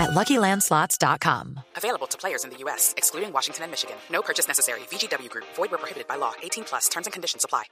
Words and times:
at 0.00 0.10
LuckyLandSlots.com. 0.10 1.60
Available 1.76 2.06
to 2.08 2.18
players 2.18 2.44
in 2.44 2.50
the 2.50 2.56
U.S., 2.64 2.94
excluding 2.96 3.32
Washington 3.32 3.64
and 3.64 3.70
Michigan. 3.70 3.96
No 4.10 4.22
purchase 4.22 4.48
necessary. 4.48 4.80
VGW 4.90 5.28
Group. 5.28 5.44
Void 5.56 5.70
where 5.70 5.78
prohibited 5.78 6.08
by 6.08 6.16
law. 6.16 6.32
18 6.42 6.64
plus. 6.64 6.88
Terms 6.88 7.06
and 7.06 7.12
conditions 7.12 7.44
apply. 7.44 7.64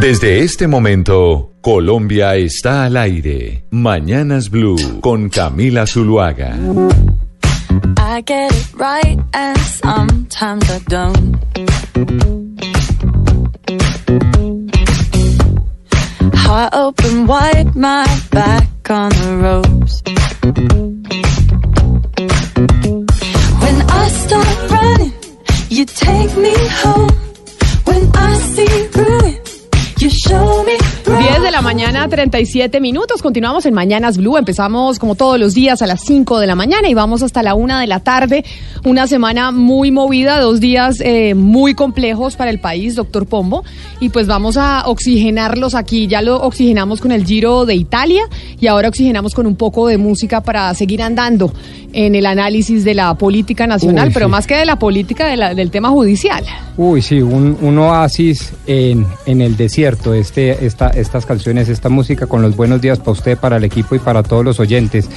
Desde 0.00 0.44
este 0.44 0.68
momento, 0.68 1.54
Colombia 1.60 2.36
está 2.36 2.84
al 2.84 2.96
aire. 2.96 3.64
Mañanas 3.70 4.48
Blue 4.48 5.00
con 5.00 5.28
Camila 5.28 5.86
Zuluaga. 5.86 6.56
I 7.98 8.20
get 8.20 8.52
it 8.52 8.74
right 8.74 9.18
and 9.34 9.58
sometimes 9.58 10.70
I 10.70 10.78
don't. 10.86 11.36
Heart 16.34 16.74
open 16.74 17.26
wide, 17.26 17.74
my 17.74 18.06
back 18.30 18.68
on 18.90 19.10
the 19.10 19.36
ropes. 19.42 20.02
When 23.62 23.76
I 23.90 24.08
start 24.08 24.70
running, 24.70 25.12
you 25.68 25.84
take 25.84 26.36
me 26.36 26.54
home. 26.82 27.10
When 27.84 28.10
I 28.16 28.34
see 28.54 28.88
ruin, 28.96 29.38
you 29.98 30.10
show 30.10 30.64
me 30.64 30.78
10 31.38 31.42
de 31.44 31.50
la 31.52 31.62
mañana, 31.62 32.08
37 32.08 32.80
minutos. 32.80 33.22
Continuamos 33.22 33.64
en 33.64 33.72
Mañanas 33.72 34.16
Blue. 34.18 34.36
Empezamos 34.36 34.98
como 34.98 35.14
todos 35.14 35.38
los 35.38 35.54
días 35.54 35.80
a 35.82 35.86
las 35.86 36.00
5 36.00 36.40
de 36.40 36.48
la 36.48 36.56
mañana 36.56 36.88
y 36.88 36.94
vamos 36.94 37.22
hasta 37.22 37.44
la 37.44 37.54
1 37.54 37.78
de 37.78 37.86
la 37.86 38.00
tarde. 38.00 38.44
Una 38.84 39.06
semana 39.06 39.52
muy 39.52 39.92
movida, 39.92 40.40
dos 40.40 40.58
días 40.58 41.00
eh, 41.00 41.34
muy 41.34 41.74
complejos 41.74 42.34
para 42.34 42.50
el 42.50 42.58
país, 42.58 42.96
doctor 42.96 43.26
Pombo. 43.26 43.62
Y 44.00 44.08
pues 44.08 44.26
vamos 44.26 44.56
a 44.56 44.82
oxigenarlos 44.86 45.76
aquí. 45.76 46.08
Ya 46.08 46.22
lo 46.22 46.40
oxigenamos 46.42 47.00
con 47.00 47.12
el 47.12 47.24
Giro 47.24 47.66
de 47.66 47.76
Italia 47.76 48.22
y 48.58 48.66
ahora 48.66 48.88
oxigenamos 48.88 49.32
con 49.34 49.46
un 49.46 49.54
poco 49.54 49.86
de 49.86 49.96
música 49.96 50.40
para 50.40 50.74
seguir 50.74 51.02
andando 51.02 51.52
en 51.92 52.14
el 52.16 52.26
análisis 52.26 52.84
de 52.84 52.94
la 52.94 53.14
política 53.14 53.66
nacional, 53.66 54.08
Uy, 54.08 54.14
pero 54.14 54.26
sí. 54.26 54.30
más 54.32 54.46
que 54.46 54.56
de 54.56 54.66
la 54.66 54.78
política, 54.78 55.26
de 55.26 55.36
la- 55.38 55.54
del 55.54 55.70
tema 55.70 55.88
judicial. 55.88 56.44
Uy, 56.76 57.00
sí, 57.00 57.20
un, 57.22 57.56
un 57.62 57.78
oasis 57.78 58.52
en, 58.66 59.06
en 59.24 59.40
el 59.40 59.56
desierto, 59.56 60.12
este, 60.14 60.66
esta, 60.66 60.88
estas 60.90 61.24
canciones, 61.28 61.68
esta 61.68 61.88
música 61.90 62.26
con 62.26 62.40
los 62.42 62.56
buenos 62.56 62.80
días 62.80 62.98
para 62.98 63.12
usted, 63.12 63.36
para 63.38 63.58
el 63.58 63.64
equipo 63.64 63.94
y 63.94 63.98
para 63.98 64.22
todos 64.22 64.44
los 64.44 64.58
oyentes. 64.58 65.08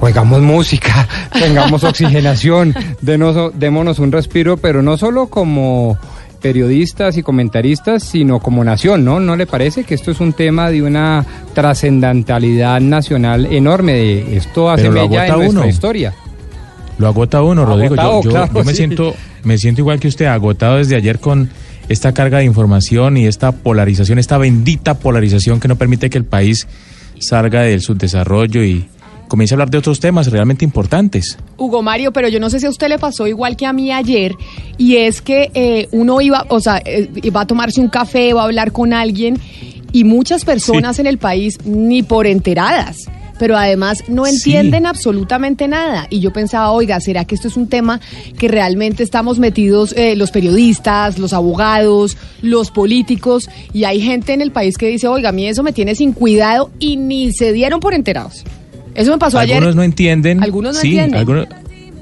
Oigamos 0.00 0.40
música, 0.40 1.06
tengamos 1.32 1.84
oxigenación, 1.84 2.72
denos, 3.02 3.52
démonos 3.58 3.98
un 3.98 4.12
respiro, 4.12 4.56
pero 4.56 4.80
no 4.80 4.96
solo 4.96 5.26
como 5.26 5.98
periodistas 6.40 7.18
y 7.18 7.22
comentaristas, 7.22 8.02
sino 8.02 8.38
como 8.40 8.64
nación, 8.64 9.04
¿no? 9.04 9.20
¿No 9.20 9.36
le 9.36 9.46
parece 9.46 9.84
que 9.84 9.94
esto 9.94 10.10
es 10.10 10.20
un 10.20 10.32
tema 10.32 10.70
de 10.70 10.82
una 10.82 11.26
trascendentalidad 11.52 12.80
nacional 12.80 13.46
enorme? 13.46 13.92
De, 13.92 14.36
esto 14.36 14.70
hace 14.70 14.88
mella 14.88 15.26
en 15.26 15.32
agota 15.32 15.36
nuestra 15.36 15.60
uno. 15.62 15.68
historia. 15.68 16.14
Lo 16.98 17.08
agota 17.08 17.42
uno, 17.42 17.64
Rodrigo. 17.64 17.94
Yo- 17.96 18.00
Agotado, 18.00 18.22
yo, 18.22 18.30
claro, 18.30 18.52
yo 18.54 18.64
me 18.64 18.70
sí. 18.72 18.76
siento, 18.76 19.14
me 19.44 19.58
siento 19.58 19.80
igual 19.80 20.00
que 20.00 20.08
usted, 20.08 20.26
agotado 20.26 20.76
desde 20.76 20.96
ayer 20.96 21.18
con 21.18 21.50
esta 21.90 22.14
carga 22.14 22.38
de 22.38 22.44
información 22.44 23.16
y 23.16 23.26
esta 23.26 23.50
polarización, 23.50 24.20
esta 24.20 24.38
bendita 24.38 24.94
polarización 24.94 25.58
que 25.58 25.66
no 25.66 25.74
permite 25.74 26.08
que 26.08 26.18
el 26.18 26.24
país 26.24 26.68
salga 27.18 27.62
del 27.62 27.80
subdesarrollo 27.82 28.62
y 28.62 28.88
comience 29.26 29.54
a 29.54 29.56
hablar 29.56 29.70
de 29.70 29.78
otros 29.78 29.98
temas 29.98 30.30
realmente 30.30 30.64
importantes. 30.64 31.36
Hugo 31.56 31.82
Mario, 31.82 32.12
pero 32.12 32.28
yo 32.28 32.38
no 32.38 32.48
sé 32.48 32.60
si 32.60 32.66
a 32.66 32.70
usted 32.70 32.88
le 32.88 32.98
pasó 33.00 33.26
igual 33.26 33.56
que 33.56 33.66
a 33.66 33.72
mí 33.72 33.90
ayer, 33.90 34.36
y 34.78 34.98
es 34.98 35.20
que 35.20 35.50
eh, 35.52 35.88
uno 35.90 36.20
iba, 36.20 36.46
o 36.48 36.60
sea, 36.60 36.80
eh, 36.84 37.10
iba 37.24 37.40
a 37.40 37.46
tomarse 37.46 37.80
un 37.80 37.88
café, 37.88 38.34
va 38.34 38.42
a 38.42 38.44
hablar 38.44 38.70
con 38.70 38.92
alguien, 38.92 39.36
y 39.90 40.04
muchas 40.04 40.44
personas 40.44 41.00
en 41.00 41.08
el 41.08 41.18
país 41.18 41.58
ni 41.64 42.04
por 42.04 42.28
enteradas. 42.28 43.08
Pero 43.40 43.56
además 43.56 44.04
no 44.06 44.26
Sí. 44.26 44.34
entienden 44.36 44.84
absolutamente 44.86 45.66
nada. 45.66 46.06
Y 46.10 46.20
yo 46.20 46.30
pensaba, 46.30 46.70
oiga, 46.70 47.00
¿será 47.00 47.24
que 47.24 47.34
esto 47.34 47.48
es 47.48 47.56
un 47.56 47.68
tema 47.68 47.98
que 48.38 48.46
realmente 48.48 49.02
estamos 49.02 49.38
metidos 49.38 49.94
eh, 49.96 50.14
los 50.14 50.30
periodistas, 50.30 51.18
los 51.18 51.32
abogados, 51.32 52.18
los 52.42 52.70
políticos? 52.70 53.48
Y 53.72 53.84
hay 53.84 54.02
gente 54.02 54.34
en 54.34 54.42
el 54.42 54.52
país 54.52 54.76
que 54.76 54.88
dice, 54.88 55.08
oiga, 55.08 55.30
a 55.30 55.32
mí 55.32 55.48
eso 55.48 55.62
me 55.62 55.72
tiene 55.72 55.94
sin 55.94 56.12
cuidado 56.12 56.70
y 56.78 56.98
ni 56.98 57.32
se 57.32 57.52
dieron 57.54 57.80
por 57.80 57.94
enterados. 57.94 58.44
Eso 58.94 59.10
me 59.12 59.18
pasó 59.18 59.38
ayer. 59.38 59.56
algunos 59.56 59.74
no 59.74 59.82
entienden. 59.84 60.42
Algunos 60.42 60.74
no 60.74 60.80
sí, 60.82 60.88
entienden. 60.90 61.18
algunos 61.20 61.46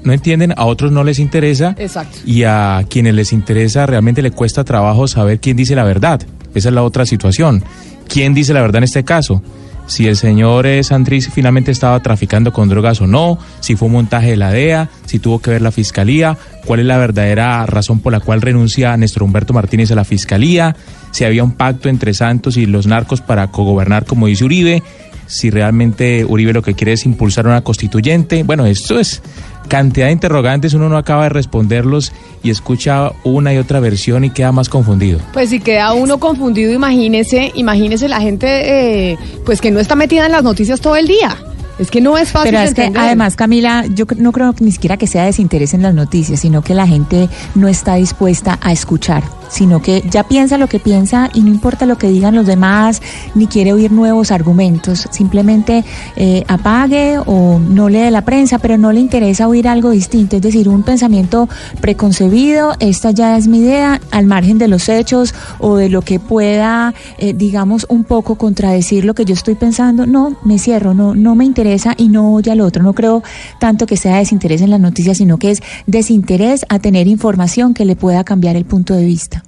no 0.03 0.11
entienden, 0.11 0.53
a 0.57 0.65
otros 0.65 0.91
no 0.91 1.05
les 1.05 1.19
interesa. 1.19 1.73
Exacto. 1.77 2.17
Y 2.25 2.43
a 2.43 2.83
quienes 2.89 3.13
les 3.13 3.31
interesa 3.31 3.85
realmente 3.85 4.21
le 4.21 4.31
cuesta 4.31 4.65
trabajo 4.65 5.07
saber 5.07 5.39
quién 5.39 5.55
dice 5.55 5.73
la 5.73 5.85
verdad. 5.85 6.21
Esa 6.53 6.67
es 6.67 6.75
la 6.75 6.83
otra 6.83 7.05
situación. 7.05 7.63
¿Quién 8.09 8.33
dice 8.33 8.53
la 8.53 8.61
verdad 8.61 8.79
en 8.79 8.83
este 8.85 9.05
caso? 9.05 9.41
Si 9.89 10.07
el 10.07 10.15
señor 10.15 10.67
eh, 10.67 10.83
Santriz 10.83 11.31
finalmente 11.33 11.71
estaba 11.71 11.99
traficando 11.99 12.53
con 12.53 12.69
drogas 12.69 13.01
o 13.01 13.07
no, 13.07 13.39
si 13.59 13.75
fue 13.75 13.87
un 13.87 13.93
montaje 13.93 14.29
de 14.29 14.37
la 14.37 14.51
DEA, 14.51 14.87
si 15.07 15.17
tuvo 15.17 15.39
que 15.39 15.49
ver 15.49 15.63
la 15.63 15.71
fiscalía, 15.71 16.37
cuál 16.65 16.81
es 16.81 16.85
la 16.85 16.99
verdadera 16.99 17.65
razón 17.65 17.99
por 17.99 18.13
la 18.13 18.19
cual 18.19 18.39
renuncia 18.39 18.95
Néstor 18.97 19.23
Humberto 19.23 19.51
Martínez 19.51 19.89
a 19.89 19.95
la 19.95 20.03
fiscalía, 20.03 20.75
si 21.09 21.25
había 21.25 21.43
un 21.43 21.53
pacto 21.53 21.89
entre 21.89 22.13
Santos 22.13 22.55
y 22.55 22.67
los 22.67 22.85
narcos 22.85 23.21
para 23.21 23.47
cogobernar 23.47 24.05
como 24.05 24.27
dice 24.27 24.45
Uribe, 24.45 24.83
si 25.25 25.49
realmente 25.49 26.23
Uribe 26.23 26.53
lo 26.53 26.61
que 26.61 26.75
quiere 26.75 26.93
es 26.93 27.07
impulsar 27.07 27.47
una 27.47 27.61
constituyente. 27.61 28.43
Bueno, 28.43 28.67
esto 28.67 28.99
es 28.99 29.23
cantidad 29.67 30.07
de 30.07 30.13
interrogantes, 30.13 30.73
uno 30.73 30.89
no 30.89 30.97
acaba 30.97 31.23
de 31.23 31.29
responderlos 31.29 32.11
y 32.43 32.49
escucha 32.49 33.11
una 33.23 33.53
y 33.53 33.57
otra 33.57 33.79
versión 33.79 34.23
y 34.23 34.29
queda 34.29 34.51
más 34.51 34.69
confundido. 34.69 35.19
Pues 35.33 35.49
si 35.49 35.59
queda 35.59 35.93
uno 35.93 36.19
confundido, 36.19 36.71
imagínese, 36.73 37.51
imagínese 37.55 38.07
la 38.07 38.21
gente 38.21 39.11
eh, 39.11 39.17
pues 39.45 39.61
que 39.61 39.71
no 39.71 39.79
está 39.79 39.95
metida 39.95 40.25
en 40.25 40.31
las 40.31 40.43
noticias 40.43 40.81
todo 40.81 40.95
el 40.95 41.07
día. 41.07 41.37
Es 41.79 41.89
que 41.89 42.01
no 42.01 42.17
es 42.17 42.31
fácil 42.31 42.51
Pero 42.51 42.63
es 42.63 42.73
que 42.73 42.91
además, 42.93 43.37
Camila, 43.37 43.85
yo 43.87 44.05
no 44.17 44.33
creo 44.33 44.53
ni 44.59 44.71
siquiera 44.71 44.97
que 44.97 45.07
sea 45.07 45.23
desinterés 45.23 45.73
en 45.73 45.81
las 45.81 45.93
noticias, 45.93 46.41
sino 46.41 46.61
que 46.61 46.73
la 46.73 46.85
gente 46.85 47.29
no 47.55 47.69
está 47.69 47.95
dispuesta 47.95 48.59
a 48.61 48.73
escuchar, 48.73 49.23
sino 49.49 49.81
que 49.81 50.03
ya 50.09 50.23
piensa 50.23 50.57
lo 50.57 50.67
que 50.67 50.79
piensa 50.79 51.29
y 51.33 51.41
no 51.41 51.47
importa 51.47 51.85
lo 51.85 51.97
que 51.97 52.09
digan 52.09 52.35
los 52.35 52.45
demás, 52.45 53.01
ni 53.33 53.47
quiere 53.47 53.71
oír 53.71 53.93
nuevos 53.93 54.31
argumentos, 54.31 55.07
simplemente 55.11 55.85
eh, 56.17 56.43
apague 56.49 57.17
o 57.25 57.59
no 57.59 57.87
lee 57.87 58.09
la 58.11 58.25
prensa, 58.25 58.59
pero 58.59 58.77
no 58.77 58.91
le 58.91 58.99
interesa 58.99 59.47
oír 59.47 59.69
algo 59.69 59.91
distinto, 59.91 60.35
es 60.35 60.41
decir, 60.41 60.67
un 60.67 60.83
pensamiento 60.83 61.47
preconcebido, 61.79 62.73
esta 62.79 63.11
ya 63.11 63.37
es 63.37 63.47
mi 63.47 63.59
idea, 63.59 64.01
al 64.11 64.25
margen 64.25 64.57
de 64.57 64.67
los 64.67 64.89
hechos 64.89 65.33
o 65.59 65.77
de 65.77 65.87
lo 65.87 66.01
que 66.01 66.19
pueda, 66.19 66.93
eh, 67.19 67.33
digamos, 67.33 67.85
un 67.87 68.03
poco 68.03 68.35
contradecir 68.35 69.05
lo 69.05 69.13
que 69.13 69.23
yo 69.23 69.33
estoy 69.33 69.55
pensando, 69.55 70.05
no, 70.05 70.35
me 70.43 70.59
cierro, 70.59 70.93
no, 70.93 71.15
no 71.15 71.35
me 71.35 71.45
interesa 71.45 71.68
y 71.97 72.09
no 72.09 72.33
oye 72.33 72.51
al 72.51 72.61
otro. 72.61 72.83
No 72.83 72.93
creo 72.93 73.23
tanto 73.59 73.85
que 73.85 73.97
sea 73.97 74.17
desinterés 74.17 74.61
en 74.61 74.69
las 74.69 74.79
noticias, 74.79 75.17
sino 75.17 75.37
que 75.37 75.51
es 75.51 75.61
desinterés 75.87 76.65
a 76.69 76.79
tener 76.79 77.07
información 77.07 77.73
que 77.73 77.85
le 77.85 77.95
pueda 77.95 78.23
cambiar 78.23 78.55
el 78.55 78.65
punto 78.65 78.93
de 78.93 79.05
vista. 79.05 79.43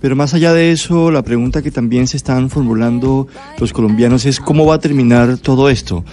Pero 0.00 0.16
más 0.16 0.32
allá 0.32 0.54
de 0.54 0.72
eso, 0.72 1.10
la 1.10 1.22
pregunta 1.22 1.60
que 1.60 1.70
también 1.70 2.06
se 2.06 2.16
están 2.16 2.48
formulando 2.48 3.28
los 3.58 3.72
colombianos 3.72 4.24
es 4.24 4.40
cómo 4.40 4.64
va 4.64 4.76
a 4.76 4.80
terminar 4.80 5.36
todo 5.36 5.68
esto. 5.68 6.04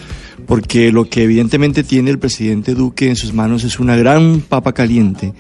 Porque 0.46 0.92
lo 0.92 1.10
que 1.10 1.24
evidentemente 1.24 1.84
tiene 1.84 2.12
el 2.12 2.20
presidente 2.20 2.74
Duque 2.74 3.10
en 3.10 3.16
sus 3.16 3.34
manos 3.34 3.64
es 3.64 3.80
una 3.80 3.96
gran 3.96 4.42
papa 4.42 4.74
caliente. 4.74 5.34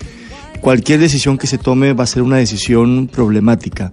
Cualquier 0.62 1.00
decisión 1.00 1.38
que 1.38 1.48
se 1.48 1.58
tome 1.58 1.94
va 1.94 2.06
a 2.06 2.08
ser 2.08 2.24
una 2.24 2.38
decisión 2.38 3.09
problemática. 3.12 3.91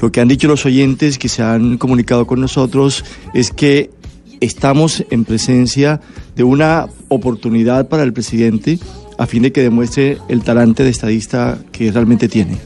Lo 0.00 0.10
que 0.10 0.20
han 0.20 0.28
dicho 0.28 0.48
los 0.48 0.64
oyentes 0.64 1.18
que 1.18 1.28
se 1.28 1.42
han 1.42 1.76
comunicado 1.76 2.26
con 2.26 2.40
nosotros 2.40 3.04
es 3.34 3.50
que 3.50 3.90
estamos 4.40 5.04
en 5.10 5.24
presencia 5.24 6.00
de 6.36 6.42
una 6.44 6.86
oportunidad 7.08 7.88
para 7.88 8.02
el 8.02 8.12
presidente 8.12 8.78
a 9.18 9.26
fin 9.26 9.42
de 9.42 9.52
que 9.52 9.62
demuestre 9.62 10.18
el 10.28 10.42
talante 10.42 10.82
de 10.82 10.90
estadista 10.90 11.58
que 11.72 11.90
realmente 11.92 12.28
tiene. 12.28 12.56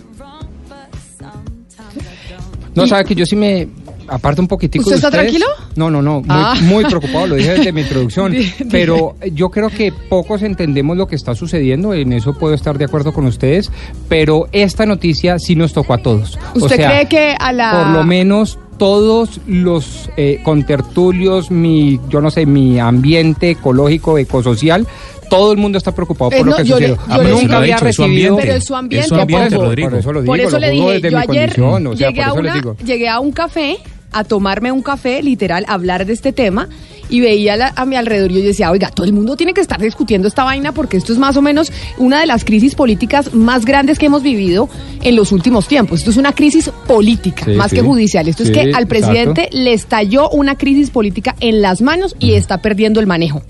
No, 2.75 2.87
sabe 2.87 3.05
que 3.05 3.15
yo 3.15 3.25
sí 3.25 3.37
me 3.37 3.69
aparto 4.09 4.43
un 4.43 4.49
poquitico 4.49 4.83
¿Usted 4.83 4.93
de 4.95 4.97
está 4.97 5.09
ustedes. 5.09 5.25
tranquilo? 5.41 5.47
No, 5.77 5.91
no, 5.91 6.03
no, 6.03 6.21
muy, 6.21 6.27
Ah. 6.29 6.55
muy 6.63 6.85
preocupado, 6.85 7.29
lo 7.29 7.35
dije 7.37 7.51
desde 7.55 7.73
mi 7.73 7.83
introducción. 7.83 8.35
Pero 8.71 9.15
yo 9.33 9.49
creo 9.51 9.71
que 9.71 9.93
pocos 9.93 10.43
entendemos 10.43 10.97
lo 10.97 11.07
que 11.07 11.15
está 11.17 11.35
sucediendo, 11.37 11.95
en 11.95 12.13
eso 12.13 12.35
puedo 12.35 12.53
estar 12.55 12.77
de 12.77 12.85
acuerdo 12.85 13.13
con 13.13 13.27
ustedes, 13.27 13.71
pero 14.09 14.49
esta 14.53 14.87
noticia 14.87 15.39
sí 15.39 15.55
nos 15.55 15.73
tocó 15.73 15.95
a 15.95 15.99
todos. 15.99 16.37
O 16.55 16.65
¿Usted 16.65 16.77
sea, 16.77 16.89
cree 16.91 17.09
que 17.09 17.35
a 17.39 17.53
la 17.53 17.71
Por 17.85 17.93
lo 17.93 18.05
menos 18.05 18.59
todos 18.79 19.41
los 19.47 20.11
eh, 20.17 20.41
contertulios, 20.43 21.51
mi, 21.51 22.01
yo 22.09 22.21
no 22.21 22.31
sé, 22.31 22.47
mi 22.47 22.79
ambiente 22.79 23.51
ecológico, 23.51 24.19
ecosocial, 24.19 24.87
todo 25.31 25.53
el 25.53 25.59
mundo 25.59 25.79
está 25.79 25.93
preocupado 25.95 26.31
Eh, 26.33 26.39
por 26.39 26.47
no, 26.47 26.51
lo 26.53 26.57
que 26.59 26.65
yo 26.65 26.79
le- 26.79 26.89
sucedió. 26.97 27.17
yo 27.17 27.23
Nunca 27.31 27.47
Lo 27.47 27.55
ha 27.55 27.59
había 27.59 27.77
recibido... 27.79 28.07
ambiente. 28.09 28.43
Pero 28.43 28.55
es 28.55 28.65
su 28.65 28.75
ambiente, 28.77 29.05
Es 29.05 29.09
su 29.09 29.15
ambiente, 29.15 29.51
Pombo. 29.57 29.65
Rodrigo. 29.67 29.89
Por 29.91 29.99
eso 29.99 30.13
lo 30.13 30.21
digo, 30.23 30.33
Por 30.33 30.41
eso 30.41 30.51
lo 30.51 30.59
le 30.59 30.71
dije, 30.71 30.93
desde 30.93 31.11
yo 31.11 31.17
mi 31.17 31.23
ayer 31.23 31.27
condición, 31.57 31.87
o 31.87 31.97
sea, 31.97 32.09
llegué, 32.09 32.21
por 32.21 32.25
a 32.25 32.31
eso 32.33 32.41
una- 32.41 32.55
digo. 32.55 32.77
llegué 32.85 33.09
a 33.09 33.21
un 33.21 33.33
café 33.33 33.79
a 34.13 34.23
tomarme 34.23 34.71
un 34.71 34.83
café, 34.83 35.23
literal, 35.23 35.65
a 35.67 35.73
hablar 35.75 36.07
de 36.07 36.13
este 36.13 36.33
tema 36.33 36.69
y 37.09 37.21
veía 37.21 37.57
la- 37.57 37.73
a 37.77 37.85
mi 37.87 37.97
alrededor 37.97 38.31
y 38.33 38.37
yo 38.37 38.43
decía, 38.43 38.71
oiga, 38.71 38.91
todo 38.91 39.07
el 39.07 39.13
mundo 39.13 39.37
tiene 39.37 39.53
que 39.55 39.61
estar 39.61 39.81
discutiendo 39.81 40.29
esta 40.29 40.45
vaina 40.45 40.73
porque 40.73 40.97
esto 40.97 41.13
es 41.13 41.19
más 41.19 41.37
o 41.37 41.43
menos 41.43 41.73
una 41.99 42.21
de 42.21 42.27
las 42.27 42.45
crisis 42.45 42.75
políticas 42.75 43.35
más 43.35 43.65
grandes 43.65 43.99
que 43.99 44.07
hemos 44.07 44.23
vivido 44.23 44.69
en 45.03 45.17
los 45.17 45.33
últimos 45.33 45.67
tiempos. 45.69 46.01
Esto 46.01 46.11
es 46.11 46.17
una 46.17 46.33
crisis 46.33 46.71
política, 46.87 47.45
Sí, 47.45 47.53
más 47.53 47.71
sí. 47.71 47.77
que 47.77 47.83
judicial. 47.83 48.27
Esto 48.29 48.45
Sí, 48.45 48.51
es 48.51 48.55
que 48.55 48.61
al 48.63 48.69
exacto. 48.69 48.89
presidente 48.89 49.49
le 49.53 49.73
estalló 49.73 50.31
una 50.31 50.57
crisis 50.57 50.91
política 50.91 51.35
en 51.41 51.61
las 51.63 51.81
manos 51.83 52.17
y 52.19 52.33
está 52.35 52.59
perdiendo 52.59 53.01
el 53.01 53.07
manejo. 53.07 53.43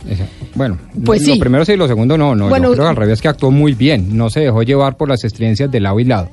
Bueno, 0.54 0.78
Pues 1.04 1.26
lo 1.26 1.36
primero 1.38 1.64
sí 1.64 1.76
lo 1.76 1.88
segundo 1.88 2.16
no, 2.16 2.34
no. 2.34 2.48
Bueno, 2.48 2.68
yo 2.68 2.72
creo 2.74 2.84
que 2.86 2.90
al 2.90 2.96
revés 2.96 3.20
que 3.20 3.28
actuó 3.28 3.50
muy 3.50 3.74
bien, 3.74 4.16
no 4.16 4.30
se 4.30 4.40
dejó 4.40 4.62
llevar 4.62 4.96
por 4.96 5.08
las 5.08 5.24
estridencias 5.24 5.70
de 5.70 5.80
lado 5.80 5.98
y 6.00 6.04
lado. 6.04 6.28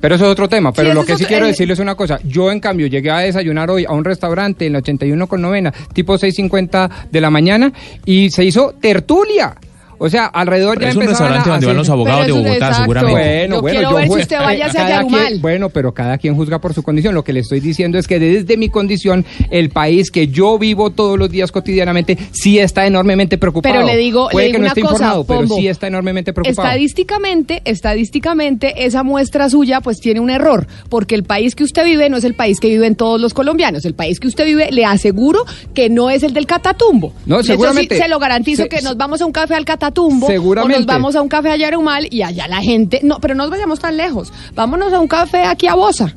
Pero 0.00 0.14
eso 0.14 0.24
es 0.24 0.30
otro 0.32 0.48
tema. 0.48 0.72
Pero 0.72 0.90
Sí, 0.90 0.94
lo 0.94 1.00
que 1.02 1.08
sí 1.08 1.24
otro- 1.24 1.28
quiero 1.28 1.44
eh, 1.46 1.48
decirles 1.48 1.78
una 1.78 1.94
cosa. 1.94 2.18
Yo, 2.24 2.50
en 2.50 2.60
cambio, 2.60 2.86
llegué 2.86 3.10
a 3.10 3.18
desayunar 3.18 3.70
hoy 3.70 3.84
a 3.84 3.92
un 3.92 4.04
restaurante 4.04 4.66
en 4.66 4.72
la 4.72 4.78
81 4.78 5.26
con 5.26 5.42
novena, 5.42 5.72
tipo 5.92 6.16
6.50 6.16 6.88
de 7.10 7.20
la 7.20 7.30
mañana, 7.30 7.72
y 8.06 8.30
se 8.30 8.44
hizo 8.44 8.74
tertulia. 8.80 9.54
O 10.02 10.08
sea, 10.08 10.26
alrededor 10.26 10.78
Pero 10.78 10.86
ya 10.86 10.90
es 10.90 10.96
un 10.96 11.06
restaurante 11.06 11.48
a 11.48 11.52
donde 11.52 11.66
van 11.66 11.76
los 11.76 11.90
abogados 11.90 12.20
de 12.26 12.32
Pero 12.32 12.36
Bogotá, 12.42 12.54
exacto. 12.54 12.80
seguramente. 12.82 13.12
Bueno, 13.20 13.54
Yo 13.56 13.60
bueno, 13.60 13.78
quiero 13.80 13.94
ver 13.94 14.08
si 14.08 14.20
usted 14.22 14.38
vaya 14.38 14.66
hacia 14.66 14.88
Yarumal. 14.88 15.26
quien- 15.28 15.42
Bueno, 15.42 15.68
pero 15.68 15.92
cada 15.92 16.16
quien 16.16 16.34
juzga 16.34 16.58
por 16.58 16.72
su 16.72 16.82
condición. 16.82 17.14
Lo 17.14 17.22
que 17.22 17.32
le 17.34 17.40
estoy 17.40 17.60
diciendo 17.60 17.98
es 17.98 18.06
que 18.08 18.18
desde 18.18 18.56
mi 18.56 18.70
condición, 18.70 19.26
el 19.50 19.68
país 19.68 20.10
que 20.10 20.28
yo 20.28 20.58
vivo 20.58 20.88
todos 20.90 21.18
los 21.18 21.28
días 21.30 21.52
cotidianamente, 21.52 22.16
sí 22.32 22.58
está 22.58 22.86
enormemente 22.86 23.36
preocupado. 23.36 23.74
Pero 23.74 23.86
le 23.86 23.96
digo, 23.98 24.28
le 24.28 24.32
Puede 24.32 24.46
digo 24.46 24.54
que 24.54 24.58
no 24.58 24.62
una 24.62 24.68
esté 24.68 24.80
cosa, 24.80 24.92
informado, 24.94 25.24
pero 25.24 25.40
Pombo. 25.40 25.56
sí 25.56 25.68
está 25.68 25.86
enormemente 25.88 26.32
preocupado. 26.32 26.68
Estadísticamente, 26.68 27.60
estadísticamente, 27.66 28.86
esa 28.86 29.02
muestra 29.02 29.50
suya 29.50 29.82
pues 29.82 30.00
tiene 30.00 30.20
un 30.20 30.30
error, 30.30 30.66
porque 30.88 31.14
el 31.14 31.24
país 31.24 31.54
que 31.54 31.64
usted 31.64 31.84
vive 31.84 32.08
no 32.08 32.16
es 32.16 32.24
el 32.24 32.32
país 32.34 32.58
que 32.58 32.68
viven 32.68 32.94
todos 32.96 33.20
los 33.20 33.34
colombianos. 33.34 33.84
El 33.84 33.94
país 33.94 34.18
que 34.18 34.28
usted 34.28 34.46
vive, 34.46 34.70
le 34.72 34.86
aseguro 34.86 35.44
que 35.74 35.90
no 35.90 36.08
es 36.08 36.22
el 36.22 36.32
del 36.32 36.46
Catatumbo. 36.46 37.12
No, 37.26 37.36
Eso 37.36 37.42
sí, 37.42 37.48
seguramente. 37.48 37.98
se 37.98 38.08
lo 38.08 38.18
garantizo 38.18 38.62
Se- 38.62 38.68
que 38.70 38.80
nos 38.80 38.96
vamos 38.96 39.20
a 39.20 39.26
un 39.26 39.32
café 39.32 39.54
al 39.56 39.66
Catatumbo. 39.66 39.89
Seguramente. 40.26 40.76
O 40.76 40.78
nos 40.78 40.86
vamos 40.86 41.16
a 41.16 41.22
un 41.22 41.28
café 41.28 41.50
a 41.50 41.56
Yarumal 41.56 42.08
y 42.10 42.22
allá 42.22 42.48
la 42.48 42.60
gente. 42.60 43.00
No, 43.02 43.20
pero 43.20 43.34
no 43.34 43.44
nos 43.44 43.50
vayamos 43.50 43.80
tan 43.80 43.96
lejos. 43.96 44.32
Vámonos 44.54 44.92
a 44.92 45.00
un 45.00 45.08
café 45.08 45.44
aquí 45.44 45.66
a 45.66 45.74
Bosa. 45.74 46.14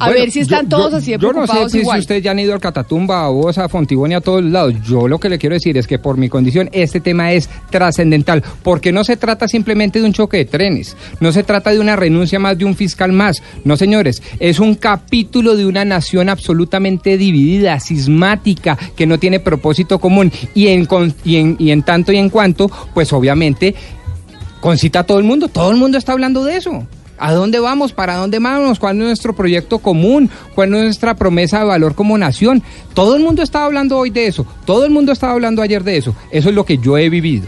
A 0.00 0.06
Bueno, 0.06 0.20
ver 0.22 0.30
si 0.30 0.40
están 0.40 0.62
yo- 0.68 0.76
todos 0.78 0.90
yo- 0.92 0.96
así 0.96 1.10
de 1.12 1.18
Yo 1.18 1.32
no 1.32 1.46
sé 1.46 1.68
si, 1.68 1.78
igual. 1.80 1.98
si 1.98 2.00
ustedes 2.00 2.22
ya 2.22 2.30
han 2.30 2.38
ido 2.38 2.54
al 2.54 2.60
Catatumba, 2.60 3.26
a 3.26 3.28
Bosa, 3.28 3.64
a 3.66 3.68
Fontibón 3.68 4.10
y 4.10 4.14
a 4.14 4.20
todos 4.22 4.42
lados. 4.42 4.74
Yo 4.88 5.06
lo 5.06 5.20
que 5.20 5.28
le 5.28 5.38
quiero 5.38 5.54
decir 5.54 5.76
es 5.76 5.86
que 5.86 5.98
por 5.98 6.16
mi 6.16 6.28
condición 6.30 6.70
este 6.72 7.00
tema 7.00 7.32
es 7.32 7.50
trascendental, 7.70 8.42
porque 8.62 8.92
no 8.92 9.04
se 9.04 9.18
trata 9.18 9.46
simplemente 9.46 10.00
de 10.00 10.06
un 10.06 10.12
choque 10.14 10.38
de 10.38 10.44
trenes, 10.46 10.96
no 11.20 11.32
se 11.32 11.42
trata 11.42 11.70
de 11.70 11.80
una 11.80 11.96
renuncia 11.96 12.38
más 12.38 12.56
de 12.56 12.64
un 12.64 12.74
fiscal 12.74 13.12
más. 13.12 13.42
No, 13.64 13.76
señores, 13.76 14.22
es 14.38 14.58
un 14.58 14.74
capítulo 14.74 15.54
de 15.54 15.66
una 15.66 15.84
nación 15.84 16.30
absolutamente 16.30 17.18
dividida, 17.18 17.78
cismática, 17.78 18.78
que 18.96 19.06
no 19.06 19.18
tiene 19.18 19.38
propósito 19.38 19.98
común 19.98 20.32
y 20.54 20.68
en, 20.68 20.88
y 21.24 21.36
en, 21.36 21.56
y 21.58 21.70
en 21.72 21.82
tanto 21.82 22.10
y 22.12 22.16
en 22.16 22.30
cuanto, 22.30 22.70
pues 22.94 23.12
obviamente 23.12 23.74
concita 24.60 25.00
a 25.00 25.04
todo 25.04 25.18
el 25.18 25.24
mundo, 25.24 25.48
todo 25.48 25.70
el 25.70 25.76
mundo 25.76 25.98
está 25.98 26.12
hablando 26.12 26.42
de 26.44 26.56
eso. 26.56 26.86
¿A 27.20 27.34
dónde 27.34 27.60
vamos? 27.60 27.92
¿Para 27.92 28.16
dónde 28.16 28.38
vamos? 28.38 28.78
¿Cuál 28.78 28.96
es 28.96 29.02
nuestro 29.04 29.34
proyecto 29.34 29.78
común? 29.78 30.30
¿Cuál 30.54 30.74
es 30.74 30.84
nuestra 30.84 31.14
promesa 31.14 31.60
de 31.60 31.66
valor 31.66 31.94
como 31.94 32.16
nación? 32.16 32.62
Todo 32.94 33.14
el 33.14 33.22
mundo 33.22 33.42
estaba 33.42 33.66
hablando 33.66 33.98
hoy 33.98 34.08
de 34.08 34.26
eso. 34.26 34.46
Todo 34.64 34.86
el 34.86 34.90
mundo 34.90 35.12
estaba 35.12 35.34
hablando 35.34 35.60
ayer 35.60 35.84
de 35.84 35.98
eso. 35.98 36.14
Eso 36.32 36.48
es 36.48 36.54
lo 36.54 36.64
que 36.64 36.78
yo 36.78 36.96
he 36.96 37.10
vivido. 37.10 37.46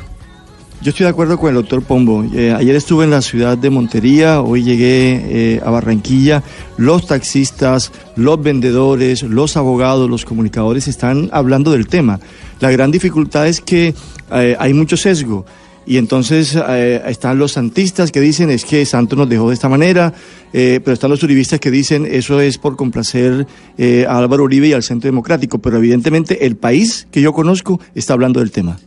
Yo 0.82 0.90
estoy 0.90 1.04
de 1.04 1.10
acuerdo 1.10 1.38
con 1.38 1.48
el 1.48 1.54
doctor 1.54 1.80
Pombo. 1.80 2.24
Eh, 2.34 2.52
ayer 2.52 2.74
estuve 2.74 3.04
en 3.04 3.10
la 3.10 3.22
ciudad 3.22 3.56
de 3.56 3.70
Montería, 3.70 4.40
hoy 4.40 4.64
llegué 4.64 5.54
eh, 5.54 5.60
a 5.64 5.70
Barranquilla. 5.70 6.42
Los 6.76 7.06
taxistas, 7.06 7.92
los 8.16 8.42
vendedores, 8.42 9.22
los 9.22 9.56
abogados, 9.56 10.10
los 10.10 10.24
comunicadores 10.24 10.88
están 10.88 11.30
hablando 11.32 11.70
del 11.70 11.86
tema. 11.86 12.18
La 12.58 12.72
gran 12.72 12.90
dificultad 12.90 13.46
es 13.46 13.60
que 13.60 13.94
eh, 14.32 14.56
hay 14.58 14.74
mucho 14.74 14.96
sesgo. 14.96 15.46
Y 15.86 15.96
entonces 15.96 16.56
eh, 16.56 17.02
están 17.06 17.38
los 17.38 17.52
santistas 17.52 18.12
que 18.12 18.20
dicen 18.20 18.50
es 18.50 18.64
que 18.64 18.84
Santos 18.86 19.18
nos 19.18 19.28
dejó 19.28 19.48
de 19.48 19.54
esta 19.54 19.68
manera, 19.68 20.12
eh, 20.52 20.80
pero 20.84 20.94
están 20.94 21.10
los 21.10 21.22
uribistas 21.22 21.58
que 21.60 21.70
dicen 21.70 22.06
eso 22.10 22.40
es 22.40 22.58
por 22.58 22.76
complacer 22.76 23.46
eh, 23.78 24.06
a 24.08 24.18
Álvaro 24.18 24.44
Uribe 24.44 24.68
y 24.68 24.72
al 24.72 24.82
Centro 24.82 25.08
Democrático. 25.08 25.58
Pero 25.58 25.78
evidentemente 25.78 26.46
el 26.46 26.56
país 26.56 27.08
que 27.10 27.20
yo 27.20 27.32
conozco 27.32 27.80
está 27.94 28.12
hablando 28.12 28.40
del 28.40 28.52
tema. 28.52 28.78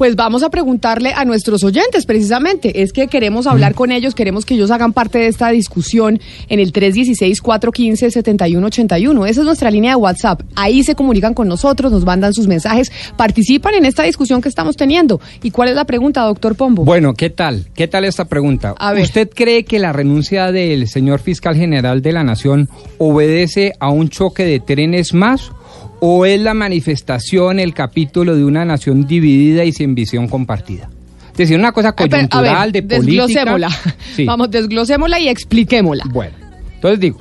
Pues 0.00 0.16
vamos 0.16 0.42
a 0.42 0.48
preguntarle 0.48 1.12
a 1.14 1.26
nuestros 1.26 1.62
oyentes, 1.62 2.06
precisamente. 2.06 2.82
Es 2.82 2.94
que 2.94 3.08
queremos 3.08 3.46
hablar 3.46 3.74
con 3.74 3.92
ellos, 3.92 4.14
queremos 4.14 4.46
que 4.46 4.54
ellos 4.54 4.70
hagan 4.70 4.94
parte 4.94 5.18
de 5.18 5.26
esta 5.26 5.50
discusión 5.50 6.18
en 6.48 6.58
el 6.58 6.72
316-415-7181. 6.72 9.28
Esa 9.28 9.40
es 9.42 9.46
nuestra 9.46 9.70
línea 9.70 9.90
de 9.90 9.96
WhatsApp. 9.96 10.40
Ahí 10.56 10.84
se 10.84 10.94
comunican 10.94 11.34
con 11.34 11.48
nosotros, 11.48 11.92
nos 11.92 12.06
mandan 12.06 12.32
sus 12.32 12.46
mensajes, 12.46 12.90
participan 13.18 13.74
en 13.74 13.84
esta 13.84 14.04
discusión 14.04 14.40
que 14.40 14.48
estamos 14.48 14.74
teniendo. 14.74 15.20
¿Y 15.42 15.50
cuál 15.50 15.68
es 15.68 15.74
la 15.74 15.84
pregunta, 15.84 16.22
doctor 16.22 16.54
Pombo? 16.54 16.82
Bueno, 16.82 17.12
¿qué 17.12 17.28
tal? 17.28 17.66
¿Qué 17.74 17.86
tal 17.86 18.06
esta 18.06 18.24
pregunta? 18.24 18.74
A 18.78 18.94
ver. 18.94 19.02
¿Usted 19.02 19.28
cree 19.28 19.64
que 19.64 19.78
la 19.78 19.92
renuncia 19.92 20.50
del 20.50 20.88
señor 20.88 21.20
fiscal 21.20 21.56
general 21.56 22.00
de 22.00 22.12
la 22.12 22.24
Nación 22.24 22.70
obedece 22.96 23.74
a 23.78 23.90
un 23.90 24.08
choque 24.08 24.46
de 24.46 24.60
trenes 24.60 25.12
más 25.12 25.52
o 26.00 26.26
es 26.26 26.40
la 26.40 26.54
manifestación, 26.54 27.58
el 27.58 27.74
capítulo 27.74 28.34
de 28.34 28.44
una 28.44 28.64
nación 28.64 29.06
dividida 29.06 29.64
y 29.64 29.72
sin 29.72 29.94
visión 29.94 30.28
compartida? 30.28 30.88
Es 31.32 31.36
decir, 31.36 31.58
una 31.58 31.72
cosa 31.72 31.92
coyuntural 31.92 32.56
a 32.56 32.64
ver, 32.64 32.72
de 32.72 32.82
política. 32.82 33.26
desglosémosla. 33.26 33.70
Sí. 34.14 34.24
Vamos, 34.24 34.50
desglosémosla 34.50 35.20
y 35.20 35.28
expliquémosla. 35.28 36.04
Bueno, 36.10 36.34
entonces 36.74 37.00
digo, 37.00 37.20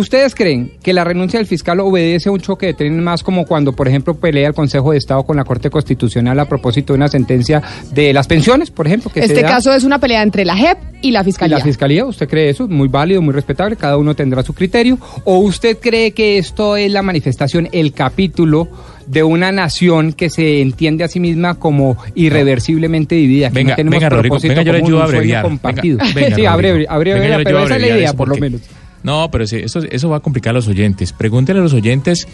¿ustedes 0.00 0.34
creen 0.34 0.72
que 0.82 0.92
la 0.92 1.04
renuncia 1.04 1.38
del 1.38 1.46
fiscal 1.46 1.78
obedece 1.80 2.28
a 2.28 2.32
un 2.32 2.40
choque 2.40 2.66
de 2.66 2.74
trenes 2.74 3.00
más 3.02 3.22
como 3.22 3.46
cuando, 3.46 3.72
por 3.72 3.86
ejemplo, 3.88 4.14
pelea 4.14 4.48
el 4.48 4.54
Consejo 4.54 4.92
de 4.92 4.98
Estado 4.98 5.22
con 5.24 5.36
la 5.36 5.44
Corte 5.44 5.70
Constitucional 5.70 6.38
a 6.40 6.46
propósito 6.46 6.92
de 6.92 6.98
una 6.98 7.08
sentencia 7.08 7.62
de 7.92 8.12
las 8.12 8.26
pensiones, 8.26 8.70
por 8.70 8.86
ejemplo? 8.86 9.10
Que 9.12 9.20
se 9.20 9.26
Este 9.26 9.42
da- 9.42 9.48
caso 9.50 9.72
es 9.72 9.84
una 9.84 9.98
pelea 9.98 10.22
entre 10.22 10.44
la 10.44 10.56
JEP 10.56 10.78
y 11.02 11.10
la 11.12 11.20
¿Y 11.20 11.24
Fiscalía. 11.24 11.58
la 11.58 11.64
fiscalía? 11.64 12.04
¿Usted 12.04 12.28
cree 12.28 12.50
eso? 12.50 12.66
Muy 12.68 12.88
válido, 12.88 13.22
muy 13.22 13.32
respetable, 13.32 13.76
cada 13.76 13.96
uno 13.96 14.14
tendrá 14.14 14.42
su 14.42 14.52
criterio. 14.54 14.98
¿O 15.24 15.38
usted 15.38 15.78
cree 15.78 16.10
que 16.12 16.38
esto 16.38 16.76
es 16.76 16.90
la 16.90 17.02
manifestación, 17.02 17.68
el 17.72 17.92
capítulo 17.92 18.68
de 19.06 19.22
una 19.22 19.50
nación 19.50 20.12
que 20.12 20.30
se 20.30 20.60
entiende 20.60 21.02
a 21.04 21.08
sí 21.08 21.18
misma 21.20 21.54
como 21.58 21.96
irreversiblemente 22.14 23.14
dividida? 23.14 23.48
Que 23.48 23.54
Venga, 23.54 23.70
no 23.72 23.76
tenemos 23.76 23.98
venga, 23.98 24.08
Rodrigo, 24.08 24.34
propósito 24.34 24.50
venga, 24.54 24.62
yo 24.62 24.72
le 24.72 24.78
ayudo 24.78 25.00
a 25.00 25.04
abreviar. 25.04 25.42
compartido. 25.42 25.98
Venga, 25.98 26.12
venga, 26.14 26.26
sí, 26.28 26.30
Rodrigo. 26.46 26.50
abre, 26.50 26.86
abre, 26.88 27.14
Venga, 27.14 27.28
yo 27.28 27.38
le 27.38 27.44
pero 27.44 27.56
esa 27.58 27.64
es 27.64 27.70
la 27.70 27.74
abreviar 27.76 27.98
idea, 27.98 28.12
por 28.14 28.28
lo 28.28 28.36
menos. 28.36 28.60
No, 29.02 29.30
pero 29.30 29.46
sí, 29.46 29.56
eso, 29.56 29.80
eso 29.90 30.08
va 30.08 30.18
a 30.18 30.20
complicar 30.20 30.50
a 30.50 30.54
los 30.54 30.68
oyentes. 30.68 31.12
Pregúntele 31.12 31.60
a 31.60 31.62
los 31.62 31.72
oyentes 31.72 32.26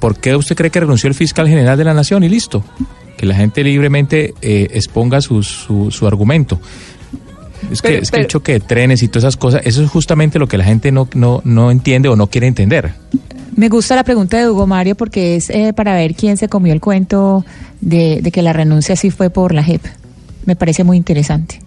por 0.00 0.16
qué 0.18 0.36
usted 0.36 0.56
cree 0.56 0.70
que 0.70 0.80
renunció 0.80 1.08
el 1.08 1.14
fiscal 1.14 1.48
general 1.48 1.78
de 1.78 1.84
la 1.84 1.94
nación 1.94 2.22
y 2.24 2.28
listo. 2.28 2.62
Que 3.16 3.26
la 3.26 3.34
gente 3.34 3.62
libremente 3.64 4.34
eh, 4.42 4.68
exponga 4.72 5.20
su, 5.20 5.42
su, 5.42 5.90
su 5.90 6.06
argumento. 6.06 6.60
Es, 7.70 7.80
que, 7.80 7.88
Pero- 7.88 8.02
es 8.02 8.10
que 8.10 8.20
el 8.20 8.26
choque 8.26 8.52
de 8.52 8.60
trenes 8.60 9.02
y 9.02 9.08
todas 9.08 9.24
esas 9.24 9.36
cosas, 9.38 9.62
eso 9.64 9.82
es 9.82 9.88
justamente 9.90 10.38
lo 10.38 10.46
que 10.48 10.58
la 10.58 10.64
gente 10.64 10.92
no, 10.92 11.08
no, 11.14 11.40
no 11.44 11.70
entiende 11.70 12.08
o 12.08 12.16
no 12.16 12.26
quiere 12.26 12.46
entender. 12.46 12.92
Me 13.56 13.68
gusta 13.68 13.94
la 13.96 14.04
pregunta 14.04 14.36
de 14.36 14.50
Hugo 14.50 14.66
Mario 14.66 14.96
porque 14.96 15.36
es 15.36 15.48
eh, 15.48 15.72
para 15.74 15.94
ver 15.94 16.14
quién 16.14 16.36
se 16.36 16.48
comió 16.48 16.72
el 16.74 16.80
cuento 16.80 17.44
de, 17.80 18.20
de 18.20 18.32
que 18.32 18.42
la 18.42 18.52
renuncia 18.52 18.96
sí 18.96 19.10
fue 19.10 19.30
por 19.30 19.54
la 19.54 19.62
JEP. 19.62 19.80
Me 20.44 20.56
parece 20.56 20.84
muy 20.84 20.96
interesante. 20.98 21.60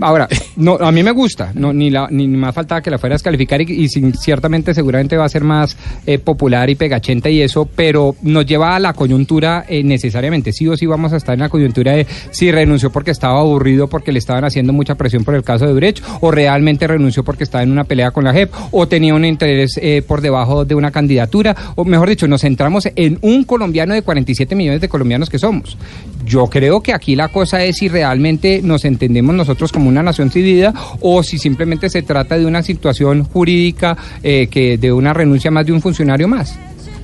Ahora, 0.00 0.26
no, 0.56 0.74
a 0.76 0.90
mí 0.90 1.02
me 1.02 1.10
gusta, 1.10 1.52
no, 1.54 1.72
ni, 1.72 1.90
la, 1.90 2.08
ni 2.10 2.26
más 2.28 2.54
faltaba 2.54 2.80
que 2.80 2.90
la 2.90 2.98
fuera 2.98 3.14
a 3.14 3.16
descalificar 3.16 3.60
y, 3.60 3.64
y 3.84 3.88
sin- 3.88 4.14
ciertamente 4.14 4.72
seguramente 4.74 5.16
va 5.18 5.26
a 5.26 5.28
ser 5.28 5.44
más 5.44 5.76
eh, 6.06 6.18
popular 6.18 6.70
y 6.70 6.74
pegachenta 6.76 7.28
y 7.28 7.42
eso, 7.42 7.68
pero 7.76 8.16
nos 8.22 8.46
lleva 8.46 8.74
a 8.74 8.78
la 8.78 8.94
coyuntura 8.94 9.64
eh, 9.68 9.82
necesariamente, 9.84 10.52
sí 10.52 10.66
o 10.66 10.76
sí 10.76 10.86
vamos 10.86 11.12
a 11.12 11.16
estar 11.18 11.34
en 11.34 11.40
la 11.40 11.48
coyuntura 11.50 11.92
de 11.92 12.06
si 12.30 12.50
renunció 12.50 12.90
porque 12.90 13.10
estaba 13.10 13.38
aburrido, 13.40 13.88
porque 13.88 14.12
le 14.12 14.18
estaban 14.18 14.44
haciendo 14.44 14.72
mucha 14.72 14.94
presión 14.94 15.24
por 15.24 15.34
el 15.34 15.42
caso 15.42 15.66
de 15.66 15.74
Brecht, 15.74 16.02
o 16.20 16.30
realmente 16.30 16.86
renunció 16.86 17.22
porque 17.22 17.44
estaba 17.44 17.62
en 17.62 17.70
una 17.70 17.84
pelea 17.84 18.12
con 18.12 18.24
la 18.24 18.32
JEP, 18.32 18.50
o 18.70 18.88
tenía 18.88 19.14
un 19.14 19.24
interés 19.26 19.78
eh, 19.82 20.02
por 20.06 20.22
debajo 20.22 20.64
de 20.64 20.74
una 20.74 20.90
candidatura, 20.90 21.54
o 21.74 21.84
mejor 21.84 22.08
dicho, 22.08 22.26
nos 22.26 22.40
centramos 22.40 22.88
en 22.96 23.18
un 23.20 23.44
colombiano 23.44 23.92
de 23.92 24.00
47 24.02 24.54
millones 24.54 24.80
de 24.80 24.88
colombianos 24.88 25.28
que 25.28 25.38
somos. 25.38 25.76
Yo 26.24 26.46
creo 26.46 26.80
que 26.82 26.94
aquí 26.94 27.14
la 27.16 27.28
cosa 27.28 27.62
es 27.64 27.76
si 27.76 27.88
realmente 27.88 28.62
nos 28.62 28.84
entendemos 28.84 29.34
nosotros 29.34 29.70
como 29.72 29.81
una 29.88 30.02
nación 30.02 30.28
dividida 30.28 30.72
o 31.00 31.22
si 31.22 31.38
simplemente 31.38 31.88
se 31.90 32.02
trata 32.02 32.38
de 32.38 32.46
una 32.46 32.62
situación 32.62 33.24
jurídica 33.24 33.96
eh, 34.22 34.46
que 34.50 34.78
de 34.78 34.92
una 34.92 35.12
renuncia 35.12 35.50
más 35.50 35.66
de 35.66 35.72
un 35.72 35.80
funcionario 35.80 36.28
más. 36.28 36.56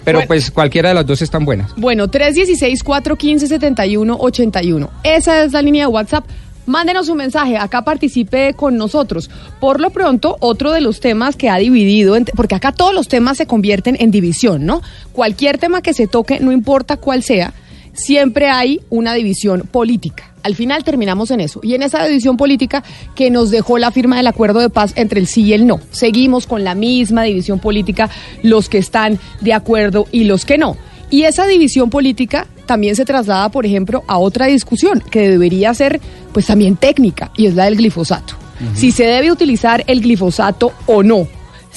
Pero 0.04 0.18
Bueno. 0.18 0.28
pues 0.28 0.50
cualquiera 0.50 0.88
de 0.88 0.94
las 0.94 1.06
dos 1.06 1.20
están 1.20 1.44
buenas. 1.44 1.72
Bueno, 1.76 2.08
316-415-7181. 2.08 4.88
Esa 5.04 5.44
es 5.44 5.52
la 5.52 5.62
línea 5.62 5.84
de 5.84 5.88
WhatsApp. 5.92 6.24
Mándenos 6.66 7.08
un 7.08 7.16
mensaje, 7.16 7.56
acá 7.56 7.82
participe 7.82 8.52
con 8.52 8.76
nosotros. 8.76 9.30
Por 9.58 9.80
lo 9.80 9.88
pronto, 9.88 10.36
otro 10.40 10.70
de 10.72 10.82
los 10.82 11.00
temas 11.00 11.34
que 11.34 11.48
ha 11.48 11.56
dividido, 11.56 12.14
porque 12.36 12.54
acá 12.54 12.72
todos 12.72 12.92
los 12.92 13.08
temas 13.08 13.38
se 13.38 13.46
convierten 13.46 13.96
en 13.98 14.10
división, 14.10 14.66
¿no? 14.66 14.82
Cualquier 15.12 15.56
tema 15.56 15.80
que 15.80 15.94
se 15.94 16.06
toque, 16.06 16.40
no 16.40 16.52
importa 16.52 16.98
cuál 16.98 17.22
sea, 17.22 17.54
siempre 17.98 18.48
hay 18.48 18.80
una 18.88 19.12
división 19.14 19.62
política. 19.70 20.32
Al 20.42 20.54
final 20.54 20.84
terminamos 20.84 21.30
en 21.30 21.40
eso. 21.40 21.60
Y 21.62 21.74
en 21.74 21.82
esa 21.82 22.04
división 22.04 22.36
política 22.36 22.82
que 23.14 23.30
nos 23.30 23.50
dejó 23.50 23.78
la 23.78 23.90
firma 23.90 24.16
del 24.16 24.28
acuerdo 24.28 24.60
de 24.60 24.70
paz 24.70 24.92
entre 24.96 25.20
el 25.20 25.26
sí 25.26 25.42
y 25.42 25.52
el 25.52 25.66
no. 25.66 25.80
Seguimos 25.90 26.46
con 26.46 26.64
la 26.64 26.74
misma 26.74 27.24
división 27.24 27.58
política, 27.58 28.08
los 28.42 28.68
que 28.68 28.78
están 28.78 29.18
de 29.40 29.52
acuerdo 29.52 30.06
y 30.12 30.24
los 30.24 30.44
que 30.44 30.58
no. 30.58 30.76
Y 31.10 31.24
esa 31.24 31.46
división 31.46 31.90
política 31.90 32.46
también 32.66 32.94
se 32.94 33.04
traslada, 33.04 33.48
por 33.48 33.66
ejemplo, 33.66 34.04
a 34.06 34.18
otra 34.18 34.46
discusión 34.46 35.02
que 35.10 35.28
debería 35.28 35.74
ser 35.74 36.00
pues 36.32 36.46
también 36.46 36.76
técnica 36.76 37.32
y 37.36 37.46
es 37.46 37.54
la 37.54 37.64
del 37.64 37.76
glifosato. 37.76 38.34
Si 38.74 38.90
se 38.90 39.04
debe 39.04 39.30
utilizar 39.30 39.84
el 39.86 40.00
glifosato 40.00 40.72
o 40.86 41.04
no 41.04 41.28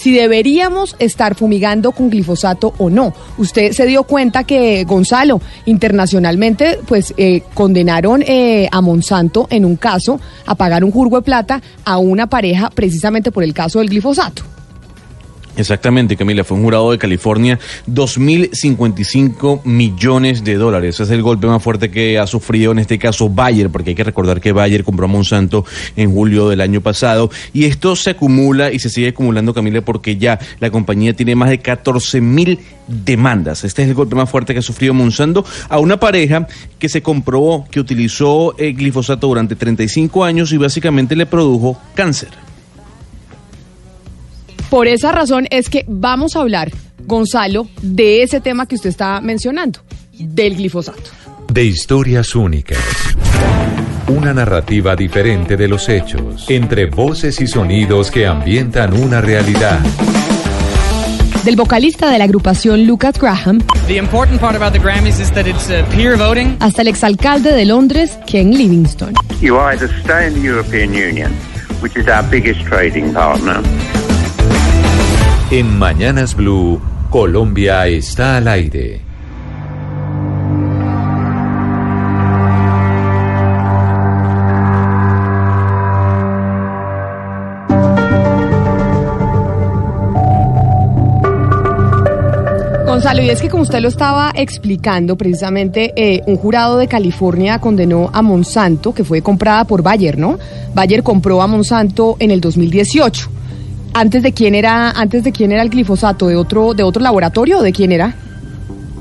si 0.01 0.12
deberíamos 0.12 0.96
estar 0.98 1.36
fumigando 1.36 1.91
con 1.91 2.10
glifosato 2.10 2.74
o 2.79 2.89
no. 2.89 3.13
Usted 3.38 3.72
se 3.72 3.86
dio 3.86 4.03
cuenta 4.03 4.46
que 4.46 4.84
Gonzalo 4.84 5.39
internacionalmente 5.65 6.79
pues 6.88 7.13
eh, 7.17 7.43
condenaron 7.53 8.24
eh, 8.24 8.67
a 8.72 8.81
Monsanto 8.81 9.46
en 9.51 9.63
un 9.63 9.75
caso 9.75 10.20
a 10.48 10.55
pagar 10.55 10.84
un 10.84 10.91
jurgo 10.91 11.17
de 11.17 11.22
plata 11.22 11.62
a 11.86 12.00
una 12.00 12.25
pareja 12.25 12.72
precisamente 12.74 13.31
por 13.31 13.43
el 13.43 13.53
caso 13.53 13.77
del 13.77 13.89
glifosato. 13.89 14.41
Exactamente, 15.62 16.18
Camila, 16.18 16.44
fue 16.44 16.58
un 16.58 16.63
jurado 16.63 16.91
de 16.91 16.98
California, 16.98 17.60
2.055 17.88 19.63
millones 19.63 20.44
de 20.44 20.56
dólares. 20.56 21.00
Es 21.00 21.10
el 21.12 21.22
golpe 21.22 21.48
más 21.48 21.62
fuerte 21.62 21.89
que 21.89 22.20
ha 22.20 22.27
sufrido 22.27 22.72
en 22.72 22.80
este 22.80 22.98
caso 23.00 23.30
Bayer, 23.30 23.70
porque 23.70 23.91
hay 23.91 23.96
que 23.96 24.03
recordar 24.03 24.41
que 24.41 24.51
Bayer 24.51 24.84
compró 24.84 25.06
a 25.06 25.08
Monsanto 25.08 25.63
en 25.96 26.12
julio 26.13 26.50
del 26.50 26.62
año 26.62 26.82
pasado. 26.82 27.30
Y 27.53 27.65
esto 27.65 27.96
se 27.96 28.12
acumula 28.12 28.72
y 28.72 28.80
se 28.80 28.89
sigue 28.89 29.10
acumulando, 29.10 29.53
Camila, 29.53 29.82
porque 29.82 30.18
ya 30.18 30.39
la 30.60 30.72
compañía 30.72 31.13
tiene 31.13 31.36
más 31.36 31.50
de 31.50 31.60
14 31.60 32.22
mil 32.22 32.60
demandas. 32.88 33.63
Este 33.63 33.84
es 33.84 33.89
el 33.89 33.94
golpe 33.94 34.15
más 34.15 34.30
fuerte 34.30 34.53
que 34.53 34.60
ha 34.60 34.63
sufrido 34.63 34.94
Monsanto 34.94 35.46
a 35.70 35.80
una 35.80 36.00
pareja 36.00 36.48
que 36.80 36.89
se 36.89 37.01
comprobó 37.01 37.65
que 37.70 37.80
utilizó 37.80 38.58
el 38.58 38.75
glifosato 38.75 39.27
durante 39.27 39.56
35 39.56 40.24
años 40.24 40.51
y 40.51 40.58
básicamente 40.58 41.15
le 41.15 41.25
produjo 41.25 41.80
cáncer. 41.94 42.30
Por 44.71 44.87
esa 44.87 45.11
razón 45.11 45.47
es 45.51 45.69
que 45.69 45.83
vamos 45.85 46.37
a 46.37 46.39
hablar, 46.39 46.71
Gonzalo, 47.05 47.67
de 47.81 48.23
ese 48.23 48.39
tema 48.39 48.65
que 48.67 48.75
usted 48.75 48.89
está 48.89 49.19
mencionando, 49.19 49.81
del 50.17 50.55
glifosato. 50.55 51.09
De 51.51 51.65
historias 51.65 52.33
únicas. 52.35 52.79
Una 54.07 54.33
narrativa 54.33 54.95
diferente 54.95 55.57
de 55.57 55.67
los 55.67 55.89
hechos. 55.89 56.49
Entre 56.49 56.85
voces 56.85 57.41
y 57.41 57.47
sonidos 57.47 58.09
que 58.11 58.25
ambientan 58.25 58.93
una 58.97 59.19
realidad. 59.19 59.81
Del 61.43 61.57
vocalista 61.57 62.09
de 62.09 62.17
la 62.17 62.23
agrupación 62.23 62.87
Lucas 62.87 63.19
Graham 63.19 63.59
The 63.87 63.97
important 63.97 64.39
part 64.39 64.55
about 64.55 64.71
the 64.71 64.79
Grammys 64.79 65.19
is 65.19 65.33
that 65.33 65.47
it's 65.47 65.67
peer 65.93 66.15
voting. 66.15 66.55
hasta 66.61 66.81
el 66.83 66.87
exalcalde 66.87 67.51
de 67.51 67.65
Londres, 67.65 68.17
Ken 68.25 68.51
Livingstone. 68.57 69.15
You 69.41 69.57
either 69.59 69.89
stay 70.01 70.27
in 70.27 70.33
the 70.35 70.47
European 70.47 70.93
Union, 70.93 71.33
which 71.81 71.97
is 71.97 72.07
our 72.07 72.23
biggest 72.29 72.61
trading 72.65 73.11
partner, 73.13 73.61
En 75.53 75.77
Mañanas 75.77 76.34
Blue, 76.34 76.79
Colombia 77.10 77.86
está 77.86 78.38
al 78.38 78.48
aire. 78.48 79.01
Gonzalo, 92.86 93.22
y 93.22 93.29
es 93.29 93.41
que 93.41 93.50
como 93.50 93.63
usted 93.63 93.81
lo 93.81 93.89
estaba 93.89 94.31
explicando, 94.34 95.17
precisamente 95.17 95.91
eh, 95.98 96.22
un 96.27 96.38
jurado 96.38 96.77
de 96.77 96.88
California 96.88 97.60
condenó 97.60 98.10
a 98.13 98.22
Monsanto, 98.22 98.93
que 98.93 99.03
fue 99.03 99.22
comprada 99.22 99.65
por 99.65 99.84
Bayer, 99.84 100.17
¿no? 100.17 100.39
Bayer 100.74 101.03
compró 101.03 101.41
a 101.41 101.48
Monsanto 101.48 102.15
en 102.20 102.31
el 102.31 102.39
2018. 102.39 103.40
Antes 103.93 104.24
de 104.24 104.31
quién 104.33 104.55
era, 104.55 104.91
antes 104.91 105.24
de 105.24 105.31
quién 105.31 105.51
era 105.51 105.62
el 105.62 105.69
glifosato, 105.69 106.27
de 106.27 106.36
otro, 106.36 106.74
de 106.74 106.83
otro 106.83 107.01
laboratorio 107.01 107.60
o 107.60 107.62
de 107.62 107.71
quién 107.74 107.91
era? 107.91 108.15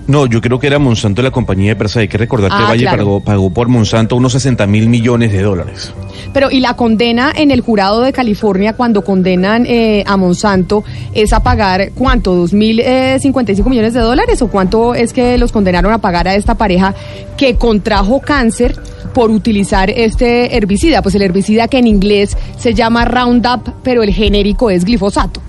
No, 0.07 0.27
yo 0.27 0.41
creo 0.41 0.59
que 0.59 0.67
era 0.67 0.81
Monsanto 0.81 1.23
la 1.23 1.31
compañía 1.31 1.67
de 1.67 1.73
empresa. 1.73 2.01
Hay 2.01 2.09
que 2.09 2.19
recordar 2.19 2.51
que 2.51 2.57
Ah, 2.57 2.67
Valle 2.69 2.83
claro. 2.83 2.97
pagó, 2.99 3.21
pagó 3.21 3.51
por 3.55 3.69
Monsanto 3.69 4.17
unos 4.17 4.33
60 4.33 4.67
mil 4.67 4.89
millones 4.89 5.31
de 5.31 5.41
dólares. 5.43 5.93
Pero 6.33 6.51
y 6.51 6.59
la 6.59 6.75
condena 6.75 7.33
en 7.37 7.53
el 7.53 7.61
jurado 7.61 8.01
de 8.01 8.13
California 8.13 8.73
cuando 8.73 9.05
condenan 9.05 9.67
eh, 9.67 10.03
a 10.09 10.17
Monsanto 10.17 10.83
es 11.15 11.33
a 11.33 11.41
pagar 11.45 11.93
cuánto, 11.95 12.35
dos 12.35 12.53
mil 12.53 12.83
cincuenta 13.21 13.53
y 13.53 13.57
cinco 13.57 13.71
millones 13.71 13.95
de 13.95 14.01
dólares 14.01 14.43
o 14.43 14.49
cuánto 14.49 14.97
es 14.97 15.13
que 15.13 15.39
los 15.39 15.53
condenaron 15.53 15.93
a 15.93 15.99
pagar 15.99 16.27
a 16.27 16.35
esta 16.35 16.57
pareja 16.57 16.93
que 17.37 17.55
contrajo 17.55 18.21
cáncer 18.21 18.77
por 19.13 19.31
utilizar 19.31 19.91
este 19.91 20.57
herbicida, 20.57 21.03
pues 21.03 21.15
el 21.15 21.23
herbicida 21.23 21.69
que 21.69 21.79
en 21.79 21.87
inglés 21.87 22.37
se 22.59 22.75
llama 22.75 23.05
Roundup, 23.05 23.69
pero 23.83 24.03
el 24.03 24.13
genérico 24.13 24.71
es 24.71 24.85
glifosato. 24.85 25.41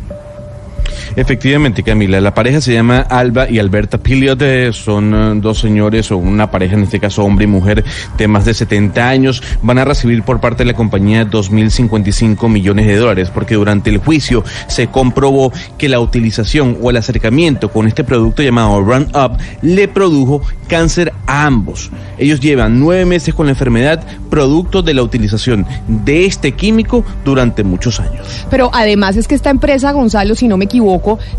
Efectivamente, 1.16 1.84
Camila, 1.84 2.22
la 2.22 2.34
pareja 2.34 2.62
se 2.62 2.74
llama 2.74 3.00
Alba 3.00 3.50
y 3.50 3.60
Alberta 3.60 3.98
Piliot, 3.98 4.72
son 4.74 5.14
eh, 5.14 5.40
dos 5.42 5.60
señores 5.60 6.12
o 6.12 6.18
una 6.18 6.50
pareja, 6.50 6.76
en 6.76 6.84
este 6.84 7.00
caso 7.00 7.24
hombre 7.24 7.46
y 7.46 7.48
mujer, 7.48 7.84
de 8.18 8.28
más 8.28 8.46
de 8.46 8.54
70 8.54 9.08
años, 9.08 9.44
van 9.62 9.78
a 9.78 9.86
recibir 9.86 10.24
por 10.24 10.40
parte 10.40 10.64
de 10.64 10.72
la 10.72 10.78
compañía 10.78 11.28
2.055 11.28 12.50
millones 12.50 12.88
de 12.88 12.96
dólares, 12.96 13.32
porque 13.34 13.56
durante 13.56 13.90
el 13.90 13.98
juicio 13.98 14.44
se 14.68 14.88
comprobó 14.88 15.52
que 15.78 15.90
la 15.90 16.00
utilización 16.00 16.78
o 16.82 16.90
el 16.90 16.98
acercamiento 16.98 17.72
con 17.72 17.88
este 17.88 18.04
producto 18.04 18.44
llamado 18.44 18.82
Roundup 18.82 19.40
le 19.62 19.88
produjo 19.88 20.42
cáncer 20.68 21.14
a 21.28 21.46
ambos. 21.46 21.92
Ellos 22.18 22.40
llevan 22.40 22.80
nueve 22.80 23.06
meses 23.06 23.34
con 23.34 23.46
la 23.48 23.52
enfermedad, 23.52 24.04
producto 24.30 24.82
de 24.82 24.94
la 24.94 25.04
utilización 25.04 25.66
de 25.88 26.26
este 26.26 26.54
químico 26.54 27.04
durante 27.26 27.64
muchos 27.64 28.00
años. 28.00 28.46
Pero 28.50 28.70
además 28.74 29.18
es 29.18 29.28
que 29.28 29.36
esta 29.36 29.50
empresa, 29.50 29.92
Gonzalo, 29.92 30.36
si 30.36 30.48
no 30.48 30.58
me 30.58 30.66
equivoco, 30.66 30.81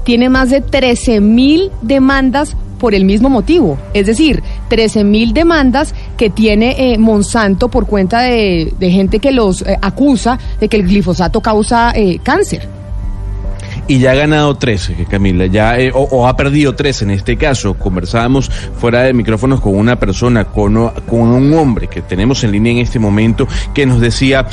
tiene 0.04 0.28
más 0.28 0.50
de 0.50 0.60
13 0.60 1.20
mil 1.20 1.70
demandas 1.82 2.56
por 2.82 2.96
el 2.96 3.04
mismo 3.04 3.28
motivo. 3.28 3.78
Es 3.94 4.06
decir, 4.06 4.42
13 4.68 5.04
mil 5.04 5.32
demandas 5.32 5.94
que 6.16 6.30
tiene 6.30 6.74
eh, 6.76 6.98
Monsanto 6.98 7.68
por 7.68 7.86
cuenta 7.86 8.22
de, 8.22 8.74
gente 8.80 9.20
que 9.20 9.30
los 9.30 9.62
eh, 9.62 9.78
acusa 9.80 10.36
de 10.58 10.68
que 10.68 10.78
el 10.78 10.88
glifosato 10.88 11.40
causa 11.40 11.92
eh, 11.94 12.18
cáncer. 12.24 12.68
y 13.86 14.00
ya 14.00 14.10
ha 14.10 14.14
ganado 14.14 14.56
tres, 14.56 14.90
eh, 14.90 15.06
Camila, 15.08 15.46
ya 15.46 15.76
o, 15.94 16.26
ha 16.26 16.36
perdido 16.36 16.74
tres 16.74 17.02
en 17.02 17.12
este 17.12 17.36
caso. 17.36 17.74
Conversábamos 17.74 18.50
fuera 18.50 19.02
de 19.02 19.12
micrófonos 19.12 19.60
con 19.60 19.76
una 19.76 19.96
persona, 20.00 20.46
con, 20.46 20.74
con 21.08 21.20
un 21.20 21.54
hombre 21.54 21.86
que 21.86 22.02
tenemos 22.02 22.42
en 22.42 22.50
línea 22.50 22.72
en 22.72 22.78
este 22.78 22.98
momento, 22.98 23.46
que 23.72 23.86
nos 23.86 24.00
decía, 24.00 24.46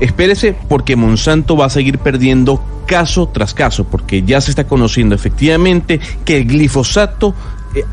espérese 0.00 0.54
porque 0.68 0.96
Monsanto 0.96 1.56
va 1.56 1.66
a 1.66 1.70
seguir 1.70 1.98
perdiendo 1.98 2.62
caso 2.86 3.28
tras 3.28 3.54
caso, 3.54 3.84
porque 3.84 4.22
ya 4.22 4.40
se 4.40 4.50
está 4.50 4.66
conociendo 4.66 5.14
efectivamente 5.14 6.00
que 6.24 6.36
el 6.38 6.46
glifosato 6.46 7.34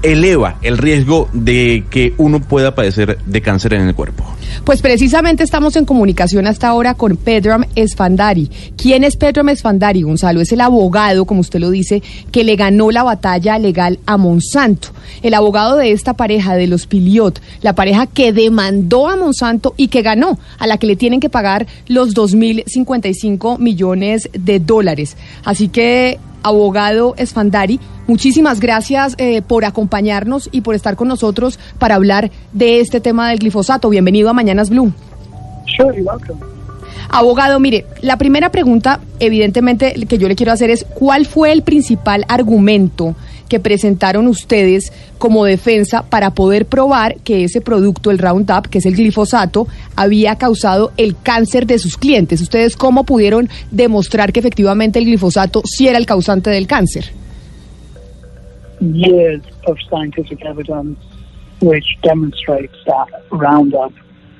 eleva 0.04 0.58
el 0.62 0.78
riesgo 0.78 1.30
de 1.34 1.86
que 1.90 2.14
uno 2.18 2.40
pueda 2.40 2.76
padecer 2.76 3.18
de 3.26 3.42
cáncer 3.42 3.74
en 3.74 3.88
el 3.88 3.96
cuerpo. 3.96 4.24
Pues 4.64 4.82
precisamente 4.82 5.44
estamos 5.44 5.76
en 5.76 5.86
comunicación 5.86 6.46
hasta 6.48 6.68
ahora 6.68 6.94
con 6.94 7.18
Pedram 7.18 7.66
Esfandari. 7.76 8.50
¿Quién 8.78 9.04
es 9.04 9.16
Pedram 9.16 9.50
Esfandari, 9.50 10.04
Gonzalo? 10.04 10.42
Es 10.42 10.52
el 10.52 10.62
abogado, 10.62 11.26
como 11.26 11.42
usted 11.42 11.60
lo 11.60 11.70
dice, 11.70 12.04
que 12.32 12.44
le 12.44 12.56
ganó 12.56 12.92
la 12.92 13.04
batalla 13.04 13.58
legal 13.58 14.00
a 14.06 14.18
Monsanto. 14.18 14.90
El 15.24 15.34
abogado 15.34 15.78
de 15.78 15.92
esta 15.92 16.14
pareja, 16.14 16.56
de 16.56 16.68
los 16.68 16.86
Piliot, 16.86 17.42
la 17.62 17.74
pareja 17.74 18.08
que 18.08 18.34
demandó 18.34 19.08
a 19.08 19.16
Monsanto 19.16 19.74
y 19.78 19.88
que 19.88 20.02
ganó, 20.02 20.38
a 20.60 20.68
la 20.68 20.78
que 20.78 20.88
le 20.88 20.96
tienen 20.96 21.20
que 21.20 21.30
pagar 21.30 21.68
los 21.88 22.14
2.055 22.14 23.58
millones 23.60 24.30
de 24.34 24.60
dólares. 24.60 25.18
Así 25.44 25.70
que, 25.70 26.20
abogado 26.44 27.14
Esfandari, 27.18 27.80
muchísimas 28.08 28.60
gracias 28.60 29.16
eh, 29.18 29.42
por 29.42 29.66
acompañarnos 29.66 30.50
y 30.52 30.62
por 30.62 30.76
estar 30.76 30.96
con 30.96 31.08
nosotros 31.08 31.60
para 31.80 31.96
hablar 31.96 32.32
de 32.54 32.80
este 32.80 33.02
tema 33.02 33.30
del 33.30 33.40
glifosato. 33.40 33.90
Bienvenido 33.90 34.30
a 34.30 34.34
Mañanas 34.34 34.70
Blue. 34.70 34.92
Sure, 35.66 35.96
you're 35.96 36.02
welcome. 36.04 36.40
Abogado, 37.10 37.60
mire, 37.60 37.86
la 38.02 38.18
primera 38.18 38.52
pregunta, 38.52 39.02
evidentemente, 39.20 39.94
que 40.08 40.18
yo 40.18 40.30
le 40.30 40.36
quiero 40.36 40.54
hacer 40.54 40.70
es, 40.70 40.86
¿cuál 40.96 41.26
fue 41.26 41.52
el 41.52 41.62
principal 41.62 42.26
argumento 42.30 43.16
que 43.52 43.60
presentaron 43.60 44.28
ustedes 44.28 44.94
como 45.18 45.44
defensa 45.44 46.04
para 46.10 46.32
poder 46.32 46.68
probar 46.68 47.18
que 47.18 47.44
ese 47.44 47.60
producto, 47.60 48.10
el 48.10 48.18
Roundup, 48.18 48.68
que 48.70 48.78
es 48.78 48.86
el 48.86 48.96
glifosato, 48.96 49.68
había 49.98 50.38
causado 50.38 50.94
el 50.96 51.18
cáncer 51.22 51.68
de 51.68 51.78
sus 51.78 51.98
clientes? 51.98 52.40
¿Ustedes 52.40 52.78
cómo 52.78 53.04
pudieron 53.04 53.50
demostrar 53.70 54.32
que 54.32 54.40
efectivamente 54.40 55.00
el 55.00 55.06
glifosato 55.06 55.64
sí 55.66 55.90
era 55.90 55.98
el 55.98 56.06
causante 56.06 56.50
del 56.50 56.66
cáncer? 56.66 57.12
Years 58.80 59.44
of 59.68 59.78
scientific 59.90 60.40
evidence 60.46 60.98
which 61.60 61.86
demonstrates 62.04 62.78
that 62.86 63.08
Roundup 63.32 63.92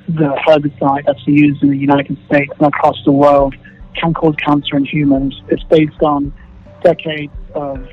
the 0.08 0.34
herbicide 0.46 1.04
that's 1.04 1.26
used 1.26 1.62
in 1.62 1.68
the 1.68 1.76
United 1.76 2.16
States 2.24 2.50
and 2.58 2.66
across 2.66 2.96
the 3.04 3.12
world 3.12 3.54
can 4.00 4.14
cause 4.14 4.34
cancer 4.36 4.78
in 4.78 4.86
humans. 4.86 5.38
It's 5.50 5.62
based 5.64 6.00
on 6.00 6.32
decades 6.82 7.34
of 7.54 7.86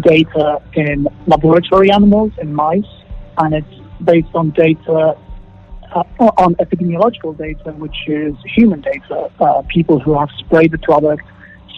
data 0.00 0.62
in 0.74 1.06
laboratory 1.26 1.90
animals, 1.90 2.32
in 2.40 2.54
mice, 2.54 2.84
and 3.38 3.54
it's 3.54 3.74
based 4.04 4.34
on 4.34 4.50
data 4.50 5.16
uh, 5.94 6.04
on 6.18 6.54
epidemiological 6.56 7.36
data, 7.36 7.72
which 7.72 7.96
is 8.06 8.34
human 8.54 8.80
data. 8.80 9.30
Uh, 9.40 9.62
people 9.68 9.98
who 9.98 10.18
have 10.18 10.30
sprayed 10.38 10.72
the 10.72 10.78
product, 10.78 11.22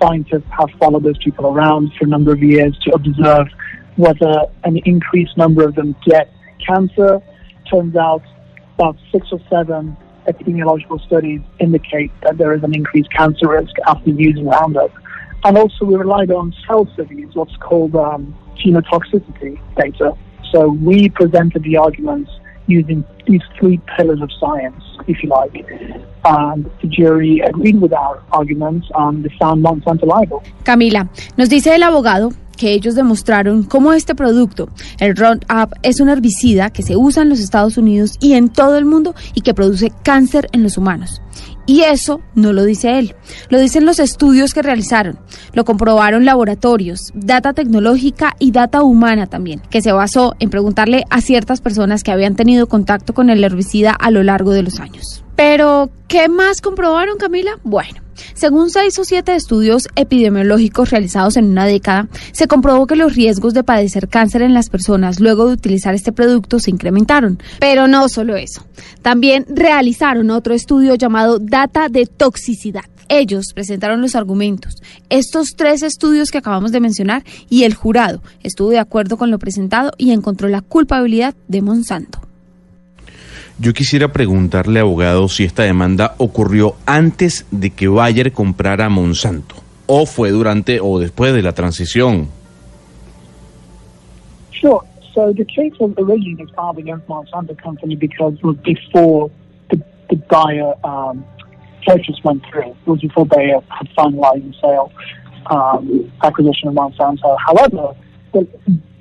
scientists 0.00 0.46
have 0.50 0.70
followed 0.78 1.02
those 1.02 1.18
people 1.18 1.46
around 1.46 1.92
for 1.98 2.04
a 2.04 2.08
number 2.08 2.32
of 2.32 2.42
years 2.42 2.76
to 2.84 2.92
observe 2.94 3.48
whether 3.96 4.46
an 4.64 4.76
increased 4.84 5.36
number 5.36 5.64
of 5.64 5.74
them 5.74 5.96
get 6.06 6.30
cancer. 6.64 7.20
Turns 7.70 7.96
out 7.96 8.22
about 8.74 8.96
six 9.12 9.28
or 9.32 9.40
seven 9.50 9.96
epidemiological 10.26 11.04
studies 11.06 11.40
indicate 11.60 12.10
that 12.22 12.38
there 12.38 12.54
is 12.54 12.62
an 12.62 12.74
increased 12.74 13.12
cancer 13.12 13.48
risk 13.48 13.74
after 13.86 14.10
using 14.10 14.46
Roundup. 14.46 14.90
And 15.44 15.58
also 15.58 15.84
we 15.84 15.94
relied 15.94 16.30
on 16.30 16.54
cell 16.66 16.88
studies, 16.94 17.34
what's 17.34 17.56
called 17.56 17.94
um, 17.94 18.34
genotoxicity 18.56 19.60
data. 19.76 20.16
So 20.50 20.68
we 20.68 21.10
presented 21.10 21.62
the 21.64 21.76
arguments 21.76 22.30
using 22.66 23.04
these 23.26 23.42
three 23.58 23.78
pillars 23.96 24.20
of 24.22 24.30
science, 24.40 24.82
if 25.06 25.22
you 25.22 25.28
like. 25.28 25.54
And 26.24 26.70
the 26.80 26.88
jury 26.88 27.40
agreed 27.40 27.80
with 27.80 27.92
our 27.92 28.22
arguments 28.32 28.88
and 28.94 29.24
they 29.24 29.34
found 29.38 29.62
Monsanto 29.62 30.06
liable. 30.06 30.42
Camila, 30.62 31.08
nos 31.36 31.48
dice 31.50 31.74
el 31.74 31.82
abogado 31.82 32.32
que 32.56 32.72
ellos 32.72 32.94
demostraron 32.94 33.64
cómo 33.64 33.92
este 33.92 34.14
producto, 34.14 34.68
el 35.00 35.16
Roundup, 35.16 35.74
es 35.82 36.00
un 36.00 36.08
herbicida 36.08 36.70
que 36.70 36.82
se 36.82 36.96
usa 36.96 37.22
en 37.22 37.28
los 37.28 37.40
Estados 37.40 37.76
Unidos 37.76 38.16
y 38.20 38.34
en 38.34 38.48
todo 38.48 38.78
el 38.78 38.84
mundo 38.84 39.14
y 39.34 39.40
que 39.40 39.54
produce 39.54 39.92
cáncer 40.02 40.48
en 40.52 40.62
los 40.62 40.78
humanos. 40.78 41.20
Y 41.66 41.82
eso 41.82 42.20
no 42.34 42.52
lo 42.52 42.64
dice 42.64 42.98
él, 42.98 43.14
lo 43.48 43.58
dicen 43.58 43.86
los 43.86 43.98
estudios 43.98 44.52
que 44.52 44.62
realizaron, 44.62 45.18
lo 45.52 45.64
comprobaron 45.64 46.24
laboratorios, 46.24 47.10
data 47.14 47.54
tecnológica 47.54 48.36
y 48.38 48.50
data 48.50 48.82
humana 48.82 49.26
también, 49.26 49.62
que 49.70 49.80
se 49.80 49.92
basó 49.92 50.34
en 50.40 50.50
preguntarle 50.50 51.04
a 51.08 51.22
ciertas 51.22 51.62
personas 51.62 52.02
que 52.02 52.12
habían 52.12 52.36
tenido 52.36 52.66
contacto 52.66 53.14
con 53.14 53.30
el 53.30 53.42
herbicida 53.42 53.92
a 53.92 54.10
lo 54.10 54.22
largo 54.22 54.52
de 54.52 54.62
los 54.62 54.78
años. 54.78 55.24
Pero, 55.36 55.90
¿qué 56.06 56.28
más 56.28 56.60
comprobaron, 56.60 57.16
Camila? 57.16 57.58
Bueno, 57.64 58.03
según 58.34 58.70
seis 58.70 58.98
o 58.98 59.04
siete 59.04 59.34
estudios 59.34 59.88
epidemiológicos 59.96 60.90
realizados 60.90 61.36
en 61.36 61.46
una 61.46 61.66
década, 61.66 62.08
se 62.32 62.46
comprobó 62.46 62.86
que 62.86 62.96
los 62.96 63.14
riesgos 63.14 63.54
de 63.54 63.64
padecer 63.64 64.08
cáncer 64.08 64.42
en 64.42 64.54
las 64.54 64.70
personas 64.70 65.20
luego 65.20 65.46
de 65.46 65.54
utilizar 65.54 65.94
este 65.94 66.12
producto 66.12 66.58
se 66.58 66.70
incrementaron. 66.70 67.38
Pero 67.60 67.86
no 67.86 68.08
solo 68.08 68.36
eso, 68.36 68.64
también 69.02 69.46
realizaron 69.48 70.30
otro 70.30 70.54
estudio 70.54 70.94
llamado 70.94 71.38
Data 71.38 71.88
de 71.88 72.06
Toxicidad. 72.06 72.84
Ellos 73.08 73.52
presentaron 73.54 74.00
los 74.00 74.14
argumentos, 74.14 74.76
estos 75.10 75.50
tres 75.56 75.82
estudios 75.82 76.30
que 76.30 76.38
acabamos 76.38 76.72
de 76.72 76.80
mencionar, 76.80 77.22
y 77.50 77.64
el 77.64 77.74
jurado 77.74 78.22
estuvo 78.42 78.70
de 78.70 78.78
acuerdo 78.78 79.16
con 79.16 79.30
lo 79.30 79.38
presentado 79.38 79.92
y 79.98 80.12
encontró 80.12 80.48
la 80.48 80.62
culpabilidad 80.62 81.34
de 81.48 81.62
Monsanto. 81.62 82.23
Yo 83.58 83.72
quisiera 83.72 84.08
preguntarle, 84.08 84.80
abogado, 84.80 85.28
si 85.28 85.44
esta 85.44 85.62
demanda 85.62 86.16
ocurrió 86.18 86.74
antes 86.86 87.46
de 87.52 87.70
que 87.70 87.86
Bayer 87.86 88.32
comprara 88.32 88.88
Monsanto, 88.88 89.54
o 89.86 90.06
fue 90.06 90.30
durante 90.30 90.80
o 90.80 90.98
después 90.98 91.32
de 91.34 91.42
la 91.42 91.52
transición. 91.52 92.28
Sure. 94.50 94.80
So 95.14 95.32
the 95.32 95.44
case 95.44 95.72
was 95.78 95.92
originally 95.96 96.50
filed 96.56 96.78
against 96.78 97.06
Monsanto 97.06 97.56
Company 97.62 97.94
because 97.94 98.34
it 98.34 98.42
was 98.42 98.56
before 98.64 99.30
the, 99.70 99.80
the 100.10 100.16
Bayer 100.16 100.74
um, 100.82 101.24
purchase 101.86 102.18
went 102.24 102.42
through. 102.50 102.70
It 102.70 102.86
was 102.86 103.00
before 103.00 103.24
Bayer 103.24 103.60
had 103.68 103.88
finalized 103.96 104.50
the 104.50 104.54
sale 104.60 104.92
um, 105.46 106.10
acquisition 106.24 106.68
of 106.68 106.74
Monsanto. 106.74 107.36
However, 107.38 107.94
the, 108.32 108.48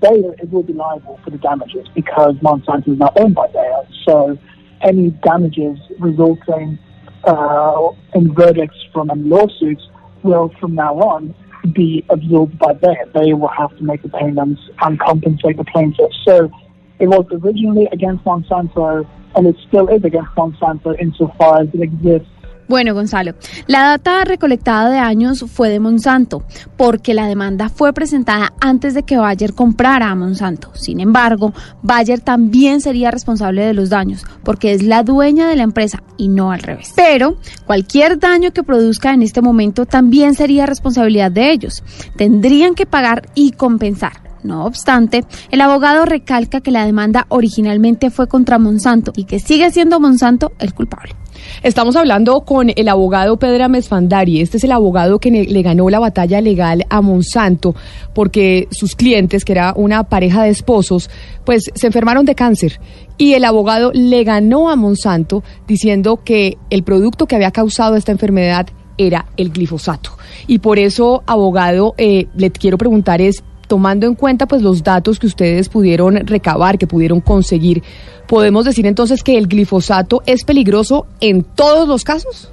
Bayer 0.04 0.34
it 0.38 0.52
will 0.52 0.64
be 0.64 0.74
liable 0.74 1.20
for 1.24 1.30
the 1.30 1.38
damages 1.38 1.88
because 1.96 2.36
Monsanto 2.36 2.90
is 2.90 3.00
not 3.00 3.18
owned 3.18 3.36
by 3.36 3.48
Bayer. 3.48 3.88
So 4.06 4.38
any 4.82 5.12
damages 5.24 5.80
resulting 5.98 6.78
uh, 7.24 7.90
in 8.14 8.36
verdicts 8.36 8.78
from 8.92 9.08
lawsuits 9.30 9.88
will 10.24 10.54
from 10.60 10.76
now 10.76 10.96
on 11.00 11.34
be 11.74 12.06
absorbed 12.10 12.60
by 12.60 12.74
Bayer. 12.74 13.10
They 13.14 13.34
will 13.34 13.48
have 13.48 13.76
to 13.78 13.84
make 13.84 14.02
the 14.02 14.10
payments 14.10 14.62
and 14.82 15.00
compensate 15.00 15.56
the 15.56 15.64
plaintiffs. 15.64 16.18
So 16.26 16.52
it 17.00 17.08
was 17.08 17.26
originally 17.32 17.88
against 17.94 18.26
Monsanto 18.26 19.08
and 19.36 19.48
it 19.48 19.56
still 19.68 19.88
is 19.88 20.04
against 20.04 20.32
Monsanto 20.36 21.00
insofar 21.00 21.62
as 21.62 21.70
it 21.74 21.82
exists 21.82 22.28
Bueno, 22.68 22.94
Gonzalo, 22.94 23.34
la 23.68 23.84
data 23.84 24.24
recolectada 24.24 24.90
de 24.90 24.98
años 24.98 25.46
fue 25.52 25.70
de 25.70 25.80
Monsanto, 25.80 26.44
porque 26.78 27.14
la 27.14 27.28
demanda 27.28 27.70
fue 27.70 27.94
presentada 27.94 28.54
antes 28.62 28.94
de 28.94 29.04
que 29.04 29.18
Bayer 29.18 29.54
comprara 29.54 30.10
a 30.10 30.16
Monsanto. 30.16 30.72
Sin 30.74 31.00
embargo, 31.00 31.54
Bayer 31.82 32.22
también 32.22 32.82
sería 32.82 33.12
responsable 33.12 33.66
de 33.66 33.74
los 33.74 33.90
daños, 33.90 34.26
porque 34.44 34.74
es 34.74 34.84
la 34.84 35.04
dueña 35.04 35.48
de 35.48 35.56
la 35.56 35.64
empresa 35.64 36.04
y 36.18 36.30
no 36.30 36.52
al 36.52 36.62
revés. 36.62 36.94
Pero 36.96 37.38
cualquier 37.66 38.20
daño 38.20 38.52
que 38.52 38.64
produzca 38.64 39.14
en 39.14 39.24
este 39.24 39.42
momento 39.42 39.86
también 39.86 40.36
sería 40.36 40.66
responsabilidad 40.66 41.32
de 41.32 41.52
ellos. 41.52 41.84
Tendrían 42.18 42.76
que 42.76 42.86
pagar 42.86 43.30
y 43.36 43.52
compensar. 43.52 44.14
No 44.44 44.66
obstante, 44.66 45.24
el 45.52 45.62
abogado 45.62 46.06
recalca 46.06 46.62
que 46.62 46.72
la 46.72 46.86
demanda 46.86 47.26
originalmente 47.30 48.10
fue 48.10 48.28
contra 48.28 48.60
Monsanto 48.60 49.14
y 49.16 49.24
que 49.24 49.40
sigue 49.40 49.72
siendo 49.72 50.00
Monsanto 50.00 50.52
el 50.60 50.74
culpable. 50.74 51.16
Estamos 51.62 51.96
hablando 51.96 52.42
con 52.42 52.72
el 52.76 52.90
abogado 52.90 53.38
Pedro 53.38 53.70
Mesfandari. 53.70 54.42
Este 54.42 54.58
es 54.58 54.64
el 54.64 54.72
abogado 54.72 55.20
que 55.20 55.32
le 55.32 55.62
ganó 55.62 55.90
la 55.90 56.00
batalla 56.00 56.42
legal 56.42 56.86
a 56.90 57.02
Monsanto 57.02 57.76
porque 58.14 58.68
sus 58.72 58.96
clientes, 58.96 59.46
que 59.46 59.54
era 59.54 59.74
una 59.76 60.04
pareja 60.04 60.44
de 60.44 60.50
esposos, 60.50 61.10
pues 61.46 61.72
se 61.74 61.88
enfermaron 61.88 62.26
de 62.26 62.36
cáncer. 62.36 62.80
Y 63.18 63.34
el 63.34 63.46
abogado 63.46 63.92
le 63.94 64.24
ganó 64.24 64.70
a 64.70 64.76
Monsanto 64.76 65.44
diciendo 65.68 66.22
que 66.24 66.58
el 66.70 66.84
producto 66.84 67.28
que 67.28 67.36
había 67.36 67.52
causado 67.52 67.96
esta 67.96 68.12
enfermedad 68.12 68.68
era 68.98 69.26
el 69.38 69.52
glifosato. 69.52 70.12
Y 70.48 70.60
por 70.60 70.80
eso, 70.80 71.24
abogado, 71.26 71.96
eh, 71.98 72.28
le 72.36 72.52
quiero 72.52 72.78
preguntar 72.78 73.22
es, 73.22 73.44
tomando 73.68 74.08
en 74.08 74.16
cuenta 74.16 74.46
pues 74.46 74.62
los 74.62 74.84
datos 74.84 75.20
que 75.20 75.28
ustedes 75.28 75.70
pudieron 75.70 76.16
recabar, 76.28 76.78
que 76.78 76.88
pudieron 76.88 77.22
conseguir, 77.22 77.84
¿podemos 78.28 78.66
decir 78.66 78.86
entonces 78.86 79.24
que 79.24 79.38
el 79.38 79.48
glifosato 79.48 80.22
es 80.26 80.44
peligroso 80.44 81.08
en 81.20 81.44
todos 81.44 81.88
los 81.88 82.04
casos? 82.04 82.52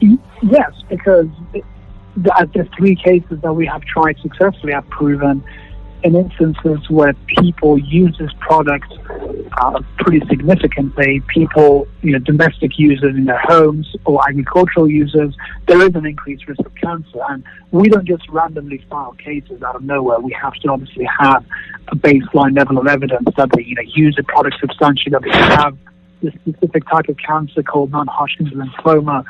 Yes, 0.00 0.72
because 0.88 1.28
the 2.16 2.68
three 2.76 2.96
cases 2.96 3.40
that 3.42 3.52
we 3.52 3.66
have 3.66 3.82
tried 3.82 4.16
successfully 4.22 4.72
have 4.72 4.88
proven 4.88 5.42
in 6.02 6.14
instances 6.14 6.88
where 6.88 7.14
people 7.26 7.78
use 7.78 8.16
this 8.18 8.30
product 8.40 8.92
uh, 9.58 9.80
pretty 9.98 10.26
significantly, 10.28 11.22
people, 11.28 11.86
you 12.02 12.12
know, 12.12 12.18
domestic 12.18 12.78
users 12.78 13.14
in 13.14 13.24
their 13.26 13.40
homes 13.40 13.94
or 14.04 14.20
agricultural 14.28 14.88
users, 14.88 15.34
there 15.66 15.80
is 15.82 15.94
an 15.94 16.06
increased 16.06 16.46
risk 16.48 16.60
of 16.60 16.74
cancer. 16.76 17.20
And 17.28 17.44
we 17.70 17.88
don't 17.88 18.06
just 18.06 18.28
randomly 18.28 18.84
file 18.88 19.12
cases 19.12 19.62
out 19.62 19.76
of 19.76 19.82
nowhere. 19.82 20.20
We 20.20 20.32
have 20.40 20.54
to 20.54 20.68
obviously 20.68 21.06
have 21.18 21.44
a 21.88 21.96
baseline 21.96 22.56
level 22.56 22.78
of 22.78 22.86
evidence 22.86 23.28
that 23.36 23.50
they, 23.54 23.62
you 23.62 23.74
know, 23.74 23.82
use 23.94 24.14
the 24.16 24.22
product 24.24 24.56
substantially, 24.60 25.10
that 25.12 25.22
they 25.22 25.30
have 25.30 25.76
this 26.22 26.34
specific 26.34 26.88
type 26.88 27.08
of 27.08 27.16
cancer 27.16 27.62
called 27.62 27.90
non-Hodgkin's 27.90 28.52
lymphoma. 28.52 29.24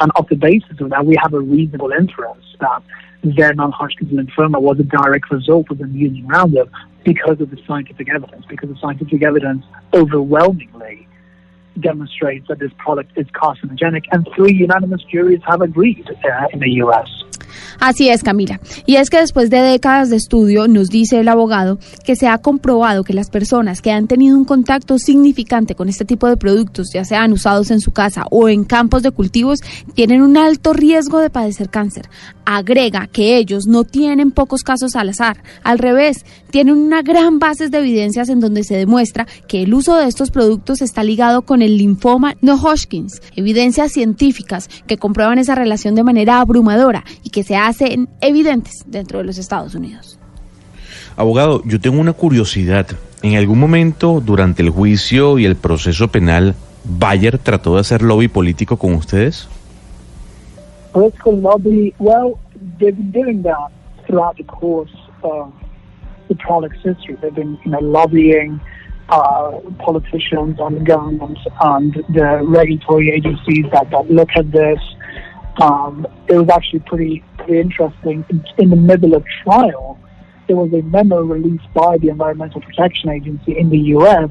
And 0.00 0.10
off 0.16 0.28
the 0.28 0.36
basis 0.36 0.80
of 0.80 0.90
that, 0.90 1.06
we 1.06 1.16
have 1.22 1.34
a 1.34 1.40
reasonable 1.40 1.90
inference 1.90 2.44
that 2.60 2.82
their 3.22 3.54
non-Hodgkin's 3.54 4.12
lymphoma 4.12 4.60
was 4.60 4.78
a 4.78 4.84
direct 4.84 5.30
result 5.30 5.70
of 5.70 5.78
them 5.78 5.96
using 5.96 6.26
Roundup 6.26 6.68
because 7.04 7.40
of 7.40 7.50
the 7.50 7.58
scientific 7.66 8.08
evidence, 8.08 8.44
because 8.48 8.68
the 8.68 8.76
scientific 8.80 9.22
evidence 9.22 9.64
overwhelmingly 9.94 11.06
demonstrates 11.80 12.48
that 12.48 12.58
this 12.58 12.72
product 12.78 13.12
is 13.16 13.26
carcinogenic, 13.28 14.04
and 14.12 14.28
three 14.34 14.52
unanimous 14.52 15.02
juries 15.02 15.40
have 15.46 15.60
agreed 15.60 16.08
uh, 16.24 16.46
in 16.52 16.60
the 16.60 16.70
U.S. 16.82 17.08
Así 17.78 18.08
es, 18.08 18.22
Camila. 18.22 18.60
Y 18.86 18.96
es 18.96 19.10
que 19.10 19.18
después 19.18 19.50
de 19.50 19.60
décadas 19.60 20.10
de 20.10 20.16
estudio, 20.16 20.68
nos 20.68 20.88
dice 20.88 21.20
el 21.20 21.28
abogado 21.28 21.78
que 22.04 22.16
se 22.16 22.28
ha 22.28 22.38
comprobado 22.38 23.04
que 23.04 23.12
las 23.12 23.30
personas 23.30 23.82
que 23.82 23.90
han 23.90 24.06
tenido 24.06 24.36
un 24.36 24.44
contacto 24.44 24.98
significante 24.98 25.74
con 25.74 25.88
este 25.88 26.04
tipo 26.04 26.28
de 26.28 26.36
productos, 26.36 26.90
ya 26.92 27.04
sean 27.04 27.32
usados 27.32 27.70
en 27.70 27.80
su 27.80 27.90
casa 27.92 28.24
o 28.30 28.48
en 28.48 28.64
campos 28.64 29.02
de 29.02 29.10
cultivos, 29.10 29.60
tienen 29.94 30.22
un 30.22 30.36
alto 30.36 30.72
riesgo 30.72 31.20
de 31.20 31.30
padecer 31.30 31.70
cáncer. 31.70 32.08
Agrega 32.44 33.08
que 33.08 33.36
ellos 33.36 33.66
no 33.66 33.84
tienen 33.84 34.30
pocos 34.30 34.62
casos 34.62 34.94
al 34.96 35.08
azar. 35.08 35.42
Al 35.64 35.78
revés, 35.78 36.24
tienen 36.50 36.76
una 36.76 37.02
gran 37.02 37.38
base 37.38 37.68
de 37.68 37.78
evidencias 37.78 38.28
en 38.28 38.40
donde 38.40 38.64
se 38.64 38.76
demuestra 38.76 39.26
que 39.48 39.62
el 39.62 39.74
uso 39.74 39.96
de 39.96 40.06
estos 40.06 40.30
productos 40.30 40.80
está 40.80 41.02
ligado 41.02 41.42
con 41.42 41.60
el 41.62 41.76
linfoma 41.76 42.34
no 42.40 42.54
Hodgkins. 42.54 43.20
Evidencias 43.34 43.92
científicas 43.92 44.68
que 44.86 44.96
comprueban 44.96 45.38
esa 45.38 45.54
relación 45.54 45.94
de 45.94 46.04
manera 46.04 46.40
abrumadora 46.40 47.04
y 47.22 47.30
que 47.30 47.44
se 47.46 47.56
hacen 47.56 48.08
evidentes 48.20 48.84
dentro 48.86 49.18
de 49.18 49.24
los 49.24 49.38
Estados 49.38 49.74
Unidos. 49.74 50.18
Abogado, 51.16 51.62
yo 51.64 51.80
tengo 51.80 52.00
una 52.00 52.12
curiosidad. 52.12 52.86
En 53.22 53.36
algún 53.36 53.58
momento 53.58 54.20
durante 54.20 54.62
el 54.62 54.70
juicio 54.70 55.38
y 55.38 55.46
el 55.46 55.56
proceso 55.56 56.08
penal, 56.08 56.54
¿Bayer 56.88 57.38
trató 57.38 57.74
de 57.74 57.80
hacer 57.80 58.02
lobby 58.02 58.28
político 58.28 58.76
con 58.76 58.94
ustedes? 58.94 59.48
Political 60.92 61.42
lobby, 61.42 61.94
well, 61.98 62.38
they've 62.78 62.96
been 62.96 63.12
doing 63.12 63.42
that 63.42 63.70
throughout 64.06 64.36
the 64.36 64.44
course 64.44 64.94
of 65.22 65.52
the 66.28 66.36
product's 66.36 66.82
history. 66.84 67.16
They've 67.20 67.34
been, 67.34 67.58
you 67.64 67.72
know, 67.72 67.80
lobbying 67.80 68.60
uh, 69.08 69.58
politicians 69.78 70.58
and 70.60 70.86
governments 70.86 71.40
and 71.60 71.92
the 72.08 72.40
regulatory 72.44 73.10
agencies 73.10 73.66
that, 73.72 73.90
that 73.90 74.10
look 74.10 74.30
at 74.36 74.52
this. 74.52 74.78
Um, 75.60 76.06
it 76.28 76.34
was 76.34 76.48
actually 76.50 76.80
pretty 76.80 77.24
pretty 77.38 77.60
interesting. 77.60 78.24
In, 78.28 78.44
in 78.58 78.70
the 78.70 78.76
middle 78.76 79.14
of 79.14 79.24
trial, 79.42 79.98
there 80.46 80.56
was 80.56 80.72
a 80.72 80.82
memo 80.82 81.22
released 81.22 81.72
by 81.72 81.98
the 81.98 82.08
Environmental 82.08 82.60
Protection 82.60 83.10
Agency 83.10 83.58
in 83.58 83.70
the 83.70 83.78
U.S. 83.96 84.30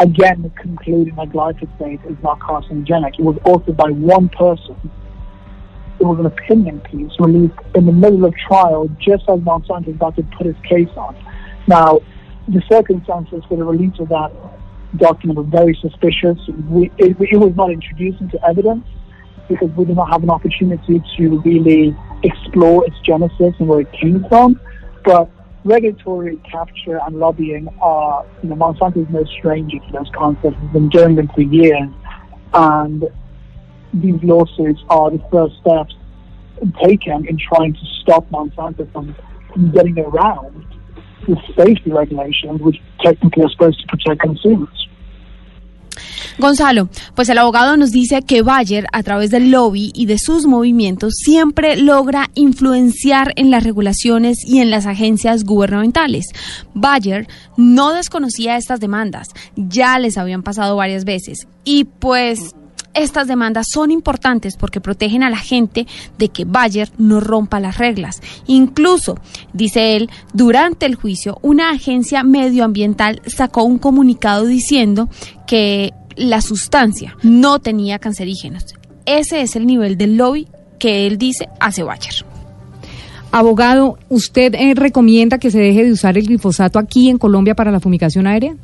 Again, 0.00 0.50
concluding 0.56 1.14
that 1.16 1.28
glyphosate 1.28 2.04
is 2.10 2.16
not 2.22 2.38
carcinogenic. 2.40 3.18
It 3.18 3.22
was 3.22 3.36
authored 3.44 3.76
by 3.76 3.90
one 3.90 4.28
person. 4.30 4.76
It 6.00 6.04
was 6.04 6.18
an 6.18 6.26
opinion 6.26 6.80
piece 6.80 7.12
released 7.20 7.54
in 7.74 7.86
the 7.86 7.92
middle 7.92 8.24
of 8.24 8.34
trial, 8.48 8.88
just 8.98 9.28
as 9.28 9.38
Monsanto 9.40 9.86
was 9.86 9.96
about 9.96 10.16
to 10.16 10.22
put 10.36 10.46
his 10.46 10.56
case 10.68 10.88
on. 10.96 11.14
Now, 11.68 12.00
the 12.48 12.62
circumstances 12.68 13.44
for 13.48 13.56
the 13.56 13.62
release 13.62 13.96
of 14.00 14.08
that 14.08 14.32
document 14.96 15.36
were 15.36 15.44
very 15.44 15.78
suspicious. 15.80 16.38
We, 16.68 16.90
it, 16.98 17.16
it 17.20 17.36
was 17.36 17.54
not 17.54 17.70
introduced 17.70 18.20
into 18.20 18.44
evidence 18.44 18.84
because 19.54 19.76
we 19.76 19.84
did 19.84 19.96
not 19.96 20.10
have 20.10 20.22
an 20.22 20.30
opportunity 20.30 21.02
to 21.16 21.40
really 21.40 21.96
explore 22.22 22.84
its 22.86 22.96
genesis 23.04 23.54
and 23.58 23.68
where 23.68 23.80
it 23.80 23.92
came 23.92 24.24
from. 24.28 24.60
But 25.04 25.28
regulatory 25.64 26.36
capture 26.50 27.00
and 27.06 27.18
lobbying 27.18 27.68
are, 27.80 28.26
you 28.42 28.48
know, 28.48 28.56
Monsanto 28.56 29.02
is 29.02 29.08
no 29.10 29.24
stranger 29.24 29.78
to 29.78 29.92
those 29.92 30.10
concepts. 30.14 30.56
It's 30.62 30.72
been 30.72 30.88
doing 30.88 31.16
them 31.16 31.28
for 31.34 31.42
years. 31.42 31.88
And 32.54 33.04
these 33.94 34.22
lawsuits 34.22 34.80
are 34.88 35.10
the 35.10 35.22
first 35.30 35.56
steps 35.60 35.94
taken 36.82 37.26
in 37.26 37.38
trying 37.38 37.74
to 37.74 37.84
stop 38.00 38.28
Monsanto 38.30 38.90
from, 38.92 39.14
from 39.52 39.70
getting 39.72 39.98
around 39.98 40.64
the 41.26 41.36
safety 41.56 41.90
regulations, 41.90 42.60
which 42.60 42.80
technically 43.00 43.44
are 43.44 43.50
supposed 43.50 43.80
to 43.80 43.86
protect 43.86 44.20
consumers. 44.20 44.88
Gonzalo, 46.38 46.88
pues 47.14 47.28
el 47.28 47.38
abogado 47.38 47.76
nos 47.76 47.90
dice 47.90 48.22
que 48.22 48.42
Bayer, 48.42 48.86
a 48.92 49.02
través 49.02 49.30
del 49.30 49.50
lobby 49.50 49.92
y 49.94 50.06
de 50.06 50.18
sus 50.18 50.46
movimientos, 50.46 51.14
siempre 51.16 51.76
logra 51.76 52.30
influenciar 52.34 53.32
en 53.36 53.50
las 53.50 53.64
regulaciones 53.64 54.38
y 54.46 54.60
en 54.60 54.70
las 54.70 54.86
agencias 54.86 55.44
gubernamentales. 55.44 56.26
Bayer 56.74 57.26
no 57.56 57.92
desconocía 57.92 58.56
estas 58.56 58.80
demandas, 58.80 59.28
ya 59.56 59.98
les 59.98 60.18
habían 60.18 60.42
pasado 60.42 60.76
varias 60.76 61.04
veces 61.04 61.46
y 61.64 61.84
pues 61.84 62.54
estas 62.94 63.26
demandas 63.26 63.66
son 63.72 63.90
importantes 63.90 64.56
porque 64.56 64.80
protegen 64.80 65.22
a 65.22 65.30
la 65.30 65.38
gente 65.38 65.86
de 66.18 66.28
que 66.28 66.44
Bayer 66.44 66.90
no 66.98 67.20
rompa 67.20 67.60
las 67.60 67.78
reglas. 67.78 68.20
Incluso, 68.46 69.18
dice 69.52 69.96
él, 69.96 70.10
durante 70.32 70.86
el 70.86 70.94
juicio, 70.94 71.38
una 71.42 71.70
agencia 71.70 72.22
medioambiental 72.22 73.22
sacó 73.26 73.64
un 73.64 73.78
comunicado 73.78 74.46
diciendo 74.46 75.08
que 75.46 75.92
la 76.16 76.40
sustancia 76.40 77.16
no 77.22 77.58
tenía 77.58 77.98
cancerígenos. 77.98 78.74
Ese 79.06 79.42
es 79.42 79.56
el 79.56 79.66
nivel 79.66 79.96
del 79.96 80.16
lobby 80.16 80.46
que 80.78 81.06
él 81.06 81.18
dice 81.18 81.48
hace 81.60 81.82
Bayer. 81.82 82.24
Abogado, 83.30 83.98
¿usted 84.10 84.54
eh, 84.54 84.74
recomienda 84.74 85.38
que 85.38 85.50
se 85.50 85.58
deje 85.58 85.84
de 85.84 85.92
usar 85.92 86.18
el 86.18 86.26
glifosato 86.26 86.78
aquí 86.78 87.08
en 87.08 87.16
Colombia 87.16 87.54
para 87.54 87.70
la 87.70 87.80
fumigación 87.80 88.26
aérea? 88.26 88.54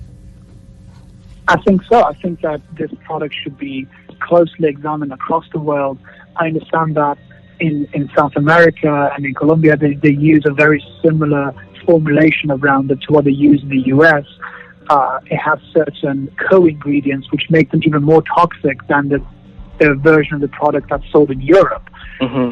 I 1.49 1.57
think 1.65 1.83
so. 1.89 2.01
I 2.01 2.15
think 2.21 2.41
that 2.43 2.61
this 2.77 2.91
product 3.07 3.35
should 3.35 3.57
be 3.59 3.87
closely 4.21 4.69
examined 4.69 5.13
across 5.13 5.45
the 5.53 5.59
world. 5.59 5.99
I 6.37 6.47
understand 6.47 6.97
that 6.97 7.19
in, 7.61 7.89
in 7.93 8.11
South 8.17 8.33
America 8.37 9.11
and 9.15 9.25
in 9.25 9.35
Colombia, 9.35 9.77
they, 9.77 9.95
they 9.95 10.11
use 10.11 10.45
a 10.47 10.53
very 10.53 10.85
similar 11.03 11.55
formulation 11.85 12.51
of 12.51 12.63
Roundup 12.63 13.01
to 13.01 13.13
what 13.13 13.25
they 13.25 13.31
use 13.31 13.63
in 13.63 13.69
the 13.69 13.83
US. 13.95 14.25
Uh, 14.91 15.21
it 15.27 15.37
has 15.37 15.59
certain 15.73 16.31
co-ingredients 16.49 17.31
which 17.33 17.45
make 17.51 17.71
them 17.71 17.81
even 17.85 18.03
more 18.03 18.23
toxic 18.23 18.87
than 18.89 19.09
the, 19.09 19.25
the 19.79 19.95
version 19.95 20.35
of 20.35 20.41
the 20.41 20.49
product 20.49 20.89
that's 20.91 21.05
sold 21.13 21.31
in 21.31 21.41
Europe. 21.41 21.89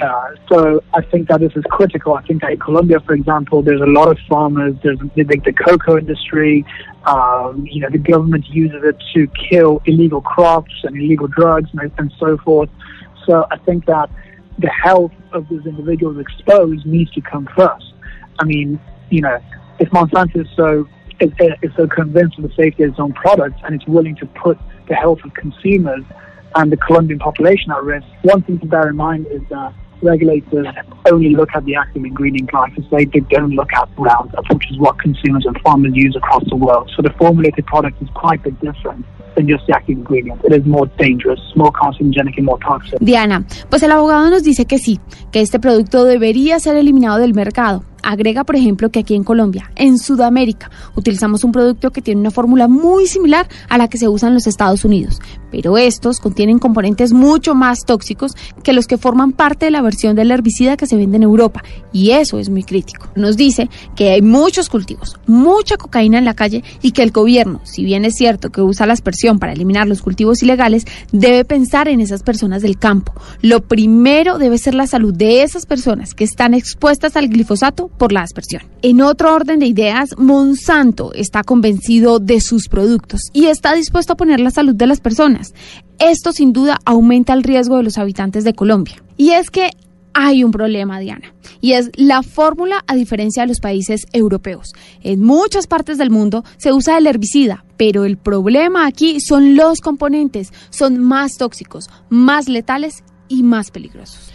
Uh, 0.03 0.29
so 0.49 0.83
I 0.95 1.03
think 1.03 1.29
that 1.29 1.41
this 1.41 1.53
is 1.57 1.65
critical. 1.71 2.15
I 2.15 2.23
think 2.23 2.43
that 2.43 2.53
in 2.53 2.59
Colombia, 2.59 3.01
for 3.01 3.15
example, 3.15 3.63
there's 3.63 3.81
a 3.81 3.87
lot 3.87 4.09
of 4.09 4.19
farmers. 4.29 4.75
There's 4.83 4.99
the, 4.99 5.25
the 5.25 5.53
cocoa 5.53 5.99
industry. 5.99 6.65
Um, 7.07 7.67
you 7.71 7.81
know, 7.81 7.89
the 7.89 7.99
government 7.99 8.47
uses 8.49 8.83
it 8.83 8.97
to 9.15 9.29
kill 9.49 9.81
illegal 9.87 10.21
crops 10.21 10.73
and 10.83 10.97
illegal 10.97 11.29
drugs 11.29 11.71
and, 11.73 11.93
and 11.99 12.13
so 12.19 12.37
forth. 12.39 12.69
So 13.27 13.47
I 13.51 13.59
think 13.59 13.87
that 13.87 14.11
the 14.59 14.69
health 14.69 15.13
of 15.33 15.49
those 15.49 15.67
individuals 15.67 16.19
exposed 16.19 16.85
needs 16.85 17.11
to 17.13 17.21
come 17.21 17.49
first. 17.57 17.93
I 18.39 18.45
mean, 18.45 18.81
you 19.11 19.21
know, 19.21 19.39
if 19.79 19.89
Monsanto 19.91 20.41
is 20.41 20.49
so 20.57 20.89
is, 21.21 21.31
is 21.63 21.71
so 21.77 21.87
convinced 21.87 22.39
of 22.39 22.45
the 22.45 22.55
safety 22.55 22.83
of 22.83 22.91
its 22.91 23.01
own 23.01 23.13
products 23.13 23.61
and 23.65 23.75
it's 23.75 23.87
willing 23.87 24.17
to 24.17 24.27
put 24.27 24.59
the 24.89 24.95
health 24.95 25.21
of 25.25 25.33
consumers 25.35 26.05
and 26.57 26.71
the 26.71 26.77
Colombian 26.77 27.19
population 27.19 27.71
at 27.71 27.83
risk, 27.83 28.07
one 28.23 28.43
thing 28.43 28.59
to 28.59 28.67
bear 28.67 28.89
in 28.89 28.97
mind 28.97 29.27
is 29.29 29.43
that 29.49 29.73
regulators 30.03 30.67
only 31.11 31.31
look 31.31 31.51
at 31.55 31.65
the 31.65 31.75
active 31.75 32.05
ingredient 32.05 32.51
glyphosate. 32.51 33.13
They 33.13 33.21
don't 33.21 33.53
look 33.53 33.73
at 33.73 33.89
Roundup, 33.97 34.45
which 34.53 34.71
is 34.71 34.79
what 34.79 34.99
consumers 34.99 35.45
and 35.47 35.59
farmers 35.63 35.93
use 35.95 36.17
across 36.17 36.45
the 36.49 36.57
world. 36.57 36.91
So 36.97 37.03
the 37.03 37.13
formulated 37.19 37.67
product 37.67 38.01
is 38.03 38.09
quite 38.15 38.41
a 38.41 38.51
bit 38.51 38.61
different 38.61 39.05
than 39.35 39.49
just 39.49 39.67
the 39.67 39.75
active 39.75 39.99
ingredient. 39.99 40.41
It 40.45 40.53
is 40.53 40.65
more 40.67 40.87
dangerous, 40.99 41.41
more 41.55 41.73
carcinogenic 41.73 42.37
and 42.37 42.47
more 42.47 42.59
toxic. 42.59 42.99
Diana, 43.01 43.47
pues 43.71 43.83
el 43.83 43.93
abogado 43.93 44.31
nos 44.31 44.43
dice 44.43 44.67
que 44.67 44.79
sí, 44.79 44.99
que 45.31 45.41
este 45.41 45.59
producto 45.61 46.05
debería 46.05 46.59
ser 46.59 46.77
eliminado 46.77 47.19
del 47.19 47.35
mercado. 47.35 47.85
Agrega, 48.07 48.45
por 48.45 48.55
ejemplo, 48.55 48.91
que 48.91 49.01
aquí 49.01 49.17
en 49.17 49.25
Colombia, 49.25 49.73
en 49.75 49.99
Sudamérica, 49.99 50.71
utilizamos 50.95 51.43
un 51.43 51.51
producto 51.51 51.91
que 51.91 52.03
tiene 52.03 52.21
una 52.21 52.31
fórmula 52.31 52.69
muy 52.69 53.09
similar 53.09 53.49
a 53.69 53.79
la 53.79 53.89
que 53.89 53.99
se 53.99 54.09
usa 54.09 54.29
en 54.29 54.35
los 54.35 54.47
Estados 54.47 54.85
Unidos, 54.85 55.21
pero 55.51 55.77
estos 55.77 56.21
contienen 56.21 56.61
componentes 56.61 57.13
mucho 57.13 57.57
más 57.57 57.85
tóxicos 57.85 58.37
que 58.63 58.73
los 58.73 58.87
que 58.87 58.97
forman 58.97 59.33
parte 59.33 59.67
de 59.67 59.73
la 59.73 59.83
versión 59.83 60.15
del 60.15 60.31
herbicida 60.31 60.77
que 60.77 60.87
se 60.87 60.97
vende 60.97 61.17
en 61.17 61.25
Europa, 61.25 61.65
y 61.93 62.13
eso 62.13 62.39
es 62.39 62.49
muy 62.49 62.63
crítico. 62.63 63.09
Nos 63.17 63.37
dice 63.37 63.69
que 63.97 64.11
hay 64.11 64.23
muchos 64.23 64.69
cultivos, 64.69 65.17
mucha 65.27 65.77
cocaína 65.77 66.19
en 66.19 66.25
la 66.25 66.35
calle 66.35 66.63
y 66.83 66.93
que 66.93 67.03
el 67.03 67.11
gobierno, 67.11 67.61
si 67.65 67.85
bien 67.85 68.05
es 68.05 68.15
cierto 68.15 68.51
que 68.51 68.63
usa 68.63 68.87
la 68.87 68.93
aspersión 68.93 69.41
para 69.41 69.53
eliminar 69.53 69.89
los 69.89 70.03
cultivos 70.03 70.45
ilegales, 70.45 70.85
debe 71.11 71.45
pensar 71.45 71.89
en 71.89 72.01
esas 72.01 72.23
personas 72.23 72.63
del 72.63 72.79
campo. 72.79 73.13
Lo 73.43 73.63
primero 73.63 74.39
debe 74.39 74.59
ser 74.59 74.75
la 74.75 74.87
salud 74.87 75.13
de 75.13 75.43
esas 75.43 75.67
personas 75.67 76.15
que 76.15 76.23
están 76.23 76.55
expuestas 76.55 77.17
al 77.17 77.29
glifosato 77.29 77.89
por 77.97 78.13
la 78.13 78.23
aspersión. 78.23 78.63
En 78.83 79.01
otro 79.01 79.35
orden 79.35 79.59
de 79.59 79.67
ideas, 79.67 80.11
Monsanto 80.17 81.13
está 81.15 81.43
convencido 81.43 82.19
de 82.19 82.41
sus 82.41 82.69
productos 82.69 83.21
y 83.33 83.47
está 83.47 83.75
dispuesto 83.75 84.13
a 84.13 84.17
poner 84.17 84.41
la 84.41 84.51
salud 84.51 84.75
de 84.75 84.87
las 84.87 85.01
personas. 85.01 85.55
Esto 85.99 86.33
sin 86.33 86.53
duda 86.53 86.79
aumenta 86.85 87.33
el 87.33 87.43
riesgo 87.43 87.77
de 87.77 87.83
los 87.83 87.99
habitantes 87.99 88.45
de 88.45 88.55
Colombia. 88.55 89.03
Y 89.17 89.31
es 89.31 89.51
que 89.51 89.71
hay 90.19 90.45
un 90.45 90.51
problema, 90.51 90.99
Diana, 90.99 91.35
y 91.61 91.73
es 91.73 91.91
la 91.95 92.23
fórmula 92.23 92.83
a 92.87 92.95
diferencia 92.95 93.43
de 93.43 93.49
los 93.49 93.61
países 93.61 94.07
europeos. 94.15 94.73
En 95.03 95.23
muchas 95.23 95.67
partes 95.67 95.99
del 95.99 96.09
mundo 96.09 96.43
se 96.57 96.73
usa 96.73 96.97
el 96.97 97.07
herbicida, 97.07 97.67
pero 97.77 98.07
el 98.07 98.17
problema 98.17 98.87
aquí 98.87 99.21
son 99.21 99.57
los 99.57 99.83
componentes, 99.83 100.55
son 100.71 100.99
más 100.99 101.37
tóxicos, 101.37 101.91
más 102.09 102.49
letales 102.49 103.05
y 103.29 103.43
más 103.43 103.71
peligrosos. 103.71 104.33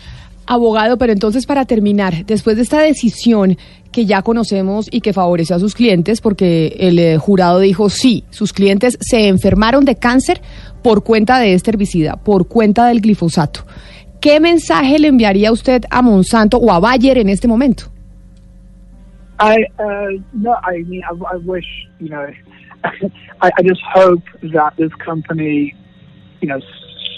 Abogado, 0.48 0.98
pero 0.98 1.14
entonces 1.14 1.46
para 1.46 1.66
terminar, 1.66 2.26
después 2.26 2.56
de 2.58 2.64
esta 2.64 2.82
decisión 2.82 3.58
que 3.92 4.06
ya 4.06 4.22
conocemos 4.22 4.88
y 4.92 5.02
que 5.02 5.14
favoreció 5.14 5.56
a 5.56 5.60
sus 5.60 5.76
clientes, 5.76 6.20
porque 6.22 6.76
el 6.80 6.98
eh, 6.98 7.18
jurado 7.18 7.60
dijo 7.60 7.90
sí, 7.90 8.24
sus 8.32 8.52
clientes 8.52 8.98
se 9.02 9.28
enfermaron 9.28 9.86
de 9.86 9.96
cáncer 9.96 10.42
por 10.82 11.04
cuenta 11.04 11.40
de 11.40 11.54
este 11.54 11.72
herbicida, 11.72 12.18
por 12.18 12.48
cuenta 12.48 12.88
del 12.88 13.02
glifosato. 13.02 13.66
¿Qué 14.20 14.40
mensaje 14.40 15.00
le 15.00 15.08
enviaría 15.08 15.52
usted 15.52 15.84
a 15.90 16.02
Monsanto 16.02 16.58
o 16.58 16.72
a 16.72 16.80
Bayer 16.80 17.18
en 17.18 17.30
este 17.30 17.48
momento? 17.48 17.86
I 19.40 19.66
uh, 19.80 20.22
no, 20.34 20.54
I 20.64 20.84
mean, 20.84 21.02
I, 21.02 21.14
I 21.34 21.38
wish 21.38 21.66
you 22.00 22.10
know, 22.10 22.28
I, 23.42 23.52
I 23.58 23.64
just 23.64 23.82
hope 23.94 24.24
that 24.54 24.74
this 24.78 24.92
company, 25.04 25.76
you 26.42 26.48
know, 26.48 26.60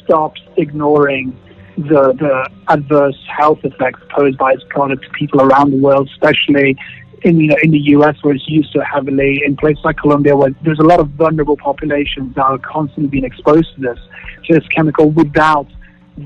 stops 0.01 0.41
ignoring 0.55 1.38
the 1.77 2.13
the 2.13 2.49
adverse 2.67 3.17
health 3.27 3.59
effects 3.63 4.01
posed 4.09 4.38
by 4.38 4.53
its 4.53 4.63
product 4.69 5.03
to 5.03 5.09
people 5.12 5.41
around 5.41 5.71
the 5.71 5.77
world, 5.77 6.09
especially 6.12 6.77
in 7.23 7.39
you 7.39 7.47
know 7.47 7.57
in 7.63 7.71
the 7.71 7.79
U.S. 7.79 8.15
where 8.21 8.36
it's 8.36 8.47
used 8.47 8.71
so 8.71 8.81
heavily. 8.81 9.41
In 9.45 9.55
places 9.55 9.83
like 9.83 9.97
Colombia, 9.97 10.36
where 10.36 10.51
there's 10.63 10.79
a 10.79 10.83
lot 10.83 10.99
of 10.99 11.09
vulnerable 11.09 11.57
populations 11.57 12.36
that 12.36 12.43
are 12.43 12.57
constantly 12.59 13.09
being 13.09 13.25
exposed 13.25 13.73
to 13.75 13.81
this 13.81 13.99
to 14.45 14.53
this 14.53 14.67
chemical 14.69 15.09
without 15.09 15.67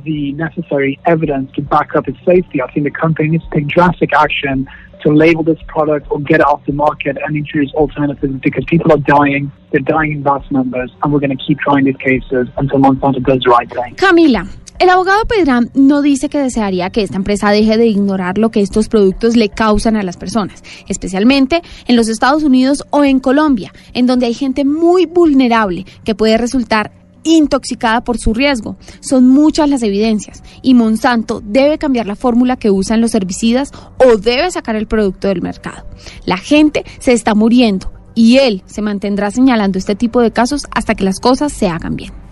the 0.04 0.34
necessary 0.34 1.00
evidence 1.06 1.52
to 1.54 1.62
back 1.62 1.96
up 1.96 2.08
its 2.08 2.18
safety, 2.26 2.62
I 2.62 2.70
think 2.72 2.84
the 2.84 2.92
company 2.92 3.30
needs 3.30 3.44
to 3.46 3.50
take 3.52 3.68
drastic 3.68 4.14
action 4.14 4.68
to 5.02 5.14
label 5.14 5.44
this 5.44 5.60
product 5.68 6.08
or 6.10 6.20
get 6.20 6.40
it 6.40 6.46
off 6.46 6.66
the 6.66 6.74
market 6.74 7.18
and 7.24 7.36
introduce 7.36 7.72
alternatives 7.74 8.34
because 8.42 8.66
people 8.66 8.92
are 8.92 8.98
dying, 8.98 9.52
they're 9.72 9.82
dying 9.82 10.12
in 10.14 10.24
vast 10.24 10.52
numbers, 10.52 10.92
and 11.02 11.14
we're 11.14 11.20
going 11.20 11.36
to 11.36 11.44
keep 11.44 11.60
trying 11.60 11.86
these 11.86 11.98
cases 11.98 12.48
until 12.58 12.80
Monsanto 12.80 13.24
does 13.24 13.40
the 13.44 13.50
right 13.50 13.70
thing. 13.70 13.96
Camila, 13.96 14.48
el 14.80 14.90
abogado 14.90 15.26
Pedram 15.26 15.70
no 15.74 16.02
dice 16.02 16.30
que 16.30 16.38
desearía 16.38 16.92
que 16.92 17.02
esta 17.02 17.18
empresa 17.18 17.50
deje 17.50 17.78
de 17.78 17.88
ignorar 17.88 18.38
lo 18.38 18.52
que 18.52 18.62
estos 18.62 18.90
productos 18.90 19.36
le 19.36 19.50
causan 19.50 19.96
a 19.96 20.04
las 20.04 20.18
personas, 20.18 20.64
especialmente 20.88 21.64
en 21.88 21.96
los 21.96 22.08
Estados 22.10 22.44
Unidos 22.44 22.84
o 22.92 23.04
en 23.04 23.20
Colombia, 23.20 23.74
en 23.94 24.06
donde 24.06 24.28
hay 24.28 24.34
gente 24.36 24.66
muy 24.66 25.08
vulnerable 25.08 25.86
que 26.04 26.16
puede 26.16 26.38
resultar 26.38 26.92
intoxicada 27.24 28.04
por 28.04 28.20
su 28.20 28.34
riesgo. 28.34 28.78
Son 29.00 29.28
muchas 29.28 29.68
las 29.68 29.82
evidencias 29.82 30.44
y 30.62 30.76
Monsanto 30.76 31.42
debe 31.44 31.80
cambiar 31.80 32.06
la 32.06 32.16
fórmula 32.16 32.56
que 32.56 32.72
usan 32.72 33.02
los 33.02 33.16
herbicidas 33.16 33.72
o 33.98 34.18
debe 34.18 34.52
sacar 34.52 34.76
el 34.76 34.88
producto 34.88 35.28
del 35.28 35.42
mercado. 35.42 35.88
La 36.26 36.38
gente 36.38 36.86
se 37.00 37.14
está 37.14 37.34
muriendo 37.34 37.92
y 38.14 38.38
él 38.38 38.64
se 38.68 38.82
mantendrá 38.82 39.32
señalando 39.32 39.78
este 39.80 39.96
tipo 39.96 40.22
de 40.22 40.32
casos 40.32 40.68
hasta 40.72 40.96
que 40.96 41.04
las 41.04 41.20
cosas 41.20 41.52
se 41.52 41.68
hagan 41.68 41.96
bien. 41.96 42.27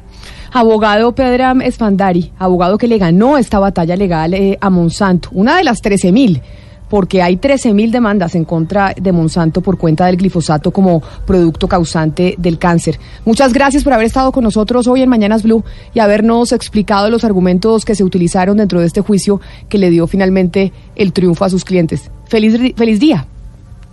Abogado 0.58 1.14
Pedram 1.14 1.62
Espandari, 1.62 2.32
abogado 2.40 2.78
que 2.78 2.88
le 2.88 2.98
ganó 2.98 3.38
esta 3.38 3.60
batalla 3.60 3.98
legal 3.98 4.34
eh, 4.34 4.58
a 4.62 4.70
Monsanto, 4.70 5.28
una 5.34 5.58
de 5.58 5.66
las 5.66 5.82
13 5.82 6.14
mil 6.14 6.42
porque 6.90 7.22
hay 7.22 7.36
13.000 7.36 7.92
demandas 7.92 8.36
en 8.36 8.46
contra 8.46 8.94
de 8.96 9.12
Monsanto 9.12 9.60
por 9.60 9.78
cuenta 9.78 10.06
del 10.06 10.16
glifosato 10.16 10.72
como 10.72 11.02
producto 11.26 11.68
causante 11.68 12.36
del 12.38 12.58
cáncer. 12.58 13.00
Muchas 13.26 13.52
gracias 13.52 13.84
por 13.84 13.92
haber 13.92 14.06
estado 14.06 14.32
con 14.32 14.46
nosotros 14.46 14.88
hoy 14.88 15.02
en 15.02 15.10
Mañanas 15.10 15.44
Blue 15.44 15.66
y 15.94 16.00
habernos 16.00 16.54
explicado 16.54 17.10
los 17.10 17.26
argumentos 17.26 17.84
que 17.84 17.96
se 17.96 18.06
utilizaron 18.06 18.56
dentro 18.56 18.80
de 18.80 18.86
este 18.86 19.02
juicio 19.02 19.42
que 19.68 19.78
le 19.78 19.90
dio 19.90 20.08
finalmente 20.08 20.72
el 20.96 21.12
triunfo 21.12 21.44
a 21.44 21.50
sus 21.50 21.66
clientes. 21.66 22.10
Feliz, 22.28 22.58
feliz 22.78 23.02
día. 23.02 23.26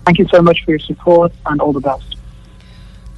Thank 0.05 0.19
you 0.19 0.29
so 0.29 0.41
much 0.41 0.59
for 0.65 0.75
your 0.75 0.83
support 0.83 1.33
and 1.47 1.61
all 1.61 1.73
the 1.73 1.81
best. 1.81 2.22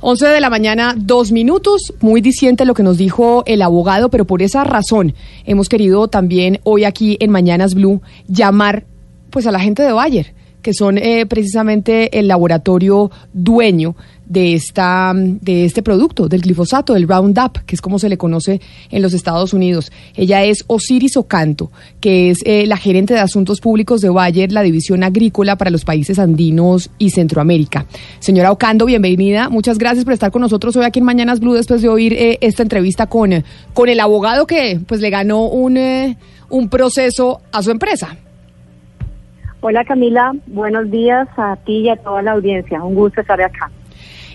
11 0.07 0.27
de 0.27 0.41
la 0.43 0.51
mañana, 0.51 0.95
dos 0.99 1.33
minutos. 1.33 1.95
Muy 2.03 2.21
diciente 2.21 2.67
lo 2.67 2.75
que 2.75 2.83
nos 2.83 2.99
dijo 2.99 3.43
el 3.47 3.63
abogado, 3.63 4.11
pero 4.11 4.27
por 4.27 4.43
esa 4.43 4.63
razón 4.63 5.15
hemos 5.47 5.71
querido 5.71 6.09
también 6.09 6.61
hoy 6.65 6.85
aquí 6.85 7.17
en 7.21 7.31
Mañanas 7.31 7.75
Blue 7.75 8.03
llamar 8.29 8.85
pues 9.31 9.47
a 9.47 9.51
la 9.51 9.61
gente 9.61 9.83
de 9.83 9.93
Bayer, 9.93 10.35
que 10.61 10.75
son 10.75 10.99
eh, 10.99 11.25
precisamente 11.25 12.19
el 12.19 12.29
laboratorio 12.29 13.11
dueño 13.33 13.97
de 14.27 14.55
esta 14.55 15.13
de 15.15 15.65
este 15.65 15.83
producto 15.83 16.29
del 16.29 16.43
glifosato, 16.43 16.95
del 16.95 17.09
Roundup, 17.09 17.59
que 17.67 17.75
es 17.75 17.81
como 17.81 17.99
se 17.99 18.09
le 18.09 18.19
conoce 18.19 18.61
en 18.91 19.03
los 19.03 19.13
Estados 19.13 19.53
Unidos. 19.53 19.93
Ella 20.15 20.45
es 20.45 20.65
Osiris 20.67 21.17
Ocanto, 21.17 21.71
que 22.01 22.31
es 22.31 22.39
eh, 22.45 22.67
la 22.67 22.77
gerente 22.77 23.15
de 23.15 23.21
asuntos 23.21 23.61
públicos 23.61 24.01
de 24.01 24.09
Bayer, 24.09 24.53
la 24.53 24.63
división 24.63 25.03
agrícola 25.03 25.57
para 25.57 25.71
los 25.71 25.85
países 25.85 26.19
andinos 26.19 26.91
y 26.99 27.11
Centroamérica. 27.11 27.87
Señora 28.19 28.53
Ocando, 28.53 28.87
bienvenida. 28.87 29.49
Muchas 29.49 29.79
gracias 29.79 30.05
por 30.05 30.15
estar 30.15 30.31
con 30.31 30.43
nosotros 30.43 30.77
hoy 30.77 30.85
aquí 30.85 31.01
en 31.01 31.05
Mañanas 31.05 31.41
Blue 31.41 31.55
después 31.55 31.83
de 31.83 31.89
oír 31.89 32.13
eh, 32.15 32.39
esta 32.41 32.63
entrevista 32.63 33.07
con 33.07 33.25
con 33.73 33.89
el 33.89 34.01
abogado 34.01 34.47
que 34.47 34.81
pues 34.87 35.01
le 35.01 35.11
ganó 35.11 35.47
un 35.47 35.79
un 36.51 36.69
proceso 36.69 37.41
a 37.53 37.63
su 37.63 37.71
empresa. 37.71 38.17
Hola 39.61 39.83
Camila, 39.85 40.33
buenos 40.47 40.91
días 40.91 41.27
a 41.39 41.57
ti 41.65 41.79
y 41.79 41.89
a 41.89 41.97
toda 41.97 42.21
la 42.21 42.33
audiencia. 42.33 42.83
Un 42.83 42.95
gusto 42.95 43.23
estar 43.23 43.41
acá. 43.41 43.71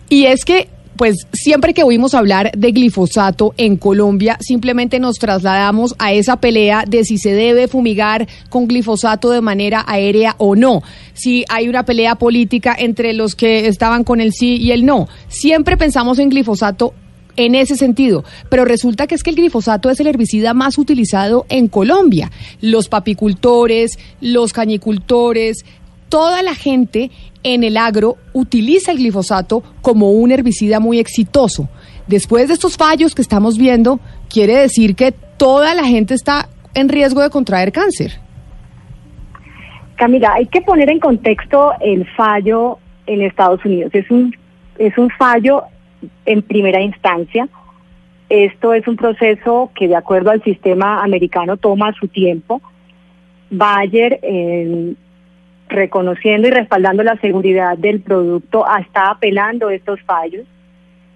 Y 0.10 0.26
es 0.26 0.44
que 0.46 0.68
pues 1.00 1.28
siempre 1.32 1.74
que 1.74 1.84
oímos 1.84 2.14
hablar 2.14 2.52
de 2.58 2.74
glifosato 2.74 3.54
en 3.56 3.78
Colombia, 3.78 4.38
simplemente 4.42 5.00
nos 5.00 5.16
trasladamos 5.16 5.96
a 5.98 6.12
esa 6.12 6.42
pelea 6.42 6.84
de 6.86 7.06
si 7.06 7.18
se 7.18 7.32
debe 7.32 7.70
fumigar 7.70 8.28
con 8.50 8.68
glifosato 8.68 9.30
de 9.30 9.40
manera 9.40 9.86
aérea 9.88 10.36
o 10.40 10.58
no. 10.58 10.84
Si 11.14 11.46
hay 11.48 11.70
una 11.70 11.86
pelea 11.86 12.16
política 12.16 12.76
entre 12.78 13.14
los 13.14 13.36
que 13.36 13.68
estaban 13.68 14.04
con 14.04 14.20
el 14.20 14.34
sí 14.34 14.58
y 14.58 14.72
el 14.72 14.86
no. 14.86 15.08
Siempre 15.30 15.78
pensamos 15.78 16.20
en 16.20 16.28
glifosato 16.28 16.94
en 17.40 17.56
ese 17.56 17.78
sentido. 17.78 18.26
Pero 18.50 18.66
resulta 18.66 19.08
que 19.08 19.16
es 19.16 19.24
que 19.24 19.30
el 19.30 19.38
glifosato 19.38 19.90
es 19.90 20.00
el 20.02 20.08
herbicida 20.08 20.54
más 20.54 20.78
utilizado 20.78 21.46
en 21.48 21.70
Colombia. 21.70 22.32
Los 22.60 22.90
papicultores, 22.90 23.98
los 24.20 24.52
cañicultores, 24.52 25.64
toda 26.10 26.42
la 26.44 26.56
gente 26.56 27.12
en 27.44 27.64
el 27.64 27.78
agro 27.78 28.18
utiliza 28.34 28.92
el 28.92 28.98
glifosato 28.98 29.64
como 29.82 30.12
un 30.12 30.32
herbicida 30.32 30.80
muy 30.80 31.00
exitoso. 31.00 31.70
Después 32.08 32.48
de 32.48 32.56
estos 32.56 32.76
fallos 32.76 33.16
que 33.16 33.22
estamos 33.22 33.58
viendo, 33.58 34.00
quiere 34.30 34.56
decir 34.58 34.96
que 34.96 35.14
toda 35.38 35.74
la 35.76 35.86
gente 35.86 36.16
está 36.16 36.50
en 36.74 36.90
riesgo 36.90 37.22
de 37.22 37.30
contraer 37.30 37.72
cáncer. 37.72 38.20
Camila, 39.96 40.34
hay 40.34 40.48
que 40.48 40.62
poner 40.62 40.90
en 40.90 41.00
contexto 41.00 41.74
el 41.82 42.08
fallo 42.16 42.80
en 43.06 43.22
Estados 43.22 43.64
Unidos. 43.66 43.92
Es 43.94 44.10
un, 44.10 44.36
es 44.78 44.98
un 44.98 45.10
fallo 45.12 45.64
en 46.26 46.42
primera 46.42 46.82
instancia. 46.82 47.48
Esto 48.30 48.74
es 48.74 48.88
un 48.88 48.96
proceso 48.96 49.72
que 49.76 49.88
de 49.88 49.96
acuerdo 49.96 50.30
al 50.30 50.44
sistema 50.44 51.04
americano 51.04 51.58
toma 51.58 51.94
su 51.94 52.08
tiempo. 52.08 52.62
Bayer, 53.50 54.20
eh, 54.22 54.94
reconociendo 55.70 56.48
y 56.48 56.52
respaldando 56.52 57.04
la 57.04 57.18
seguridad 57.18 57.78
del 57.78 58.02
producto, 58.02 58.66
está 58.80 59.12
apelando 59.12 59.70
estos 59.70 60.02
fallos 60.02 60.46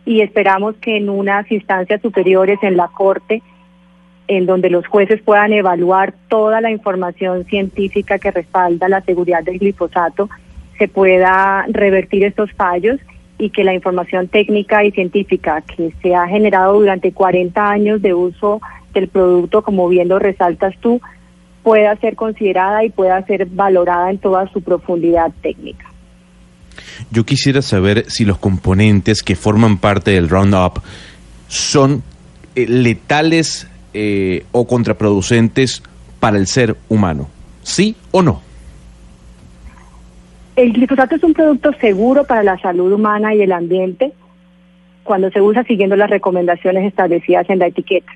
y 0.06 0.22
esperamos 0.22 0.76
que 0.78 0.98
en 0.98 1.10
unas 1.10 1.52
instancias 1.52 2.02
superiores 2.02 2.60
en 2.62 2.78
la 2.78 2.88
Corte, 2.88 3.42
en 4.28 4.46
donde 4.46 4.70
los 4.70 4.88
jueces 4.88 5.22
puedan 5.22 5.54
evaluar 5.54 6.14
toda 6.30 6.62
la 6.62 6.72
información 6.72 7.46
científica 7.46 8.20
que 8.20 8.32
respalda 8.32 8.88
la 8.88 9.02
seguridad 9.02 9.44
del 9.44 9.60
glifosato, 9.60 10.30
se 10.78 10.88
pueda 10.88 11.66
revertir 11.70 12.24
estos 12.24 12.52
fallos 12.54 13.00
y 13.38 13.50
que 13.50 13.64
la 13.64 13.74
información 13.74 14.28
técnica 14.28 14.84
y 14.84 14.92
científica 14.92 15.62
que 15.62 15.94
se 16.02 16.16
ha 16.16 16.28
generado 16.28 16.80
durante 16.80 17.12
40 17.12 17.70
años 17.70 18.02
de 18.02 18.14
uso 18.14 18.62
del 18.94 19.08
producto, 19.08 19.64
como 19.64 19.90
bien 19.90 20.08
lo 20.08 20.20
resaltas 20.20 20.76
tú, 20.80 21.02
pueda 21.64 21.96
ser 21.98 22.16
considerada 22.16 22.84
y 22.84 22.90
pueda 22.90 23.26
ser 23.26 23.46
valorada 23.46 24.12
en 24.12 24.18
toda 24.18 24.48
su 24.52 24.62
profundidad 24.62 25.32
técnica. 25.42 25.86
Yo 27.12 27.26
quisiera 27.26 27.62
saber 27.62 28.06
si 28.10 28.26
los 28.26 28.38
componentes 28.38 29.24
que 29.24 29.36
forman 29.36 29.78
parte 29.78 30.12
del 30.12 30.30
Roundup 30.30 30.80
son 31.48 32.04
eh, 32.56 32.66
letales 32.68 33.68
eh, 33.94 34.46
o 34.52 34.68
contraproducentes 34.68 35.84
para 36.20 36.38
el 36.38 36.48
ser 36.48 36.76
humano. 36.90 37.30
¿Sí 37.62 37.96
o 38.12 38.22
no? 38.22 38.42
El 40.56 40.74
glifosato 40.74 41.16
es 41.16 41.24
un 41.24 41.34
producto 41.34 41.72
seguro 41.80 42.26
para 42.26 42.44
la 42.44 42.58
salud 42.60 42.92
humana 42.92 43.34
y 43.34 43.42
el 43.42 43.52
ambiente 43.52 44.14
cuando 45.04 45.30
se 45.32 45.42
usa 45.42 45.64
siguiendo 45.64 45.96
las 45.96 46.10
recomendaciones 46.10 46.86
establecidas 46.86 47.50
en 47.50 47.60
la 47.60 47.68
etiqueta. 47.68 48.12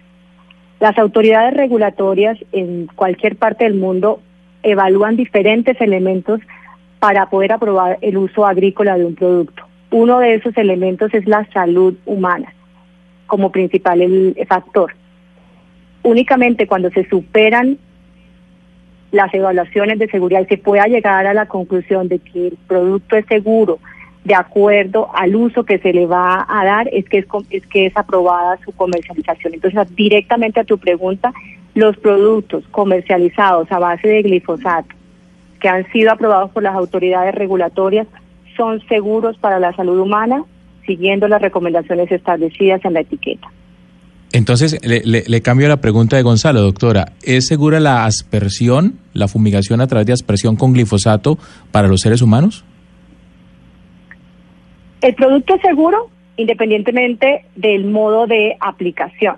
Las 0.79 0.97
autoridades 0.97 1.55
regulatorias 1.55 2.37
en 2.51 2.87
cualquier 2.87 3.35
parte 3.35 3.63
del 3.63 3.75
mundo 3.75 4.21
evalúan 4.63 5.15
diferentes 5.15 5.79
elementos 5.81 6.39
para 6.99 7.29
poder 7.29 7.51
aprobar 7.51 7.97
el 8.01 8.17
uso 8.17 8.45
agrícola 8.45 8.97
de 8.97 9.05
un 9.05 9.15
producto. 9.15 9.63
Uno 9.91 10.19
de 10.19 10.35
esos 10.35 10.55
elementos 10.57 11.13
es 11.13 11.25
la 11.27 11.45
salud 11.51 11.95
humana 12.05 12.53
como 13.25 13.51
principal 13.51 14.35
factor. 14.47 14.93
Únicamente 16.03 16.67
cuando 16.67 16.89
se 16.91 17.07
superan 17.09 17.77
las 19.11 19.33
evaluaciones 19.33 19.99
de 19.99 20.07
seguridad 20.07 20.41
y 20.41 20.45
se 20.45 20.57
pueda 20.57 20.85
llegar 20.87 21.27
a 21.27 21.33
la 21.33 21.47
conclusión 21.47 22.07
de 22.07 22.19
que 22.19 22.47
el 22.47 22.57
producto 22.67 23.15
es 23.15 23.25
seguro 23.25 23.79
de 24.27 24.35
acuerdo 24.35 25.07
al 25.13 25.33
uso 25.37 25.63
que 25.63 25.79
se 25.79 25.93
le 25.93 26.05
va 26.05 26.45
a 26.49 26.65
dar, 26.65 26.89
es 26.91 27.05
que 27.07 27.19
es, 27.19 27.25
es 27.49 27.65
que 27.67 27.85
es 27.85 27.95
aprobada 27.95 28.59
su 28.65 28.73
comercialización. 28.73 29.53
Entonces, 29.53 29.95
directamente 29.95 30.59
a 30.59 30.65
tu 30.65 30.77
pregunta, 30.77 31.31
los 31.73 31.95
productos 31.95 32.65
comercializados 32.71 33.71
a 33.71 33.79
base 33.79 34.05
de 34.05 34.23
glifosato 34.23 34.93
que 35.61 35.69
han 35.69 35.89
sido 35.93 36.11
aprobados 36.11 36.51
por 36.51 36.61
las 36.61 36.75
autoridades 36.75 37.33
regulatorias 37.33 38.05
son 38.57 38.81
seguros 38.89 39.37
para 39.37 39.59
la 39.59 39.73
salud 39.73 39.97
humana, 39.97 40.43
siguiendo 40.85 41.29
las 41.29 41.41
recomendaciones 41.41 42.11
establecidas 42.11 42.83
en 42.83 42.93
la 42.93 42.99
etiqueta. 42.99 43.47
Entonces, 44.33 44.77
le, 44.83 45.23
le, 45.25 45.41
cambio 45.41 45.69
la 45.69 45.77
pregunta 45.77 46.17
de 46.17 46.21
Gonzalo, 46.21 46.61
doctora. 46.61 47.13
¿Es 47.23 47.47
segura 47.47 47.79
la 47.79 48.03
aspersión, 48.05 48.99
la 49.13 49.29
fumigación 49.29 49.79
a 49.79 49.87
través 49.87 50.05
de 50.05 50.13
aspersión 50.13 50.57
con 50.57 50.73
glifosato 50.73 51.37
para 51.71 51.87
los 51.87 52.01
seres 52.01 52.21
humanos? 52.21 52.65
El 55.01 55.13
producto 55.15 55.55
es 55.55 55.61
seguro 55.61 56.09
independientemente 56.37 57.45
del 57.55 57.85
modo 57.85 58.27
de 58.27 58.57
aplicación. 58.59 59.37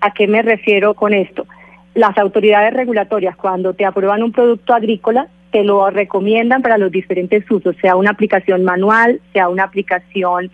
¿A 0.00 0.12
qué 0.12 0.26
me 0.26 0.42
refiero 0.42 0.94
con 0.94 1.12
esto? 1.12 1.46
Las 1.94 2.16
autoridades 2.18 2.72
regulatorias 2.72 3.36
cuando 3.36 3.74
te 3.74 3.84
aprueban 3.84 4.22
un 4.22 4.32
producto 4.32 4.74
agrícola 4.74 5.28
te 5.50 5.64
lo 5.64 5.88
recomiendan 5.90 6.62
para 6.62 6.78
los 6.78 6.90
diferentes 6.90 7.50
usos, 7.50 7.76
sea 7.80 7.96
una 7.96 8.10
aplicación 8.10 8.64
manual, 8.64 9.20
sea 9.32 9.48
una 9.48 9.64
aplicación 9.64 10.50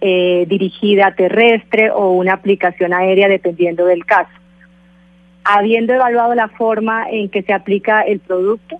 eh, 0.00 0.46
dirigida 0.48 1.14
terrestre 1.14 1.90
o 1.90 2.12
una 2.12 2.34
aplicación 2.34 2.92
aérea, 2.92 3.28
dependiendo 3.28 3.86
del 3.86 4.04
caso. 4.06 4.30
Habiendo 5.44 5.92
evaluado 5.92 6.34
la 6.34 6.48
forma 6.48 7.08
en 7.10 7.28
que 7.28 7.42
se 7.42 7.52
aplica 7.52 8.02
el 8.02 8.20
producto, 8.20 8.78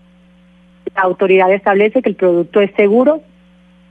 la 0.95 1.03
autoridad 1.03 1.53
establece 1.53 2.01
que 2.01 2.09
el 2.09 2.17
producto 2.17 2.61
es 2.61 2.71
seguro 2.77 3.23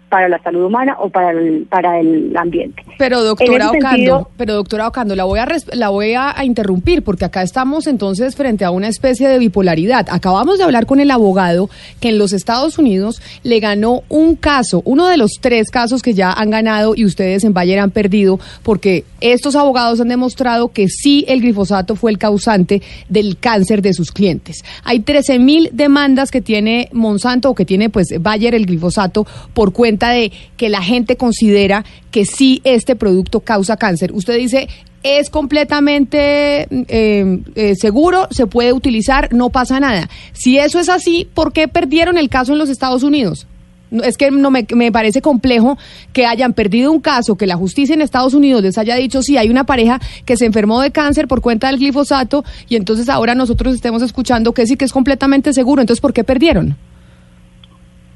para 0.10 0.30
la 0.30 0.42
salud 0.42 0.64
humana 0.66 0.96
o 1.00 1.10
para 1.10 1.32
el, 1.32 1.66
para 1.70 2.00
el 2.00 2.36
ambiente. 2.38 2.84
Pero 2.98 3.24
doctora 3.24 3.70
Ocando, 3.70 3.90
sentido- 3.90 4.30
pero 4.38 4.54
doctora 4.54 4.88
Ocando, 4.88 5.16
la 5.16 5.24
voy 5.26 5.40
a 5.40 5.48
la 5.74 5.90
voy 5.90 6.14
a, 6.14 6.38
a 6.38 6.46
interrumpir 6.46 7.04
porque 7.04 7.26
acá 7.26 7.42
estamos 7.42 7.88
entonces 7.88 8.36
frente 8.36 8.64
a 8.66 8.72
una 8.72 8.88
especie 8.88 9.28
de 9.28 9.40
bipolaridad. 9.40 10.08
Acabamos 10.10 10.58
de 10.58 10.64
hablar 10.64 10.86
con 10.86 11.00
el 11.00 11.12
abogado 11.12 11.70
que 12.00 12.10
en 12.10 12.18
los 12.18 12.34
Estados 12.34 12.78
Unidos 12.78 13.22
le 13.44 13.60
ganó 13.60 14.04
un 14.10 14.36
caso, 14.36 14.82
uno 14.86 15.08
de 15.08 15.18
los 15.18 15.32
tres 15.42 15.70
casos 15.72 16.02
que 16.02 16.14
ya 16.14 16.32
han 16.32 16.50
ganado 16.50 16.94
y 16.96 17.04
ustedes 17.06 17.44
en 17.44 17.54
Bayer 17.54 17.80
han 17.80 17.92
perdido 17.92 18.40
porque 18.64 19.04
estos 19.22 19.56
abogados 19.56 20.00
han 20.00 20.08
demostrado 20.10 20.70
que 20.70 20.88
sí 20.88 21.26
el 21.28 21.42
glifosato 21.42 21.96
fue 21.96 22.12
el 22.12 22.18
causante 22.18 22.82
del 23.10 23.38
cáncer 23.38 23.82
de 23.82 23.94
sus 23.94 24.12
clientes. 24.12 24.64
Hay 24.84 25.00
13 25.00 25.40
mil 25.40 25.70
demandas 25.74 26.32
que 26.32 26.42
tiene 26.42 26.90
Monsanto 26.94 27.50
o 27.50 27.56
que 27.56 27.66
tiene 27.66 27.90
pues 27.90 28.08
Bayer 28.20 28.54
el 28.56 28.66
glifosato 28.66 29.26
por 29.54 29.74
cuenta 29.74 29.95
de 29.98 30.32
que 30.58 30.70
la 30.70 30.82
gente 30.82 31.18
considera 31.18 31.86
que 32.12 32.26
sí 32.26 32.62
este 32.64 32.96
producto 32.96 33.40
causa 33.40 33.78
cáncer. 33.78 34.12
Usted 34.14 34.38
dice, 34.38 34.68
es 35.06 35.30
completamente 35.30 36.68
eh, 36.72 37.40
eh, 37.56 37.76
seguro, 37.76 38.28
se 38.32 38.48
puede 38.48 38.74
utilizar, 38.74 39.32
no 39.34 39.52
pasa 39.52 39.80
nada. 39.80 40.10
Si 40.34 40.58
eso 40.58 40.80
es 40.80 40.90
así, 40.90 41.28
¿por 41.32 41.54
qué 41.54 41.68
perdieron 41.68 42.18
el 42.18 42.28
caso 42.28 42.54
en 42.54 42.58
los 42.58 42.70
Estados 42.70 43.04
Unidos? 43.04 43.46
Es 43.92 44.18
que 44.18 44.32
no 44.32 44.50
me, 44.50 44.66
me 44.74 44.92
parece 44.92 45.22
complejo 45.22 45.78
que 46.12 46.26
hayan 46.26 46.54
perdido 46.54 46.92
un 46.92 47.02
caso, 47.02 47.36
que 47.36 47.46
la 47.46 47.56
justicia 47.56 47.94
en 47.94 48.02
Estados 48.02 48.34
Unidos 48.34 48.64
les 48.64 48.80
haya 48.80 48.96
dicho, 48.96 49.22
sí, 49.22 49.38
hay 49.38 49.50
una 49.50 49.64
pareja 49.64 50.02
que 50.26 50.38
se 50.38 50.46
enfermó 50.46 50.82
de 50.82 50.92
cáncer 50.92 51.28
por 51.28 51.42
cuenta 51.42 51.68
del 51.68 51.78
glifosato 51.78 52.44
y 52.68 52.76
entonces 52.76 53.08
ahora 53.08 53.36
nosotros 53.36 53.76
estemos 53.76 54.02
escuchando 54.02 54.54
que 54.54 54.66
sí 54.66 54.76
que 54.76 54.86
es 54.86 54.92
completamente 54.92 55.54
seguro. 55.54 55.82
Entonces, 55.82 56.02
¿por 56.02 56.14
qué 56.14 56.24
perdieron? 56.24 56.76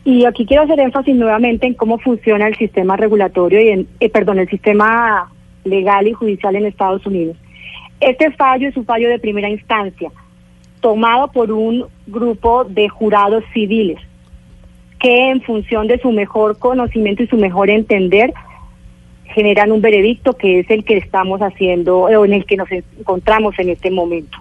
Y 0.06 0.26
aquí 0.26 0.46
quiero 0.46 0.64
hacer 0.64 0.80
énfasis 0.80 1.16
nuevamente 1.16 1.68
en 1.68 1.74
cómo 1.74 2.00
funciona 2.00 2.48
el 2.48 2.56
sistema 2.56 2.98
regulatorio 2.98 3.62
y 3.62 3.70
en, 3.70 3.88
eh, 4.00 4.10
perdón, 4.10 4.40
el 4.40 4.50
sistema 4.50 5.30
legal 5.64 6.08
y 6.08 6.14
judicial 6.14 6.56
en 6.56 6.66
Estados 6.66 7.06
Unidos. 7.06 7.38
Este 8.00 8.32
fallo 8.32 8.70
es 8.70 8.78
un 8.78 8.86
fallo 8.86 9.10
de 9.10 9.20
primera 9.20 9.50
instancia, 9.50 10.10
tomado 10.80 11.28
por 11.32 11.52
un 11.52 11.86
grupo 12.08 12.64
de 12.64 12.88
jurados 12.88 13.44
civiles 13.54 14.00
que 15.00 15.30
en 15.30 15.42
función 15.42 15.88
de 15.88 16.00
su 16.00 16.12
mejor 16.12 16.60
conocimiento 16.60 17.24
y 17.24 17.28
su 17.28 17.38
mejor 17.38 17.70
entender 17.70 18.34
generan 19.34 19.72
un 19.72 19.82
veredicto 19.82 20.34
que 20.34 20.60
es 20.60 20.70
el 20.70 20.84
que 20.84 20.98
estamos 20.98 21.40
haciendo 21.42 22.10
eh, 22.10 22.18
o 22.18 22.26
en 22.26 22.34
el 22.34 22.46
que 22.46 22.58
nos 22.58 22.70
encontramos 22.72 23.58
en 23.60 23.70
este 23.70 23.92
momento. 23.92 24.38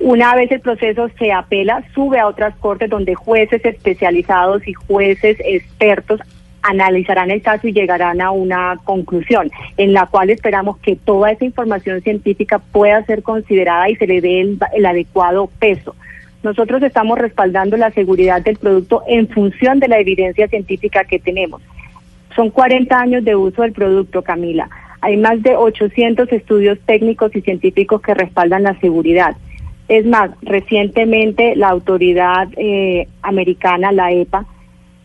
Una 0.00 0.36
vez 0.36 0.50
el 0.52 0.60
proceso 0.60 1.08
se 1.18 1.32
apela, 1.32 1.82
sube 1.92 2.20
a 2.20 2.28
otras 2.28 2.54
cortes 2.56 2.88
donde 2.88 3.14
jueces 3.14 3.64
especializados 3.64 4.66
y 4.66 4.72
jueces 4.72 5.36
expertos 5.44 6.20
analizarán 6.62 7.30
el 7.30 7.42
caso 7.42 7.66
y 7.66 7.72
llegarán 7.72 8.20
a 8.20 8.30
una 8.30 8.78
conclusión 8.84 9.50
en 9.76 9.92
la 9.92 10.06
cual 10.06 10.30
esperamos 10.30 10.78
que 10.78 10.96
toda 10.96 11.30
esa 11.30 11.44
información 11.44 12.00
científica 12.02 12.58
pueda 12.58 13.04
ser 13.04 13.22
considerada 13.22 13.88
y 13.88 13.96
se 13.96 14.06
le 14.06 14.20
dé 14.20 14.40
el, 14.40 14.86
adecuado 14.86 15.50
peso. 15.58 15.96
Nosotros 16.42 16.82
estamos 16.82 17.18
respaldando 17.18 17.76
la 17.76 17.90
seguridad 17.90 18.42
del 18.42 18.56
producto 18.56 19.02
en 19.08 19.28
función 19.28 19.80
de 19.80 19.88
la 19.88 19.98
evidencia 19.98 20.46
científica 20.46 21.04
que 21.04 21.18
tenemos. 21.18 21.60
Son 22.36 22.50
40 22.50 22.96
años 22.96 23.24
de 23.24 23.34
uso 23.34 23.62
del 23.62 23.72
producto, 23.72 24.22
Camila. 24.22 24.68
Hay 25.00 25.16
más 25.16 25.42
de 25.42 25.56
800 25.56 26.30
estudios 26.32 26.78
técnicos 26.86 27.34
y 27.34 27.40
científicos 27.40 28.00
que 28.00 28.14
respaldan 28.14 28.62
la 28.62 28.78
seguridad. 28.78 29.36
Es 29.88 30.04
más, 30.04 30.30
recientemente 30.42 31.56
la 31.56 31.70
autoridad 31.70 32.48
eh, 32.56 33.08
americana, 33.22 33.90
la 33.90 34.12
EPA, 34.12 34.46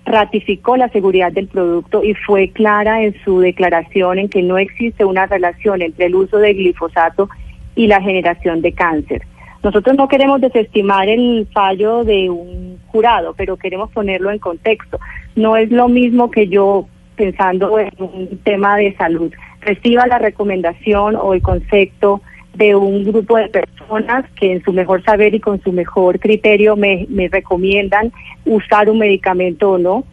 ratificó 0.05 0.75
la 0.75 0.89
seguridad 0.89 1.31
del 1.31 1.47
producto 1.47 2.03
y 2.03 2.13
fue 2.13 2.49
clara 2.49 3.03
en 3.03 3.15
su 3.23 3.39
declaración 3.39 4.19
en 4.19 4.29
que 4.29 4.41
no 4.41 4.57
existe 4.57 5.05
una 5.05 5.25
relación 5.25 5.81
entre 5.81 6.07
el 6.07 6.15
uso 6.15 6.37
de 6.37 6.53
glifosato 6.53 7.29
y 7.75 7.87
la 7.87 8.01
generación 8.01 8.61
de 8.61 8.73
cáncer. 8.73 9.21
Nosotros 9.63 9.95
no 9.95 10.09
queremos 10.09 10.41
desestimar 10.41 11.07
el 11.07 11.47
fallo 11.53 12.03
de 12.03 12.29
un 12.29 12.79
jurado, 12.87 13.33
pero 13.37 13.55
queremos 13.55 13.89
ponerlo 13.91 14.29
en 14.29 14.39
contexto. 14.39 14.99
No 15.37 15.55
es 15.55 15.71
lo 15.71 15.87
mismo 15.87 16.29
que 16.29 16.49
yo, 16.49 16.87
pensando 17.15 17.79
en 17.79 17.91
un 17.97 18.39
tema 18.43 18.75
de 18.75 18.93
salud, 18.97 19.31
reciba 19.61 20.05
la 20.05 20.19
recomendación 20.19 21.15
o 21.15 21.33
el 21.33 21.41
concepto 21.41 22.21
de 22.55 22.75
un 22.75 23.03
grupo 23.03 23.37
de 23.37 23.47
personas 23.47 24.25
que 24.39 24.53
en 24.53 24.63
su 24.63 24.71
mejor 24.73 25.03
saber 25.03 25.33
y 25.33 25.39
con 25.39 25.61
su 25.61 25.71
mejor 25.71 26.19
criterio 26.19 26.75
me, 26.75 27.05
me 27.09 27.27
recomiendan 27.27 28.11
usar 28.45 28.89
un 28.89 28.99
medicamento 28.99 29.71
o 29.71 29.77
no, 29.77 30.03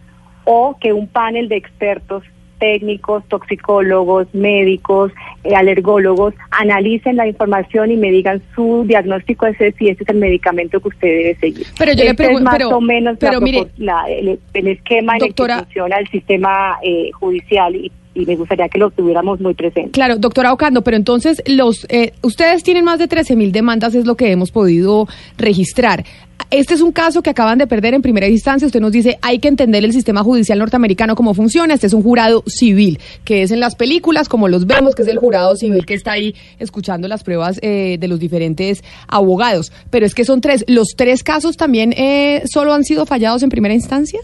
o 0.45 0.77
que 0.81 0.93
un 0.93 1.07
panel 1.07 1.49
de 1.49 1.57
expertos 1.57 2.25
técnicos, 2.59 3.25
toxicólogos, 3.29 4.27
médicos, 4.35 5.13
eh, 5.45 5.55
alergólogos, 5.55 6.35
analicen 6.51 7.17
la 7.17 7.27
información 7.27 7.91
y 7.91 7.97
me 7.97 8.11
digan 8.11 8.43
su 8.55 8.85
diagnóstico 8.87 9.47
ese 9.47 9.73
si 9.73 9.89
ese 9.89 10.03
es 10.03 10.09
el 10.11 10.17
medicamento 10.19 10.79
que 10.81 10.89
usted 10.89 11.09
debe 11.09 11.37
seguir. 11.37 11.67
Pero 11.79 11.93
yo 11.95 12.05
le 12.05 12.11
Este 12.11 12.23
es 12.25 12.29
pregun- 12.31 12.43
más 12.43 12.57
pero- 12.57 12.69
o 12.77 12.81
menos 12.83 13.15
la 13.15 13.19
pero 13.31 13.41
mire, 13.41 13.61
propor- 13.61 13.71
la- 13.79 14.05
el, 14.11 14.39
el 14.53 14.67
esquema 14.69 15.17
en 15.17 15.23
el 15.23 15.29
doctora- 15.29 15.57
que 15.59 15.65
funciona 15.65 15.97
el 15.99 16.09
sistema 16.09 16.79
eh, 16.83 17.11
judicial 17.13 17.75
y, 17.77 17.91
y 18.21 18.27
me 18.27 18.37
gustaría 18.37 18.69
que 18.69 18.79
lo 18.79 18.91
tuviéramos 18.91 19.41
muy 19.41 19.55
presente. 19.55 19.91
Claro, 19.91 20.17
doctora 20.17 20.53
Ocando, 20.53 20.83
pero 20.83 20.97
entonces 20.97 21.43
los 21.47 21.87
eh, 21.89 22.13
ustedes 22.23 22.63
tienen 22.63 22.85
más 22.85 22.99
de 22.99 23.09
13 23.09 23.37
mil 23.37 23.53
demandas, 23.53 23.95
es 23.95 24.07
lo 24.07 24.17
que 24.17 24.31
hemos 24.31 24.51
podido 24.51 25.09
registrar. 25.37 26.05
Este 26.51 26.75
es 26.75 26.81
un 26.81 26.91
caso 26.91 27.23
que 27.23 27.31
acaban 27.31 27.59
de 27.59 27.67
perder 27.67 27.95
en 27.95 28.03
primera 28.03 28.27
instancia. 28.27 28.67
Usted 28.67 28.81
nos 28.81 28.91
dice, 28.91 29.19
hay 29.23 29.39
que 29.39 29.47
entender 29.47 29.85
el 29.85 29.93
sistema 29.93 30.25
judicial 30.25 30.59
norteamericano 30.59 31.15
cómo 31.15 31.33
funciona. 31.33 31.75
Este 31.75 31.87
es 31.87 31.93
un 31.93 32.03
jurado 32.03 32.43
civil, 32.47 32.99
que 33.25 33.43
es 33.43 33.53
en 33.53 33.61
las 33.61 33.77
películas, 33.77 34.29
como 34.29 34.49
los 34.49 34.67
vemos, 34.67 34.95
que 34.95 35.03
es 35.03 35.09
el 35.09 35.19
jurado 35.19 35.55
civil 35.55 35.87
que 35.87 35.95
está 35.95 36.13
ahí 36.13 36.35
escuchando 36.59 37.07
las 37.07 37.23
pruebas 37.23 37.61
eh, 37.63 37.99
de 38.01 38.09
los 38.09 38.19
diferentes 38.19 38.83
abogados. 39.07 39.71
Pero 39.91 40.07
es 40.07 40.15
que 40.15 40.25
son 40.25 40.41
tres. 40.41 40.65
¿Los 40.67 40.89
tres 40.97 41.23
casos 41.23 41.57
también 41.57 41.93
eh, 41.93 42.43
solo 42.47 42.73
han 42.73 42.83
sido 42.83 43.07
fallados 43.07 43.45
en 43.45 43.49
primera 43.49 43.75
instancia? 43.75 44.21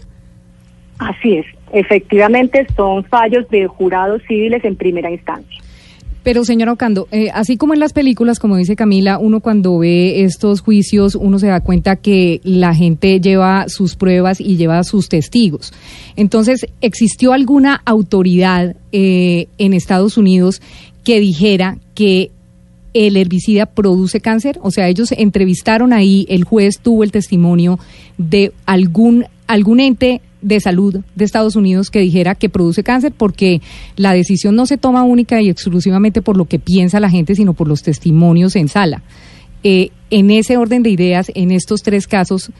Así 0.97 1.33
es, 1.35 1.45
efectivamente 1.73 2.65
son 2.75 3.03
fallos 3.05 3.47
de 3.49 3.67
jurados 3.67 4.21
civiles 4.27 4.63
en 4.63 4.75
primera 4.75 5.11
instancia. 5.11 5.61
Pero, 6.27 6.43
señora 6.43 6.73
Ocando, 6.73 7.07
eh, 7.13 7.29
así 7.33 7.55
como 7.55 7.73
en 7.73 7.79
las 7.79 7.93
películas, 7.93 8.37
como 8.37 8.57
dice 8.57 8.75
Camila, 8.75 9.17
uno 9.17 9.39
cuando 9.39 9.77
ve 9.77 10.25
estos 10.25 10.59
juicios, 10.59 11.15
uno 11.15 11.39
se 11.39 11.47
da 11.47 11.61
cuenta 11.61 11.95
que 11.95 12.41
la 12.43 12.75
gente 12.75 13.21
lleva 13.21 13.69
sus 13.69 13.95
pruebas 13.95 14.41
y 14.41 14.57
lleva 14.57 14.83
sus 14.83 15.07
testigos. 15.07 15.71
Entonces, 16.17 16.67
¿existió 16.81 17.31
alguna 17.31 17.81
autoridad 17.85 18.75
eh, 18.91 19.47
en 19.57 19.73
Estados 19.73 20.17
Unidos 20.17 20.61
que 21.05 21.21
dijera 21.21 21.77
que 21.95 22.31
el 22.93 23.15
herbicida 23.15 23.65
produce 23.65 24.19
cáncer? 24.19 24.59
O 24.61 24.71
sea, 24.71 24.89
ellos 24.89 25.13
entrevistaron 25.13 25.93
ahí, 25.93 26.25
el 26.27 26.43
juez 26.43 26.79
tuvo 26.79 27.05
el 27.05 27.13
testimonio 27.13 27.79
de 28.17 28.51
algún, 28.65 29.23
algún 29.47 29.79
ente 29.79 30.19
de 30.41 30.59
salud 30.59 31.03
de 31.15 31.25
Estados 31.25 31.55
Unidos 31.55 31.89
que 31.89 31.99
dijera 31.99 32.35
que 32.35 32.49
produce 32.49 32.83
cáncer 32.83 33.13
porque 33.15 33.61
la 33.95 34.13
decisión 34.13 34.55
no 34.55 34.65
se 34.65 34.77
toma 34.77 35.03
única 35.03 35.41
y 35.41 35.49
exclusivamente 35.49 36.21
por 36.21 36.37
lo 36.37 36.45
que 36.45 36.59
piensa 36.59 36.99
la 36.99 37.09
gente, 37.09 37.35
sino 37.35 37.53
por 37.53 37.67
los 37.67 37.83
testimonios 37.83 38.55
en 38.55 38.67
sala. 38.67 39.01
Eh, 39.63 39.89
en 40.09 40.29
ese 40.29 40.57
orden 40.57 40.83
de 40.83 40.89
ideas, 40.89 41.31
en 41.35 41.51
estos 41.51 41.81
tres 41.81 42.07
casos, 42.07 42.51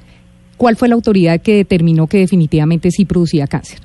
¿cuál 0.58 0.76
fue 0.76 0.88
la 0.88 0.96
autoridad 0.96 1.42
que 1.42 1.56
determinó 1.56 2.08
que 2.08 2.18
definitivamente 2.18 2.92
sí 2.92 3.06
producía 3.06 3.48
cáncer? 3.48 3.80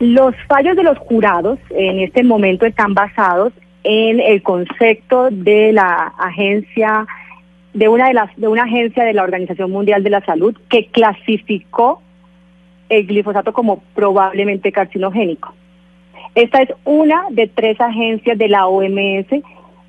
Los 0.00 0.34
fallos 0.48 0.76
de 0.76 0.82
los 0.82 0.98
jurados 0.98 1.58
en 1.70 2.00
este 2.00 2.24
momento 2.24 2.66
están 2.66 2.94
basados 2.94 3.52
en 3.84 4.20
el 4.20 4.42
concepto 4.42 5.28
de 5.30 5.72
la 5.72 6.12
agencia 6.18 7.06
de 7.72 7.88
una 7.88 8.08
de 8.08 8.14
las 8.14 8.34
de 8.36 8.48
una 8.48 8.64
agencia 8.64 9.04
de 9.04 9.12
la 9.12 9.22
Organización 9.22 9.70
Mundial 9.70 10.02
de 10.02 10.10
la 10.10 10.24
Salud 10.24 10.56
que 10.68 10.86
clasificó 10.86 12.02
el 12.90 13.06
glifosato 13.06 13.52
como 13.54 13.82
probablemente 13.94 14.70
carcinogénico. 14.72 15.54
Esta 16.34 16.62
es 16.62 16.68
una 16.84 17.24
de 17.30 17.46
tres 17.48 17.80
agencias 17.80 18.36
de 18.36 18.48
la 18.48 18.66
OMS 18.66 19.26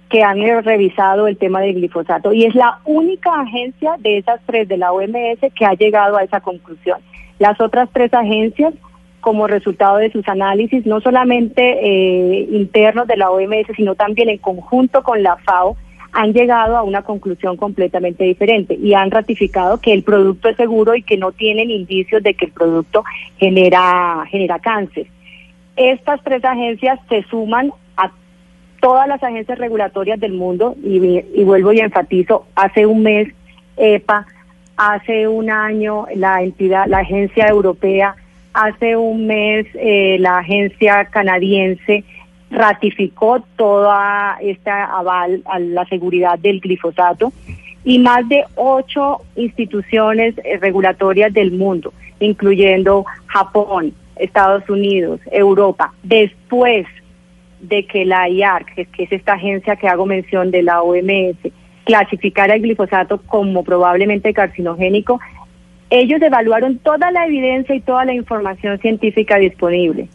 que 0.09 0.23
han 0.23 0.41
revisado 0.63 1.27
el 1.27 1.37
tema 1.37 1.61
del 1.61 1.75
glifosato 1.75 2.33
y 2.33 2.45
es 2.45 2.53
la 2.55 2.79
única 2.85 3.41
agencia 3.41 3.95
de 3.99 4.17
esas 4.17 4.41
tres 4.45 4.67
de 4.67 4.77
la 4.77 4.91
OMS 4.91 5.39
que 5.55 5.65
ha 5.65 5.73
llegado 5.73 6.17
a 6.17 6.23
esa 6.23 6.41
conclusión. 6.41 6.99
Las 7.39 7.59
otras 7.61 7.89
tres 7.93 8.13
agencias, 8.13 8.73
como 9.19 9.47
resultado 9.47 9.97
de 9.97 10.11
sus 10.11 10.27
análisis, 10.27 10.85
no 10.85 10.99
solamente 10.99 11.61
eh, 11.61 12.47
internos 12.51 13.07
de 13.07 13.17
la 13.17 13.32
OMS, 13.32 13.67
sino 13.76 13.95
también 13.95 14.30
en 14.30 14.38
conjunto 14.38 15.01
con 15.01 15.23
la 15.23 15.38
FAO, 15.38 15.78
han 16.14 16.34
llegado 16.34 16.78
a 16.78 16.84
una 16.84 17.03
conclusión 17.03 17.57
completamente 17.57 18.24
diferente 18.24 18.76
y 18.76 18.93
han 18.93 19.12
ratificado 19.12 19.80
que 19.80 19.93
el 19.93 20.03
producto 20.03 20.49
es 20.49 20.57
seguro 20.57 20.95
y 20.95 21.03
que 21.03 21.18
no 21.18 21.32
tienen 21.32 21.72
indicios 21.72 22.22
de 22.22 22.34
que 22.34 22.45
el 22.45 22.51
producto 22.51 23.03
genera, 23.38 24.26
genera 24.30 24.59
cáncer. 24.59 25.07
Estas 25.76 26.22
tres 26.24 26.43
agencias 26.43 26.99
se 27.07 27.24
suman 27.24 27.72
a 27.95 28.12
todas 28.82 29.07
las 29.07 29.24
agencias 29.24 29.57
regulatorias 29.57 30.20
del 30.20 30.34
mundo, 30.34 30.76
y, 30.84 31.43
vuelvo 31.43 31.72
y 31.72 31.80
enfatizo, 31.80 32.45
hace 32.55 32.86
un 32.86 33.03
mes 33.03 33.30
EPA, 33.78 34.26
hace 34.76 35.28
un 35.28 35.49
año 35.49 36.07
la 36.16 36.41
entidad, 36.41 36.88
la 36.88 36.99
agencia 36.99 37.47
europea, 37.47 38.16
hace 38.53 38.97
un 38.97 39.28
mes 39.28 39.66
eh, 39.76 40.18
la 40.20 40.39
agencia 40.39 41.05
canadiense 41.05 42.03
ratificó 42.52 43.43
toda 43.56 44.38
esta 44.41 44.86
aval 44.86 45.41
a 45.45 45.58
la 45.60 45.86
seguridad 45.86 46.38
del 46.38 46.60
glifosato 46.60 47.32
y 47.84 47.97
más 47.97 48.28
de 48.30 48.43
ocho 48.56 49.22
instituciones 49.36 50.36
eh, 50.43 50.58
regulatorias 50.58 51.34
del 51.34 51.52
mundo, 51.52 51.93
incluyendo 52.20 53.06
Japón, 53.28 53.93
Estados 54.18 54.70
Unidos, 54.70 55.20
Europa, 55.32 55.93
después 56.04 56.86
de 57.62 57.86
que 57.86 58.06
la 58.06 58.28
IARC, 58.30 58.89
que 58.91 59.04
es 59.04 59.12
esta 59.12 59.34
agencia 59.34 59.76
que 59.78 59.88
hago 59.88 60.06
mención 60.06 60.52
de 60.52 60.64
la 60.64 60.82
OMS, 60.82 61.38
clasificara 61.86 62.56
el 62.56 62.62
glifosato 62.62 63.20
como 63.22 63.64
probablemente 63.64 64.34
carcinogénico, 64.34 65.20
ellos 65.89 66.22
evaluaron 66.22 66.78
toda 66.80 67.12
la 67.12 67.26
evidencia 67.26 67.76
y 67.76 67.82
toda 67.82 68.06
la 68.06 68.14
información 68.14 68.78
científica 68.80 69.38
disponible 69.38 70.08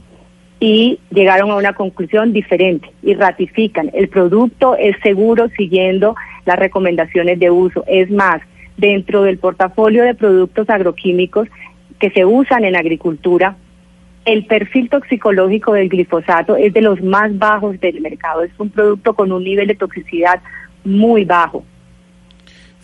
y 0.58 0.98
llegaron 1.10 1.50
a 1.50 1.56
una 1.56 1.74
conclusión 1.74 2.32
diferente 2.32 2.90
y 3.02 3.14
ratifican 3.14 3.90
el 3.92 4.08
producto 4.08 4.76
es 4.76 4.96
seguro 5.02 5.48
siguiendo 5.56 6.16
las 6.46 6.58
recomendaciones 6.58 7.38
de 7.38 7.50
uso. 7.50 7.84
Es 7.86 8.10
más, 8.10 8.40
dentro 8.76 9.22
del 9.22 9.38
portafolio 9.38 10.04
de 10.04 10.14
productos 10.14 10.68
agroquímicos 10.70 11.48
que 11.98 12.10
se 12.10 12.24
usan 12.24 12.64
en 12.64 12.76
agricultura, 12.76 13.56
el 14.24 14.46
perfil 14.46 14.88
toxicológico 14.88 15.72
del 15.72 15.88
glifosato 15.88 16.56
es 16.56 16.72
de 16.72 16.80
los 16.80 17.00
más 17.02 17.36
bajos 17.38 17.78
del 17.80 18.00
mercado. 18.00 18.42
Es 18.42 18.50
un 18.58 18.70
producto 18.70 19.14
con 19.14 19.32
un 19.32 19.44
nivel 19.44 19.68
de 19.68 19.74
toxicidad 19.74 20.40
muy 20.84 21.24
bajo. 21.24 21.64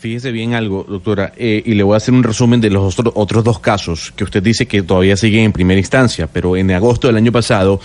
Fíjese 0.03 0.33
bien 0.33 0.55
algo, 0.55 0.85
doctora, 0.89 1.33
eh, 1.37 1.63
y 1.65 1.75
le 1.75 1.85
voy 1.85 1.95
a 1.95 1.99
hacer 1.99 2.13
un 2.13 2.25
resumen 2.25 2.61
de 2.61 2.71
los 2.71 2.99
otros, 2.99 3.15
otros 3.17 3.45
dos 3.45 3.61
casos 3.61 4.13
que 4.17 4.25
usted 4.25 4.43
dice 4.43 4.67
que 4.67 4.83
todavía 4.83 5.17
siguen 5.17 5.45
en 5.45 5.53
primera 5.53 5.79
instancia, 5.79 6.27
pero 6.27 6.57
en 6.57 6.73
agosto 6.73 7.07
del 7.07 7.19
año 7.19 7.31
pasado 7.31 7.79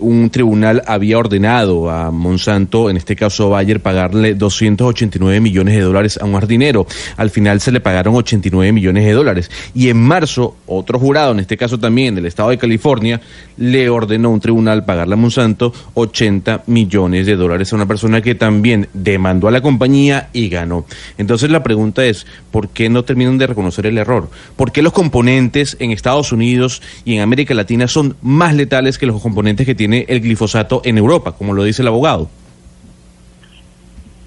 un 0.00 0.30
tribunal 0.30 0.82
había 0.86 1.18
ordenado 1.18 1.90
a 1.90 2.10
Monsanto, 2.10 2.90
en 2.90 2.96
este 2.96 3.16
caso 3.16 3.50
Bayer, 3.50 3.80
pagarle 3.80 4.34
289 4.34 5.40
millones 5.40 5.74
de 5.74 5.80
dólares 5.80 6.18
a 6.20 6.24
un 6.24 6.34
jardinero. 6.34 6.86
Al 7.16 7.30
final 7.30 7.60
se 7.60 7.72
le 7.72 7.80
pagaron 7.80 8.14
89 8.14 8.72
millones 8.72 9.04
de 9.04 9.12
dólares. 9.12 9.50
Y 9.74 9.88
en 9.88 9.98
marzo, 9.98 10.56
otro 10.66 10.98
jurado, 10.98 11.32
en 11.32 11.40
este 11.40 11.56
caso 11.56 11.78
también 11.78 12.14
del 12.14 12.26
estado 12.26 12.50
de 12.50 12.58
California, 12.58 13.20
le 13.56 13.88
ordenó 13.88 14.28
a 14.28 14.32
un 14.32 14.40
tribunal 14.40 14.84
pagarle 14.84 15.14
a 15.14 15.16
Monsanto 15.16 15.72
80 15.94 16.64
millones 16.66 17.26
de 17.26 17.36
dólares 17.36 17.72
a 17.72 17.76
una 17.76 17.86
persona 17.86 18.20
que 18.20 18.34
también 18.34 18.88
demandó 18.92 19.48
a 19.48 19.50
la 19.50 19.60
compañía 19.60 20.28
y 20.32 20.48
ganó. 20.48 20.84
Entonces 21.18 21.50
la 21.50 21.62
pregunta 21.62 22.04
es, 22.04 22.26
¿por 22.50 22.68
qué 22.68 22.88
no 22.88 23.04
terminan 23.04 23.38
de 23.38 23.46
reconocer 23.46 23.86
el 23.86 23.98
error? 23.98 24.28
¿Por 24.56 24.72
qué 24.72 24.82
los 24.82 24.92
componentes 24.92 25.76
en 25.80 25.90
Estados 25.90 26.32
Unidos 26.32 26.82
y 27.04 27.14
en 27.14 27.22
América 27.22 27.54
Latina 27.54 27.88
son 27.88 28.16
más 28.22 28.54
letales 28.54 28.98
que 28.98 29.06
los 29.06 29.20
componentes 29.20 29.66
que 29.66 29.74
tienen 29.74 29.85
tiene 29.88 30.04
el 30.08 30.20
glifosato 30.20 30.82
en 30.84 30.98
Europa, 30.98 31.32
como 31.32 31.52
lo 31.52 31.62
dice 31.62 31.82
el 31.82 31.88
abogado. 31.88 32.28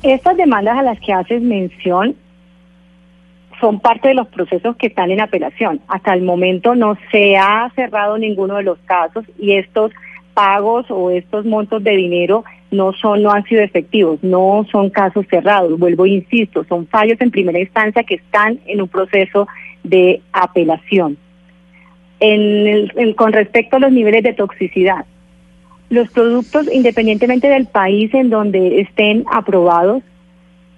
Estas 0.01 0.38
demandas 0.38 0.78
a 0.78 0.84
las 0.84 0.97
que 1.01 1.12
haces 1.12 1.41
mención 1.41 2.16
son 3.60 3.82
parte 3.82 4.07
de 4.07 4.14
los 4.14 4.28
procesos 4.30 4.78
que 4.78 4.88
están 4.88 5.12
en 5.12 5.20
apelación. 5.20 5.82
Hasta 5.89 6.14
el 6.14 6.22
momento 6.22 6.76
no 6.76 6.97
se 7.12 7.36
ha 7.36 7.70
cerrado 7.76 8.18
ninguno 8.18 8.55
de 8.55 8.64
los 8.64 8.80
casos 8.86 9.26
y 9.38 9.55
estos 9.55 9.91
pagos 10.34 10.86
o 10.88 11.10
estos 11.10 11.43
montos 11.43 11.84
de 11.84 11.91
dinero 11.91 12.45
no 12.72 12.93
son 12.93 13.22
no 13.22 13.32
han 13.32 13.43
sido 13.43 13.62
efectivos, 13.62 14.20
no 14.24 14.66
son 14.72 14.89
casos 14.89 15.26
cerrados. 15.30 15.78
Vuelvo 15.78 16.05
e 16.05 16.12
insisto, 16.12 16.64
son 16.70 16.88
fallos 16.88 17.20
en 17.20 17.32
primera 17.32 17.60
instancia 17.60 18.03
que 18.03 18.16
están 18.16 18.62
en 18.66 18.82
un 18.82 18.88
proceso 18.88 19.45
de 19.84 20.22
apelación. 20.32 21.18
En 22.22 23.14
con 23.16 23.34
respecto 23.34 23.76
a 23.76 23.80
los 23.80 23.91
niveles 23.91 24.24
de 24.24 24.34
toxicidad, 24.34 25.03
los 25.90 26.10
productos, 26.10 26.68
independientemente 26.72 27.48
del 27.48 27.66
país 27.66 28.14
en 28.14 28.30
donde 28.30 28.82
estén 28.82 29.26
aprobados, 29.32 30.04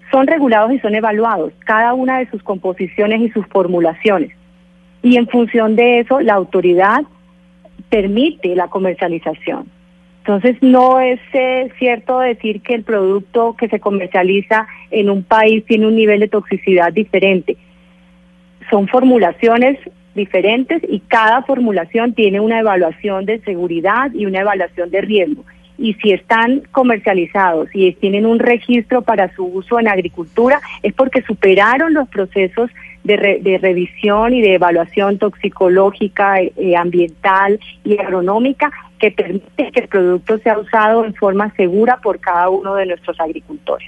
son 0.09 0.28
regulados 0.28 0.74
y 0.74 0.80
son 0.80 0.95
evaluados, 0.95 1.53
cada 1.66 1.93
una 1.93 2.20
de 2.20 2.30
sus 2.30 2.43
composiciones 2.43 3.22
y 3.22 3.30
sus 3.30 3.45
formulaciones. 3.47 4.32
Y 5.03 5.18
en 5.18 5.28
función 5.28 5.76
de 5.76 5.99
eso, 5.99 6.20
la 6.20 6.34
autoridad 6.34 7.01
permite 7.89 8.55
la 8.55 8.68
comercialización. 8.68 9.68
Entonces, 10.20 10.57
no 10.62 10.99
es 10.99 11.20
eh, 11.34 11.72
cierto 11.80 12.20
decir 12.20 12.62
que 12.62 12.76
el 12.76 12.84
producto 12.84 13.55
que 13.57 13.68
se 13.70 13.80
comercializa 13.80 14.68
en 14.91 15.09
un 15.09 15.24
país 15.24 15.66
tiene 15.66 15.88
un 15.88 15.95
nivel 15.95 16.20
de 16.20 16.28
toxicidad 16.28 16.93
diferente. 16.93 17.57
Son 18.70 18.88
formulaciones 18.88 19.80
diferentes 20.16 20.82
y 20.88 20.99
cada 20.99 21.43
formulación 21.43 22.14
tiene 22.14 22.39
una 22.39 22.59
evaluación 22.59 23.26
de 23.26 23.39
seguridad 23.41 24.12
y 24.14 24.26
una 24.26 24.41
evaluación 24.41 24.89
de 24.89 25.01
riesgo. 25.01 25.45
Y 25.78 25.95
si 25.95 26.12
están 26.12 26.62
comercializados 26.72 27.70
y 27.74 27.91
tienen 27.93 28.26
un 28.26 28.39
registro 28.39 29.01
para 29.01 29.34
su 29.34 29.45
uso 29.45 29.80
en 29.80 29.88
agricultura, 29.88 30.62
es 30.84 30.93
porque 30.93 31.24
superaron 31.24 31.93
los 31.93 32.07
procesos 32.09 32.70
de, 33.03 33.39
de 33.41 33.57
revisión 33.57 34.34
y 34.34 34.41
de 34.41 34.55
evaluación 34.55 35.18
toxicológica, 35.18 36.39
eh, 36.39 36.76
ambiental 36.76 37.59
y 37.84 37.97
agronómica 37.97 38.72
que 38.99 39.12
permite 39.12 39.72
que 39.72 39.80
el 39.80 39.88
producto 39.88 40.38
sea 40.39 40.59
usado 40.59 41.03
en 41.03 41.16
forma 41.16 41.51
segura 41.55 41.97
por 41.97 42.20
cada 42.20 42.49
uno 42.49 42.76
de 42.76 42.86
nuestros 42.86 43.20
agricultores. 43.20 43.88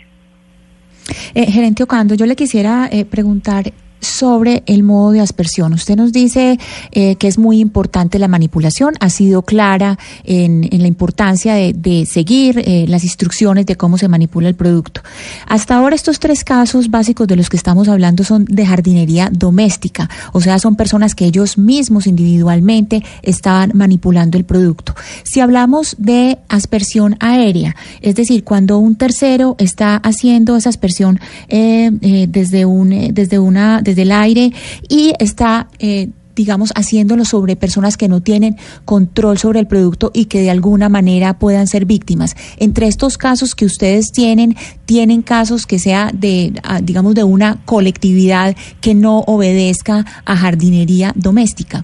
Eh, 1.36 1.46
gerente 1.52 1.84
Ocando, 1.84 2.16
yo 2.16 2.26
le 2.26 2.36
quisiera 2.36 2.90
eh, 2.92 3.06
preguntar 3.06 3.66
sobre 4.04 4.64
el 4.66 4.84
modo 4.84 5.12
de 5.12 5.22
aspersión. 5.22 5.74
Usted 5.74 5.96
nos 5.96 6.14
dice 6.14 6.60
eh, 6.92 7.16
que 7.16 7.28
es 7.28 7.38
muy 7.38 7.60
importante 7.60 8.20
la 8.20 8.28
manipulación, 8.28 8.94
ha 9.00 9.10
sido 9.10 9.42
clara 9.42 9.98
en, 10.24 10.68
la 10.72 10.88
importancia 10.88 11.56
de, 11.56 12.06
seguir 12.06 12.62
eh, 12.66 12.86
las 12.88 13.04
instrucciones 13.04 13.66
de 13.66 13.76
cómo 13.76 13.98
se 13.98 14.08
manipula 14.08 14.50
el 14.50 14.56
producto. 14.56 15.02
Hasta 15.48 15.76
ahora 15.76 15.96
estos 15.96 16.20
tres 16.20 16.44
casos 16.44 16.90
básicos 16.90 17.28
de 17.28 17.36
los 17.36 17.50
que 17.50 17.58
estamos 17.58 17.88
hablando 17.88 18.24
son 18.24 18.46
de 18.46 18.66
jardinería 18.66 19.30
doméstica, 19.32 20.10
o 20.32 20.42
sea, 20.42 20.60
son 20.60 20.76
personas 20.76 21.16
que 21.16 21.26
ellos 21.26 21.58
mismos 21.58 22.08
individualmente 22.08 23.04
estaban 23.22 23.72
manipulando 23.74 24.38
el 24.38 24.44
producto. 24.44 24.96
Si 25.24 25.40
hablamos 25.40 25.96
de 25.98 26.40
aspersión 26.50 27.16
aérea, 27.20 27.76
es 28.02 28.16
decir, 28.16 28.44
cuando 28.44 28.78
un 28.78 28.96
tercero 28.96 29.56
está 29.60 29.98
haciendo 29.98 30.56
esa 30.56 30.70
aspersión 30.70 31.20
eh, 31.48 31.92
desde, 32.28 32.66
un, 32.66 32.90
desde 33.14 33.40
una 33.40 33.82
del 33.96 34.12
aire 34.12 34.52
y 34.90 35.14
está... 35.20 35.68
Eh, 35.80 36.10
digamos, 36.36 36.72
haciéndolo 36.76 37.26
sobre 37.26 37.56
personas 37.56 37.98
que 37.98 38.08
no 38.08 38.22
tienen 38.22 38.56
control 38.86 39.38
sobre 39.38 39.60
el 39.60 39.68
producto 39.68 40.12
y 40.14 40.26
que 40.26 40.42
de 40.42 40.50
alguna 40.50 40.90
manera 40.90 41.38
puedan 41.38 41.68
ser 41.68 41.86
víctimas. 41.86 42.36
Entre 42.60 42.88
estos 42.88 43.18
casos 43.18 43.56
que 43.56 43.66
ustedes 43.66 44.12
tienen, 44.12 44.56
tienen 44.86 45.22
casos 45.22 45.68
que 45.68 45.80
sea 45.80 46.10
de, 46.14 46.54
ah, 46.64 46.80
digamos, 46.82 47.16
de 47.16 47.24
una 47.24 47.58
colectividad 47.66 48.56
que 48.82 48.96
no 48.96 49.20
obedezca 49.20 50.06
a 50.26 50.36
jardinería 50.36 51.12
doméstica. 51.16 51.84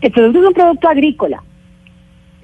El 0.00 0.10
producto 0.10 0.40
es 0.40 0.46
un 0.46 0.54
producto 0.54 0.88
agrícola. 0.88 1.42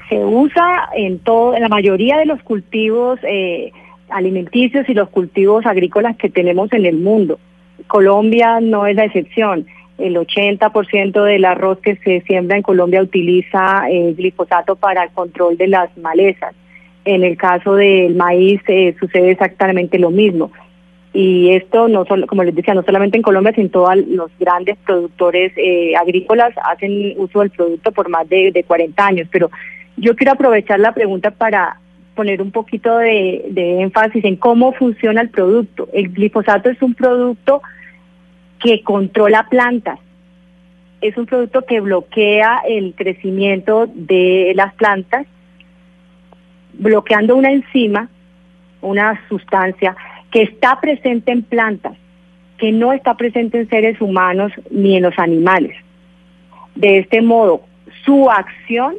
Se 0.08 0.24
usa 0.24 0.88
en 0.96 1.18
todo, 1.18 1.54
en 1.54 1.62
la 1.62 1.68
mayoría 1.68 2.16
de 2.16 2.24
los 2.24 2.42
cultivos 2.42 3.18
eh, 3.24 3.72
alimenticios 4.10 4.88
y 4.88 4.94
los 4.94 5.08
cultivos 5.08 5.66
agrícolas 5.66 6.16
que 6.16 6.30
tenemos 6.30 6.72
en 6.72 6.86
el 6.86 6.96
mundo. 6.96 7.38
Colombia 7.86 8.60
no 8.60 8.86
es 8.86 8.96
la 8.96 9.04
excepción. 9.04 9.66
El 9.98 10.16
80% 10.16 11.24
del 11.24 11.44
arroz 11.44 11.78
que 11.78 11.96
se 11.96 12.20
siembra 12.22 12.56
en 12.56 12.62
Colombia 12.62 13.02
utiliza 13.02 13.88
eh, 13.90 14.14
glifosato 14.16 14.76
para 14.76 15.04
el 15.04 15.10
control 15.10 15.56
de 15.56 15.68
las 15.68 15.96
malezas. 15.96 16.54
En 17.04 17.24
el 17.24 17.36
caso 17.36 17.74
del 17.74 18.14
maíz 18.14 18.60
eh, 18.68 18.94
sucede 19.00 19.32
exactamente 19.32 19.98
lo 19.98 20.10
mismo. 20.10 20.52
Y 21.12 21.50
esto, 21.50 21.88
no 21.88 22.04
solo, 22.04 22.26
como 22.26 22.44
les 22.44 22.54
decía, 22.54 22.74
no 22.74 22.82
solamente 22.82 23.16
en 23.16 23.22
Colombia, 23.22 23.52
sino 23.54 23.70
todos 23.70 23.96
los 24.06 24.30
grandes 24.38 24.76
productores 24.84 25.52
eh, 25.56 25.96
agrícolas 25.96 26.54
hacen 26.64 27.14
uso 27.16 27.40
del 27.40 27.50
producto 27.50 27.90
por 27.92 28.08
más 28.08 28.28
de, 28.28 28.52
de 28.52 28.62
40 28.62 29.04
años. 29.04 29.28
Pero 29.32 29.50
yo 29.96 30.14
quiero 30.14 30.32
aprovechar 30.32 30.78
la 30.78 30.92
pregunta 30.92 31.30
para 31.32 31.80
poner 32.18 32.42
un 32.42 32.50
poquito 32.50 32.98
de, 32.98 33.80
énfasis 33.80 34.24
en 34.24 34.34
cómo 34.34 34.72
funciona 34.72 35.20
el 35.20 35.30
producto. 35.30 35.88
El 35.92 36.08
glifosato 36.08 36.68
es 36.68 36.82
un 36.82 36.94
producto 36.94 37.62
que 38.58 38.82
controla 38.82 39.46
plantas. 39.48 40.00
Es 41.00 41.16
un 41.16 41.26
producto 41.26 41.62
que 41.64 41.78
bloquea 41.78 42.62
el 42.68 42.94
crecimiento 42.96 43.88
de 43.94 44.52
las 44.56 44.74
plantas, 44.74 45.28
bloqueando 46.72 47.36
una 47.36 47.52
enzima, 47.52 48.08
una 48.80 49.20
sustancia 49.28 49.94
que 50.32 50.42
está 50.42 50.80
presente 50.80 51.30
en 51.30 51.44
plantas, 51.44 51.96
que 52.56 52.72
no 52.72 52.92
está 52.92 53.14
presente 53.14 53.60
en 53.60 53.68
seres 53.68 54.00
humanos 54.00 54.50
ni 54.72 54.96
en 54.96 55.04
los 55.04 55.16
animales. 55.20 55.76
De 56.74 56.98
este 56.98 57.22
modo, 57.22 57.62
su 58.04 58.28
acción 58.28 58.96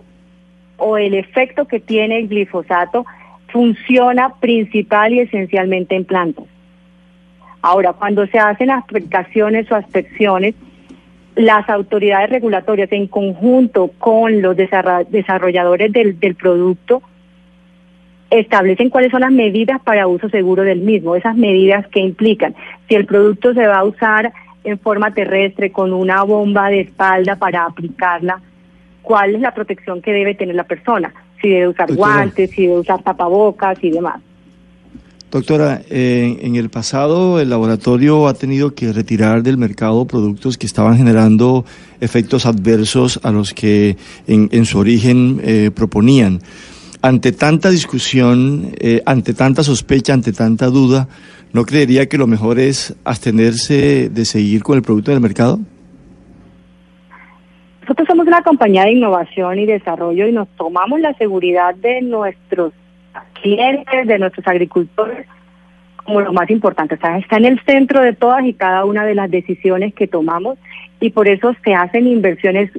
o 0.80 0.98
el 0.98 1.14
efecto 1.14 1.66
que 1.66 1.80
tiene 1.80 2.20
el 2.20 2.28
glifosato 2.28 3.06
funciona 3.48 4.36
principal 4.40 5.14
y 5.14 5.20
esencialmente 5.22 5.96
en 5.96 6.06
plantas. 6.06 6.46
Ahora, 7.62 7.94
cuando 7.94 8.26
se 8.28 8.40
hacen 8.40 8.72
aplicaciones 8.72 9.70
o 9.72 9.76
aspecciones, 9.76 10.56
las 11.36 11.70
autoridades 11.70 12.30
regulatorias 12.30 12.92
en 12.92 13.08
conjunto 13.08 13.92
con 13.98 14.42
los 14.42 14.56
desarrolladores 14.56 15.92
del, 15.92 16.20
del 16.20 16.36
producto 16.36 17.02
establecen 18.30 18.90
cuáles 18.90 19.12
son 19.12 19.22
las 19.22 19.32
medidas 19.32 19.82
para 19.82 20.08
uso 20.08 20.30
seguro 20.30 20.64
del 20.64 20.82
mismo, 20.82 21.16
esas 21.16 21.36
medidas 21.36 21.88
que 21.88 22.00
implican 22.00 22.56
si 22.88 22.96
el 22.96 23.06
producto 23.06 23.54
se 23.54 23.66
va 23.66 23.80
a 23.80 23.86
usar 23.86 24.32
en 24.64 24.78
forma 24.80 25.14
terrestre 25.14 25.72
con 25.72 25.94
una 25.94 26.24
bomba 26.24 26.70
de 26.70 26.82
espalda 26.82 27.38
para 27.38 27.66
aplicarla, 27.66 28.42
cuál 29.10 29.34
es 29.34 29.41
la 29.41 29.55
protección 29.55 30.03
que 30.03 30.12
debe 30.12 30.36
tener 30.36 30.53
la 30.53 30.66
persona, 30.66 31.12
si 31.41 31.49
debe 31.49 31.70
usar 31.70 31.88
Doctora. 31.88 32.14
guantes, 32.14 32.51
si 32.51 32.68
debe 32.68 32.78
usar 32.82 33.01
tapabocas 33.01 33.84
y 33.84 33.89
demás. 33.89 34.22
Doctora, 35.32 35.82
eh, 35.89 36.38
en 36.43 36.55
el 36.55 36.70
pasado 36.70 37.39
el 37.39 37.49
laboratorio 37.49 38.28
ha 38.28 38.36
tenido 38.36 38.76
que 38.76 38.93
retirar 38.93 39.41
del 39.41 39.57
mercado 39.57 40.05
productos 40.05 40.60
que 40.60 40.68
estaban 40.68 40.95
generando 40.95 41.66
efectos 41.99 42.45
adversos 42.45 43.20
a 43.24 43.32
los 43.32 43.55
que 43.55 43.97
en, 44.28 44.47
en 44.51 44.66
su 44.66 44.78
origen 44.78 45.41
eh, 45.43 45.72
proponían. 45.74 46.41
Ante 47.01 47.32
tanta 47.32 47.72
discusión, 47.72 48.76
eh, 48.80 49.01
ante 49.07 49.34
tanta 49.34 49.64
sospecha, 49.64 50.14
ante 50.14 50.34
tanta 50.34 50.68
duda, 50.68 51.07
¿no 51.51 51.66
creería 51.66 52.07
que 52.07 52.20
lo 52.20 52.28
mejor 52.28 52.60
es 52.60 52.93
abstenerse 53.05 54.10
de 54.10 54.26
seguir 54.26 54.62
con 54.62 54.78
el 54.78 54.84
producto 54.84 55.10
del 55.10 55.20
mercado? 55.20 55.60
Nosotros 57.90 58.08
somos 58.08 58.28
una 58.28 58.44
compañía 58.44 58.84
de 58.84 58.92
innovación 58.92 59.58
y 59.58 59.66
desarrollo 59.66 60.28
y 60.28 60.32
nos 60.32 60.48
tomamos 60.50 61.00
la 61.00 61.16
seguridad 61.16 61.74
de 61.74 62.04
nuestros 62.04 62.72
clientes, 63.42 64.06
de 64.06 64.20
nuestros 64.20 64.46
agricultores, 64.46 65.26
como 66.04 66.22
lo 66.22 66.32
más 66.32 66.52
importante. 66.52 66.94
O 66.94 66.98
sea, 67.00 67.18
está 67.18 67.38
en 67.38 67.46
el 67.46 67.60
centro 67.62 68.04
de 68.04 68.14
todas 68.14 68.46
y 68.46 68.54
cada 68.54 68.86
una 68.86 69.06
de 69.06 69.16
las 69.16 69.32
decisiones 69.32 69.96
que 69.96 70.06
tomamos 70.06 70.60
y 71.00 71.10
por 71.10 71.28
eso 71.28 71.56
se 71.64 71.74
hacen 71.74 72.06
inversiones 72.06 72.70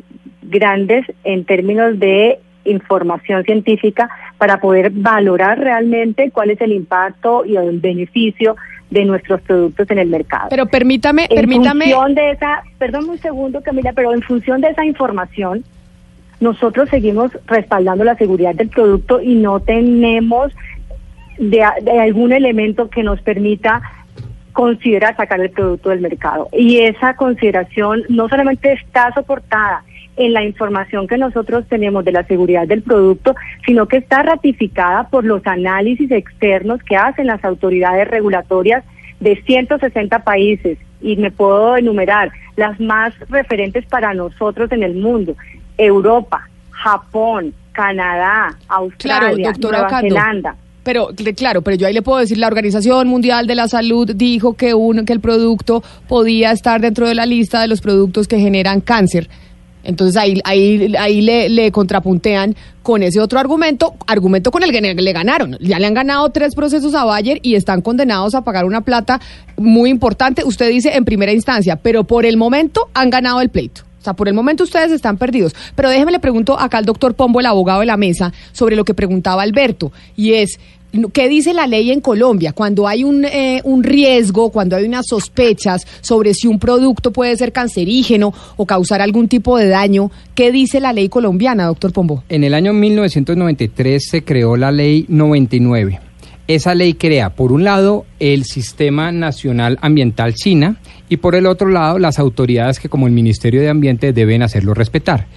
grandes 0.42 1.04
en 1.24 1.44
términos 1.44 1.98
de 1.98 2.38
información 2.62 3.42
científica 3.42 4.08
para 4.38 4.60
poder 4.60 4.90
valorar 4.90 5.58
realmente 5.58 6.30
cuál 6.30 6.50
es 6.50 6.60
el 6.60 6.70
impacto 6.70 7.44
y 7.44 7.56
el 7.56 7.80
beneficio 7.80 8.54
de 8.90 9.04
nuestros 9.04 9.40
productos 9.42 9.88
en 9.90 9.98
el 9.98 10.08
mercado. 10.08 10.48
Pero 10.50 10.66
permítame, 10.66 11.26
En 11.30 11.36
permítame. 11.36 11.84
función 11.86 12.14
de 12.14 12.30
esa, 12.32 12.62
perdón 12.78 13.08
un 13.08 13.18
segundo 13.18 13.62
Camila, 13.62 13.92
pero 13.94 14.12
en 14.12 14.22
función 14.22 14.60
de 14.60 14.68
esa 14.68 14.84
información, 14.84 15.64
nosotros 16.40 16.88
seguimos 16.88 17.30
respaldando 17.46 18.02
la 18.04 18.16
seguridad 18.16 18.54
del 18.54 18.68
producto 18.68 19.20
y 19.20 19.34
no 19.36 19.60
tenemos 19.60 20.52
de, 21.38 21.64
de 21.82 22.00
algún 22.00 22.32
elemento 22.32 22.90
que 22.90 23.02
nos 23.02 23.20
permita 23.22 23.80
considerar 24.52 25.16
sacar 25.16 25.40
el 25.40 25.50
producto 25.50 25.90
del 25.90 26.00
mercado. 26.00 26.48
Y 26.52 26.78
esa 26.78 27.14
consideración 27.14 28.02
no 28.08 28.28
solamente 28.28 28.72
está 28.72 29.12
soportada 29.14 29.84
en 30.16 30.32
la 30.32 30.44
información 30.44 31.06
que 31.06 31.16
nosotros 31.16 31.64
tenemos 31.68 32.04
de 32.04 32.12
la 32.12 32.24
seguridad 32.24 32.66
del 32.66 32.82
producto, 32.82 33.34
sino 33.64 33.86
que 33.86 33.98
está 33.98 34.22
ratificada 34.22 35.08
por 35.08 35.24
los 35.24 35.46
análisis 35.46 36.10
externos 36.10 36.80
que 36.82 36.96
hacen 36.96 37.26
las 37.26 37.42
autoridades 37.44 38.06
regulatorias 38.08 38.84
de 39.20 39.40
160 39.46 40.18
países. 40.24 40.78
Y 41.00 41.16
me 41.16 41.30
puedo 41.30 41.76
enumerar 41.76 42.30
las 42.56 42.78
más 42.80 43.14
referentes 43.30 43.86
para 43.86 44.12
nosotros 44.12 44.70
en 44.72 44.82
el 44.82 44.94
mundo. 44.94 45.34
Europa, 45.78 46.46
Japón, 46.70 47.54
Canadá, 47.72 48.54
Australia, 48.68 49.48
doctora 49.52 49.78
Nueva. 49.82 50.00
Zelanda. 50.00 50.56
Pero 50.82 51.08
cl- 51.10 51.34
claro, 51.36 51.62
pero 51.62 51.76
yo 51.76 51.86
ahí 51.86 51.92
le 51.94 52.02
puedo 52.02 52.18
decir, 52.18 52.38
la 52.38 52.46
Organización 52.46 53.06
Mundial 53.08 53.46
de 53.46 53.54
la 53.54 53.68
Salud 53.68 54.10
dijo 54.14 54.54
que 54.54 54.72
un, 54.74 55.04
que 55.04 55.12
el 55.12 55.20
producto 55.20 55.82
podía 56.08 56.52
estar 56.52 56.80
dentro 56.80 57.06
de 57.06 57.14
la 57.14 57.26
lista 57.26 57.60
de 57.60 57.68
los 57.68 57.80
productos 57.80 58.26
que 58.28 58.38
generan 58.38 58.80
cáncer. 58.80 59.28
Entonces 59.84 60.16
ahí, 60.16 60.40
ahí, 60.44 60.94
ahí 60.98 61.20
le, 61.20 61.48
le 61.48 61.72
contrapuntean 61.72 62.54
con 62.82 63.02
ese 63.02 63.20
otro 63.20 63.38
argumento, 63.38 63.94
argumento 64.06 64.50
con 64.50 64.62
el 64.62 64.72
que 64.72 64.80
le 64.80 65.12
ganaron. 65.12 65.56
Ya 65.60 65.78
le 65.78 65.86
han 65.86 65.94
ganado 65.94 66.30
tres 66.30 66.54
procesos 66.54 66.94
a 66.94 67.04
Bayer 67.04 67.38
y 67.42 67.54
están 67.54 67.82
condenados 67.82 68.34
a 68.34 68.42
pagar 68.42 68.64
una 68.64 68.80
plata 68.80 69.20
muy 69.56 69.90
importante, 69.90 70.44
usted 70.44 70.68
dice 70.68 70.96
en 70.96 71.04
primera 71.04 71.32
instancia, 71.32 71.76
pero 71.76 72.04
por 72.04 72.24
el 72.24 72.36
momento 72.36 72.88
han 72.94 73.10
ganado 73.10 73.40
el 73.40 73.50
pleito. 73.50 73.82
O 74.00 74.02
sea, 74.02 74.14
por 74.14 74.28
el 74.28 74.34
momento 74.34 74.64
ustedes 74.64 74.92
están 74.92 75.18
perdidos. 75.18 75.54
Pero 75.74 75.90
déjeme 75.90 76.10
le 76.10 76.20
pregunto 76.20 76.58
acá 76.58 76.78
al 76.78 76.86
doctor 76.86 77.14
Pombo, 77.14 77.40
el 77.40 77.46
abogado 77.46 77.80
de 77.80 77.86
la 77.86 77.98
mesa, 77.98 78.32
sobre 78.52 78.74
lo 78.74 78.84
que 78.84 78.94
preguntaba 78.94 79.42
Alberto, 79.42 79.92
y 80.16 80.34
es, 80.34 80.58
¿qué 81.12 81.28
dice 81.28 81.54
la 81.54 81.66
ley 81.66 81.90
en 81.90 82.00
Colombia 82.00 82.52
cuando 82.52 82.86
hay 82.88 83.04
un, 83.04 83.24
eh, 83.24 83.60
un 83.64 83.82
riesgo, 83.82 84.50
cuando 84.50 84.76
hay 84.76 84.84
unas 84.84 85.06
sospechas 85.06 85.86
sobre 86.00 86.34
si 86.34 86.46
un 86.46 86.58
producto 86.58 87.12
puede 87.12 87.36
ser 87.36 87.52
cancerígeno 87.52 88.32
o 88.56 88.66
causar 88.66 89.00
algún 89.00 89.28
tipo 89.28 89.56
de 89.56 89.68
daño? 89.68 90.10
¿Qué 90.34 90.52
dice 90.52 90.80
la 90.80 90.92
ley 90.92 91.08
colombiana, 91.08 91.66
doctor 91.66 91.92
Pombo? 91.92 92.24
En 92.28 92.44
el 92.44 92.54
año 92.54 92.72
1993 92.72 94.02
se 94.08 94.24
creó 94.24 94.56
la 94.56 94.72
ley 94.72 95.06
99. 95.08 96.00
Esa 96.50 96.74
ley 96.74 96.94
crea, 96.94 97.30
por 97.30 97.52
un 97.52 97.62
lado, 97.62 98.06
el 98.18 98.44
Sistema 98.44 99.12
Nacional 99.12 99.78
Ambiental 99.82 100.34
SINA 100.34 100.80
y 101.08 101.18
por 101.18 101.36
el 101.36 101.46
otro 101.46 101.68
lado, 101.68 102.00
las 102.00 102.18
autoridades 102.18 102.80
que 102.80 102.88
como 102.88 103.06
el 103.06 103.12
Ministerio 103.12 103.60
de 103.60 103.68
Ambiente 103.68 104.12
deben 104.12 104.42
hacerlo 104.42 104.74
respetar. 104.74 105.28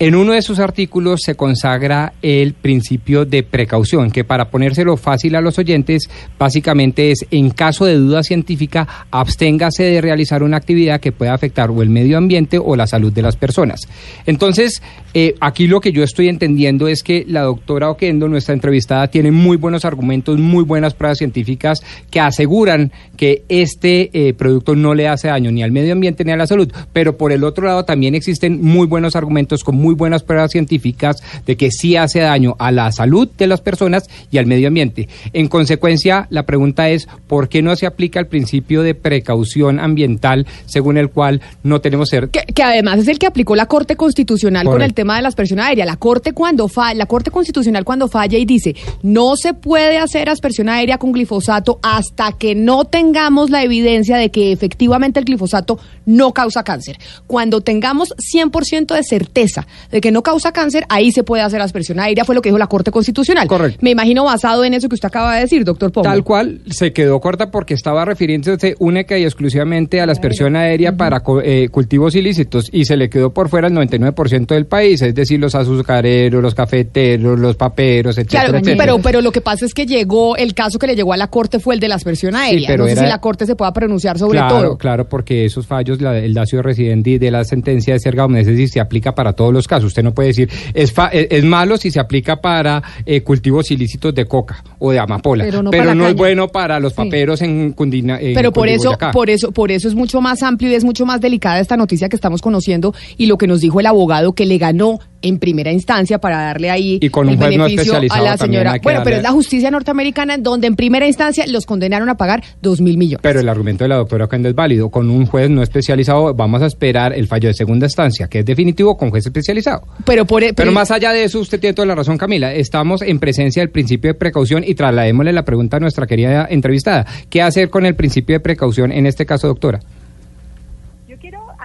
En 0.00 0.16
uno 0.16 0.32
de 0.32 0.42
sus 0.42 0.58
artículos 0.58 1.20
se 1.22 1.36
consagra 1.36 2.14
el 2.20 2.54
principio 2.54 3.24
de 3.24 3.44
precaución, 3.44 4.10
que 4.10 4.24
para 4.24 4.50
ponérselo 4.50 4.96
fácil 4.96 5.36
a 5.36 5.40
los 5.40 5.56
oyentes, 5.56 6.10
básicamente 6.36 7.12
es, 7.12 7.24
en 7.30 7.50
caso 7.50 7.84
de 7.84 7.94
duda 7.94 8.24
científica, 8.24 8.88
absténgase 9.12 9.84
de 9.84 10.00
realizar 10.00 10.42
una 10.42 10.56
actividad 10.56 11.00
que 11.00 11.12
pueda 11.12 11.32
afectar 11.32 11.70
o 11.70 11.80
el 11.80 11.90
medio 11.90 12.18
ambiente 12.18 12.58
o 12.58 12.74
la 12.74 12.88
salud 12.88 13.12
de 13.12 13.22
las 13.22 13.36
personas. 13.36 13.82
Entonces, 14.26 14.82
eh, 15.14 15.36
aquí 15.40 15.68
lo 15.68 15.80
que 15.80 15.92
yo 15.92 16.02
estoy 16.02 16.28
entendiendo 16.28 16.88
es 16.88 17.04
que 17.04 17.24
la 17.28 17.42
doctora 17.42 17.88
Oquendo, 17.88 18.26
nuestra 18.26 18.52
entrevistada, 18.52 19.06
tiene 19.06 19.30
muy 19.30 19.56
buenos 19.56 19.84
argumentos, 19.84 20.40
muy 20.40 20.64
buenas 20.64 20.94
pruebas 20.94 21.18
científicas 21.18 21.84
que 22.10 22.18
aseguran 22.18 22.90
que 23.16 23.44
este 23.48 24.10
eh, 24.12 24.34
producto 24.34 24.74
no 24.74 24.92
le 24.92 25.06
hace 25.06 25.28
daño 25.28 25.52
ni 25.52 25.62
al 25.62 25.70
medio 25.70 25.92
ambiente 25.92 26.24
ni 26.24 26.32
a 26.32 26.36
la 26.36 26.48
salud. 26.48 26.72
Pero 26.92 27.16
por 27.16 27.30
el 27.30 27.44
otro 27.44 27.68
lado 27.68 27.84
también 27.84 28.16
existen 28.16 28.60
muy 28.60 28.88
buenos 28.88 29.14
argumentos 29.14 29.62
con 29.62 29.83
muy 29.84 29.94
buenas 29.94 30.22
pruebas 30.22 30.50
científicas 30.50 31.16
de 31.46 31.56
que 31.56 31.70
sí 31.70 31.96
hace 31.96 32.20
daño 32.20 32.56
a 32.58 32.72
la 32.72 32.90
salud 32.90 33.28
de 33.36 33.46
las 33.46 33.60
personas 33.60 34.08
y 34.30 34.38
al 34.38 34.46
medio 34.46 34.68
ambiente. 34.68 35.08
En 35.34 35.48
consecuencia, 35.48 36.26
la 36.30 36.44
pregunta 36.46 36.88
es, 36.88 37.06
¿por 37.26 37.48
qué 37.48 37.60
no 37.62 37.76
se 37.76 37.86
aplica 37.86 38.18
el 38.18 38.26
principio 38.26 38.82
de 38.82 38.94
precaución 38.94 39.78
ambiental 39.78 40.46
según 40.66 40.96
el 40.96 41.10
cual 41.10 41.40
no 41.62 41.80
tenemos 41.80 42.08
ser... 42.08 42.30
Que, 42.30 42.40
que 42.52 42.62
además 42.62 42.98
es 43.00 43.08
el 43.08 43.18
que 43.18 43.26
aplicó 43.26 43.54
la 43.56 43.66
Corte 43.66 43.96
Constitucional 43.96 44.64
con 44.66 44.80
el 44.82 44.94
tema 44.94 45.16
de 45.16 45.22
la 45.22 45.28
aspersión 45.28 45.60
aérea. 45.60 45.84
La 45.84 45.96
Corte 45.96 46.32
cuando 46.32 46.68
fa- 46.68 46.94
la 46.94 47.06
Corte 47.06 47.30
Constitucional 47.30 47.84
cuando 47.84 48.08
falla 48.08 48.38
y 48.38 48.44
dice 48.44 48.74
no 49.02 49.36
se 49.36 49.52
puede 49.54 49.98
hacer 49.98 50.28
aspersión 50.30 50.68
aérea 50.68 50.98
con 50.98 51.12
glifosato 51.12 51.78
hasta 51.82 52.32
que 52.32 52.54
no 52.54 52.84
tengamos 52.86 53.50
la 53.50 53.62
evidencia 53.62 54.16
de 54.16 54.30
que 54.30 54.52
efectivamente 54.52 55.18
el 55.20 55.26
glifosato 55.26 55.78
no 56.06 56.32
causa 56.32 56.62
cáncer. 56.64 56.98
Cuando 57.26 57.60
tengamos 57.60 58.14
100% 58.34 58.94
de 58.94 59.02
certeza 59.02 59.66
de 59.90 60.00
que 60.00 60.10
no 60.12 60.22
causa 60.22 60.52
cáncer, 60.52 60.84
ahí 60.88 61.10
se 61.12 61.22
puede 61.24 61.42
hacer 61.42 61.60
aspersión 61.60 62.00
aérea, 62.00 62.24
fue 62.24 62.34
lo 62.34 62.42
que 62.42 62.48
dijo 62.48 62.58
la 62.58 62.66
Corte 62.66 62.90
Constitucional. 62.90 63.46
Correcto. 63.48 63.78
Me 63.82 63.90
imagino 63.90 64.24
basado 64.24 64.64
en 64.64 64.74
eso 64.74 64.88
que 64.88 64.94
usted 64.94 65.08
acaba 65.08 65.34
de 65.36 65.42
decir, 65.42 65.64
doctor 65.64 65.92
Pombo. 65.92 66.08
Tal 66.08 66.24
cual 66.24 66.60
se 66.70 66.92
quedó 66.92 67.20
corta 67.20 67.50
porque 67.50 67.74
estaba 67.74 68.04
refiriéndose 68.04 68.74
única 68.78 69.18
y 69.18 69.24
exclusivamente 69.24 70.00
a 70.00 70.06
la 70.06 70.12
aspersión 70.12 70.56
aérea 70.56 70.96
para 70.96 71.20
co- 71.20 71.40
eh, 71.42 71.68
cultivos 71.70 72.14
ilícitos 72.14 72.68
y 72.72 72.84
se 72.84 72.96
le 72.96 73.08
quedó 73.08 73.32
por 73.32 73.48
fuera 73.48 73.68
el 73.68 73.74
99% 73.74 74.54
del 74.54 74.66
país, 74.66 75.00
es 75.02 75.14
decir, 75.14 75.38
los 75.40 75.54
azucareros, 75.54 76.42
los 76.42 76.54
cafeteros, 76.54 77.38
los 77.38 77.56
paperos, 77.56 78.16
etcétera, 78.18 78.42
Claro, 78.44 78.58
etcétera. 78.58 78.76
pero, 78.84 78.98
pero 79.02 79.20
lo 79.20 79.32
que 79.32 79.40
pasa 79.40 79.64
es 79.66 79.74
que 79.74 79.86
llegó, 79.86 80.36
el 80.36 80.54
caso 80.54 80.78
que 80.78 80.86
le 80.86 80.96
llegó 80.96 81.12
a 81.12 81.16
la 81.16 81.28
Corte 81.28 81.58
fue 81.58 81.74
el 81.74 81.80
de 81.80 81.88
la 81.88 81.94
aspersión 81.96 82.34
aérea. 82.36 82.68
pero 82.68 82.84
no 82.84 82.90
sé 82.90 82.96
si 82.96 83.06
la 83.06 83.20
Corte 83.20 83.46
se 83.46 83.54
pueda 83.56 83.72
pronunciar 83.72 84.18
sobre 84.18 84.38
claro, 84.38 84.60
todo. 84.60 84.78
Claro, 84.78 85.08
porque 85.08 85.44
esos 85.44 85.66
fallos, 85.66 86.00
la- 86.00 86.18
el 86.18 86.34
dacio 86.34 86.62
residente 86.62 87.18
de 87.18 87.30
la 87.30 87.44
sentencia 87.44 87.94
de 87.94 88.00
Serga 88.00 88.24
Omnesis 88.24 88.72
se 88.72 88.80
aplica 88.80 89.14
para 89.14 89.32
todos 89.32 89.52
los 89.52 89.63
casos. 89.68 89.88
Usted 89.88 90.02
no 90.02 90.14
puede 90.14 90.28
decir, 90.28 90.48
es, 90.74 90.92
fa- 90.92 91.08
es, 91.08 91.26
es 91.30 91.44
malo 91.44 91.76
si 91.76 91.90
se 91.90 92.00
aplica 92.00 92.40
para 92.40 92.82
eh, 93.06 93.22
cultivos 93.22 93.70
ilícitos 93.70 94.14
de 94.14 94.26
coca 94.26 94.62
o 94.78 94.90
de 94.90 94.98
amapola, 94.98 95.44
Pero 95.44 95.62
no 95.62 95.70
pero 95.70 95.82
para 95.84 95.94
no 95.94 96.06
es 96.08 96.14
bueno 96.14 96.48
para 96.48 96.80
los 96.80 96.92
Sí. 96.92 96.96
paperos 96.96 97.40
en 97.42 97.72
Cundina. 97.72 98.18
Pero 98.34 98.52
por 98.52 98.68
eso, 98.68 98.96
por 99.12 99.30
eso, 99.30 99.52
por 99.52 99.70
eso 99.70 99.88
es 99.88 99.94
mucho 99.94 100.20
más 100.20 100.42
amplio 100.42 100.70
y 100.70 100.74
es 100.74 100.84
mucho 100.84 101.06
más 101.06 101.20
delicada 101.20 101.60
esta 101.60 101.76
noticia 101.76 102.08
que 102.08 102.16
estamos 102.16 102.40
conociendo 102.42 102.94
y 103.16 103.26
lo 103.26 103.36
que 103.38 103.46
nos 103.46 103.60
dijo 103.60 103.80
el 103.80 103.86
abogado 103.86 104.32
que 104.34 104.46
le 104.46 104.58
ganó 104.58 104.98
en 105.24 105.38
primera 105.38 105.72
instancia 105.72 106.18
para 106.18 106.38
darle 106.38 106.70
ahí 106.70 106.98
Y 107.00 107.08
con 107.08 107.26
un 107.26 107.32
el 107.34 107.38
juez 107.38 107.56
no 107.56 107.64
beneficio 107.64 107.98
a 108.10 108.20
la 108.20 108.36
señora. 108.36 108.76
Bueno, 108.82 109.00
pero 109.02 109.16
es 109.16 109.22
la 109.22 109.32
justicia 109.32 109.70
norteamericana 109.70 110.36
donde 110.38 110.66
en 110.66 110.76
primera 110.76 111.06
instancia 111.06 111.44
los 111.48 111.66
condenaron 111.66 112.08
a 112.08 112.16
pagar 112.16 112.42
dos 112.60 112.80
mil 112.80 112.96
millones. 112.96 113.20
Pero 113.22 113.40
el 113.40 113.48
argumento 113.48 113.84
de 113.84 113.88
la 113.88 113.96
doctora 113.96 114.26
Ocando 114.26 114.48
es 114.48 114.54
válido. 114.54 114.90
Con 114.90 115.10
un 115.10 115.26
juez 115.26 115.50
no 115.50 115.62
especializado 115.62 116.34
vamos 116.34 116.62
a 116.62 116.66
esperar 116.66 117.12
el 117.14 117.26
fallo 117.26 117.48
de 117.48 117.54
segunda 117.54 117.86
instancia, 117.86 118.28
que 118.28 118.40
es 118.40 118.44
definitivo 118.44 118.96
con 118.96 119.10
juez 119.10 119.24
especializado. 119.26 119.82
Pero, 120.04 120.24
por, 120.24 120.42
Pero 120.54 120.72
más 120.72 120.90
allá 120.90 121.12
de 121.12 121.24
eso, 121.24 121.40
usted 121.40 121.58
tiene 121.58 121.74
toda 121.74 121.86
la 121.86 121.94
razón, 121.94 122.18
Camila. 122.18 122.52
Estamos 122.52 123.02
en 123.02 123.18
presencia 123.18 123.62
del 123.62 123.70
principio 123.70 124.12
de 124.12 124.18
precaución 124.18 124.62
y 124.64 124.74
trasladémosle 124.74 125.32
la 125.32 125.44
pregunta 125.44 125.78
a 125.78 125.80
nuestra 125.80 126.06
querida 126.06 126.46
entrevistada. 126.50 127.06
¿Qué 127.30 127.42
hacer 127.42 127.70
con 127.70 127.86
el 127.86 127.94
principio 127.94 128.36
de 128.36 128.40
precaución 128.40 128.92
en 128.92 129.06
este 129.06 129.26
caso, 129.26 129.48
doctora? 129.48 129.80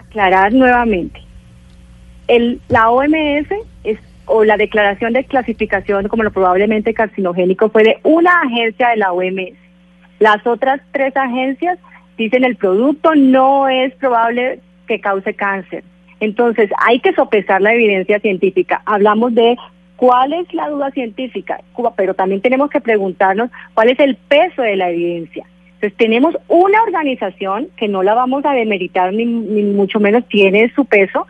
aclarar 0.10 0.52
nuevamente. 0.54 1.22
El, 2.30 2.62
la 2.70 2.90
OMS 2.90 3.48
es, 3.84 3.98
o 4.26 4.46
la 4.46 4.56
declaración 4.56 5.12
de 5.12 5.26
clasificación 5.26 6.08
como 6.08 6.24
lo 6.24 6.32
probablemente 6.32 6.94
carcinogénico 6.94 7.70
fue 7.70 7.84
de 7.84 7.98
una 8.04 8.42
agencia 8.42 8.90
de 8.90 8.98
la 8.98 9.12
OMS. 9.12 9.58
Las 10.20 10.46
otras 10.48 10.80
tres 10.92 11.16
agencias 11.18 11.78
dicen 12.18 12.44
el 12.44 12.56
producto 12.56 13.16
no 13.16 13.68
es 13.68 13.94
probable 13.96 14.60
que 14.88 15.02
cause 15.02 15.34
cáncer. 15.34 15.84
Entonces 16.20 16.70
hay 16.78 17.00
que 17.00 17.14
sopesar 17.14 17.62
la 17.62 17.74
evidencia 17.74 18.20
científica. 18.20 18.82
Hablamos 18.86 19.34
de 19.34 19.58
cuál 19.96 20.34
es 20.34 20.54
la 20.54 20.70
duda 20.70 20.92
científica, 20.92 21.60
pero 21.96 22.14
también 22.14 22.42
tenemos 22.42 22.70
que 22.70 22.82
preguntarnos 22.82 23.50
cuál 23.74 23.90
es 23.90 24.00
el 24.00 24.16
peso 24.16 24.62
de 24.62 24.76
la 24.76 24.92
evidencia. 24.92 25.46
Entonces 25.76 25.98
tenemos 25.98 26.38
una 26.48 26.82
organización 26.84 27.70
que 27.78 27.88
no 27.88 28.04
la 28.04 28.14
vamos 28.14 28.44
a 28.46 28.54
demeritar 28.54 29.14
ni, 29.14 29.26
ni 29.26 29.64
mucho 29.64 30.00
menos 30.00 30.26
tiene 30.28 30.72
su 30.76 30.86
peso. 30.86 31.26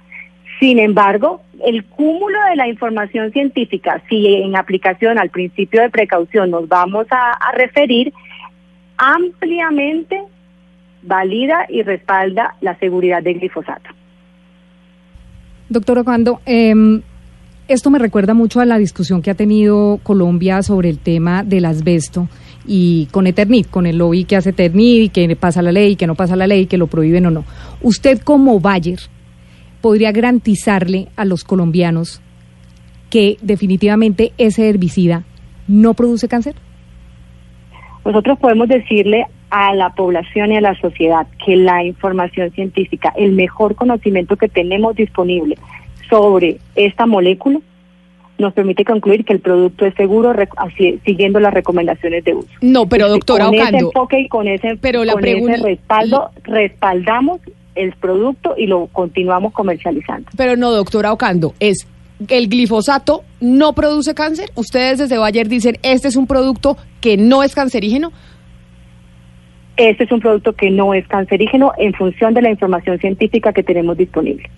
Sin 0.59 0.77
embargo, 0.77 1.41
el 1.65 1.85
cúmulo 1.85 2.37
de 2.49 2.55
la 2.57 2.67
información 2.67 3.31
científica, 3.31 4.01
si 4.09 4.35
en 4.35 4.57
aplicación 4.57 5.17
al 5.17 5.29
principio 5.29 5.81
de 5.81 5.89
precaución 5.89 6.51
nos 6.51 6.67
vamos 6.67 7.07
a, 7.11 7.51
referir, 7.53 8.13
ampliamente 8.97 10.21
valida 11.01 11.65
y 11.69 11.81
respalda 11.83 12.55
la 12.59 12.77
seguridad 12.77 13.23
del 13.23 13.39
glifosato. 13.39 13.89
Doctor 15.69 15.99
Ocando, 15.99 16.41
em, 16.45 17.01
esto 17.69 17.89
me 17.89 17.99
recuerda 17.99 18.33
mucho 18.33 18.59
a 18.59 18.65
la 18.65 18.77
discusión 18.77 19.21
que 19.21 19.31
ha 19.31 19.35
tenido 19.35 19.99
Colombia 20.03 20.61
sobre 20.61 20.89
el 20.89 20.99
tema 20.99 21.43
del 21.43 21.65
asbesto 21.65 22.27
y 22.65 23.07
con 23.11 23.27
Eternit, 23.27 23.69
con 23.69 23.85
el 23.85 23.97
lobby 23.97 24.25
que 24.25 24.35
hace 24.35 24.49
Eternit 24.49 25.03
y 25.03 25.09
que 25.09 25.35
pasa 25.37 25.61
la 25.61 25.71
ley, 25.71 25.95
que 25.95 26.07
no 26.07 26.15
pasa 26.15 26.35
la 26.35 26.47
ley, 26.47 26.65
que 26.65 26.77
lo 26.77 26.87
prohíben 26.87 27.27
o 27.27 27.31
no. 27.31 27.45
Usted 27.81 28.19
como 28.19 28.59
Bayer 28.59 28.99
podría 29.81 30.11
garantizarle 30.11 31.07
a 31.15 31.25
los 31.25 31.43
colombianos 31.43 32.21
que 33.09 33.37
definitivamente 33.41 34.33
ese 34.37 34.69
herbicida 34.69 35.23
no 35.67 35.93
produce 35.93 36.27
cáncer? 36.27 36.55
Nosotros 38.05 38.39
podemos 38.39 38.67
decirle 38.67 39.25
a 39.49 39.73
la 39.73 39.89
población 39.93 40.51
y 40.51 40.57
a 40.57 40.61
la 40.61 40.75
sociedad 40.79 41.27
que 41.45 41.55
la 41.55 41.83
información 41.83 42.51
científica, 42.51 43.13
el 43.17 43.31
mejor 43.33 43.75
conocimiento 43.75 44.35
que 44.35 44.47
tenemos 44.47 44.95
disponible 44.95 45.57
sobre 46.09 46.59
esta 46.75 47.05
molécula, 47.05 47.59
nos 48.37 48.53
permite 48.53 48.85
concluir 48.85 49.25
que 49.25 49.33
el 49.33 49.41
producto 49.41 49.85
es 49.85 49.93
seguro 49.95 50.33
así- 50.57 50.99
siguiendo 51.05 51.39
las 51.41 51.53
recomendaciones 51.53 52.23
de 52.23 52.35
uso. 52.35 52.47
No, 52.61 52.87
pero 52.87 53.09
doctora 53.09 53.45
con 53.47 53.55
ese 53.55 53.77
enfoque 53.77 54.19
y 54.21 54.27
con 54.29 54.47
ese, 54.47 54.77
pero 54.77 55.03
la 55.03 55.13
con 55.13 55.25
ese 55.25 55.33
pregunta- 55.35 55.61
respaldo, 55.63 56.29
respaldamos 56.43 57.39
el 57.79 57.93
producto 57.93 58.55
y 58.57 58.67
lo 58.67 58.87
continuamos 58.87 59.53
comercializando. 59.53 60.29
pero 60.35 60.55
no, 60.55 60.71
doctora 60.71 61.13
Ocando, 61.13 61.53
es 61.59 61.87
el 62.27 62.49
glifosato 62.49 63.23
no 63.39 63.73
produce 63.73 64.13
cáncer. 64.13 64.49
Ustedes 64.55 64.99
desde 64.99 65.17
Bayer 65.17 65.47
dicen, 65.47 65.77
este 65.83 66.09
es 66.09 66.15
un 66.15 66.27
producto 66.27 66.77
que 66.99 67.17
no 67.17 67.43
es 67.43 67.55
cancerígeno. 67.55 68.11
Este 69.77 70.03
es 70.03 70.11
un 70.11 70.19
producto 70.19 70.53
que 70.53 70.69
no 70.69 70.93
es 70.93 71.07
cancerígeno 71.07 71.71
en 71.77 71.93
función 71.93 72.33
de 72.33 72.41
la 72.41 72.49
información 72.49 72.99
científica 72.99 73.53
que 73.53 73.63
tenemos 73.63 73.95
disponible. 73.95 74.49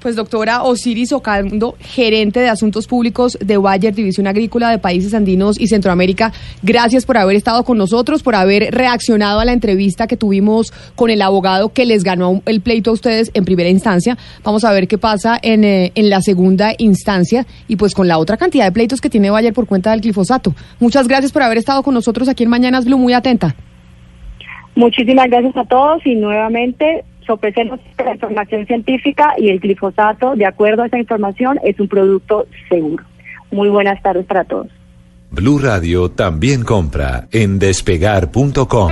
Pues 0.00 0.16
doctora 0.16 0.62
Osiris 0.62 1.12
Ocando, 1.12 1.74
gerente 1.78 2.40
de 2.40 2.48
Asuntos 2.48 2.86
Públicos 2.86 3.36
de 3.38 3.58
Bayer, 3.58 3.94
División 3.94 4.26
Agrícola 4.26 4.70
de 4.70 4.78
Países 4.78 5.12
Andinos 5.12 5.60
y 5.60 5.66
Centroamérica, 5.66 6.32
gracias 6.62 7.04
por 7.04 7.18
haber 7.18 7.36
estado 7.36 7.64
con 7.64 7.76
nosotros, 7.76 8.22
por 8.22 8.34
haber 8.34 8.74
reaccionado 8.74 9.40
a 9.40 9.44
la 9.44 9.52
entrevista 9.52 10.06
que 10.06 10.16
tuvimos 10.16 10.72
con 10.96 11.10
el 11.10 11.20
abogado 11.20 11.74
que 11.74 11.84
les 11.84 12.02
ganó 12.02 12.40
el 12.46 12.62
pleito 12.62 12.88
a 12.88 12.94
ustedes 12.94 13.30
en 13.34 13.44
primera 13.44 13.68
instancia. 13.68 14.16
Vamos 14.42 14.64
a 14.64 14.72
ver 14.72 14.88
qué 14.88 14.96
pasa 14.96 15.38
en, 15.42 15.64
eh, 15.64 15.92
en 15.94 16.08
la 16.08 16.22
segunda 16.22 16.72
instancia 16.78 17.46
y 17.68 17.76
pues 17.76 17.94
con 17.94 18.08
la 18.08 18.16
otra 18.16 18.38
cantidad 18.38 18.64
de 18.64 18.72
pleitos 18.72 19.02
que 19.02 19.10
tiene 19.10 19.28
Bayer 19.28 19.52
por 19.52 19.66
cuenta 19.66 19.90
del 19.90 20.00
glifosato. 20.00 20.54
Muchas 20.78 21.08
gracias 21.08 21.30
por 21.30 21.42
haber 21.42 21.58
estado 21.58 21.82
con 21.82 21.92
nosotros 21.92 22.26
aquí 22.30 22.44
en 22.44 22.48
Mañanas 22.48 22.86
Blue, 22.86 22.96
muy 22.96 23.12
atenta. 23.12 23.54
Muchísimas 24.76 25.28
gracias 25.28 25.54
a 25.58 25.64
todos 25.64 26.00
y 26.06 26.14
nuevamente 26.14 27.04
sopesemos 27.26 27.80
la 27.98 28.14
información 28.14 28.66
científica 28.66 29.34
y 29.38 29.50
el 29.50 29.60
glifosato, 29.60 30.34
de 30.36 30.46
acuerdo 30.46 30.82
a 30.82 30.86
esa 30.86 30.98
información, 30.98 31.58
es 31.64 31.78
un 31.80 31.88
producto 31.88 32.46
seguro. 32.68 33.04
Muy 33.50 33.68
buenas 33.68 34.02
tardes 34.02 34.26
para 34.26 34.44
todos. 34.44 34.68
Blue 35.30 35.58
Radio 35.58 36.10
también 36.10 36.62
compra 36.64 37.28
en 37.30 37.58
despegar.com. 37.58 38.90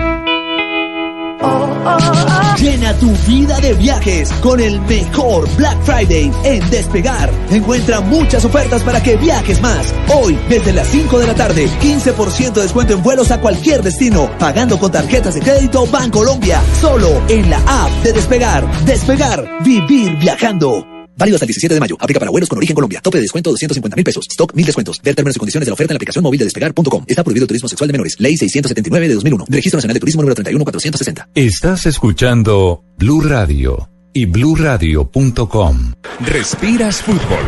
Llena 2.68 2.92
tu 2.98 3.10
vida 3.26 3.58
de 3.60 3.72
viajes 3.72 4.30
con 4.42 4.60
el 4.60 4.78
mejor 4.82 5.48
Black 5.56 5.82
Friday 5.84 6.30
en 6.44 6.68
Despegar. 6.68 7.32
Encuentra 7.50 8.02
muchas 8.02 8.44
ofertas 8.44 8.82
para 8.82 9.02
que 9.02 9.16
viajes 9.16 9.62
más. 9.62 9.94
Hoy, 10.14 10.38
desde 10.50 10.74
las 10.74 10.86
5 10.88 11.18
de 11.18 11.26
la 11.28 11.34
tarde, 11.34 11.66
15% 11.80 12.52
de 12.52 12.62
descuento 12.62 12.92
en 12.92 13.02
vuelos 13.02 13.30
a 13.30 13.40
cualquier 13.40 13.82
destino, 13.82 14.28
pagando 14.38 14.78
con 14.78 14.92
tarjetas 14.92 15.32
de 15.32 15.40
crédito 15.40 15.86
Bancolombia. 15.86 16.60
Solo 16.78 17.22
en 17.30 17.48
la 17.48 17.56
app 17.56 17.90
de 18.02 18.12
Despegar. 18.12 18.84
Despegar, 18.84 19.48
vivir 19.64 20.18
viajando. 20.18 20.97
Válido 21.18 21.34
hasta 21.34 21.44
el 21.44 21.48
17 21.48 21.74
de 21.74 21.80
mayo. 21.80 21.96
Aplica 22.00 22.20
para 22.20 22.30
vuelos 22.30 22.48
con 22.48 22.58
origen 22.58 22.74
Colombia. 22.74 23.00
Tope 23.00 23.18
de 23.18 23.22
descuento 23.22 23.50
250 23.50 23.96
mil 23.96 24.04
pesos. 24.04 24.26
Stock 24.30 24.54
mil 24.54 24.64
descuentos. 24.64 25.00
Ver 25.02 25.16
términos 25.16 25.36
y 25.36 25.40
condiciones 25.40 25.66
de 25.66 25.70
la 25.70 25.74
oferta 25.74 25.92
en 25.92 25.96
la 25.96 25.98
aplicación 25.98 26.22
móvil 26.22 26.38
de 26.38 26.44
despegar.com. 26.44 27.04
Está 27.06 27.24
prohibido 27.24 27.44
el 27.44 27.48
turismo 27.48 27.68
sexual 27.68 27.88
de 27.88 27.92
menores. 27.92 28.14
Ley 28.20 28.36
679 28.36 29.08
de 29.08 29.14
2001. 29.14 29.44
Registro 29.48 29.78
Nacional 29.78 29.94
de 29.94 30.00
Turismo 30.00 30.22
número 30.22 30.36
31460. 30.36 31.28
Estás 31.34 31.86
escuchando 31.86 32.84
Blue 32.96 33.20
Radio 33.22 33.88
y 34.12 34.26
bluradio.com. 34.26 35.92
Respiras 36.20 37.02
fútbol. 37.02 37.44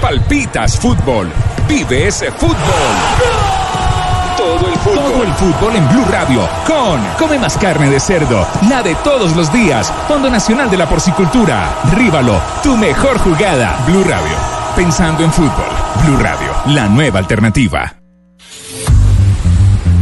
Palpitas 0.00 0.78
fútbol. 0.78 1.28
Vive 1.68 2.08
ese 2.08 2.30
fútbol. 2.32 2.56
Todo 4.36 4.68
el 4.68 4.69
fútbol. 4.80 5.12
Todo 5.12 5.22
el 5.24 5.32
fútbol 5.34 5.76
en 5.76 5.88
Blue 5.88 6.04
Radio. 6.10 6.48
Con 6.66 7.00
Come 7.18 7.38
más 7.38 7.56
carne 7.56 7.90
de 7.90 8.00
cerdo. 8.00 8.46
La 8.68 8.82
de 8.82 8.94
todos 8.96 9.36
los 9.36 9.52
días. 9.52 9.92
Fondo 10.08 10.30
Nacional 10.30 10.70
de 10.70 10.76
la 10.76 10.88
Porcicultura. 10.88 11.70
Ríbalo. 11.92 12.40
Tu 12.62 12.76
mejor 12.76 13.18
jugada. 13.18 13.76
Blue 13.86 14.04
Radio. 14.04 14.36
Pensando 14.74 15.24
en 15.24 15.32
fútbol. 15.32 15.68
Blue 16.04 16.16
Radio. 16.16 16.48
La 16.66 16.88
nueva 16.88 17.18
alternativa. 17.18 17.94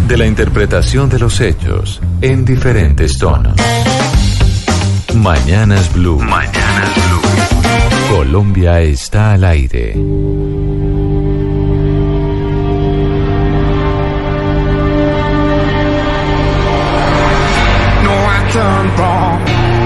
De 0.06 0.16
la 0.16 0.26
interpretación 0.26 1.08
de 1.08 1.18
los 1.18 1.40
hechos 1.40 2.00
en 2.20 2.44
diferentes 2.44 3.18
tonos. 3.18 3.54
Mañanas 5.14 5.92
Blue. 5.92 6.18
Mañanas 6.18 6.94
Blue. 6.94 8.16
Colombia 8.16 8.80
está 8.80 9.32
al 9.32 9.44
aire. 9.44 9.94
I 18.58 18.88
wrong, 18.98 19.38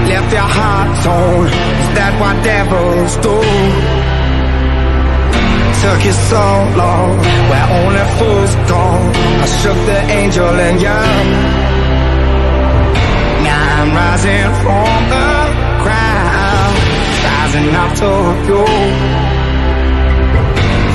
left 0.09 0.31
your 0.33 0.49
heart 0.57 0.89
torn. 1.03 1.47
Is 1.81 1.89
that 1.97 2.13
what 2.21 2.35
devils 2.43 3.13
do? 3.25 3.35
Took 5.83 6.01
you 6.05 6.15
so 6.31 6.45
long, 6.79 7.09
where 7.49 7.67
only 7.79 8.05
fools 8.17 8.53
go. 8.71 8.83
I 9.43 9.47
shook 9.59 9.79
the 9.91 9.99
angel 10.19 10.55
and 10.67 10.81
young. 10.81 11.27
Now 13.45 13.63
I'm 13.77 13.89
rising 14.01 14.49
from 14.63 14.99
the 15.13 15.29
ground, 15.83 16.75
rising 17.25 17.69
up 17.83 17.91
to 18.01 18.11
you. 18.47 19.22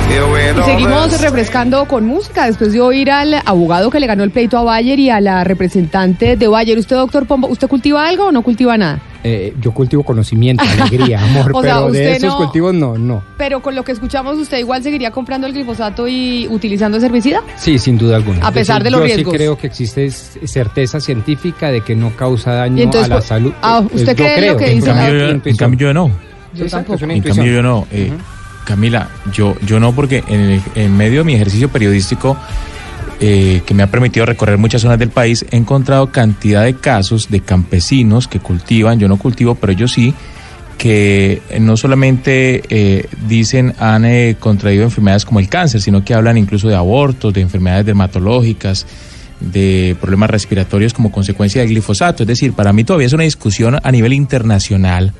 Y 0.09 0.63
seguimos 0.63 1.21
refrescando 1.21 1.85
con 1.85 2.03
música 2.07 2.47
después 2.47 2.73
de 2.73 2.81
oír 2.81 3.11
al 3.11 3.35
abogado 3.45 3.91
que 3.91 3.99
le 3.99 4.07
ganó 4.07 4.23
el 4.23 4.31
pleito 4.31 4.57
a 4.57 4.63
Bayer 4.63 4.97
y 4.99 5.11
a 5.11 5.21
la 5.21 5.43
representante 5.43 6.35
de 6.35 6.47
Bayer. 6.47 6.79
¿Usted, 6.79 6.95
doctor 6.95 7.27
Pombo, 7.27 7.47
usted 7.47 7.67
cultiva 7.67 8.07
algo 8.07 8.25
o 8.25 8.31
no 8.31 8.41
cultiva 8.41 8.75
nada? 8.75 8.99
Eh, 9.23 9.53
yo 9.61 9.71
cultivo 9.71 10.01
conocimiento, 10.03 10.63
alegría, 10.63 11.21
amor, 11.23 11.51
O 11.53 11.61
sea, 11.61 11.75
pero 11.75 11.85
usted 11.87 11.99
de 11.99 12.15
esos 12.15 12.29
no- 12.31 12.37
cultivos 12.37 12.73
no, 12.73 12.97
no. 12.97 13.23
Pero 13.37 13.61
con 13.61 13.75
lo 13.75 13.83
que 13.83 13.91
escuchamos, 13.91 14.37
¿usted 14.39 14.57
igual 14.57 14.81
seguiría 14.81 15.11
comprando 15.11 15.45
el 15.45 15.53
glifosato 15.53 16.07
y 16.07 16.47
utilizando 16.49 16.97
ese 16.97 17.05
herbicida? 17.05 17.43
Sí, 17.55 17.77
sin 17.77 17.97
duda 17.99 18.15
alguna. 18.15 18.39
A 18.39 18.49
Yo 18.49 18.53
pesar 18.55 18.81
de 18.83 18.89
los 18.89 19.01
yo 19.01 19.05
riesgos. 19.05 19.31
sí 19.31 19.37
creo 19.37 19.57
que 19.59 19.67
existe 19.67 20.09
certeza 20.09 20.99
científica 20.99 21.69
de 21.69 21.81
que 21.81 21.95
no 21.95 22.15
causa 22.15 22.53
daño 22.53 22.81
entonces, 22.81 23.05
a 23.05 23.09
la 23.09 23.15
pues, 23.17 23.25
salud. 23.27 23.53
ah, 23.61 23.81
Eh, 23.83 23.95
¿usted 23.95 24.15
yo 24.17 24.23
cree 24.23 24.29
lo 24.29 24.37
creo, 24.41 24.57
que 24.57 24.71
en 24.71 24.75
dice 24.79 24.87
la- 24.87 25.29
En 25.45 25.55
cambio 25.55 25.87
yo 25.89 25.93
no. 25.93 26.07
Yo 26.55 26.63
Exacto, 26.63 26.93
tampoco. 26.97 27.11
En 27.13 27.21
cambio 27.21 27.53
yo 27.53 27.61
no. 27.61 27.87
Eh, 27.91 28.11
Camila, 28.65 29.09
yo, 29.33 29.55
yo 29.65 29.79
no, 29.79 29.93
porque 29.93 30.23
en, 30.75 30.97
medio 30.97 31.19
de 31.19 31.23
mi 31.25 31.35
ejercicio 31.35 31.69
periodístico, 31.69 32.37
eh, 33.19 33.61
que 33.65 33.73
me 33.73 33.83
ha 33.83 33.87
permitido 33.87 34.25
recorrer 34.25 34.57
muchas 34.57 34.81
zonas 34.81 34.99
del 34.99 35.09
país, 35.09 35.45
he 35.51 35.57
encontrado 35.57 36.11
cantidad 36.11 36.63
de 36.63 36.75
casos 36.75 37.29
de 37.29 37.41
campesinos 37.41 38.27
que 38.27 38.39
cultivan, 38.39 38.99
yo 38.99 39.07
no 39.07 39.17
cultivo, 39.17 39.55
pero 39.55 39.73
yo 39.73 39.87
sí, 39.87 40.13
que 40.79 41.41
no 41.59 41.75
solamente 41.75 42.63
eh, 42.69 43.05
dicen 43.27 43.73
han 43.79 44.05
eh, 44.05 44.37
contraído 44.39 44.85
enfermedades 44.85 45.25
como 45.25 45.41
el 45.41 45.49
cáncer, 45.49 45.81
sino 45.81 46.05
que 46.05 46.13
hablan 46.13 46.37
incluso 46.37 46.69
de 46.69 46.75
abortos, 46.75 47.33
de 47.33 47.41
enfermedades 47.41 47.85
dermatológicas, 47.85 48.85
de 49.41 49.97
problemas 49.99 50.29
respiratorios 50.29 50.93
como 50.93 51.11
consecuencia 51.11 51.61
del 51.61 51.71
glifosato. 51.71 52.23
Es 52.23 52.27
decir, 52.27 52.53
para 52.53 52.71
mí 52.71 52.85
todavía 52.85 53.07
es 53.07 53.13
una 53.13 53.23
discusión 53.23 53.77
a 53.81 53.91
nivel 53.91 54.13
internacional 54.13 55.13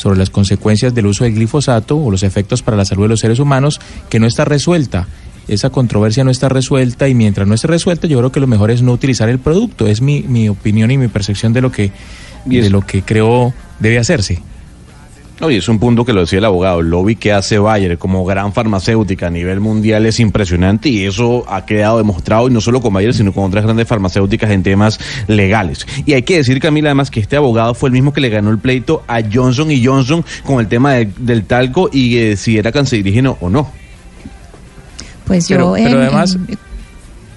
sobre 0.00 0.18
las 0.18 0.30
consecuencias 0.30 0.94
del 0.94 1.06
uso 1.06 1.24
del 1.24 1.34
glifosato 1.34 1.98
o 1.98 2.10
los 2.10 2.22
efectos 2.22 2.62
para 2.62 2.74
la 2.74 2.86
salud 2.86 3.02
de 3.02 3.10
los 3.10 3.20
seres 3.20 3.38
humanos 3.38 3.78
que 4.08 4.18
no 4.18 4.26
está 4.26 4.46
resuelta. 4.46 5.06
Esa 5.46 5.68
controversia 5.68 6.24
no 6.24 6.30
está 6.30 6.48
resuelta 6.48 7.06
y 7.06 7.14
mientras 7.14 7.46
no 7.46 7.54
esté 7.54 7.66
resuelta 7.66 8.06
yo 8.06 8.16
creo 8.16 8.32
que 8.32 8.40
lo 8.40 8.46
mejor 8.46 8.70
es 8.70 8.80
no 8.80 8.92
utilizar 8.92 9.28
el 9.28 9.38
producto. 9.38 9.86
Es 9.86 10.00
mi, 10.00 10.22
mi 10.22 10.48
opinión 10.48 10.90
y 10.90 10.96
mi 10.96 11.08
percepción 11.08 11.52
de 11.52 11.60
lo 11.60 11.70
que, 11.70 11.92
de 12.46 12.70
lo 12.70 12.80
que 12.80 13.02
creo 13.02 13.52
debe 13.78 13.98
hacerse. 13.98 14.40
Oye, 15.42 15.56
es 15.56 15.68
un 15.70 15.78
punto 15.78 16.04
que 16.04 16.12
lo 16.12 16.20
decía 16.20 16.38
el 16.38 16.44
abogado, 16.44 16.80
el 16.80 16.90
lobby 16.90 17.16
que 17.16 17.32
hace 17.32 17.58
Bayer 17.58 17.96
como 17.96 18.26
gran 18.26 18.52
farmacéutica 18.52 19.28
a 19.28 19.30
nivel 19.30 19.58
mundial 19.60 20.04
es 20.04 20.20
impresionante 20.20 20.90
y 20.90 21.06
eso 21.06 21.44
ha 21.48 21.64
quedado 21.64 21.96
demostrado 21.96 22.46
y 22.48 22.52
no 22.52 22.60
solo 22.60 22.82
con 22.82 22.92
Bayer, 22.92 23.14
sino 23.14 23.32
con 23.32 23.44
otras 23.44 23.64
grandes 23.64 23.88
farmacéuticas 23.88 24.50
en 24.50 24.62
temas 24.62 25.00
legales. 25.28 25.86
Y 26.04 26.12
hay 26.12 26.22
que 26.24 26.36
decir, 26.36 26.60
Camila, 26.60 26.90
además 26.90 27.10
que 27.10 27.20
este 27.20 27.36
abogado 27.36 27.72
fue 27.72 27.88
el 27.88 27.94
mismo 27.94 28.12
que 28.12 28.20
le 28.20 28.28
ganó 28.28 28.50
el 28.50 28.58
pleito 28.58 29.02
a 29.08 29.20
Johnson 29.32 29.70
y 29.70 29.82
Johnson 29.82 30.22
con 30.44 30.60
el 30.60 30.68
tema 30.68 30.92
de- 30.92 31.08
del 31.18 31.44
talco 31.44 31.88
y 31.90 32.18
eh, 32.18 32.36
si 32.36 32.58
era 32.58 32.70
cancerígeno 32.70 33.38
o 33.40 33.48
no. 33.48 33.70
Pues 35.26 35.48
yo. 35.48 35.56
Pero- 35.56 35.72
pero 35.74 35.88
en- 36.02 36.06
además- 36.08 36.34
en- 36.48 36.58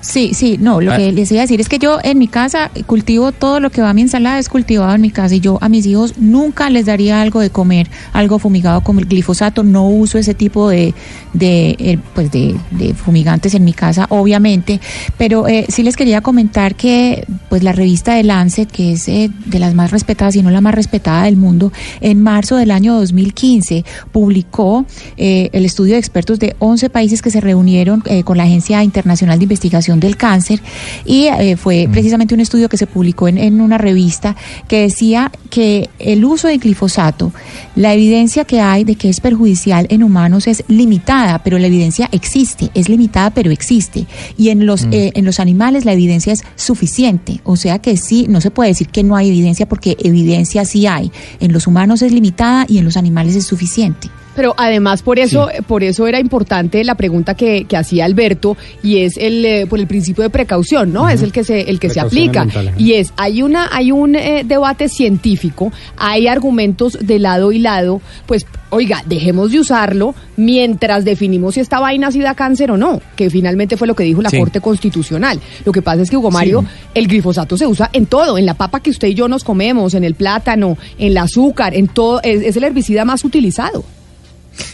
Sí, 0.03 0.33
sí, 0.33 0.57
no, 0.59 0.81
lo 0.81 0.91
Ah. 0.91 0.97
que 0.97 1.13
les 1.13 1.31
iba 1.31 1.39
a 1.39 1.43
decir 1.43 1.61
es 1.61 1.69
que 1.69 1.79
yo 1.79 1.97
en 2.03 2.19
mi 2.19 2.27
casa 2.27 2.69
cultivo 2.87 3.31
todo 3.31 3.61
lo 3.61 3.69
que 3.69 3.81
va 3.81 3.89
a 3.89 3.93
mi 3.93 4.01
ensalada, 4.01 4.37
es 4.37 4.49
cultivado 4.49 4.93
en 4.93 4.99
mi 4.99 5.11
casa 5.11 5.33
y 5.35 5.39
yo 5.39 5.57
a 5.61 5.69
mis 5.69 5.85
hijos 5.85 6.15
nunca 6.17 6.69
les 6.69 6.85
daría 6.85 7.21
algo 7.21 7.39
de 7.39 7.49
comer, 7.49 7.89
algo 8.11 8.37
fumigado 8.37 8.81
como 8.81 8.99
el 8.99 9.05
glifosato, 9.05 9.63
no 9.63 9.87
uso 9.87 10.17
ese 10.17 10.33
tipo 10.33 10.67
de, 10.67 10.93
de, 11.31 11.77
eh, 11.79 11.97
pues 12.13 12.31
de, 12.31 12.53
de 12.71 12.93
fumigantes 12.93 13.53
en 13.53 13.63
mi 13.63 13.71
casa, 13.71 14.05
obviamente, 14.09 14.81
pero 15.17 15.47
eh, 15.47 15.65
sí 15.69 15.83
les 15.83 15.95
quería 15.95 16.19
comentar 16.19 16.75
que 16.75 17.25
pues 17.47 17.63
la 17.63 17.71
revista 17.71 18.13
de 18.15 18.23
Lancet, 18.23 18.69
que 18.69 18.91
es 18.93 19.07
eh, 19.07 19.31
de 19.45 19.59
las 19.59 19.73
más 19.73 19.91
respetadas, 19.91 20.35
y 20.35 20.43
no 20.43 20.51
la 20.51 20.59
más 20.59 20.75
respetada 20.75 21.23
del 21.23 21.37
mundo, 21.37 21.71
en 22.01 22.21
marzo 22.21 22.57
del 22.57 22.71
año 22.71 22.95
2015 22.95 23.85
publicó 24.11 24.85
eh, 25.15 25.49
el 25.53 25.63
estudio 25.65 25.93
de 25.93 25.99
expertos 25.99 26.39
de 26.39 26.57
11 26.59 26.89
países 26.89 27.21
que 27.21 27.31
se 27.31 27.39
reunieron 27.39 28.03
eh, 28.05 28.23
con 28.23 28.37
la 28.37 28.43
Agencia 28.43 28.83
Internacional 28.83 29.39
de 29.39 29.43
Investigación 29.43 29.92
del 29.99 30.17
Cáncer 30.17 30.61
y 31.05 31.25
eh, 31.25 31.57
fue 31.57 31.87
precisamente 31.91 32.33
un 32.33 32.39
estudio 32.39 32.69
que 32.69 32.77
se 32.77 32.87
publicó 32.87 33.27
en, 33.27 33.37
en 33.37 33.61
una 33.61 33.77
revista 33.77 34.35
que 34.67 34.81
decía 34.81 35.31
que 35.49 35.89
el 35.99 36.25
uso 36.25 36.47
de 36.47 36.57
glifosato, 36.57 37.31
la 37.75 37.93
evidencia 37.93 38.45
que 38.45 38.61
hay 38.61 38.83
de 38.83 38.95
que 38.95 39.09
es 39.09 39.19
perjudicial 39.19 39.87
en 39.89 40.03
humanos 40.03 40.47
es 40.47 40.63
limitada, 40.67 41.43
pero 41.43 41.59
la 41.59 41.67
evidencia 41.67 42.09
existe, 42.11 42.69
es 42.73 42.89
limitada 42.89 43.29
pero 43.31 43.51
existe. 43.51 44.05
Y 44.37 44.49
en 44.49 44.65
los, 44.65 44.85
eh, 44.91 45.11
en 45.13 45.25
los 45.25 45.39
animales 45.39 45.85
la 45.85 45.93
evidencia 45.93 46.33
es 46.33 46.43
suficiente, 46.55 47.41
o 47.43 47.55
sea 47.55 47.79
que 47.79 47.97
sí, 47.97 48.25
no 48.29 48.41
se 48.41 48.51
puede 48.51 48.69
decir 48.69 48.87
que 48.89 49.03
no 49.03 49.15
hay 49.15 49.29
evidencia 49.29 49.67
porque 49.67 49.97
evidencia 49.99 50.65
sí 50.65 50.87
hay. 50.87 51.11
En 51.39 51.53
los 51.53 51.67
humanos 51.67 52.01
es 52.01 52.11
limitada 52.11 52.65
y 52.67 52.77
en 52.77 52.85
los 52.85 52.97
animales 52.97 53.35
es 53.35 53.45
suficiente. 53.45 54.09
Pero 54.35 54.53
además 54.57 55.03
por 55.03 55.19
eso, 55.19 55.47
por 55.67 55.83
eso 55.83 56.07
era 56.07 56.19
importante 56.19 56.83
la 56.83 56.95
pregunta 56.95 57.35
que, 57.35 57.65
que 57.65 57.77
hacía 57.77 58.05
Alberto 58.05 58.57
y 58.81 58.99
es 58.99 59.17
el 59.17 59.45
eh, 59.45 59.65
por 59.67 59.79
el 59.79 59.87
principio 59.87 60.23
de 60.23 60.29
precaución, 60.29 60.91
¿no? 60.91 61.07
Es 61.09 61.21
el 61.21 61.31
que 61.31 61.43
se 61.43 61.69
el 61.69 61.79
que 61.79 61.89
se 61.89 61.99
aplica 61.99 62.43
y 62.77 62.93
es 62.93 63.13
hay 63.17 63.41
una 63.41 63.69
hay 63.71 63.91
un 63.91 64.15
eh, 64.15 64.43
debate 64.45 64.89
científico, 64.89 65.71
hay 65.97 66.27
argumentos 66.27 66.97
de 67.01 67.19
lado 67.19 67.51
y 67.51 67.59
lado, 67.59 68.01
pues 68.25 68.45
oiga, 68.71 69.03
dejemos 69.05 69.51
de 69.51 69.59
usarlo 69.59 70.15
mientras 70.35 71.05
definimos 71.05 71.53
si 71.53 71.59
esta 71.59 71.79
vaina 71.79 72.11
sí 72.11 72.19
da 72.19 72.33
cáncer 72.33 72.71
o 72.71 72.77
no, 72.77 72.99
que 73.15 73.29
finalmente 73.29 73.77
fue 73.77 73.87
lo 73.87 73.95
que 73.95 74.03
dijo 74.03 74.21
la 74.21 74.29
Sí. 74.31 74.39
Corte 74.39 74.61
Constitucional. 74.61 75.39
Lo 75.63 75.71
que 75.71 75.83
pasa 75.83 76.01
es 76.01 76.09
que 76.09 76.17
Hugo 76.17 76.31
Mario, 76.31 76.65
el 76.95 77.07
glifosato 77.07 77.55
se 77.55 77.67
usa 77.67 77.89
en 77.93 78.07
todo, 78.07 78.37
en 78.39 78.45
la 78.47 78.55
papa 78.55 78.79
que 78.79 78.89
usted 78.89 79.09
y 79.09 79.13
yo 79.13 79.27
nos 79.27 79.43
comemos, 79.43 79.93
en 79.93 80.03
el 80.03 80.15
plátano, 80.15 80.75
en 80.97 81.07
el 81.11 81.17
azúcar, 81.19 81.75
en 81.75 81.87
todo, 81.87 82.19
es- 82.23 82.41
es 82.41 82.57
el 82.57 82.63
herbicida 82.63 83.05
más 83.05 83.23
utilizado. 83.23 83.83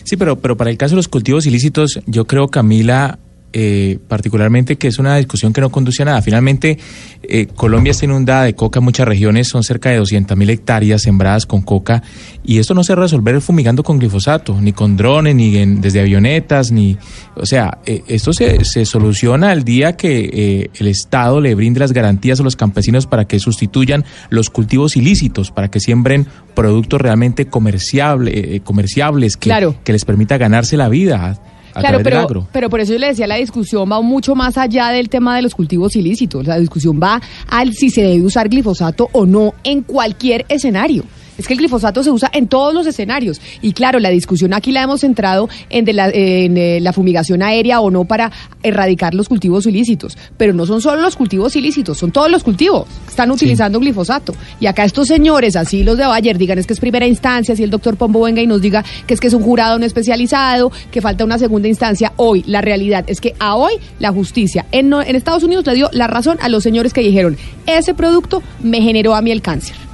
Sí, 0.03 0.17
pero, 0.17 0.39
pero 0.39 0.57
para 0.57 0.69
el 0.69 0.77
caso 0.77 0.91
de 0.91 0.97
los 0.97 1.07
cultivos 1.07 1.45
ilícitos, 1.45 1.99
yo 2.05 2.25
creo, 2.25 2.47
Camila, 2.49 3.19
eh, 3.53 3.97
particularmente 4.07 4.77
que 4.77 4.87
es 4.87 4.99
una 4.99 5.15
discusión 5.17 5.53
que 5.53 5.61
no 5.61 5.69
conduce 5.71 6.01
a 6.03 6.05
nada. 6.05 6.21
Finalmente, 6.21 6.77
eh, 7.23 7.47
Colombia 7.55 7.91
está 7.91 8.05
inundada 8.05 8.43
de 8.43 8.53
coca, 8.55 8.79
muchas 8.79 9.07
regiones 9.07 9.47
son 9.47 9.63
cerca 9.63 9.89
de 9.89 9.97
200 9.97 10.37
mil 10.37 10.49
hectáreas 10.49 11.01
sembradas 11.01 11.45
con 11.45 11.61
coca, 11.61 12.03
y 12.43 12.59
esto 12.59 12.73
no 12.73 12.83
se 12.83 12.93
va 12.93 13.01
a 13.01 13.03
resolver 13.03 13.39
fumigando 13.41 13.83
con 13.83 13.99
glifosato, 13.99 14.59
ni 14.61 14.71
con 14.73 14.97
drones, 14.97 15.35
ni 15.35 15.57
en- 15.57 15.81
desde 15.81 15.99
avionetas, 16.01 16.71
ni... 16.71 16.97
O 17.35 17.45
sea, 17.45 17.79
eh, 17.85 18.03
esto 18.07 18.33
se, 18.33 18.63
se 18.65 18.85
soluciona 18.85 19.51
al 19.51 19.63
día 19.63 19.93
que 19.97 20.29
eh, 20.31 20.69
el 20.79 20.87
Estado 20.87 21.41
le 21.41 21.55
brinde 21.55 21.79
las 21.79 21.93
garantías 21.93 22.39
a 22.39 22.43
los 22.43 22.55
campesinos 22.55 23.07
para 23.07 23.25
que 23.25 23.39
sustituyan 23.39 24.03
los 24.29 24.49
cultivos 24.49 24.95
ilícitos, 24.97 25.51
para 25.51 25.69
que 25.69 25.79
siembren 25.79 26.27
productos 26.55 26.99
realmente 27.01 27.45
comerciable, 27.47 28.55
eh, 28.55 28.59
comerciables 28.61 29.37
que, 29.37 29.49
Claro. 29.49 29.75
que 29.83 29.93
les 29.93 30.05
permita 30.05 30.37
ganarse 30.37 30.75
la 30.77 30.89
vida 30.89 31.39
a 31.73 31.79
Claro, 31.79 31.99
pero, 32.03 32.19
agro. 32.19 32.47
pero 32.51 32.69
por 32.69 32.79
eso 32.79 32.93
yo 32.93 32.99
le 32.99 33.07
decía, 33.07 33.27
la 33.27 33.35
discusión 33.35 33.89
va 33.91 34.01
mucho 34.01 34.35
más 34.35 34.57
allá 34.57 34.89
del 34.89 35.09
tema 35.09 35.35
de 35.35 35.41
los 35.41 35.55
cultivos 35.55 35.95
ilícitos. 35.95 36.45
La 36.47 36.59
discusión 36.59 36.99
va 37.01 37.21
al 37.47 37.73
si 37.73 37.89
se 37.89 38.01
debe 38.01 38.21
usar 38.23 38.49
glifosato 38.49 39.09
o 39.11 39.25
no 39.25 39.53
en 39.63 39.81
cualquier 39.83 40.45
escenario. 40.49 41.03
Es 41.39 41.47
que 41.47 41.53
el 41.53 41.59
glifosato 41.59 42.03
se 42.03 42.11
usa 42.11 42.29
en 42.33 42.47
todos 42.47 42.73
los 42.73 42.85
escenarios. 42.85 43.39
Y 43.61 43.71
claro, 43.71 43.97
la 43.99 44.09
discusión 44.09 44.53
aquí 44.53 44.73
la 44.73 44.83
hemos 44.83 44.99
centrado 44.99 45.47
en, 45.69 45.85
de 45.85 45.93
la, 45.93 46.09
en, 46.09 46.57
eh, 46.57 46.79
la 46.81 46.91
fumigación 46.91 47.41
aérea 47.41 47.79
o 47.79 47.89
no 47.89 48.03
para 48.03 48.29
erradicar 48.61 49.13
los 49.13 49.29
cultivos 49.29 49.65
ilícitos. 49.65 50.17
Pero 50.37 50.51
no 50.51 50.65
son 50.65 50.81
solo 50.81 51.01
los 51.01 51.15
cultivos 51.15 51.55
ilícitos, 51.55 51.97
son 51.97 52.11
todos 52.11 52.29
los 52.29 52.43
cultivos 52.43 52.85
que 53.05 53.11
están 53.11 53.31
utilizando 53.31 53.79
glifosato. 53.79 54.35
Y 54.59 54.65
acá 54.65 54.83
estos 54.83 55.07
señores, 55.07 55.55
así 55.55 55.83
los 55.83 55.97
de 55.97 56.05
Bayer, 56.05 56.37
digan 56.37 56.59
es 56.59 56.67
que 56.67 56.73
es 56.73 56.79
primera 56.81 57.07
instancia, 57.07 57.55
si 57.55 57.63
el 57.63 57.69
doctor 57.69 57.95
Pombo 57.95 58.21
venga 58.21 58.41
y 58.41 58.47
nos 58.47 58.61
diga 58.61 58.83
que 59.07 59.13
es 59.13 59.21
que 59.21 59.27
es 59.27 59.33
un 59.33 59.41
jurado 59.41 59.79
no 59.79 59.85
especializado, 59.85 60.73
que 60.91 60.99
falta 60.99 61.23
una 61.23 61.39
segunda 61.39 61.69
instancia. 61.69 62.11
Hoy, 62.17 62.43
la 62.47 62.59
realidad 62.59 63.05
es 63.07 63.21
que 63.21 63.33
a 63.39 63.55
hoy 63.55 63.73
la 63.99 64.11
justicia 64.11 64.65
en, 64.73 64.91
en 64.91 65.15
Estados 65.15 65.43
Unidos 65.43 65.65
le 65.67 65.75
dio 65.75 65.89
la 65.93 66.07
razón 66.07 66.37
a 66.41 66.49
los 66.49 66.63
señores 66.63 66.91
que 66.91 66.99
dijeron, 66.99 67.37
ese 67.65 67.93
producto 67.93 68.43
me 68.61 68.81
generó 68.81 69.15
a 69.15 69.21
mí 69.21 69.31
el 69.31 69.41
cáncer. 69.41 69.88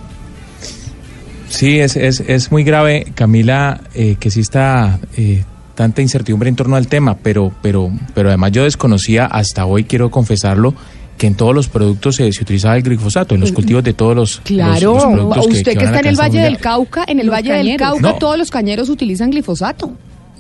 Sí, 1.56 1.80
es, 1.80 1.96
es, 1.96 2.20
es 2.20 2.52
muy 2.52 2.64
grave, 2.64 3.08
Camila, 3.16 3.80
eh, 3.94 4.18
que 4.20 4.28
exista 4.28 5.00
eh, 5.18 5.44
tanta 5.74 6.02
incertidumbre 6.02 6.50
en 6.50 6.56
torno 6.56 6.76
al 6.76 6.88
tema, 6.88 7.16
pero, 7.16 7.52
pero, 7.62 7.92
pero 8.14 8.30
además 8.30 8.52
yo 8.52 8.64
desconocía 8.64 9.26
hasta 9.26 9.66
hoy, 9.66 9.86
quiero 9.86 10.12
confesarlo, 10.12 10.74
que 11.18 11.28
en 11.28 11.36
todos 11.36 11.56
los 11.56 11.70
productos 11.70 12.18
se, 12.18 12.30
se 12.34 12.44
utilizaba 12.44 12.76
el 12.76 12.84
glifosato, 12.84 13.36
en 13.36 13.42
los 13.42 13.54
cultivos 13.54 13.84
de 13.86 13.94
todos 13.94 14.16
los, 14.16 14.42
Claro, 14.44 14.94
los- 14.96 15.04
los 15.04 15.14
productos 15.14 15.48
usted 15.48 15.78
que, 15.78 15.86
está 15.86 16.00
en 16.02 16.08
el 16.08 16.16
Valle 16.20 16.40
del. 16.42 16.58
Cauca, 16.58 17.06
en 17.08 17.20
el 17.22 17.28
Los 17.28 17.36
Valle 17.36 17.54
del. 17.54 17.78
Cauca 17.78 18.02
No. 18.02 18.16
todos 18.16 18.38
los 18.38 18.52
cañeros 18.52 18.90
utilizan 18.90 19.30
glifosato. 19.32 19.94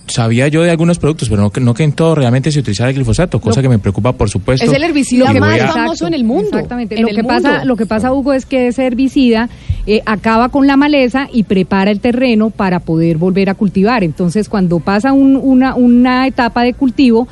Sabía 0.07 0.47
yo 0.47 0.61
de 0.61 0.69
algunos 0.69 0.99
productos, 0.99 1.29
pero 1.29 1.41
no 1.41 1.49
que, 1.49 1.59
no 1.59 1.73
que 1.73 1.83
en 1.83 1.91
todo 1.93 2.13
realmente 2.15 2.51
se 2.51 2.59
utilizara 2.59 2.89
el 2.89 2.95
glifosato, 2.95 3.41
cosa 3.41 3.61
que 3.61 3.69
me 3.69 3.79
preocupa, 3.79 4.13
por 4.13 4.29
supuesto. 4.29 4.63
Es 4.65 4.71
el 4.71 4.83
herbicida 4.83 5.33
más 5.33 5.59
a- 5.59 5.67
famoso 5.69 6.05
en 6.07 6.13
el 6.13 6.23
mundo. 6.23 6.49
Exactamente. 6.53 6.95
en 6.95 7.01
Lo 7.01 7.07
el 7.09 7.15
que, 7.15 7.23
pasa, 7.23 7.65
lo 7.65 7.75
que 7.75 7.85
pasa, 7.87 8.13
Hugo, 8.13 8.33
es 8.33 8.45
que 8.45 8.67
ese 8.67 8.85
herbicida 8.85 9.49
eh, 9.87 10.01
acaba 10.05 10.49
con 10.49 10.67
la 10.67 10.77
maleza 10.77 11.27
y 11.33 11.43
prepara 11.43 11.89
el 11.91 11.99
terreno 12.01 12.51
para 12.51 12.79
poder 12.81 13.17
volver 13.17 13.49
a 13.49 13.55
cultivar. 13.55 14.03
Entonces, 14.03 14.47
cuando 14.47 14.79
pasa 14.79 15.11
un- 15.11 15.35
una, 15.37 15.73
una 15.75 16.27
etapa 16.27 16.61
de 16.63 16.73
cultivo, 16.73 17.27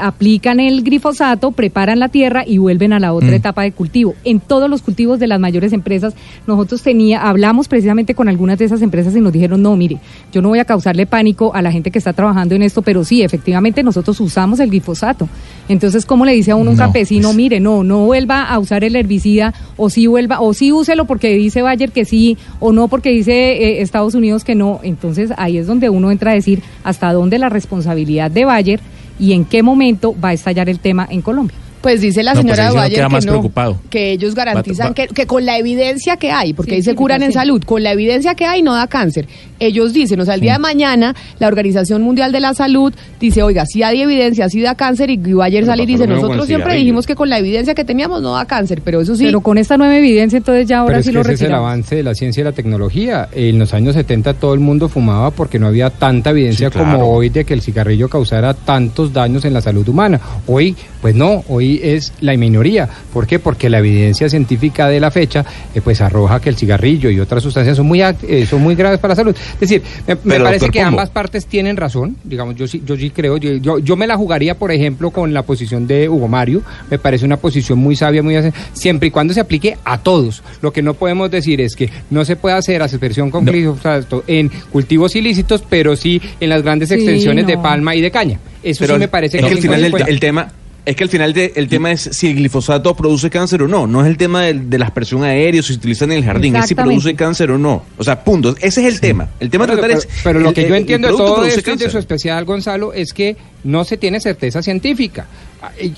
aplican 0.00 0.60
el 0.60 0.82
glifosato, 0.82 1.52
preparan 1.52 1.98
la 1.98 2.08
tierra 2.08 2.44
y 2.46 2.58
vuelven 2.58 2.92
a 2.92 3.00
la 3.00 3.12
otra 3.12 3.30
Mm. 3.30 3.34
etapa 3.34 3.62
de 3.62 3.72
cultivo. 3.72 4.14
En 4.24 4.40
todos 4.40 4.68
los 4.70 4.82
cultivos 4.82 5.18
de 5.18 5.26
las 5.26 5.40
mayores 5.40 5.72
empresas, 5.72 6.14
nosotros 6.46 6.82
tenía, 6.82 7.28
hablamos 7.28 7.68
precisamente 7.68 8.14
con 8.14 8.28
algunas 8.28 8.58
de 8.58 8.64
esas 8.66 8.82
empresas 8.82 9.14
y 9.16 9.20
nos 9.20 9.32
dijeron, 9.32 9.62
no, 9.62 9.76
mire, 9.76 9.98
yo 10.32 10.42
no 10.42 10.48
voy 10.48 10.58
a 10.58 10.64
causarle 10.64 11.06
pánico 11.06 11.54
a 11.54 11.62
la 11.62 11.70
gente 11.72 11.90
que 11.90 11.98
está 11.98 12.12
trabajando 12.12 12.54
en 12.54 12.62
esto, 12.62 12.82
pero 12.82 13.04
sí, 13.04 13.22
efectivamente 13.22 13.82
nosotros 13.82 14.18
usamos 14.20 14.60
el 14.60 14.70
glifosato. 14.70 15.28
Entonces, 15.68 16.04
¿cómo 16.06 16.24
le 16.24 16.32
dice 16.32 16.50
a 16.50 16.56
uno 16.56 16.70
un 16.70 16.76
No, 16.76 16.82
campesino, 16.82 17.28
pues- 17.28 17.36
mire, 17.36 17.60
no, 17.60 17.84
no 17.84 18.04
vuelva 18.06 18.44
a 18.44 18.58
usar 18.58 18.84
el 18.84 18.96
herbicida, 18.96 19.54
o 19.76 19.90
sí 19.90 20.06
vuelva, 20.06 20.40
o 20.40 20.52
sí 20.54 20.72
úselo 20.72 21.04
porque 21.06 21.34
dice 21.34 21.62
Bayer 21.62 21.90
que 21.92 22.04
sí, 22.04 22.36
o 22.60 22.72
no 22.72 22.88
porque 22.88 23.10
dice 23.10 23.32
eh, 23.52 23.80
Estados 23.82 24.14
Unidos 24.14 24.44
que 24.44 24.54
no? 24.54 24.80
Entonces, 24.82 25.30
ahí 25.36 25.58
es 25.58 25.66
donde 25.66 25.88
uno 25.90 26.10
entra 26.10 26.32
a 26.32 26.34
decir 26.34 26.62
hasta 26.84 27.12
dónde 27.12 27.38
la 27.38 27.48
responsabilidad 27.48 28.30
de 28.30 28.44
Bayer 28.44 28.80
y 29.18 29.32
en 29.32 29.44
qué 29.44 29.62
momento 29.62 30.14
va 30.18 30.30
a 30.30 30.32
estallar 30.32 30.68
el 30.68 30.80
tema 30.80 31.06
en 31.10 31.22
Colombia. 31.22 31.56
Pues 31.84 32.00
dice 32.00 32.22
la 32.24 32.34
No, 32.34 32.42
pues 32.42 32.56
señora 32.56 32.88
que 32.88 33.00
no, 33.02 33.20
preocupado. 33.20 33.78
que 33.90 34.10
ellos 34.12 34.34
garantizan 34.34 34.86
Va- 34.86 34.88
va- 34.90 34.94
que, 34.94 35.06
que 35.06 35.26
con 35.26 35.44
la 35.46 35.56
evidencia 35.58 36.16
que 36.16 36.32
hay, 36.32 36.52
porque 36.54 36.74
ahí 36.76 36.82
se 36.82 36.94
curan 36.96 37.22
en 37.22 37.30
salud, 37.32 37.62
con 37.62 37.82
la 37.84 37.92
evidencia 37.92 38.34
que 38.34 38.46
hay 38.46 38.62
no 38.62 38.74
da 38.74 38.86
cáncer. 38.88 39.28
Ellos 39.60 39.92
dicen, 39.92 40.18
o 40.20 40.24
sea, 40.24 40.34
el 40.34 40.40
día 40.40 40.54
de 40.54 40.58
mañana 40.58 41.14
la 41.38 41.46
Organización 41.46 42.02
Mundial 42.02 42.32
de 42.32 42.40
la 42.40 42.54
Salud 42.54 42.92
dice, 43.20 43.42
oiga, 43.42 43.66
si 43.66 43.82
hay 43.82 44.00
evidencia, 44.02 44.48
si 44.48 44.60
da 44.60 44.74
cáncer, 44.74 45.10
y 45.10 45.16
Bayer 45.18 45.60
Pero 45.62 45.72
sale 45.72 45.82
y 45.84 45.86
dice, 45.86 46.06
nosotros 46.06 46.46
siempre 46.46 46.64
cigarrillo". 46.64 46.80
dijimos 46.80 47.06
que 47.06 47.14
con 47.14 47.28
la 47.28 47.38
evidencia 47.38 47.74
que 47.74 47.84
teníamos 47.84 48.20
no 48.22 48.32
da 48.34 48.46
cáncer, 48.46 48.80
pero 48.84 49.00
eso 49.00 49.14
sí. 49.14 49.24
Pero 49.26 49.40
con 49.42 49.58
esta 49.58 49.76
nueva 49.76 49.96
evidencia, 49.96 50.38
entonces 50.38 50.66
ya 50.66 50.78
ahora 50.80 50.94
Pero 50.94 51.02
sí 51.04 51.12
lo 51.12 51.20
ese 51.20 51.32
es 51.34 51.40
el 51.40 51.46
retiramos. 51.48 51.66
avance 51.68 51.96
de 51.96 52.02
la 52.02 52.14
ciencia 52.14 52.40
y 52.40 52.44
la 52.44 52.52
tecnología. 52.52 53.28
En 53.32 53.58
los 53.58 53.72
años 53.74 53.94
70 53.94 54.34
todo 54.34 54.54
el 54.54 54.60
mundo 54.60 54.88
fumaba 54.88 55.30
porque 55.30 55.58
no 55.58 55.66
había 55.66 55.90
tanta 55.90 56.30
evidencia 56.30 56.68
Sí, 56.68 56.72
claro. 56.78 56.98
como 56.98 57.12
hoy 57.14 57.28
de 57.28 57.44
que 57.44 57.54
el 57.54 57.60
cigarrillo 57.62 58.08
causara 58.08 58.54
tantos 58.54 59.12
daños 59.12 59.44
en 59.44 59.52
la 59.52 59.60
salud 59.60 59.86
humana. 59.88 60.18
Hoy, 60.46 60.74
pues 61.02 61.14
no, 61.14 61.44
hoy 61.48 61.73
es 61.82 62.12
la 62.20 62.36
minoría. 62.36 62.88
¿Por 63.12 63.26
qué? 63.26 63.38
Porque 63.38 63.68
la 63.70 63.78
evidencia 63.78 64.28
científica 64.28 64.88
de 64.88 65.00
la 65.00 65.10
fecha 65.10 65.44
eh, 65.74 65.80
pues 65.82 66.00
arroja 66.00 66.40
que 66.40 66.48
el 66.48 66.56
cigarrillo 66.56 67.10
y 67.10 67.20
otras 67.20 67.42
sustancias 67.42 67.76
son 67.76 67.86
muy 67.86 68.02
eh, 68.02 68.46
son 68.48 68.62
muy 68.62 68.74
graves 68.74 68.98
para 69.00 69.12
la 69.12 69.16
salud. 69.16 69.36
Es 69.54 69.60
decir, 69.60 69.82
me, 70.24 70.40
parece 70.40 70.68
que 70.70 70.80
ambas 70.80 71.10
partes 71.10 71.46
tienen 71.46 71.76
razón. 71.76 72.16
Digamos, 72.24 72.56
yo 72.56 72.66
sí, 72.66 72.82
yo 72.84 72.96
sí 72.96 73.10
creo, 73.10 73.36
yo, 73.36 73.52
yo, 73.56 73.78
yo 73.78 73.96
me 73.96 74.06
la 74.06 74.16
jugaría, 74.16 74.56
por 74.58 74.72
ejemplo, 74.72 75.10
con 75.10 75.32
la 75.32 75.42
posición 75.42 75.86
de 75.86 76.08
Hugo 76.08 76.28
Mario. 76.28 76.62
Me 76.90 76.98
parece 76.98 77.24
una 77.24 77.36
posición 77.36 77.78
muy 77.78 77.96
sabia, 77.96 78.22
muy 78.22 78.34
siempre 78.72 79.08
y 79.08 79.10
cuando 79.10 79.32
se 79.34 79.40
aplique 79.40 79.76
a 79.84 79.98
todos. 79.98 80.42
Lo 80.62 80.72
que 80.72 80.82
no 80.82 80.94
podemos 80.94 81.30
decir 81.30 81.60
es 81.60 81.76
que 81.76 81.90
no 82.10 82.24
se 82.24 82.36
puede 82.36 82.56
hacer 82.56 82.82
aspersión 82.82 83.30
con 83.30 83.44
glifosato 83.44 84.24
en 84.26 84.50
cultivos 84.70 85.14
ilícitos, 85.16 85.62
pero 85.68 85.96
sí 85.96 86.20
en 86.40 86.48
las 86.48 86.62
grandes 86.62 86.88
Sí, 86.88 86.94
extensiones 86.96 87.46
de 87.46 87.56
no. 87.56 87.62
palma 87.62 87.94
y 87.94 88.00
de 88.00 88.10
caña. 88.10 88.38
Eso 88.62 88.80
Pero 88.80 88.94
sí 88.94 89.00
me 89.00 89.08
parece 89.08 89.38
es 89.38 89.44
que 89.44 89.50
al 89.52 89.58
final 89.58 89.80
del- 89.80 89.88
inconsecuente. 89.88 90.10
el 90.12 90.20
tema 90.20 90.52
es 90.86 90.96
que 90.96 91.04
al 91.04 91.10
final 91.10 91.32
de- 91.32 91.52
el 91.56 91.68
tema 91.68 91.92
es 91.92 92.02
si 92.12 92.28
el 92.28 92.36
glifosato 92.36 92.94
produce 92.94 93.30
cáncer 93.30 93.62
o 93.62 93.68
no. 93.68 93.86
No 93.86 94.02
es 94.02 94.06
el 94.08 94.16
tema 94.16 94.42
del- 94.42 94.68
de, 94.68 94.78
la 94.78 94.86
aspersión 94.86 95.24
aérea, 95.24 95.62
si 95.62 95.68
se 95.68 95.78
utiliza 95.78 96.04
en 96.04 96.12
el 96.12 96.24
jardín, 96.24 96.56
es 96.56 96.66
si 96.66 96.74
produce 96.74 97.14
cáncer 97.14 97.50
o 97.50 97.58
no. 97.58 97.82
O 97.96 98.04
sea, 98.04 98.22
punto. 98.22 98.54
Ese 98.60 98.86
es 98.86 98.94
el 98.94 99.00
tema. 99.00 99.28
El 99.40 99.48
tema 99.50 99.64
a 99.64 99.68
Pero, 99.68 99.78
tratar 99.80 99.98
pero- 99.98 100.12
es. 100.12 100.20
pero 100.22 100.40
lo 100.40 100.48
el- 100.50 100.54
que 100.54 100.68
yo 100.68 100.74
entiendo 100.74 101.08
de 101.08 101.14
todo 101.16 101.44
esto 101.44 101.72
y 101.72 101.76
de 101.76 101.90
su 101.90 101.98
especial, 101.98 102.44
Gonzalo, 102.44 102.92
es 102.92 103.12
que 103.14 103.36
no 103.64 103.84
se 103.84 103.96
tiene 103.96 104.20
certeza 104.20 104.62
científica. 104.62 105.26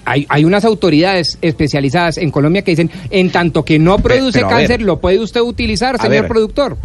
Hay, 0.05 0.27
hay- 0.29 0.45
unas 0.45 0.65
autoridades 0.65 1.39
especializadas 1.43 2.19
en 2.19 2.31
Colombia 2.31 2.63
que 2.63 2.71
dicen, 2.71 2.89
en 3.11 3.31
tanto 3.31 3.65
que 3.65 3.81
no 3.81 3.99
produce 3.99 4.39
pero 4.39 4.47
a 4.47 4.51
ver. 4.59 4.69
cáncer, 4.69 4.83
lo 4.83 5.01
puede 5.01 5.19
usted 5.19 5.41
utilizar, 5.41 5.97
señor 6.01 6.23
ver. 6.23 6.29
productor. 6.29 6.77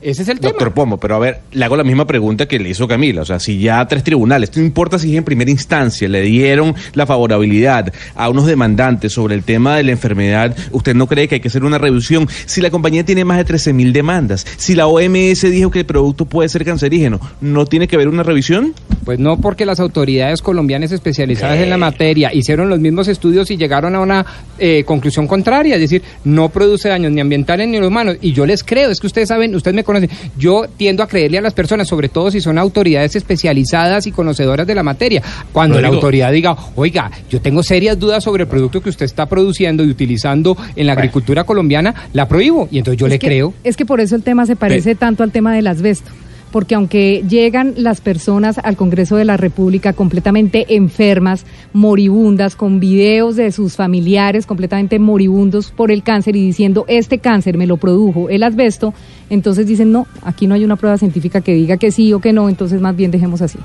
Ese 0.00 0.22
es 0.22 0.28
el 0.28 0.40
tema. 0.40 0.50
Doctor 0.50 0.74
Pomo, 0.74 0.98
pero 0.98 1.16
a 1.16 1.18
ver, 1.18 1.40
le 1.52 1.64
hago 1.64 1.76
la 1.76 1.84
misma 1.84 2.06
pregunta 2.06 2.46
que 2.46 2.58
le 2.58 2.68
hizo 2.68 2.86
Camila. 2.86 3.22
O 3.22 3.24
sea, 3.24 3.40
si 3.40 3.58
ya 3.58 3.86
tres 3.86 4.04
tribunales, 4.04 4.54
no 4.56 4.62
importa 4.62 4.98
si 4.98 5.12
es 5.12 5.18
en 5.18 5.24
primera 5.24 5.50
instancia, 5.50 6.08
le 6.08 6.22
dieron 6.22 6.74
la 6.94 7.06
favorabilidad 7.06 7.92
a 8.14 8.28
unos 8.28 8.46
demandantes 8.46 9.12
sobre 9.12 9.34
el 9.34 9.42
tema 9.42 9.76
de 9.76 9.84
la 9.84 9.92
enfermedad, 9.92 10.56
¿usted 10.72 10.94
no 10.94 11.06
cree 11.06 11.28
que 11.28 11.36
hay 11.36 11.40
que 11.40 11.48
hacer 11.48 11.64
una 11.64 11.78
revisión? 11.78 12.28
Si 12.44 12.60
la 12.60 12.70
compañía 12.70 13.04
tiene 13.04 13.24
más 13.24 13.38
de 13.38 13.44
13 13.44 13.72
mil 13.72 13.92
demandas, 13.92 14.46
si 14.56 14.74
la 14.74 14.86
OMS 14.86 15.42
dijo 15.42 15.70
que 15.70 15.80
el 15.80 15.86
producto 15.86 16.26
puede 16.26 16.48
ser 16.48 16.64
cancerígeno, 16.64 17.20
¿no 17.40 17.64
tiene 17.66 17.88
que 17.88 17.96
haber 17.96 18.08
una 18.08 18.22
revisión? 18.22 18.74
Pues 19.04 19.18
no, 19.18 19.40
porque 19.40 19.64
las 19.64 19.80
autoridades 19.80 20.42
colombianas 20.42 20.92
especializadas 20.92 21.60
en 21.60 21.70
la 21.70 21.76
materia 21.76 22.34
hicieron 22.34 22.68
los 22.68 22.80
mismos 22.80 23.08
estudios 23.08 23.50
y 23.50 23.56
llegaron 23.56 23.94
a 23.94 24.00
una 24.00 24.26
eh, 24.58 24.84
conclusión 24.84 25.26
contraria, 25.26 25.76
es 25.76 25.80
decir, 25.80 26.02
no 26.24 26.48
produce 26.48 26.88
daños 26.88 27.12
ni 27.12 27.20
ambientales 27.20 27.68
ni 27.68 27.78
humanos. 27.78 28.16
Y 28.20 28.32
yo 28.32 28.44
les 28.46 28.64
creo, 28.64 28.90
es 28.90 29.00
que 29.00 29.06
ustedes 29.06 29.28
saben, 29.28 29.54
ustedes 29.54 29.74
me 29.74 29.84
conocen, 29.86 30.10
yo 30.36 30.66
tiendo 30.76 31.02
a 31.02 31.06
creerle 31.08 31.38
a 31.38 31.40
las 31.40 31.54
personas, 31.54 31.88
sobre 31.88 32.10
todo 32.10 32.30
si 32.30 32.40
son 32.42 32.58
autoridades 32.58 33.16
especializadas 33.16 34.06
y 34.06 34.12
conocedoras 34.12 34.66
de 34.66 34.74
la 34.74 34.82
materia. 34.82 35.22
Cuando 35.52 35.80
la 35.80 35.88
autoridad 35.88 36.32
diga, 36.32 36.54
oiga, 36.74 37.10
yo 37.30 37.40
tengo 37.40 37.62
serias 37.62 37.98
dudas 37.98 38.22
sobre 38.24 38.42
el 38.42 38.48
producto 38.48 38.82
que 38.82 38.90
usted 38.90 39.06
está 39.06 39.26
produciendo 39.26 39.84
y 39.84 39.88
utilizando 39.88 40.56
en 40.74 40.86
la 40.86 40.92
agricultura 40.92 41.44
colombiana, 41.44 41.94
la 42.12 42.28
prohíbo. 42.28 42.68
Y 42.70 42.78
entonces 42.78 42.98
yo 42.98 43.06
Es 43.06 43.12
le 43.12 43.18
que- 43.18 43.26
creo. 43.28 43.54
Es 43.64 43.76
que 43.76 43.86
por 43.86 44.00
eso 44.00 44.16
el 44.16 44.22
tema 44.22 44.44
se 44.46 44.56
parece 44.56 44.94
tanto 44.94 45.22
al 45.22 45.30
tema 45.32 45.54
del 45.54 45.66
asbesto. 45.68 46.10
Porque 46.56 46.74
aunque 46.74 47.22
llegan 47.28 47.74
las 47.76 48.00
personas 48.00 48.56
al 48.56 48.78
Congreso 48.78 49.16
de 49.16 49.26
la 49.26 49.36
República 49.36 49.92
completamente 49.92 50.74
enfermas, 50.74 51.44
moribundas, 51.74 52.56
con 52.56 52.80
videos 52.80 53.36
de 53.36 53.52
sus 53.52 53.76
familiares 53.76 54.46
completamente 54.46 54.98
moribundos 54.98 55.70
por 55.70 55.90
el 55.90 56.02
cáncer 56.02 56.34
y 56.34 56.40
diciendo, 56.40 56.86
este 56.88 57.18
cáncer 57.18 57.58
me 57.58 57.66
lo 57.66 57.76
produjo 57.76 58.30
el 58.30 58.42
asbesto, 58.42 58.94
entonces 59.28 59.66
dicen, 59.66 59.92
no, 59.92 60.06
aquí 60.22 60.46
no 60.46 60.54
hay 60.54 60.64
una 60.64 60.76
prueba 60.76 60.96
científica 60.96 61.42
que 61.42 61.52
diga 61.52 61.76
que 61.76 61.90
sí 61.90 62.14
o 62.14 62.20
que 62.20 62.32
no, 62.32 62.48
entonces 62.48 62.80
más 62.80 62.96
bien 62.96 63.10
dejemos 63.10 63.42
así. 63.42 63.58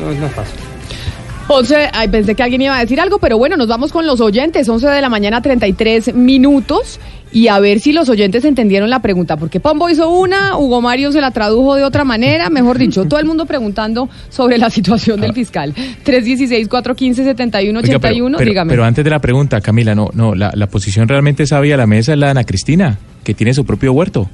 No 0.00 0.10
es 0.10 0.18
más 0.18 0.32
fácil. 0.32 0.75
11, 1.48 1.90
ay, 1.92 2.08
pensé 2.08 2.34
que 2.34 2.42
alguien 2.42 2.62
iba 2.62 2.76
a 2.76 2.80
decir 2.80 3.00
algo, 3.00 3.18
pero 3.18 3.38
bueno, 3.38 3.56
nos 3.56 3.68
vamos 3.68 3.92
con 3.92 4.04
los 4.06 4.20
oyentes, 4.20 4.68
11 4.68 4.88
de 4.88 5.00
la 5.00 5.08
mañana, 5.08 5.40
33 5.40 6.12
minutos, 6.14 6.98
y 7.30 7.46
a 7.48 7.60
ver 7.60 7.78
si 7.78 7.92
los 7.92 8.08
oyentes 8.08 8.44
entendieron 8.44 8.90
la 8.90 9.00
pregunta, 9.00 9.36
porque 9.36 9.60
Pombo 9.60 9.88
hizo 9.88 10.10
una, 10.10 10.56
Hugo 10.56 10.80
Mario 10.80 11.12
se 11.12 11.20
la 11.20 11.30
tradujo 11.30 11.76
de 11.76 11.84
otra 11.84 12.02
manera, 12.04 12.50
mejor 12.50 12.78
dicho, 12.78 13.04
todo 13.04 13.20
el 13.20 13.26
mundo 13.26 13.46
preguntando 13.46 14.08
sobre 14.28 14.58
la 14.58 14.70
situación 14.70 15.20
del 15.20 15.34
fiscal. 15.34 15.72
316-415-7181, 16.04 17.76
Oiga, 17.76 17.98
pero, 18.00 18.00
pero- 18.00 18.38
dígame. 18.44 18.70
pero 18.70 18.84
antes 18.84 19.04
de 19.04 19.10
la 19.10 19.20
pregunta, 19.20 19.60
Camila, 19.60 19.94
no, 19.94 20.10
no, 20.14 20.34
la, 20.34 20.50
la 20.54 20.66
posición 20.66 21.06
realmente 21.06 21.46
sabia 21.46 21.74
a 21.74 21.78
la 21.78 21.86
mesa 21.86 22.12
es 22.12 22.18
la 22.18 22.26
de 22.26 22.30
Ana 22.32 22.44
Cristina, 22.44 22.98
que 23.22 23.34
tiene 23.34 23.54
su 23.54 23.64
propio 23.64 23.92
huerto. 23.92 24.28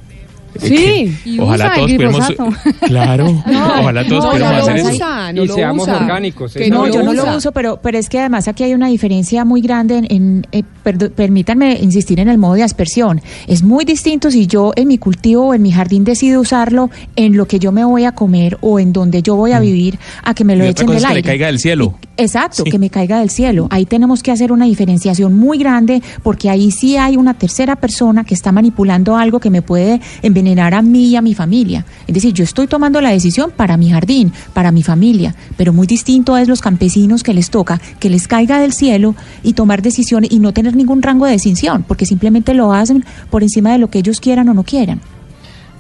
Sí, 0.60 1.16
y 1.24 1.38
Ojalá 1.38 1.66
usa 1.72 1.74
el 1.74 1.96
todos 1.98 2.26
pudiéramos. 2.28 2.54
Claro, 2.82 3.26
ojalá 3.80 4.06
todos 4.06 4.24
no, 4.24 4.30
pudiéramos 4.30 4.60
hacer 4.68 4.74
lo 4.74 4.80
eso. 4.88 4.94
usa, 4.96 5.32
no 5.32 5.42
y 5.42 5.46
lo 5.46 5.54
seamos 5.54 5.82
usa. 5.84 5.96
orgánicos. 5.98 6.54
Que 6.54 6.70
No, 6.70 6.86
yo 6.88 7.02
no 7.02 7.12
lo 7.14 7.36
uso, 7.36 7.52
pero, 7.52 7.78
pero 7.82 7.98
es 7.98 8.08
que 8.08 8.18
además 8.20 8.48
aquí 8.48 8.64
hay 8.64 8.74
una 8.74 8.88
diferencia 8.88 9.44
muy 9.44 9.60
grande 9.60 9.98
en, 9.98 10.06
en, 10.10 10.46
eh, 10.52 10.62
perdo- 10.84 11.10
permítanme 11.10 11.78
insistir 11.80 12.20
en 12.20 12.28
el 12.28 12.38
modo 12.38 12.54
de 12.54 12.62
aspersión. 12.62 13.20
Es 13.46 13.62
muy 13.62 13.84
distinto 13.84 14.30
si 14.30 14.46
yo 14.46 14.72
en 14.76 14.88
mi 14.88 14.98
cultivo 14.98 15.48
o 15.48 15.54
en 15.54 15.62
mi 15.62 15.72
jardín 15.72 16.04
decido 16.04 16.40
usarlo 16.40 16.90
en 17.16 17.36
lo 17.36 17.46
que 17.46 17.58
yo 17.58 17.72
me 17.72 17.84
voy 17.84 18.04
a 18.04 18.12
comer 18.12 18.58
o 18.60 18.78
en 18.78 18.92
donde 18.92 19.22
yo 19.22 19.36
voy 19.36 19.52
a 19.52 19.60
vivir 19.60 19.98
a 20.22 20.34
que 20.34 20.44
me 20.44 20.56
lo 20.56 20.62
Mm. 20.64 20.66
Y 20.66 20.70
otra 20.70 20.84
echen 20.84 20.94
cosa 20.94 20.98
del 20.98 21.04
es 21.04 21.08
que 21.08 21.14
le 21.14 21.18
aire. 21.18 21.28
caiga 21.28 21.46
del 21.46 21.58
cielo. 21.58 21.94
Exacto, 22.16 22.62
Sí. 22.64 22.70
que 22.70 22.78
me 22.78 22.90
caiga 22.90 23.18
del 23.20 23.30
cielo. 23.30 23.66
Ahí 23.70 23.86
tenemos 23.86 24.22
que 24.22 24.30
hacer 24.30 24.52
una 24.52 24.66
diferenciación 24.66 25.34
muy 25.36 25.58
grande 25.58 26.02
porque 26.22 26.50
ahí 26.50 26.70
sí 26.70 26.96
hay 26.96 27.16
una 27.16 27.34
tercera 27.34 27.76
persona 27.76 28.22
que 28.24 28.34
está 28.34 28.52
manipulando 28.52 29.16
algo 29.16 29.40
que 29.40 29.50
me 29.50 29.62
puede 29.62 30.00
envenenar 30.42 30.74
a 30.74 30.82
mí 30.82 31.10
y 31.10 31.16
a 31.16 31.22
mi 31.22 31.34
familia. 31.34 31.86
Es 32.06 32.14
decir, 32.14 32.34
yo 32.34 32.44
estoy 32.44 32.66
tomando 32.66 33.00
la 33.00 33.10
decisión 33.10 33.52
para 33.56 33.76
mi 33.76 33.90
jardín, 33.90 34.32
para 34.52 34.72
mi 34.72 34.82
familia, 34.82 35.36
pero 35.56 35.72
muy 35.72 35.86
distinto 35.86 36.36
es 36.36 36.48
los 36.48 36.60
campesinos 36.60 37.22
que 37.22 37.32
les 37.32 37.48
toca 37.50 37.80
que 38.00 38.10
les 38.10 38.26
caiga 38.26 38.58
del 38.58 38.72
cielo 38.72 39.14
y 39.42 39.52
tomar 39.52 39.82
decisiones 39.82 40.32
y 40.32 40.40
no 40.40 40.52
tener 40.52 40.74
ningún 40.74 41.00
rango 41.02 41.26
de 41.26 41.32
decisión, 41.32 41.84
porque 41.86 42.06
simplemente 42.06 42.54
lo 42.54 42.72
hacen 42.72 43.04
por 43.30 43.44
encima 43.44 43.70
de 43.72 43.78
lo 43.78 43.88
que 43.88 44.00
ellos 44.00 44.18
quieran 44.20 44.48
o 44.48 44.54
no 44.54 44.64
quieran. 44.64 45.00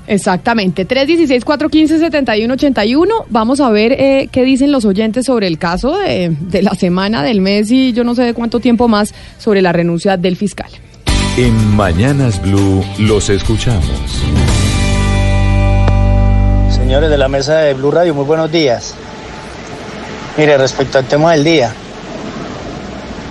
Exactamente, 0.06 0.86
316-415-7181. 0.86 3.08
Vamos 3.30 3.60
a 3.60 3.70
ver 3.70 3.92
eh, 3.92 4.28
qué 4.30 4.44
dicen 4.44 4.70
los 4.72 4.84
oyentes 4.84 5.24
sobre 5.26 5.46
el 5.46 5.58
caso 5.58 5.96
de, 5.98 6.36
de 6.40 6.62
la 6.62 6.74
semana, 6.74 7.22
del 7.22 7.40
mes 7.40 7.70
y 7.70 7.92
yo 7.92 8.02
no 8.04 8.14
sé 8.14 8.22
de 8.22 8.34
cuánto 8.34 8.60
tiempo 8.60 8.88
más 8.88 9.14
sobre 9.38 9.62
la 9.62 9.72
renuncia 9.72 10.16
del 10.16 10.36
fiscal. 10.36 10.70
En 11.38 11.74
Mañanas 11.74 12.42
Blue 12.42 12.84
los 12.98 13.30
escuchamos. 13.30 13.86
Señores 16.70 17.08
de 17.08 17.16
la 17.16 17.26
mesa 17.28 17.56
de 17.56 17.72
Blue 17.72 17.90
Radio, 17.90 18.12
muy 18.12 18.26
buenos 18.26 18.52
días. 18.52 18.92
Mire, 20.36 20.58
respecto 20.58 20.98
al 20.98 21.06
tema 21.06 21.32
del 21.32 21.42
día, 21.42 21.72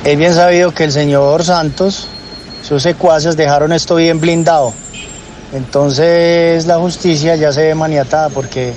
es 0.03 0.17
bien 0.17 0.33
sabido 0.33 0.71
que 0.71 0.85
el 0.85 0.91
señor 0.91 1.43
Santos, 1.43 2.07
sus 2.63 2.81
secuaces 2.81 3.37
dejaron 3.37 3.71
esto 3.71 3.97
bien 3.97 4.19
blindado. 4.19 4.73
Entonces 5.53 6.65
la 6.65 6.79
justicia 6.79 7.35
ya 7.35 7.51
se 7.51 7.67
ve 7.67 7.75
maniatada 7.75 8.29
porque, 8.29 8.73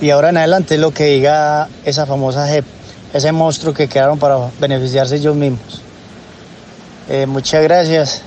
y 0.00 0.10
ahora 0.10 0.30
en 0.30 0.38
adelante 0.38 0.74
es 0.74 0.80
lo 0.80 0.90
que 0.90 1.04
diga 1.04 1.68
esa 1.84 2.04
famosa 2.04 2.48
JEP, 2.48 2.64
ese 3.14 3.30
monstruo 3.30 3.72
que 3.72 3.88
quedaron 3.88 4.18
para 4.18 4.38
beneficiarse 4.58 5.14
ellos 5.14 5.36
mismos. 5.36 5.82
Eh, 7.08 7.26
muchas 7.26 7.62
gracias. 7.62 8.22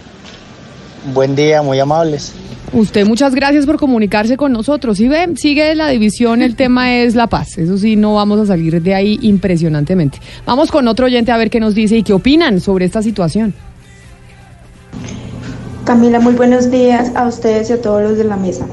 Buen 1.13 1.35
día, 1.35 1.61
muy 1.61 1.79
amables. 1.79 2.33
Usted, 2.73 3.05
muchas 3.05 3.35
gracias 3.35 3.65
por 3.65 3.77
comunicarse 3.77 4.37
con 4.37 4.53
nosotros. 4.53 4.97
Si 4.97 5.07
ve, 5.07 5.27
sigue 5.35 5.75
la 5.75 5.89
división, 5.89 6.41
el 6.41 6.55
tema 6.55 6.95
es 6.95 7.15
la 7.15 7.27
paz. 7.27 7.57
Eso 7.57 7.77
sí, 7.77 7.95
no 7.97 8.15
vamos 8.15 8.39
a 8.39 8.45
salir 8.45 8.81
de 8.81 8.95
ahí 8.95 9.19
impresionantemente. 9.21 10.19
Vamos 10.45 10.71
con 10.71 10.87
otro 10.87 11.07
oyente 11.07 11.31
a 11.31 11.37
ver 11.37 11.49
qué 11.49 11.59
nos 11.59 11.75
dice 11.75 11.97
y 11.97 12.03
qué 12.03 12.13
opinan 12.13 12.61
sobre 12.61 12.85
esta 12.85 13.01
situación. 13.01 13.53
Camila, 15.83 16.19
muy 16.19 16.33
buenos 16.33 16.71
días 16.71 17.11
a 17.15 17.27
ustedes 17.27 17.69
y 17.69 17.73
a 17.73 17.81
todos 17.81 18.01
los 18.01 18.17
de 18.17 18.23
la 18.23 18.37
mesa. 18.37 18.65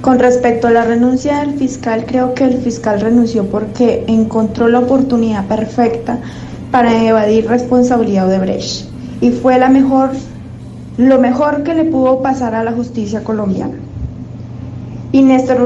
Con 0.00 0.18
respecto 0.18 0.66
a 0.66 0.70
la 0.70 0.84
renuncia 0.84 1.40
del 1.40 1.58
fiscal, 1.58 2.06
creo 2.06 2.34
que 2.34 2.44
el 2.44 2.58
fiscal 2.58 3.00
renunció 3.00 3.46
porque 3.46 4.04
encontró 4.08 4.66
la 4.66 4.80
oportunidad 4.80 5.46
perfecta 5.46 6.18
para 6.70 7.02
evadir 7.04 7.46
responsabilidad 7.48 8.28
de 8.28 8.38
Brecht 8.38 8.86
y 9.20 9.30
fue 9.30 9.58
la 9.58 9.68
mejor, 9.68 10.10
lo 10.96 11.18
mejor 11.18 11.62
que 11.62 11.74
le 11.74 11.84
pudo 11.84 12.22
pasar 12.22 12.54
a 12.54 12.64
la 12.64 12.72
justicia 12.72 13.24
colombiana. 13.24 13.74
Y 15.12 15.22
Néstor 15.22 15.60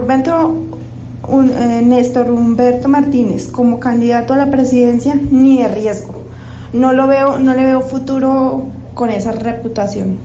un- 1.28 1.50
eh, 1.50 1.82
Néstor 1.84 2.30
Humberto 2.30 2.88
Martínez 2.88 3.48
como 3.48 3.78
candidato 3.80 4.34
a 4.34 4.36
la 4.36 4.50
presidencia 4.50 5.14
ni 5.30 5.58
de 5.62 5.68
riesgo. 5.68 6.14
No 6.72 6.92
lo 6.92 7.06
veo, 7.06 7.38
no 7.38 7.54
le 7.54 7.64
veo 7.64 7.80
futuro 7.82 8.64
con 8.94 9.10
esa 9.10 9.32
reputación. 9.32 10.16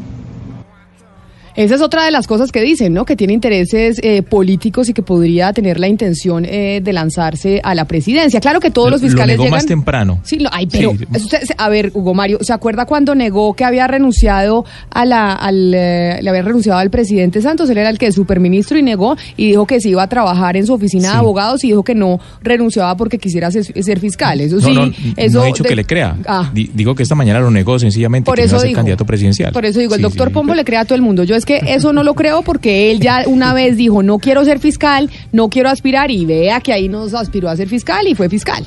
Esa 1.58 1.76
es 1.76 1.82
otra 1.82 2.06
de 2.06 2.12
las 2.12 2.28
cosas 2.28 2.52
que 2.54 2.62
dicen, 2.62 2.94
¿no? 2.94 3.04
Que 3.04 3.16
tiene 3.18 3.34
intereses 3.34 4.00
eh, 4.04 4.22
políticos 4.22 4.88
y 4.90 4.94
que 4.94 5.02
podría 5.02 5.52
tener 5.54 5.80
la 5.80 5.88
intención 5.88 6.46
eh, 6.46 6.82
de 6.84 6.94
lanzarse 6.94 7.60
a 7.64 7.74
la 7.76 7.86
presidencia. 7.86 8.40
Claro 8.40 8.60
que 8.60 8.70
todos 8.72 8.92
los 8.92 9.02
Lo 9.02 9.08
fiscales 9.08 9.34
negó 9.34 9.44
llegan... 9.46 9.58
más 9.58 9.66
temprano. 9.66 10.20
Sí, 10.24 10.38
lo- 10.40 10.50
ay, 10.54 10.68
pero 10.68 10.92
Sí. 10.92 11.06
usted- 11.16 11.40
a 11.58 11.68
ver, 11.70 11.92
Hugo 11.96 12.14
Mario, 12.14 12.38
¿se 12.42 12.54
acuerda 12.54 12.86
cuando 12.86 13.16
negó 13.16 13.56
que 13.56 13.66
había 13.66 13.88
renunciado 13.88 14.66
a 14.92 15.04
la, 15.06 15.34
al, 15.34 15.74
eh, 15.74 16.20
le 16.22 16.30
había 16.30 16.44
renunciado 16.44 16.78
al 16.80 16.92
presidente 16.92 17.42
Santos? 17.42 17.70
Él 17.72 17.80
era 17.80 17.90
el 17.90 17.98
que 17.98 18.06
es 18.08 18.14
superministro 18.16 18.78
y 18.78 18.84
negó 18.84 19.18
y 19.36 19.48
dijo 19.48 19.66
que 19.66 19.82
se 19.82 19.90
iba 19.90 20.04
a 20.04 20.08
trabajar 20.10 20.58
en 20.58 20.68
su 20.68 20.74
oficina 20.74 21.12
de 21.14 21.18
abogados 21.18 21.64
y 21.64 21.70
dijo 21.70 21.84
que 21.84 21.96
no 21.96 22.20
renunciaba 22.44 22.96
porque 22.96 23.18
quisiera 23.18 23.50
ser, 23.50 23.64
ser 23.84 24.00
fiscal. 24.00 24.40
Eso 24.42 24.62
sí, 24.62 24.74
no, 24.74 24.86
no, 24.86 24.94
eso 25.16 25.40
no 25.40 25.44
he 25.44 25.48
dicho 25.48 25.64
de- 25.64 25.70
que 25.70 25.76
le 25.76 25.86
crea. 25.86 26.16
Ah. 26.28 26.52
Di- 26.54 26.70
digo 26.72 26.94
que 26.94 27.02
esta 27.02 27.16
mañana 27.16 27.40
lo 27.40 27.50
negó 27.50 27.80
sencillamente 27.80 28.26
Por 28.26 28.36
que 28.36 28.42
no 28.44 28.46
eso 28.46 28.56
iba 28.56 28.58
a 28.58 28.62
ser 28.62 28.68
digo. 28.70 28.78
candidato 28.78 29.06
presidencial. 29.06 29.52
Por 29.54 29.66
eso 29.66 29.80
digo, 29.80 29.96
el 29.96 30.00
Sí, 30.02 30.04
doctor. 30.04 30.32
Pombo 30.32 30.54
le 30.54 30.64
crea 30.64 30.82
a 30.82 30.86
todo 30.86 30.94
el 30.96 31.02
mundo. 31.02 31.24
Yo 31.24 31.36
es 31.36 31.46
que 31.48 31.62
eso 31.66 31.94
no 31.94 32.04
lo 32.04 32.14
creo 32.14 32.44
porque 32.44 32.92
él 32.92 33.00
ya 33.00 33.24
una 33.26 33.54
vez 33.54 33.78
dijo, 33.78 34.04
no 34.04 34.20
quiero 34.20 34.44
ser 34.44 34.60
fiscal, 34.60 35.10
no 35.32 35.50
quiero 35.50 35.70
aspirar 35.70 36.12
y 36.12 36.26
vea 36.26 36.60
que 36.60 36.74
ahí 36.74 36.90
nos 36.90 37.14
aspiró 37.14 37.50
a 37.50 37.56
ser 37.56 37.70
fiscal 37.70 38.06
y 38.06 38.14
fue 38.14 38.30
fiscal. 38.30 38.64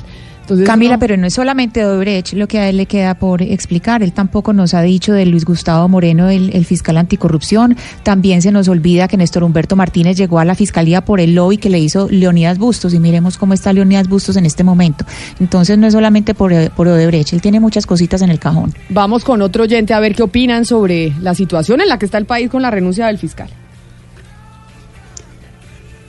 Entonces, 0.51 0.67
Camila, 0.67 0.93
no- 0.95 0.99
pero 0.99 1.15
no 1.17 1.27
es 1.27 1.33
solamente 1.33 1.85
Odebrecht 1.85 2.33
lo 2.33 2.47
que 2.47 2.59
a 2.59 2.69
él 2.69 2.77
le 2.77 2.85
queda 2.85 3.15
por 3.15 3.41
explicar. 3.41 4.03
Él 4.03 4.11
tampoco 4.11 4.51
nos 4.53 4.73
ha 4.73 4.81
dicho 4.81 5.13
de 5.13 5.25
Luis 5.25 5.45
Gustavo 5.45 5.87
Moreno, 5.87 6.29
el, 6.29 6.53
el 6.53 6.65
fiscal 6.65 6.97
anticorrupción. 6.97 7.77
También 8.03 8.41
se 8.41 8.51
nos 8.51 8.67
olvida 8.67 9.07
que 9.07 9.15
Néstor 9.17 9.43
Humberto 9.43 9.75
Martínez 9.75 10.17
llegó 10.17 10.39
a 10.39 10.45
la 10.45 10.55
fiscalía 10.55 11.05
por 11.05 11.19
el 11.21 11.35
lobby 11.35 11.57
que 11.57 11.69
le 11.69 11.79
hizo 11.79 12.09
Leonidas 12.09 12.57
Bustos. 12.57 12.93
Y 12.93 12.99
miremos 12.99 13.37
cómo 13.37 13.53
está 13.53 13.71
Leonidas 13.71 14.07
Bustos 14.09 14.35
en 14.35 14.45
este 14.45 14.63
momento. 14.63 15.05
Entonces 15.39 15.77
no 15.77 15.87
es 15.87 15.93
solamente 15.93 16.33
por, 16.33 16.53
por 16.71 16.87
Odebrecht. 16.87 17.33
Él 17.33 17.41
tiene 17.41 17.59
muchas 17.59 17.85
cositas 17.85 18.21
en 18.21 18.29
el 18.29 18.39
cajón. 18.39 18.73
Vamos 18.89 19.23
con 19.23 19.41
otro 19.41 19.63
oyente 19.63 19.93
a 19.93 19.99
ver 19.99 20.15
qué 20.15 20.23
opinan 20.23 20.65
sobre 20.65 21.13
la 21.21 21.33
situación 21.33 21.79
en 21.81 21.87
la 21.87 21.97
que 21.97 22.05
está 22.05 22.17
el 22.17 22.25
país 22.25 22.49
con 22.49 22.61
la 22.61 22.71
renuncia 22.71 23.07
del 23.07 23.17
fiscal. 23.17 23.49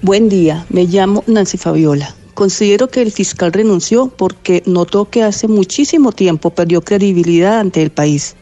Buen 0.03 0.29
día, 0.29 0.67
me 0.69 0.85
llamo 0.87 1.23
Nancy 1.29 1.59
Fabiola. 1.59 2.15
Considero 2.35 2.89
que 2.89 3.03
el 3.03 3.13
fiscal 3.13 3.53
renunció 3.53 4.09
porque 4.09 4.63
notó 4.67 5.11
que 5.11 5.23
hace 5.23 5.49
muchísimo 5.49 6.13
tiempo 6.13 6.51
perdió 6.51 6.81
credibilidad 6.81 7.61
ante 7.61 7.83
el 7.83 7.91
país. 7.91 8.37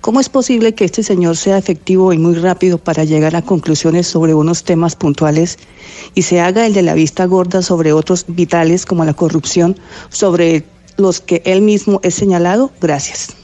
¿Cómo 0.00 0.20
es 0.20 0.28
posible 0.28 0.74
que 0.74 0.84
este 0.84 1.02
señor 1.02 1.36
sea 1.36 1.56
efectivo 1.56 2.12
y 2.12 2.18
muy 2.18 2.34
rápido 2.34 2.76
para 2.76 3.04
llegar 3.04 3.36
a 3.36 3.42
conclusiones 3.42 4.06
sobre 4.06 4.34
unos 4.34 4.62
temas 4.62 4.96
puntuales 4.96 5.58
y 6.14 6.22
se 6.22 6.40
haga 6.40 6.66
el 6.66 6.74
de 6.74 6.82
la 6.82 6.92
vista 6.92 7.24
gorda 7.24 7.62
sobre 7.62 7.94
otros 7.94 8.26
vitales 8.28 8.84
como 8.84 9.04
la 9.06 9.14
corrupción, 9.14 9.78
sobre 10.10 10.64
los 10.98 11.20
que 11.20 11.40
él 11.46 11.62
mismo 11.62 12.00
es 12.02 12.16
señalado? 12.16 12.70
Gracias. 12.82 13.43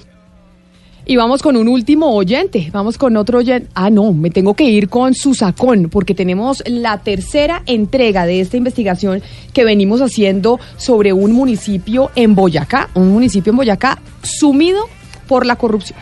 Y 1.10 1.16
vamos 1.16 1.42
con 1.42 1.56
un 1.56 1.66
último 1.66 2.14
oyente, 2.14 2.70
vamos 2.72 2.96
con 2.96 3.16
otro 3.16 3.38
oyente. 3.38 3.68
Ah, 3.74 3.90
no, 3.90 4.12
me 4.12 4.30
tengo 4.30 4.54
que 4.54 4.62
ir 4.62 4.88
con 4.88 5.12
Susacón, 5.12 5.88
porque 5.90 6.14
tenemos 6.14 6.62
la 6.66 6.98
tercera 6.98 7.64
entrega 7.66 8.26
de 8.26 8.40
esta 8.40 8.56
investigación 8.56 9.20
que 9.52 9.64
venimos 9.64 10.00
haciendo 10.02 10.60
sobre 10.76 11.12
un 11.12 11.32
municipio 11.32 12.12
en 12.14 12.36
Boyacá, 12.36 12.90
un 12.94 13.10
municipio 13.10 13.50
en 13.50 13.56
Boyacá 13.56 14.00
sumido 14.22 14.84
por 15.26 15.46
la 15.46 15.56
corrupción. 15.56 15.98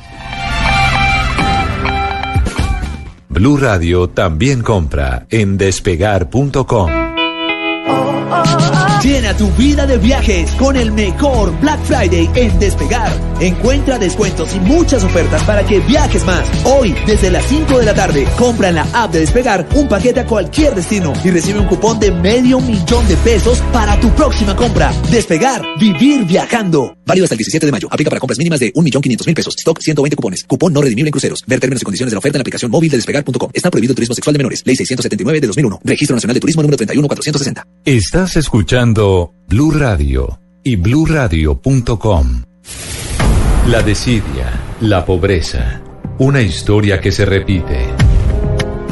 Blue 3.31 3.57
Radio 3.57 4.11
también 4.11 4.61
compra 4.61 5.27
en 5.31 5.57
despegar.com. 5.57 7.08
Llena 9.03 9.33
tu 9.37 9.49
vida 9.53 9.87
de 9.87 9.97
viajes 9.97 10.51
con 10.53 10.77
el 10.77 10.91
mejor 10.91 11.57
Black 11.61 11.81
Friday 11.85 12.29
en 12.35 12.59
Despegar. 12.59 13.13
Encuentra 13.41 13.97
descuentos 13.97 14.53
y 14.57 14.59
muchas 14.59 15.05
ofertas 15.05 15.41
para 15.45 15.65
que 15.65 15.79
viajes 15.79 16.25
más. 16.25 16.45
Hoy, 16.65 16.97
desde 17.07 17.31
las 17.31 17.47
5 17.47 17.79
de 17.79 17.85
la 17.85 17.95
tarde, 17.95 18.27
compra 18.37 18.71
en 18.71 18.75
la 18.75 18.87
app 18.93 19.13
de 19.13 19.21
Despegar 19.21 19.69
un 19.77 19.87
paquete 19.89 20.21
a 20.21 20.27
cualquier 20.27 20.75
destino 20.75 21.13
y 21.23 21.31
recibe 21.31 21.61
un 21.61 21.67
cupón 21.67 22.01
de 22.01 22.11
medio 22.11 22.59
millón 22.61 23.07
de 23.07 23.17
pesos 23.19 23.61
para 23.73 24.01
tu 24.01 24.11
próxima 24.17 24.57
compra. 24.57 24.93
Despegar, 25.13 25.63
vivir 25.79 26.25
viajando. 26.25 26.97
Válido 27.07 27.25
hasta 27.25 27.35
el 27.35 27.39
17 27.39 27.67
de 27.67 27.73
mayo. 27.73 27.87
Aplica 27.93 28.11
para 28.11 28.19
compras 28.19 28.39
mínimas 28.39 28.59
de 28.59 28.73
1.500.000 28.73 29.35
pesos. 29.35 29.55
Stock 29.57 29.81
120 29.81 30.17
cupones. 30.17 30.43
Cupón 30.43 30.73
no 30.73 30.83
redimible 30.83 31.09
en 31.09 31.13
cruceros. 31.13 31.45
Ver 31.47 31.61
términos 31.61 31.83
y 31.83 31.85
condiciones 31.85 32.11
de 32.11 32.17
la 32.17 32.19
oferta 32.19 32.37
en 32.37 32.41
la 32.41 32.43
aplicación 32.43 32.71
móvil 32.73 32.91
de 32.91 32.97
despegar.com. 32.97 33.51
Está 33.55 33.71
prohibido 33.71 33.93
el 33.93 33.97
turismo 33.97 34.17
sexual 34.17 34.35
de 34.35 34.39
menores. 34.39 34.63
Ley 34.67 34.75
679 34.75 35.41
de 35.41 35.47
2001. 35.47 35.81
Registro 35.85 36.17
Nacional 36.17 36.35
de 36.35 36.41
Turismo 36.41 36.63
número 36.63 36.77
31460. 36.77 37.65
Estás 37.85 38.37
escuchando 38.37 38.88
Blue 38.95 39.71
Radio 39.73 40.39
y 40.63 40.77
bluradio.com. 40.77 42.43
La 43.67 43.83
desidia, 43.83 44.61
la 44.81 45.05
pobreza, 45.05 45.83
una 46.19 46.41
historia 46.41 46.99
que 46.99 47.13
se 47.13 47.27
repite. 47.27 47.87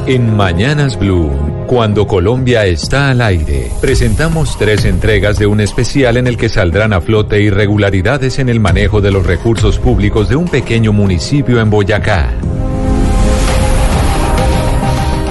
En 0.07 0.37
Mañanas 0.37 0.99
Blue, 0.99 1.31
cuando 1.67 2.07
Colombia 2.07 2.67
está 2.67 3.11
al 3.11 3.23
aire, 3.23 3.71
presentamos 3.81 4.59
tres 4.59 4.85
entregas 4.85 5.39
de 5.39 5.47
un 5.47 5.61
especial 5.61 6.19
en 6.19 6.27
el 6.27 6.37
que 6.37 6.51
saldrán 6.51 6.93
a 6.93 7.01
flote 7.01 7.41
irregularidades 7.41 8.39
en 8.39 8.51
el 8.51 8.61
manejo 8.61 9.01
de 9.01 9.13
los 9.13 9.25
recursos 9.25 9.79
públicos 9.79 10.29
de 10.29 10.37
un 10.37 10.47
pequeño 10.47 10.93
municipio 10.93 11.59
en 11.59 11.71
Boyacá. 11.71 12.35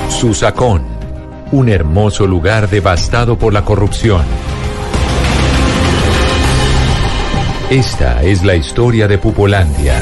Susacón, 0.10 0.84
un 1.52 1.70
hermoso 1.70 2.26
lugar 2.26 2.68
devastado 2.68 3.38
por 3.38 3.54
la 3.54 3.64
corrupción. 3.64 4.24
Esta 7.76 8.24
es 8.24 8.42
la 8.46 8.56
historia 8.56 9.06
de 9.06 9.18
Pupolandia. 9.18 10.02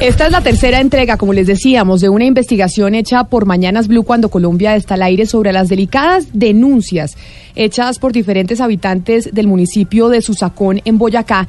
Esta 0.00 0.26
es 0.26 0.32
la 0.32 0.40
tercera 0.40 0.80
entrega, 0.80 1.16
como 1.16 1.32
les 1.32 1.46
decíamos, 1.46 2.00
de 2.00 2.08
una 2.08 2.24
investigación 2.24 2.96
hecha 2.96 3.22
por 3.22 3.46
Mañanas 3.46 3.86
Blue 3.86 4.02
cuando 4.02 4.28
Colombia 4.28 4.74
está 4.74 4.94
al 4.94 5.04
aire 5.04 5.26
sobre 5.26 5.52
las 5.52 5.68
delicadas 5.68 6.26
denuncias 6.32 7.16
hechas 7.54 8.00
por 8.00 8.10
diferentes 8.10 8.60
habitantes 8.60 9.32
del 9.32 9.46
municipio 9.46 10.08
de 10.08 10.20
Susacón 10.20 10.82
en 10.84 10.98
Boyacá 10.98 11.46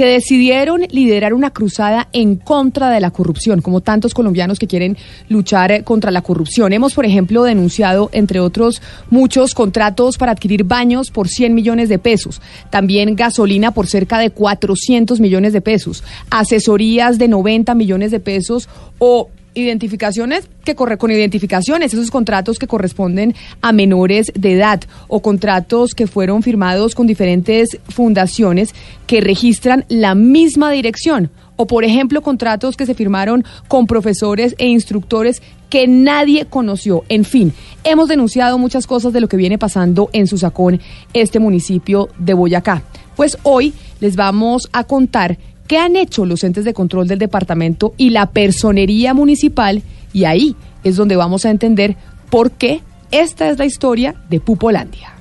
que 0.00 0.06
decidieron 0.06 0.86
liderar 0.92 1.34
una 1.34 1.50
cruzada 1.50 2.08
en 2.14 2.36
contra 2.36 2.88
de 2.88 3.00
la 3.00 3.10
corrupción, 3.10 3.60
como 3.60 3.82
tantos 3.82 4.14
colombianos 4.14 4.58
que 4.58 4.66
quieren 4.66 4.96
luchar 5.28 5.72
eh, 5.72 5.84
contra 5.84 6.10
la 6.10 6.22
corrupción. 6.22 6.72
Hemos, 6.72 6.94
por 6.94 7.04
ejemplo, 7.04 7.42
denunciado, 7.42 8.08
entre 8.14 8.40
otros, 8.40 8.80
muchos 9.10 9.52
contratos 9.54 10.16
para 10.16 10.32
adquirir 10.32 10.64
baños 10.64 11.10
por 11.10 11.28
100 11.28 11.54
millones 11.54 11.90
de 11.90 11.98
pesos, 11.98 12.40
también 12.70 13.14
gasolina 13.14 13.72
por 13.72 13.88
cerca 13.88 14.18
de 14.18 14.30
400 14.30 15.20
millones 15.20 15.52
de 15.52 15.60
pesos, 15.60 16.02
asesorías 16.30 17.18
de 17.18 17.28
90 17.28 17.74
millones 17.74 18.10
de 18.10 18.20
pesos 18.20 18.70
o 18.98 19.28
identificaciones 19.54 20.48
que 20.64 20.74
corre 20.74 20.98
con 20.98 21.10
identificaciones, 21.10 21.92
esos 21.92 22.10
contratos 22.10 22.58
que 22.58 22.66
corresponden 22.66 23.34
a 23.62 23.72
menores 23.72 24.32
de 24.34 24.54
edad 24.54 24.80
o 25.08 25.20
contratos 25.22 25.94
que 25.94 26.06
fueron 26.06 26.42
firmados 26.42 26.94
con 26.94 27.06
diferentes 27.06 27.78
fundaciones 27.88 28.74
que 29.06 29.20
registran 29.20 29.84
la 29.88 30.14
misma 30.14 30.70
dirección 30.70 31.30
o 31.56 31.66
por 31.66 31.84
ejemplo 31.84 32.22
contratos 32.22 32.74
que 32.74 32.86
se 32.86 32.94
firmaron 32.94 33.44
con 33.68 33.86
profesores 33.86 34.54
e 34.56 34.66
instructores 34.66 35.42
que 35.68 35.86
nadie 35.86 36.46
conoció. 36.46 37.04
En 37.10 37.24
fin, 37.24 37.52
hemos 37.84 38.08
denunciado 38.08 38.56
muchas 38.56 38.86
cosas 38.86 39.12
de 39.12 39.20
lo 39.20 39.28
que 39.28 39.36
viene 39.36 39.58
pasando 39.58 40.08
en 40.12 40.26
Susacón, 40.26 40.80
este 41.12 41.38
municipio 41.38 42.08
de 42.18 42.32
Boyacá. 42.32 42.82
Pues 43.14 43.36
hoy 43.42 43.74
les 44.00 44.16
vamos 44.16 44.70
a 44.72 44.84
contar 44.84 45.36
qué 45.70 45.78
han 45.78 45.94
hecho 45.94 46.26
los 46.26 46.42
entes 46.42 46.64
de 46.64 46.74
control 46.74 47.06
del 47.06 47.20
departamento 47.20 47.94
y 47.96 48.10
la 48.10 48.26
personería 48.26 49.14
municipal 49.14 49.84
y 50.12 50.24
ahí 50.24 50.56
es 50.82 50.96
donde 50.96 51.14
vamos 51.14 51.46
a 51.46 51.50
entender 51.50 51.96
por 52.28 52.50
qué 52.50 52.80
esta 53.12 53.48
es 53.48 53.56
la 53.56 53.66
historia 53.66 54.16
de 54.28 54.40
Pupolandia. 54.40 55.12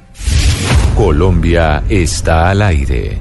Colombia 0.95 1.83
está 1.87 2.49
al 2.49 2.63
aire. 2.63 3.19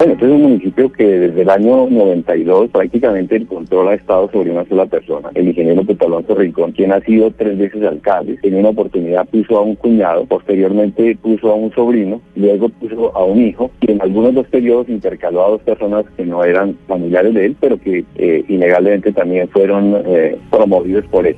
Bueno, 0.00 0.14
este 0.14 0.24
es 0.24 0.32
un 0.32 0.42
municipio 0.44 0.90
que 0.90 1.04
desde 1.04 1.42
el 1.42 1.50
año 1.50 1.86
92 1.90 2.70
prácticamente 2.70 3.36
el 3.36 3.46
control 3.46 3.88
ha 3.88 3.94
estado 3.96 4.30
sobre 4.32 4.50
una 4.50 4.64
sola 4.64 4.86
persona, 4.86 5.28
el 5.34 5.48
ingeniero 5.48 5.84
Pepe 5.84 6.06
Alonso 6.06 6.34
Rincón, 6.34 6.72
quien 6.72 6.90
ha 6.90 7.00
sido 7.00 7.30
tres 7.32 7.58
veces 7.58 7.82
alcalde. 7.84 8.38
En 8.42 8.54
una 8.54 8.70
oportunidad 8.70 9.28
puso 9.28 9.58
a 9.58 9.60
un 9.60 9.74
cuñado, 9.74 10.24
posteriormente 10.24 11.18
puso 11.20 11.50
a 11.50 11.54
un 11.54 11.70
sobrino, 11.74 12.22
luego 12.34 12.70
puso 12.70 13.14
a 13.14 13.22
un 13.24 13.42
hijo 13.42 13.70
y 13.82 13.92
en 13.92 14.00
algunos 14.00 14.32
dos 14.32 14.46
periodos 14.46 14.88
intercaló 14.88 15.44
a 15.44 15.50
dos 15.50 15.60
personas 15.60 16.06
que 16.16 16.24
no 16.24 16.44
eran 16.44 16.78
familiares 16.88 17.34
de 17.34 17.44
él, 17.44 17.56
pero 17.60 17.78
que 17.78 18.02
eh, 18.14 18.42
ilegalmente 18.48 19.12
también 19.12 19.50
fueron 19.50 20.02
eh, 20.06 20.38
promovidos 20.50 21.04
por 21.08 21.26
él. 21.26 21.36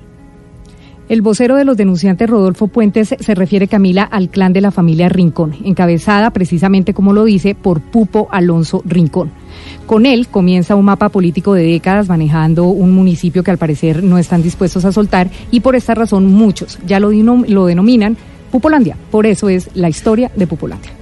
El 1.09 1.21
vocero 1.21 1.57
de 1.57 1.65
los 1.65 1.77
denunciantes, 1.77 2.31
Rodolfo 2.31 2.69
Puentes, 2.69 3.15
se 3.19 3.35
refiere, 3.35 3.69
Camila, 3.69 4.05
al 4.05 4.31
clan 4.31 4.53
de 4.53 4.61
la 4.61 4.71
familia 4.71 5.09
Rincón, 5.09 5.55
encabezada 5.65 6.31
precisamente, 6.31 6.95
como 6.95 7.13
lo 7.13 7.25
dice, 7.25 7.55
por 7.55 7.81
Pupo 7.81 8.29
Alonso 8.31 8.83
Rincón. 8.87 9.31
Con 9.87 10.07
él 10.07 10.29
comienza 10.29 10.77
un 10.77 10.87
mapa 10.87 11.09
político 11.09 11.55
de 11.55 11.65
décadas 11.65 12.09
manejando 12.09 12.67
un 12.67 12.93
municipio 12.93 13.43
que 13.43 13.51
al 13.51 13.59
parecer 13.59 14.03
no 14.03 14.17
están 14.17 14.43
dispuestos 14.43 14.85
a 14.85 14.93
soltar 14.93 15.29
y 15.51 15.61
por 15.61 15.77
esta 15.77 15.95
razón 15.95 16.27
muchos 16.27 16.79
ya 16.87 17.01
lo, 17.01 17.11
lo 17.11 17.67
denominan 17.67 18.17
Pupolandia. 18.51 18.97
Por 19.11 19.27
eso 19.27 19.49
es 19.49 19.71
la 19.75 19.89
historia 19.89 20.31
de 20.37 20.47
Pupolandia. 20.47 21.02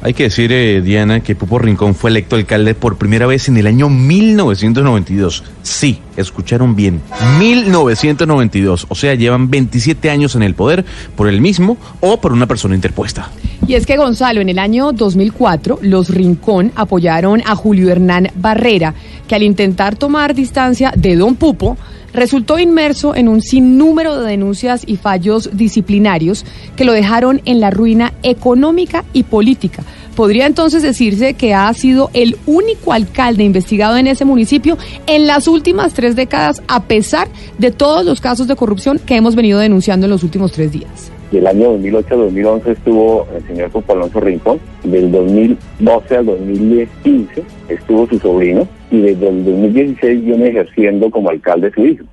Hay 0.00 0.14
que 0.14 0.24
decir, 0.24 0.52
eh, 0.52 0.80
Diana, 0.80 1.20
que 1.20 1.34
Pupo 1.34 1.58
Rincón 1.58 1.94
fue 1.94 2.10
electo 2.10 2.36
alcalde 2.36 2.74
por 2.74 2.98
primera 2.98 3.26
vez 3.26 3.48
en 3.48 3.56
el 3.56 3.66
año 3.66 3.88
1992. 3.88 5.42
Sí, 5.62 5.98
escucharon 6.16 6.76
bien, 6.76 7.00
1992. 7.40 8.86
O 8.88 8.94
sea, 8.94 9.14
llevan 9.14 9.50
27 9.50 10.08
años 10.10 10.36
en 10.36 10.44
el 10.44 10.54
poder 10.54 10.84
por 11.16 11.28
el 11.28 11.40
mismo 11.40 11.76
o 12.00 12.20
por 12.20 12.32
una 12.32 12.46
persona 12.46 12.76
interpuesta. 12.76 13.30
Y 13.66 13.74
es 13.74 13.86
que 13.86 13.96
Gonzalo, 13.96 14.40
en 14.40 14.48
el 14.48 14.58
año 14.60 14.92
2004, 14.92 15.80
los 15.82 16.10
Rincón 16.10 16.72
apoyaron 16.76 17.42
a 17.44 17.56
Julio 17.56 17.90
Hernán 17.90 18.28
Barrera, 18.36 18.94
que 19.26 19.34
al 19.34 19.42
intentar 19.42 19.96
tomar 19.96 20.34
distancia 20.34 20.92
de 20.96 21.16
Don 21.16 21.34
Pupo, 21.34 21.76
resultó 22.18 22.58
inmerso 22.58 23.14
en 23.14 23.28
un 23.28 23.42
sinnúmero 23.42 24.20
de 24.20 24.28
denuncias 24.28 24.82
y 24.86 24.96
fallos 24.96 25.50
disciplinarios 25.52 26.44
que 26.76 26.84
lo 26.84 26.92
dejaron 26.92 27.40
en 27.44 27.60
la 27.60 27.70
ruina 27.70 28.12
económica 28.22 29.04
y 29.12 29.22
política. 29.22 29.82
Podría 30.14 30.46
entonces 30.46 30.82
decirse 30.82 31.34
que 31.34 31.54
ha 31.54 31.72
sido 31.74 32.10
el 32.12 32.36
único 32.46 32.92
alcalde 32.92 33.44
investigado 33.44 33.96
en 33.96 34.08
ese 34.08 34.24
municipio 34.24 34.76
en 35.06 35.26
las 35.26 35.46
últimas 35.46 35.94
tres 35.94 36.16
décadas, 36.16 36.60
a 36.66 36.84
pesar 36.84 37.28
de 37.58 37.70
todos 37.70 38.04
los 38.04 38.20
casos 38.20 38.48
de 38.48 38.56
corrupción 38.56 38.98
que 38.98 39.16
hemos 39.16 39.36
venido 39.36 39.60
denunciando 39.60 40.06
en 40.06 40.10
los 40.10 40.24
últimos 40.24 40.52
tres 40.52 40.72
días. 40.72 41.12
Del 41.30 41.46
año 41.46 41.72
2008 41.72 42.14
al 42.14 42.20
2011 42.20 42.70
estuvo 42.72 43.26
el 43.36 43.46
señor 43.46 43.70
Pupo 43.70 43.92
Alonso 43.92 44.20
Rincón. 44.20 44.58
Del 44.82 45.12
2012 45.12 46.16
al 46.16 46.26
2015 46.26 47.42
estuvo 47.68 48.06
su 48.06 48.18
sobrino. 48.18 48.66
Y 48.90 49.00
desde 49.00 49.28
el 49.28 49.44
2016 49.44 50.24
viene 50.24 50.48
ejerciendo 50.48 51.10
como 51.10 51.28
alcalde 51.28 51.70
su 51.74 51.84
hijo. 51.84 52.04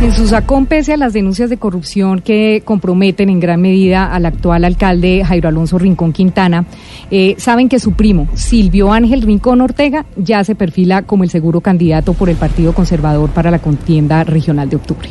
En 0.00 0.12
Susacón, 0.12 0.66
pese 0.66 0.94
a 0.94 0.96
las 0.96 1.12
denuncias 1.12 1.50
de 1.50 1.56
corrupción 1.56 2.20
que 2.20 2.62
comprometen 2.64 3.28
en 3.28 3.40
gran 3.40 3.60
medida 3.60 4.06
al 4.06 4.26
actual 4.26 4.64
alcalde 4.64 5.24
Jairo 5.24 5.48
Alonso 5.48 5.76
Rincón 5.76 6.12
Quintana, 6.12 6.66
eh, 7.10 7.34
saben 7.36 7.68
que 7.68 7.80
su 7.80 7.92
primo, 7.92 8.28
Silvio 8.34 8.92
Ángel 8.92 9.22
Rincón 9.22 9.60
Ortega, 9.60 10.06
ya 10.16 10.44
se 10.44 10.54
perfila 10.54 11.02
como 11.02 11.24
el 11.24 11.30
seguro 11.30 11.60
candidato 11.60 12.14
por 12.14 12.30
el 12.30 12.36
Partido 12.36 12.72
Conservador 12.72 13.30
para 13.30 13.50
la 13.50 13.58
contienda 13.58 14.22
regional 14.22 14.70
de 14.70 14.76
octubre. 14.76 15.08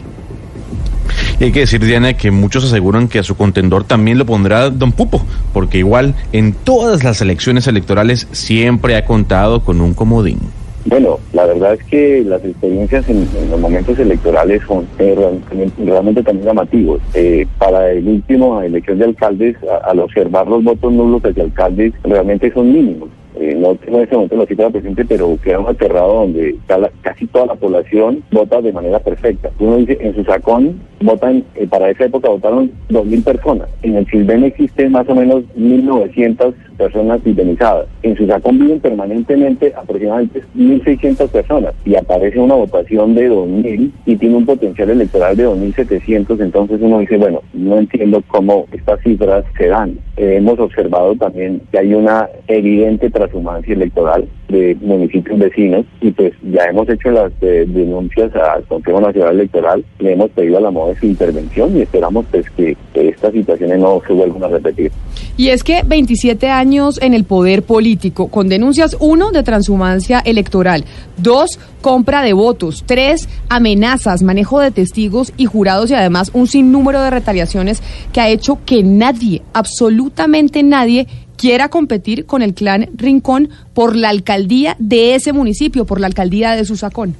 Y 1.39 1.43
hay 1.45 1.51
que 1.51 1.59
decir, 1.61 1.85
Diana, 1.85 2.13
que 2.13 2.31
muchos 2.31 2.63
aseguran 2.63 3.07
que 3.07 3.19
a 3.19 3.23
su 3.23 3.37
contendor 3.37 3.83
también 3.83 4.17
lo 4.17 4.25
pondrá 4.25 4.71
Don 4.71 4.91
Pupo, 4.91 5.21
porque 5.53 5.77
igual 5.77 6.15
en 6.33 6.53
todas 6.53 7.03
las 7.03 7.21
elecciones 7.21 7.67
electorales 7.67 8.27
siempre 8.31 8.95
ha 8.95 9.05
contado 9.05 9.59
con 9.59 9.79
un 9.79 9.93
comodín. 9.93 10.39
Bueno, 10.85 11.19
la 11.33 11.45
verdad 11.45 11.73
es 11.73 11.83
que 11.83 12.23
las 12.25 12.43
experiencias 12.43 13.07
en, 13.09 13.27
los 13.51 13.59
momentos 13.59 13.99
electorales 13.99 14.61
son 14.65 14.87
eh, 14.97 15.13
realmente, 15.15 15.83
realmente 15.85 16.23
también 16.23 16.47
llamativos. 16.47 17.01
Eh, 17.13 17.45
para 17.59 17.91
el 17.91 18.07
último 18.07 18.61
elección 18.61 18.97
de 18.97 19.05
alcaldes, 19.05 19.57
al 19.83 19.99
observar 19.99 20.47
los 20.47 20.63
votos 20.63 20.91
nulos 20.91 21.23
hacia 21.25 21.43
alcaldes, 21.43 21.93
realmente 22.03 22.51
son 22.53 22.71
mínimos. 22.71 23.09
Eh, 23.39 23.55
no 23.55 23.75
tengo 23.75 23.97
en 23.97 24.03
este 24.03 24.15
momento 24.15 24.35
la 24.35 24.45
cifra 24.45 24.69
presente, 24.69 25.05
pero 25.05 25.37
queda 25.43 25.59
un 25.59 25.67
aterrado 25.67 26.13
donde 26.13 26.55
casi 27.01 27.27
toda 27.27 27.47
la 27.47 27.55
población 27.55 28.23
vota 28.31 28.61
de 28.61 28.73
manera 28.73 28.99
perfecta. 28.99 29.49
Uno 29.59 29.77
dice, 29.77 29.97
en 30.01 30.15
su 30.15 30.23
sacón 30.23 30.79
votan, 31.01 31.43
eh, 31.55 31.67
para 31.67 31.89
esa 31.89 32.05
época 32.05 32.29
votaron 32.29 32.71
2.000 32.89 33.23
personas. 33.23 33.69
En 33.83 33.95
el 33.95 34.07
Silven 34.07 34.43
existen 34.43 34.91
más 34.91 35.07
o 35.09 35.15
menos 35.15 35.43
1.900 35.57 36.53
personas 36.77 37.19
indemnizadas. 37.25 37.87
En 38.03 38.15
su 38.15 38.27
sacón 38.27 38.59
viven 38.59 38.79
permanentemente 38.79 39.73
aproximadamente 39.75 40.43
1.600 40.55 41.29
personas 41.29 41.73
y 41.85 41.95
aparece 41.95 42.39
una 42.39 42.55
votación 42.55 43.15
de 43.15 43.29
2.000 43.29 43.91
y 44.05 44.15
tiene 44.15 44.35
un 44.35 44.45
potencial 44.45 44.89
electoral 44.89 45.35
de 45.35 45.47
2.700. 45.47 46.41
Entonces 46.41 46.79
uno 46.81 46.99
dice, 46.99 47.17
bueno, 47.17 47.41
no 47.53 47.77
entiendo 47.77 48.23
cómo 48.27 48.65
estas 48.71 49.01
cifras 49.01 49.43
se 49.57 49.67
dan. 49.67 49.97
Eh, 50.15 50.35
hemos 50.37 50.59
observado 50.59 51.15
también 51.15 51.61
que 51.71 51.79
hay 51.79 51.93
una 51.93 52.29
evidente 52.47 53.09
transhumancia 53.09 53.73
electoral 53.73 54.27
de 54.47 54.75
municipios 54.81 55.39
vecinos 55.39 55.85
y 56.01 56.11
pues 56.11 56.33
ya 56.51 56.63
hemos 56.65 56.87
hecho 56.89 57.11
las 57.11 57.31
eh, 57.41 57.65
denuncias 57.67 58.33
al 58.35 58.63
Consejo 58.63 59.01
Nacional 59.01 59.35
Electoral, 59.35 59.83
le 59.99 60.13
hemos 60.13 60.29
pedido 60.31 60.57
a 60.57 60.61
la 60.61 60.71
MODE 60.71 60.95
su 60.99 61.05
intervención 61.05 61.75
y 61.77 61.81
esperamos 61.81 62.25
pues 62.31 62.49
que, 62.51 62.77
que 62.93 63.09
estas 63.09 63.33
situaciones 63.33 63.79
no 63.79 64.01
se 64.05 64.13
vuelvan 64.13 64.43
a 64.43 64.47
repetir. 64.47 64.91
Y 65.35 65.49
es 65.49 65.63
que 65.63 65.83
27 65.85 66.49
años 66.49 66.99
en 67.01 67.13
el 67.13 67.23
poder 67.23 67.63
político, 67.63 68.29
con 68.29 68.49
denuncias, 68.49 68.97
uno, 68.99 69.31
de 69.31 69.43
transhumancia 69.43 70.19
electoral, 70.19 70.85
dos, 71.17 71.59
compra 71.81 72.23
de 72.23 72.33
votos, 72.33 72.83
tres, 72.85 73.29
amenazas, 73.49 74.23
manejo 74.23 74.59
de 74.59 74.71
testigos 74.71 75.33
y 75.37 75.45
jurados 75.45 75.91
y 75.91 75.93
además 75.93 76.31
un 76.33 76.47
sinnúmero 76.47 77.01
de 77.01 77.11
retaliaciones 77.11 77.83
que 78.11 78.21
ha 78.21 78.29
hecho 78.29 78.59
que 78.65 78.83
nadie, 78.83 79.43
absolutamente 79.53 80.63
nadie, 80.63 81.07
quiera 81.37 81.69
competir 81.69 82.25
con 82.25 82.41
el 82.41 82.53
clan 82.53 82.89
Rincón 82.95 83.49
por 83.73 83.95
la 83.95 84.09
alcaldía 84.09 84.75
de 84.79 85.15
ese 85.15 85.31
municipio, 85.31 85.85
por 85.85 85.99
la 85.99 86.07
alcaldía 86.07 86.55
de 86.55 86.65
Susacón. 86.65 87.15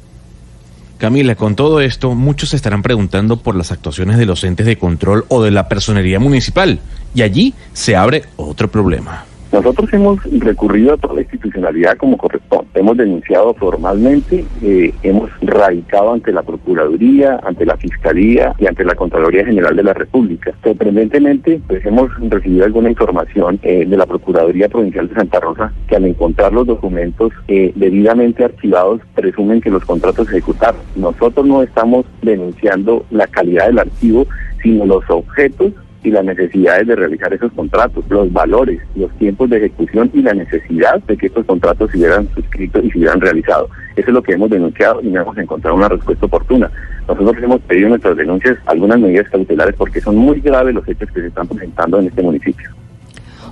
Camila, 0.97 1.35
con 1.35 1.55
todo 1.55 1.79
esto, 1.79 2.15
muchos 2.15 2.49
se 2.49 2.55
estarán 2.55 2.81
preguntando 2.81 3.37
por 3.37 3.55
las 3.55 3.71
actuaciones 3.71 4.17
de 4.17 4.25
los 4.25 4.43
entes 4.43 4.65
de 4.65 4.77
control 4.77 5.25
o 5.27 5.43
de 5.43 5.51
la 5.51 5.69
personería 5.69 6.19
municipal. 6.19 6.79
Y 7.13 7.21
allí 7.21 7.53
se 7.73 7.95
abre 7.95 8.23
otro 8.35 8.69
problema. 8.69 9.25
Nosotros 9.51 9.91
hemos 9.93 10.19
recurrido 10.39 10.93
a 10.93 10.97
toda 10.97 11.15
la 11.15 11.21
institucionalidad 11.21 11.97
como 11.97 12.17
corresponde. 12.17 12.67
Hemos 12.73 12.97
denunciado 12.97 13.53
formalmente, 13.53 14.43
eh, 14.61 14.93
hemos 15.03 15.29
radicado 15.41 16.13
ante 16.13 16.33
la 16.33 16.43
Procuraduría, 16.43 17.39
ante 17.43 17.65
la 17.65 17.77
Fiscalía 17.77 18.53
y 18.59 18.67
ante 18.67 18.83
la 18.83 18.95
Contraloría 18.95 19.45
General 19.45 19.75
de 19.75 19.83
la 19.83 19.93
República. 19.93 20.53
Sorprendentemente, 20.63 21.61
pues 21.65 21.85
hemos 21.85 22.11
recibido 22.29 22.65
alguna 22.65 22.89
información 22.89 23.59
eh, 23.63 23.85
de 23.85 23.97
la 23.97 24.05
Procuraduría 24.05 24.67
Provincial 24.67 25.07
de 25.07 25.15
Santa 25.15 25.39
Rosa 25.39 25.71
que 25.87 25.95
al 25.95 26.05
encontrar 26.05 26.51
los 26.51 26.67
documentos 26.67 27.31
eh, 27.47 27.71
debidamente 27.75 28.43
archivados 28.43 29.01
presumen 29.15 29.61
que 29.61 29.69
los 29.69 29.85
contratos 29.85 30.27
ejecutaron. 30.29 30.81
Nosotros 30.95 31.45
no 31.45 31.63
estamos 31.63 32.05
denunciando 32.21 33.05
la 33.11 33.27
calidad 33.27 33.67
del 33.67 33.79
archivo, 33.79 34.27
sino 34.61 34.85
los 34.85 35.03
objetos 35.09 35.73
y 36.07 36.11
las 36.11 36.23
necesidades 36.23 36.87
de 36.87 36.95
realizar 36.95 37.33
esos 37.33 37.51
contratos, 37.51 38.05
los 38.09 38.31
valores, 38.31 38.79
los 38.95 39.11
tiempos 39.17 39.49
de 39.49 39.57
ejecución 39.57 40.09
y 40.13 40.21
la 40.21 40.33
necesidad 40.33 41.01
de 41.03 41.17
que 41.17 41.27
estos 41.27 41.45
contratos 41.45 41.91
se 41.91 41.97
hubieran 41.97 42.29
suscrito 42.33 42.79
y 42.81 42.89
se 42.89 42.99
hubieran 42.99 43.19
realizado. 43.19 43.69
Eso 43.97 44.07
es 44.07 44.13
lo 44.13 44.23
que 44.23 44.33
hemos 44.33 44.49
denunciado 44.49 45.01
y 45.01 45.07
no 45.07 45.21
hemos 45.21 45.37
encontrado 45.37 45.75
una 45.75 45.89
respuesta 45.89 46.25
oportuna. 46.25 46.71
Nosotros 47.07 47.43
hemos 47.43 47.59
pedido 47.61 47.87
en 47.87 47.89
nuestras 47.89 48.15
denuncias 48.15 48.57
algunas 48.65 48.99
medidas 48.99 49.29
cautelares 49.29 49.75
porque 49.75 49.99
son 49.99 50.15
muy 50.15 50.39
graves 50.39 50.73
los 50.73 50.87
hechos 50.87 51.11
que 51.11 51.21
se 51.21 51.27
están 51.27 51.47
presentando 51.47 51.99
en 51.99 52.07
este 52.07 52.21
municipio. 52.21 52.69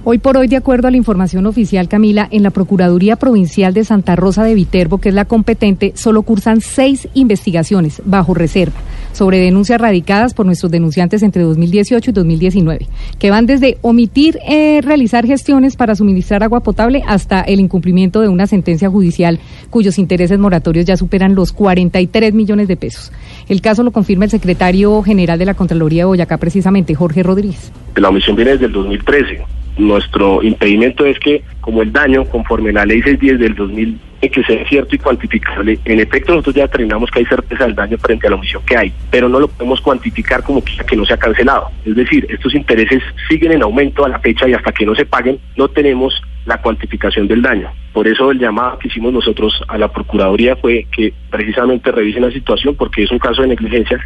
Hoy 0.06 0.20
por 0.20 0.38
hoy, 0.38 0.48
de 0.48 0.56
acuerdo 0.56 0.88
a 0.88 0.92
la 0.92 0.98
información 0.98 1.48
oficial, 1.48 1.90
Camila, 1.90 2.28
en 2.32 2.44
la 2.44 2.52
Procuraduría 2.52 3.16
Provincial 3.16 3.74
de 3.74 3.84
Santa 3.84 4.16
Rosa 4.16 4.44
de 4.44 4.54
Viterbo, 4.54 5.00
que 5.00 5.10
es 5.10 5.16
la 5.16 5.26
competente, 5.26 5.94
solo 5.96 6.22
cursan 6.22 6.62
seis 6.62 7.10
investigaciones 7.16 8.02
bajo 8.06 8.34
reserva 8.34 8.78
sobre 9.16 9.40
denuncias 9.40 9.80
radicadas 9.80 10.34
por 10.34 10.46
nuestros 10.46 10.72
denunciantes 10.72 11.24
entre 11.24 11.44
2018 11.44 12.10
y 12.10 12.14
2019, 12.14 12.88
que 13.18 13.32
van 13.32 13.46
desde 13.46 13.78
omitir 13.82 14.38
eh, 14.46 14.82
realizar 14.84 15.26
gestiones 15.26 15.78
para 15.78 15.96
suministrar 15.96 16.44
agua 16.44 16.60
potable 16.60 17.02
hasta 17.08 17.42
el 17.42 17.62
incumplimiento 17.62 18.20
de 18.20 18.28
una 18.28 18.46
sentencia 18.46 18.90
judicial 18.90 19.40
cuyos 19.70 19.98
intereses 19.98 20.38
moratorios 20.38 20.86
ya 20.86 20.98
superan 20.98 21.34
los 21.34 21.54
43 21.54 22.34
millones 22.34 22.68
de 22.68 22.76
pesos. 22.76 23.12
El 23.48 23.62
caso 23.62 23.84
lo 23.84 23.92
confirma 23.92 24.26
el 24.26 24.32
secretario 24.32 25.02
general 25.04 25.38
de 25.38 25.46
la 25.46 25.54
Contraloría 25.54 26.02
de 26.02 26.06
Boyacá, 26.06 26.38
precisamente, 26.38 26.96
Jorge 26.96 27.24
Rodríguez. 27.24 27.72
La 27.96 28.10
omisión 28.10 28.36
viene 28.36 28.52
desde 28.52 28.66
el 28.66 28.72
2013. 28.72 29.42
Nuestro 29.78 30.42
impedimento 30.42 31.06
es 31.06 31.20
que, 31.20 31.44
como 31.62 31.82
el 31.82 31.92
daño, 31.92 32.26
conforme 32.26 32.72
la 32.72 32.86
ley 32.86 33.02
610 33.02 33.40
del 33.40 33.56
2000, 33.56 34.00
que 34.30 34.44
sea 34.44 34.68
cierto 34.68 34.96
y 34.96 35.00
cuantificable, 35.00 35.80
en 35.86 36.00
efecto 36.00 36.32
nosotros 36.32 36.56
ya 36.56 36.64
determinamos 36.64 37.10
que 37.12 37.20
hay 37.20 37.26
certeza 37.26 37.66
del 37.66 37.76
daño 37.76 37.98
frente 37.98 38.28
a 38.28 38.30
la 38.30 38.36
omisión 38.36 38.64
que 38.66 38.78
hay, 38.78 38.94
pero 39.10 39.30
no 39.30 39.40
lo 39.40 39.48
podemos 39.48 39.82
cuantificar 39.82 40.44
como 40.44 40.64
que, 40.64 40.74
que 40.86 40.96
no 40.96 41.06
se 41.06 41.14
ha 41.14 41.18
cancelado. 41.18 41.70
Es 41.86 41.96
decir, 41.96 42.26
estos 42.30 42.54
intereses 42.56 43.04
siguen 43.30 43.52
en 43.52 43.64
aumento 43.64 44.06
a 44.06 44.10
la 44.10 44.20
fecha 44.20 44.48
y 44.48 44.54
hasta 44.54 44.72
que 44.72 44.86
no 44.86 44.96
se 44.96 45.06
paguen 45.06 45.40
no 45.56 45.68
tenemos 45.68 46.22
la 46.46 46.62
cuantificación 46.62 47.28
del 47.28 47.42
daño. 47.42 47.72
Por 47.94 48.08
eso 48.08 48.32
el 48.32 48.40
llamado 48.40 48.78
que 48.80 48.88
hicimos 48.88 49.14
nosotros 49.14 49.62
a 49.68 49.78
la 49.78 49.92
Procuraduría 49.92 50.56
fue 50.56 50.88
que 50.96 51.14
precisamente 51.30 51.92
revisen 51.92 52.24
la 52.24 52.32
situación 52.32 52.76
porque 52.76 53.04
es 53.04 53.12
un 53.12 53.20
caso 53.20 53.42
de 53.42 53.50
negligencia 53.50 54.00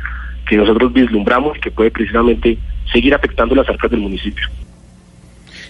que 0.48 0.58
nosotros 0.58 0.94
vislumbramos 0.94 1.58
y 1.58 1.60
que 1.60 1.72
puede 1.72 1.92
precisamente 1.92 2.58
seguir 2.92 3.14
afectando 3.14 3.56
las 3.56 3.70
arcas 3.70 3.92
del 3.92 4.00
municipio. 4.00 4.48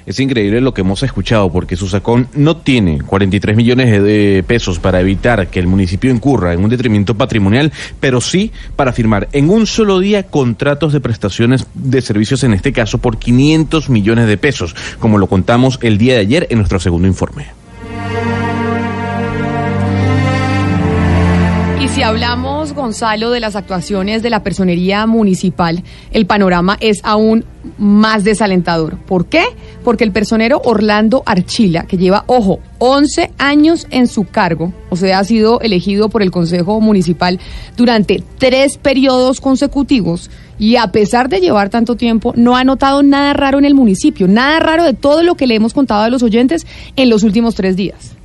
Es 0.05 0.19
increíble 0.19 0.61
lo 0.61 0.73
que 0.73 0.81
hemos 0.81 1.03
escuchado 1.03 1.51
porque 1.51 1.75
Susacón 1.75 2.27
no 2.33 2.57
tiene 2.57 3.01
43 3.01 3.55
millones 3.55 4.01
de- 4.03 4.43
pesos 4.47 4.79
para 4.79 4.99
evitar 5.01 5.47
que 5.47 5.59
el 5.59 5.67
municipio 5.67 6.09
incurra 6.11 6.53
en 6.53 6.63
un 6.63 6.69
detrimento 6.69 7.15
patrimonial, 7.15 7.71
pero 7.99 8.21
sí 8.21 8.51
para 8.75 8.93
firmar 8.93 9.27
en 9.33 9.49
un 9.49 9.67
solo 9.67 9.99
día 9.99 10.23
contratos 10.23 10.93
de 10.93 10.99
prestaciones 11.01 11.67
de 11.73 12.01
servicios, 12.01 12.43
en 12.43 12.53
este 12.53 12.73
caso 12.73 12.97
por 12.97 13.17
500 13.19 13.89
millones 13.89 14.27
de 14.27 14.37
pesos, 14.37 14.75
como 14.99 15.17
lo 15.17 15.27
contamos 15.27 15.77
el 15.81 15.97
día 15.97 16.13
de 16.15 16.19
ayer 16.21 16.47
en 16.49 16.57
nuestro 16.57 16.79
segundo 16.79 17.07
informe. 17.07 17.47
Y 21.83 21.87
si 21.87 22.01
hablamos, 22.03 22.73
Gonzalo, 22.73 23.31
de 23.31 23.39
las 23.39 23.55
actuaciones 23.55 24.21
de 24.21 24.29
la 24.29 24.43
personería 24.43 25.05
municipal, 25.05 25.83
el 26.11 26.25
panorama 26.25 26.77
es 26.81 26.99
aún 27.03 27.45
más 27.79 28.23
desalentador. 28.23 28.97
¿Por 28.97 29.25
qué? 29.25 29.43
Porque 29.83 30.03
el 30.03 30.11
personero 30.11 30.61
Orlando 30.63 31.23
Archila, 31.25 31.83
que 31.83 31.97
lleva, 31.97 32.25
ojo, 32.27 32.59
11 32.77 33.31
años 33.37 33.87
en 33.89 34.07
su 34.07 34.25
cargo, 34.25 34.73
o 34.89 34.95
sea, 34.95 35.19
ha 35.19 35.23
sido 35.23 35.61
elegido 35.61 36.09
por 36.09 36.21
el 36.21 36.31
Consejo 36.31 36.79
Municipal 36.81 37.39
durante 37.75 38.23
tres 38.37 38.77
periodos 38.77 39.41
consecutivos, 39.41 40.29
y 40.59 40.75
a 40.75 40.87
pesar 40.87 41.29
de 41.29 41.39
llevar 41.39 41.69
tanto 41.69 41.95
tiempo, 41.95 42.33
no 42.35 42.57
ha 42.57 42.65
notado 42.65 43.01
nada 43.01 43.33
raro 43.33 43.57
en 43.57 43.65
el 43.65 43.73
municipio, 43.73 44.27
nada 44.27 44.59
raro 44.59 44.83
de 44.83 44.93
todo 44.93 45.23
lo 45.23 45.35
que 45.35 45.47
le 45.47 45.55
hemos 45.55 45.73
contado 45.73 46.03
a 46.03 46.09
los 46.09 46.21
oyentes 46.21 46.67
en 46.97 47.09
los 47.09 47.23
últimos 47.23 47.55
tres 47.55 47.77
días. 47.77 48.18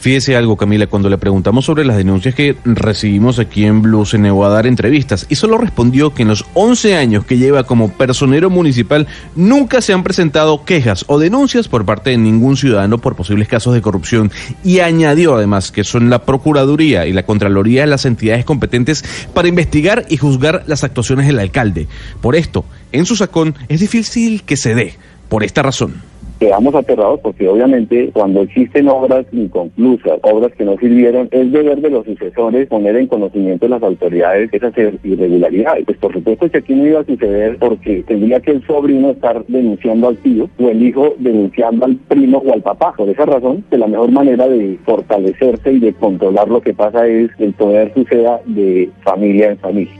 Fíjese 0.00 0.36
algo, 0.36 0.56
Camila, 0.56 0.86
cuando 0.86 1.10
le 1.10 1.18
preguntamos 1.18 1.64
sobre 1.64 1.84
las 1.84 1.96
denuncias 1.96 2.32
que 2.32 2.56
recibimos 2.64 3.40
aquí 3.40 3.64
en 3.64 3.82
Blue, 3.82 4.06
se 4.06 4.16
negó 4.16 4.44
a 4.44 4.48
dar 4.48 4.68
entrevistas 4.68 5.26
y 5.28 5.34
solo 5.34 5.58
respondió 5.58 6.14
que 6.14 6.22
en 6.22 6.28
los 6.28 6.44
11 6.54 6.94
años 6.96 7.24
que 7.24 7.36
lleva 7.36 7.64
como 7.64 7.90
personero 7.90 8.48
municipal 8.48 9.08
nunca 9.34 9.80
se 9.80 9.92
han 9.92 10.04
presentado 10.04 10.64
quejas 10.64 11.04
o 11.08 11.18
denuncias 11.18 11.66
por 11.66 11.84
parte 11.84 12.10
de 12.10 12.16
ningún 12.16 12.56
ciudadano 12.56 12.98
por 12.98 13.16
posibles 13.16 13.48
casos 13.48 13.74
de 13.74 13.82
corrupción 13.82 14.30
y 14.62 14.78
añadió 14.78 15.34
además 15.34 15.72
que 15.72 15.82
son 15.82 16.10
la 16.10 16.24
Procuraduría 16.24 17.08
y 17.08 17.12
la 17.12 17.24
Contraloría 17.24 17.84
las 17.84 18.04
entidades 18.04 18.44
competentes 18.44 19.04
para 19.34 19.48
investigar 19.48 20.06
y 20.08 20.16
juzgar 20.16 20.62
las 20.68 20.84
actuaciones 20.84 21.26
del 21.26 21.40
alcalde. 21.40 21.88
Por 22.20 22.36
esto, 22.36 22.64
en 22.92 23.04
su 23.04 23.16
sacón 23.16 23.56
es 23.68 23.80
difícil 23.80 24.44
que 24.44 24.56
se 24.56 24.76
dé, 24.76 24.94
por 25.28 25.42
esta 25.42 25.62
razón. 25.62 26.07
Quedamos 26.38 26.72
aterrados 26.76 27.18
porque 27.20 27.48
obviamente 27.48 28.10
cuando 28.12 28.42
existen 28.42 28.88
obras 28.88 29.26
inconclusas, 29.32 30.20
obras 30.22 30.52
que 30.52 30.64
no 30.64 30.78
sirvieron, 30.78 31.28
es 31.32 31.50
deber 31.50 31.80
de 31.80 31.90
los 31.90 32.04
sucesores 32.06 32.68
poner 32.68 32.94
en 32.94 33.08
conocimiento 33.08 33.66
de 33.66 33.70
las 33.70 33.82
autoridades 33.82 34.48
esas 34.52 34.72
irregularidades. 35.02 35.84
Pues 35.84 35.98
por 35.98 36.12
supuesto 36.12 36.48
que 36.48 36.58
aquí 36.58 36.74
no 36.74 36.86
iba 36.86 37.00
a 37.00 37.04
suceder 37.04 37.58
porque 37.58 38.04
tendría 38.06 38.38
que 38.38 38.52
el 38.52 38.66
sobrino 38.66 39.10
estar 39.10 39.44
denunciando 39.48 40.08
al 40.08 40.16
tío 40.18 40.48
o 40.60 40.68
el 40.68 40.80
hijo 40.80 41.14
denunciando 41.18 41.86
al 41.86 41.96
primo 41.96 42.38
o 42.38 42.52
al 42.52 42.62
papá. 42.62 42.92
Por 42.96 43.08
esa 43.08 43.26
razón, 43.26 43.64
que 43.68 43.76
la 43.76 43.88
mejor 43.88 44.12
manera 44.12 44.48
de 44.48 44.78
fortalecerse 44.84 45.72
y 45.72 45.80
de 45.80 45.92
controlar 45.94 46.46
lo 46.46 46.60
que 46.60 46.72
pasa 46.72 47.04
es 47.08 47.34
que 47.34 47.46
el 47.46 47.52
poder 47.54 47.92
suceda 47.94 48.40
de 48.46 48.88
familia 49.02 49.50
en 49.50 49.58
familia. 49.58 49.97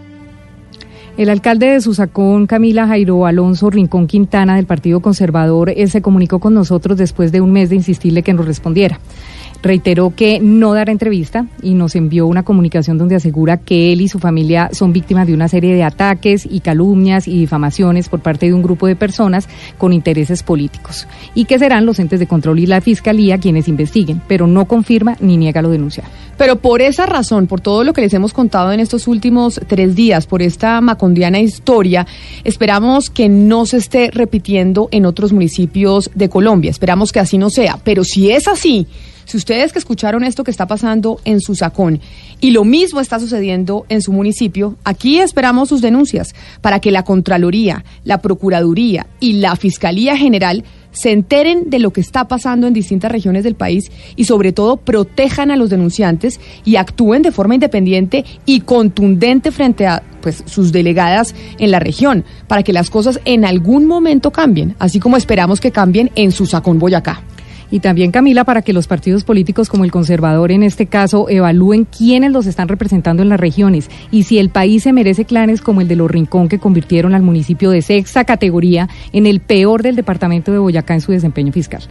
El 1.18 1.30
alcalde 1.30 1.66
de 1.66 1.80
Susacón, 1.80 2.46
Camila 2.46 2.86
Jairo 2.86 3.26
Alonso 3.26 3.70
Rincón 3.70 4.06
Quintana, 4.06 4.54
del 4.54 4.66
Partido 4.66 5.00
Conservador, 5.00 5.72
él 5.76 5.90
se 5.90 6.00
comunicó 6.00 6.38
con 6.38 6.54
nosotros 6.54 6.96
después 6.96 7.32
de 7.32 7.40
un 7.40 7.50
mes 7.50 7.70
de 7.70 7.74
insistirle 7.74 8.22
que 8.22 8.32
nos 8.32 8.46
respondiera. 8.46 9.00
Reiteró 9.62 10.14
que 10.14 10.38
no 10.40 10.72
dará 10.72 10.92
entrevista 10.92 11.46
y 11.62 11.74
nos 11.74 11.96
envió 11.96 12.26
una 12.26 12.44
comunicación 12.44 12.96
donde 12.96 13.16
asegura 13.16 13.56
que 13.56 13.92
él 13.92 14.00
y 14.00 14.08
su 14.08 14.18
familia 14.18 14.70
son 14.72 14.92
víctimas 14.92 15.26
de 15.26 15.34
una 15.34 15.48
serie 15.48 15.74
de 15.74 15.82
ataques 15.82 16.46
y 16.48 16.60
calumnias 16.60 17.26
y 17.26 17.38
difamaciones 17.38 18.08
por 18.08 18.20
parte 18.20 18.46
de 18.46 18.54
un 18.54 18.62
grupo 18.62 18.86
de 18.86 18.96
personas 18.96 19.48
con 19.76 19.92
intereses 19.92 20.42
políticos 20.42 21.06
y 21.34 21.46
que 21.46 21.58
serán 21.58 21.86
los 21.86 21.98
entes 21.98 22.20
de 22.20 22.26
control 22.26 22.60
y 22.60 22.66
la 22.66 22.80
fiscalía 22.80 23.38
quienes 23.38 23.68
investiguen, 23.68 24.22
pero 24.28 24.46
no 24.46 24.66
confirma 24.66 25.16
ni 25.20 25.36
niega 25.36 25.62
lo 25.62 25.70
denunciado. 25.70 26.08
Pero 26.38 26.56
por 26.56 26.80
esa 26.80 27.04
razón, 27.04 27.48
por 27.48 27.60
todo 27.60 27.82
lo 27.82 27.92
que 27.92 28.00
les 28.00 28.14
hemos 28.14 28.32
contado 28.32 28.72
en 28.72 28.78
estos 28.78 29.08
últimos 29.08 29.60
tres 29.66 29.96
días, 29.96 30.26
por 30.26 30.40
esta 30.40 30.80
macondiana 30.80 31.40
historia, 31.40 32.06
esperamos 32.44 33.10
que 33.10 33.28
no 33.28 33.66
se 33.66 33.78
esté 33.78 34.10
repitiendo 34.12 34.88
en 34.92 35.04
otros 35.04 35.32
municipios 35.32 36.10
de 36.14 36.28
Colombia. 36.28 36.70
Esperamos 36.70 37.10
que 37.10 37.18
así 37.18 37.38
no 37.38 37.50
sea. 37.50 37.78
Pero 37.82 38.04
si 38.04 38.30
es 38.30 38.46
así, 38.46 38.86
si 39.28 39.36
ustedes 39.36 39.74
que 39.74 39.78
escucharon 39.78 40.24
esto 40.24 40.42
que 40.42 40.50
está 40.50 40.66
pasando 40.66 41.20
en 41.26 41.42
su 41.42 41.54
sacón 41.54 42.00
y 42.40 42.52
lo 42.52 42.64
mismo 42.64 42.98
está 42.98 43.20
sucediendo 43.20 43.84
en 43.90 44.00
su 44.00 44.10
municipio, 44.10 44.78
aquí 44.84 45.18
esperamos 45.18 45.68
sus 45.68 45.82
denuncias 45.82 46.34
para 46.62 46.80
que 46.80 46.90
la 46.90 47.02
Contraloría, 47.02 47.84
la 48.04 48.22
Procuraduría 48.22 49.06
y 49.20 49.34
la 49.34 49.54
Fiscalía 49.56 50.16
General 50.16 50.64
se 50.92 51.12
enteren 51.12 51.68
de 51.68 51.78
lo 51.78 51.92
que 51.92 52.00
está 52.00 52.26
pasando 52.26 52.66
en 52.66 52.72
distintas 52.72 53.12
regiones 53.12 53.44
del 53.44 53.54
país 53.54 53.92
y 54.16 54.24
sobre 54.24 54.52
todo 54.52 54.78
protejan 54.78 55.50
a 55.50 55.56
los 55.56 55.68
denunciantes 55.68 56.40
y 56.64 56.76
actúen 56.76 57.20
de 57.20 57.30
forma 57.30 57.54
independiente 57.54 58.24
y 58.46 58.60
contundente 58.60 59.52
frente 59.52 59.86
a 59.86 60.02
pues 60.22 60.42
sus 60.46 60.72
delegadas 60.72 61.34
en 61.58 61.70
la 61.70 61.80
región 61.80 62.24
para 62.46 62.62
que 62.62 62.72
las 62.72 62.88
cosas 62.88 63.20
en 63.26 63.44
algún 63.44 63.84
momento 63.84 64.30
cambien, 64.30 64.74
así 64.78 65.00
como 65.00 65.18
esperamos 65.18 65.60
que 65.60 65.70
cambien 65.70 66.10
en 66.14 66.32
Susacón 66.32 66.78
Boyacá. 66.78 67.27
Y 67.70 67.80
también, 67.80 68.10
Camila, 68.10 68.44
para 68.44 68.62
que 68.62 68.72
los 68.72 68.86
partidos 68.86 69.24
políticos 69.24 69.68
como 69.68 69.84
el 69.84 69.90
conservador 69.90 70.52
en 70.52 70.62
este 70.62 70.86
caso 70.86 71.28
evalúen 71.28 71.84
quiénes 71.84 72.32
los 72.32 72.46
están 72.46 72.68
representando 72.68 73.22
en 73.22 73.28
las 73.28 73.40
regiones 73.40 73.90
y 74.10 74.22
si 74.22 74.38
el 74.38 74.48
país 74.48 74.82
se 74.82 74.92
merece 74.92 75.24
clanes 75.24 75.60
como 75.60 75.80
el 75.80 75.88
de 75.88 75.96
Los 75.96 76.10
Rincón 76.10 76.48
que 76.48 76.58
convirtieron 76.58 77.14
al 77.14 77.22
municipio 77.22 77.70
de 77.70 77.82
sexta 77.82 78.24
categoría 78.24 78.88
en 79.12 79.26
el 79.26 79.40
peor 79.40 79.82
del 79.82 79.96
departamento 79.96 80.50
de 80.52 80.58
Boyacá 80.58 80.94
en 80.94 81.00
su 81.00 81.12
desempeño 81.12 81.52
fiscal. 81.52 81.82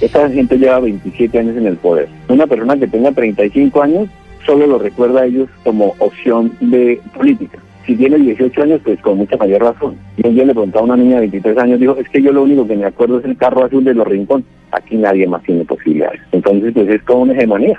Esta 0.00 0.28
gente 0.30 0.58
lleva 0.58 0.80
27 0.80 1.38
años 1.38 1.56
en 1.56 1.66
el 1.66 1.76
poder. 1.76 2.08
Una 2.28 2.46
persona 2.46 2.76
que 2.76 2.86
tenga 2.86 3.12
35 3.12 3.82
años 3.82 4.08
solo 4.44 4.66
lo 4.66 4.78
recuerda 4.78 5.22
a 5.22 5.26
ellos 5.26 5.48
como 5.64 5.94
opción 5.98 6.52
de 6.60 7.00
política. 7.16 7.58
Si 7.86 7.94
tiene 7.96 8.18
18 8.18 8.62
años, 8.62 8.80
pues 8.82 8.98
con 9.00 9.18
mucha 9.18 9.36
mayor 9.36 9.62
razón. 9.62 9.96
Y 10.16 10.26
un 10.26 10.34
día 10.34 10.44
le 10.44 10.52
preguntaba 10.52 10.82
a 10.82 10.84
una 10.84 10.96
niña 10.96 11.16
de 11.16 11.22
23 11.22 11.58
años, 11.58 11.80
dijo, 11.80 11.96
es 11.96 12.08
que 12.08 12.22
yo 12.22 12.32
lo 12.32 12.42
único 12.42 12.66
que 12.66 12.76
me 12.76 12.86
acuerdo 12.86 13.18
es 13.18 13.24
el 13.26 13.36
carro 13.36 13.64
azul 13.64 13.84
de 13.84 13.94
los 13.94 14.06
Rincón. 14.06 14.44
Aquí 14.72 14.96
nadie 14.96 15.26
más 15.26 15.42
tiene 15.42 15.64
posibilidades. 15.64 16.20
Entonces, 16.32 16.72
pues 16.72 16.88
es 16.88 17.02
como 17.02 17.22
una 17.22 17.34
hegemonía. 17.34 17.78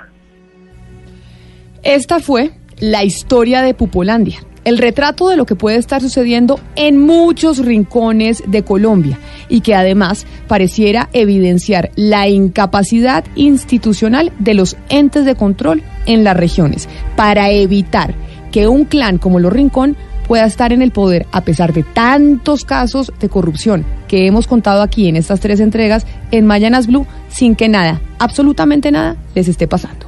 Esta 1.84 2.20
fue 2.20 2.52
la 2.80 3.04
historia 3.04 3.62
de 3.62 3.74
Pupolandia, 3.74 4.40
el 4.64 4.78
retrato 4.78 5.30
de 5.30 5.38
lo 5.38 5.46
que 5.46 5.56
puede 5.56 5.78
estar 5.78 6.02
sucediendo 6.02 6.60
en 6.76 7.00
muchos 7.00 7.64
rincones 7.64 8.44
de 8.48 8.64
Colombia 8.64 9.20
y 9.50 9.62
que 9.62 9.76
además 9.76 10.26
pareciera 10.48 11.10
evidenciar 11.14 11.92
la 11.96 12.28
incapacidad 12.28 13.24
institucional 13.36 14.32
de 14.40 14.56
los 14.56 14.78
entes 14.90 15.26
de 15.26 15.36
control 15.36 15.84
en 16.06 16.24
las 16.24 16.36
regiones 16.36 16.90
para 17.16 17.50
evitar 17.52 18.14
que 18.56 18.70
un 18.70 18.86
clan 18.86 19.18
como 19.18 19.42
los 19.42 19.52
Rincón 19.52 19.98
pueda 20.30 20.46
estar 20.46 20.72
en 20.72 20.82
el 20.82 20.92
poder 20.92 21.26
a 21.34 21.42
pesar 21.42 21.74
de 21.74 21.84
tantos 21.84 22.64
casos 22.64 23.12
de 23.20 23.28
corrupción 23.28 23.86
que 24.08 24.28
hemos 24.28 24.48
contado 24.48 24.82
aquí 24.82 25.10
en 25.10 25.18
estas 25.18 25.42
tres 25.42 25.60
entregas 25.60 26.06
en 26.32 26.46
Mayanas 26.46 26.88
Blue 26.88 27.06
sin 27.28 27.58
que 27.58 27.68
nada, 27.68 28.00
absolutamente 28.18 28.92
nada, 28.92 29.18
les 29.36 29.50
esté 29.50 29.68
pasando. 29.68 30.05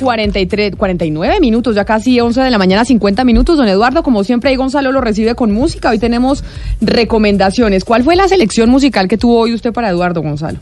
43, 0.00 0.76
49 0.76 1.40
minutos, 1.40 1.74
ya 1.74 1.84
casi 1.84 2.20
11 2.20 2.40
de 2.40 2.50
la 2.50 2.58
mañana, 2.58 2.84
50 2.84 3.24
minutos. 3.24 3.56
Don 3.56 3.68
Eduardo, 3.68 4.02
como 4.02 4.24
siempre, 4.24 4.50
ahí 4.50 4.56
Gonzalo 4.56 4.92
lo 4.92 5.00
recibe 5.00 5.34
con 5.34 5.52
música. 5.52 5.90
Hoy 5.90 5.98
tenemos 5.98 6.44
recomendaciones. 6.80 7.84
¿Cuál 7.84 8.04
fue 8.04 8.16
la 8.16 8.28
selección 8.28 8.70
musical 8.70 9.08
que 9.08 9.18
tuvo 9.18 9.40
hoy 9.40 9.54
usted 9.54 9.72
para 9.72 9.90
Eduardo 9.90 10.22
Gonzalo? 10.22 10.58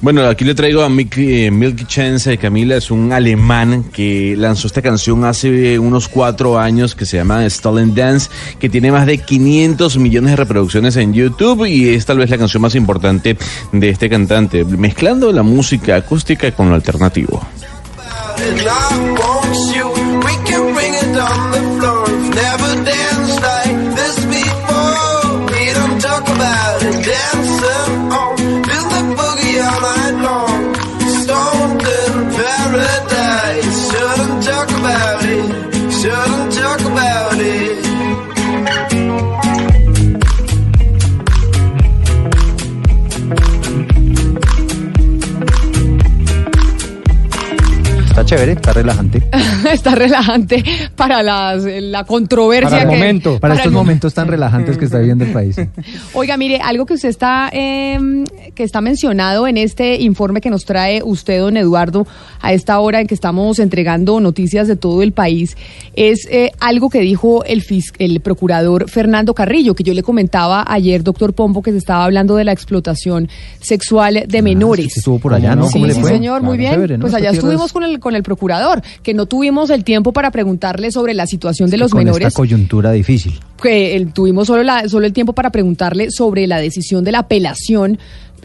Bueno, 0.00 0.24
aquí 0.28 0.44
le 0.44 0.54
traigo 0.54 0.82
a 0.82 0.86
eh, 0.86 1.50
Milky 1.50 1.84
Chance, 1.84 2.38
Camila, 2.38 2.76
es 2.76 2.92
un 2.92 3.12
alemán 3.12 3.82
que 3.92 4.36
lanzó 4.38 4.68
esta 4.68 4.80
canción 4.80 5.24
hace 5.24 5.76
unos 5.76 6.06
cuatro 6.06 6.56
años 6.56 6.94
que 6.94 7.04
se 7.04 7.16
llama 7.16 7.48
Stolen 7.50 7.96
Dance, 7.96 8.30
que 8.60 8.68
tiene 8.68 8.92
más 8.92 9.06
de 9.06 9.18
500 9.18 9.98
millones 9.98 10.30
de 10.30 10.36
reproducciones 10.36 10.94
en 10.96 11.12
YouTube 11.14 11.66
y 11.66 11.88
es 11.88 12.06
tal 12.06 12.18
vez 12.18 12.30
la 12.30 12.38
canción 12.38 12.62
más 12.62 12.76
importante 12.76 13.36
de 13.72 13.88
este 13.88 14.08
cantante, 14.08 14.64
mezclando 14.64 15.32
la 15.32 15.42
música 15.42 15.96
acústica 15.96 16.52
con 16.52 16.68
lo 16.68 16.76
alternativo. 16.76 17.44
And 18.40 18.60
I 18.60 19.18
want 19.18 19.37
chévere, 48.28 48.52
está 48.52 48.72
relajante. 48.72 49.22
Está 49.72 49.94
relajante 49.94 50.62
para 50.96 51.22
las, 51.22 51.64
la 51.64 52.04
controversia 52.04 52.68
Para 52.70 52.82
el 52.82 52.88
que 52.88 52.94
momento, 52.96 53.40
para, 53.40 53.54
estos 53.54 53.72
mo- 53.72 53.80
momentos 53.80 54.14
tan 54.14 54.28
relajantes 54.28 54.76
que 54.78 54.84
está 54.86 54.98
viviendo 54.98 55.24
el 55.24 55.32
país. 55.32 55.56
Oiga, 56.14 56.36
mire, 56.36 56.60
algo 56.62 56.86
que 56.86 56.94
usted 56.94 57.08
está 57.08 57.50
eh, 57.52 57.98
que 58.54 58.62
está 58.64 58.80
mencionado 58.80 59.46
en 59.46 59.56
este 59.56 59.96
informe 60.00 60.40
que 60.40 60.50
nos 60.50 60.64
trae 60.64 61.02
usted, 61.04 61.40
don 61.40 61.56
Eduardo, 61.56 62.06
a 62.40 62.52
esta 62.52 62.78
hora 62.80 63.00
en 63.00 63.06
que 63.06 63.14
estamos 63.14 63.58
entregando 63.58 64.20
noticias 64.20 64.68
de 64.68 64.76
todo 64.76 65.02
el 65.02 65.12
país, 65.12 65.56
es 65.94 66.26
eh, 66.30 66.52
algo 66.60 66.88
que 66.90 67.00
dijo 67.00 67.44
el, 67.44 67.62
fis- 67.64 67.92
el 67.98 68.20
procurador 68.20 68.88
Fernando 68.90 69.34
Carrillo, 69.34 69.74
que 69.74 69.84
yo 69.84 69.94
le 69.94 70.02
comentaba 70.02 70.64
ayer, 70.66 71.02
doctor 71.02 71.32
Pombo, 71.34 71.62
que 71.62 71.72
se 71.72 71.78
estaba 71.78 72.04
hablando 72.04 72.36
de 72.36 72.44
la 72.44 72.52
explotación 72.52 73.28
sexual 73.60 74.24
de 74.26 74.42
menores. 74.42 74.96
Estuvo 74.96 75.18
por 75.18 75.34
allá, 75.34 75.54
¿no? 75.56 75.68
Sí, 75.68 75.82
señor, 76.02 76.42
muy 76.42 76.56
bien. 76.58 76.72
chévere, 76.72 76.96
¿no? 76.98 77.02
Pues 77.02 77.14
allá 77.14 77.30
estuvimos 77.30 77.66
es- 77.66 77.72
con 77.72 77.82
el, 77.84 77.98
con 78.00 78.14
el 78.14 78.17
procurador, 78.22 78.82
que 79.02 79.14
no 79.14 79.26
tuvimos 79.26 79.70
el 79.70 79.84
tiempo 79.84 80.12
para 80.12 80.30
preguntarle 80.30 80.90
sobre 80.92 81.14
la 81.14 81.26
situación 81.26 81.70
de 81.70 81.76
los 81.78 81.92
Con 81.92 81.98
menores 82.04 82.28
esta 82.28 82.36
coyuntura 82.36 82.92
difícil. 82.92 83.38
que 83.62 83.96
el- 83.96 84.12
tuvimos 84.12 84.46
solo, 84.46 84.62
la, 84.62 84.88
solo 84.88 85.06
el 85.06 85.12
tiempo 85.12 85.32
para 85.32 85.50
preguntarle 85.50 86.10
sobre 86.10 86.46
la 86.46 86.58
decisión 86.58 87.04
de 87.04 87.12
la 87.12 87.20
apelación 87.20 87.98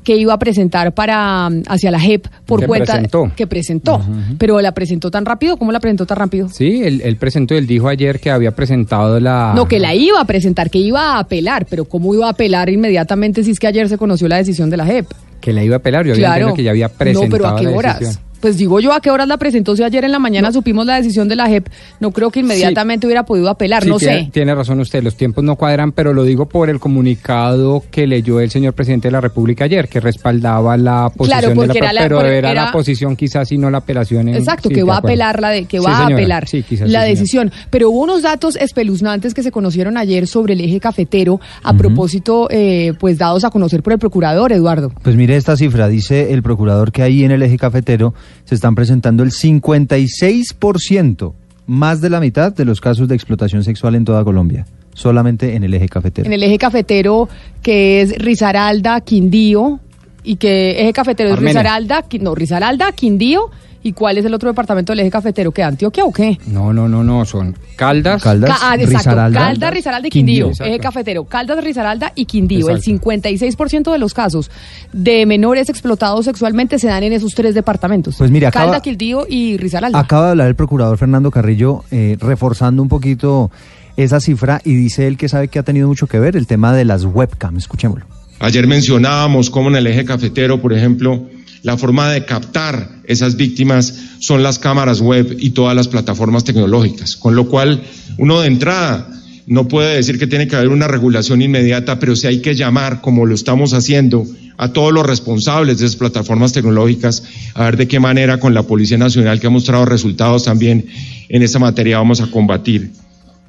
que 0.04 0.18
iba 0.18 0.34
a 0.34 0.38
presentar 0.40 0.94
para 0.94 1.50
mm, 1.50 1.64
hacia 1.70 1.90
la 1.90 1.98
JEP 1.98 2.28
por 2.46 2.60
Que 2.60 2.68
cuenta 2.68 2.92
presentó. 2.94 3.32
que 3.38 3.48
presentó, 3.48 4.02
pero 4.38 4.60
la 4.60 4.74
presentó 4.74 5.10
tan 5.10 5.24
rápido, 5.26 5.56
¿cómo 5.56 5.72
la 5.72 5.80
presentó 5.80 6.06
tan 6.06 6.18
rápido? 6.18 6.50
Sí, 6.50 6.82
él, 6.84 7.00
él 7.06 7.16
presentó, 7.16 7.56
él 7.56 7.66
dijo 7.66 7.88
ayer 7.88 8.20
que 8.20 8.30
había 8.30 8.52
presentado 8.52 9.18
la... 9.22 9.54
No, 9.56 9.66
que 9.66 9.80
la 9.80 9.96
iba 9.96 10.20
a 10.20 10.26
presentar, 10.26 10.70
que 10.70 10.80
iba 10.80 11.14
a 11.14 11.20
apelar, 11.20 11.66
pero 11.70 11.86
¿cómo 11.86 12.14
iba 12.14 12.28
a 12.28 12.32
apelar 12.32 12.70
inmediatamente 12.70 13.46
si 13.46 13.52
es 13.52 13.60
que 13.60 13.68
ayer 13.68 13.88
se 13.88 13.98
conoció 13.98 14.28
la 14.28 14.36
decisión 14.36 14.70
de 14.70 14.76
la 14.76 14.86
JEP? 14.86 15.08
Que 15.40 15.54
la 15.54 15.64
iba 15.64 15.76
a 15.76 15.78
apelar, 15.78 16.06
yo 16.06 16.12
había 16.14 16.26
Claro. 16.28 16.36
entendido 16.50 16.56
que 16.58 16.64
ya 16.64 16.72
había 16.72 16.90
presentado 16.90 17.26
No, 17.26 17.32
pero 17.32 17.48
¿a 17.48 17.56
qué 17.56 17.64
la 17.64 17.72
horas? 17.72 18.00
decisión. 18.02 18.24
Pues 18.44 18.58
digo 18.58 18.82
yo, 18.82 18.92
¿a 18.92 19.00
qué 19.00 19.10
horas 19.10 19.30
la 19.30 19.38
presentó? 19.38 19.74
Si 19.74 19.84
ayer 19.84 20.04
en 20.04 20.12
la 20.12 20.20
mañana 20.20 20.52
supimos 20.52 20.86
la 20.86 20.98
decisión 20.98 21.30
de 21.30 21.38
la 21.38 21.48
JEP, 21.48 21.68
no 22.02 22.12
creo 22.12 22.30
que 22.30 22.42
inmediatamente 22.42 23.08
hubiera 23.08 23.24
podido 23.24 23.50
apelar, 23.50 23.84
Sí, 23.84 23.90
no 23.90 23.98
tiene, 23.98 24.26
sé. 24.26 24.32
tiene 24.34 24.54
razón 24.54 24.82
usted, 24.82 25.02
los 25.02 25.16
tiempos 25.16 25.46
no 25.46 25.56
cuadran, 25.56 25.94
pero 25.94 26.14
lo 26.14 26.26
digo 26.26 26.46
por 26.46 26.70
el 26.70 26.78
comunicado 26.82 27.84
que 27.90 28.06
leyó 28.06 28.42
el 28.42 28.50
señor 28.52 28.74
presidente 28.74 29.08
de 29.08 29.14
la 29.14 29.22
República 29.22 29.64
ayer, 29.64 29.88
que 29.88 30.02
respaldaba 30.02 30.76
la 30.76 31.10
posición 31.16 31.40
Claro, 31.40 31.62
de 31.62 31.68
la, 31.68 31.74
era 31.74 31.94
la- 31.94 32.02
pero 32.02 32.16
porque 32.18 32.38
era, 32.38 32.52
era- 32.52 32.66
la 32.66 32.72
posición 32.74 33.16
quizás 33.16 33.50
y 33.54 33.58
no 33.58 33.70
la 33.70 33.78
apelación. 33.78 34.28
en- 34.28 34.36
Exacto, 34.36 34.68
sí, 34.68 34.76
que 34.76 34.84
va 34.84 34.96
a 34.96 34.98
apelar 34.98 35.40
la 35.40 35.50
de, 35.52 35.64
que 35.64 35.80
Sí, 35.80 35.86
va 35.86 35.98
a 36.00 36.06
apelar 36.08 36.46
Sí, 36.50 36.64
quizás 36.64 36.90
la 36.90 37.00
señora. 37.00 37.06
decisión. 37.06 37.52
Pero 37.70 37.92
hubo 37.92 38.02
unos 38.04 38.24
datos 38.24 38.58
espeluznantes 38.58 39.34
que 39.34 39.42
se 39.42 39.52
conocieron 39.52 39.98
ayer 39.98 40.28
sobre 40.28 40.54
el 40.56 40.60
eje 40.60 40.82
cafetero 40.82 41.40
a 41.64 41.74
propósito, 41.76 42.50
eh, 42.52 42.92
pues 43.00 43.18
dados 43.18 43.46
a 43.46 43.52
conocer 43.52 43.82
por 43.84 43.94
el 43.94 44.00
procurador 44.00 44.52
Eduardo. 44.52 44.92
Pues 45.02 45.16
mire 45.16 45.38
esta 45.38 45.56
cifra, 45.56 45.88
dice 45.88 46.34
el 46.34 46.44
procurador 46.44 46.92
que 46.92 47.04
ahí 47.04 47.24
en 47.24 47.32
el 47.32 47.42
eje 47.42 47.58
cafetero 47.58 48.14
se 48.46 48.56
están 48.56 48.76
presentando 48.76 49.24
el 49.24 49.32
56%, 49.32 51.34
más 51.66 52.02
de 52.02 52.10
la 52.10 52.20
mitad 52.20 52.54
de 52.54 52.66
los 52.66 52.82
casos 52.82 53.08
de 53.08 53.16
explotación 53.16 53.64
sexual 53.64 53.96
en 53.96 54.06
toda 54.06 54.24
Colombia, 54.24 54.66
solamente 54.94 55.56
en 55.56 55.64
el 55.64 55.74
eje 55.74 55.88
cafetero. 55.88 56.26
En 56.26 56.34
el 56.34 56.44
eje 56.44 56.58
cafetero 56.58 57.30
que 57.62 58.02
es 58.02 58.18
Risaralda, 58.18 59.02
Quindío 59.02 59.80
y 60.24 60.36
que 60.36 60.82
eje 60.82 60.94
cafetero 60.94 61.34
es. 61.34 61.40
Risaralda, 61.40 62.04
no 62.20 62.36
Risaralda, 62.36 62.92
Quindío 62.92 63.50
y 63.84 63.94
cuál 63.94 64.18
es 64.18 64.26
el 64.26 64.34
otro 64.34 64.50
departamento 64.50 64.92
del 64.94 65.02
eje 65.02 65.12
cafetero 65.12 65.52
que 65.52 65.62
Antioquia 65.62 66.06
o 66.06 66.12
qué? 66.14 66.38
No, 66.48 66.72
no, 66.74 66.88
no, 66.88 67.04
no, 67.04 67.26
son 67.26 67.56
Caldas. 67.76 68.24
Ca- 68.24 68.32
ah, 68.32 68.76
exacto. 68.76 68.86
Risaralda. 68.98 69.40
Caldas, 69.40 69.74
Risaralda 69.74 70.08
y 70.08 70.12
Quindío. 70.12 70.52
Eje 70.60 70.80
cafetero. 70.80 71.26
Caldas, 71.26 71.64
Risaralda 71.64 72.12
y 72.16 72.26
Quindío. 72.26 72.70
Exacto. 72.70 72.90
El 72.90 73.00
56% 73.00 73.92
de 73.92 73.98
los 74.00 74.14
casos 74.14 74.50
de 74.94 75.26
menores 75.26 75.70
explotados 75.70 76.26
sexualmente 76.26 76.80
se 76.80 76.88
dan 76.88 77.04
en 77.04 77.14
esos 77.14 77.36
tres 77.36 77.54
departamentos. 77.56 78.16
Pues 78.18 78.32
acaba- 78.32 78.52
Caldas, 78.52 78.82
Quindío 78.82 79.26
y 79.30 79.58
Risaralda. 79.58 80.00
Acaba 80.00 80.26
de 80.26 80.32
hablar 80.32 80.48
el 80.48 80.56
procurador 80.56 80.98
Fernando 80.98 81.30
Carrillo, 81.32 81.84
eh, 81.92 82.18
reforzando 82.20 82.82
un 82.82 82.90
poquito 82.90 83.52
esa 83.98 84.20
cifra 84.20 84.62
y 84.64 84.74
dice 84.76 85.08
él 85.08 85.18
que 85.18 85.30
sabe 85.30 85.50
que 85.50 85.60
ha 85.60 85.64
tenido 85.64 85.88
mucho 85.88 86.08
que 86.08 86.20
ver 86.20 86.36
el 86.36 86.48
tema 86.48 86.74
de 86.74 86.86
las 86.86 87.04
webcam. 87.06 87.58
Escuchémoslo. 87.58 88.06
Ayer 88.40 88.66
mencionábamos 88.68 89.50
cómo 89.50 89.70
en 89.70 89.76
el 89.76 89.88
eje 89.88 90.04
cafetero, 90.06 90.62
por 90.62 90.74
ejemplo, 90.74 91.24
la 91.64 91.78
forma 91.78 92.12
de 92.12 92.26
captar 92.26 92.90
esas 93.06 93.36
víctimas 93.36 93.96
son 94.20 94.44
las 94.44 94.60
cámaras 94.60 95.02
web 95.02 95.36
y 95.40 95.52
todas 95.52 95.76
las 95.76 95.88
plataformas 95.88 96.44
tecnológicas, 96.44 97.16
con 97.16 97.36
lo 97.36 97.48
cual 97.48 97.82
uno 98.18 98.42
de 98.42 98.48
entrada 98.48 99.10
no 99.48 99.68
puede 99.68 99.96
decir 99.96 100.20
que 100.20 100.28
tiene 100.28 100.48
que 100.48 100.56
haber 100.56 100.70
una 100.70 100.88
regulación 100.88 101.42
inmediata, 101.42 102.00
pero 102.00 102.16
sí 102.16 102.28
hay 102.28 102.42
que 102.42 102.56
llamar, 102.56 103.02
como 103.02 103.26
lo 103.26 103.34
estamos 103.34 103.74
haciendo, 103.74 104.26
a 104.58 104.72
todos 104.72 104.94
los 104.94 105.06
responsables 105.06 105.80
de 105.80 105.86
esas 105.86 105.98
plataformas 105.98 106.54
tecnológicas, 106.54 107.24
a 107.54 107.66
ver 107.66 107.78
de 107.78 107.88
qué 107.88 108.00
manera 108.00 108.40
con 108.40 108.54
la 108.54 108.64
Policía 108.64 108.98
Nacional, 108.98 109.40
que 109.40 109.48
ha 109.48 109.50
mostrado 109.50 109.86
resultados 109.86 110.44
también 110.44 110.86
en 111.30 111.44
esta 111.44 111.60
materia, 111.60 111.98
vamos 111.98 112.22
a 112.22 112.30
combatir 112.30 112.92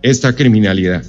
esta 0.03 0.35
criminalidad. 0.35 1.05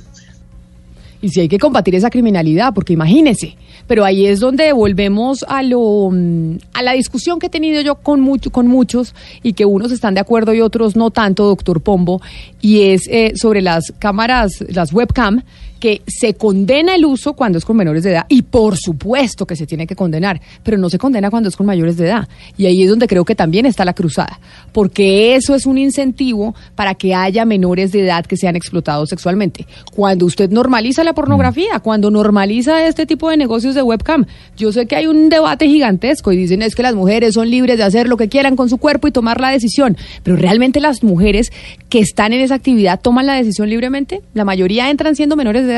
Y 1.25 1.29
si 1.29 1.39
hay 1.41 1.47
que 1.47 1.57
combatir 1.57 1.95
esa 1.95 2.11
criminalidad, 2.11 2.71
porque 2.71 2.93
imagínese. 2.93 3.55
Pero 3.87 4.05
ahí 4.05 4.27
es 4.27 4.39
donde 4.39 4.71
volvemos 4.73 5.43
a 5.47 5.63
lo 5.63 6.11
mm, 6.11 6.57
a 6.71 6.83
la 6.83 6.91
discusión 6.91 7.39
que 7.39 7.47
he 7.47 7.49
tenido 7.49 7.81
yo 7.81 7.95
con 7.95 8.21
mucho, 8.21 8.51
con 8.51 8.67
muchos 8.67 9.15
y 9.41 9.53
que 9.53 9.65
unos 9.65 9.91
están 9.91 10.13
de 10.13 10.19
acuerdo 10.19 10.53
y 10.53 10.61
otros 10.61 10.95
no 10.95 11.09
tanto, 11.09 11.45
doctor 11.45 11.81
Pombo, 11.81 12.21
y 12.61 12.91
es 12.91 13.07
eh, 13.07 13.33
sobre 13.35 13.63
las 13.63 13.91
cámaras, 13.97 14.63
las 14.69 14.93
webcam, 14.93 15.41
que 15.85 16.01
se 16.07 16.33
condena 16.33 16.95
el 16.95 17.05
uso 17.05 17.33
cuando 17.33 17.59
es 17.59 17.63
con 17.63 17.77
menores 17.77 18.01
de 18.01 18.09
edad 18.09 18.25
y 18.27 18.41
por 18.41 18.75
supuesto 18.75 19.45
que 19.45 19.55
se 19.55 19.67
tiene 19.67 19.85
que 19.85 19.95
condenar, 19.95 20.41
pero 20.63 20.79
no 20.79 20.89
se 20.89 20.97
condena 20.97 21.29
cuando 21.29 21.47
es 21.47 21.55
con 21.55 21.67
mayores 21.67 21.95
de 21.95 22.07
edad. 22.07 22.27
Y 22.57 22.65
ahí 22.65 22.81
es 22.81 22.89
donde 22.89 23.05
creo 23.05 23.23
que 23.23 23.35
también 23.35 23.67
está 23.67 23.85
la 23.85 23.93
cruzada, 23.93 24.39
porque 24.71 25.35
eso 25.35 25.53
es 25.53 25.67
un 25.67 25.77
incentivo 25.77 26.55
para 26.73 26.95
que 26.95 27.13
haya 27.13 27.45
menores 27.45 27.91
de 27.91 28.01
edad 28.01 28.25
que 28.25 28.35
sean 28.35 28.55
explotados 28.55 29.09
sexualmente. 29.09 29.67
Cuando 29.95 30.25
usted 30.25 30.49
normaliza 30.49 31.03
la 31.03 31.13
pornografía, 31.13 31.77
cuando 31.83 32.09
normaliza 32.09 32.87
este 32.87 33.05
tipo 33.05 33.29
de 33.29 33.37
negocios 33.37 33.75
de 33.75 33.83
webcam, 33.83 34.25
yo 34.57 34.71
sé 34.71 34.87
que 34.87 34.95
hay 34.95 35.05
un 35.05 35.29
debate 35.29 35.67
gigantesco 35.67 36.31
y 36.31 36.37
dicen 36.37 36.63
es 36.63 36.73
que 36.73 36.81
las 36.81 36.95
mujeres 36.95 37.35
son 37.35 37.51
libres 37.51 37.77
de 37.77 37.83
hacer 37.83 38.07
lo 38.09 38.17
que 38.17 38.27
quieran 38.27 38.55
con 38.55 38.69
su 38.69 38.79
cuerpo 38.79 39.07
y 39.07 39.11
tomar 39.11 39.39
la 39.39 39.51
decisión, 39.51 39.97
pero 40.23 40.35
realmente 40.35 40.79
las 40.79 41.03
mujeres 41.03 41.51
que 41.89 41.99
están 41.99 42.33
en 42.33 42.41
esa 42.41 42.55
actividad 42.55 42.99
toman 42.99 43.27
la 43.27 43.35
decisión 43.35 43.69
libremente, 43.69 44.23
la 44.33 44.45
mayoría 44.45 44.89
entran 44.89 45.15
siendo 45.15 45.35
menores 45.35 45.67
de 45.67 45.73
edad 45.73 45.74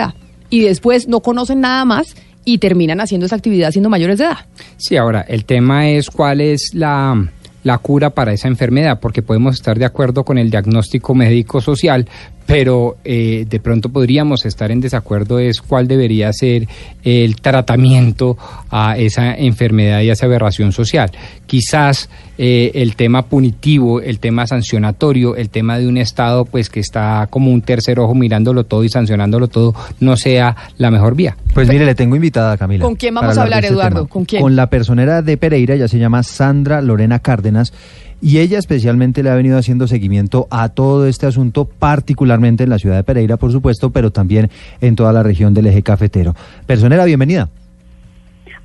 y 0.50 0.62
después 0.62 1.08
no 1.08 1.20
conocen 1.22 1.62
nada 1.62 1.86
más 1.86 2.16
y 2.46 2.60
terminan 2.60 3.02
haciendo 3.02 3.26
esa 3.26 3.36
actividad 3.36 3.72
siendo 3.72 3.90
mayores 3.90 4.20
de 4.20 4.26
edad. 4.26 4.38
Sí, 4.78 4.96
ahora, 4.96 5.22
el 5.28 5.46
tema 5.46 5.90
es 5.90 6.10
cuál 6.10 6.40
es 6.40 6.72
la, 6.74 7.30
la 7.64 7.78
cura 7.80 8.12
para 8.12 8.32
esa 8.32 8.48
enfermedad, 8.48 9.00
porque 9.02 9.22
podemos 9.22 9.56
estar 9.56 9.78
de 9.78 9.86
acuerdo 9.86 10.24
con 10.24 10.38
el 10.38 10.50
diagnóstico 10.50 11.14
médico-social, 11.14 12.08
pero 12.48 12.96
eh, 13.04 13.46
de 13.48 13.60
pronto 13.60 13.90
podríamos 13.90 14.46
estar 14.46 14.72
en 14.72 14.80
desacuerdo 14.80 15.38
es 15.38 15.62
cuál 15.62 15.88
debería 15.88 16.32
ser 16.34 16.68
el 17.04 17.36
tratamiento 17.36 18.38
a 18.72 18.98
esa 18.98 19.36
enfermedad 19.36 20.02
y 20.02 20.10
a 20.10 20.14
esa 20.14 20.26
aberración 20.26 20.72
social. 20.72 21.12
Quizás 21.46 22.10
eh, 22.38 22.72
el 22.76 22.96
tema 22.96 23.24
punitivo, 23.24 24.00
el 24.00 24.20
tema 24.20 24.48
sancionatorio, 24.48 25.36
el 25.36 25.50
tema 25.50 25.78
de 25.78 25.88
un 25.88 25.98
Estado 25.98 26.46
pues 26.46 26.70
que 26.70 26.80
está 26.80 27.28
como 27.30 27.52
un 27.52 27.62
tercer 27.62 28.00
ojo 28.00 28.16
mirándolo 28.16 28.64
todo 28.64 28.86
y 28.86 28.90
sancionándolo 28.90 29.50
todo, 29.50 29.76
no 30.00 30.16
sea 30.16 30.56
la 30.78 30.90
mejor 30.90 31.16
vía. 31.16 31.36
Pues 31.54 31.68
mire, 31.68 31.86
le 31.86 31.96
tengo 31.96 32.16
invitada 32.16 32.54
a 32.54 32.58
Camila. 32.58 32.86
¿Con 32.86 32.96
quién 32.96 33.14
vamos 33.14 33.38
a 33.38 33.44
hablar, 33.44 33.66
este 33.66 33.74
Eduardo? 33.74 34.08
¿Con 34.08 34.24
quién? 34.24 34.42
Con 34.42 34.56
la 34.56 34.70
personera 34.70 35.22
de 35.22 35.36
Pereira, 35.36 35.76
ella 35.76 35.90
se 35.90 36.00
llama 36.00 36.24
Sandra 36.24 36.82
Lorena 36.82 37.20
Cárdenas. 37.20 37.74
Y 38.22 38.40
ella 38.40 38.58
especialmente 38.58 39.22
le 39.22 39.30
ha 39.30 39.36
venido 39.36 39.58
haciendo 39.58 39.88
seguimiento 39.88 40.48
a 40.50 40.70
todo 40.70 41.08
este 41.08 41.28
asunto, 41.28 41.66
particularmente 41.66 42.64
en 42.64 42.72
la 42.72 42.80
ciudad 42.80 42.96
de 42.96 43.04
Pereira, 43.04 43.38
por 43.38 43.52
supuesto, 43.52 43.92
pero 43.92 44.12
también 44.12 44.50
en 44.82 44.96
toda 44.96 45.14
la 45.14 45.22
región 45.22 45.54
del 45.54 45.68
eje 45.68 45.84
cafetero. 45.84 46.36
Personera, 46.66 47.06
bienvenida. 47.06 47.50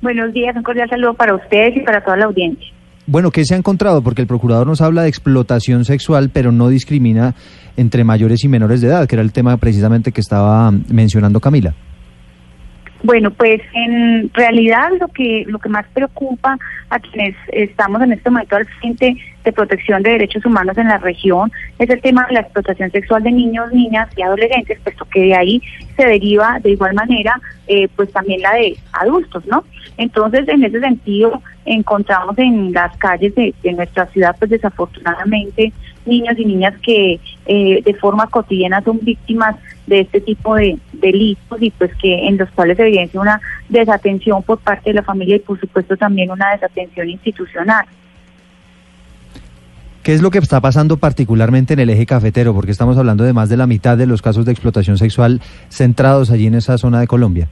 Buenos 0.01 0.33
días, 0.33 0.55
un 0.55 0.63
cordial 0.63 0.89
saludo 0.89 1.13
para 1.13 1.35
ustedes 1.35 1.77
y 1.77 1.81
para 1.81 2.03
toda 2.03 2.17
la 2.17 2.25
audiencia. 2.25 2.67
Bueno, 3.05 3.31
¿qué 3.31 3.45
se 3.45 3.53
ha 3.53 3.57
encontrado? 3.57 4.01
Porque 4.01 4.21
el 4.21 4.27
procurador 4.27 4.65
nos 4.65 4.81
habla 4.81 5.03
de 5.03 5.09
explotación 5.09 5.85
sexual, 5.85 6.29
pero 6.31 6.51
no 6.51 6.69
discrimina 6.69 7.35
entre 7.77 8.03
mayores 8.03 8.43
y 8.43 8.47
menores 8.47 8.81
de 8.81 8.87
edad, 8.87 9.07
que 9.07 9.15
era 9.15 9.21
el 9.21 9.33
tema 9.33 9.57
precisamente 9.57 10.11
que 10.11 10.21
estaba 10.21 10.71
mencionando 10.71 11.39
Camila. 11.39 11.73
Bueno, 13.03 13.31
pues 13.31 13.61
en 13.73 14.31
realidad 14.33 14.89
lo 14.97 15.09
que 15.09 15.43
lo 15.47 15.59
que 15.59 15.67
más 15.67 15.85
preocupa 15.93 16.57
a 16.89 16.99
quienes 16.99 17.35
estamos 17.51 18.01
en 18.01 18.13
este 18.13 18.29
momento 18.29 18.55
al 18.55 18.65
frente 18.65 19.17
de 19.43 19.51
protección 19.51 20.01
de 20.03 20.11
derechos 20.11 20.45
humanos 20.45 20.77
en 20.77 20.87
la 20.87 20.99
región 20.99 21.51
es 21.79 21.89
el 21.89 21.99
tema 21.99 22.25
de 22.27 22.35
la 22.35 22.39
explotación 22.39 22.89
sexual 22.91 23.21
de 23.23 23.31
niños, 23.31 23.73
niñas 23.73 24.07
y 24.15 24.21
adolescentes, 24.21 24.79
puesto 24.81 25.03
que 25.05 25.19
de 25.19 25.35
ahí 25.35 25.61
se 25.97 26.05
deriva 26.05 26.59
de 26.61 26.71
igual 26.71 26.93
manera 26.93 27.41
eh, 27.67 27.89
pues 27.93 28.09
también 28.13 28.41
la 28.41 28.53
de 28.53 28.77
adultos, 28.93 29.45
¿no? 29.47 29.65
Entonces, 29.97 30.47
en 30.47 30.63
ese 30.63 30.79
sentido, 30.79 31.41
encontramos 31.65 32.37
en 32.37 32.71
las 32.71 32.95
calles 32.97 33.35
de, 33.35 33.53
de 33.63 33.73
nuestra 33.73 34.05
ciudad, 34.07 34.35
pues 34.39 34.49
desafortunadamente, 34.49 35.73
niños 36.05 36.35
y 36.37 36.45
niñas 36.45 36.73
que 36.81 37.19
eh, 37.45 37.81
de 37.83 37.93
forma 37.95 38.27
cotidiana 38.27 38.81
son 38.81 38.99
víctimas 39.01 39.55
de 39.87 40.01
este 40.01 40.21
tipo 40.21 40.55
de 40.55 40.77
delitos 40.93 41.61
y 41.61 41.71
pues 41.71 41.91
que 41.95 42.27
en 42.27 42.37
los 42.37 42.49
cuales 42.51 42.77
se 42.77 42.83
evidencia 42.83 43.19
una 43.19 43.41
desatención 43.69 44.41
por 44.43 44.59
parte 44.59 44.91
de 44.91 44.95
la 44.95 45.03
familia 45.03 45.35
y 45.35 45.39
por 45.39 45.59
supuesto 45.59 45.97
también 45.97 46.31
una 46.31 46.51
desatención 46.51 47.09
institucional. 47.09 47.85
¿Qué 50.03 50.13
es 50.13 50.21
lo 50.21 50.31
que 50.31 50.37
está 50.37 50.59
pasando 50.59 50.97
particularmente 50.97 51.73
en 51.73 51.79
el 51.79 51.89
eje 51.89 52.05
cafetero? 52.05 52.53
Porque 52.53 52.71
estamos 52.71 52.97
hablando 52.97 53.23
de 53.23 53.31
más 53.31 53.47
de 53.47 53.55
la 53.55 53.67
mitad 53.67 53.97
de 53.97 54.05
los 54.05 54.21
casos 54.21 54.45
de 54.45 54.51
explotación 54.51 54.97
sexual 54.97 55.41
centrados 55.69 56.29
allí 56.29 56.47
en 56.47 56.55
esa 56.55 56.77
zona 56.77 56.99
de 56.99 57.07
Colombia. 57.07 57.47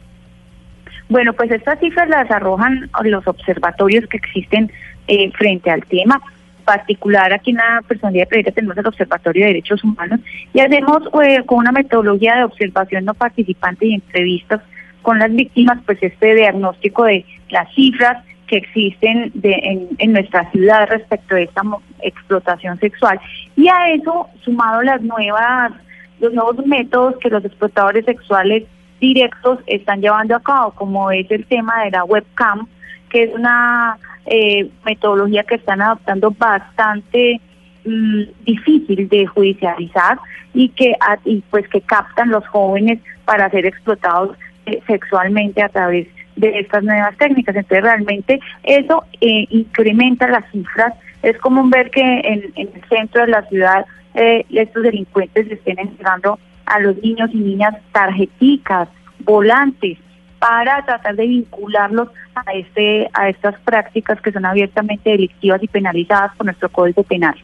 Bueno, 1.08 1.32
pues 1.34 1.50
estas 1.52 1.80
cifras 1.80 2.10
las 2.10 2.30
arrojan 2.30 2.90
los 3.04 3.26
observatorios 3.26 4.06
que 4.08 4.18
existen 4.18 4.72
eh, 5.08 5.32
frente 5.32 5.70
al 5.70 5.84
tema 5.86 6.22
particular 6.62 7.34
aquí 7.34 7.52
en 7.52 7.58
la 7.58 7.82
personalidad 7.88 8.28
Pereira 8.28 8.52
tenemos 8.52 8.78
el 8.78 8.88
Observatorio 8.88 9.44
de 9.44 9.48
Derechos 9.48 9.84
Humanos 9.84 10.20
y 10.54 10.60
hacemos 10.60 11.04
eh, 11.24 11.44
con 11.46 11.60
una 11.60 11.72
metodología 11.72 12.36
de 12.36 12.44
observación 12.44 13.06
no 13.06 13.14
participante 13.14 13.88
y 13.88 13.96
entrevistas 13.96 14.62
con 15.02 15.20
las 15.20 15.32
víctimas, 15.32 15.80
pues 15.86 15.98
este 16.02 16.36
diagnóstico 16.36 17.06
de 17.06 17.26
las 17.50 17.74
cifras 17.74 18.24
que 18.48 18.58
existen 18.58 19.32
de, 19.34 19.88
en, 19.98 20.12
nuestra 20.12 20.50
ciudad 20.52 20.88
respecto 20.90 21.36
de 21.36 21.44
esta 21.44 21.62
explotación 22.02 22.78
sexual. 22.80 23.20
Y 23.56 23.68
a 23.68 23.90
eso 23.90 24.28
sumado 24.44 24.82
las 24.82 25.02
nuevas 25.02 25.72
los 26.20 26.34
nuevos 26.34 26.64
métodos 26.68 27.16
que 27.18 27.30
los 27.30 27.44
explotadores 27.44 28.06
sexuales 28.06 28.64
directos 29.00 29.60
están 29.66 30.02
llevando 30.02 30.36
a 30.36 30.40
cabo 30.40 30.72
como 30.72 31.10
es 31.10 31.30
el 31.32 31.46
tema 31.48 31.84
de 31.84 31.92
la 31.92 32.04
webcam 32.04 32.68
que 33.10 33.24
es 33.24 33.34
una 33.34 33.98
eh, 34.26 34.70
metodología 34.86 35.44
que 35.44 35.56
están 35.56 35.82
adoptando 35.82 36.32
bastante 36.32 37.40
mm, 37.86 38.22
difícil 38.46 39.10
de 39.10 39.26
judicializar 39.26 40.20
y 40.54 40.70
que 40.70 40.96
y 41.26 41.42
pues 41.50 41.68
que 41.70 41.82
captan 41.82 42.30
los 42.30 42.46
jóvenes 42.48 43.00
para 43.26 43.50
ser 43.50 43.66
explotados 43.66 44.38
eh, 44.66 44.82
sexualmente 44.88 45.64
a 45.64 45.70
través 45.70 46.08
de 46.36 46.60
estas 46.60 46.84
nuevas 46.84 47.16
técnicas. 47.18 47.56
Entonces 47.56 47.84
realmente 47.84 48.40
eso 48.64 49.04
eh, 49.22 49.46
incrementa 49.50 50.28
las 50.28 50.50
cifras. 50.52 50.94
Es 51.24 51.38
común 51.38 51.70
ver 51.70 51.90
que 51.92 52.02
en, 52.02 52.52
el 52.56 52.70
centro 52.90 53.22
de 53.22 53.28
la 53.28 53.44
ciudad 53.48 53.86
eh, 54.16 54.46
estos 54.50 54.84
delincuentes 54.84 55.50
estén 55.52 55.80
entregando 55.80 56.40
a 56.66 56.80
los 56.80 56.98
niños 57.02 57.30
y 57.34 57.38
niñas 57.38 57.76
tarjeticas, 57.92 58.90
volantes, 59.20 59.98
para 60.42 60.84
tratar 60.84 61.16
de 61.16 61.28
vincularlos 61.28 62.10
a 62.34 62.52
este 62.54 63.08
a 63.14 63.30
estas 63.30 63.54
prácticas 63.62 64.20
que 64.22 64.32
son 64.32 64.44
abiertamente 64.44 65.12
delictivas 65.12 65.62
y 65.62 65.68
penalizadas 65.68 66.36
por 66.36 66.48
nuestro 66.48 66.68
Código 66.70 67.04
Penal 67.04 67.36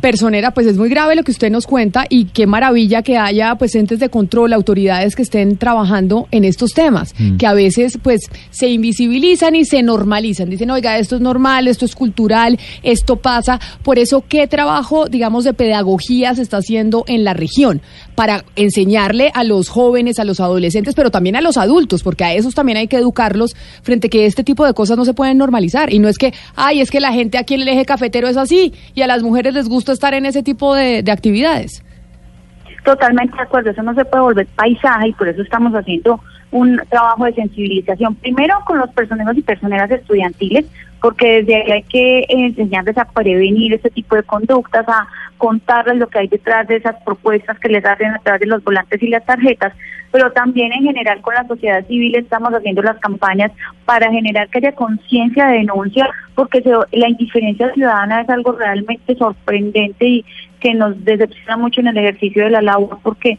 personera, 0.00 0.52
pues 0.52 0.66
es 0.66 0.76
muy 0.76 0.88
grave 0.88 1.14
lo 1.14 1.22
que 1.22 1.30
usted 1.30 1.50
nos 1.50 1.66
cuenta 1.66 2.06
y 2.08 2.26
qué 2.26 2.46
maravilla 2.46 3.02
que 3.02 3.18
haya 3.18 3.54
pues 3.54 3.74
entes 3.74 4.00
de 4.00 4.08
control, 4.08 4.52
autoridades 4.52 5.14
que 5.14 5.22
estén 5.22 5.56
trabajando 5.56 6.26
en 6.30 6.44
estos 6.44 6.72
temas, 6.72 7.14
mm. 7.18 7.36
que 7.36 7.46
a 7.46 7.52
veces 7.52 7.98
pues 8.02 8.22
se 8.50 8.68
invisibilizan 8.68 9.54
y 9.54 9.64
se 9.64 9.82
normalizan. 9.82 10.50
Dicen, 10.50 10.70
oiga, 10.70 10.98
esto 10.98 11.16
es 11.16 11.22
normal, 11.22 11.68
esto 11.68 11.84
es 11.84 11.94
cultural, 11.94 12.58
esto 12.82 13.16
pasa. 13.16 13.60
Por 13.82 13.98
eso, 13.98 14.24
¿qué 14.28 14.46
trabajo, 14.46 15.06
digamos, 15.06 15.44
de 15.44 15.54
pedagogía 15.54 16.34
se 16.34 16.42
está 16.42 16.58
haciendo 16.58 17.04
en 17.06 17.24
la 17.24 17.34
región 17.34 17.82
para 18.14 18.44
enseñarle 18.56 19.30
a 19.34 19.44
los 19.44 19.68
jóvenes, 19.68 20.18
a 20.18 20.24
los 20.24 20.40
adolescentes, 20.40 20.94
pero 20.94 21.10
también 21.10 21.36
a 21.36 21.40
los 21.40 21.56
adultos, 21.56 22.02
porque 22.02 22.24
a 22.24 22.34
esos 22.34 22.54
también 22.54 22.78
hay 22.78 22.88
que 22.88 22.96
educarlos 22.96 23.54
frente 23.82 24.08
a 24.08 24.10
que 24.10 24.26
este 24.26 24.44
tipo 24.44 24.66
de 24.66 24.74
cosas 24.74 24.96
no 24.96 25.04
se 25.04 25.14
pueden 25.14 25.38
normalizar. 25.38 25.92
Y 25.92 25.98
no 25.98 26.08
es 26.08 26.18
que, 26.18 26.32
ay, 26.56 26.80
es 26.80 26.90
que 26.90 27.00
la 27.00 27.12
gente 27.12 27.38
aquí 27.38 27.54
en 27.54 27.62
el 27.62 27.68
eje 27.68 27.84
cafetero 27.84 28.28
es 28.28 28.36
así 28.36 28.72
y 28.94 29.02
a 29.02 29.06
las 29.06 29.22
mujeres 29.22 29.54
les 29.54 29.68
gusta 29.68 29.89
estar 29.92 30.14
en 30.14 30.26
ese 30.26 30.42
tipo 30.42 30.74
de, 30.74 31.04
actividades. 31.10 31.84
Totalmente 32.84 33.36
de 33.36 33.42
acuerdo, 33.42 33.70
eso 33.70 33.82
no 33.82 33.94
se 33.94 34.04
puede 34.04 34.22
volver 34.22 34.46
paisaje 34.56 35.08
y 35.08 35.12
por 35.12 35.28
eso 35.28 35.42
estamos 35.42 35.72
haciendo 35.72 36.20
un 36.50 36.80
trabajo 36.88 37.24
de 37.26 37.34
sensibilización, 37.34 38.14
primero 38.16 38.58
con 38.66 38.78
los 38.78 38.90
personeros 38.90 39.36
y 39.36 39.42
personeras 39.42 39.90
estudiantiles, 39.90 40.66
porque 41.00 41.42
desde 41.42 41.56
ahí 41.56 41.70
hay 41.70 41.82
que 41.84 42.24
enseñarles 42.28 42.98
a 42.98 43.04
prevenir 43.04 43.74
este 43.74 43.90
tipo 43.90 44.16
de 44.16 44.22
conductas, 44.22 44.88
a 44.88 45.06
contarles 45.38 45.96
lo 45.96 46.08
que 46.08 46.18
hay 46.18 46.28
detrás 46.28 46.66
de 46.68 46.76
esas 46.76 46.96
propuestas 47.04 47.58
que 47.58 47.68
les 47.68 47.84
hacen 47.84 48.14
a 48.14 48.18
través 48.18 48.40
de 48.40 48.46
los 48.46 48.62
volantes 48.64 49.02
y 49.02 49.08
las 49.08 49.24
tarjetas, 49.24 49.72
pero 50.10 50.32
también 50.32 50.72
en 50.72 50.84
general 50.84 51.20
con 51.20 51.34
la 51.34 51.46
sociedad 51.46 51.86
civil 51.86 52.16
estamos 52.16 52.52
haciendo 52.52 52.82
las 52.82 52.98
campañas 52.98 53.52
para 53.84 54.10
generar 54.10 54.48
que 54.48 54.58
haya 54.58 54.72
conciencia 54.72 55.46
de 55.46 55.58
denuncia, 55.58 56.08
porque 56.34 56.62
la 56.92 57.08
indiferencia 57.08 57.72
ciudadana 57.74 58.22
es 58.22 58.28
algo 58.28 58.52
realmente 58.52 59.14
sorprendente 59.16 60.06
y 60.06 60.24
que 60.60 60.74
nos 60.74 61.02
decepciona 61.04 61.56
mucho 61.56 61.80
en 61.80 61.88
el 61.88 61.98
ejercicio 61.98 62.44
de 62.44 62.50
la 62.50 62.62
labor, 62.62 62.98
porque 63.02 63.38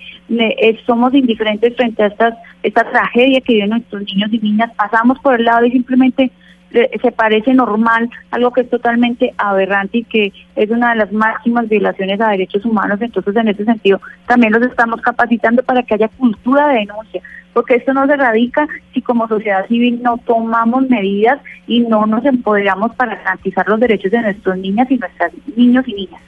somos 0.85 1.13
indiferentes 1.13 1.75
frente 1.75 2.03
a 2.03 2.07
estas, 2.07 2.33
esta 2.63 2.89
tragedia 2.89 3.41
que 3.41 3.53
viven 3.53 3.69
nuestros 3.69 4.03
niños 4.03 4.33
y 4.33 4.39
niñas, 4.39 4.71
pasamos 4.75 5.19
por 5.19 5.39
el 5.39 5.45
lado 5.45 5.65
y 5.65 5.71
simplemente 5.71 6.31
se 6.71 7.11
parece 7.11 7.53
normal, 7.53 8.09
algo 8.31 8.51
que 8.51 8.61
es 8.61 8.69
totalmente 8.69 9.33
aberrante 9.37 9.99
y 9.99 10.03
que 10.03 10.33
es 10.55 10.69
una 10.69 10.91
de 10.91 10.97
las 10.97 11.11
máximas 11.11 11.67
violaciones 11.67 12.19
a 12.21 12.29
derechos 12.29 12.65
humanos. 12.65 13.01
Entonces, 13.01 13.35
en 13.35 13.49
ese 13.49 13.65
sentido, 13.65 13.99
también 14.27 14.53
los 14.53 14.63
estamos 14.63 15.01
capacitando 15.01 15.63
para 15.63 15.83
que 15.83 15.95
haya 15.95 16.07
cultura 16.07 16.67
de 16.69 16.79
denuncia, 16.79 17.21
porque 17.53 17.75
esto 17.75 17.93
no 17.93 18.07
se 18.07 18.15
radica 18.15 18.67
si 18.93 19.01
como 19.01 19.27
sociedad 19.27 19.67
civil 19.67 20.01
no 20.01 20.17
tomamos 20.17 20.89
medidas 20.89 21.39
y 21.67 21.81
no 21.81 22.05
nos 22.05 22.25
empoderamos 22.25 22.95
para 22.95 23.15
garantizar 23.15 23.67
los 23.67 23.79
derechos 23.79 24.11
de 24.11 24.21
nuestros 24.21 24.57
niñas 24.57 24.89
y 24.89 24.97
nuestros 24.97 25.31
niños 25.55 25.87
y 25.87 25.93
niñas. 25.93 26.21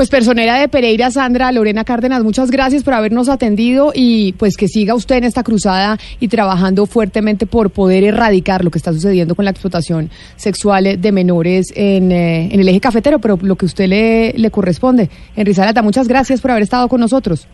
Pues 0.00 0.08
personera 0.08 0.58
de 0.58 0.66
Pereira, 0.66 1.10
Sandra 1.10 1.52
Lorena 1.52 1.84
Cárdenas, 1.84 2.24
muchas 2.24 2.50
gracias 2.50 2.82
por 2.82 2.94
habernos 2.94 3.28
atendido 3.28 3.92
y 3.94 4.32
pues 4.32 4.56
que 4.56 4.66
siga 4.66 4.94
usted 4.94 5.16
en 5.16 5.24
esta 5.24 5.42
cruzada 5.42 5.98
y 6.18 6.28
trabajando 6.28 6.86
fuertemente 6.86 7.44
por 7.44 7.68
poder 7.68 8.04
erradicar 8.04 8.64
lo 8.64 8.70
que 8.70 8.78
está 8.78 8.94
sucediendo 8.94 9.34
con 9.34 9.44
la 9.44 9.50
explotación 9.50 10.08
sexual 10.36 10.98
de 10.98 11.12
menores 11.12 11.70
en, 11.76 12.12
eh, 12.12 12.48
en 12.50 12.60
el 12.60 12.68
eje 12.70 12.80
cafetero, 12.80 13.18
pero 13.18 13.38
lo 13.42 13.56
que 13.56 13.66
usted 13.66 13.88
le, 13.88 14.32
le 14.32 14.50
corresponde. 14.50 15.10
En 15.36 15.44
Rizalata, 15.44 15.82
muchas 15.82 16.08
gracias 16.08 16.40
por 16.40 16.52
haber 16.52 16.62
estado 16.62 16.88
con 16.88 16.98
nosotros. 16.98 17.46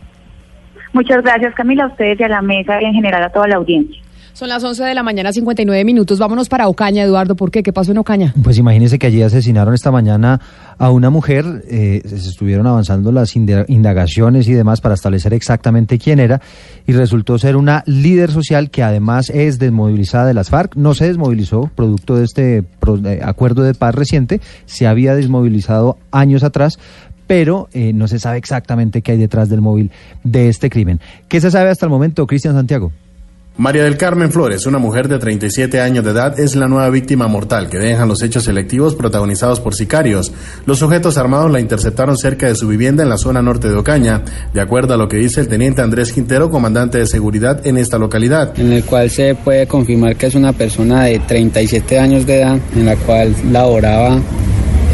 Muchas 0.93 1.21
gracias 1.23 1.53
Camila, 1.53 1.83
a 1.83 1.87
ustedes 1.87 2.17
y 2.17 2.23
a 2.23 2.29
la 2.29 2.41
mesa 2.41 2.81
y 2.81 2.85
en 2.85 2.93
general 2.93 3.23
a 3.23 3.29
toda 3.29 3.49
la 3.49 3.57
audiencia. 3.57 4.01
Son 4.37 4.49
las 4.49 4.63
11 4.63 4.83
de 4.83 4.93
la 4.93 5.01
mañana, 5.01 5.33
59 5.33 5.83
minutos. 5.83 6.19
Vámonos 6.19 6.47
para 6.47 6.67
Ocaña, 6.67 7.01
Eduardo. 7.01 7.35
¿Por 7.35 7.49
qué? 7.49 7.63
¿Qué 7.63 7.73
pasó 7.73 7.91
en 7.91 7.97
Ocaña? 7.97 8.35
Pues 8.43 8.59
imagínense 8.59 8.99
que 8.99 9.07
allí 9.07 9.23
asesinaron 9.23 9.73
esta 9.73 9.89
mañana 9.89 10.39
a 10.77 10.91
una 10.91 11.09
mujer. 11.09 11.63
Eh, 11.67 12.03
se 12.05 12.17
estuvieron 12.17 12.67
avanzando 12.67 13.11
las 13.11 13.35
indagaciones 13.35 14.47
y 14.47 14.53
demás 14.53 14.79
para 14.79 14.93
establecer 14.93 15.33
exactamente 15.33 15.97
quién 15.97 16.19
era. 16.19 16.39
Y 16.85 16.91
resultó 16.91 17.39
ser 17.39 17.55
una 17.55 17.81
líder 17.87 18.29
social 18.29 18.69
que 18.69 18.83
además 18.83 19.31
es 19.31 19.57
desmovilizada 19.57 20.27
de 20.27 20.35
las 20.35 20.51
FARC. 20.51 20.75
No 20.75 20.93
se 20.93 21.07
desmovilizó 21.07 21.71
producto 21.73 22.15
de 22.17 22.25
este 22.25 22.57
eh, 22.57 23.19
acuerdo 23.23 23.63
de 23.63 23.73
paz 23.73 23.95
reciente. 23.95 24.39
Se 24.67 24.85
había 24.85 25.15
desmovilizado 25.15 25.97
años 26.11 26.43
atrás 26.43 26.77
pero 27.25 27.67
eh, 27.73 27.91
no 27.91 28.07
se 28.07 28.19
sabe 28.19 28.37
exactamente 28.37 29.01
qué 29.01 29.13
hay 29.13 29.17
detrás 29.17 29.49
del 29.49 29.61
móvil 29.61 29.91
de 30.23 30.47
este 30.47 30.69
crimen. 30.69 31.01
¿Qué 31.27 31.41
se 31.41 31.51
sabe 31.51 31.71
hasta 31.71 31.85
el 31.85 31.89
momento, 31.89 32.25
Cristian 32.25 32.53
Santiago? 32.53 32.93
María 33.57 33.85
del 33.85 33.97
Carmen 33.97 34.31
Flores, 34.31 34.67
una 34.67 34.77
mujer 34.77 35.07
de 35.07 35.17
37 35.17 35.81
años 35.81 36.05
de 36.05 36.11
edad, 36.11 36.39
es 36.39 36.55
la 36.55 36.67
nueva 36.67 36.91
víctima 36.91 37.27
mortal 37.27 37.69
que 37.69 37.79
dejan 37.79 38.07
los 38.07 38.21
hechos 38.21 38.43
selectivos 38.43 38.93
protagonizados 38.93 39.59
por 39.59 39.73
sicarios. 39.73 40.31
Los 40.67 40.77
sujetos 40.77 41.17
armados 41.17 41.49
la 41.49 41.59
interceptaron 41.59 42.17
cerca 42.17 42.45
de 42.45 42.53
su 42.53 42.67
vivienda 42.67 43.01
en 43.01 43.09
la 43.09 43.17
zona 43.17 43.41
norte 43.41 43.67
de 43.67 43.75
Ocaña, 43.75 44.21
de 44.53 44.61
acuerdo 44.61 44.93
a 44.93 44.97
lo 44.97 45.07
que 45.07 45.17
dice 45.17 45.41
el 45.41 45.47
teniente 45.47 45.81
Andrés 45.81 46.13
Quintero, 46.13 46.51
comandante 46.51 46.99
de 46.99 47.07
seguridad 47.07 47.65
en 47.65 47.77
esta 47.77 47.97
localidad. 47.97 48.53
En 48.59 48.73
el 48.73 48.83
cual 48.83 49.09
se 49.09 49.33
puede 49.33 49.65
confirmar 49.65 50.15
que 50.17 50.27
es 50.27 50.35
una 50.35 50.53
persona 50.53 51.05
de 51.05 51.17
37 51.17 51.99
años 51.99 52.27
de 52.27 52.41
edad, 52.41 52.59
en 52.75 52.85
la 52.85 52.95
cual 52.95 53.35
laboraba 53.51 54.19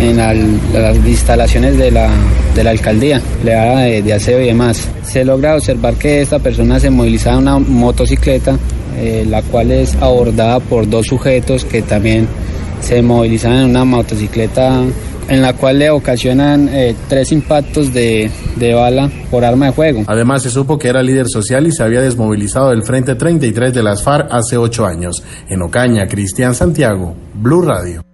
en 0.10 0.60
las 0.74 0.96
instalaciones 0.98 1.78
de 1.78 1.92
la, 1.92 2.10
de 2.56 2.64
la 2.64 2.70
alcaldía, 2.72 3.22
le 3.44 3.52
de, 3.52 4.02
de 4.02 4.14
aseo 4.14 4.42
y 4.42 4.48
demás. 4.48 4.88
Se 5.04 5.24
logra 5.24 5.56
observar 5.56 5.96
que 5.96 6.22
esta 6.22 6.40
persona 6.40 6.80
se 6.80 6.90
movilizaba 6.90 7.38
en 7.38 7.42
una 7.42 7.60
motocicleta 7.60 8.58
eh, 8.98 9.26
la 9.28 9.42
cual 9.42 9.72
es 9.72 9.96
abordada 9.96 10.60
por 10.60 10.88
dos 10.88 11.08
sujetos 11.08 11.66
que 11.66 11.82
también 11.82 12.28
se 12.80 13.02
movilizan 13.02 13.54
en 13.54 13.70
una 13.72 13.86
motocicleta 13.86 14.84
en 15.30 15.42
la 15.42 15.54
cual 15.54 15.80
le 15.80 15.90
ocasionan 15.90 16.70
eh, 16.72 16.96
tres 17.08 17.32
impactos 17.32 17.94
de, 17.94 18.30
de 18.58 18.74
bala 18.74 19.10
por 19.32 19.46
arma 19.46 19.68
de 19.68 19.72
fuego. 19.72 20.04
Además, 20.06 20.44
se 20.44 20.50
supo 20.50 20.78
que 20.78 20.90
era 20.90 21.02
líder 21.02 21.28
social 21.28 21.66
y 21.66 21.72
se 21.72 21.82
había 21.82 22.02
desmovilizado 22.02 22.70
del 22.70 22.84
Frente 22.84 23.16
33 23.16 23.74
de 23.74 23.84
las 23.84 24.04
FARC 24.04 24.28
hace 24.32 24.58
ocho 24.58 24.86
años. 24.86 25.24
En 25.50 25.62
Ocaña, 25.62 26.08
Cristian 26.08 26.54
Santiago, 26.54 27.16
Blue 27.34 27.62
Radio. 27.62 28.13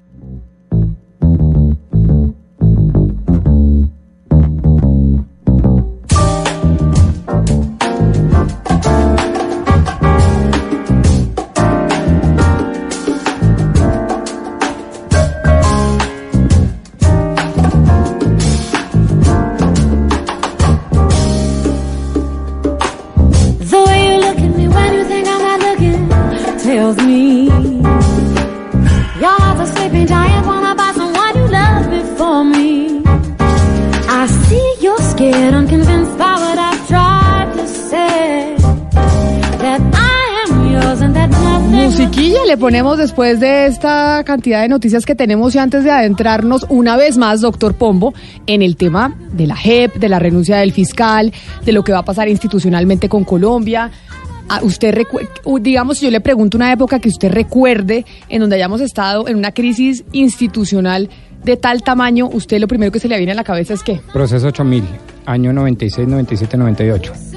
Ponemos 42.70 43.00
después 43.00 43.40
de 43.40 43.66
esta 43.66 44.24
cantidad 44.24 44.62
de 44.62 44.68
noticias 44.68 45.04
que 45.04 45.16
tenemos 45.16 45.56
y 45.56 45.58
antes 45.58 45.84
de 45.84 45.90
adentrarnos 45.90 46.68
una 46.70 46.98
vez 46.98 47.18
más, 47.18 47.42
doctor 47.42 47.74
Pombo, 47.74 48.14
en 48.46 48.62
el 48.62 48.76
tema 48.76 49.16
de 49.32 49.48
la 49.48 49.56
JEP, 49.56 49.96
de 49.96 50.08
la 50.08 50.20
renuncia 50.20 50.58
del 50.58 50.72
fiscal, 50.72 51.34
de 51.66 51.72
lo 51.72 51.84
que 51.84 51.94
va 51.94 51.98
a 51.98 52.06
pasar 52.06 52.30
institucionalmente 52.30 53.10
con 53.10 53.24
Colombia. 53.24 53.90
Ah, 54.48 54.60
usted 54.62 54.96
digamos, 55.62 55.98
si 55.98 56.06
yo 56.06 56.12
le 56.12 56.22
pregunto 56.22 56.58
una 56.58 56.72
época 56.72 57.00
que 57.00 57.10
usted 57.10 57.32
recuerde 57.32 58.06
en 58.30 58.40
donde 58.40 58.58
hayamos 58.58 58.82
estado 58.82 59.28
en 59.28 59.38
una 59.38 59.52
crisis 59.52 60.04
institucional 60.12 61.10
de 61.44 61.58
tal 61.58 61.82
tamaño, 61.82 62.30
usted 62.32 62.60
lo 62.60 62.68
primero 62.68 62.92
que 62.92 63.00
se 63.00 63.08
le 63.08 63.18
viene 63.18 63.32
a 63.32 63.36
la 63.36 63.44
cabeza 63.44 63.74
es 63.74 63.82
que, 63.82 64.00
Proceso 64.14 64.46
8000, 64.46 64.84
año 65.26 65.54
96, 65.54 66.08
97, 66.08 66.56
98. 66.56 67.29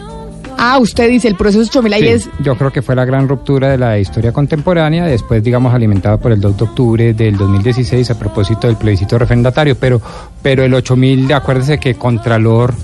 Ah, 0.63 0.79
usted 0.79 1.09
dice 1.11 1.29
el 1.29 1.35
proceso 1.35 1.61
8000 1.63 1.93
ahí 1.93 2.01
Sí, 2.03 2.09
es 2.09 2.31
Yo 2.43 2.57
creo 2.57 2.71
que 2.73 2.83
fue 2.83 2.95
la 2.95 3.05
gran 3.05 3.29
ruptura 3.29 3.69
de 3.71 3.79
la 3.79 3.99
historia 3.99 4.33
contemporánea, 4.33 5.05
después, 5.05 5.43
digamos, 5.43 5.75
alimentada 5.75 6.17
por 6.19 6.33
el 6.33 6.41
2 6.41 6.57
de 6.57 6.65
octubre 6.65 7.15
del 7.15 7.37
2016 7.37 8.11
a 8.11 8.19
propósito 8.19 8.67
del 8.67 8.77
plebiscito 8.77 9.19
refrendatario, 9.19 9.77
pero, 9.77 10.01
pero 10.43 10.65
el 10.65 10.73
8000, 10.75 11.33
acuérdese 11.35 11.79
que 11.79 11.95
Contralor, 11.95 12.75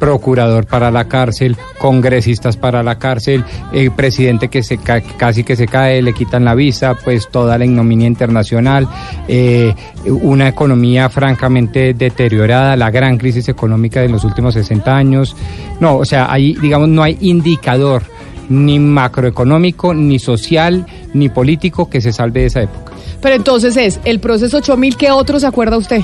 Procurador 0.00 0.66
para 0.66 0.90
la 0.90 1.08
cárcel, 1.08 1.56
congresistas 1.78 2.58
para 2.58 2.82
la 2.82 2.98
cárcel, 2.98 3.44
el 3.72 3.90
presidente 3.92 4.48
que 4.48 4.62
se 4.62 4.76
ca- 4.76 5.00
casi 5.00 5.42
que 5.42 5.56
se 5.56 5.66
cae, 5.66 6.02
le 6.02 6.12
quitan 6.12 6.44
la 6.44 6.54
visa, 6.54 6.94
pues 7.02 7.28
toda 7.30 7.56
la 7.56 7.64
ignominia 7.64 8.06
internacional, 8.06 8.86
eh, 9.26 9.74
una 10.04 10.48
economía 10.48 11.08
francamente 11.08 11.94
deteriorada, 11.94 12.76
la 12.76 12.90
gran 12.90 13.16
crisis 13.16 13.48
económica 13.48 14.00
de 14.02 14.10
los 14.10 14.22
últimos 14.24 14.52
60 14.52 14.94
años. 14.94 15.34
No, 15.80 15.96
o 15.96 16.04
sea, 16.04 16.30
ahí, 16.30 16.54
digamos, 16.60 16.88
no 16.90 17.02
hay 17.02 17.16
indicador 17.28 18.02
ni 18.48 18.78
macroeconómico, 18.78 19.92
ni 19.94 20.18
social, 20.18 20.86
ni 21.14 21.28
político 21.28 21.90
que 21.90 22.00
se 22.00 22.12
salve 22.12 22.40
de 22.40 22.46
esa 22.46 22.62
época. 22.62 22.92
Pero 23.20 23.34
entonces 23.34 23.76
es 23.76 24.00
el 24.04 24.20
proceso 24.20 24.58
8000, 24.58 24.96
¿qué 24.96 25.10
otro 25.10 25.40
se 25.40 25.46
acuerda 25.46 25.76
usted? 25.76 26.02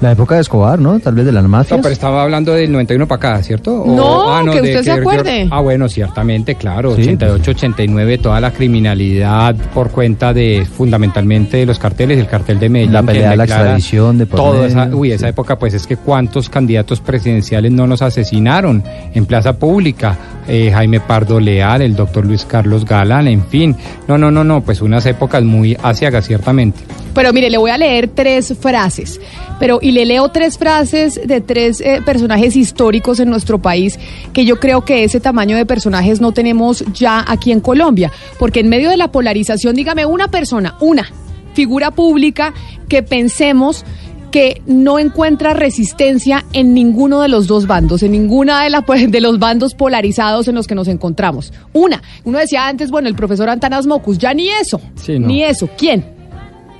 La 0.00 0.12
época 0.12 0.36
de 0.36 0.42
Escobar, 0.42 0.78
¿no? 0.78 1.00
Tal 1.00 1.14
vez 1.14 1.26
de 1.26 1.32
las 1.32 1.42
mafias. 1.44 1.76
No, 1.76 1.82
pero 1.82 1.92
estaba 1.92 2.22
hablando 2.22 2.52
del 2.52 2.70
91 2.70 3.08
para 3.08 3.16
acá, 3.32 3.42
¿cierto? 3.42 3.84
ah, 4.28 4.42
No, 4.44 4.52
que 4.52 4.60
de 4.62 4.68
usted 4.68 4.84
se 4.84 4.92
acuerde. 4.92 5.48
Ah, 5.50 5.60
bueno, 5.60 5.88
ciertamente, 5.88 6.54
claro. 6.54 6.94
Sí. 6.94 7.02
88, 7.02 7.50
89, 7.50 8.18
toda 8.18 8.40
la 8.40 8.52
criminalidad 8.52 9.56
por 9.74 9.90
cuenta 9.90 10.32
de 10.32 10.66
fundamentalmente 10.72 11.56
de 11.56 11.66
los 11.66 11.78
carteles, 11.80 12.18
el 12.18 12.28
cartel 12.28 12.60
de 12.60 12.68
Medellín. 12.68 12.92
La 12.92 13.00
que 13.00 13.06
pelea 13.06 13.30
de 13.30 13.36
la 13.36 13.44
extradición 13.44 14.18
de 14.18 14.26
por 14.26 14.38
todo 14.38 14.64
esa, 14.64 14.88
Uy, 14.92 15.10
esa 15.10 15.28
época, 15.28 15.58
pues 15.58 15.74
es 15.74 15.86
que 15.86 15.96
cuántos 15.96 16.48
candidatos 16.48 17.00
presidenciales 17.00 17.72
no 17.72 17.86
nos 17.88 18.00
asesinaron 18.02 18.84
en 19.14 19.26
plaza 19.26 19.58
pública. 19.58 20.16
Eh, 20.46 20.70
Jaime 20.72 21.00
Pardo 21.00 21.40
Leal, 21.40 21.82
el 21.82 21.94
doctor 21.94 22.24
Luis 22.24 22.44
Carlos 22.46 22.84
Galán, 22.84 23.28
en 23.28 23.44
fin. 23.44 23.76
No, 24.06 24.16
no, 24.16 24.30
no, 24.30 24.44
no, 24.44 24.62
pues 24.62 24.80
unas 24.80 25.04
épocas 25.06 25.42
muy 25.42 25.76
asiagas, 25.82 26.26
ciertamente. 26.26 26.78
Pero 27.14 27.32
mire, 27.32 27.50
le 27.50 27.58
voy 27.58 27.70
a 27.70 27.76
leer 27.76 28.08
tres 28.14 28.54
frases. 28.58 29.20
Pero, 29.58 29.80
y 29.88 29.92
le 29.92 30.04
leo 30.04 30.28
tres 30.28 30.58
frases 30.58 31.18
de 31.24 31.40
tres 31.40 31.80
eh, 31.80 32.02
personajes 32.04 32.56
históricos 32.56 33.20
en 33.20 33.30
nuestro 33.30 33.58
país 33.58 33.98
que 34.34 34.44
yo 34.44 34.60
creo 34.60 34.84
que 34.84 35.02
ese 35.02 35.18
tamaño 35.18 35.56
de 35.56 35.64
personajes 35.64 36.20
no 36.20 36.32
tenemos 36.32 36.84
ya 36.92 37.24
aquí 37.26 37.52
en 37.52 37.60
Colombia. 37.60 38.12
Porque 38.38 38.60
en 38.60 38.68
medio 38.68 38.90
de 38.90 38.98
la 38.98 39.10
polarización, 39.10 39.74
dígame 39.74 40.04
una 40.04 40.28
persona, 40.28 40.74
una 40.80 41.10
figura 41.54 41.90
pública 41.90 42.52
que 42.86 43.02
pensemos 43.02 43.86
que 44.30 44.60
no 44.66 44.98
encuentra 44.98 45.54
resistencia 45.54 46.44
en 46.52 46.74
ninguno 46.74 47.22
de 47.22 47.28
los 47.28 47.46
dos 47.46 47.66
bandos, 47.66 48.02
en 48.02 48.12
ninguna 48.12 48.64
de, 48.64 48.68
la, 48.68 48.84
de 49.08 49.20
los 49.22 49.38
bandos 49.38 49.72
polarizados 49.72 50.48
en 50.48 50.54
los 50.54 50.66
que 50.66 50.74
nos 50.74 50.88
encontramos. 50.88 51.50
Una, 51.72 52.02
uno 52.24 52.36
decía 52.36 52.68
antes, 52.68 52.90
bueno, 52.90 53.08
el 53.08 53.14
profesor 53.14 53.48
Antanas 53.48 53.86
Mocus, 53.86 54.18
ya 54.18 54.34
ni 54.34 54.50
eso, 54.50 54.82
Sí, 54.96 55.18
no. 55.18 55.28
ni 55.28 55.44
eso. 55.44 55.66
¿Quién? 55.78 56.17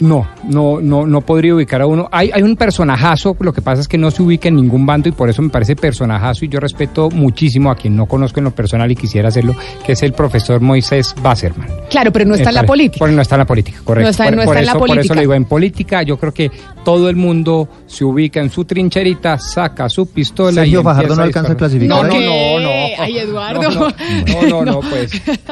No, 0.00 0.28
no, 0.44 0.80
no, 0.80 1.06
no 1.06 1.20
podría 1.22 1.54
ubicar 1.54 1.82
a 1.82 1.86
uno. 1.86 2.08
Hay, 2.12 2.30
hay 2.32 2.42
un 2.42 2.56
personajazo, 2.56 3.36
lo 3.40 3.52
que 3.52 3.62
pasa 3.62 3.80
es 3.80 3.88
que 3.88 3.98
no 3.98 4.10
se 4.10 4.22
ubica 4.22 4.48
en 4.48 4.56
ningún 4.56 4.86
bando 4.86 5.08
y 5.08 5.12
por 5.12 5.28
eso 5.28 5.42
me 5.42 5.48
parece 5.48 5.74
personajazo 5.74 6.44
y 6.44 6.48
yo 6.48 6.60
respeto 6.60 7.10
muchísimo 7.10 7.70
a 7.70 7.74
quien 7.76 7.96
no 7.96 8.06
conozco 8.06 8.38
en 8.40 8.44
lo 8.44 8.50
personal 8.52 8.90
y 8.92 8.96
quisiera 8.96 9.28
hacerlo, 9.28 9.56
que 9.84 9.92
es 9.92 10.02
el 10.02 10.12
profesor 10.12 10.60
Moisés 10.60 11.14
Basserman. 11.20 11.68
Claro, 11.90 12.12
pero 12.12 12.24
no 12.26 12.34
está 12.36 12.50
en 12.50 12.54
la 12.54 12.62
política. 12.66 12.98
Por, 13.00 13.10
no 13.10 13.22
está 13.22 13.34
en 13.34 13.38
la 13.40 13.44
política, 13.46 13.80
correcto. 13.84 14.04
No 14.06 14.10
está- 14.10 14.24
por, 14.24 14.36
no 14.36 14.44
por 14.44 14.56
está 14.56 14.60
en 14.60 14.66
la 14.66 14.72
eso, 14.72 14.78
por 14.78 14.88
eso 14.88 14.94
política. 14.94 15.14
le 15.14 15.20
digo, 15.22 15.34
en 15.34 15.44
política 15.46 16.02
yo 16.02 16.16
creo 16.18 16.32
que 16.32 16.50
todo 16.84 17.08
el 17.10 17.16
mundo 17.16 17.68
se 17.86 18.04
ubica 18.04 18.40
en 18.40 18.50
su 18.50 18.64
trincherita, 18.64 19.38
saca 19.38 19.88
su 19.88 20.06
pistola 20.10 20.52
Sergio 20.62 20.80
y 20.80 20.84
Fajardo 20.84 21.16
no 21.16 21.22
alcanza 21.22 21.52
a 21.52 21.56
clasificar. 21.56 22.06
No, 22.06 22.08
no, 22.08 22.20
no, 22.20 22.60
no. 22.60 22.70
Ay, 22.98 23.18
Eduardo. 23.18 23.62
No, 23.62 23.88
no, 23.90 24.48
no, 24.48 24.64
no, 24.64 24.80
pues, 24.80 25.10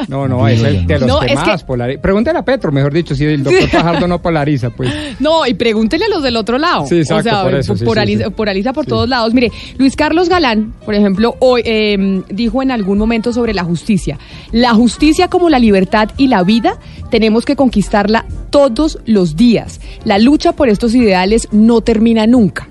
no, 0.08 0.28
no, 0.28 0.46
es 0.48 0.62
el 0.62 0.86
de 0.86 0.98
los 1.00 1.08
No, 1.08 1.20
que 1.20 1.32
es 1.32 1.40
que- 1.40 1.64
polariza. 1.66 2.00
Pregúntale 2.00 2.38
a 2.38 2.44
Petro, 2.44 2.70
mejor 2.70 2.92
dicho, 2.92 3.14
si 3.14 3.24
el 3.24 3.42
doctor 3.42 3.68
Fajardo 3.70 4.06
no 4.06 4.20
polariza, 4.36 4.70
pues. 4.70 4.92
No, 5.18 5.46
y 5.46 5.54
pregúntele 5.54 6.04
a 6.04 6.08
los 6.08 6.22
del 6.22 6.36
otro 6.36 6.58
lado. 6.58 6.86
Sí, 6.86 6.96
exacto, 6.96 7.28
o 7.28 7.32
sea, 7.32 7.42
por 7.42 7.54
eso, 7.54 7.72
sí, 7.74 7.78
sí, 7.80 7.84
polariza, 7.84 8.24
sí. 8.24 8.30
polariza 8.30 8.72
por 8.72 8.84
todos 8.84 9.08
lados. 9.08 9.32
Mire, 9.32 9.50
Luis 9.78 9.96
Carlos 9.96 10.28
Galán, 10.28 10.74
por 10.84 10.94
ejemplo, 10.94 11.36
hoy 11.40 11.62
eh, 11.64 12.22
dijo 12.28 12.62
en 12.62 12.70
algún 12.70 12.98
momento 12.98 13.32
sobre 13.32 13.54
la 13.54 13.64
justicia. 13.64 14.18
La 14.52 14.74
justicia 14.74 15.28
como 15.28 15.48
la 15.48 15.58
libertad 15.58 16.10
y 16.18 16.28
la 16.28 16.42
vida 16.42 16.78
tenemos 17.10 17.44
que 17.44 17.56
conquistarla 17.56 18.26
todos 18.50 18.98
los 19.06 19.36
días. 19.36 19.80
La 20.04 20.18
lucha 20.18 20.52
por 20.52 20.68
estos 20.68 20.94
ideales 20.94 21.48
no 21.50 21.80
termina 21.80 22.26
nunca. 22.26 22.68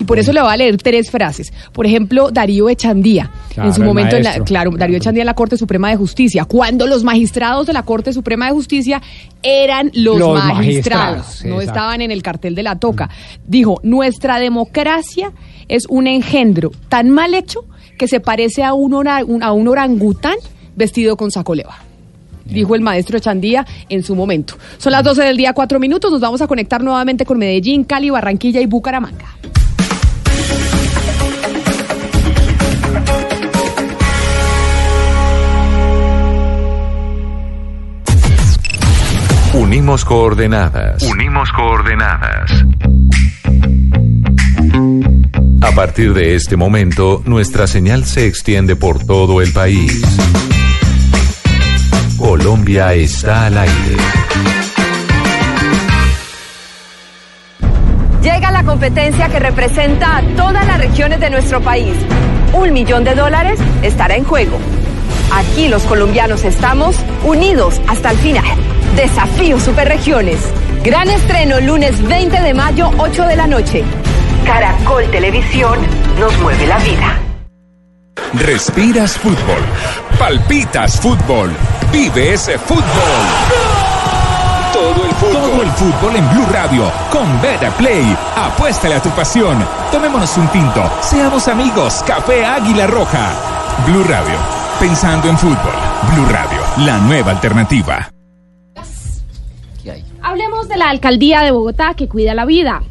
Y 0.00 0.04
por 0.04 0.18
eso 0.18 0.32
le 0.32 0.40
voy 0.40 0.52
a 0.52 0.56
leer 0.56 0.76
tres 0.76 1.10
frases. 1.10 1.52
Por 1.72 1.84
ejemplo, 1.84 2.30
Darío 2.30 2.68
Echandía, 2.68 3.30
Claro, 3.52 3.68
en 3.68 3.74
su 3.74 3.82
momento, 3.82 4.16
en 4.16 4.22
la- 4.22 4.38
claro, 4.44 4.70
Darío 4.70 4.96
Echandía 4.96 5.22
en 5.22 5.26
la 5.26 5.34
Corte 5.34 5.56
Suprema 5.56 5.90
de 5.90 5.96
Justicia, 5.96 6.44
cuando 6.44 6.86
los 6.86 7.02
magistrados 7.02 7.66
de 7.66 7.72
la 7.72 7.82
Corte 7.82 8.12
Suprema 8.12 8.46
de 8.46 8.52
Justicia 8.52 9.02
eran 9.42 9.90
los, 9.94 10.18
Los 10.18 10.34
magistrados, 10.44 10.54
magistrados, 10.56 11.44
no 11.44 11.54
exacto. 11.56 11.60
estaban 11.62 12.00
en 12.00 12.10
el 12.12 12.22
cartel 12.22 12.54
de 12.54 12.62
la 12.62 12.76
toca. 12.78 13.10
Dijo, 13.46 13.80
nuestra 13.82 14.38
democracia 14.38 15.32
es 15.66 15.84
un 15.88 16.06
engendro 16.06 16.70
tan 16.88 17.10
mal 17.10 17.34
hecho 17.34 17.64
que 17.98 18.06
se 18.06 18.20
parece 18.20 18.62
a 18.62 18.74
un, 18.74 18.94
ora- 18.94 19.24
un- 19.24 19.42
a 19.42 19.50
un 19.52 19.66
orangután 19.66 20.36
vestido 20.76 21.16
con 21.16 21.32
sacoleva. 21.32 21.76
Dijo 22.44 22.74
el 22.76 22.80
maestro 22.80 23.18
Echandía 23.18 23.66
en 23.90 24.02
su 24.04 24.14
momento. 24.14 24.54
Son 24.78 24.92
las 24.92 25.02
12 25.04 25.22
del 25.22 25.36
día, 25.36 25.52
cuatro 25.52 25.78
minutos. 25.80 26.10
Nos 26.10 26.20
vamos 26.20 26.40
a 26.40 26.46
conectar 26.46 26.82
nuevamente 26.82 27.26
con 27.26 27.36
Medellín, 27.36 27.84
Cali, 27.84 28.08
Barranquilla 28.08 28.60
y 28.60 28.66
Bucaramanga. 28.66 29.26
Unimos 39.68 40.02
coordenadas. 40.02 41.02
Unimos 41.02 41.52
coordenadas. 41.52 42.64
A 45.60 45.72
partir 45.72 46.14
de 46.14 46.36
este 46.36 46.56
momento, 46.56 47.22
nuestra 47.26 47.66
señal 47.66 48.06
se 48.06 48.26
extiende 48.26 48.76
por 48.76 49.04
todo 49.04 49.42
el 49.42 49.52
país. 49.52 50.00
Colombia 52.16 52.94
está 52.94 53.44
al 53.44 53.58
aire. 53.58 53.96
Llega 58.22 58.50
la 58.50 58.64
competencia 58.64 59.28
que 59.28 59.38
representa 59.38 60.16
a 60.16 60.22
todas 60.34 60.66
las 60.66 60.78
regiones 60.78 61.20
de 61.20 61.28
nuestro 61.28 61.60
país. 61.60 61.94
Un 62.54 62.72
millón 62.72 63.04
de 63.04 63.14
dólares 63.14 63.60
estará 63.82 64.16
en 64.16 64.24
juego. 64.24 64.58
Aquí 65.32 65.68
los 65.68 65.82
colombianos 65.84 66.44
estamos 66.44 66.96
unidos 67.24 67.80
hasta 67.86 68.10
el 68.10 68.18
final. 68.18 68.44
Desafío 68.96 69.60
Superregiones. 69.60 70.40
Gran 70.82 71.08
estreno 71.10 71.60
lunes 71.60 72.02
20 72.06 72.40
de 72.40 72.54
mayo, 72.54 72.90
8 72.98 73.24
de 73.24 73.36
la 73.36 73.46
noche. 73.46 73.84
Caracol 74.44 75.10
Televisión 75.10 75.78
nos 76.18 76.36
mueve 76.38 76.66
la 76.66 76.78
vida. 76.78 77.18
Respiras 78.34 79.18
fútbol. 79.18 79.62
Palpitas 80.18 80.98
fútbol. 81.00 81.50
Vive 81.92 82.32
ese 82.32 82.58
fútbol. 82.58 82.82
Todo 84.72 85.04
el 85.04 85.14
fútbol. 85.14 85.32
Todo 85.32 85.62
el 85.62 85.70
fútbol 85.72 86.16
en 86.16 86.30
Blue 86.30 86.46
Radio. 86.50 86.90
Con 87.10 87.42
Beta 87.42 87.70
Play. 87.72 88.16
Apuéstale 88.36 88.94
a 88.94 89.02
tu 89.02 89.10
pasión. 89.10 89.58
Tomémonos 89.92 90.36
un 90.36 90.48
tinto. 90.48 90.90
Seamos 91.02 91.48
amigos. 91.48 92.02
Café 92.06 92.44
Águila 92.44 92.86
Roja. 92.86 93.32
Blue 93.86 94.04
Radio. 94.04 94.57
Pensando 94.80 95.28
en 95.28 95.36
fútbol. 95.36 95.56
Blue 96.14 96.26
Radio. 96.26 96.60
La 96.86 96.98
nueva 96.98 97.32
alternativa. 97.32 98.12
Hablemos 100.22 100.68
de 100.68 100.76
la 100.76 100.90
alcaldía 100.90 101.40
de 101.40 101.50
Bogotá 101.50 101.94
que 101.94 102.06
cuida 102.06 102.32
la 102.34 102.44
vida, 102.44 102.82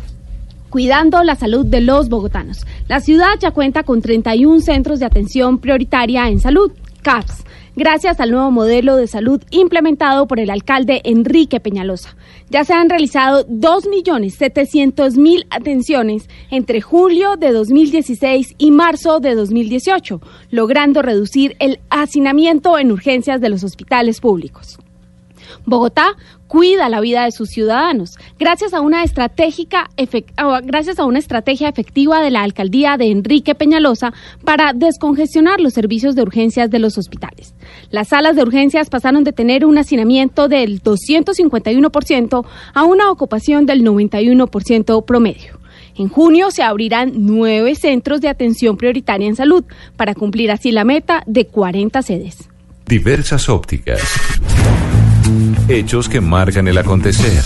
cuidando 0.70 1.24
la 1.24 1.36
salud 1.36 1.66
de 1.66 1.80
los 1.80 2.10
bogotanos. 2.10 2.66
La 2.90 3.00
ciudad 3.00 3.40
ya 3.40 3.52
cuenta 3.52 3.84
con 3.84 4.02
31 4.02 4.60
centros 4.60 5.00
de 5.00 5.06
atención 5.06 5.60
prioritaria 5.60 6.28
en 6.28 6.42
salud, 6.42 6.74
CAPS, 7.04 7.46
gracias 7.78 8.20
al 8.20 8.32
nuevo 8.32 8.50
modelo 8.52 8.98
de 8.98 9.06
salud 9.08 9.42
implementado 9.52 10.28
por 10.28 10.40
el 10.40 10.50
alcalde 10.50 11.02
Enrique 11.06 11.60
Peñalosa. 11.60 12.18
Ya 12.50 12.66
se 12.66 12.74
han 12.74 12.90
realizado 12.90 13.46
2.700.000 13.48 15.46
atenciones 15.52 16.28
entre 16.50 16.82
julio 16.82 17.38
de 17.38 17.52
2016 17.52 18.56
y 18.58 18.72
marzo 18.72 19.20
de 19.20 19.36
2018, 19.36 20.20
logrando 20.50 21.04
reducir 21.04 21.56
el 21.60 21.80
hacinamiento 21.92 22.80
en 22.80 22.92
urgencias 22.92 23.40
de 23.42 23.50
los 23.50 23.64
hospitales 23.64 24.22
públicos. 24.22 24.80
Bogotá 25.66 26.16
cuida 26.48 26.90
la 26.90 27.02
vida 27.02 27.26
de 27.26 27.32
sus 27.32 27.50
ciudadanos 27.50 28.18
gracias 28.40 28.74
a 28.74 28.82
una 28.82 29.04
estratégica 29.04 29.90
ah, 30.38 30.62
gracias 30.64 31.00
a 31.00 31.06
una 31.06 31.20
estrategia 31.20 31.68
efectiva 31.70 32.22
de 32.22 32.32
la 32.32 32.42
alcaldía 32.44 32.98
de 32.98 33.12
Enrique 33.12 33.54
Peñalosa 33.54 34.14
para 34.44 34.74
descongestionar 34.74 35.60
los 35.60 35.74
servicios 35.74 36.16
de 36.16 36.22
urgencias 36.22 36.70
de 36.70 36.80
los 36.80 36.98
hospitales. 36.98 37.54
Las 37.90 38.10
salas 38.10 38.36
de 38.36 38.42
urgencias 38.42 38.90
pasaron 38.90 39.24
de 39.24 39.32
tener 39.32 39.66
un 39.66 39.78
hacinamiento 39.78 40.48
del 40.48 40.82
251% 40.82 42.46
a 42.74 42.84
una 42.84 43.12
ocupación 43.12 43.66
del 43.66 43.84
91% 43.84 45.06
promedio. 45.06 45.60
En 45.96 46.10
junio 46.10 46.52
se 46.52 46.64
abrirán 46.64 47.12
nueve 47.16 47.76
centros 47.76 48.22
de 48.22 48.30
atención 48.30 48.78
prioritaria 48.78 49.28
en 49.28 49.36
salud 49.36 49.64
para 49.96 50.14
cumplir 50.14 50.52
así 50.52 50.72
la 50.72 50.84
meta 50.84 51.24
de 51.26 51.48
40 51.48 52.02
sedes. 52.04 52.50
Diversas 52.86 53.50
ópticas. 53.50 54.02
Hechos 55.68 56.08
que 56.08 56.22
marcan 56.22 56.68
el 56.68 56.78
acontecer. 56.78 57.44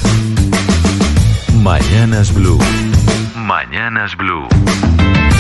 Mañanas 1.64 2.34
Blue. 2.34 2.60
Mañanas 3.36 4.18
Blue. 4.18 4.48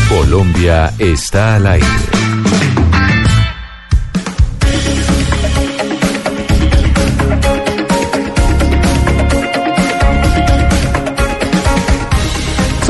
Colombia 0.09 0.93
está 0.99 1.55
al 1.55 1.67
aire. 1.67 2.20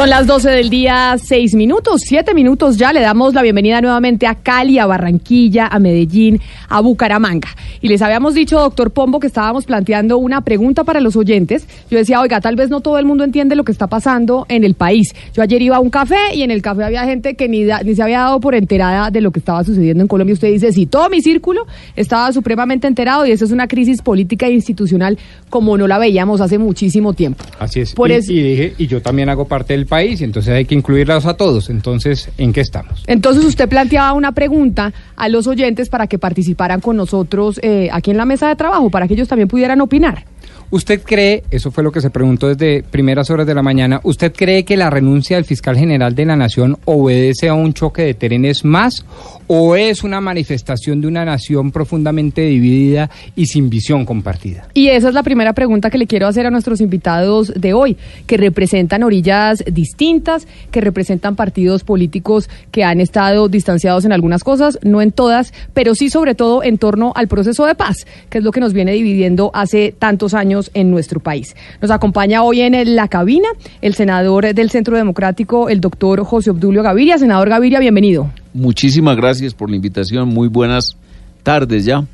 Son 0.01 0.09
las 0.09 0.25
12 0.25 0.49
del 0.49 0.71
día, 0.71 1.15
6 1.23 1.53
minutos, 1.53 2.01
7 2.03 2.33
minutos 2.33 2.75
ya. 2.75 2.91
Le 2.91 3.01
damos 3.01 3.35
la 3.35 3.43
bienvenida 3.43 3.81
nuevamente 3.81 4.25
a 4.25 4.33
Cali, 4.33 4.79
a 4.79 4.87
Barranquilla, 4.87 5.67
a 5.67 5.77
Medellín, 5.77 6.41
a 6.69 6.81
Bucaramanga. 6.81 7.49
Y 7.81 7.87
les 7.87 8.01
habíamos 8.01 8.33
dicho, 8.35 8.59
doctor 8.59 8.91
Pombo, 8.91 9.19
que 9.19 9.27
estábamos 9.27 9.65
planteando 9.65 10.17
una 10.17 10.41
pregunta 10.41 10.83
para 10.83 10.99
los 10.99 11.15
oyentes. 11.15 11.67
Yo 11.89 11.97
decía, 11.97 12.21
oiga, 12.21 12.39
tal 12.41 12.55
vez 12.55 12.69
no 12.69 12.81
todo 12.81 12.99
el 12.99 13.05
mundo 13.05 13.23
entiende 13.23 13.55
lo 13.55 13.63
que 13.63 13.71
está 13.71 13.87
pasando 13.87 14.45
en 14.49 14.63
el 14.63 14.75
país. 14.75 15.13
Yo 15.33 15.41
ayer 15.41 15.61
iba 15.61 15.77
a 15.77 15.79
un 15.79 15.89
café 15.89 16.35
y 16.35 16.43
en 16.43 16.51
el 16.51 16.61
café 16.61 16.83
había 16.83 17.03
gente 17.05 17.35
que 17.35 17.49
ni, 17.49 17.63
da- 17.65 17.81
ni 17.83 17.95
se 17.95 18.03
había 18.03 18.19
dado 18.19 18.39
por 18.39 18.53
enterada 18.55 19.09
de 19.09 19.21
lo 19.21 19.31
que 19.31 19.39
estaba 19.39 19.63
sucediendo 19.63 20.03
en 20.03 20.07
Colombia. 20.07 20.33
Usted 20.33 20.49
dice, 20.51 20.71
sí, 20.71 20.85
todo 20.85 21.09
mi 21.09 21.21
círculo 21.21 21.65
estaba 21.95 22.31
supremamente 22.33 22.87
enterado 22.87 23.25
y 23.25 23.31
eso 23.31 23.45
es 23.45 23.51
una 23.51 23.67
crisis 23.67 24.01
política 24.01 24.45
e 24.47 24.51
institucional 24.53 25.17
como 25.49 25.75
no 25.77 25.87
la 25.87 25.97
veíamos 25.97 26.39
hace 26.41 26.57
muchísimo 26.59 27.13
tiempo. 27.13 27.43
Así 27.59 27.79
es. 27.79 27.93
Por 27.93 28.11
y, 28.11 28.13
eso- 28.13 28.31
y 28.31 28.41
dije, 28.43 28.73
y 28.77 28.87
yo 28.87 29.01
también 29.01 29.29
hago 29.29 29.45
parte 29.45 29.73
del 29.73 29.85
país, 29.87 30.21
y 30.21 30.23
entonces 30.23 30.53
hay 30.53 30.65
que 30.65 30.75
incluirlos 30.75 31.25
a 31.25 31.33
todos. 31.35 31.69
Entonces, 31.69 32.29
¿en 32.37 32.53
qué 32.53 32.61
estamos? 32.61 33.03
Entonces 33.07 33.43
usted 33.43 33.67
planteaba 33.67 34.13
una 34.13 34.33
pregunta 34.33 34.93
a 35.15 35.29
los 35.29 35.47
oyentes 35.47 35.89
para 35.89 36.05
que 36.07 36.19
participaran 36.19 36.79
con 36.79 36.95
nosotros 36.97 37.59
eh, 37.63 37.70
aquí 37.91 38.11
en 38.11 38.17
la 38.17 38.25
mesa 38.25 38.47
de 38.47 38.55
trabajo, 38.55 38.89
para 38.89 39.07
que 39.07 39.13
ellos 39.13 39.27
también 39.27 39.47
pudieran 39.47 39.81
opinar. 39.81 40.25
¿Usted 40.73 41.01
cree, 41.03 41.43
eso 41.51 41.69
fue 41.69 41.83
lo 41.83 41.91
que 41.91 41.99
se 41.99 42.09
preguntó 42.09 42.47
desde 42.47 42.81
primeras 42.81 43.29
horas 43.29 43.45
de 43.45 43.53
la 43.53 43.61
mañana, 43.61 43.99
¿usted 44.03 44.31
cree 44.33 44.63
que 44.63 44.77
la 44.77 44.89
renuncia 44.89 45.35
del 45.35 45.43
fiscal 45.43 45.75
general 45.75 46.15
de 46.15 46.23
la 46.23 46.37
Nación 46.37 46.77
obedece 46.85 47.49
a 47.49 47.53
un 47.53 47.73
choque 47.73 48.03
de 48.03 48.13
trenes 48.13 48.63
más 48.63 49.05
o 49.47 49.75
es 49.75 50.05
una 50.05 50.21
manifestación 50.21 51.01
de 51.01 51.07
una 51.07 51.25
nación 51.25 51.73
profundamente 51.73 52.43
dividida 52.43 53.09
y 53.35 53.47
sin 53.47 53.69
visión 53.69 54.05
compartida? 54.05 54.69
Y 54.73 54.87
esa 54.87 55.09
es 55.09 55.13
la 55.13 55.23
primera 55.23 55.51
pregunta 55.51 55.89
que 55.89 55.97
le 55.97 56.07
quiero 56.07 56.25
hacer 56.25 56.45
a 56.45 56.51
nuestros 56.51 56.79
invitados 56.79 57.51
de 57.53 57.73
hoy, 57.73 57.97
que 58.25 58.37
representan 58.37 59.03
orillas 59.03 59.65
distintas, 59.69 60.47
que 60.71 60.79
representan 60.79 61.35
partidos 61.35 61.83
políticos 61.83 62.49
que 62.71 62.85
han 62.85 63.01
estado 63.01 63.49
distanciados 63.49 64.05
en 64.05 64.13
algunas 64.13 64.45
cosas, 64.45 64.79
no 64.83 65.01
en 65.01 65.11
todas, 65.11 65.53
pero 65.73 65.95
sí 65.95 66.09
sobre 66.09 66.33
todo 66.33 66.63
en 66.63 66.77
torno 66.77 67.11
al 67.13 67.27
proceso 67.27 67.65
de 67.65 67.75
paz, 67.75 68.05
que 68.29 68.37
es 68.37 68.43
lo 68.45 68.53
que 68.53 68.61
nos 68.61 68.71
viene 68.71 68.93
dividiendo 68.93 69.51
hace 69.53 69.93
tantos 69.99 70.33
años 70.33 70.60
en 70.73 70.91
nuestro 70.91 71.19
país. 71.19 71.55
Nos 71.81 71.89
acompaña 71.89 72.43
hoy 72.43 72.61
en 72.61 72.95
la 72.95 73.07
cabina 73.07 73.49
el 73.81 73.95
senador 73.95 74.53
del 74.53 74.69
Centro 74.69 74.97
Democrático, 74.97 75.69
el 75.69 75.81
doctor 75.81 76.23
José 76.23 76.51
Obdulio 76.51 76.83
Gaviria. 76.83 77.17
Senador 77.17 77.49
Gaviria, 77.49 77.79
bienvenido. 77.79 78.29
Muchísimas 78.53 79.15
gracias 79.15 79.53
por 79.53 79.69
la 79.69 79.75
invitación. 79.75 80.29
Muy 80.29 80.47
buenas 80.47 80.97
tardes 81.43 81.85
ya 81.85 82.05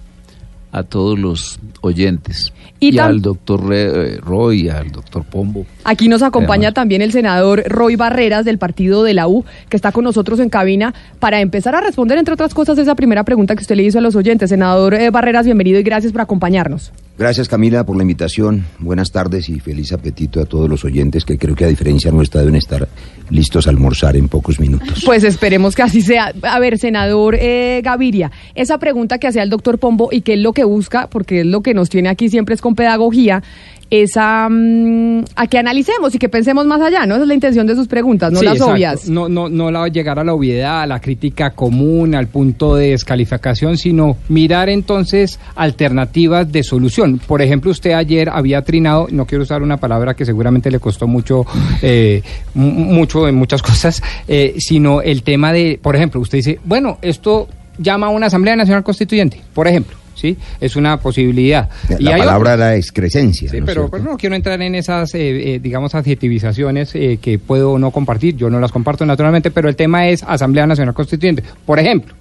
a 0.72 0.84
todos 0.84 1.18
los 1.18 1.60
oyentes. 1.82 2.53
Y 2.80 2.98
al 2.99 3.22
doctor 3.22 3.61
eh, 3.72 4.18
Roy, 4.22 4.69
al 4.69 4.91
doctor 4.91 5.24
Pombo. 5.24 5.65
Aquí 5.84 6.07
nos 6.07 6.22
acompaña 6.22 6.72
también 6.74 7.02
el 7.02 7.11
senador 7.11 7.64
Roy 7.68 7.95
Barreras 7.95 8.45
del 8.45 8.60
partido 8.60 9.03
de 9.03 9.15
la 9.15 9.28
U, 9.28 9.45
que 9.69 9.78
está 9.78 9.91
con 9.91 10.03
nosotros 10.03 10.40
en 10.40 10.49
cabina 10.49 10.94
para 11.19 11.41
empezar 11.41 11.74
a 11.76 11.82
responder, 11.82 12.19
entre 12.19 12.36
otras 12.36 12.53
cosas, 12.53 12.78
esa 12.78 12.94
primera 12.94 13.24
pregunta 13.24 13.56
que 13.56 13.61
usted 13.61 13.76
le 13.76 13.84
hizo 13.84 13.98
a 13.98 14.02
los 14.02 14.15
oyentes. 14.15 14.49
Senador 14.49 14.94
eh, 14.94 15.10
Barreras, 15.10 15.45
bienvenido 15.45 15.80
y 15.80 15.84
gracias 15.84 16.11
por 16.11 16.22
acompañarnos. 16.22 16.91
Gracias 17.18 17.48
Camila 17.49 17.84
por 17.84 17.95
la 17.95 18.03
invitación. 18.03 18.65
Buenas 18.77 19.11
tardes 19.11 19.49
y 19.49 19.60
feliz 19.60 19.91
apetito 19.91 20.39
a 20.39 20.45
todos 20.45 20.69
los 20.69 20.85
oyentes 20.85 21.26
que 21.26 21.39
creo 21.39 21.56
que 21.56 21.65
a 21.65 21.68
diferencia 21.68 22.11
nuestra 22.11 22.41
deben 22.41 22.56
estar 22.56 22.88
listos 23.31 23.65
a 23.65 23.72
almorzar 23.72 24.15
en 24.15 24.27
pocos 24.27 24.60
minutos. 24.60 25.02
Pues 25.03 25.23
esperemos 25.23 25.76
que 25.76 25.81
así 25.81 26.02
sea. 26.02 26.31
A 26.44 26.60
ver, 26.60 26.77
senador 26.77 27.35
eh, 27.39 27.81
Gaviria, 27.84 28.31
esa 28.53 28.77
pregunta 28.77 29.18
que 29.18 29.26
hacía 29.26 29.41
el 29.41 29.49
doctor 29.49 29.80
Pombo 29.80 30.10
y 30.11 30.22
que 30.22 30.34
es 30.34 30.39
lo 30.39 30.53
que 30.53 30.64
busca, 30.64 31.07
porque 31.07 31.39
es 31.39 31.45
lo 31.48 31.61
que 31.61 31.73
nos 31.73 31.89
tiene 31.89 32.10
aquí 32.10 32.30
siempre 32.30 32.53
es 32.53 32.61
con 32.61 32.76
pedagogía, 32.76 33.41
es 33.89 34.11
a, 34.18 34.47
mm, 34.49 35.23
a 35.35 35.47
que 35.47 35.57
analicemos 35.57 36.14
y 36.14 36.19
que 36.19 36.27
pensemos 36.30 36.65
más 36.65 36.81
allá, 36.81 37.05
¿no? 37.05 37.15
Esa 37.15 37.23
es 37.23 37.27
la 37.27 37.34
intención 37.34 37.65
de 37.68 37.76
sus 37.76 37.88
preguntas, 37.88 38.31
no 38.31 38.39
Sí, 38.39 38.45
las 38.45 38.55
exacto. 38.55 38.73
obvias. 38.73 39.09
No, 39.09 39.30
no, 39.30 39.47
no 39.49 39.72
la 39.72 39.88
llegar 39.88 40.19
a 40.19 40.23
la 40.23 40.34
obviedad, 40.34 40.81
a 40.81 40.85
la 40.88 40.99
crítica 40.99 41.51
común, 41.51 42.14
al 42.15 42.27
punto 42.27 42.76
de 42.76 42.89
descalificación, 42.89 43.77
sino 43.77 44.18
mirar 44.30 44.69
entonces 44.69 45.39
alternativas 45.55 46.51
de 46.51 46.64
solución. 46.64 47.19
Por 47.26 47.41
ejemplo, 47.41 47.72
usted 47.72 47.91
ayer 47.91 48.30
había 48.30 48.61
trinado, 48.61 49.07
no 49.11 49.26
quiero 49.26 49.43
usar 49.43 49.61
una 49.61 49.77
palabra 49.77 50.14
que 50.15 50.26
seguramente 50.26 50.69
le 50.72 50.80
costó 50.80 51.07
mucho, 51.07 51.45
eh, 51.81 52.22
mu- 52.53 52.72
mucho 52.72 53.27
en 53.27 53.35
muchas 53.35 53.61
cosas, 53.64 54.01
eh, 54.27 54.55
sino 54.57 55.01
el 55.01 55.23
tema 55.23 55.53
de, 55.53 55.80
por 55.81 55.95
ejemplo, 55.95 56.19
usted 56.19 56.39
dice, 56.39 56.59
bueno, 56.65 56.97
esto 57.01 57.47
llama 57.77 58.07
a 58.07 58.09
una 58.09 58.26
Asamblea 58.26 58.55
Nacional 58.55 58.84
Constituyente, 58.84 59.39
por 59.53 59.68
ejemplo. 59.68 59.95
¿Sí? 60.18 60.35
Es 60.60 60.76
una 60.76 60.99
posibilidad. 60.99 61.69
Y 61.99 62.03
La 62.03 62.15
hay 62.15 62.22
palabra 62.22 62.56
era 62.56 62.76
excrescencia. 62.76 63.49
Sí, 63.49 63.60
¿no 63.60 63.68
es 63.68 63.76
pero, 63.76 63.89
no 63.99 64.18
quiero 64.18 64.35
entrar 64.35 64.60
en 64.64 64.73
esas, 64.73 65.14
eh, 65.14 65.53
eh, 65.53 65.60
digamos, 65.60 65.94
adjetivizaciones 65.94 66.95
eh, 66.95 67.19
que 67.22 67.38
puedo 67.38 67.73
o 67.73 67.80
no 67.80 67.91
compartir. 67.91 68.35
Yo 68.35 68.49
no 68.49 68.60
las 68.60 68.72
comparto 68.72 69.06
naturalmente, 69.06 69.52
pero 69.52 69.69
el 69.69 69.76
tema 69.76 70.07
es 70.07 70.23
Asamblea 70.23 70.65
Nacional 70.65 70.95
Constituyente, 70.95 71.44
por 71.65 71.77
ejemplo. 71.77 72.15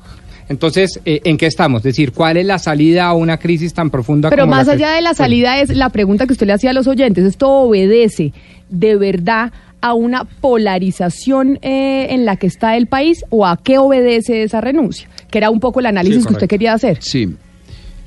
Entonces, 0.49 1.01
eh, 1.05 1.21
¿en 1.25 1.37
qué 1.37 1.47
estamos? 1.47 1.81
Es 1.81 1.85
decir, 1.85 2.13
¿cuál 2.13 2.37
es 2.37 2.47
la 2.47 2.59
salida 2.59 3.07
a 3.07 3.15
una 3.15 3.39
crisis 3.39 3.75
tan 3.75 3.91
profunda 3.91 4.31
Pero 4.31 4.45
como 4.45 4.55
más 4.55 4.67
la 4.69 4.75
allá 4.75 4.93
de 4.93 5.03
la 5.03 5.15
salida 5.15 5.61
es 5.61 5.75
la 5.75 5.91
pregunta 5.91 6.27
que 6.27 6.33
usted 6.33 6.47
le 6.47 6.53
hacía 6.53 6.71
a 6.71 6.73
los 6.73 6.87
oyentes. 6.87 7.25
¿Esto 7.25 7.49
obedece 7.51 8.33
de 8.69 8.97
verdad 8.97 9.53
a 9.81 9.95
una 9.95 10.25
polarización 10.25 11.59
eh, 11.63 12.09
en 12.11 12.25
la 12.25 12.37
que 12.37 12.47
está 12.47 12.77
el 12.77 12.87
país 12.87 13.25
o 13.31 13.47
a 13.47 13.57
qué 13.57 13.79
obedece 13.79 14.45
esa 14.45 14.61
renuncia? 14.61 15.09
Que 15.31 15.39
era 15.39 15.51
un 15.51 15.59
poco 15.59 15.81
el 15.81 15.87
análisis 15.87 16.27
que 16.27 16.35
usted 16.35 16.49
quería 16.49 16.75
hacer. 16.75 16.99
Sí, 17.01 17.35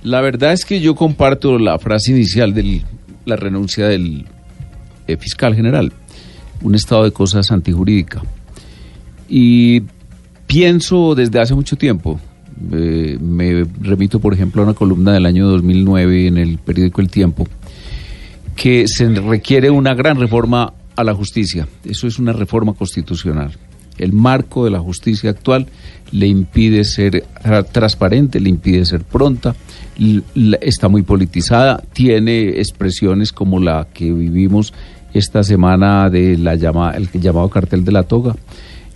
la 0.04 0.22
verdad 0.22 0.54
es 0.54 0.66
que 0.66 0.80
yo 0.80 0.96
comparto 0.96 1.58
la 1.58 1.78
frase 1.80 2.12
inicial 2.12 2.54
de 2.54 2.82
la 3.26 3.36
renuncia 3.36 3.88
del 3.88 4.26
eh, 5.08 5.18
fiscal 5.18 5.56
general, 5.56 5.92
un 6.62 6.76
estado 6.76 7.04
de 7.04 7.12
cosas 7.12 7.52
antijurídica. 7.52 8.22
Y 9.28 9.84
pienso 10.48 11.16
desde 11.16 11.40
hace 11.40 11.54
mucho 11.54 11.76
tiempo, 11.76 12.20
Eh, 12.72 13.18
me 13.20 13.66
remito, 13.82 14.20
por 14.20 14.34
ejemplo, 14.34 14.62
a 14.62 14.66
una 14.66 14.74
columna 14.74 15.14
del 15.14 15.26
año 15.26 15.48
2009 15.48 16.28
en 16.28 16.38
el 16.38 16.58
periódico 16.58 17.02
El 17.02 17.10
Tiempo, 17.10 17.48
que 18.56 18.88
se 18.88 19.08
requiere 19.10 19.70
una 19.70 19.94
gran 19.94 20.20
reforma 20.20 20.74
a 20.96 21.04
la 21.04 21.14
justicia. 21.14 21.68
Eso 21.86 22.08
es 22.08 22.20
una 22.20 22.34
reforma 22.34 22.74
constitucional. 22.74 23.52
El 24.00 24.14
marco 24.14 24.66
de 24.66 24.72
la 24.72 24.80
justicia 24.80 25.30
actual 25.30 25.68
le 26.12 26.28
impide 26.28 26.84
ser 26.84 27.24
tra- 27.44 27.66
transparente, 27.70 28.40
le 28.40 28.50
impide 28.50 28.86
ser 28.86 29.02
pronta, 29.04 29.56
está 30.62 30.88
muy 30.88 31.04
politizada, 31.04 31.84
tiene 31.94 32.60
expresiones 32.60 33.32
como 33.32 33.60
la 33.60 33.88
que 33.94 34.12
vivimos 34.12 34.74
esta 35.14 35.44
semana 35.44 36.10
de 36.10 36.38
la 36.38 36.56
llama, 36.56 36.92
el 36.92 37.10
llamado 37.12 37.50
cartel 37.50 37.84
de 37.84 37.92
la 37.92 38.04
toga. 38.04 38.36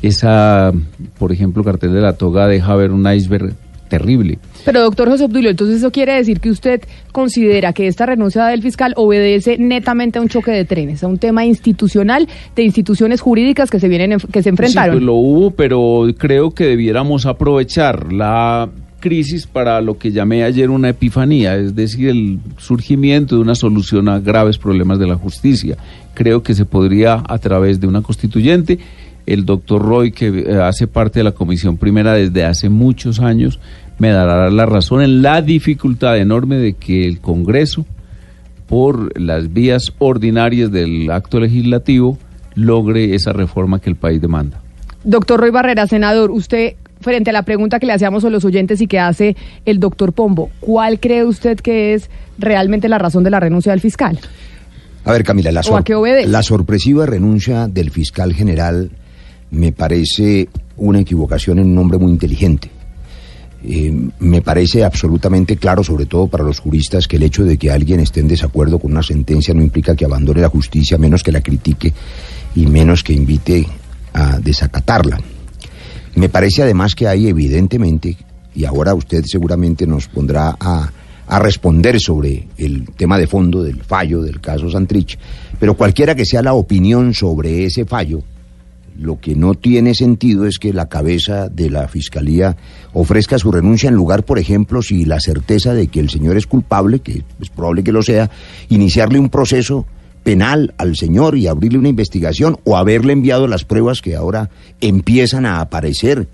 Esa, 0.02 0.72
por 1.18 1.32
ejemplo, 1.32 1.64
cartel 1.64 1.94
de 1.94 2.02
la 2.02 2.14
toga 2.14 2.48
deja 2.48 2.76
ver 2.76 2.92
un 2.92 3.12
iceberg 3.12 3.56
terrible. 3.90 4.40
Pero 4.66 4.82
doctor 4.82 5.10
José 5.10 5.26
Obdulio, 5.26 5.50
entonces 5.50 5.78
eso 5.78 5.92
quiere 5.92 6.14
decir 6.14 6.40
que 6.40 6.50
usted 6.50 6.82
considera 7.12 7.74
que 7.74 7.88
esta 7.88 8.06
renuncia 8.06 8.46
del 8.46 8.62
fiscal 8.62 8.94
obedece 8.96 9.58
netamente 9.58 10.20
a 10.20 10.22
un 10.22 10.30
choque 10.30 10.52
de 10.52 10.66
trenes, 10.66 11.04
a 11.04 11.08
un 11.08 11.18
tema 11.18 11.46
institucional 11.46 12.28
de 12.56 12.64
instituciones 12.64 13.22
jurídicas 13.22 13.70
que 13.70 13.80
se 13.80 13.88
vienen 13.90 14.14
en- 14.14 14.20
que 14.20 14.42
se 14.42 14.50
enfrentaron. 14.50 14.94
Sí, 14.96 14.98
pues 15.00 15.06
lo 15.06 15.16
hubo, 15.16 15.52
pero 15.52 16.06
creo 16.18 16.52
que 16.52 16.66
debiéramos 16.66 17.26
aprovechar 17.26 18.14
la 18.14 18.70
crisis 19.00 19.48
para 19.48 19.82
lo 19.82 19.98
que 19.98 20.12
llamé 20.14 20.46
ayer 20.46 20.70
una 20.70 20.88
epifanía, 20.90 21.58
es 21.58 21.76
decir, 21.76 22.08
el 22.08 22.40
surgimiento 22.58 23.36
de 23.36 23.42
una 23.42 23.56
solución 23.56 24.08
a 24.08 24.20
graves 24.20 24.58
problemas 24.58 24.98
de 24.98 25.08
la 25.08 25.16
justicia. 25.16 25.76
Creo 26.14 26.42
que 26.42 26.54
se 26.54 26.64
podría, 26.64 27.22
a 27.28 27.38
través 27.38 27.82
de 27.82 27.88
una 27.88 28.02
constituyente, 28.02 28.80
el 29.26 29.46
doctor 29.46 29.82
Roy, 29.82 30.12
que 30.12 30.28
eh, 30.28 30.56
hace 30.62 30.88
parte 30.88 31.20
de 31.20 31.26
la 31.26 31.32
Comisión 31.34 31.76
Primera 31.78 32.14
desde 32.14 32.46
hace 32.46 32.70
muchos 32.70 33.20
años, 33.20 33.60
me 34.04 34.12
dará 34.12 34.52
la 34.52 34.66
razón 34.66 35.02
en 35.02 35.22
la 35.22 35.42
dificultad 35.42 36.18
enorme 36.18 36.58
de 36.58 36.74
que 36.74 37.08
el 37.08 37.22
Congreso, 37.22 37.86
por 38.68 39.18
las 39.18 39.54
vías 39.54 39.94
ordinarias 39.98 40.70
del 40.74 41.10
acto 41.10 41.40
legislativo, 41.40 42.18
logre 42.54 43.16
esa 43.16 43.32
reforma 43.32 43.80
que 43.80 43.90
el 43.90 43.96
país 43.96 44.20
demanda. 44.20 44.60
Doctor 45.06 45.40
Roy 45.40 45.52
Barrera, 45.52 45.88
senador, 45.88 46.32
usted, 46.32 46.74
frente 47.00 47.30
a 47.30 47.34
la 47.34 47.44
pregunta 47.44 47.80
que 47.80 47.86
le 47.86 47.94
hacíamos 47.94 48.26
a 48.26 48.30
los 48.30 48.44
oyentes 48.44 48.82
y 48.82 48.88
que 48.88 49.00
hace 49.00 49.38
el 49.64 49.80
doctor 49.80 50.12
Pombo, 50.12 50.50
¿cuál 50.60 51.00
cree 51.00 51.24
usted 51.24 51.58
que 51.62 51.94
es 51.94 52.10
realmente 52.38 52.90
la 52.90 52.98
razón 52.98 53.24
de 53.24 53.30
la 53.30 53.40
renuncia 53.40 53.72
del 53.72 53.80
fiscal? 53.80 54.20
A 55.06 55.14
ver, 55.14 55.24
Camila, 55.24 55.50
la, 55.54 55.62
la 56.26 56.44
sorpresiva 56.44 57.06
renuncia 57.06 57.70
del 57.70 57.90
fiscal 57.90 58.34
general 58.34 58.92
me 59.50 59.72
parece 59.72 60.50
una 60.76 61.00
equivocación 61.00 61.60
en 61.60 61.68
un 61.68 61.78
hombre 61.78 62.00
muy 62.00 62.12
inteligente. 62.12 62.70
Eh, 63.66 64.10
me 64.20 64.42
parece 64.42 64.84
absolutamente 64.84 65.56
claro, 65.56 65.84
sobre 65.84 66.06
todo 66.06 66.28
para 66.28 66.44
los 66.44 66.60
juristas, 66.60 67.08
que 67.08 67.16
el 67.16 67.24
hecho 67.24 67.46
de 67.46 67.58
que 67.58 67.72
alguien 67.72 68.02
esté 68.02 68.20
en 68.20 68.28
desacuerdo 68.28 68.78
con 68.78 68.92
una 68.92 69.04
sentencia 69.04 69.54
no 69.54 69.62
implica 69.62 69.96
que 69.96 70.04
abandone 70.04 70.42
la 70.42 70.50
justicia, 70.50 70.98
menos 70.98 71.24
que 71.24 71.32
la 71.32 71.42
critique 71.42 71.94
y 72.56 72.66
menos 72.66 73.04
que 73.04 73.14
invite 73.14 73.66
a 74.14 74.40
desacatarla. 74.40 75.20
Me 76.16 76.30
parece 76.30 76.62
además 76.62 76.94
que 76.94 77.08
hay 77.08 77.28
evidentemente, 77.28 78.18
y 78.54 78.66
ahora 78.66 78.94
usted 78.94 79.24
seguramente 79.26 79.88
nos 79.88 80.08
pondrá 80.08 80.56
a, 80.60 80.92
a 81.28 81.40
responder 81.40 82.00
sobre 82.02 82.48
el 82.58 82.86
tema 82.98 83.18
de 83.18 83.28
fondo 83.28 83.64
del 83.64 83.82
fallo 83.82 84.22
del 84.22 84.42
caso 84.42 84.70
Santrich, 84.70 85.18
pero 85.58 85.76
cualquiera 85.76 86.16
que 86.16 86.26
sea 86.26 86.42
la 86.42 86.54
opinión 86.54 87.14
sobre 87.14 87.66
ese 87.66 87.86
fallo, 87.86 88.24
lo 88.98 89.20
que 89.20 89.36
no 89.36 89.56
tiene 89.56 89.96
sentido 89.96 90.46
es 90.46 90.60
que 90.60 90.74
la 90.74 90.88
cabeza 90.88 91.50
de 91.50 91.70
la 91.70 91.88
fiscalía 91.88 92.56
ofrezca 92.94 93.40
su 93.40 93.52
renuncia 93.52 93.90
en 93.90 93.96
lugar, 93.96 94.24
por 94.24 94.40
ejemplo, 94.40 94.82
si 94.82 95.06
la 95.06 95.20
certeza 95.20 95.74
de 95.74 95.88
que 95.88 96.00
el 96.00 96.10
señor 96.10 96.38
es 96.38 96.48
culpable, 96.48 97.00
que 97.00 97.24
es 97.42 97.50
probable 97.50 97.84
que 97.84 97.92
lo 97.92 98.04
sea, 98.04 98.30
iniciarle 98.70 99.20
un 99.20 99.30
proceso 99.30 99.86
penal 100.24 100.74
al 100.78 100.96
señor 100.96 101.38
y 101.38 101.48
abrirle 101.48 101.80
una 101.80 101.90
investigación 101.90 102.58
o 102.64 102.78
haberle 102.78 103.14
enviado 103.14 103.48
las 103.48 103.66
pruebas 103.66 104.02
que 104.02 104.16
ahora 104.16 104.50
empiezan 104.80 105.46
a 105.46 105.60
aparecer 105.60 106.28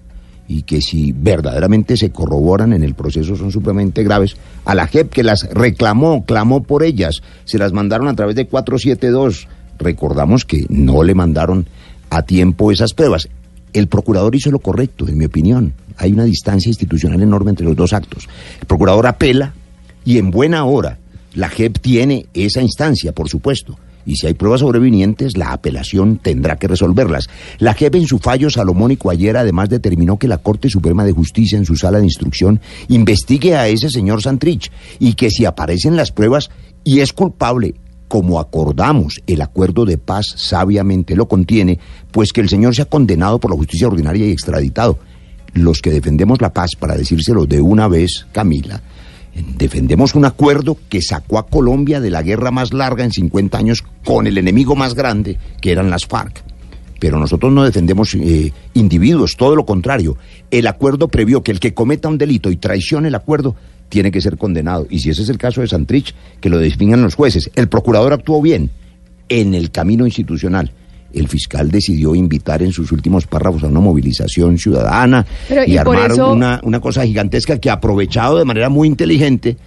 y 0.47 0.63
que 0.63 0.81
si 0.81 1.11
verdaderamente 1.11 1.95
se 1.95 2.11
corroboran 2.11 2.73
en 2.73 2.83
el 2.83 2.95
proceso 2.95 3.35
son 3.35 3.51
supremamente 3.51 4.03
graves, 4.03 4.35
a 4.65 4.73
la 4.73 4.87
JEP 4.87 5.09
que 5.09 5.23
las 5.23 5.47
reclamó, 5.53 6.25
clamó 6.25 6.63
por 6.63 6.83
ellas, 6.83 7.21
se 7.45 7.59
las 7.59 7.71
mandaron 7.71 8.07
a 8.07 8.15
través 8.15 8.35
de 8.35 8.47
472. 8.47 9.47
Recordamos 9.77 10.45
que 10.45 10.65
no 10.67 11.03
le 11.03 11.13
mandaron 11.13 11.67
a 12.09 12.23
tiempo 12.23 12.71
esas 12.71 12.93
pruebas. 12.93 13.29
El 13.73 13.87
procurador 13.87 14.35
hizo 14.35 14.51
lo 14.51 14.59
correcto, 14.59 15.07
en 15.07 15.17
mi 15.17 15.25
opinión. 15.25 15.73
Hay 15.97 16.11
una 16.11 16.23
distancia 16.23 16.69
institucional 16.69 17.21
enorme 17.21 17.51
entre 17.51 17.65
los 17.65 17.75
dos 17.75 17.93
actos. 17.93 18.27
El 18.61 18.67
procurador 18.67 19.05
apela 19.07 19.53
y 20.05 20.17
en 20.17 20.31
buena 20.31 20.65
hora 20.65 20.97
la 21.35 21.49
JEP 21.49 21.77
tiene 21.79 22.25
esa 22.33 22.61
instancia, 22.61 23.11
por 23.11 23.29
supuesto. 23.29 23.77
Y 24.05 24.15
si 24.15 24.25
hay 24.25 24.33
pruebas 24.33 24.61
sobrevinientes, 24.61 25.37
la 25.37 25.51
apelación 25.51 26.17
tendrá 26.17 26.55
que 26.55 26.67
resolverlas. 26.67 27.29
La 27.59 27.73
JEP 27.73 27.95
en 27.95 28.07
su 28.07 28.17
fallo 28.17 28.49
salomónico 28.49 29.11
ayer 29.11 29.37
además 29.37 29.69
determinó 29.69 30.17
que 30.17 30.27
la 30.27 30.39
Corte 30.39 30.69
Suprema 30.69 31.05
de 31.05 31.11
Justicia 31.11 31.57
en 31.57 31.65
su 31.65 31.75
sala 31.75 31.99
de 31.99 32.05
instrucción 32.05 32.59
investigue 32.87 33.55
a 33.55 33.67
ese 33.67 33.89
señor 33.89 34.23
Santrich 34.23 34.71
y 34.97 35.13
que 35.13 35.29
si 35.29 35.45
aparecen 35.45 35.95
las 35.95 36.11
pruebas 36.11 36.49
y 36.83 37.01
es 37.01 37.13
culpable, 37.13 37.75
como 38.09 38.39
acordamos, 38.39 39.21
el 39.27 39.41
acuerdo 39.41 39.85
de 39.85 39.97
paz 39.97 40.33
sabiamente 40.35 41.15
lo 41.15 41.29
contiene, 41.29 41.79
pues 42.11 42.33
que 42.33 42.41
el 42.41 42.49
señor 42.49 42.75
sea 42.75 42.85
condenado 42.85 43.39
por 43.39 43.51
la 43.51 43.57
justicia 43.57 43.87
ordinaria 43.87 44.25
y 44.25 44.31
extraditado. 44.31 44.99
Los 45.53 45.81
que 45.81 45.91
defendemos 45.91 46.41
la 46.41 46.51
paz, 46.51 46.71
para 46.77 46.97
decírselo 46.97 47.45
de 47.45 47.61
una 47.61 47.87
vez, 47.87 48.25
Camila, 48.33 48.81
defendemos 49.57 50.15
un 50.15 50.25
acuerdo 50.25 50.75
que 50.89 51.01
sacó 51.01 51.37
a 51.37 51.47
Colombia 51.47 52.01
de 52.01 52.09
la 52.09 52.23
guerra 52.23 52.51
más 52.51 52.73
larga 52.73 53.03
en 53.03 53.11
50 53.11 53.57
años 53.57 53.83
con 54.03 54.27
el 54.27 54.37
enemigo 54.37 54.75
más 54.75 54.95
grande, 54.95 55.37
que 55.61 55.71
eran 55.71 55.89
las 55.89 56.05
FARC. 56.05 56.43
Pero 56.99 57.19
nosotros 57.19 57.53
no 57.53 57.63
defendemos 57.63 58.13
eh, 58.15 58.51
individuos, 58.73 59.37
todo 59.37 59.55
lo 59.55 59.65
contrario. 59.65 60.17
El 60.51 60.67
acuerdo 60.67 61.07
previó 61.07 61.43
que 61.43 61.51
el 61.51 61.59
que 61.59 61.73
cometa 61.73 62.09
un 62.09 62.17
delito 62.17 62.51
y 62.51 62.57
traicione 62.57 63.07
el 63.07 63.15
acuerdo 63.15 63.55
tiene 63.89 64.11
que 64.11 64.21
ser 64.21 64.37
condenado. 64.37 64.87
Y 64.89 64.99
si 64.99 65.09
ese 65.09 65.23
es 65.23 65.29
el 65.29 65.37
caso 65.37 65.61
de 65.61 65.67
Santrich, 65.67 66.13
que 66.39 66.49
lo 66.49 66.57
definan 66.59 67.01
los 67.01 67.15
jueces. 67.15 67.49
El 67.55 67.67
procurador 67.67 68.13
actuó 68.13 68.41
bien 68.41 68.69
en 69.27 69.53
el 69.53 69.71
camino 69.71 70.05
institucional. 70.05 70.71
El 71.11 71.27
fiscal 71.27 71.71
decidió 71.71 72.13
invitar 72.13 72.61
en 72.61 72.71
sus 72.71 72.91
últimos 72.91 73.25
párrafos 73.25 73.63
a 73.63 73.67
una 73.67 73.79
movilización 73.79 74.59
ciudadana 74.59 75.25
Pero, 75.47 75.63
y, 75.65 75.71
y 75.73 75.77
armar 75.77 76.11
eso- 76.11 76.31
una, 76.31 76.59
una 76.63 76.79
cosa 76.79 77.03
gigantesca 77.03 77.57
que 77.57 77.69
aprovechado 77.71 78.37
de 78.37 78.45
manera 78.45 78.69
muy 78.69 78.87
inteligente 78.87 79.57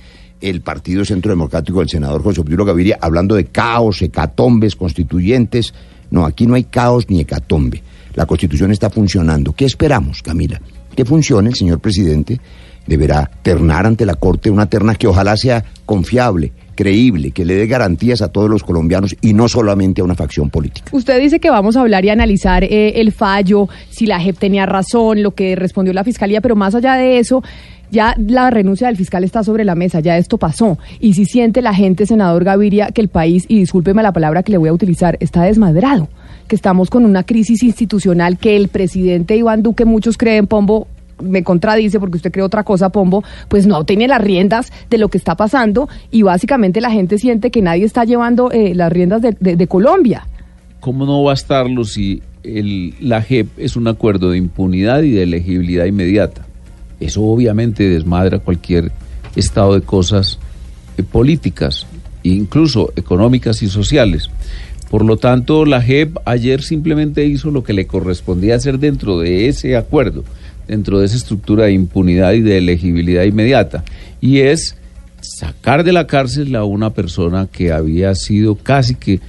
el 0.41 0.61
Partido 0.61 1.05
Centro 1.05 1.31
Democrático 1.31 1.81
del 1.81 1.89
senador 1.89 2.23
José 2.23 2.41
Obdulio 2.41 2.65
Gaviria, 2.65 2.99
hablando 3.01 3.35
de 3.35 3.45
caos, 3.47 4.03
hecatombes, 4.03 4.75
constituyentes. 4.77 5.75
No, 6.11 6.25
aquí 6.27 6.47
no 6.47 6.55
hay 6.55 6.65
caos 6.65 7.09
ni 7.09 7.21
hecatombe. 7.21 7.83
La 8.15 8.27
Constitución 8.27 8.71
está 8.73 8.91
funcionando. 8.91 9.53
¿Qué 9.53 9.65
esperamos, 9.65 10.21
Camila? 10.23 10.61
Que 10.97 11.05
funcione, 11.05 11.49
el 11.49 11.55
señor 11.55 11.79
presidente 11.81 12.41
deberá 12.87 13.31
ternar 13.43 13.87
ante 13.87 14.07
la 14.07 14.15
Corte 14.15 14.51
una 14.51 14.67
terna 14.67 14.95
que 14.95 15.07
ojalá 15.07 15.37
sea 15.37 15.65
confiable, 15.87 16.53
creíble, 16.75 17.31
que 17.31 17.45
le 17.45 17.55
dé 17.55 17.67
garantías 17.67 18.23
a 18.23 18.29
todos 18.29 18.49
los 18.49 18.63
colombianos 18.63 19.15
y 19.21 19.35
no 19.35 19.49
solamente 19.49 20.01
a 20.01 20.05
una 20.05 20.15
facción 20.15 20.51
política. 20.51 20.91
Usted 20.93 21.21
dice 21.21 21.41
que 21.41 21.51
vamos 21.51 21.77
a 21.77 21.81
hablar 21.81 22.05
y 22.05 22.11
analizar 22.11 22.65
eh, 22.65 23.01
el 23.01 23.13
fallo, 23.13 23.69
si 23.91 24.07
la 24.07 24.21
JEP 24.21 24.39
tenía 24.39 24.67
razón, 24.67 25.23
lo 25.23 25.33
que 25.33 25.57
respondió 25.57 25.93
la 25.93 26.05
fiscalía, 26.05 26.41
pero 26.41 26.57
más 26.57 26.75
allá 26.75 26.95
de 26.95 27.19
eso, 27.19 27.43
ya 27.91 28.15
la 28.17 28.51
renuncia 28.51 28.87
del 28.87 28.97
fiscal 28.97 29.23
está 29.23 29.45
sobre 29.45 29.65
la 29.65 29.75
mesa, 29.75 30.01
ya 30.01 30.17
esto 30.17 30.39
pasó. 30.39 30.79
Y 30.99 31.13
si 31.13 31.27
siente 31.27 31.61
la 31.61 31.75
gente, 31.75 32.07
senador 32.07 32.43
Gaviria, 32.43 32.89
que 32.89 33.03
el 33.03 33.09
país, 33.09 33.45
y 33.49 33.59
discúlpeme 33.59 34.03
la 34.03 34.13
palabra 34.13 34.43
que 34.43 34.51
le 34.51 34.59
voy 34.59 34.71
a 34.71 34.73
utilizar, 34.73 35.19
está 35.21 35.43
desmadrado, 35.43 36.09
que 36.49 36.57
estamos 36.57 36.89
con 36.89 37.05
una 37.05 37.23
crisis 37.23 37.63
institucional 37.63 38.39
que 38.39 38.57
el 38.57 38.69
presidente 38.69 39.37
Iván 39.37 39.63
Duque, 39.63 39.85
muchos 39.85 40.17
creen, 40.17 40.47
Pombo, 40.47 40.89
me 41.23 41.43
contradice 41.43 41.99
porque 42.01 42.17
usted 42.17 42.33
cree 42.33 42.45
otra 42.45 42.65
cosa, 42.65 42.91
Pombo, 42.91 43.23
pues 43.49 43.67
no 43.67 43.85
tiene 43.85 44.09
las 44.09 44.21
riendas 44.21 44.73
de 44.91 44.99
lo 44.99 45.09
que 45.09 45.19
está 45.19 45.37
pasando 45.37 45.89
y 46.11 46.23
básicamente 46.23 46.81
la 46.81 46.91
gente 46.91 47.19
siente 47.19 47.51
que 47.51 47.63
nadie 47.63 47.85
está 47.85 48.05
llevando 48.05 48.51
eh, 48.51 48.75
las 48.75 48.93
riendas 48.93 49.23
de- 49.23 49.67
Colombia. 49.69 50.27
¿Cómo 50.81 51.07
no 51.07 51.23
va 51.23 51.31
a 51.31 51.35
estarlo 51.35 51.85
si 51.85 52.21
el, 52.43 52.95
la 53.01 53.23
JEP 53.23 53.47
es 53.59 53.77
un 53.77 53.87
acuerdo 53.89 54.31
de 54.31 54.39
impunidad 54.39 55.03
y 55.03 55.13
de 55.13 55.23
elegibilidad 55.23 55.85
inmediata? 55.87 56.45
Eso 57.01 57.23
obviamente 57.23 57.89
desmadra 57.89 58.41
cualquier 58.41 58.91
estado 59.37 59.75
de 59.75 59.83
cosas 59.83 60.39
eh, 60.99 61.03
políticas, 61.05 61.87
incluso 62.23 62.93
económicas 62.97 63.63
y 63.63 63.69
sociales. 63.69 64.29
Por 64.91 65.05
lo 65.07 65.17
tanto, 65.17 65.65
la 65.65 65.81
JEP 65.81 66.19
ayer 66.27 66.63
simplemente 66.63 67.25
hizo 67.25 67.51
lo 67.51 67.65
que 67.65 67.73
le 67.73 67.87
correspondía 67.87 68.57
hacer 68.57 68.79
dentro 68.79 69.19
de 69.21 69.49
ese 69.49 69.77
acuerdo, 69.77 70.23
dentro 70.69 71.01
de 71.01 71.07
esa 71.07 71.17
estructura 71.17 71.65
de 71.65 71.73
impunidad 71.73 72.33
y 72.33 72.41
de 72.41 72.59
elegibilidad 72.59 73.25
inmediata, 73.25 73.85
y 74.21 74.39
es 74.39 74.77
sacar 75.23 75.85
de 75.85 75.93
la 75.93 76.07
cárcel 76.07 76.55
a 76.57 76.65
una 76.65 76.91
persona 76.91 77.49
que 77.51 77.73
había 77.73 78.15
sido 78.15 78.57
casi 78.57 78.97
que 78.97 79.21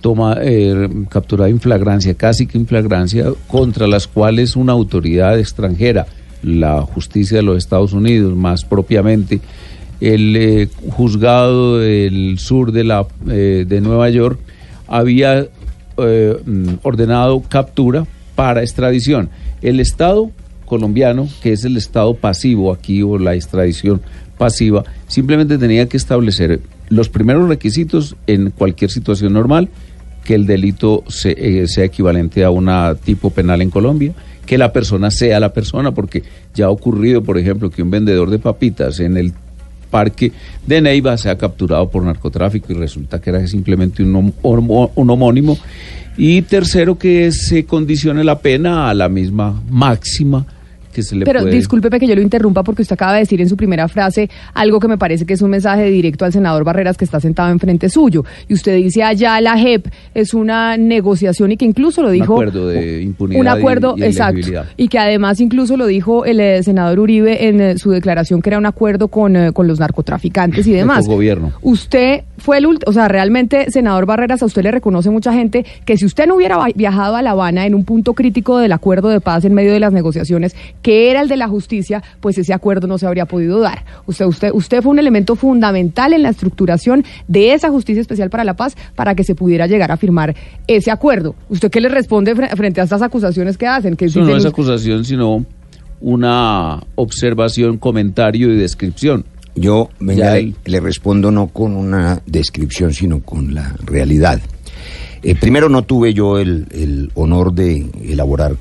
toma 0.00 0.36
eh, 0.40 0.88
capturada 1.08 1.50
en 1.50 1.60
flagrancia, 1.60 2.14
casi 2.14 2.46
que 2.46 2.58
en 2.58 2.66
flagrancia, 2.66 3.26
contra 3.48 3.86
las 3.86 4.06
cuales 4.06 4.54
una 4.54 4.72
autoridad 4.72 5.38
extranjera 5.38 6.06
la 6.42 6.82
justicia 6.82 7.38
de 7.38 7.42
los 7.42 7.58
Estados 7.58 7.92
Unidos, 7.92 8.34
más 8.34 8.64
propiamente 8.64 9.40
el 10.00 10.36
eh, 10.36 10.68
juzgado 10.90 11.78
del 11.78 12.38
sur 12.38 12.72
de, 12.72 12.84
la, 12.84 13.06
eh, 13.28 13.64
de 13.66 13.80
Nueva 13.80 14.10
York, 14.10 14.40
había 14.88 15.46
mm, 15.96 16.74
ordenado 16.82 17.42
captura 17.48 18.06
para 18.34 18.62
extradición. 18.62 19.30
El 19.62 19.78
Estado 19.78 20.30
colombiano, 20.72 21.28
que 21.42 21.52
es 21.52 21.66
el 21.66 21.76
Estado 21.76 22.14
pasivo 22.14 22.72
aquí 22.72 23.02
o 23.02 23.18
la 23.18 23.34
extradición 23.34 24.00
pasiva, 24.38 24.84
simplemente 25.06 25.58
tenía 25.58 25.86
que 25.86 25.98
establecer 25.98 26.60
los 26.88 27.10
primeros 27.10 27.46
requisitos 27.46 28.16
en 28.26 28.52
cualquier 28.52 28.90
situación 28.90 29.34
normal, 29.34 29.68
que 30.24 30.34
el 30.34 30.46
delito 30.46 31.04
eh, 31.26 31.64
sea 31.66 31.84
equivalente 31.84 32.42
a 32.42 32.48
una 32.48 32.94
tipo 32.94 33.28
penal 33.28 33.60
en 33.60 33.68
Colombia, 33.68 34.14
que 34.46 34.56
la 34.56 34.72
persona 34.72 35.10
sea 35.10 35.38
la 35.40 35.52
persona, 35.52 35.92
porque 35.92 36.22
ya 36.54 36.66
ha 36.66 36.70
ocurrido, 36.70 37.22
por 37.22 37.36
ejemplo, 37.36 37.68
que 37.68 37.82
un 37.82 37.90
vendedor 37.90 38.30
de 38.30 38.38
papitas 38.38 38.98
en 39.00 39.18
el 39.18 39.34
parque 39.90 40.32
de 40.66 40.80
Neiva 40.80 41.18
se 41.18 41.28
ha 41.28 41.36
capturado 41.36 41.90
por 41.90 42.02
narcotráfico 42.02 42.72
y 42.72 42.76
resulta 42.76 43.20
que 43.20 43.28
era 43.28 43.46
simplemente 43.46 44.02
un, 44.02 44.32
un 44.42 45.10
homónimo. 45.10 45.58
Y 46.16 46.40
tercero, 46.40 46.96
que 46.96 47.30
se 47.30 47.66
condicione 47.66 48.24
la 48.24 48.38
pena 48.38 48.88
a 48.88 48.94
la 48.94 49.10
misma 49.10 49.62
máxima 49.68 50.46
que 50.92 51.02
se 51.02 51.16
le 51.16 51.24
Pero 51.24 51.40
puede... 51.40 51.54
discúlpeme 51.54 51.98
que 51.98 52.06
yo 52.06 52.14
lo 52.14 52.22
interrumpa 52.22 52.62
porque 52.62 52.82
usted 52.82 52.94
acaba 52.94 53.14
de 53.14 53.20
decir 53.20 53.40
en 53.40 53.48
su 53.48 53.56
primera 53.56 53.88
frase 53.88 54.30
algo 54.54 54.78
que 54.78 54.88
me 54.88 54.98
parece 54.98 55.26
que 55.26 55.34
es 55.34 55.42
un 55.42 55.50
mensaje 55.50 55.86
directo 55.90 56.24
al 56.24 56.32
senador 56.32 56.64
Barreras 56.64 56.96
que 56.96 57.04
está 57.04 57.20
sentado 57.20 57.50
enfrente 57.50 57.88
suyo. 57.88 58.24
Y 58.48 58.54
usted 58.54 58.76
dice 58.76 59.02
allá 59.02 59.40
la 59.40 59.58
JEP 59.58 59.86
es 60.14 60.34
una 60.34 60.76
negociación 60.76 61.52
y 61.52 61.56
que 61.56 61.64
incluso 61.64 62.02
lo 62.02 62.08
un 62.08 62.14
dijo... 62.14 62.34
acuerdo 62.34 62.68
de 62.68 63.02
impunidad 63.02 63.40
Un 63.40 63.48
acuerdo, 63.48 63.94
y, 63.96 64.02
y 64.02 64.04
exacto. 64.04 64.48
Y 64.76 64.88
que 64.88 64.98
además 64.98 65.40
incluso 65.40 65.76
lo 65.76 65.86
dijo 65.86 66.24
el 66.24 66.40
eh, 66.40 66.62
senador 66.62 67.00
Uribe 67.00 67.48
en 67.48 67.60
eh, 67.60 67.78
su 67.78 67.90
declaración 67.90 68.42
que 68.42 68.50
era 68.50 68.58
un 68.58 68.66
acuerdo 68.66 69.08
con, 69.08 69.36
eh, 69.36 69.52
con 69.52 69.66
los 69.66 69.80
narcotraficantes 69.80 70.66
y 70.66 70.72
demás. 70.72 71.06
gobierno. 71.06 71.52
Usted 71.62 72.22
fue 72.38 72.58
el 72.58 72.66
último, 72.66 72.90
o 72.90 72.92
sea, 72.92 73.08
realmente, 73.08 73.70
senador 73.70 74.06
Barreras, 74.06 74.42
a 74.42 74.46
usted 74.46 74.62
le 74.62 74.70
reconoce 74.70 75.10
mucha 75.10 75.32
gente 75.32 75.64
que 75.84 75.96
si 75.96 76.04
usted 76.04 76.26
no 76.26 76.36
hubiera 76.36 76.58
viajado 76.74 77.16
a 77.16 77.22
La 77.22 77.30
Habana 77.30 77.66
en 77.66 77.74
un 77.74 77.84
punto 77.84 78.14
crítico 78.14 78.58
del 78.58 78.72
acuerdo 78.72 79.08
de 79.08 79.20
paz 79.20 79.44
en 79.44 79.54
medio 79.54 79.72
de 79.72 79.80
las 79.80 79.92
negociaciones, 79.92 80.54
que 80.82 81.10
era 81.10 81.20
el 81.22 81.28
de 81.28 81.36
la 81.36 81.48
justicia, 81.48 82.02
pues 82.20 82.36
ese 82.38 82.52
acuerdo 82.52 82.86
no 82.86 82.98
se 82.98 83.06
habría 83.06 83.24
podido 83.26 83.60
dar. 83.60 83.84
Usted, 84.06 84.26
usted, 84.26 84.50
usted 84.52 84.82
fue 84.82 84.90
un 84.90 84.98
elemento 84.98 85.36
fundamental 85.36 86.12
en 86.12 86.22
la 86.22 86.28
estructuración 86.30 87.04
de 87.28 87.54
esa 87.54 87.70
justicia 87.70 88.00
especial 88.00 88.28
para 88.30 88.44
la 88.44 88.54
paz 88.54 88.76
para 88.94 89.14
que 89.14 89.24
se 89.24 89.34
pudiera 89.34 89.66
llegar 89.66 89.90
a 89.92 89.96
firmar 89.96 90.34
ese 90.66 90.90
acuerdo. 90.90 91.34
¿Usted 91.48 91.70
qué 91.70 91.80
le 91.80 91.88
responde 91.88 92.34
fre- 92.34 92.54
frente 92.56 92.80
a 92.80 92.84
estas 92.84 93.00
acusaciones 93.02 93.56
que 93.56 93.66
hacen? 93.66 93.96
Que 93.96 94.06
Eso 94.06 94.20
no 94.20 94.36
es 94.36 94.44
us- 94.44 94.50
acusación, 94.50 95.04
sino 95.04 95.46
una 96.00 96.82
observación, 96.96 97.78
comentario 97.78 98.52
y 98.52 98.56
descripción. 98.56 99.24
Yo 99.54 99.90
venga, 100.00 100.34
le, 100.34 100.54
le 100.64 100.80
respondo 100.80 101.30
no 101.30 101.48
con 101.48 101.76
una 101.76 102.22
descripción, 102.26 102.92
sino 102.92 103.20
con 103.20 103.54
la 103.54 103.74
realidad. 103.84 104.40
Eh, 105.22 105.34
primero, 105.36 105.68
no 105.68 105.82
tuve 105.82 106.12
yo 106.14 106.38
el, 106.38 106.66
el 106.72 107.10
honor 107.14 107.52
de 107.52 107.86
elaborar, 108.02 108.56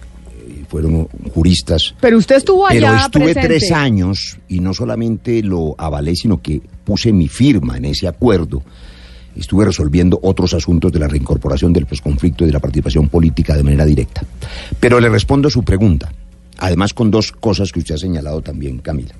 fueron 0.71 1.09
juristas. 1.33 1.93
Pero 1.99 2.17
usted 2.17 2.37
estuvo 2.37 2.65
Pero 2.69 2.87
allá 2.87 3.05
estuve 3.05 3.33
presente. 3.33 3.47
tres 3.47 3.71
años 3.73 4.37
y 4.47 4.61
no 4.61 4.73
solamente 4.73 5.43
lo 5.43 5.75
avalé, 5.77 6.15
sino 6.15 6.41
que 6.41 6.61
puse 6.85 7.11
mi 7.11 7.27
firma 7.27 7.75
en 7.75 7.85
ese 7.85 8.07
acuerdo. 8.07 8.63
Estuve 9.35 9.65
resolviendo 9.65 10.17
otros 10.23 10.53
asuntos 10.53 10.89
de 10.93 10.99
la 10.99 11.09
reincorporación 11.09 11.73
del 11.73 11.87
posconflicto 11.87 12.45
y 12.45 12.47
de 12.47 12.53
la 12.53 12.59
participación 12.61 13.09
política 13.09 13.57
de 13.57 13.63
manera 13.63 13.83
directa. 13.83 14.23
Pero 14.79 15.01
le 15.01 15.09
respondo 15.09 15.49
a 15.49 15.51
su 15.51 15.63
pregunta, 15.63 16.09
además 16.57 16.93
con 16.93 17.11
dos 17.11 17.33
cosas 17.33 17.73
que 17.73 17.79
usted 17.79 17.95
ha 17.95 17.97
señalado 17.97 18.41
también, 18.41 18.77
Camila. 18.79 19.13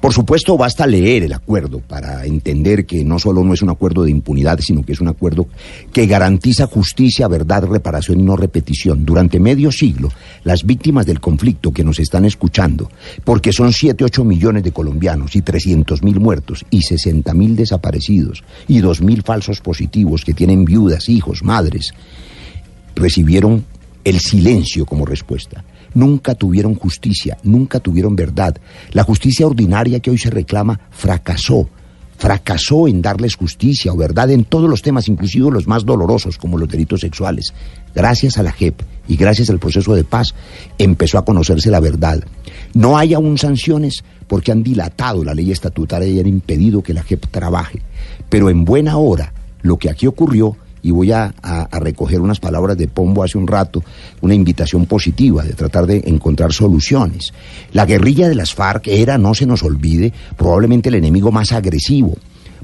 Por 0.00 0.12
supuesto, 0.12 0.56
basta 0.56 0.86
leer 0.86 1.24
el 1.24 1.32
acuerdo 1.32 1.80
para 1.80 2.24
entender 2.24 2.86
que 2.86 3.04
no 3.04 3.18
solo 3.18 3.42
no 3.42 3.52
es 3.52 3.62
un 3.62 3.70
acuerdo 3.70 4.04
de 4.04 4.12
impunidad, 4.12 4.60
sino 4.60 4.82
que 4.82 4.92
es 4.92 5.00
un 5.00 5.08
acuerdo 5.08 5.48
que 5.92 6.06
garantiza 6.06 6.66
justicia, 6.66 7.26
verdad, 7.26 7.64
reparación 7.64 8.20
y 8.20 8.22
no 8.22 8.36
repetición. 8.36 9.04
Durante 9.04 9.40
medio 9.40 9.72
siglo, 9.72 10.10
las 10.44 10.64
víctimas 10.64 11.04
del 11.06 11.20
conflicto 11.20 11.72
que 11.72 11.82
nos 11.82 11.98
están 11.98 12.24
escuchando, 12.24 12.90
porque 13.24 13.52
son 13.52 13.72
7, 13.72 14.04
8 14.04 14.24
millones 14.24 14.62
de 14.62 14.72
colombianos 14.72 15.34
y 15.34 15.42
300 15.42 16.02
mil 16.02 16.20
muertos 16.20 16.64
y 16.70 16.82
60 16.82 17.34
mil 17.34 17.56
desaparecidos 17.56 18.44
y 18.68 18.78
2 18.78 19.02
mil 19.02 19.22
falsos 19.22 19.60
positivos 19.60 20.24
que 20.24 20.34
tienen 20.34 20.64
viudas, 20.64 21.08
hijos, 21.08 21.42
madres, 21.42 21.92
recibieron 22.94 23.64
el 24.04 24.20
silencio 24.20 24.86
como 24.86 25.04
respuesta. 25.04 25.64
Nunca 25.98 26.36
tuvieron 26.36 26.76
justicia, 26.76 27.38
nunca 27.42 27.80
tuvieron 27.80 28.14
verdad. 28.14 28.56
La 28.92 29.02
justicia 29.02 29.48
ordinaria 29.48 29.98
que 29.98 30.12
hoy 30.12 30.18
se 30.18 30.30
reclama 30.30 30.78
fracasó. 30.92 31.68
Fracasó 32.16 32.86
en 32.86 33.02
darles 33.02 33.34
justicia 33.34 33.92
o 33.92 33.96
verdad 33.96 34.30
en 34.30 34.44
todos 34.44 34.70
los 34.70 34.80
temas, 34.80 35.08
inclusive 35.08 35.50
los 35.50 35.66
más 35.66 35.84
dolorosos 35.84 36.38
como 36.38 36.56
los 36.56 36.68
delitos 36.68 37.00
sexuales. 37.00 37.52
Gracias 37.96 38.38
a 38.38 38.44
la 38.44 38.52
JEP 38.52 38.80
y 39.08 39.16
gracias 39.16 39.50
al 39.50 39.58
proceso 39.58 39.92
de 39.96 40.04
paz 40.04 40.36
empezó 40.78 41.18
a 41.18 41.24
conocerse 41.24 41.68
la 41.68 41.80
verdad. 41.80 42.22
No 42.74 42.96
hay 42.96 43.14
aún 43.14 43.36
sanciones 43.36 44.04
porque 44.28 44.52
han 44.52 44.62
dilatado 44.62 45.24
la 45.24 45.34
ley 45.34 45.50
estatutaria 45.50 46.06
y 46.06 46.20
han 46.20 46.28
impedido 46.28 46.80
que 46.80 46.94
la 46.94 47.02
JEP 47.02 47.26
trabaje. 47.26 47.82
Pero 48.28 48.50
en 48.50 48.64
buena 48.64 48.98
hora, 48.98 49.32
lo 49.62 49.78
que 49.78 49.90
aquí 49.90 50.06
ocurrió 50.06 50.56
y 50.88 50.90
voy 50.90 51.12
a, 51.12 51.34
recoger 51.70 52.18
unas 52.18 52.40
palabras 52.40 52.78
de 52.78 52.88
Pombo 52.88 53.22
hace 53.22 53.36
un 53.36 53.46
rato, 53.46 53.82
una 54.22 54.34
invitación 54.34 54.86
positiva 54.86 55.44
de 55.44 55.52
tratar 55.52 55.86
de 55.86 56.02
encontrar 56.06 56.54
soluciones. 56.54 57.34
La 57.74 57.84
guerrilla 57.84 58.26
de 58.26 58.34
las 58.34 58.54
FARC 58.54 58.88
era, 58.88 59.18
no 59.18 59.34
se 59.34 59.44
nos 59.44 59.62
olvide, 59.62 60.14
probablemente 60.38 60.88
el 60.88 60.94
enemigo 60.94 61.30
más 61.30 61.52
agresivo, 61.52 62.14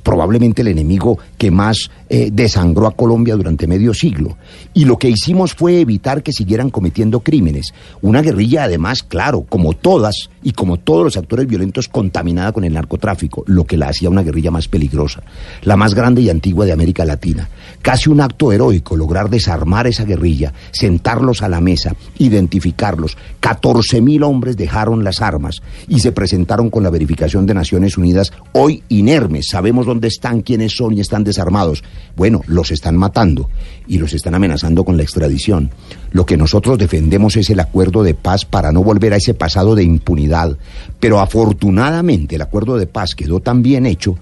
probablemente 0.05 0.63
el 0.63 0.69
enemigo 0.69 1.19
que 1.37 1.51
más 1.51 1.91
eh, 2.09 2.29
desangró 2.33 2.87
a 2.87 2.95
Colombia 2.95 3.35
durante 3.35 3.67
medio 3.67 3.93
siglo. 3.93 4.37
Y 4.73 4.85
lo 4.85 4.99
que 4.99 5.09
hicimos 5.09 5.55
fue 5.55 5.81
evitar 5.81 6.23
que 6.23 6.33
siguieran 6.33 6.71
cometiendo 6.71 7.21
crímenes. 7.21 7.75
Una 8.03 8.23
guerrilla, 8.23 8.65
además, 8.65 9.03
claro, 9.03 9.45
como 9.49 9.73
todas 9.73 10.31
y 10.43 10.53
como 10.53 10.77
todos 10.77 11.05
los 11.05 11.17
actores 11.17 11.47
violentos, 11.47 11.89
contaminada 11.89 12.53
con 12.53 12.65
el 12.65 12.75
narcotráfico, 12.75 13.45
lo 13.47 13.65
que 13.65 13.79
la 13.79 13.89
hacía 13.89 14.11
una 14.11 14.23
guerrilla 14.23 14.51
más 14.51 14.69
peligrosa, 14.69 15.23
la 15.63 15.77
más 15.77 15.95
grande 15.95 16.21
y 16.21 16.31
antigua 16.31 16.67
de 16.67 16.73
América 16.73 17.05
Latina. 17.05 17.49
Casi 17.81 18.11
un 18.11 18.21
acto 18.21 18.53
heroico 18.53 18.97
lograr 18.97 19.31
desarmar 19.31 19.87
esa 19.87 20.05
guerrilla, 20.05 20.53
sentarlos 20.71 21.43
a 21.43 21.49
la 21.49 21.61
mesa, 21.61 21.97
identificarlos. 22.19 23.17
14 23.41 24.03
mil 24.03 24.23
hombres 24.23 24.57
dejaron 24.57 25.03
las 25.03 25.23
armas 25.23 25.63
y 25.89 26.01
se 26.01 26.13
presentaron 26.13 26.69
con 26.69 26.83
la 26.83 26.91
verificación 26.91 27.47
de 27.47 27.55
Naciones 27.55 27.97
Unidas, 27.97 28.33
hoy 28.53 28.83
inermes, 28.89 29.47
sabemos 29.49 29.87
dónde 29.95 30.09
están, 30.09 30.43
quiénes 30.43 30.73
son 30.77 30.97
y 30.97 31.01
están 31.01 31.23
desarmados. 31.23 31.85
Bueno, 32.17 32.43
los 32.49 32.73
están 32.73 32.97
matando 32.97 33.49
y 33.87 33.99
los 33.99 34.13
están 34.13 34.35
amenazando 34.35 34.85
con 34.85 34.97
la 34.97 35.05
extradición. 35.05 35.71
Lo 36.11 36.27
que 36.27 36.37
nosotros 36.37 36.79
defendemos 36.79 37.37
es 37.37 37.49
el 37.51 37.61
acuerdo 37.61 38.03
de 38.03 38.15
paz 38.15 38.45
para 38.45 38.73
no 38.73 38.83
volver 38.83 39.13
a 39.13 39.19
ese 39.19 39.35
pasado 39.35 39.77
de 39.77 39.85
impunidad. 39.85 40.57
Pero 40.99 41.21
afortunadamente 41.21 42.35
el 42.35 42.43
acuerdo 42.43 42.77
de 42.77 42.89
paz 42.89 43.15
quedó 43.15 43.39
tan 43.39 43.63
bien 43.63 43.87
hecho 43.87 44.17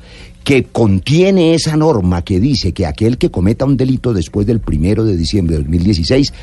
que 0.45 0.65
contiene 0.65 1.55
esa 1.55 1.75
norma 1.77 2.23
que 2.23 2.39
dice 2.39 2.73
que 2.73 2.85
aquel 2.85 3.17
que 3.17 3.31
cometa 3.31 3.65
un 3.65 3.79
delito 3.79 4.13
después 4.13 4.47
del 4.47 4.61
primero 4.61 5.05
de 5.05 5.17
diciembre 5.17 5.57
de 5.57 5.63
2016 5.63 6.35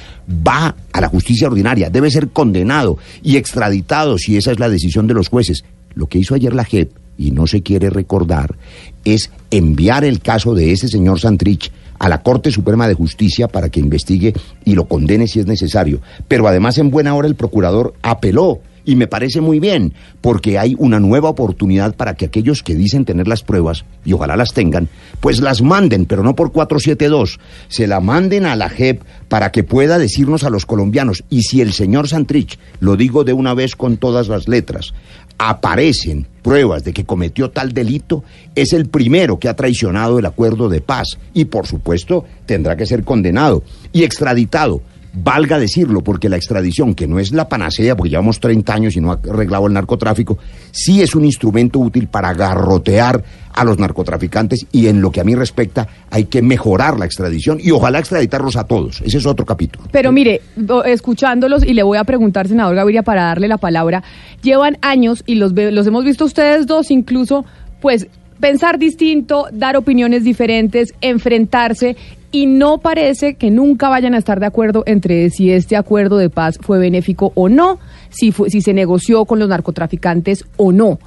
va 0.48 0.76
a 0.92 1.02
la 1.02 1.10
justicia 1.10 1.48
ordinaria, 1.48 1.92
debe 1.92 2.10
ser 2.10 2.30
condenado 2.30 2.98
y 3.22 3.38
extraditado 3.38 4.18
si 4.18 4.38
esa 4.38 4.52
es 4.52 4.60
la 4.60 4.70
decisión 4.70 5.06
de 5.06 5.14
los 5.14 5.28
jueces. 5.28 5.66
Lo 5.94 6.08
que 6.08 6.18
hizo 6.18 6.34
ayer 6.34 6.54
la 6.54 6.64
JEP, 6.64 6.92
y 7.20 7.32
no 7.32 7.46
se 7.46 7.62
quiere 7.62 7.91
recordar, 7.91 8.56
es 9.04 9.30
enviar 9.52 10.06
el 10.06 10.22
caso 10.22 10.56
de 10.56 10.72
ese 10.72 10.88
señor 10.88 11.20
Santrich 11.20 11.72
a 12.00 12.08
la 12.08 12.24
Corte 12.24 12.50
Suprema 12.50 12.88
de 12.88 12.94
Justicia 12.94 13.50
para 13.50 13.70
que 13.70 13.82
investigue 13.82 14.34
y 14.64 14.74
lo 14.74 14.88
condene 14.88 15.28
si 15.28 15.41
es 15.41 15.46
necesario. 15.46 16.00
Pero 16.30 16.48
además 16.48 16.78
en 16.78 16.90
buena 16.90 17.14
hora 17.14 17.28
el 17.28 17.36
procurador 17.36 17.94
apeló 18.02 18.62
y 18.86 18.96
me 18.96 19.08
parece 19.08 19.41
muy 19.41 19.60
bien, 19.60 19.94
porque 20.22 20.58
hay 20.58 20.76
una 20.80 21.00
nueva 21.00 21.30
oportunidad 21.30 21.96
para 21.96 22.16
que 22.16 22.26
aquellos 22.26 22.64
que 22.64 22.74
dicen 22.74 23.06
tener 23.06 23.28
las 23.28 23.44
pruebas, 23.44 23.86
y 24.04 24.14
ojalá 24.14 24.36
las 24.36 24.54
tengan, 24.54 24.90
pues 25.20 25.41
las 25.41 25.62
manden, 25.62 26.06
pero 26.06 26.24
no 26.24 26.36
por 26.36 26.52
472, 26.52 27.40
se 27.68 27.86
la 27.86 28.00
manden 28.00 28.46
a 28.48 28.56
la 28.56 28.70
JEP 28.70 29.04
para 29.28 29.52
que 29.52 29.64
pueda 29.64 30.00
decirnos 30.00 30.44
a 30.44 30.50
los 30.50 30.66
colombianos, 30.66 31.24
y 31.30 31.44
si 31.44 31.62
el 31.62 31.74
señor 31.74 32.08
Santrich, 32.08 32.58
lo 32.80 32.96
digo 32.96 33.24
de 33.24 33.34
una 33.34 33.54
vez 33.54 33.76
con 33.76 33.98
todas 33.98 34.28
las 34.28 34.48
letras, 34.48 34.94
aparecen 35.40 36.28
pruebas 36.44 36.84
de 36.84 36.94
que 36.94 37.06
cometió 37.06 37.49
tal 37.49 37.72
delito, 37.72 38.24
es 38.56 38.74
el 38.74 38.88
primero 38.88 39.40
que 39.40 39.48
ha 39.49 39.56
traicionado 39.56 40.20
el 40.20 40.26
acuerdo 40.26 40.70
de 40.70 40.82
paz 40.82 41.18
y 41.34 41.45
por 41.45 41.66
supuesto 41.66 42.26
tendrá 42.45 42.76
que 42.76 42.86
ser 42.86 43.03
condenado 43.03 43.64
y 43.91 44.03
extraditado. 44.03 44.82
Valga 45.14 45.57
decirlo, 45.57 46.02
porque 46.02 46.30
la 46.30 46.38
extradición, 46.38 46.94
que 46.94 47.07
no 47.07 47.19
es 47.19 47.31
la 47.31 47.49
panacea, 47.49 47.95
porque 47.95 48.11
llevamos 48.11 48.40
30 48.40 48.73
años 48.73 48.95
y 48.95 49.02
no 49.02 49.11
ha 49.11 49.19
arreglado 49.30 49.68
el 49.68 49.73
narcotráfico, 49.73 50.38
sí 50.72 51.02
es 51.02 51.15
un 51.15 51.26
instrumento 51.26 51.80
útil 51.80 52.07
para 52.07 52.34
garrotear 52.34 53.23
a 53.53 53.64
los 53.64 53.80
narcotraficantes 53.80 54.68
y 54.72 54.88
en 54.88 55.02
lo 55.02 55.11
que 55.11 55.22
a 55.22 55.23
mí 55.23 55.36
respecta 55.36 55.88
hay 56.11 56.26
que 56.26 56.41
mejorar 56.41 56.98
la 56.99 57.06
extradición 57.06 57.60
y 57.61 57.72
ojalá 57.72 57.99
extraditarlos 57.99 58.56
a 58.56 58.65
todos. 58.65 59.02
Ese 59.02 59.18
es 59.18 59.26
otro 59.26 59.45
capítulo. 59.45 59.86
Pero 59.91 60.11
mire, 60.11 60.41
escuchándolos 60.86 61.64
y 61.65 61.73
le 61.73 61.84
voy 61.84 61.98
a 61.98 62.03
preguntar, 62.03 62.48
senador 62.48 62.76
Gaviria, 62.76 63.03
para 63.03 63.23
darle 63.23 63.48
la 63.48 63.57
palabra, 63.57 64.03
llevan 64.41 64.77
años 64.81 65.23
y 65.26 65.36
los, 65.36 65.53
los 65.53 65.88
hemos 65.88 66.06
visto 66.06 66.26
ustedes 66.26 66.68
dos 66.68 66.91
incluso, 66.91 67.45
pues 67.81 68.07
pensar 68.40 68.80
distinto, 68.80 69.48
dar 69.52 69.76
opiniones 69.76 70.23
diferentes, 70.23 70.94
enfrentarse 71.02 71.98
y 72.32 72.46
no 72.46 72.78
parece 72.78 73.34
que 73.36 73.50
nunca 73.52 73.90
vayan 73.90 74.14
a 74.14 74.18
estar 74.18 74.40
de 74.40 74.46
acuerdo 74.46 74.84
entre 74.86 75.30
si 75.30 75.52
este 75.52 75.76
acuerdo 75.76 76.18
de 76.18 76.30
paz 76.30 76.60
fue 76.62 76.78
benéfico 76.80 77.32
o 77.36 77.50
no, 77.50 77.80
si, 78.10 78.32
fue, 78.32 78.50
si 78.50 78.62
se 78.62 78.74
negoció 78.74 79.26
con 79.26 79.40
los 79.40 79.50
narcotraficantes 79.50 80.46
o 80.58 80.72
no. 80.72 81.00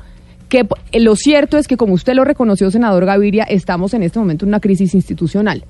Que 0.48 0.64
p- 0.64 1.00
lo 1.00 1.16
cierto 1.16 1.58
es 1.58 1.66
que, 1.68 1.76
como 1.76 1.94
usted 1.94 2.14
lo 2.14 2.24
reconoció, 2.24 2.70
senador 2.70 3.06
Gaviria, 3.06 3.44
estamos 3.44 3.94
en 3.94 4.02
este 4.02 4.18
momento 4.18 4.44
en 4.44 4.50
una 4.50 4.60
crisis 4.60 4.94
institucional. 4.94 5.64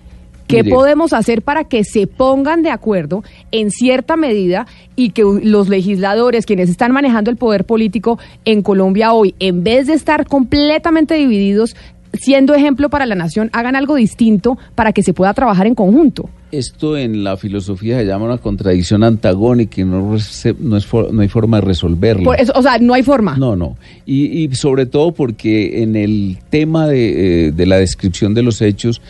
¿Qué 0.49 0.65
podemos 0.65 1.13
hacer 1.13 1.41
para 1.43 1.65
que 1.65 1.83
se 1.85 2.07
pongan 2.07 2.63
de 2.63 2.71
acuerdo 2.71 3.23
en 3.53 3.71
cierta 3.71 4.17
medida 4.17 4.67
y 4.97 5.11
que 5.11 5.23
los 5.23 5.69
legisladores, 5.69 6.45
quienes 6.45 6.69
están 6.69 6.93
manejando 6.93 7.31
el 7.31 7.37
poder 7.37 7.65
político 7.65 8.19
en 8.45 8.61
Colombia 8.63 9.13
hoy, 9.15 9.35
en 9.39 9.63
vez 9.65 9.87
de 9.87 9.95
estar 9.95 10.27
completamente 10.27 11.15
divididos, 11.15 11.75
siendo 12.13 12.55
ejemplo 12.55 12.89
para 12.91 13.07
la 13.07 13.15
nación, 13.15 13.51
hagan 13.53 13.77
algo 13.77 13.97
distinto 13.97 14.59
para 14.75 14.93
que 14.93 15.03
se 15.03 15.13
pueda 15.15 15.33
trabajar 15.35 15.67
en 15.67 15.75
conjunto? 15.75 16.29
Esto 16.51 16.99
en 16.99 17.25
la 17.25 17.39
filosofía 17.39 17.99
se 17.99 18.05
llama 18.05 18.27
una 18.27 18.37
contradicción 18.39 19.03
antagónica 19.05 19.81
y 19.81 19.85
no, 19.85 20.17
no, 20.59 20.77
es 20.77 20.87
for- 20.87 21.13
no 21.13 21.23
hay 21.23 21.29
forma 21.29 21.59
de 21.59 21.67
resolverla. 21.67 22.35
Eso, 22.35 22.53
o 22.55 22.61
sea, 22.63 22.79
no 22.79 22.93
hay 22.93 23.03
forma. 23.03 23.37
No, 23.39 23.57
no. 23.57 23.77
Y, 24.05 24.45
y 24.45 24.55
sobre 24.55 24.85
todo 24.85 25.13
porque 25.13 25.83
en 25.83 25.97
el 25.97 26.39
tema 26.51 26.87
de, 26.87 27.47
eh, 27.47 27.53
de 27.53 27.67
la 27.67 27.79
descripción 27.79 28.35
de 28.35 28.43
los 28.43 28.61
hechos, 28.61 29.01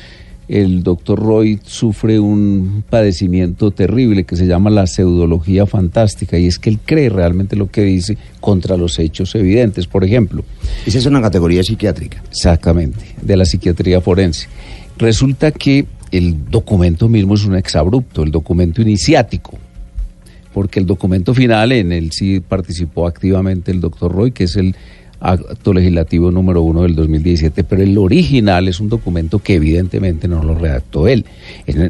el 0.53 0.83
doctor 0.83 1.19
Roy 1.19 1.59
sufre 1.65 2.21
un 2.21 2.85
padecimiento 2.89 3.71
terrible 3.71 4.25
que 4.25 4.37
se 4.37 4.47
llama 4.47 4.69
la 4.69 4.87
pseudología 4.87 5.67
fantástica 5.67 6.39
y 6.39 6.47
es 6.47 6.59
que 6.59 6.69
él 6.69 6.79
cree 6.85 7.09
realmente 7.09 7.57
lo 7.57 7.71
que 7.71 7.83
dice 7.83 8.19
contra 8.39 8.77
los 8.77 8.99
hechos 8.99 9.35
evidentes. 9.35 9.87
Por 9.87 10.05
ejemplo, 10.05 10.45
Esa 10.85 10.99
es 10.99 11.07
una 11.07 11.23
categoría 11.23 11.65
psiquiátrica. 11.65 12.23
Exactamente, 12.31 13.01
de 13.23 13.37
la 13.37 13.47
psiquiatría 13.47 14.03
forense. 14.03 14.49
Resulta 14.99 15.53
que 15.53 15.87
el 16.11 16.51
documento 16.51 17.09
mismo 17.09 17.35
es 17.35 17.47
un 17.47 17.57
exabrupto, 17.57 18.23
el 18.23 18.31
documento 18.31 18.83
iniciático, 18.83 19.59
porque 20.53 20.81
el 20.81 20.87
documento 20.87 21.33
final 21.33 21.73
en 21.73 21.93
él 21.93 22.13
sí 22.13 22.41
participó 22.41 23.07
activamente 23.07 23.71
el 23.71 23.81
doctor 23.81 24.13
Roy, 24.13 24.33
que 24.33 24.45
es 24.45 24.57
el 24.57 24.77
acto 25.25 25.73
legislativo 25.73 26.31
número 26.33 26.63
uno 26.63 26.83
del 26.83 26.97
2017, 26.97 27.63
pero 27.65 27.83
el 27.83 27.97
original 27.97 28.67
es 28.67 28.81
un 28.81 28.89
documento 28.89 29.39
que 29.39 29.55
evidentemente 29.55 30.27
no 30.27 30.43
lo 30.43 30.55
redactó 30.57 31.07
él. 31.07 31.25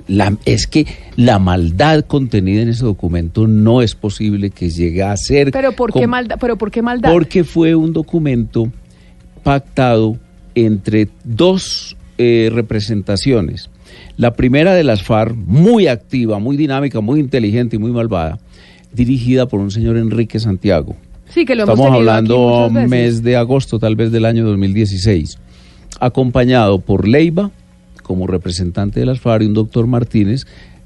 La- 0.07 0.37
es 0.45 0.67
que 0.67 0.87
la 1.17 1.39
maldad 1.39 2.05
contenida 2.05 2.61
en 2.63 2.69
ese 2.69 2.85
documento 2.85 3.47
no 3.47 3.81
es 3.81 3.95
posible 3.95 4.51
que 4.51 4.69
llegue 4.69 5.03
a 5.03 5.17
ser... 5.17 5.51
Pero 5.51 5.73
¿por 5.73 5.93
qué 5.93 6.07
maldad? 6.07 6.37
Pero 6.41 6.57
¿por 6.59 6.71
qué 6.71 6.83
maldad? 6.83 7.11
porque 7.13 7.43
fue 7.43 7.75
un 7.75 7.93
documento 7.93 8.71
pactado 9.43 10.19
entre 10.55 11.09
dos 11.25 11.97
eh, 12.19 12.51
representaciones. 12.53 13.71
La 14.17 14.35
primera 14.35 14.75
de 14.75 14.85
las 14.85 15.03
FARC, 15.03 15.35
muy 15.35 15.87
activa, 15.87 16.39
muy 16.39 16.57
dinámica, 16.57 17.01
muy 17.01 17.19
inteligente 17.19 17.77
y 17.77 17.79
muy 17.79 17.91
malvada, 17.93 18.39
dirigida 18.93 19.47
por 19.47 19.61
un 19.61 19.71
señor 19.71 19.97
Enrique 19.97 20.39
Santiago. 20.39 20.97
Sí, 21.33 21.45
que 21.45 21.55
lo 21.55 21.63
hemos 21.63 21.75
Estamos 21.75 21.93
aquí 21.93 21.99
hablando 22.01 22.71
veces. 22.71 22.91
mes 22.91 23.23
de 23.23 23.37
agosto, 23.37 23.79
tal 23.79 23.97
vez 23.97 24.13
del 24.13 24.25
año 24.27 24.45
2016, 24.45 25.39
acompañado 25.99 26.79
por 26.79 27.09
Leiva 27.09 27.51
como 28.03 28.27
representante 28.27 29.01
de 29.01 29.07
las 29.07 29.21
FARC 29.21 29.45
y 29.45 29.47
un 29.47 29.55
doctor 29.55 29.87
Martínez 29.87 30.45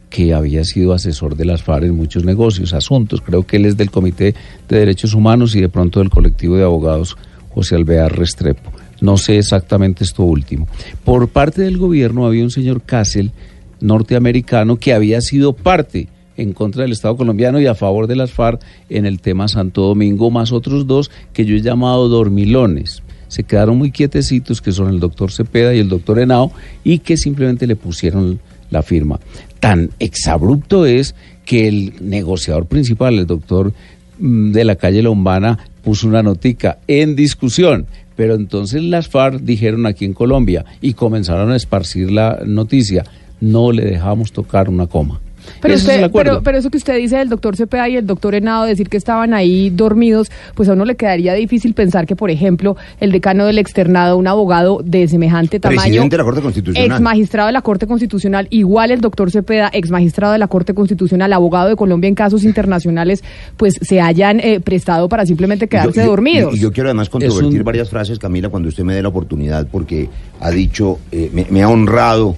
que 0.08 0.34
había 0.34 0.64
sido 0.64 0.92
asesor 0.92 1.36
de 1.36 1.46
las 1.46 1.62
FARC 1.62 1.86
en 1.86 1.96
muchos 1.96 2.24
negocios, 2.24 2.74
asuntos. 2.74 3.20
Creo 3.20 3.44
que 3.44 3.56
él 3.56 3.66
es 3.66 3.76
del 3.76 3.90
Comité 3.90 4.34
de 4.68 4.78
Derechos 4.78 5.14
Humanos 5.14 5.56
y 5.56 5.60
de 5.60 5.68
pronto 5.68 5.98
del 5.98 6.10
colectivo 6.10 6.56
de 6.56 6.62
abogados 6.62 7.16
José 7.50 7.74
Alvear 7.74 8.16
Restrepo. 8.16 8.70
No 9.00 9.16
sé 9.16 9.38
exactamente 9.38 10.04
esto 10.04 10.22
último. 10.22 10.68
Por 11.04 11.28
parte 11.28 11.62
del 11.62 11.76
gobierno 11.76 12.24
había 12.24 12.44
un 12.44 12.50
señor 12.50 12.82
Castle, 12.82 13.32
norteamericano, 13.80 14.76
que 14.76 14.94
había 14.94 15.20
sido 15.20 15.54
parte 15.54 16.08
en 16.36 16.52
contra 16.52 16.82
del 16.82 16.92
Estado 16.92 17.16
colombiano 17.16 17.60
y 17.60 17.66
a 17.66 17.74
favor 17.74 18.06
de 18.06 18.16
las 18.16 18.32
FARC 18.32 18.60
en 18.88 19.06
el 19.06 19.20
tema 19.20 19.48
Santo 19.48 19.82
Domingo, 19.82 20.30
más 20.30 20.52
otros 20.52 20.86
dos 20.86 21.10
que 21.32 21.44
yo 21.44 21.56
he 21.56 21.62
llamado 21.62 22.08
dormilones. 22.08 23.02
Se 23.28 23.44
quedaron 23.44 23.78
muy 23.78 23.90
quietecitos, 23.90 24.62
que 24.62 24.72
son 24.72 24.88
el 24.88 25.00
doctor 25.00 25.32
Cepeda 25.32 25.74
y 25.74 25.78
el 25.78 25.88
doctor 25.88 26.18
Henao, 26.18 26.52
y 26.84 27.00
que 27.00 27.16
simplemente 27.16 27.66
le 27.66 27.76
pusieron 27.76 28.40
la 28.70 28.82
firma. 28.82 29.18
Tan 29.60 29.90
exabrupto 29.98 30.86
es 30.86 31.14
que 31.44 31.68
el 31.68 31.94
negociador 32.00 32.66
principal, 32.66 33.18
el 33.18 33.26
doctor 33.26 33.72
mm, 34.18 34.52
de 34.52 34.64
la 34.64 34.76
calle 34.76 35.02
Lombana, 35.02 35.58
puso 35.82 36.06
una 36.08 36.22
notica 36.22 36.78
en 36.86 37.16
discusión. 37.16 37.86
Pero 38.16 38.34
entonces 38.34 38.82
las 38.82 39.08
FARC 39.08 39.40
dijeron 39.40 39.86
aquí 39.86 40.04
en 40.04 40.14
Colombia 40.14 40.64
y 40.80 40.94
comenzaron 40.94 41.52
a 41.52 41.56
esparcir 41.56 42.10
la 42.10 42.40
noticia, 42.46 43.04
no 43.40 43.72
le 43.72 43.84
dejamos 43.84 44.32
tocar 44.32 44.70
una 44.70 44.86
coma. 44.86 45.20
Pero, 45.60 45.74
Ese 45.74 45.82
es 45.82 45.82
usted- 45.88 45.98
el 45.98 46.04
acuerdo. 46.04 46.30
pero, 46.32 46.42
pero 46.42 46.58
eso 46.58 46.70
que 46.70 46.78
usted 46.78 46.96
dice 46.96 47.16
del 47.16 47.28
doctor 47.28 47.56
Cepeda 47.56 47.88
y 47.88 47.96
el 47.96 48.06
doctor 48.06 48.34
Henao, 48.34 48.64
decir 48.64 48.88
que 48.88 48.96
estaban 48.96 49.34
ahí 49.34 49.70
dormidos, 49.70 50.30
pues 50.54 50.68
a 50.68 50.72
uno 50.72 50.84
le 50.84 50.96
quedaría 50.96 51.34
difícil 51.34 51.74
pensar 51.74 52.06
que, 52.06 52.16
por 52.16 52.30
ejemplo, 52.30 52.76
el 53.00 53.12
decano 53.12 53.46
del 53.46 53.58
externado, 53.58 54.16
un 54.16 54.26
abogado 54.26 54.80
de 54.84 55.08
semejante 55.08 55.60
tamaño, 55.60 55.80
Presidente 55.82 56.14
de 56.14 56.18
la 56.18 56.24
Corte 56.24 56.40
Constitucional. 56.42 56.90
ex 56.92 57.00
magistrado 57.00 57.46
de 57.46 57.52
la 57.52 57.62
Corte 57.62 57.86
Constitucional, 57.86 58.46
igual 58.50 58.90
el 58.90 59.00
doctor 59.00 59.30
Cepeda, 59.30 59.70
ex 59.72 59.90
magistrado 59.90 60.32
de 60.32 60.38
la 60.38 60.48
Corte 60.48 60.74
Constitucional, 60.74 61.32
abogado 61.32 61.68
de 61.68 61.76
Colombia 61.76 62.08
en 62.08 62.14
casos 62.14 62.44
internacionales, 62.44 63.22
pues 63.56 63.78
se 63.80 64.00
hayan 64.00 64.40
eh, 64.40 64.60
prestado 64.60 65.08
para 65.08 65.26
simplemente 65.26 65.68
quedarse 65.68 66.00
yo- 66.02 66.06
dormidos. 66.10 66.54
Y, 66.56 66.60
yo 66.60 66.72
quiero 66.72 66.88
además 66.88 67.08
controvertir 67.08 67.60
un- 67.60 67.64
varias 67.64 67.88
frases, 67.90 68.18
Camila, 68.18 68.48
cuando 68.48 68.68
usted 68.68 68.84
me 68.84 68.94
dé 68.94 69.02
la 69.02 69.08
oportunidad, 69.08 69.66
porque 69.70 70.08
ha 70.40 70.50
dicho, 70.50 70.98
eh, 71.12 71.30
me, 71.32 71.46
me 71.50 71.62
ha 71.62 71.68
honrado 71.68 72.36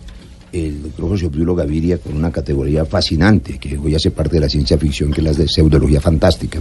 el 0.53 0.83
doctor 0.83 1.11
José 1.11 1.27
Obdulio 1.27 1.55
Gaviria 1.55 1.99
con 1.99 2.17
una 2.17 2.31
categoría 2.31 2.85
fascinante, 2.85 3.59
que 3.59 3.77
hoy 3.77 3.95
hace 3.95 4.11
parte 4.11 4.37
de 4.37 4.41
la 4.41 4.49
ciencia 4.49 4.79
ficción, 4.79 5.13
que 5.13 5.21
es 5.21 5.25
la 5.25 5.33
de 5.33 5.49
pseudología 5.49 6.01
fantástica. 6.01 6.61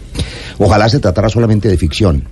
Ojalá 0.57 0.89
se 0.89 0.99
tratara 0.99 1.29
solamente 1.29 1.69
de 1.69 1.77
ficción. 1.77 2.23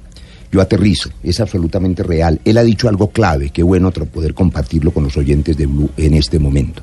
Yo 0.51 0.61
aterrizo, 0.61 1.09
es 1.23 1.39
absolutamente 1.39 2.03
real. 2.03 2.39
Él 2.45 2.57
ha 2.57 2.63
dicho 2.63 2.87
algo 2.87 3.09
clave, 3.09 3.49
qué 3.49 3.63
bueno 3.63 3.91
poder 3.91 4.33
compartirlo 4.33 4.91
con 4.91 5.03
los 5.03 5.17
oyentes 5.17 5.57
de 5.57 5.65
Blue 5.65 5.89
en 5.97 6.13
este 6.13 6.39
momento. 6.39 6.81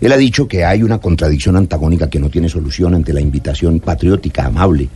Él 0.00 0.12
ha 0.12 0.16
dicho 0.16 0.46
que 0.46 0.64
hay 0.64 0.82
una 0.82 0.98
contradicción 0.98 1.56
antagónica 1.56 2.08
que 2.08 2.20
no 2.20 2.30
tiene 2.30 2.48
solución 2.48 2.94
ante 2.94 3.12
la 3.12 3.20
invitación 3.20 3.80
patriótica, 3.80 4.46
amable, 4.46 4.88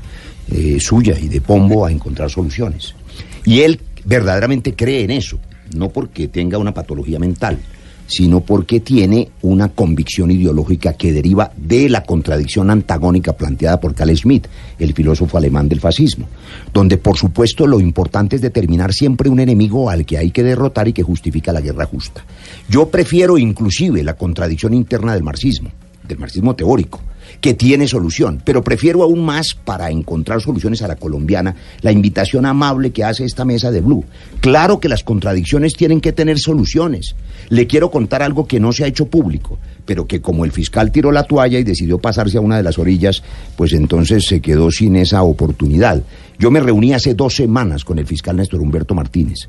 eh, 0.51 0.78
suya 0.78 1.19
y 1.19 1.28
de 1.28 1.40
Pombo 1.40 1.86
a 1.86 1.90
encontrar 1.90 2.31
soluciones. 2.31 2.94
Y 3.44 3.61
él 3.61 3.81
verdaderamente 4.05 4.74
cree 4.74 5.03
en 5.03 5.11
eso, 5.11 5.40
no 5.74 5.89
porque 5.89 6.28
tenga 6.28 6.59
una 6.59 6.74
patología 6.74 7.19
mental, 7.19 7.59
sino 8.12 8.40
porque 8.40 8.80
tiene 8.80 9.30
una 9.40 9.68
convicción 9.68 10.30
ideológica 10.30 10.93
que 10.93 11.12
deriva 11.12 11.51
de 11.56 11.89
la 11.89 12.05
contradicción 12.05 12.68
antagónica 12.68 13.32
planteada 13.32 13.80
por 13.80 13.94
Carl 13.94 14.14
Schmitt, 14.14 14.48
el 14.78 14.93
filósofo 14.93 15.39
alemán 15.39 15.66
del 15.66 15.80
fascismo, 15.80 16.28
donde 16.74 16.98
por 16.98 17.16
supuesto 17.16 17.66
lo 17.66 17.80
importante 17.80 18.36
es 18.36 18.43
determinar 18.43 18.93
siempre 18.93 19.30
un 19.30 19.40
enemigo 19.40 19.89
al 19.89 20.05
que 20.05 20.18
hay 20.18 20.30
que 20.30 20.43
derrotar 20.43 20.89
y 20.89 20.93
que 20.93 21.02
justifica 21.02 21.55
la 21.55 21.62
guerra 21.62 21.86
justa. 21.86 22.22
Yo 22.68 22.89
prefiero 22.89 23.39
inclusive 23.39 24.02
la 24.02 24.14
contradicción 24.14 24.74
interna 24.74 25.14
del 25.14 25.22
marxismo, 25.22 25.70
del 26.06 26.18
marxismo 26.18 26.55
teórico, 26.55 27.01
que 27.43 27.55
tiene 27.55 27.89
solución, 27.89 28.40
pero 28.44 28.62
prefiero 28.62 29.02
aún 29.02 29.24
más 29.24 29.48
para 29.64 29.90
encontrar 29.90 30.40
soluciones 30.40 30.81
a 30.81 30.86
la 30.86 30.94
colombiana 30.94 31.56
la 31.81 31.90
invitación 31.90 32.47
amable 32.47 32.93
que 32.93 33.02
hace 33.02 33.24
esta 33.24 33.44
mesa 33.44 33.73
de 33.73 33.81
Blue. 33.81 34.05
Claro 34.40 34.78
que 34.78 34.89
las 34.89 35.02
contradicciones 35.02 35.74
tienen 35.74 36.01
que 36.01 36.12
tener 36.12 36.39
soluciones. 36.39 37.16
Le 37.48 37.66
quiero 37.66 37.90
contar 37.90 38.23
algo 38.23 38.47
que 38.47 38.60
no 38.60 38.73
se 38.73 38.85
ha 38.85 38.86
hecho 38.86 39.06
público, 39.06 39.59
pero 39.85 40.06
que 40.06 40.20
como 40.20 40.44
el 40.44 40.52
fiscal 40.52 40.93
tiró 40.93 41.10
la 41.10 41.24
toalla 41.24 41.59
y 41.59 41.64
decidió 41.64 41.98
pasarse 41.98 42.39
a 42.39 42.40
una 42.40 42.56
de 42.56 42.62
las 42.62 42.78
orillas, 42.78 43.24
pues 43.56 43.73
entonces 43.73 44.24
se 44.24 44.40
quedó 44.40 44.70
sin 44.70 44.94
esa 44.94 45.24
oportunidad. 45.24 46.01
Yo 46.39 46.52
me 46.52 46.60
reuní 46.60 46.94
hace 46.94 47.14
dos 47.14 47.35
semanas 47.35 47.85
con 47.85 47.98
el 47.98 48.06
fiscal 48.06 48.36
Néstor 48.36 48.60
Humberto 48.60 48.94
Martínez 48.94 49.48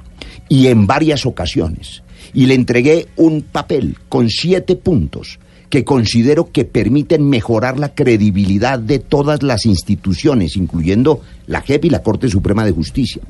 y 0.49 0.65
en 0.65 0.87
varias 0.87 1.27
ocasiones 1.27 2.01
y 2.33 2.47
le 2.47 2.55
entregué 2.55 3.07
un 3.17 3.43
papel 3.43 3.97
con 4.09 4.29
siete 4.29 4.75
puntos 4.75 5.37
que 5.73 5.83
considero 5.83 6.51
que 6.51 6.65
permiten 6.65 7.27
mejorar 7.27 7.79
la 7.79 7.95
credibilidad 7.95 8.77
de 8.77 8.99
todas 8.99 9.41
las 9.41 9.65
instituciones, 9.65 10.55
incluyendo 10.55 11.21
la 11.47 11.61
JEP 11.61 11.85
y 11.85 11.89
la 11.89 12.03
Corte 12.03 12.29
Suprema 12.29 12.63
de 12.63 12.71
Justicia, 12.71 13.23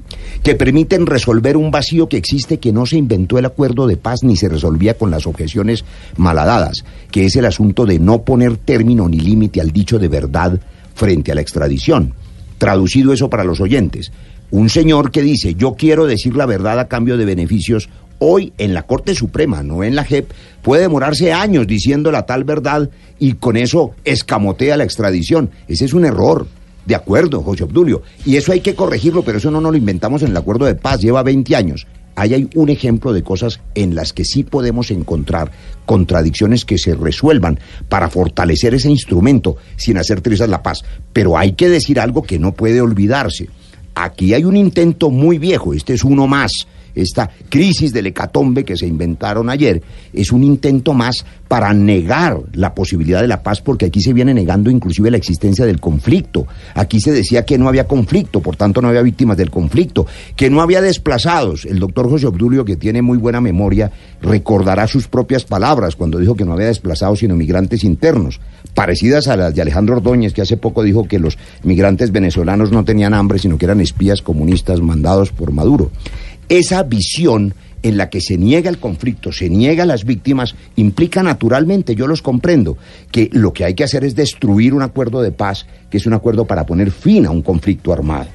que 0.44 0.54
permiten 0.54 1.06
resolver 1.06 1.56
un 1.56 1.72
vacío 1.72 2.10
que 2.10 2.18
existe 2.18 2.60
que 2.60 2.74
no 2.74 2.86
se 2.86 2.98
inventó 2.98 3.40
el 3.40 3.46
acuerdo 3.46 3.88
de 3.88 3.96
paz 3.96 4.24
ni 4.24 4.36
se 4.36 4.50
resolvía 4.50 4.98
con 4.98 5.10
las 5.10 5.26
objeciones 5.26 5.86
malhadadas, 6.18 6.84
que 7.12 7.24
es 7.24 7.38
el 7.38 7.46
asunto 7.46 7.86
de 7.86 7.98
no 7.98 8.24
poner 8.24 8.58
término 8.58 9.08
ni 9.08 9.22
límite 9.22 9.62
al 9.62 9.72
dicho 9.72 9.98
de 9.98 10.10
verdad 10.10 10.60
frente 10.96 11.32
a 11.32 11.36
la 11.36 11.42
extradición. 11.42 12.14
Traducido 12.58 13.14
eso 13.14 13.30
para 13.30 13.46
los 13.46 13.62
oyentes, 13.62 14.12
un 14.52 14.68
señor 14.68 15.12
que 15.12 15.22
dice 15.22 15.56
yo 15.56 15.76
quiero 15.76 16.08
decir 16.08 16.36
la 16.36 16.46
verdad 16.46 16.78
a 16.78 16.90
cambio 16.90 17.16
de 17.16 17.24
beneficios 17.24 17.88
hoy 18.26 18.54
en 18.58 18.74
la 18.74 18.84
Corte 18.84 19.14
Suprema, 19.14 19.64
no 19.64 19.84
en 19.84 19.96
la 19.96 20.06
JEP, 20.06 20.32
puede 20.62 20.84
demorarse 20.84 21.34
años 21.34 21.68
diciendo 21.68 22.10
la 22.10 22.26
tal 22.26 22.46
verdad 22.46 22.90
y 23.20 23.34
con 23.34 23.58
eso 23.58 23.92
escamotea 24.06 24.78
la 24.78 24.86
extradición. 24.86 25.52
Ese 25.68 25.86
es 25.86 25.94
un 25.94 26.06
error. 26.06 26.48
De 26.86 26.96
acuerdo, 26.96 27.42
José 27.42 27.64
Obdulio. 27.64 28.02
Y 28.26 28.36
eso 28.36 28.52
hay 28.52 28.60
que 28.60 28.76
corregirlo, 28.76 29.24
pero 29.24 29.38
eso 29.38 29.52
no 29.52 29.62
nos 29.62 29.72
lo 29.72 29.78
inventamos 29.78 30.22
en 30.22 30.32
el 30.32 30.38
acuerdo 30.38 30.66
de 30.66 30.76
paz, 30.76 31.00
lleva 31.00 31.24
20 31.24 31.56
años. 31.56 31.88
Ahí 32.16 32.34
hay 32.34 32.50
un 32.56 32.70
ejemplo 32.70 33.14
de 33.14 33.24
cosas 33.24 33.60
en 33.74 33.96
las 33.96 34.14
que 34.14 34.26
sí 34.26 34.44
podemos 34.44 34.92
encontrar 34.92 35.52
contradicciones 35.86 36.66
que 36.66 36.78
se 36.78 36.96
resuelvan 36.96 37.60
para 37.90 38.10
fortalecer 38.10 38.74
ese 38.74 38.90
instrumento 38.90 39.58
sin 39.78 39.98
hacer 39.98 40.22
trizas 40.22 40.50
la 40.50 40.62
paz. 40.62 40.84
Pero 41.14 41.38
hay 41.38 41.54
que 41.54 41.70
decir 41.70 42.00
algo 42.00 42.24
que 42.24 42.40
no 42.40 42.54
puede 42.54 42.82
olvidarse. 42.82 43.50
Aquí 43.96 44.34
hay 44.34 44.44
un 44.44 44.58
intento 44.58 45.10
muy 45.10 45.38
viejo, 45.38 45.74
este 45.74 45.94
es 45.94 46.04
uno 46.04 46.28
más 46.28 46.68
esta 46.96 47.30
crisis 47.50 47.94
del 47.94 48.08
hecatombe 48.08 48.64
que 48.64 48.78
se 48.78 48.88
inventaron 48.88 49.50
ayer, 49.50 49.82
es 50.14 50.32
un 50.32 50.44
intento 50.44 50.94
más 50.94 51.26
para 51.48 51.74
negar 51.74 52.40
la 52.54 52.74
posibilidad 52.74 53.22
de 53.22 53.28
la 53.28 53.44
paz, 53.44 53.62
porque 53.62 53.86
aquí 53.86 54.02
se 54.02 54.14
viene 54.14 54.34
negando 54.34 54.72
inclusive 54.72 55.12
la 55.12 55.18
existencia 55.18 55.66
del 55.66 55.80
conflicto. 55.80 56.48
Aquí 56.74 57.00
se 57.00 57.12
decía 57.12 57.46
que 57.46 57.58
no 57.58 57.68
había 57.68 57.88
conflicto, 57.88 58.40
por 58.40 58.56
tanto 58.56 58.82
no 58.82 58.88
había 58.88 59.02
víctimas 59.02 59.38
del 59.38 59.52
conflicto, 59.52 60.08
que 60.36 60.50
no 60.50 60.62
había 60.62 60.82
desplazados. 60.82 61.66
El 61.66 61.80
doctor 61.80 62.10
José 62.10 62.26
Obdulio, 62.26 62.66
que 62.66 62.76
tiene 62.76 63.02
muy 63.02 63.18
buena 63.18 63.40
memoria, 63.40 63.92
recordará 64.22 64.88
sus 64.88 65.08
propias 65.08 65.44
palabras 65.44 65.96
cuando 65.96 66.18
dijo 66.18 66.36
que 66.36 66.46
no 66.46 66.54
había 66.54 66.68
desplazados 66.68 67.20
sino 67.20 67.36
migrantes 67.36 67.84
internos, 67.84 68.40
parecidas 68.74 69.28
a 69.28 69.38
las 69.38 69.54
de 69.54 69.62
Alejandro 69.62 69.98
Ordóñez, 69.98 70.34
que 70.34 70.42
hace 70.42 70.58
poco 70.58 70.82
dijo 70.82 71.08
que 71.08 71.20
los 71.20 71.38
migrantes 71.64 72.12
venezolanos 72.12 72.72
no 72.72 72.84
tenían 72.84 73.14
hambre, 73.14 73.40
sino 73.40 73.58
que 73.58 73.66
eran 73.66 73.82
espías 73.82 74.22
comunistas 74.22 74.82
mandados 74.82 75.32
por 75.32 75.52
Maduro. 75.52 75.92
Esa 76.50 76.84
visión 76.84 77.54
en 77.84 77.98
la 77.98 78.10
que 78.10 78.22
se 78.22 78.38
niega 78.38 78.70
el 78.70 78.80
conflicto, 78.80 79.32
se 79.32 79.50
niega 79.50 79.84
a 79.84 79.86
las 79.86 80.06
víctimas, 80.06 80.56
implica 80.78 81.22
naturalmente, 81.22 81.96
yo 81.96 82.08
los 82.08 82.22
comprendo, 82.22 82.78
que 83.12 83.30
lo 83.34 83.52
que 83.54 83.66
hay 83.66 83.74
que 83.74 83.84
hacer 83.84 84.06
es 84.06 84.16
destruir 84.16 84.74
un 84.74 84.82
acuerdo 84.82 85.22
de 85.22 85.32
paz, 85.32 85.66
que 85.90 85.98
es 85.98 86.06
un 86.06 86.14
acuerdo 86.14 86.46
para 86.46 86.66
poner 86.66 86.92
fin 86.92 87.26
a 87.26 87.32
un 87.32 87.42
conflicto 87.42 87.92
armado. 87.92 88.28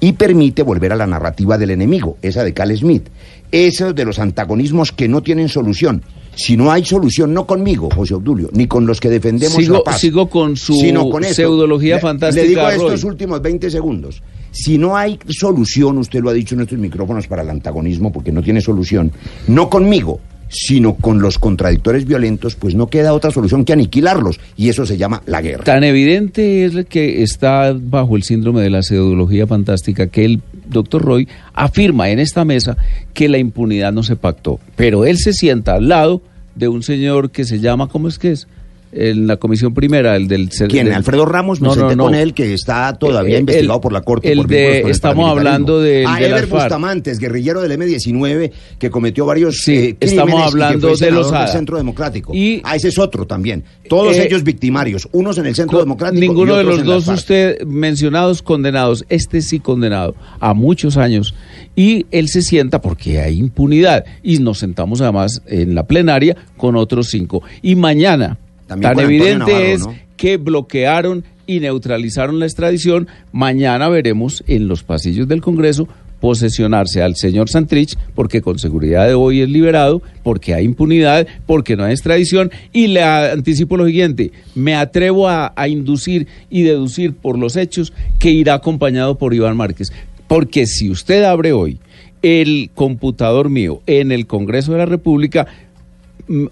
Y 0.00 0.12
permite 0.12 0.62
volver 0.62 0.92
a 0.92 0.96
la 0.96 1.06
narrativa 1.06 1.58
del 1.58 1.70
enemigo, 1.70 2.16
esa 2.22 2.44
de 2.44 2.54
Cal 2.54 2.74
Smith. 2.76 3.08
Esos 3.52 3.94
de 3.94 4.04
los 4.04 4.18
antagonismos 4.18 4.92
que 4.92 5.08
no 5.08 5.22
tienen 5.22 5.48
solución. 5.48 6.02
Si 6.34 6.56
no 6.56 6.70
hay 6.70 6.84
solución, 6.84 7.34
no 7.34 7.46
conmigo, 7.46 7.90
José 7.94 8.14
Obdulio, 8.14 8.48
ni 8.52 8.66
con 8.66 8.86
los 8.86 9.00
que 9.00 9.10
defendemos 9.10 9.56
Sigo, 9.56 9.78
la 9.78 9.82
paz. 9.82 10.00
sigo 10.00 10.30
con 10.30 10.56
su 10.56 10.74
sino 10.74 11.10
con 11.10 11.24
pseudología 11.24 11.98
fantástica. 11.98 12.42
Le 12.42 12.48
digo 12.48 12.62
Roy. 12.62 12.74
estos 12.76 13.04
últimos 13.04 13.42
20 13.42 13.70
segundos. 13.70 14.22
Si 14.50 14.78
no 14.78 14.96
hay 14.96 15.18
solución, 15.28 15.98
usted 15.98 16.20
lo 16.20 16.30
ha 16.30 16.34
dicho 16.34 16.54
en 16.54 16.62
estos 16.62 16.78
micrófonos 16.78 17.26
para 17.26 17.42
el 17.42 17.50
antagonismo, 17.50 18.12
porque 18.12 18.32
no 18.32 18.42
tiene 18.42 18.60
solución, 18.60 19.12
no 19.46 19.70
conmigo, 19.70 20.20
sino 20.50 20.96
con 20.96 21.22
los 21.22 21.38
contradictores 21.38 22.04
violentos, 22.04 22.56
pues 22.56 22.74
no 22.74 22.88
queda 22.88 23.14
otra 23.14 23.30
solución 23.30 23.64
que 23.64 23.72
aniquilarlos. 23.72 24.40
Y 24.56 24.68
eso 24.68 24.84
se 24.84 24.96
llama 24.96 25.22
la 25.26 25.40
guerra. 25.40 25.64
Tan 25.64 25.84
evidente 25.84 26.64
es 26.64 26.84
que 26.86 27.22
está 27.22 27.72
bajo 27.72 28.16
el 28.16 28.24
síndrome 28.24 28.60
de 28.60 28.70
la 28.70 28.82
pseudología 28.82 29.46
fantástica 29.46 30.08
que 30.08 30.24
el 30.24 30.42
doctor 30.68 31.02
Roy 31.02 31.28
afirma 31.54 32.10
en 32.10 32.18
esta 32.18 32.44
mesa 32.44 32.76
que 33.14 33.28
la 33.28 33.38
impunidad 33.38 33.92
no 33.92 34.02
se 34.02 34.16
pactó. 34.16 34.58
Pero 34.76 35.04
él 35.04 35.18
se 35.18 35.32
sienta 35.32 35.74
al 35.74 35.88
lado 35.88 36.22
de 36.56 36.68
un 36.68 36.82
señor 36.82 37.30
que 37.30 37.44
se 37.44 37.60
llama, 37.60 37.88
¿cómo 37.88 38.08
es 38.08 38.18
que 38.18 38.32
es? 38.32 38.48
En 38.92 39.28
la 39.28 39.36
comisión 39.36 39.72
primera, 39.72 40.16
el 40.16 40.26
del... 40.26 40.48
¿Quién? 40.68 40.86
del- 40.86 40.94
Alfredo 40.94 41.24
Ramos, 41.24 41.60
me 41.60 41.68
No, 41.68 41.74
no, 41.76 41.80
senté 41.82 41.94
no. 41.96 42.04
con 42.04 42.14
él, 42.16 42.34
que 42.34 42.52
está 42.54 42.92
todavía 42.94 43.36
Eh, 43.36 43.40
investigado 43.40 43.76
el- 43.76 43.80
por 43.80 43.92
la 43.92 44.00
Corte. 44.00 44.32
el 44.32 44.38
por 44.38 44.48
de- 44.48 44.80
estamos 44.90 45.30
hablando 45.30 45.78
Ah, 45.78 45.82
de 45.82 46.02
las 46.04 46.20
Ever. 46.42 46.46
Bustamantes, 46.48 47.18
guerrillero 47.20 47.60
del 47.60 47.70
M-19, 47.72 48.50
que 48.80 48.90
cometió 48.90 49.26
varios 49.26 49.58
Sí, 49.62 49.74
eh, 49.76 49.96
estamos 50.00 50.24
crímenes 50.34 50.34
y 50.34 50.58
que 50.58 50.64
hablando 50.64 50.96
de 50.96 51.10
los 51.12 51.30
del. 51.30 51.48
Centro 51.48 51.76
Democrático. 51.76 52.34
Y- 52.34 52.60
ah, 52.64 52.74
ese 52.74 52.88
es 52.88 52.98
otro 52.98 53.26
también. 53.26 53.62
Todos 53.88 54.16
Eh, 54.16 54.26
ellos 54.26 54.42
victimarios, 54.42 55.08
unos 55.12 55.38
en 55.38 55.46
el 55.46 55.54
Centro 55.54 55.78
Democrático 55.78 56.20
Ninguno 56.20 56.54
y 56.54 56.58
de 56.58 56.64
los 56.64 56.84
dos 56.84 57.06
usted 57.08 57.62
mencionados 57.64 58.42
condenados, 58.42 59.04
este 59.08 59.40
sí 59.40 59.60
condenado 59.60 60.16
a 60.40 60.52
muchos 60.52 60.96
años 60.96 61.34
y 61.76 62.06
él 62.10 62.28
se 62.28 62.42
sienta 62.42 62.80
porque 62.80 63.20
hay 63.20 63.38
impunidad 63.38 64.04
y 64.22 64.38
nos 64.38 64.58
sentamos 64.58 65.00
además 65.00 65.42
en 65.46 65.74
la 65.76 65.86
plenaria 65.86 66.36
con 66.56 66.74
otros 66.76 67.08
cinco 67.08 67.42
y 67.62 67.76
mañana 67.76 68.38
También 68.70 68.94
tan 68.94 69.04
evidente 69.04 69.38
Navarro, 69.38 69.58
es 69.58 69.80
¿no? 69.80 69.94
que 70.16 70.36
bloquearon 70.36 71.24
y 71.44 71.58
neutralizaron 71.58 72.38
la 72.38 72.46
extradición, 72.46 73.08
mañana 73.32 73.88
veremos 73.88 74.44
en 74.46 74.68
los 74.68 74.84
pasillos 74.84 75.26
del 75.26 75.40
Congreso 75.40 75.88
posesionarse 76.20 77.02
al 77.02 77.16
señor 77.16 77.48
Santrich, 77.48 77.96
porque 78.14 78.42
con 78.42 78.60
seguridad 78.60 79.08
de 79.08 79.14
hoy 79.14 79.40
es 79.40 79.48
liberado, 79.48 80.02
porque 80.22 80.54
hay 80.54 80.66
impunidad, 80.66 81.26
porque 81.46 81.76
no 81.76 81.82
hay 81.82 81.94
extradición, 81.94 82.52
y 82.72 82.86
le 82.86 83.02
anticipo 83.02 83.76
lo 83.76 83.86
siguiente, 83.86 84.30
me 84.54 84.76
atrevo 84.76 85.28
a, 85.28 85.52
a 85.56 85.66
inducir 85.66 86.28
y 86.48 86.62
deducir 86.62 87.14
por 87.14 87.36
los 87.36 87.56
hechos 87.56 87.92
que 88.20 88.30
irá 88.30 88.54
acompañado 88.54 89.18
por 89.18 89.34
Iván 89.34 89.56
Márquez, 89.56 89.92
porque 90.28 90.68
si 90.68 90.90
usted 90.90 91.24
abre 91.24 91.52
hoy 91.52 91.80
el 92.22 92.70
computador 92.72 93.48
mío 93.50 93.82
en 93.88 94.12
el 94.12 94.28
Congreso 94.28 94.70
de 94.70 94.78
la 94.78 94.86
República, 94.86 95.48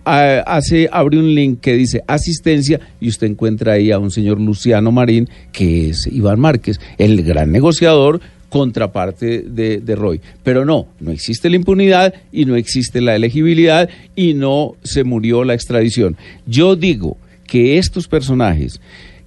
hace 0.05 0.89
abre 0.91 1.19
un 1.19 1.35
link 1.35 1.61
que 1.61 1.75
dice 1.75 2.03
asistencia 2.07 2.81
y 3.01 3.09
usted 3.09 3.29
encuentra 3.29 3.75
ahí 3.75 3.91
a 3.91 3.99
un 3.99 4.11
señor 4.11 4.41
Luciano 4.41 4.93
Marín 4.93 5.29
que 5.53 5.91
es 5.91 6.07
Iván 6.07 6.41
Márquez, 6.41 6.81
el 6.99 7.23
gran 7.23 7.53
negociador 7.53 8.21
contraparte 8.49 9.43
de, 9.43 9.81
de 9.81 9.97
Roy. 9.97 10.21
Pero 10.43 10.65
no, 10.65 10.89
no 11.01 11.11
existe 11.11 11.51
la 11.51 11.57
impunidad 11.57 12.15
y 12.33 12.45
no 12.45 12.57
existe 12.57 13.01
la 13.01 13.15
elegibilidad 13.15 13.89
y 14.17 14.35
no 14.35 14.77
se 14.83 15.05
murió 15.05 15.45
la 15.45 15.55
extradición. 15.55 16.17
Yo 16.47 16.77
digo 16.77 17.17
que 17.47 17.79
estos 17.79 18.09
personajes 18.09 18.81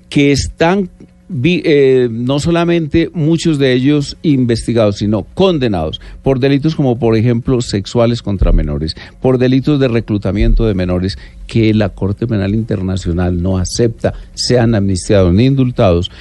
que 0.09 0.31
están 0.31 0.89
eh, 1.43 2.09
no 2.11 2.39
solamente 2.39 3.09
muchos 3.13 3.57
de 3.57 3.73
ellos 3.73 4.17
investigados, 4.21 4.97
sino 4.97 5.23
condenados 5.33 6.01
por 6.23 6.39
delitos 6.39 6.75
como, 6.75 6.99
por 6.99 7.15
ejemplo, 7.15 7.61
sexuales 7.61 8.21
contra 8.21 8.51
menores, 8.51 8.95
por 9.21 9.37
delitos 9.37 9.79
de 9.79 9.87
reclutamiento 9.87 10.65
de 10.65 10.73
menores 10.73 11.17
que 11.47 11.73
la 11.73 11.89
Corte 11.89 12.27
Penal 12.27 12.53
Internacional 12.53 13.41
no 13.41 13.57
acepta, 13.57 14.13
sean 14.33 14.75
amnistiados 14.75 15.33
ni 15.33 15.45
indultados. 15.45 16.11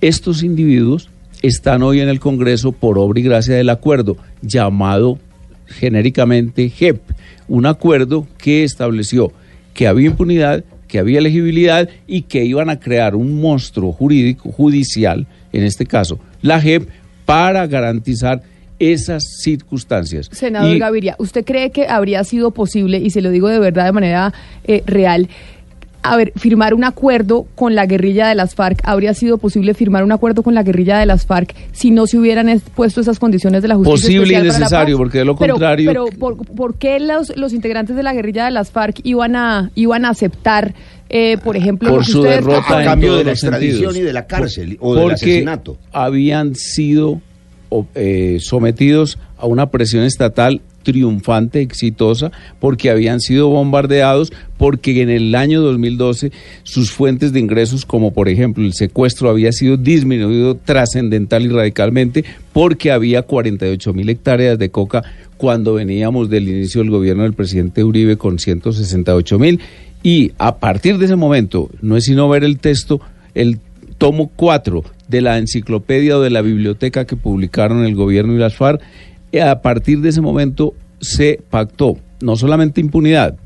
Estos 0.00 0.42
individuos 0.42 1.10
están 1.42 1.82
hoy 1.82 2.00
en 2.00 2.08
el 2.08 2.20
Congreso 2.20 2.72
por 2.72 2.98
obra 2.98 3.20
y 3.20 3.22
gracia 3.22 3.54
del 3.54 3.70
acuerdo 3.70 4.16
llamado 4.42 5.18
genéricamente 5.66 6.70
JEP, 6.70 7.00
un 7.48 7.66
acuerdo 7.66 8.26
que 8.38 8.64
estableció 8.64 9.32
que 9.74 9.86
había 9.86 10.08
impunidad, 10.08 10.64
que 10.88 10.98
había 10.98 11.18
elegibilidad 11.18 11.88
y 12.06 12.22
que 12.22 12.44
iban 12.44 12.70
a 12.70 12.78
crear 12.80 13.14
un 13.14 13.40
monstruo 13.40 13.92
jurídico, 13.92 14.50
judicial, 14.52 15.26
en 15.52 15.64
este 15.64 15.86
caso, 15.86 16.18
la 16.42 16.60
JEP, 16.60 16.88
para 17.24 17.66
garantizar 17.66 18.42
esas 18.78 19.24
circunstancias. 19.42 20.28
Senador 20.32 20.76
Y- 20.76 20.78
Gaviria, 20.78 21.16
¿usted 21.18 21.44
cree 21.44 21.70
que 21.70 21.88
habría 21.88 22.22
sido 22.24 22.50
posible, 22.50 22.98
y 22.98 23.10
se 23.10 23.22
lo 23.22 23.30
digo 23.30 23.48
de 23.48 23.58
verdad 23.58 23.86
de 23.86 23.92
manera 23.92 24.34
eh, 24.64 24.82
real, 24.86 25.28
a 26.12 26.16
ver, 26.16 26.32
firmar 26.36 26.74
un 26.74 26.84
acuerdo 26.84 27.46
con 27.54 27.74
la 27.74 27.86
guerrilla 27.86 28.28
de 28.28 28.34
las 28.34 28.54
FARC? 28.54 28.80
¿Habría 28.84 29.14
sido 29.14 29.38
posible 29.38 29.74
firmar 29.74 30.04
un 30.04 30.12
acuerdo 30.12 30.42
con 30.42 30.54
la 30.54 30.62
guerrilla 30.62 30.98
de 30.98 31.06
las 31.06 31.26
FARC 31.26 31.54
si 31.72 31.90
no 31.90 32.06
se 32.06 32.18
hubieran 32.18 32.48
es- 32.48 32.62
puesto 32.74 33.00
esas 33.00 33.18
condiciones 33.18 33.62
de 33.62 33.68
la 33.68 33.74
justicia? 33.76 34.20
Posible 34.20 34.38
y 34.38 34.42
necesario, 34.42 34.96
porque 34.96 35.18
de 35.18 35.24
lo 35.24 35.36
Pero- 35.36 35.54
contrario- 35.54 35.90
Pero, 35.90 36.06
¿por, 36.18 36.36
por 36.46 36.74
qué 36.76 37.00
los, 37.00 37.36
los 37.36 37.52
integrantes 37.52 37.96
de 37.96 38.02
la 38.02 38.12
guerrilla 38.14 38.44
de 38.44 38.50
las 38.50 38.70
FARC 38.70 39.00
iban 39.04 39.36
a, 39.36 39.70
iban 39.74 40.04
a 40.04 40.10
aceptar, 40.10 40.74
eh, 41.08 41.36
por 41.44 41.56
ejemplo, 41.56 41.88
por 41.90 41.98
lo 42.00 42.04
que 42.04 42.10
su 42.12 42.18
ustedes 42.20 42.44
derrota 42.44 42.78
en 42.80 42.84
cambio 42.86 43.16
de 43.16 43.24
la 43.24 43.32
extradición 43.32 43.72
sentidos. 43.76 43.96
y 43.96 44.00
de 44.02 44.12
la 44.12 44.26
cárcel, 44.26 44.76
Por- 44.76 44.88
o 44.88 44.94
del 44.94 45.02
porque 45.04 45.14
asesinato. 45.14 45.76
habían 45.92 46.54
sido 46.54 47.20
eh, 47.94 48.38
sometidos 48.40 49.18
a 49.36 49.46
una 49.46 49.70
presión 49.70 50.04
estatal 50.04 50.60
triunfante, 50.86 51.60
exitosa, 51.62 52.30
porque 52.60 52.90
habían 52.90 53.20
sido 53.20 53.48
bombardeados, 53.48 54.32
porque 54.56 55.02
en 55.02 55.10
el 55.10 55.34
año 55.34 55.60
2012 55.62 56.30
sus 56.62 56.92
fuentes 56.92 57.32
de 57.32 57.40
ingresos, 57.40 57.84
como 57.84 58.12
por 58.12 58.28
ejemplo 58.28 58.64
el 58.64 58.72
secuestro, 58.72 59.28
había 59.28 59.50
sido 59.50 59.76
disminuido 59.76 60.54
trascendental 60.54 61.44
y 61.44 61.48
radicalmente, 61.48 62.24
porque 62.52 62.92
había 62.92 63.22
48 63.22 63.92
mil 63.94 64.08
hectáreas 64.08 64.60
de 64.60 64.70
coca 64.70 65.02
cuando 65.36 65.74
veníamos 65.74 66.30
del 66.30 66.48
inicio 66.48 66.82
del 66.82 66.90
gobierno 66.90 67.24
del 67.24 67.34
presidente 67.34 67.82
Uribe 67.82 68.16
con 68.16 68.38
168 68.38 69.38
mil. 69.40 69.60
Y 70.04 70.30
a 70.38 70.58
partir 70.58 70.98
de 70.98 71.06
ese 71.06 71.16
momento, 71.16 71.68
no 71.82 71.96
es 71.96 72.04
sino 72.04 72.28
ver 72.28 72.44
el 72.44 72.60
texto, 72.60 73.00
el 73.34 73.58
tomo 73.98 74.30
4 74.36 74.84
de 75.08 75.20
la 75.20 75.38
enciclopedia 75.38 76.16
o 76.16 76.20
de 76.20 76.30
la 76.30 76.42
biblioteca 76.42 77.06
que 77.06 77.16
publicaron 77.16 77.84
el 77.84 77.96
gobierno 77.96 78.34
y 78.34 78.38
las 78.38 78.54
FARC, 78.54 78.80
a 79.42 79.62
partir 79.62 80.00
de 80.00 80.10
ese 80.10 80.20
momento 80.20 80.74
se 81.00 81.40
pactó 81.50 81.98
no 82.20 82.36
solamente 82.36 82.80
impunidad, 82.80 83.36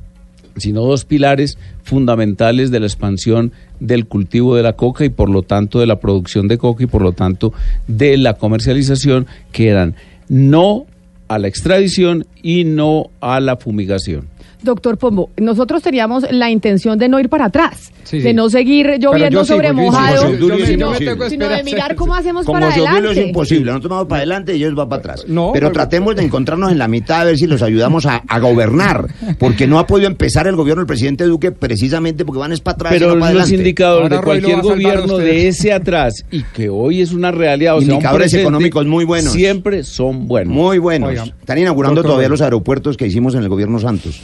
sino 0.57 0.83
dos 0.83 1.05
pilares 1.05 1.59
fundamentales 1.83 2.71
de 2.71 2.81
la 2.81 2.87
expansión 2.87 3.53
del 3.81 4.07
cultivo 4.07 4.57
de 4.57 4.63
la 4.63 4.75
coca 4.75 5.05
y 5.05 5.09
por 5.09 5.31
lo 5.31 5.43
tanto 5.43 5.81
de 5.81 5.87
la 5.87 6.01
producción 6.01 6.49
de 6.49 6.59
coca 6.59 6.85
y 6.85 6.87
por 6.87 7.03
lo 7.03 7.13
tanto 7.13 7.53
de 7.87 8.17
la 8.17 8.35
comercialización, 8.35 9.27
que 9.53 9.69
eran 9.69 9.95
no 10.29 10.87
a 11.29 11.39
la 11.39 11.49
extradición 11.49 12.27
y 12.43 12.65
no 12.65 13.11
a 13.21 13.41
la 13.41 13.57
fumigación. 13.57 14.29
Doctor 14.63 14.99
Pombo, 14.99 15.31
nosotros 15.39 15.83
teníamos 15.83 16.25
la 16.31 16.51
intención 16.51 16.99
de 16.99 17.09
no 17.09 17.19
ir 17.19 17.29
para 17.29 17.47
atrás, 17.47 17.93
Sí, 18.05 18.19
de 18.21 18.33
no 18.35 18.51
seguir 18.51 18.99
lloviendo 18.99 19.45
sigo, 19.45 19.57
sobre 19.57 19.69
yo 19.69 19.75
sigo, 19.75 19.85
mojado, 19.91 20.15
yo- 20.37 20.67
sino, 20.67 20.99
yo 20.99 21.49
de 21.49 21.63
mirar 21.65 21.95
cómo 21.95 22.15
hacemos 22.15 22.45
Como 22.45 22.59
para 22.61 22.69
Obdulio 22.75 22.89
es 22.93 22.97
adelante. 22.99 23.27
imposible, 23.29 23.67
nosotros 23.71 23.91
vamos 23.91 24.07
para 24.09 24.19
adelante 24.19 24.53
y 24.57 24.63
ellos 24.63 24.75
van 24.75 24.89
para 24.89 25.01
atrás. 25.01 25.25
No, 25.29 25.51
Pero 25.53 25.71
tratemos 25.73 26.17
de 26.17 26.23
encontrarnos 26.25 26.73
en 26.73 26.79
la 26.79 26.89
mitad 26.89 27.21
a 27.23 27.25
ver 27.25 27.39
si 27.39 27.47
los 27.47 27.63
ayudamos 27.63 28.07
a, 28.07 28.23
a 28.27 28.39
gobernar, 28.41 29.07
porque 29.39 29.67
no 29.67 29.79
ha 29.79 29.87
podido 29.87 30.09
empezar 30.09 30.47
el 30.47 30.57
gobierno 30.57 30.81
del 30.81 30.87
presidente 30.87 31.25
Duque 31.25 31.53
precisamente 31.53 32.25
porque 32.25 32.41
van 32.41 32.53
es 32.53 32.61
para 32.61 32.75
atrás 32.75 32.93
y 32.93 32.99
Pero 32.99 33.15
no 33.15 33.21
para 33.21 33.33
los 33.33 33.43
adelante. 33.43 33.55
indicadores 33.57 34.11
de 34.11 34.19
cualquier 34.21 34.61
gobierno 34.61 35.19
de 35.19 35.49
ese 35.49 35.73
atrás 35.73 36.25
y 36.31 36.43
que 36.43 36.69
hoy 36.69 37.01
es 37.01 37.13
una 37.13 37.31
realidad, 37.31 37.77
o 37.77 37.81
sea, 37.81 37.87
un 37.89 37.93
Indicadores 37.95 38.35
económicos 38.35 38.87
muy 38.87 39.05
buenos. 39.05 39.33
Siempre 39.33 39.85
son 39.85 40.27
buenos. 40.29 40.53
Muy 40.55 40.79
buenos. 40.79 41.13
Están 41.41 41.59
inaugurando 41.59 41.97
doctor 41.97 42.11
todavía 42.13 42.29
los 42.29 42.41
aeropuertos 42.41 42.97
que 42.97 43.07
hicimos 43.07 43.35
en 43.35 43.43
el 43.43 43.49
gobierno 43.49 43.79
Santos. 43.79 44.21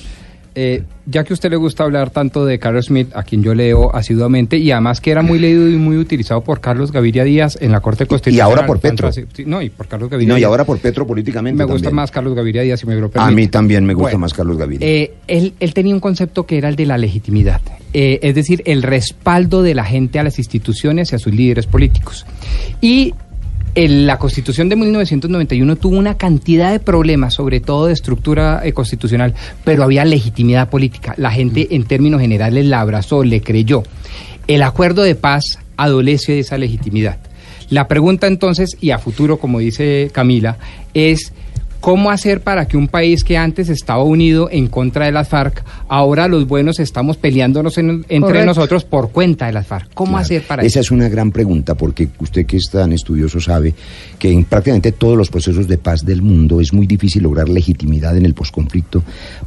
Eh, 0.58 0.82
ya 1.04 1.22
que 1.22 1.32
a 1.32 1.34
usted 1.34 1.50
le 1.50 1.56
gusta 1.56 1.84
hablar 1.84 2.08
tanto 2.08 2.46
de 2.46 2.58
Carlos 2.58 2.86
Smith, 2.86 3.10
a 3.14 3.22
quien 3.24 3.42
yo 3.42 3.54
leo 3.54 3.94
asiduamente, 3.94 4.56
y 4.56 4.70
además 4.70 5.02
que 5.02 5.10
era 5.10 5.20
muy 5.20 5.38
leído 5.38 5.68
y 5.68 5.76
muy 5.76 5.98
utilizado 5.98 6.40
por 6.40 6.60
Carlos 6.62 6.90
Gaviria 6.92 7.24
Díaz 7.24 7.58
en 7.60 7.72
la 7.72 7.80
Corte 7.80 8.06
Constitucional. 8.06 8.50
ahora 8.50 8.66
por 8.66 8.80
Petro. 8.80 9.08
así- 9.08 9.26
no, 9.44 9.60
y 9.60 9.68
por 9.68 9.86
Carlos 9.86 10.08
Y 10.08 10.12
Gaviria 10.12 10.32
no, 10.32 10.38
y 10.38 10.44
ahora 10.44 10.64
por 10.64 10.78
Petro 10.78 11.06
políticamente 11.06 11.58
Me 11.58 11.70
gusta 11.70 11.90
más 11.90 12.10
Carlos 12.10 12.34
Gaviria 12.34 12.62
Díaz, 12.62 12.80
si 12.80 12.86
me 12.86 12.96
lo 12.96 13.06
A 13.06 13.10
permite. 13.10 13.34
mí 13.34 13.48
también 13.48 13.84
me 13.84 13.92
gusta 13.92 14.04
Bueno, 14.06 14.18
más 14.20 14.32
Carlos 14.32 14.56
Gaviria. 14.56 14.88
Eh, 14.88 15.12
él, 15.28 15.52
él 15.60 15.74
tenía 15.74 15.92
un 15.92 16.00
concepto 16.00 16.46
que 16.46 16.56
era 16.56 16.70
el 16.70 16.76
de 16.76 16.86
la 16.86 16.96
legitimidad, 16.96 17.60
eh, 17.92 18.18
es 18.22 18.34
decir, 18.34 18.62
el 18.64 18.82
respaldo 18.82 19.62
de 19.62 19.74
la 19.74 19.84
gente 19.84 20.18
a 20.18 20.22
las 20.24 20.38
instituciones 20.38 21.12
y 21.12 21.16
a 21.16 21.18
sus 21.18 21.34
líderes 21.34 21.66
políticos. 21.66 22.24
Y 22.80 23.12
el- 23.76 24.06
la 24.06 24.18
Constitución 24.18 24.68
de 24.68 24.74
1991 24.76 25.76
tuvo 25.76 25.96
una 25.98 26.16
cantidad 26.16 26.72
de 26.72 26.80
problemas, 26.80 27.34
sobre 27.34 27.60
todo 27.60 27.86
de 27.86 27.92
estructura 27.92 28.62
eh, 28.64 28.72
constitucional, 28.72 29.34
pero 29.64 29.84
había 29.84 30.04
legitimidad 30.04 30.68
política. 30.70 31.14
La 31.18 31.30
gente, 31.30 31.68
en 31.76 31.84
términos 31.84 32.20
generales, 32.20 32.64
la 32.66 32.80
abrazó, 32.80 33.22
le 33.22 33.40
creyó. 33.42 33.84
El 34.48 34.62
acuerdo 34.62 35.02
de 35.02 35.14
paz 35.14 35.44
adolece 35.76 36.32
de 36.32 36.40
esa 36.40 36.58
legitimidad. 36.58 37.18
La 37.68 37.86
pregunta 37.88 38.26
entonces, 38.26 38.76
y 38.80 38.90
a 38.90 38.98
futuro, 38.98 39.38
como 39.38 39.58
dice 39.58 40.10
Camila, 40.12 40.56
es 40.94 41.32
cómo 41.80 42.10
hacer 42.10 42.40
para 42.40 42.66
que 42.66 42.76
un 42.76 42.88
país 42.88 43.22
que 43.24 43.36
antes 43.36 43.68
estaba 43.68 44.02
unido 44.02 44.48
en 44.50 44.66
contra 44.68 45.06
de 45.06 45.12
las 45.12 45.28
FARC, 45.28 45.62
ahora 45.88 46.28
los 46.28 46.46
buenos 46.46 46.80
estamos 46.80 47.16
peleándonos 47.16 47.78
en- 47.78 48.04
entre 48.08 48.20
Correcto. 48.20 48.46
nosotros 48.46 48.84
por 48.84 49.10
cuenta 49.10 49.46
de 49.46 49.52
las 49.52 49.66
FARC. 49.66 49.92
¿Cómo 49.94 50.12
Claro. 50.12 50.22
hacer 50.24 50.42
para 50.42 50.62
Esa 50.62 50.80
eso? 50.80 50.86
es 50.86 50.90
una 50.90 51.08
gran 51.08 51.30
pregunta 51.32 51.74
porque 51.74 52.08
usted 52.18 52.46
que 52.46 52.56
es 52.56 52.70
tan 52.70 52.92
estudioso 52.92 53.40
sabe 53.40 53.74
que 54.18 54.30
en 54.32 54.44
prácticamente 54.44 54.92
todos 54.92 55.16
los 55.16 55.30
procesos 55.30 55.68
de 55.68 55.78
paz 55.78 56.04
del 56.04 56.22
mundo 56.22 56.60
es 56.60 56.72
muy 56.72 56.86
difícil 56.86 57.22
lograr 57.22 57.48
legitimidad 57.48 58.16
en 58.16 58.26
el 58.26 58.34
posconflicto 58.34 59.02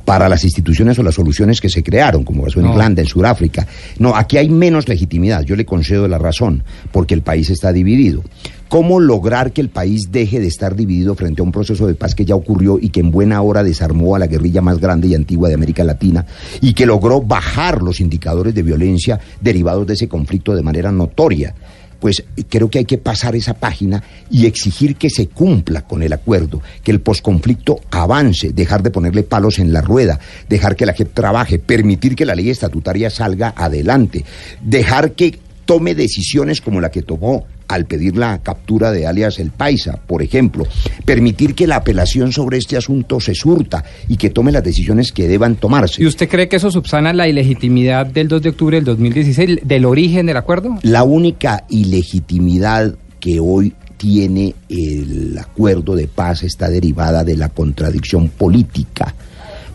para 0.05 0.29
las 0.29 0.43
instituciones 0.43 0.97
o 0.99 1.03
las 1.03 1.15
soluciones 1.15 1.59
que 1.61 1.69
se 1.69 1.83
crearon, 1.83 2.23
como 2.23 2.43
pasó 2.43 2.59
en 2.59 2.65
No. 2.67 2.71
Irlanda, 2.71 3.01
en 3.01 3.07
Sudáfrica. 3.07 3.67
No, 3.97 4.15
aquí 4.15 4.37
hay 4.37 4.49
menos 4.49 4.87
legitimidad, 4.87 5.43
yo 5.43 5.55
le 5.55 5.65
concedo 5.65 6.07
la 6.07 6.17
razón, 6.17 6.63
porque 6.91 7.13
el 7.13 7.21
país 7.21 7.49
está 7.49 7.73
dividido. 7.73 8.23
¿Cómo 8.69 8.99
lograr 8.99 9.51
que 9.51 9.61
el 9.61 9.69
país 9.69 10.11
deje 10.11 10.39
de 10.39 10.45
estar 10.45 10.75
dividido 10.75 11.15
frente 11.15 11.41
a 11.41 11.43
un 11.43 11.51
proceso 11.51 11.87
de 11.87 11.95
paz 11.95 12.13
que 12.13 12.23
ya 12.23 12.35
ocurrió 12.35 12.77
y 12.79 12.89
que 12.89 12.99
en 12.99 13.09
buena 13.09 13.41
hora 13.41 13.63
desarmó 13.63 14.15
a 14.15 14.19
la 14.19 14.27
guerrilla 14.27 14.61
más 14.61 14.79
grande 14.79 15.07
y 15.07 15.15
antigua 15.15 15.49
de 15.49 15.55
América 15.55 15.83
Latina 15.83 16.27
y 16.61 16.73
que 16.73 16.85
logró 16.85 17.19
bajar 17.19 17.81
los 17.81 17.99
indicadores 17.99 18.53
de 18.53 18.61
violencia 18.61 19.19
derivados 19.41 19.87
de 19.87 19.95
ese 19.95 20.07
conflicto 20.07 20.53
de 20.53 20.61
manera 20.61 20.91
notoria? 20.91 21.55
Pues 21.99 22.23
creo 22.47 22.69
que 22.69 22.77
hay 22.77 22.85
que 22.85 22.99
pasar 22.99 23.35
esa 23.35 23.55
página 23.55 24.03
y 24.29 24.45
exigir 24.45 24.97
que 24.97 25.09
se 25.09 25.27
cumpla 25.29 25.81
con 25.81 26.03
el 26.03 26.13
acuerdo, 26.13 26.61
que 26.83 26.91
el 26.91 27.01
posconflicto 27.01 27.79
avance, 27.89 28.53
dejar 28.53 28.83
de 28.83 28.91
ponerle 28.91 29.23
palos 29.23 29.57
en 29.57 29.73
la 29.73 29.81
rueda, 29.81 30.19
dejar 30.47 30.75
que 30.75 30.85
la 30.85 30.93
gente 30.93 31.13
trabaje, 31.15 31.57
permitir 31.57 32.15
que 32.15 32.23
la 32.23 32.35
ley 32.35 32.51
estatutaria 32.51 33.09
salga 33.09 33.51
adelante, 33.57 34.23
dejar 34.61 35.13
que 35.13 35.39
tome 35.69 35.93
decisiones 35.93 36.61
como 36.61 36.81
la 36.81 36.89
que 36.89 37.03
tomó 37.03 37.45
al 37.67 37.85
pedir 37.85 38.17
la 38.17 38.39
captura 38.39 38.91
de 38.91 39.05
alias 39.05 39.37
El 39.37 39.51
Paisa, 39.51 39.99
por 40.07 40.23
ejemplo, 40.23 40.65
permitir 41.05 41.53
que 41.53 41.67
la 41.67 41.75
apelación 41.75 42.31
sobre 42.31 42.57
este 42.57 42.75
asunto 42.75 43.19
se 43.19 43.35
surta 43.35 43.83
y 44.07 44.17
que 44.17 44.31
tome 44.31 44.51
las 44.51 44.63
decisiones 44.63 45.11
que 45.11 45.27
deban 45.27 45.57
tomarse. 45.57 46.01
¿Y 46.01 46.07
usted 46.07 46.27
cree 46.27 46.47
que 46.49 46.55
eso 46.55 46.71
subsana 46.71 47.13
la 47.13 47.27
ilegitimidad 47.27 48.07
del 48.07 48.27
2 48.29 48.41
de 48.41 48.49
octubre 48.49 48.77
del 48.77 48.85
2016, 48.85 49.59
del 49.63 49.85
origen 49.85 50.25
del 50.25 50.37
acuerdo? 50.37 50.79
La 50.81 51.03
única 51.03 51.63
ilegitimidad 51.69 52.95
que 53.19 53.39
hoy 53.39 53.75
tiene 53.97 54.55
el 54.69 55.37
acuerdo 55.37 55.95
de 55.95 56.07
paz 56.07 56.41
está 56.41 56.67
derivada 56.67 57.23
de 57.23 57.37
la 57.37 57.49
contradicción 57.49 58.29
política. 58.29 59.13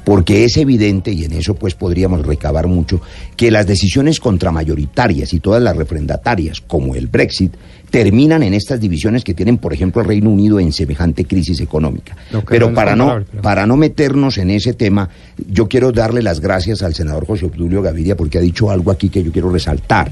Porque 0.05 0.45
es 0.45 0.57
evidente, 0.59 1.13
y 1.13 1.25
en 1.25 1.33
eso 1.33 1.55
pues 1.55 1.75
podríamos 1.75 2.27
recabar 2.27 2.67
mucho, 2.67 3.01
que 3.37 3.51
las 3.51 3.67
decisiones 3.67 4.21
contramayoritarias 4.21 5.33
y 5.33 5.41
todas 5.41 5.63
las 5.63 5.77
refrendatarias, 5.77 6.61
como 6.61 6.95
el 6.95 7.07
Brexit, 7.07 7.55
terminan 7.91 8.43
en 8.43 8.55
estas 8.55 8.81
divisiones 8.81 9.23
que 9.25 9.35
tienen, 9.35 9.57
por 9.59 9.73
ejemplo, 9.73 10.03
el 10.03 10.09
Reino 10.09 10.29
Unido 10.31 10.59
en 10.61 10.73
semejante 10.73 11.25
crisis 11.25 11.61
económica. 11.61 12.17
Pero 12.49 12.75
para 12.75 12.97
no, 12.97 13.25
pero- 13.31 13.43
para 13.43 13.67
no 13.67 13.77
meternos 13.77 14.37
en 14.39 14.51
ese 14.51 14.73
tema, 14.75 15.09
yo 15.49 15.69
quiero 15.69 15.93
darle 15.93 16.21
las 16.23 16.41
gracias 16.41 16.83
al 16.83 16.95
senador 16.95 17.27
José 17.27 17.47
Obdulio 17.47 17.83
Gaviria 17.83 18.17
porque 18.17 18.39
ha 18.39 18.41
dicho 18.41 18.71
algo 18.71 18.91
aquí 18.91 19.09
que 19.11 19.23
yo 19.23 19.31
quiero 19.33 19.51
resaltar. 19.51 20.11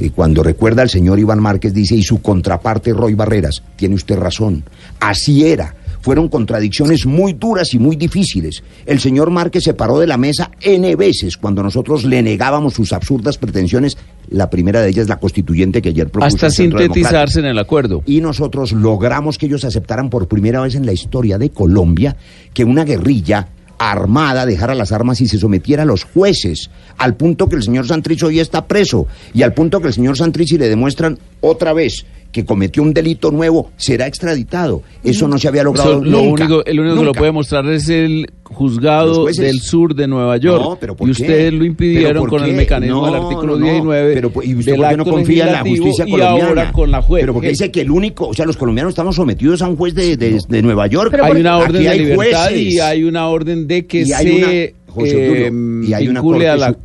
Eh, 0.00 0.10
Cuando 0.14 0.42
recuerda 0.42 0.80
al 0.80 0.88
señor 0.88 1.18
Iván 1.18 1.40
Márquez, 1.40 1.74
dice, 1.74 1.94
y 1.94 2.02
su 2.02 2.22
contraparte 2.22 2.94
Roy 2.94 3.12
Barreras, 3.14 3.62
tiene 3.76 3.94
usted 3.96 4.16
razón, 4.16 4.64
así 4.98 5.44
era. 5.46 5.74
Fueron 6.00 6.28
contradicciones 6.28 7.06
muy 7.06 7.34
duras 7.34 7.74
y 7.74 7.78
muy 7.78 7.96
difíciles. 7.96 8.62
El 8.86 9.00
señor 9.00 9.30
Márquez 9.30 9.64
se 9.64 9.74
paró 9.74 9.98
de 9.98 10.06
la 10.06 10.16
mesa 10.16 10.50
N 10.60 10.96
veces 10.96 11.36
cuando 11.36 11.62
nosotros 11.62 12.04
le 12.04 12.22
negábamos 12.22 12.74
sus 12.74 12.92
absurdas 12.92 13.38
pretensiones. 13.38 13.96
La 14.30 14.48
primera 14.48 14.80
de 14.80 14.90
ellas, 14.90 15.08
la 15.08 15.18
constituyente 15.18 15.82
que 15.82 15.90
ayer 15.90 16.08
propuso 16.08 16.36
Hasta 16.36 16.46
el 16.46 16.52
sintetizarse 16.52 17.40
en 17.40 17.46
el 17.46 17.58
acuerdo. 17.58 18.02
y 18.06 18.20
nosotros 18.20 18.72
logramos 18.72 19.38
que 19.38 19.46
ellos 19.46 19.64
aceptaran 19.64 20.10
por 20.10 20.28
primera 20.28 20.60
vez 20.60 20.74
en 20.74 20.86
la 20.86 20.92
historia 20.92 21.38
de 21.38 21.50
Colombia 21.50 22.16
que 22.54 22.64
una 22.64 22.84
guerrilla 22.84 23.48
armada 23.80 24.44
dejara 24.44 24.74
las 24.74 24.92
armas 24.92 25.22
y 25.22 25.26
se 25.26 25.38
sometiera 25.38 25.84
a 25.84 25.86
los 25.86 26.04
jueces, 26.04 26.70
al 26.98 27.16
punto 27.16 27.48
que 27.48 27.56
el 27.56 27.62
señor 27.62 27.86
Santrich 27.86 28.22
hoy 28.22 28.38
está 28.38 28.66
preso 28.66 29.06
y 29.32 29.42
al 29.42 29.54
punto 29.54 29.80
que 29.80 29.88
el 29.88 29.94
señor 29.94 30.18
Santrich 30.18 30.52
le 30.52 30.68
demuestran 30.68 31.18
otra 31.40 31.72
vez 31.72 32.04
que 32.32 32.44
cometió 32.44 32.82
un 32.82 32.92
delito 32.94 33.30
nuevo, 33.30 33.70
será 33.76 34.06
extraditado. 34.06 34.82
Eso 35.02 35.26
no 35.28 35.38
se 35.38 35.48
había 35.48 35.64
logrado 35.64 35.94
Eso, 35.94 36.04
lo 36.04 36.22
único, 36.22 36.64
el 36.64 36.80
único 36.80 36.96
que 36.98 37.04
lo 37.04 37.12
puede 37.12 37.32
mostrar 37.32 37.66
es 37.68 37.88
el 37.88 38.26
juzgado 38.44 39.26
del 39.26 39.60
sur 39.60 39.94
de 39.94 40.06
Nueva 40.08 40.36
York. 40.36 40.62
No, 40.62 40.76
pero 40.80 40.96
¿por 40.96 41.08
y 41.08 41.12
qué? 41.14 41.22
ustedes 41.22 41.52
lo 41.52 41.58
¿Pero 41.60 41.64
impidieron 41.66 42.26
con 42.26 42.44
el 42.44 42.54
mecanismo 42.54 43.06
del 43.06 43.14
artículo 43.14 43.54
no, 43.58 43.66
no. 43.66 43.72
19 43.72 44.14
Pero, 44.14 44.32
¿y 44.42 44.54
usted 44.54 44.72
del 44.72 44.80
por 44.80 44.90
qué 44.90 44.96
no 44.96 45.04
confía 45.04 45.46
en 45.46 45.52
la 45.52 45.60
justicia 45.60 46.04
y 46.06 46.10
colombiana? 46.10 46.48
ahora 46.48 46.72
con 46.72 46.90
la 46.90 47.02
juez. 47.02 47.22
Pero 47.22 47.32
porque 47.34 47.48
dice 47.50 47.70
que 47.70 47.80
el 47.82 47.90
único, 47.90 48.28
o 48.28 48.34
sea, 48.34 48.46
los 48.46 48.56
colombianos 48.56 48.90
estamos 48.90 49.16
sometidos 49.16 49.62
a 49.62 49.68
un 49.68 49.76
juez 49.76 49.94
de, 49.94 50.16
de, 50.16 50.38
de 50.48 50.62
Nueva 50.62 50.86
York. 50.88 51.16
hay 51.22 51.40
una 51.40 51.58
orden 51.58 51.82
de 51.82 51.88
hay 51.88 51.98
libertad 52.00 52.46
jueces. 52.48 52.60
y 52.72 52.80
hay 52.80 53.04
una 53.04 53.28
orden 53.28 53.66
de 53.66 53.86
que 53.86 54.04
se 54.06 54.74
José 54.90 55.46
eh, 55.46 55.52
y 55.86 55.92
hay 55.94 56.08
una 56.08 56.20
corte 56.20 56.48
a 56.48 56.56
la, 56.56 56.76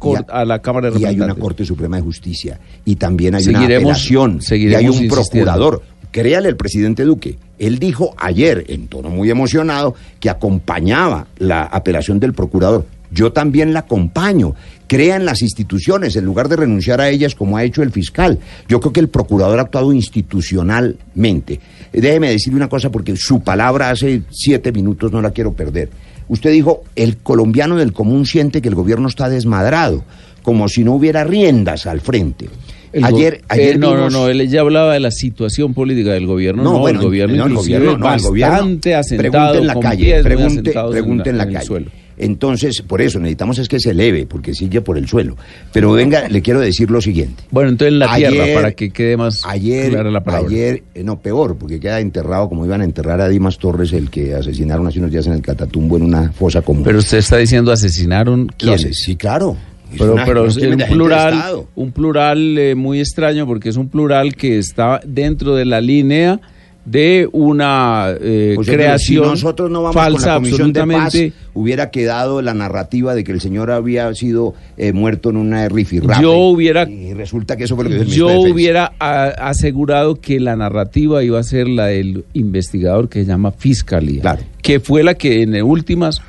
a- 0.53 0.59
Cámara 0.59 0.89
de 0.91 0.99
y 0.99 1.05
hay 1.05 1.19
una. 1.19 1.35
Corte 1.35 1.65
Suprema 1.65 1.97
de 1.97 2.03
Justicia 2.03 2.59
y 2.85 2.95
también 2.95 3.35
hay 3.35 3.43
Seguiremos- 3.43 3.65
una 3.67 3.75
apelación 3.75 4.39
y 4.51 4.53
hay 4.73 4.85
un 4.87 4.93
insistiendo. 4.93 5.15
procurador. 5.15 5.81
Créale 6.11 6.47
el 6.47 6.55
presidente 6.55 7.03
Duque. 7.03 7.37
Él 7.59 7.77
dijo 7.77 8.15
ayer, 8.17 8.63
en 8.69 8.87
tono 8.87 9.09
muy 9.09 9.29
emocionado, 9.29 9.95
que 10.21 10.29
acompañaba 10.29 11.27
la 11.39 11.63
apelación 11.63 12.19
del 12.21 12.33
procurador. 12.33 12.85
Yo 13.11 13.33
también 13.33 13.73
la 13.73 13.79
acompaño. 13.81 14.55
Crea 14.87 15.15
en 15.17 15.25
las 15.25 15.41
instituciones 15.41 16.15
en 16.15 16.25
lugar 16.25 16.47
de 16.47 16.55
renunciar 16.57 17.01
a 17.01 17.09
ellas 17.09 17.33
como 17.35 17.57
ha 17.57 17.63
hecho 17.63 17.81
el 17.83 17.91
fiscal. 17.91 18.39
Yo 18.69 18.79
creo 18.79 18.93
que 18.93 18.99
el 18.99 19.09
procurador 19.09 19.59
ha 19.59 19.63
actuado 19.63 19.91
institucionalmente. 19.93 21.59
Déjeme 21.91 22.29
decirle 22.29 22.57
una 22.57 22.69
cosa 22.69 22.89
porque 22.91 23.15
su 23.15 23.41
palabra 23.41 23.89
hace 23.89 24.21
siete 24.31 24.71
minutos 24.71 25.11
no 25.11 25.21
la 25.21 25.31
quiero 25.31 25.53
perder. 25.53 25.89
Usted 26.27 26.51
dijo, 26.51 26.83
el 26.95 27.17
colombiano 27.17 27.75
del 27.77 27.93
común 27.93 28.25
siente 28.25 28.61
que 28.61 28.69
el 28.69 28.75
gobierno 28.75 29.07
está 29.07 29.29
desmadrado, 29.29 30.03
como 30.41 30.67
si 30.69 30.83
no 30.83 30.93
hubiera 30.93 31.23
riendas 31.23 31.85
al 31.87 32.01
frente. 32.01 32.47
El 32.93 33.03
ayer, 33.03 33.41
ayer 33.49 33.75
eh, 33.75 33.77
no, 33.77 33.93
vimos- 33.93 34.13
no, 34.13 34.19
no, 34.21 34.27
él 34.29 34.47
ya 34.49 34.61
hablaba 34.61 34.93
de 34.93 35.01
la 35.01 35.11
situación 35.11 35.73
política 35.73 36.11
del 36.13 36.27
gobierno. 36.27 36.63
No, 36.63 36.79
bueno, 36.79 36.99
el 37.01 37.05
gobierno 37.05 37.35
no, 37.35 37.45
el 37.47 37.53
gobierno, 37.53 37.85
no, 37.85 37.93
el 37.95 38.01
bastante 38.01 38.27
gobierno. 38.29 38.55
asentado, 38.99 39.17
Pregunte 39.17 39.57
en 39.59 39.67
la 39.67 39.79
calle, 39.79 40.23
pregunte, 40.23 41.29
en 41.29 41.37
la 41.37 41.43
el 41.43 41.53
calle. 41.53 41.65
suelo. 41.65 41.91
Entonces, 42.17 42.81
por 42.81 43.01
eso 43.01 43.19
necesitamos 43.19 43.59
es 43.59 43.67
que 43.67 43.79
se 43.79 43.91
eleve, 43.91 44.25
porque 44.25 44.53
sigue 44.53 44.81
por 44.81 44.97
el 44.97 45.07
suelo. 45.07 45.35
Pero 45.73 45.91
venga, 45.91 46.27
le 46.29 46.41
quiero 46.41 46.59
decir 46.61 46.89
lo 46.89 47.01
siguiente. 47.01 47.43
Bueno, 47.51 47.69
entonces 47.69 47.93
en 47.93 47.99
la 47.99 48.11
Ayer- 48.13 48.31
tierra, 48.31 48.53
para 48.61 48.71
que 48.71 48.89
quede 48.91 49.17
más 49.17 49.41
Ayer, 49.45 49.89
clara 49.91 50.09
la 50.11 50.23
palabra. 50.23 50.47
ayer, 50.47 50.83
eh, 50.93 51.03
no, 51.03 51.19
peor, 51.19 51.57
porque 51.57 51.79
queda 51.79 51.99
enterrado 51.99 52.47
como 52.49 52.65
iban 52.65 52.81
a 52.81 52.85
enterrar 52.85 53.19
a 53.21 53.27
Dimas 53.27 53.57
Torres, 53.57 53.91
el 53.93 54.09
que 54.09 54.33
asesinaron 54.33 54.87
hace 54.87 54.99
unos 54.99 55.11
días 55.11 55.27
en 55.27 55.33
el 55.33 55.41
Catatumbo 55.41 55.97
en 55.97 56.03
una 56.03 56.31
fosa 56.31 56.61
común. 56.61 56.83
Pero 56.83 56.99
usted 56.99 57.17
está 57.17 57.37
diciendo 57.37 57.71
asesinaron 57.71 58.47
quiénes. 58.57 58.97
sí, 58.99 59.15
claro. 59.15 59.57
Pero, 59.97 60.13
una- 60.13 60.25
pero 60.25 60.47
es 60.47 60.57
un 60.57 60.77
plural, 60.89 61.43
un 61.75 61.91
plural 61.91 62.57
eh, 62.57 62.75
muy 62.75 62.99
extraño 62.99 63.45
porque 63.45 63.69
es 63.69 63.77
un 63.77 63.87
plural 63.87 64.35
que 64.35 64.57
está 64.57 64.99
dentro 65.05 65.55
de 65.55 65.63
la 65.65 65.79
línea 65.79 66.39
de 66.85 67.27
una 67.31 68.09
eh, 68.21 68.55
que 68.63 68.73
creación 68.73 69.23
si 69.25 69.29
nosotros 69.31 69.71
no 69.71 69.81
vamos 69.81 69.95
falsa 69.95 70.17
con 70.19 70.27
la 70.27 70.35
comisión 70.35 70.71
de 70.73 70.79
absolutamente. 70.81 71.31
paz, 71.31 71.49
hubiera 71.55 71.89
quedado 71.89 72.41
la 72.43 72.53
narrativa 72.53 73.15
de 73.15 73.23
que 73.23 73.31
el 73.31 73.41
señor 73.41 73.71
había 73.71 74.13
sido 74.13 74.53
eh, 74.77 74.93
muerto 74.93 75.31
en 75.31 75.37
una 75.37 75.67
rifirrafe. 75.67 76.21
Yo 76.21 76.33
hubiera 76.35 76.87
Y 76.87 77.13
resulta 77.15 77.57
que 77.57 77.63
eso 77.63 77.75
fue 77.75 77.85
lo 77.85 77.89
que 77.89 78.05
yo 78.05 78.27
hubiera 78.39 78.93
a- 78.99 79.25
asegurado 79.49 80.21
que 80.21 80.39
la 80.39 80.55
narrativa 80.55 81.23
iba 81.23 81.39
a 81.39 81.43
ser 81.43 81.67
la 81.67 81.87
del 81.87 82.23
investigador 82.33 83.09
que 83.09 83.21
se 83.21 83.25
llama 83.25 83.51
Fiscalía, 83.51 84.37
que 84.61 84.79
fue 84.79 85.03
la 85.03 85.15
que 85.15 85.41
en 85.41 85.61
últimas 85.63 86.21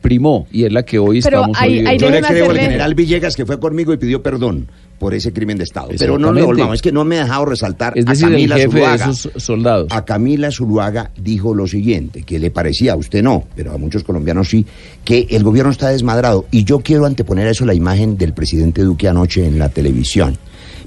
primó 0.00 0.46
y 0.50 0.64
es 0.64 0.72
la 0.72 0.82
que 0.82 0.98
hoy 0.98 1.20
Pero 1.22 1.38
estamos 1.40 1.58
ahí 1.60 1.84
Yo 1.98 2.10
le 2.10 2.22
creo 2.22 2.50
al 2.50 2.58
general 2.58 2.94
Villegas 2.94 3.36
que 3.36 3.44
fue 3.44 3.60
conmigo 3.60 3.92
y 3.92 3.98
pidió 3.98 4.22
perdón 4.22 4.66
por 5.00 5.14
ese 5.14 5.32
crimen 5.32 5.56
de 5.56 5.64
Estado. 5.64 5.88
Pero 5.98 6.18
no 6.18 6.30
volvamos, 6.30 6.74
es 6.74 6.82
que 6.82 6.92
no 6.92 7.06
me 7.06 7.16
he 7.16 7.20
dejado 7.20 7.46
resaltar 7.46 7.96
Es 7.96 8.06
a 8.06 8.10
decir, 8.10 8.26
el 8.26 8.32
Camila 8.32 8.56
jefe 8.56 8.66
de 8.66 8.72
Zuluaga. 8.72 9.04
esos 9.10 9.42
soldados. 9.42 9.86
A 9.90 10.04
Camila 10.04 10.50
Zuluaga 10.52 11.10
dijo 11.16 11.54
lo 11.54 11.66
siguiente, 11.66 12.22
que 12.22 12.38
le 12.38 12.50
parecía, 12.50 12.92
a 12.92 12.96
usted 12.96 13.22
no, 13.22 13.44
pero 13.56 13.72
a 13.72 13.78
muchos 13.78 14.04
colombianos 14.04 14.50
sí, 14.50 14.66
que 15.02 15.26
el 15.30 15.42
gobierno 15.42 15.72
está 15.72 15.88
desmadrado. 15.88 16.44
Y 16.50 16.64
yo 16.64 16.80
quiero 16.80 17.06
anteponer 17.06 17.48
a 17.48 17.50
eso 17.52 17.64
la 17.64 17.72
imagen 17.72 18.18
del 18.18 18.34
presidente 18.34 18.82
Duque 18.82 19.08
anoche 19.08 19.46
en 19.46 19.58
la 19.58 19.70
televisión. 19.70 20.36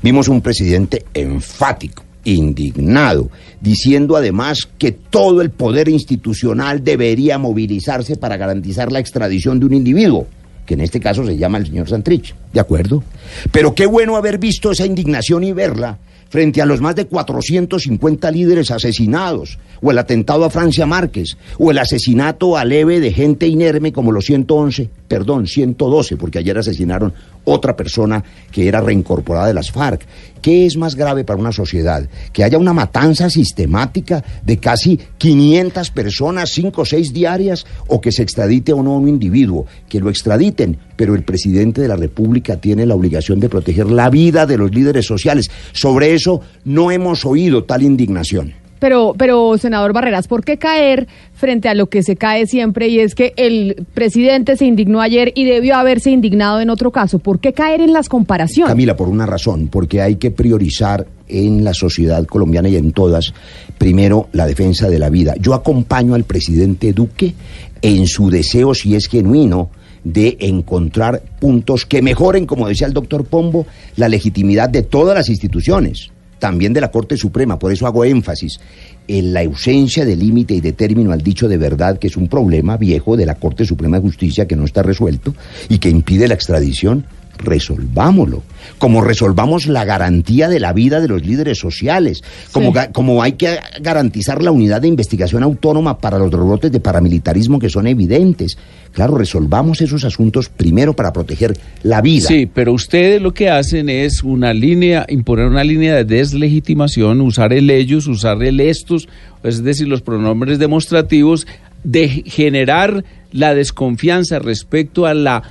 Vimos 0.04 0.28
un 0.28 0.42
presidente 0.42 1.06
enfático, 1.16 2.04
indignado, 2.24 3.32
diciendo 3.62 4.16
además 4.16 4.70
que 4.78 4.92
todo 4.92 5.42
el 5.42 5.50
poder 5.50 5.90
institucional 5.90 6.84
debería 6.84 7.40
movilizarse 7.40 8.16
para 8.16 8.38
garantizar 8.38 8.92
la 8.92 9.00
extradición 9.00 9.60
de 9.60 9.66
un 9.66 9.74
individuo 9.74 10.28
que 10.66 10.74
en 10.74 10.82
este 10.82 11.00
caso 11.00 11.26
se 11.26 11.38
llama 11.38 11.58
el 11.58 11.68
señor 11.68 11.90
Santrich. 11.90 12.34
¿De 12.52 12.60
acuerdo? 12.60 13.04
Pero 13.52 13.76
qué 13.76 13.86
bueno 13.86 14.16
haber 14.16 14.38
visto 14.38 14.72
esa 14.72 14.86
indignación 14.86 15.44
y 15.44 15.52
verla 15.52 15.98
frente 16.34 16.64
a 16.64 16.66
los 16.66 16.82
más 16.82 16.96
de 16.96 17.06
450 17.06 18.32
líderes 18.32 18.72
asesinados, 18.72 19.60
o 19.84 19.92
el 19.92 20.00
atentado 20.00 20.46
a 20.46 20.50
Francia 20.50 20.88
Márquez, 20.88 21.38
o 21.60 21.70
el 21.70 21.78
asesinato 21.78 22.58
a 22.58 22.66
leve 22.66 23.00
de 23.00 23.14
gente 23.14 23.46
inerme 23.46 23.94
como 23.94 24.12
los 24.12 24.26
111, 24.26 24.90
perdón, 25.08 25.46
112, 25.46 26.18
porque 26.18 26.40
ayer 26.40 26.58
asesinaron 26.58 27.14
otra 27.46 27.76
persona 27.76 28.24
que 28.52 28.68
era 28.68 28.82
reincorporada 28.82 29.48
de 29.48 29.54
las 29.54 29.72
FARC. 29.72 30.06
¿Qué 30.42 30.66
es 30.66 30.76
más 30.76 30.96
grave 30.96 31.24
para 31.24 31.40
una 31.40 31.54
sociedad? 31.54 32.08
Que 32.34 32.44
haya 32.44 32.58
una 32.58 32.74
matanza 32.74 33.30
sistemática 33.30 34.24
de 34.44 34.58
casi 34.58 35.00
500 35.18 35.90
personas, 35.92 36.50
5 36.52 36.82
o 36.82 36.86
6 36.86 37.14
diarias, 37.14 37.66
o 37.88 38.02
que 38.02 38.12
se 38.12 38.24
extradite 38.24 38.74
a 38.74 38.76
un 38.76 39.08
individuo, 39.08 39.66
que 39.88 40.02
lo 40.02 40.10
extraditen, 40.10 40.78
pero 40.96 41.16
el 41.16 41.24
presidente 41.24 41.82
de 41.82 41.88
la 41.88 41.96
República 41.96 42.58
tiene 42.58 42.86
la 42.86 42.96
obligación 42.96 43.40
de 43.40 43.50
proteger 43.50 43.90
la 43.90 44.10
vida 44.10 44.46
de 44.46 44.58
los 44.58 44.74
líderes 44.74 45.06
sociales. 45.06 45.50
Sobre 45.72 46.14
eso 46.14 46.42
no 46.66 46.92
hemos 46.92 47.26
oído 47.26 47.64
tal 47.64 47.84
indignación. 47.84 48.63
Pero, 48.84 49.16
pero, 49.18 49.58
senador 49.58 49.94
Barreras, 49.94 50.28
¿por 50.28 50.44
qué 50.44 50.58
caer 50.58 51.08
frente 51.32 51.70
a 51.70 51.74
lo 51.74 51.88
que 51.88 52.04
se 52.04 52.18
cae 52.18 52.48
siempre 52.48 52.90
y 52.90 53.00
es 53.00 53.16
que 53.16 53.32
el 53.38 53.86
presidente 53.94 54.58
se 54.58 54.66
indignó 54.66 55.00
ayer 55.00 55.32
y 55.36 55.46
debió 55.46 55.78
haberse 55.78 56.12
indignado 56.12 56.60
en 56.60 56.70
otro 56.70 56.92
caso? 56.92 57.18
¿Por 57.18 57.40
qué 57.40 57.54
caer 57.54 57.80
en 57.80 57.94
las 57.94 58.10
comparaciones? 58.10 58.70
Camila, 58.70 58.98
por 58.98 59.08
una 59.08 59.26
razón, 59.26 59.70
porque 59.70 60.02
hay 60.02 60.18
que 60.18 60.32
priorizar 60.32 61.08
en 61.30 61.64
la 61.64 61.74
sociedad 61.74 62.26
colombiana 62.26 62.68
y 62.68 62.76
en 62.76 62.92
todas, 62.92 63.34
primero, 63.78 64.28
la 64.34 64.46
defensa 64.46 64.90
de 64.90 65.00
la 65.00 65.10
vida. 65.10 65.36
Yo 65.40 65.54
acompaño 65.54 66.14
al 66.14 66.26
presidente 66.26 66.92
Duque 66.92 67.36
en 67.82 68.06
su 68.06 68.30
deseo, 68.30 68.74
si 68.74 68.96
es 68.96 69.08
genuino, 69.08 69.70
de 70.04 70.36
encontrar 70.42 71.24
puntos 71.40 71.86
que 71.86 72.02
mejoren, 72.02 72.46
como 72.46 72.68
decía 72.68 72.88
el 72.88 72.94
doctor 72.94 73.24
Pombo, 73.24 73.66
la 73.96 74.10
legitimidad 74.10 74.68
de 74.68 74.84
todas 74.84 75.16
las 75.16 75.30
instituciones, 75.30 76.10
también 76.44 76.74
de 76.74 76.82
la 76.82 76.92
Corte 76.92 77.16
Suprema. 77.16 77.58
Por 77.58 77.72
eso 77.72 77.88
hago 77.88 78.04
énfasis 78.04 78.60
en 79.08 79.32
la 79.32 79.44
ausencia 79.44 80.04
de 80.04 80.18
límite 80.18 80.54
y 80.54 80.60
de 80.60 80.74
término 80.74 81.14
al 81.14 81.22
dicho 81.22 81.48
de 81.48 81.56
verdad, 81.56 81.98
que 81.98 82.08
es 82.08 82.18
un 82.18 82.28
problema 82.28 82.76
viejo 82.76 83.16
de 83.16 83.26
la 83.26 83.36
Corte 83.36 83.64
Suprema 83.64 83.96
de 83.96 84.04
Justicia 84.04 84.46
que 84.46 84.58
no 84.58 84.66
está 84.66 84.84
resuelto 84.84 85.34
y 85.70 85.78
que 85.78 85.88
impide 85.88 86.28
la 86.28 86.34
extradición 86.34 87.06
resolvámoslo. 87.38 88.44
Como 88.78 89.02
resolvamos 89.02 89.68
la 89.68 89.86
garantía 89.86 90.48
de 90.50 90.60
la 90.60 90.74
vida 90.74 91.02
de 91.02 91.08
los 91.08 91.26
líderes 91.26 91.60
sociales, 91.60 92.24
como, 92.52 92.74
Sí. 92.74 92.80
como 92.94 93.22
hay 93.24 93.34
que 93.34 93.58
garantizar 93.82 94.42
la 94.42 94.52
unidad 94.52 94.82
de 94.82 94.88
investigación 94.88 95.44
autónoma 95.44 95.98
para 95.98 96.18
los 96.18 96.32
rebrotes 96.32 96.72
de 96.72 96.80
paramilitarismo 96.80 97.60
que 97.60 97.70
son 97.70 97.88
evidentes. 97.88 98.58
Claro, 98.92 99.18
resolvamos 99.18 99.82
esos 99.82 100.06
asuntos 100.06 100.50
primero 100.50 100.96
para 100.96 101.12
proteger 101.12 101.58
la 101.82 102.02
vida. 102.02 102.28
Sí, 102.28 102.46
pero 102.52 102.74
ustedes 102.74 103.22
lo 103.22 103.34
que 103.34 103.50
hacen 103.50 103.90
es 103.90 104.24
una 104.24 104.54
línea, 104.54 105.06
imponer 105.10 105.48
una 105.48 105.64
línea 105.64 105.96
de 105.96 106.06
deslegitimación, 106.06 107.22
usar 107.22 107.54
el 107.54 107.70
ellos, 107.70 108.08
usar 108.08 108.44
el 108.44 108.60
estos, 108.60 109.08
es 109.44 109.64
decir, 109.64 109.88
los 109.88 110.02
pronombres 110.02 110.60
demostrativos, 110.60 111.48
de 111.84 112.08
generar 112.26 113.04
la 113.32 113.56
desconfianza 113.56 114.40
respecto 114.40 115.06
a 115.06 115.14
la 115.14 115.44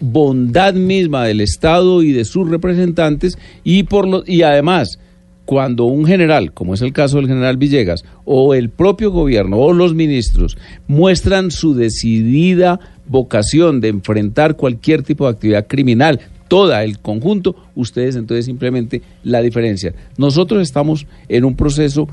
bondad 0.00 0.74
misma 0.74 1.24
del 1.24 1.40
Estado 1.40 2.02
y 2.02 2.12
de 2.12 2.24
sus 2.24 2.48
representantes 2.48 3.38
y 3.62 3.84
por 3.84 4.08
lo, 4.08 4.24
y 4.26 4.42
además 4.42 4.98
cuando 5.44 5.84
un 5.84 6.06
general, 6.06 6.52
como 6.52 6.74
es 6.74 6.80
el 6.80 6.92
caso 6.92 7.16
del 7.16 7.26
general 7.26 7.56
Villegas, 7.56 8.04
o 8.24 8.54
el 8.54 8.70
propio 8.70 9.10
gobierno 9.10 9.58
o 9.58 9.72
los 9.72 9.94
ministros 9.94 10.56
muestran 10.86 11.50
su 11.50 11.74
decidida 11.74 12.78
vocación 13.06 13.80
de 13.80 13.88
enfrentar 13.88 14.56
cualquier 14.56 15.02
tipo 15.02 15.24
de 15.24 15.32
actividad 15.32 15.66
criminal, 15.66 16.20
toda 16.46 16.84
el 16.84 17.00
conjunto, 17.00 17.56
ustedes 17.74 18.14
entonces 18.14 18.44
simplemente 18.44 19.02
la 19.24 19.42
diferencia. 19.42 19.92
Nosotros 20.16 20.62
estamos 20.62 21.06
en 21.28 21.44
un 21.44 21.56
proceso 21.56 22.08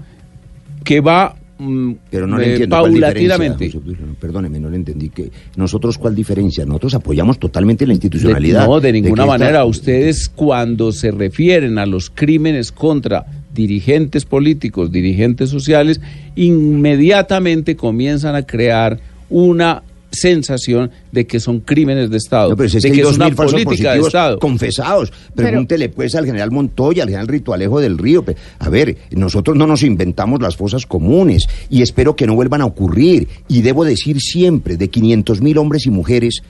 que 0.84 1.00
va 1.02 1.36
Pero 2.12 2.28
no 2.28 2.38
le 2.38 2.46
eh, 2.46 2.52
entiendo 2.52 2.76
cuál 2.78 2.92
paulatinamente. 2.92 3.66
diferencia, 3.66 4.06
Perdóneme, 4.20 4.60
no 4.60 4.70
le 4.70 4.76
entendí 4.76 5.10
que 5.10 5.32
nosotros 5.56 5.98
cuál 5.98 6.14
diferencia. 6.14 6.66
Nosotros 6.66 6.94
apoyamos 6.94 7.40
totalmente 7.40 7.88
la 7.88 7.94
institucionalidad. 7.94 8.62
De- 8.62 8.68
no, 8.68 8.80
de 8.80 8.92
ninguna 8.94 9.24
esta- 9.24 9.38
manera. 9.38 9.66
Ustedes 9.66 10.30
cuando 10.30 10.92
se 10.92 11.10
refieren 11.12 11.80
a 11.80 11.86
los 11.88 12.10
crímenes 12.12 12.72
contra 12.72 13.26
dirigentes 13.56 14.24
políticos, 14.26 14.92
dirigentes 14.92 15.50
sociales, 15.50 16.00
inmediatamente 16.36 17.76
comienzan 17.76 18.36
a 18.36 18.44
crear 18.44 19.00
una 19.30 19.84
sensación 20.12 20.92
de 21.12 21.28
que 21.28 21.40
son 21.40 21.60
crímenes 21.60 22.10
de 22.10 22.18
Estado, 22.18 22.50
No, 22.52 22.56
pero 22.58 22.70
si 22.70 22.78
es 22.78 22.84
de 22.84 22.90
que 22.92 23.02
que 23.02 23.02
es 23.10 23.16
una 23.16 23.30
política 23.32 23.94
de 23.94 24.00
Estado. 24.00 24.40
confesados. 24.40 25.12
Pero- 25.36 25.50
Pregúntele 25.50 25.90
pues 25.90 26.16
al 26.16 26.26
general 26.26 26.52
Montoya, 26.52 27.04
al 27.04 27.10
general 27.10 27.28
Ritualejo 27.28 27.80
del 27.80 27.98
Río. 27.98 28.24
A 28.60 28.70
ver, 28.70 28.98
nosotros 29.12 29.56
no 29.58 29.68
nos 29.68 29.84
inventamos 29.84 30.42
las 30.42 30.56
fosas 30.56 30.86
comunes 30.86 31.48
y 31.70 31.82
espero 31.82 32.16
que 32.16 32.26
no 32.28 32.36
vuelvan 32.36 32.62
a 32.62 32.66
ocurrir. 32.66 33.28
Y 33.48 33.62
debo 33.62 33.86
decir 33.86 34.20
siempre, 34.20 34.78
de 34.78 34.90
500 34.90 35.42
mil 35.42 35.58
hombres 35.58 35.86
y 35.86 35.90
mujeres, 35.92 36.42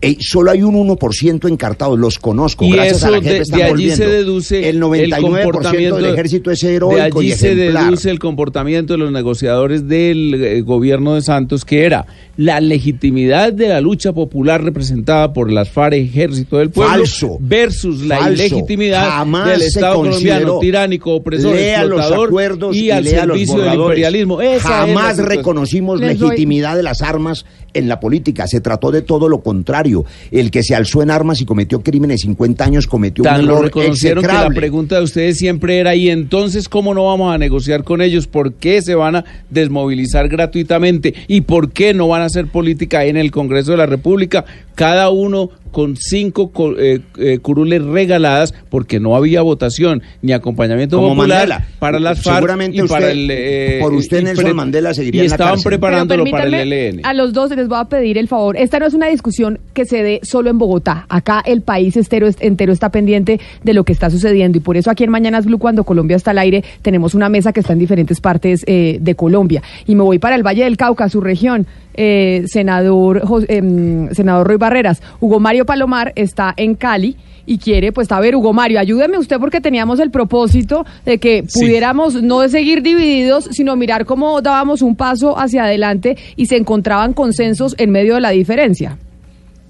eh, 0.00 0.16
solo 0.20 0.52
hay 0.52 0.62
un 0.62 0.76
1% 0.76 1.48
encartado, 1.48 1.96
los 1.96 2.20
conozco. 2.20 2.64
Y 2.64 2.70
gracias 2.70 3.02
a 3.02 3.10
la 3.10 3.20
jefe 3.20 3.34
de, 3.34 3.40
están 3.40 3.58
de 3.58 3.64
allí 3.64 3.72
volviendo. 3.72 3.96
se 3.96 4.06
deduce 4.06 4.68
el 4.68 4.80
99% 4.80 5.20
comportamiento 5.42 5.96
del 5.96 6.04
ejército 6.12 6.50
es 6.52 6.60
de 6.60 6.74
heroico 6.76 7.18
allí 7.18 7.32
y 7.32 7.32
se 7.32 7.56
deduce 7.56 8.08
el 8.08 8.20
comportamiento 8.20 8.92
de 8.92 8.98
los 8.98 9.10
negociadores 9.10 9.88
del 9.88 10.34
eh, 10.34 10.60
gobierno 10.60 11.16
de 11.16 11.22
Santos, 11.22 11.64
que 11.64 11.84
era 11.84 12.06
la 12.38 12.60
legitimidad 12.60 13.52
de 13.52 13.66
la 13.66 13.80
lucha 13.80 14.12
popular 14.12 14.62
representada 14.62 15.32
por 15.32 15.50
las 15.52 15.70
FARC 15.70 15.94
Ejército 15.94 16.58
del 16.58 16.70
Pueblo 16.70 16.92
Falso. 16.98 17.36
versus 17.40 18.02
la 18.06 18.18
Falso. 18.20 18.32
ilegitimidad 18.44 19.08
Jamás 19.10 19.48
del 19.50 19.62
Estado 19.62 19.96
colombiano 19.96 20.58
tiránico, 20.60 21.14
opresor, 21.16 21.50
los 21.54 21.60
explotador 21.60 22.28
acuerdos 22.28 22.76
y, 22.76 22.84
y 22.84 22.90
al 22.92 23.02
lea 23.02 23.26
los 23.26 23.36
servicio 23.38 23.60
del 23.62 23.74
imperialismo. 23.80 24.40
Esa 24.40 24.68
Jamás 24.68 25.18
reconocimos 25.18 25.98
Les 26.00 26.16
doy- 26.16 26.28
legitimidad 26.30 26.76
de 26.76 26.84
las 26.84 27.02
armas 27.02 27.44
en 27.74 27.88
la 27.88 27.98
política. 27.98 28.46
Se 28.46 28.60
trató 28.60 28.92
de 28.92 29.02
todo 29.02 29.28
lo 29.28 29.40
contrario. 29.40 30.04
El 30.30 30.50
que 30.52 30.62
se 30.62 30.76
alzó 30.76 31.02
en 31.02 31.10
armas 31.10 31.40
y 31.40 31.44
cometió 31.44 31.80
crímenes 31.82 32.20
50 32.22 32.64
años 32.64 32.86
cometió 32.86 33.24
Tan 33.24 33.40
un 33.40 33.46
lo 33.48 33.52
error 33.54 33.64
reconocieron 33.66 34.22
que 34.24 34.32
la 34.32 34.48
pregunta 34.50 34.96
de 34.98 35.02
ustedes 35.02 35.36
siempre 35.38 35.78
era, 35.78 35.96
¿y 35.96 36.08
entonces 36.08 36.68
cómo 36.68 36.94
no 36.94 37.04
vamos 37.06 37.34
a 37.34 37.36
negociar 37.38 37.82
con 37.82 38.00
ellos? 38.00 38.28
¿Por 38.28 38.54
qué 38.54 38.80
se 38.80 38.94
van 38.94 39.16
a 39.16 39.24
desmovilizar 39.50 40.28
gratuitamente? 40.28 41.14
¿Y 41.26 41.40
por 41.42 41.70
qué 41.72 41.92
no 41.94 42.06
van 42.08 42.22
a 42.22 42.27
hacer 42.28 42.46
política 42.46 43.04
en 43.04 43.16
el 43.16 43.30
Congreso 43.30 43.72
de 43.72 43.78
la 43.78 43.86
República? 43.86 44.44
Cada 44.74 45.10
uno 45.10 45.50
con 45.68 45.96
cinco 45.96 46.50
co- 46.50 46.76
eh, 46.78 47.00
eh, 47.18 47.38
curules 47.38 47.82
regaladas 47.84 48.54
porque 48.70 49.00
no 49.00 49.16
había 49.16 49.42
votación 49.42 50.02
ni 50.22 50.32
acompañamiento 50.32 50.96
Como 50.96 51.10
popular 51.10 51.48
Mandela. 51.48 51.66
para 51.78 51.98
las 52.00 52.22
FARC 52.22 52.36
Seguramente 52.36 52.76
y 52.78 52.80
para 52.88 53.06
usted- 53.06 53.10
el 53.10 53.30
eh, 53.30 53.78
por 53.80 53.94
usted 53.94 54.22
Nelson 54.22 54.56
Mandela 54.56 54.94
seguiría 54.94 55.22
y 55.22 55.24
en 55.26 55.30
la 55.30 55.34
estaban 55.34 55.54
cárcel. 55.54 55.70
preparándolo 55.70 56.24
para 56.30 56.44
el 56.44 56.54
ELN. 56.72 57.00
A 57.04 57.14
los 57.14 57.32
dos 57.32 57.50
les 57.54 57.68
voy 57.68 57.78
a 57.78 57.84
pedir 57.84 58.18
el 58.18 58.28
favor. 58.28 58.56
Esta 58.56 58.78
no 58.78 58.86
es 58.86 58.94
una 58.94 59.06
discusión 59.08 59.58
que 59.74 59.84
se 59.84 60.02
dé 60.02 60.20
solo 60.22 60.50
en 60.50 60.58
Bogotá. 60.58 61.06
Acá 61.08 61.42
el 61.44 61.62
país 61.62 61.96
entero, 61.96 62.28
entero 62.40 62.72
está 62.72 62.90
pendiente 62.90 63.40
de 63.62 63.74
lo 63.74 63.84
que 63.84 63.92
está 63.92 64.10
sucediendo 64.10 64.58
y 64.58 64.60
por 64.60 64.76
eso 64.76 64.90
aquí 64.90 65.04
en 65.04 65.10
Mañanas 65.10 65.44
Blue, 65.46 65.58
cuando 65.58 65.84
Colombia 65.84 66.16
está 66.16 66.32
al 66.32 66.38
aire, 66.38 66.64
tenemos 66.82 67.14
una 67.14 67.28
mesa 67.28 67.52
que 67.52 67.60
está 67.60 67.72
en 67.72 67.78
diferentes 67.78 68.20
partes 68.20 68.64
eh, 68.66 68.98
de 69.00 69.14
Colombia. 69.14 69.62
Y 69.86 69.94
me 69.94 70.02
voy 70.02 70.18
para 70.18 70.34
el 70.36 70.42
Valle 70.46 70.64
del 70.64 70.76
Cauca, 70.76 71.08
su 71.08 71.20
región. 71.20 71.66
Eh, 72.00 72.44
senador, 72.46 73.22
Jos- 73.26 73.44
em, 73.48 74.08
senador 74.14 74.46
Roy 74.46 74.56
Barreras. 74.56 75.02
Hugo 75.20 75.40
Mario 75.40 75.57
Palomar 75.66 76.12
está 76.16 76.54
en 76.56 76.74
Cali 76.74 77.16
y 77.46 77.56
quiere, 77.58 77.92
pues, 77.92 78.12
a 78.12 78.20
ver, 78.20 78.36
Hugo 78.36 78.52
Mario, 78.52 78.78
ayúdeme 78.78 79.16
usted 79.16 79.38
porque 79.38 79.60
teníamos 79.62 80.00
el 80.00 80.10
propósito 80.10 80.84
de 81.06 81.18
que 81.18 81.44
Sí. 81.48 81.60
pudiéramos 81.60 82.22
no 82.22 82.40
de 82.40 82.50
seguir 82.50 82.82
divididos, 82.82 83.48
sino 83.52 83.74
mirar 83.76 84.04
cómo 84.04 84.42
dábamos 84.42 84.82
un 84.82 84.96
paso 84.96 85.38
hacia 85.38 85.64
adelante 85.64 86.16
y 86.36 86.46
se 86.46 86.56
encontraban 86.56 87.14
consensos 87.14 87.74
en 87.78 87.90
medio 87.90 88.16
de 88.16 88.20
la 88.20 88.30
diferencia. 88.30 88.98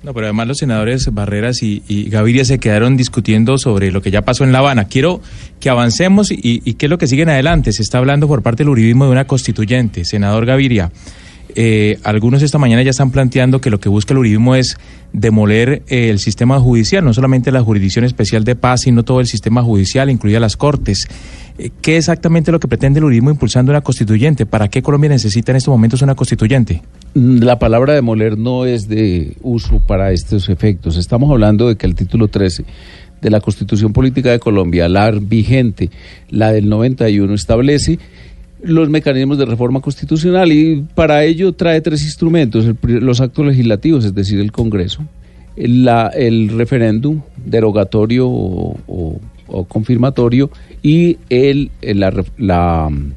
No, 0.02 0.15
pero 0.15 0.27
además 0.27 0.47
los 0.47 0.59
senadores 0.59 1.12
Barreras 1.12 1.60
y, 1.62 1.82
y 1.89 2.09
Gaviria 2.09 2.44
se 2.44 2.59
quedaron 2.60 2.97
discutiendo 2.97 3.59
sobre 3.59 3.90
lo 3.90 4.01
que 4.01 4.12
ya 4.12 4.23
pasó 4.23 4.44
en 4.44 4.52
La 4.52 4.59
Habana. 4.60 4.85
Quiero 4.85 5.20
que 5.59 5.70
avancemos 5.70 6.31
y, 6.31 6.39
y 6.65 6.74
qué 6.74 6.86
es 6.86 6.90
lo 6.90 6.98
que 6.98 7.09
sigue 7.09 7.23
en 7.23 7.31
adelante. 7.31 7.73
Se 7.73 7.82
está 7.82 7.98
hablando 7.98 8.28
por 8.28 8.43
parte 8.43 8.62
del 8.62 8.70
uribismo 8.70 9.06
de 9.06 9.10
una 9.10 9.27
constituyente. 9.27 10.05
Senador 10.05 10.47
Gaviria, 10.47 10.93
eh, 11.55 11.99
algunos 12.05 12.43
esta 12.43 12.59
mañana 12.59 12.83
ya 12.83 12.91
están 12.91 13.11
planteando 13.11 13.61
que 13.61 13.70
lo 13.70 13.81
que 13.81 13.89
busca 13.89 14.12
el 14.12 14.19
uribismo 14.19 14.55
es 14.55 14.77
demoler 15.12 15.83
eh, 15.89 16.11
el 16.11 16.19
sistema 16.19 16.61
judicial, 16.61 17.05
no 17.05 17.15
solamente 17.15 17.51
la 17.51 17.62
jurisdicción 17.62 18.05
especial 18.05 18.45
de 18.45 18.55
paz, 18.55 18.83
sino 18.83 19.03
todo 19.05 19.20
el 19.20 19.27
sistema 19.27 19.62
judicial, 19.62 20.11
incluidas 20.11 20.41
las 20.41 20.57
cortes. 20.57 21.09
Eh, 21.59 21.70
¿Qué 21.81 21.97
exactamente 21.97 22.53
lo 22.53 22.61
que 22.61 22.69
pretende 22.69 22.99
el 22.99 23.05
uribismo 23.05 23.31
impulsando 23.31 23.73
una 23.73 23.81
constituyente? 23.81 24.47
¿Para 24.47 24.69
qué 24.69 24.83
Colombia 24.83 25.11
necesita 25.11 25.53
en 25.53 25.57
estos 25.57 25.73
momentos 25.73 26.03
una 26.03 26.15
constituyente? 26.15 26.83
Mm, 27.15 27.39
La 27.43 27.59
palabra 27.59 27.95
demoler 27.95 28.37
no 28.37 28.66
es 28.66 28.89
de 28.89 29.37
uso 29.43 29.81
para 29.81 30.12
estos 30.12 30.49
efectos. 30.49 30.97
Estamos 30.97 31.31
hablando 31.31 31.69
de 31.69 31.77
que 31.77 31.87
el 31.87 31.95
título 31.95 32.29
13 32.29 32.65
de 33.20 33.31
la 33.31 33.41
Constitución 33.41 33.93
Política 33.93 34.31
de 34.31 34.39
Colombia, 34.39 34.89
la 34.89 35.11
vigente, 35.11 35.91
la 36.31 36.53
del 36.53 36.69
91, 36.69 37.35
establece 37.35 37.99
los 38.62 38.89
mecanismos 38.90 39.39
de 39.39 39.44
reforma 39.47 39.80
constitucional 39.80 40.51
y 40.52 40.85
para 40.94 41.24
ello 41.24 41.52
trae 41.52 41.80
tres 41.80 42.02
instrumentos, 42.02 42.64
el 42.64 42.76
los 43.05 43.20
actos 43.20 43.47
legislativos, 43.47 44.05
es 44.05 44.14
decir, 44.14 44.40
el 44.40 44.51
Congreso, 44.52 45.05
el, 45.56 45.85
la- 45.85 46.09
el 46.09 46.48
referéndum 46.51 47.20
derogatorio 47.44 48.26
o, 48.28 49.20
confirmatorio 49.68 50.51
y 50.82 51.18
el, 51.30 51.70
la, 51.82 52.12
la, 52.36 52.89
mm, 52.90 53.12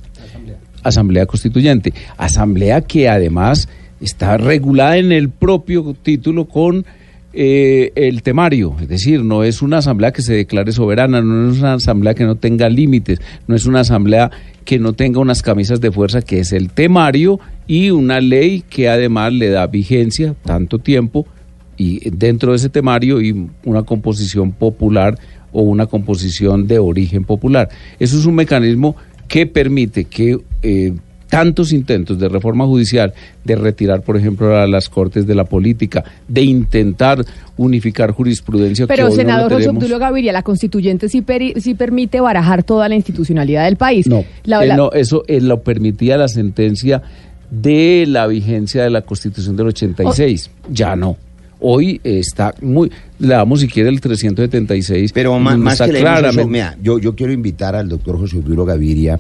Asamblea 0.84 1.26
Constituyente. 1.26 1.94
Asamblea 2.18 2.82
que 2.82 3.10
además 3.10 3.68
está 4.00 4.38
regulada 4.38 4.98
en 4.98 5.12
el 5.12 5.30
propio 5.30 5.96
título 6.02 6.46
con 6.46 6.86
eh, 7.34 7.92
el 7.96 8.24
temario, 8.24 8.76
es 8.82 8.90
decir, 8.90 9.24
no 9.24 9.44
es 9.44 9.62
una 9.62 9.78
asamblea 9.78 10.12
que 10.12 10.22
se 10.22 10.34
declare 10.34 10.72
soberana, 10.72 11.22
no 11.22 11.52
es 11.52 11.60
una 11.60 11.74
asamblea 11.74 12.14
que 12.14 12.26
no 12.26 12.36
tenga 12.36 12.70
límites, 12.70 13.20
no 13.48 13.56
es 13.56 13.66
una 13.66 13.82
asamblea 13.82 14.32
que 14.66 14.80
no 14.80 14.94
tenga 14.94 15.20
unas 15.20 15.42
camisas 15.42 15.80
de 15.80 15.92
fuerza, 15.92 16.22
que 16.22 16.40
es 16.40 16.52
el 16.52 16.70
temario 16.72 17.40
y 17.68 17.90
una 17.90 18.20
ley 18.20 18.64
que 18.70 18.90
además 18.90 19.34
le 19.34 19.50
da 19.50 19.68
vigencia 19.68 20.36
tanto 20.44 20.80
tiempo 20.80 21.26
y 21.78 22.10
dentro 22.10 22.52
de 22.52 22.58
ese 22.58 22.70
temario 22.70 23.22
y 23.22 23.48
una 23.66 23.84
composición 23.84 24.52
popular 24.52 25.18
o 25.54 25.62
una 25.62 25.86
composición 25.86 26.68
de 26.68 26.80
origen 26.80 27.24
popular. 27.24 27.70
Eso 28.00 28.18
es 28.18 28.26
un 28.26 28.36
mecanismo 28.36 28.96
que 29.28 29.48
permite 29.48 30.06
que 30.06 30.38
eh, 30.62 30.94
tantos 31.32 31.72
intentos 31.72 32.20
de 32.20 32.28
reforma 32.28 32.66
judicial, 32.66 33.14
de 33.46 33.56
retirar, 33.56 34.02
por 34.02 34.18
ejemplo, 34.18 34.56
a 34.58 34.68
las 34.68 34.90
cortes 34.90 35.26
de 35.26 35.34
la 35.34 35.46
política, 35.46 36.04
de 36.28 36.42
intentar 36.42 37.24
unificar 37.56 38.12
jurisprudencia. 38.12 38.86
que 38.86 38.94
Pero, 38.94 39.08
no 39.10 39.16
senador 39.16 39.54
José. 39.54 39.70
Obdulio 39.70 39.98
Gaviria, 39.98 40.34
la 40.34 40.44
constituyente 40.44 41.08
sí, 41.08 41.22
peri- 41.22 41.58
sí 41.62 41.74
permite 41.74 42.20
barajar 42.20 42.64
toda 42.64 42.90
la 42.90 42.96
institucionalidad 42.96 43.64
del 43.64 43.78
país. 43.78 44.08
No, 44.08 44.26
la, 44.44 44.62
Eh, 44.64 44.68
la- 44.68 44.76
no, 44.76 44.92
eso 44.92 45.24
eh, 45.28 45.40
lo 45.40 45.62
permitía 45.64 46.18
la 46.18 46.28
sentencia 46.28 47.02
de 47.50 48.06
la 48.08 48.28
vigencia 48.28 48.84
de 48.84 48.90
la 48.90 49.02
Constitución 49.02 49.56
del 49.56 49.68
86. 49.68 50.50
Ya 50.70 50.96
no. 50.98 51.16
Hoy 51.62 52.02
está 52.04 52.54
muy. 52.62 52.92
Le 53.20 53.28
damos 53.36 53.62
si 53.62 53.68
quiere 53.68 53.88
el 53.90 54.02
376. 54.02 55.12
Pero 55.14 55.38
más, 55.40 55.54
donde 55.54 55.64
más 55.66 55.74
está 55.76 55.86
que 55.86 55.94
leemos 55.94 56.12
eso, 56.12 56.20
claramente- 56.20 56.52
mira, 56.52 56.78
yo, 56.82 57.00
yo 57.00 57.16
quiero 57.16 57.32
invitar 57.32 57.76
al 57.76 57.88
doctor 57.88 58.18
José 58.18 58.38
Obdulio 58.38 58.66
Gaviria 58.66 59.20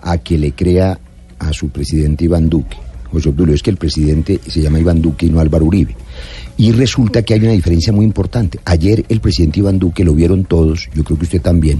a 0.00 0.18
que 0.18 0.38
le 0.38 0.52
crea 0.52 0.98
a 1.38 1.52
su 1.52 1.68
presidente 1.70 2.24
Iván 2.24 2.48
Duque. 2.48 2.76
José 3.10 3.30
Obdulio, 3.30 3.54
es 3.54 3.62
que 3.62 3.70
el 3.70 3.76
presidente 3.78 4.38
se 4.46 4.60
llama 4.60 4.80
Iván 4.80 5.00
Duque 5.00 5.26
y 5.26 5.30
no 5.30 5.40
Álvaro 5.40 5.64
Uribe. 5.64 5.96
Y 6.58 6.72
resulta 6.72 7.22
que 7.22 7.34
hay 7.34 7.40
una 7.40 7.52
diferencia 7.52 7.92
muy 7.92 8.04
importante. 8.04 8.58
Ayer 8.66 9.04
el 9.08 9.20
presidente 9.20 9.60
Iván 9.60 9.78
Duque, 9.78 10.04
lo 10.04 10.14
vieron 10.14 10.44
todos, 10.44 10.88
yo 10.94 11.04
creo 11.04 11.16
que 11.18 11.24
usted 11.24 11.40
también, 11.40 11.78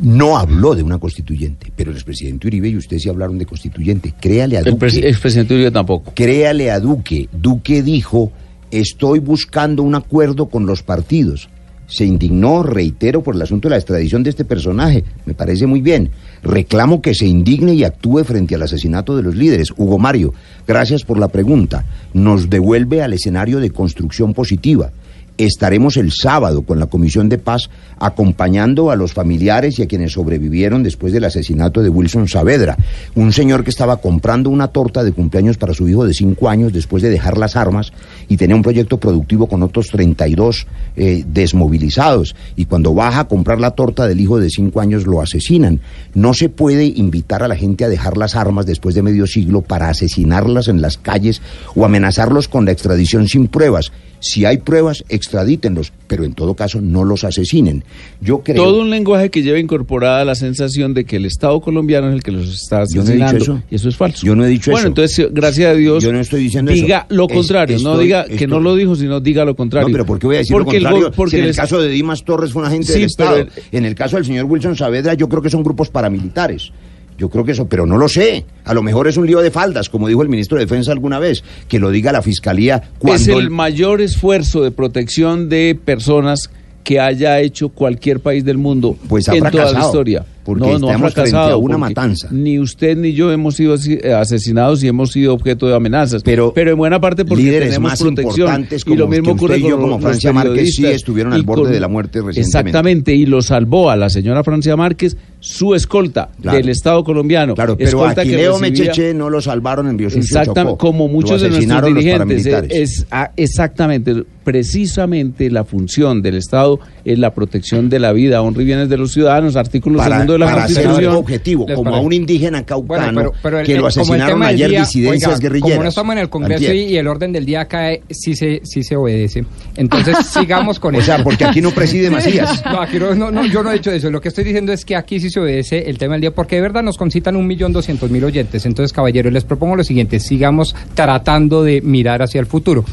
no 0.00 0.36
habló 0.36 0.74
de 0.74 0.82
una 0.82 0.98
constituyente, 0.98 1.72
pero 1.74 1.90
el 1.90 1.96
expresidente 1.96 2.46
Uribe 2.48 2.68
y 2.68 2.76
usted 2.76 2.98
sí 2.98 3.08
hablaron 3.08 3.38
de 3.38 3.46
constituyente. 3.46 4.12
Créale 4.20 4.56
a 4.56 4.60
El 4.60 4.66
Duque. 4.66 4.86
pres- 4.86 5.04
expresidente 5.04 5.54
Uribe 5.54 5.70
tampoco. 5.70 6.12
Créale 6.14 6.70
a 6.70 6.80
Duque. 6.80 7.28
Duque 7.32 7.82
dijo, 7.82 8.30
estoy 8.70 9.20
buscando 9.20 9.82
un 9.82 9.94
acuerdo 9.94 10.48
con 10.48 10.66
los 10.66 10.82
partidos. 10.82 11.48
Se 11.86 12.04
indignó, 12.04 12.62
reitero, 12.64 13.22
por 13.22 13.36
el 13.36 13.42
asunto 13.42 13.68
de 13.68 13.70
la 13.70 13.76
extradición 13.76 14.22
de 14.22 14.30
este 14.30 14.44
personaje. 14.44 15.04
Me 15.24 15.34
parece 15.34 15.66
muy 15.66 15.80
bien. 15.80 16.10
Reclamo 16.46 17.02
que 17.02 17.12
se 17.12 17.26
indigne 17.26 17.74
y 17.74 17.82
actúe 17.82 18.22
frente 18.22 18.54
al 18.54 18.62
asesinato 18.62 19.16
de 19.16 19.22
los 19.24 19.34
líderes. 19.34 19.72
Hugo 19.76 19.98
Mario, 19.98 20.32
gracias 20.66 21.02
por 21.02 21.18
la 21.18 21.26
pregunta. 21.26 21.84
Nos 22.14 22.48
devuelve 22.48 23.02
al 23.02 23.14
escenario 23.14 23.58
de 23.58 23.70
construcción 23.70 24.32
positiva. 24.32 24.92
Estaremos 25.38 25.96
el 25.96 26.12
sábado 26.12 26.62
con 26.62 26.78
la 26.78 26.86
Comisión 26.86 27.28
de 27.28 27.38
Paz 27.38 27.68
acompañando 27.98 28.90
a 28.90 28.96
los 28.96 29.12
familiares 29.12 29.78
y 29.78 29.82
a 29.82 29.86
quienes 29.86 30.12
sobrevivieron 30.12 30.82
después 30.82 31.12
del 31.12 31.24
asesinato 31.24 31.82
de 31.82 31.88
Wilson 31.88 32.28
Saavedra, 32.28 32.76
un 33.14 33.32
señor 33.32 33.64
que 33.64 33.70
estaba 33.70 33.98
comprando 33.98 34.50
una 34.50 34.68
torta 34.68 35.04
de 35.04 35.12
cumpleaños 35.12 35.56
para 35.58 35.74
su 35.74 35.88
hijo 35.88 36.06
de 36.06 36.14
cinco 36.14 36.48
años 36.48 36.72
después 36.72 37.02
de 37.02 37.10
dejar 37.10 37.38
las 37.38 37.56
armas 37.56 37.92
y 38.28 38.36
tenía 38.36 38.56
un 38.56 38.62
proyecto 38.62 38.98
productivo 38.98 39.46
con 39.46 39.62
otros 39.62 39.88
32 39.88 40.66
eh, 40.96 41.24
desmovilizados. 41.26 42.34
Y 42.56 42.64
cuando 42.64 42.94
baja 42.94 43.20
a 43.20 43.28
comprar 43.28 43.60
la 43.60 43.72
torta 43.72 44.06
del 44.06 44.20
hijo 44.20 44.38
de 44.38 44.50
cinco 44.50 44.80
años 44.80 45.06
lo 45.06 45.20
asesinan. 45.20 45.80
No 46.14 46.34
se 46.34 46.48
puede 46.48 46.84
invitar 46.86 47.42
a 47.42 47.48
la 47.48 47.56
gente 47.56 47.84
a 47.84 47.88
dejar 47.88 48.16
las 48.16 48.36
armas 48.36 48.66
después 48.66 48.94
de 48.94 49.02
medio 49.02 49.26
siglo 49.26 49.62
para 49.62 49.88
asesinarlas 49.88 50.68
en 50.68 50.80
las 50.80 50.96
calles 50.96 51.42
o 51.74 51.84
amenazarlos 51.84 52.48
con 52.48 52.64
la 52.64 52.72
extradición 52.72 53.28
sin 53.28 53.48
pruebas. 53.48 53.92
Si 54.28 54.44
hay 54.44 54.56
pruebas, 54.58 55.04
extradítenlos, 55.08 55.92
pero 56.08 56.24
en 56.24 56.32
todo 56.34 56.54
caso 56.54 56.80
no 56.80 57.04
los 57.04 57.22
asesinen. 57.22 57.84
Yo 58.20 58.40
creo... 58.40 58.56
Todo 58.64 58.80
un 58.82 58.90
lenguaje 58.90 59.30
que 59.30 59.42
lleva 59.42 59.58
incorporada 59.58 60.24
la 60.24 60.34
sensación 60.34 60.94
de 60.94 61.04
que 61.04 61.16
el 61.16 61.26
Estado 61.26 61.60
colombiano 61.60 62.08
es 62.08 62.14
el 62.14 62.22
que 62.22 62.32
los 62.32 62.48
está 62.48 62.84
Yo 62.92 63.02
no 63.04 63.10
he 63.10 63.14
dicho 63.14 63.24
asesinando. 63.24 63.38
eso. 63.42 63.62
Y 63.70 63.74
eso 63.76 63.88
es 63.88 63.96
falso. 63.96 64.26
Yo 64.26 64.34
no 64.34 64.44
he 64.44 64.48
dicho 64.48 64.70
bueno, 64.72 64.80
eso. 64.80 64.88
entonces, 64.88 65.28
gracias 65.32 65.70
a 65.70 65.74
Dios, 65.74 66.02
Yo 66.02 66.12
no 66.12 66.20
estoy 66.20 66.42
diciendo 66.42 66.72
eso. 66.72 66.82
diga 66.82 67.06
lo 67.10 67.26
Es- 67.28 67.34
contrario. 67.34 67.78
no 67.80 67.92
estoy- 67.92 68.04
diga 68.04 68.24
que 68.24 68.32
estoy- 68.34 68.46
no 68.48 68.60
lo 68.60 68.74
dijo, 68.74 68.96
sino 68.96 69.20
diga 69.20 69.44
lo 69.44 69.54
contrario. 69.54 69.88
No, 69.88 69.92
pero 69.92 70.06
¿por 70.06 70.18
qué 70.18 70.26
voy 70.26 70.36
a 70.36 70.38
decir 70.40 70.52
Porque 70.56 70.78
el 70.78 70.82
lo 70.82 70.90
contrario? 70.90 71.16
porque 71.16 71.30
si 71.30 71.36
en 71.36 71.42
el 71.44 71.50
el 71.50 71.56
caso 71.56 71.80
de 71.80 71.88
Dimas 71.88 72.24
Torres 72.24 72.52
fue 72.52 72.62
un 72.62 72.68
agente 72.68 72.92
Sí, 72.92 73.00
del 73.00 73.10
pero 73.16 73.36
Estado. 73.36 73.36
el- 73.70 73.76
En 73.78 73.84
el 73.84 73.94
caso 73.94 74.16
del 74.16 74.24
señor 74.24 74.46
Wilson 74.46 74.74
Saavedra, 74.76 75.14
yo 75.14 75.28
creo 75.28 75.40
que 75.42 75.50
son 75.50 75.62
grupos 75.62 75.88
paramilitares. 75.90 76.70
Yo 77.18 77.30
creo 77.30 77.44
que 77.44 77.52
eso, 77.52 77.66
pero 77.66 77.86
no 77.86 77.96
lo 77.96 78.08
sé. 78.08 78.44
A 78.64 78.74
lo 78.74 78.82
mejor 78.82 79.08
es 79.08 79.16
un 79.16 79.26
lío 79.26 79.40
de 79.40 79.50
faldas, 79.50 79.88
como 79.88 80.08
dijo 80.08 80.22
el 80.22 80.28
ministro 80.28 80.58
de 80.58 80.64
Defensa 80.64 80.92
alguna 80.92 81.18
vez, 81.18 81.42
que 81.68 81.78
lo 81.78 81.90
diga 81.90 82.12
la 82.12 82.22
fiscalía 82.22 82.82
cuando 82.98 83.22
es 83.22 83.28
el 83.28 83.50
mayor 83.50 84.00
esfuerzo 84.00 84.62
de 84.62 84.70
protección 84.70 85.48
de 85.48 85.78
personas 85.82 86.50
que 86.84 87.00
haya 87.00 87.40
hecho 87.40 87.70
cualquier 87.70 88.20
país 88.20 88.44
del 88.44 88.58
mundo 88.58 88.96
Pues 89.08 89.28
ha 89.28 89.34
en 89.34 89.50
toda 89.50 89.72
la 89.72 89.80
historia. 89.80 90.24
Porque 90.46 90.62
no, 90.64 90.78
no 90.78 90.86
estamos 90.88 91.12
frente 91.12 91.36
a 91.36 91.56
una 91.56 91.76
matanza. 91.76 92.28
Ni 92.30 92.58
usted 92.58 92.96
ni 92.96 93.12
yo 93.12 93.30
hemos 93.32 93.56
sido 93.56 93.74
eh, 93.74 94.14
asesinados 94.14 94.82
y 94.84 94.88
hemos 94.88 95.10
sido 95.12 95.34
objeto 95.34 95.66
de 95.66 95.74
amenazas. 95.74 96.22
Pero, 96.22 96.54
en 96.56 96.76
buena 96.76 97.00
parte 97.00 97.24
porque 97.26 97.42
líderes 97.42 97.68
tenemos 97.70 97.90
más 97.90 98.00
protección. 98.00 98.34
importantes 98.48 98.82
y 98.82 98.84
como 98.84 98.96
lo 99.00 99.08
mismo 99.08 99.24
que 99.24 99.30
usted 99.32 99.44
ocurre 99.44 99.58
y 99.58 99.62
yo, 99.68 99.78
como 99.80 99.98
Francia 99.98 100.32
Márquez, 100.32 100.74
sí 100.74 100.86
estuvieron 100.86 101.32
al 101.32 101.42
borde 101.42 101.62
con- 101.64 101.72
de 101.72 101.80
la 101.80 101.88
muerte 101.88 102.20
recientemente. 102.20 102.40
Exactamente, 102.40 103.14
y 103.14 103.26
lo 103.26 103.42
salvó 103.42 103.90
a 103.90 103.96
la 103.96 104.08
señora 104.08 104.44
Francia 104.44 104.76
Márquez 104.76 105.16
su 105.40 105.74
escolta 105.74 106.30
Claro. 106.40 106.56
del 106.58 106.68
Estado 106.68 107.04
colombiano. 107.04 107.54
Claro, 107.54 107.76
pero 107.76 108.04
a 108.06 108.14
que 108.14 108.22
Quileo 108.22 108.58
recibía- 108.58 108.70
Mecheche 108.86 109.14
no 109.14 109.28
lo 109.30 109.40
salvaron 109.40 109.88
en 109.88 109.98
Río 109.98 110.08
Exactamente, 110.08 110.72
Chocó. 110.72 110.78
como 110.78 111.08
muchos 111.08 111.40
de 111.42 111.50
nuestros 111.50 111.84
dirigentes. 111.84 112.46
eh. 112.46 112.66
Es, 112.70 113.06
ah, 113.10 113.30
exactamente, 113.36 114.24
precisamente 114.44 115.50
la 115.50 115.64
función 115.64 116.22
del 116.22 116.36
Estado 116.36 116.78
es 117.04 117.18
la 117.18 117.32
protección 117.34 117.88
de 117.88 117.98
la 118.00 118.12
vida, 118.12 118.42
honra 118.42 118.62
y 118.62 118.64
bienes 118.64 118.88
de 118.88 118.96
los 118.96 119.12
ciudadanos, 119.12 119.56
artículo 119.56 119.98
Para- 119.98 120.16
segundo 120.16 120.35
de 120.44 120.50
la 120.50 120.52
para 120.52 120.64
hacer 120.64 120.84
Constitución. 120.84 121.12
un 121.12 121.18
objetivo, 121.18 121.64
¿Les 121.68 121.76
como 121.76 121.94
a 121.94 122.00
un 122.00 122.12
indígena 122.12 122.64
caucano 122.64 123.02
Bueno, 123.04 123.18
pero- 123.20 123.32
pero 123.42 123.58
el- 123.60 123.66
que 123.66 123.72
lo 123.76 123.86
el- 123.88 123.94
como 123.94 124.14
el 124.14 124.20
asesinaron 124.22 124.42
ayer 124.42 124.70
día, 124.70 124.80
disidencias 124.80 125.28
oiga, 125.30 125.40
guerrilleras. 125.40 125.70
Como 125.72 125.82
no 125.82 125.88
estamos 125.88 126.12
en 126.12 126.18
el 126.18 126.28
Congreso 126.28 126.72
y, 126.72 126.96
el 126.96 127.06
orden 127.08 127.32
del 127.32 127.44
día 127.46 127.64
cae, 127.66 128.02
sí 128.10 128.34
se, 128.36 128.60
sí 128.64 128.82
se 128.82 128.96
obedece. 128.96 129.44
Entonces 129.76 130.16
sigamos 130.26 130.78
con 130.80 130.94
O 130.94 130.98
eso. 130.98 131.06
sea, 131.06 131.22
porque 131.24 131.44
aquí 131.44 131.60
no 131.60 131.70
preside 131.70 132.10
Macías. 132.10 132.62
No, 132.64 132.80
aquí 132.80 132.98
no, 132.98 133.14
no, 133.14 133.30
no, 133.30 133.44
yo 133.46 133.62
no 133.62 133.70
he 133.70 133.74
dicho 133.74 133.90
eso. 133.90 134.10
Lo 134.10 134.20
que 134.20 134.28
estoy 134.28 134.44
diciendo 134.44 134.72
es 134.72 134.84
que 134.84 134.96
aquí 134.96 135.20
sí 135.20 135.30
se 135.30 135.40
obedece 135.40 135.88
el 135.90 135.98
tema 135.98 136.14
del 136.14 136.20
día, 136.22 136.30
porque 136.34 136.56
de 136.56 136.62
verdad 136.62 136.82
nos 136.82 136.96
concitan 136.96 137.36
un 137.36 137.46
millón 137.46 137.72
doscientos 137.72 138.10
mil 138.10 138.24
oyentes. 138.24 138.64
Entonces, 138.66 138.92
caballeros, 138.92 139.32
les 139.32 139.44
propongo 139.44 139.76
lo 139.76 139.84
siguiente: 139.84 140.20
sigamos 140.20 140.74
tratando 140.94 141.62
de 141.62 141.80
mirar 141.80 142.22
hacia 142.22 142.40
el 142.40 142.46
futuro. 142.46 142.84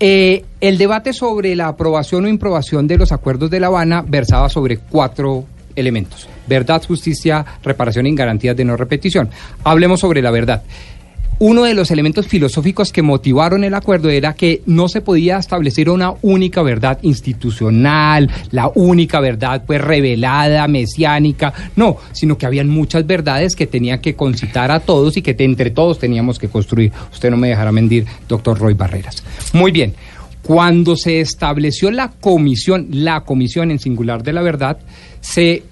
Eh, 0.00 0.44
el 0.60 0.76
debate 0.76 1.12
sobre 1.12 1.54
la 1.54 1.68
aprobación 1.68 2.24
o 2.24 2.28
improbación 2.28 2.88
de 2.88 2.98
los 2.98 3.12
acuerdos 3.12 3.48
de 3.50 3.60
La 3.60 3.68
Habana 3.68 4.04
versaba 4.06 4.48
sobre 4.48 4.78
cuatro 4.78 5.44
elementos. 5.76 6.28
Verdad, 6.46 6.82
justicia, 6.86 7.44
reparación 7.62 8.06
y 8.06 8.14
garantías 8.14 8.56
de 8.56 8.64
no 8.64 8.76
repetición. 8.76 9.30
Hablemos 9.64 10.00
sobre 10.00 10.22
la 10.22 10.30
verdad. 10.30 10.62
Uno 11.40 11.64
de 11.64 11.74
los 11.74 11.90
elementos 11.90 12.28
filosóficos 12.28 12.92
que 12.92 13.02
motivaron 13.02 13.64
el 13.64 13.74
acuerdo 13.74 14.08
era 14.08 14.34
que 14.34 14.62
no 14.66 14.88
se 14.88 15.00
podía 15.00 15.36
establecer 15.38 15.90
una 15.90 16.14
única 16.22 16.62
verdad 16.62 17.00
institucional, 17.02 18.30
la 18.52 18.70
única 18.76 19.18
verdad 19.18 19.64
pues 19.66 19.80
revelada, 19.80 20.68
mesiánica, 20.68 21.52
no, 21.74 21.96
sino 22.12 22.38
que 22.38 22.46
habían 22.46 22.68
muchas 22.68 23.04
verdades 23.04 23.56
que 23.56 23.66
tenían 23.66 24.00
que 24.00 24.14
concitar 24.14 24.70
a 24.70 24.78
todos 24.78 25.16
y 25.16 25.22
que 25.22 25.34
entre 25.40 25.70
todos 25.70 25.98
teníamos 25.98 26.38
que 26.38 26.48
construir. 26.48 26.92
Usted 27.12 27.30
no 27.30 27.36
me 27.36 27.48
dejará 27.48 27.72
mentir, 27.72 28.06
doctor 28.28 28.56
Roy 28.56 28.74
Barreras. 28.74 29.24
Muy 29.52 29.72
bien. 29.72 29.94
Cuando 30.42 30.94
se 30.94 31.20
estableció 31.20 31.90
la 31.90 32.10
comisión, 32.10 32.88
la 32.90 33.22
comisión 33.22 33.70
en 33.70 33.78
singular 33.78 34.22
de 34.22 34.34
la 34.34 34.42
verdad, 34.42 34.76
se 35.24 35.62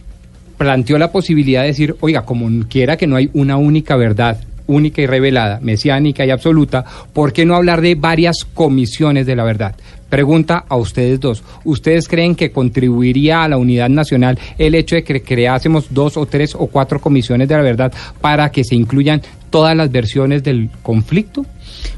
planteó 0.56 0.96
la 0.96 1.12
posibilidad 1.12 1.60
de 1.60 1.68
decir, 1.68 1.94
oiga, 2.00 2.24
como 2.24 2.48
quiera 2.68 2.96
que 2.96 3.06
no 3.06 3.16
hay 3.16 3.28
una 3.34 3.58
única 3.58 3.96
verdad, 3.96 4.40
única 4.66 5.02
y 5.02 5.06
revelada, 5.06 5.60
mesiánica 5.60 6.24
y 6.24 6.30
absoluta, 6.30 6.84
¿por 7.12 7.32
qué 7.32 7.44
no 7.44 7.54
hablar 7.54 7.82
de 7.82 7.94
varias 7.94 8.46
comisiones 8.54 9.26
de 9.26 9.36
la 9.36 9.44
verdad? 9.44 9.74
Pregunta 10.08 10.64
a 10.68 10.76
ustedes 10.76 11.20
dos. 11.20 11.42
¿Ustedes 11.64 12.08
creen 12.08 12.34
que 12.34 12.50
contribuiría 12.50 13.44
a 13.44 13.48
la 13.48 13.58
unidad 13.58 13.88
nacional 13.88 14.38
el 14.56 14.74
hecho 14.74 14.94
de 14.94 15.04
que 15.04 15.22
creásemos 15.22 15.86
dos 15.90 16.16
o 16.16 16.26
tres 16.26 16.54
o 16.54 16.66
cuatro 16.68 17.00
comisiones 17.00 17.48
de 17.48 17.54
la 17.54 17.62
verdad 17.62 17.92
para 18.20 18.50
que 18.50 18.64
se 18.64 18.74
incluyan 18.74 19.20
todas 19.50 19.76
las 19.76 19.92
versiones 19.92 20.42
del 20.42 20.70
conflicto? 20.82 21.44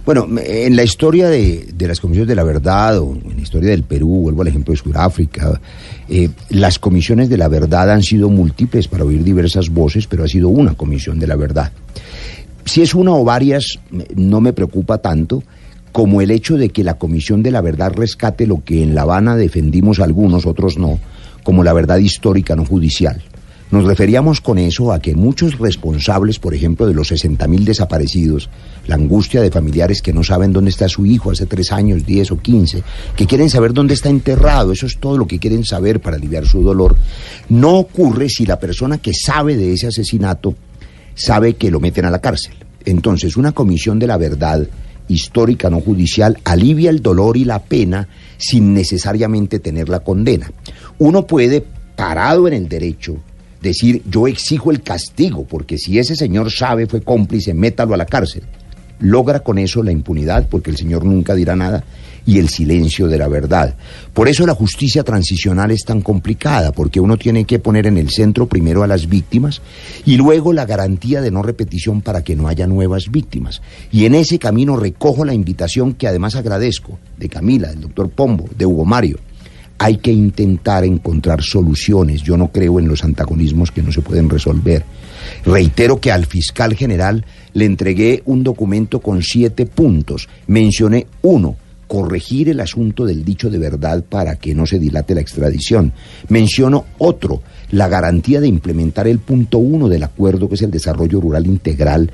Bueno, 0.05 0.27
en 0.45 0.77
la 0.77 0.83
historia 0.83 1.29
de, 1.29 1.69
de 1.75 1.89
las 1.89 2.01
comisiones 2.01 2.29
de 2.29 2.35
la 2.35 2.45
verdad, 2.45 2.99
o 2.99 3.15
en 3.15 3.37
la 3.37 3.43
historia 3.43 3.71
del 3.71 3.85
Perú, 3.85 4.23
vuelvo 4.23 4.43
al 4.43 4.49
ejemplo 4.49 4.73
de 4.73 4.79
Sudáfrica, 4.79 5.61
eh, 6.09 6.29
las 6.51 6.79
comisiones 6.79 7.29
de 7.29 7.39
la 7.39 7.49
verdad 7.49 7.91
han 7.91 8.03
sido 8.03 8.29
múltiples 8.29 8.89
para 8.89 9.05
oír 9.05 9.25
diversas 9.25 9.71
voces, 9.71 10.07
pero 10.07 10.25
ha 10.25 10.29
sido 10.29 10.49
una 10.49 10.75
comisión 10.75 11.19
de 11.19 11.27
la 11.27 11.37
verdad. 11.37 11.73
Si 12.65 12.83
es 12.83 12.95
una 12.95 13.13
o 13.13 13.25
varias, 13.25 13.79
no 14.15 14.41
me 14.41 14.53
preocupa 14.53 14.99
tanto 14.99 15.43
como 15.93 16.21
el 16.21 16.31
hecho 16.31 16.57
de 16.57 16.71
que 16.71 16.83
la 16.83 16.95
comisión 16.95 17.43
de 17.43 17.53
la 17.53 17.61
verdad 17.61 17.93
rescate 17.93 18.47
lo 18.47 18.65
que 18.65 18.83
en 18.83 18.95
La 18.95 19.03
Habana 19.03 19.37
defendimos 19.37 20.01
algunos, 20.01 20.45
otros 20.45 20.77
no, 20.77 20.99
como 21.45 21.63
la 21.63 21.73
verdad 21.73 21.99
histórica 21.99 22.57
no 22.57 22.65
judicial. 22.65 23.23
Nos 23.71 23.85
referíamos 23.85 24.41
con 24.41 24.59
eso 24.59 24.93
a 24.93 25.01
que 25.01 25.15
muchos 25.15 25.59
responsables, 25.59 26.39
por 26.39 26.55
ejemplo, 26.55 26.87
de 26.87 26.95
los 26.95 27.11
60.000 27.11 27.65
desaparecidos, 27.65 28.51
la 28.87 28.95
angustia 28.95 29.41
de 29.41 29.51
familiares 29.51 30.03
que 30.03 30.13
no 30.13 30.23
saben 30.23 30.53
dónde 30.53 30.71
está 30.71 30.89
su 30.89 31.07
hijo 31.07 31.31
hace 31.31 31.47
tres 31.47 31.73
años, 31.73 32.05
10 32.07 32.33
o 32.33 32.39
15, 32.39 32.83
que 33.17 33.27
quieren 33.27 33.51
saber 33.51 33.73
dónde 33.73 33.95
está 33.95 34.11
enterrado, 34.11 34.73
eso 34.73 34.87
es 34.87 34.99
todo 34.99 35.17
lo 35.17 35.27
que 35.27 35.39
quieren 35.39 35.65
saber 35.65 36.01
para 36.01 36.17
aliviar 36.17 36.47
su 36.47 36.63
dolor, 36.63 36.97
no 37.49 37.79
ocurre 37.79 38.29
si 38.29 38.47
la 38.47 38.61
persona 38.61 38.99
que 38.99 39.13
sabe 39.15 39.57
de 39.57 39.73
ese 39.73 39.89
asesinato 39.89 40.55
sabe 41.15 41.55
que 41.55 41.71
lo 41.71 41.81
meten 41.81 42.05
a 42.05 42.11
la 42.11 42.21
cárcel. 42.21 42.55
Entonces, 42.85 43.37
una 43.37 43.53
comisión 43.53 43.99
de 43.99 44.07
la 44.07 44.19
verdad 44.19 44.67
histórica, 45.09 45.71
no 45.71 45.81
judicial, 45.81 46.39
alivia 46.45 46.91
el 46.91 47.03
dolor 47.03 47.37
y 47.37 47.45
la 47.45 47.63
pena 47.63 48.09
sin 48.37 48.75
necesariamente 48.75 49.59
tener 49.59 49.89
la 49.89 50.01
condena. 50.01 50.51
Uno 50.99 51.27
puede, 51.27 51.65
parado 51.97 52.47
en 52.49 52.55
el 52.55 52.69
derecho, 52.69 53.17
decir 53.69 54.03
yo 54.09 54.29
exijo 54.29 54.71
el 54.71 54.83
castigo, 54.83 55.45
porque 55.45 55.79
si 55.79 55.99
ese 55.99 56.15
señor 56.15 56.53
sabe, 56.53 56.87
fue 56.87 57.03
cómplice, 57.03 57.55
métalo 57.55 57.95
a 57.95 57.97
la 57.97 58.07
cárcel. 58.07 58.45
Logra 59.01 59.41
con 59.41 59.59
eso 59.59 59.83
la 59.83 59.91
impunidad, 59.91 60.49
porque 60.49 60.71
el 60.71 60.77
señor 60.77 61.05
nunca 61.05 61.35
dirá 61.35 61.57
nada, 61.57 61.85
y 62.27 62.39
el 62.39 62.49
silencio 62.49 63.09
de 63.09 63.19
la 63.19 63.29
verdad. 63.29 63.75
Por 64.13 64.29
eso 64.29 64.47
la 64.47 64.55
justicia 64.55 65.03
transicional 65.03 65.71
es 65.71 65.85
tan 65.85 66.01
complicada, 66.01 66.73
porque 66.73 67.01
uno 67.01 67.17
tiene 67.17 67.45
que 67.45 67.59
poner 67.59 67.87
en 67.87 67.99
el 67.99 68.11
centro 68.11 68.47
primero 68.47 68.83
a 68.83 68.87
las 68.87 69.09
víctimas 69.09 69.61
y 70.07 70.17
luego 70.17 70.53
la 70.53 70.65
garantía 70.65 71.21
de 71.21 71.31
no 71.31 71.43
repetición 71.43 72.01
para 72.01 72.23
que 72.23 72.37
no 72.37 72.49
haya 72.49 72.67
nuevas 72.67 73.11
víctimas. 73.11 73.61
Y 73.93 74.07
en 74.07 74.15
ese 74.15 74.39
camino 74.39 74.77
recojo 74.77 75.25
la 75.25 75.35
invitación 75.35 75.95
que 75.95 76.09
además 76.09 76.35
agradezco 76.37 76.99
de 77.19 77.29
Camila, 77.29 77.69
del 77.69 77.83
doctor 77.83 78.09
Pombo, 78.11 78.49
de 78.57 78.67
Hugo 78.67 78.85
Mario. 78.85 79.19
Hay 79.79 79.99
que 79.99 80.13
intentar 80.13 80.85
encontrar 80.85 81.43
soluciones. 81.43 82.23
Yo 82.23 82.37
no 82.37 82.49
creo 82.49 82.79
en 82.79 82.89
los 82.89 83.05
antagonismos 83.05 83.71
que 83.71 83.83
no 83.83 83.93
se 83.93 84.03
pueden 84.03 84.31
resolver. 84.31 84.85
Reitero 85.45 86.01
que 86.01 86.13
al 86.13 86.27
fiscal 86.27 86.75
general 86.75 87.25
le 87.53 87.65
entregué 87.65 88.23
un 88.27 88.43
documento 88.45 89.01
con 89.01 89.23
siete 89.23 89.67
puntos. 89.67 90.29
Mencioné 90.47 91.07
uno, 91.23 91.57
corregir 91.87 92.49
el 92.49 92.61
asunto 92.61 93.05
del 93.05 93.25
dicho 93.25 93.51
de 93.51 93.59
verdad 93.59 94.05
para 94.09 94.37
que 94.37 94.55
no 94.55 94.67
se 94.67 94.79
dilate 94.79 95.15
la 95.15 95.21
extradición. 95.21 95.93
Menciono 96.29 96.87
otro, 96.99 97.43
la 97.71 97.89
garantía 97.89 98.41
de 98.41 98.49
implementar 98.49 99.07
el 99.07 99.19
punto 99.19 99.59
uno 99.59 99.89
del 99.89 100.03
acuerdo, 100.03 100.49
que 100.49 100.55
es 100.55 100.63
el 100.63 100.71
desarrollo 100.71 101.21
rural 101.21 101.47
integral, 101.47 102.11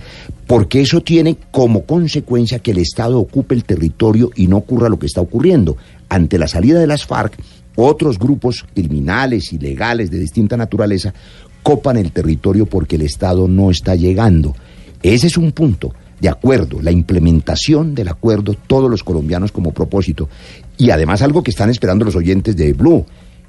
porque 0.47 0.81
eso 0.81 1.01
tiene 1.01 1.37
como 1.51 1.85
consecuencia 1.85 2.59
que 2.59 2.73
el 2.73 2.79
Estado 2.79 3.19
ocupe 3.19 3.55
el 3.55 3.65
territorio 3.65 4.31
y 4.35 4.49
no 4.49 4.59
ocurra 4.59 4.89
lo 4.89 4.99
que 4.99 5.07
está 5.07 5.21
ocurriendo. 5.21 5.77
Ante 6.11 6.39
la 6.39 6.49
salida 6.49 6.79
de 6.79 6.87
las 6.87 7.07
FARC, 7.07 7.41
otros 7.77 8.19
grupos 8.19 8.67
criminales, 8.75 9.53
ilegales, 9.55 10.11
de 10.11 10.19
distinta 10.19 10.59
naturaleza, 10.59 11.15
copan 11.63 11.97
el 11.97 12.13
territorio 12.13 12.67
porque 12.67 12.97
el 12.97 13.03
Estado 13.03 13.49
no 13.49 13.71
está 13.71 13.95
llegando. 13.95 14.55
Ese 15.03 15.29
es 15.29 15.39
un 15.39 15.53
punto 15.53 15.95
de 16.21 16.29
acuerdo, 16.29 16.83
la 16.83 16.91
implementación 16.91 17.95
del 17.95 18.09
acuerdo, 18.09 18.55
todos 18.67 18.91
los 18.91 19.03
colombianos 19.03 19.53
como 19.53 19.73
propósito. 19.73 20.29
Y 20.77 20.91
además 20.91 21.23
algo 21.23 21.43
que 21.43 21.51
están 21.51 21.71
esperando 21.71 22.05
los 22.05 22.17
oyentes 22.17 22.57
de 22.57 22.75
Blue. 22.75 23.07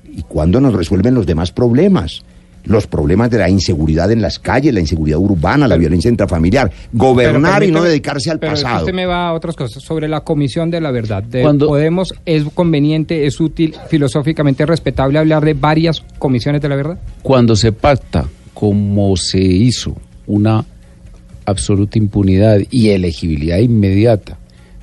¿Y 0.10 0.24
cuándo 0.24 0.62
nos 0.62 0.74
resuelven 0.74 1.14
los 1.14 1.26
demás 1.26 1.52
problemas? 1.52 2.24
Los 2.64 2.86
problemas 2.88 3.30
de 3.32 3.40
la 3.40 3.50
inseguridad 3.50 4.12
en 4.12 4.22
las 4.22 4.38
calles, 4.40 4.74
la 4.74 4.80
inseguridad 4.80 5.18
urbana, 5.18 5.68
la 5.68 5.78
violencia 5.78 6.10
intrafamiliar. 6.10 6.72
Gobernar 6.94 7.64
y 7.64 7.72
no 7.72 7.84
dedicarse 7.84 8.30
al 8.30 8.40
pero 8.40 8.54
pasado. 8.54 8.82
Usted 8.82 8.94
me 8.94 9.06
va 9.08 9.30
a 9.30 9.34
otras 9.34 9.56
cosas 9.56 9.82
sobre 9.84 10.08
la 10.08 10.22
comisión 10.22 10.70
de 10.70 10.80
la 10.80 10.92
verdad. 10.92 11.24
De 11.24 11.42
Cuando- 11.42 11.68
Podemos, 11.68 12.14
es 12.26 12.44
conveniente, 12.54 13.26
es 13.26 13.40
útil, 13.40 13.76
filosóficamente 13.90 14.66
respetable 14.66 15.18
hablar 15.20 15.44
de 15.44 15.54
varias 15.56 16.04
comisiones 16.20 16.62
de 16.62 16.70
la 16.70 16.76
verdad. 16.76 17.00
cuando 17.24 17.56
se 17.56 17.72
pacta 17.72 18.26
como 18.54 19.16
se 19.18 19.40
hizo 19.40 19.96
una 20.28 20.64
absoluta 21.46 21.98
impunidad 21.98 22.60
y 22.70 22.90
elegibilidad 22.90 23.58
inmediata 23.58 24.38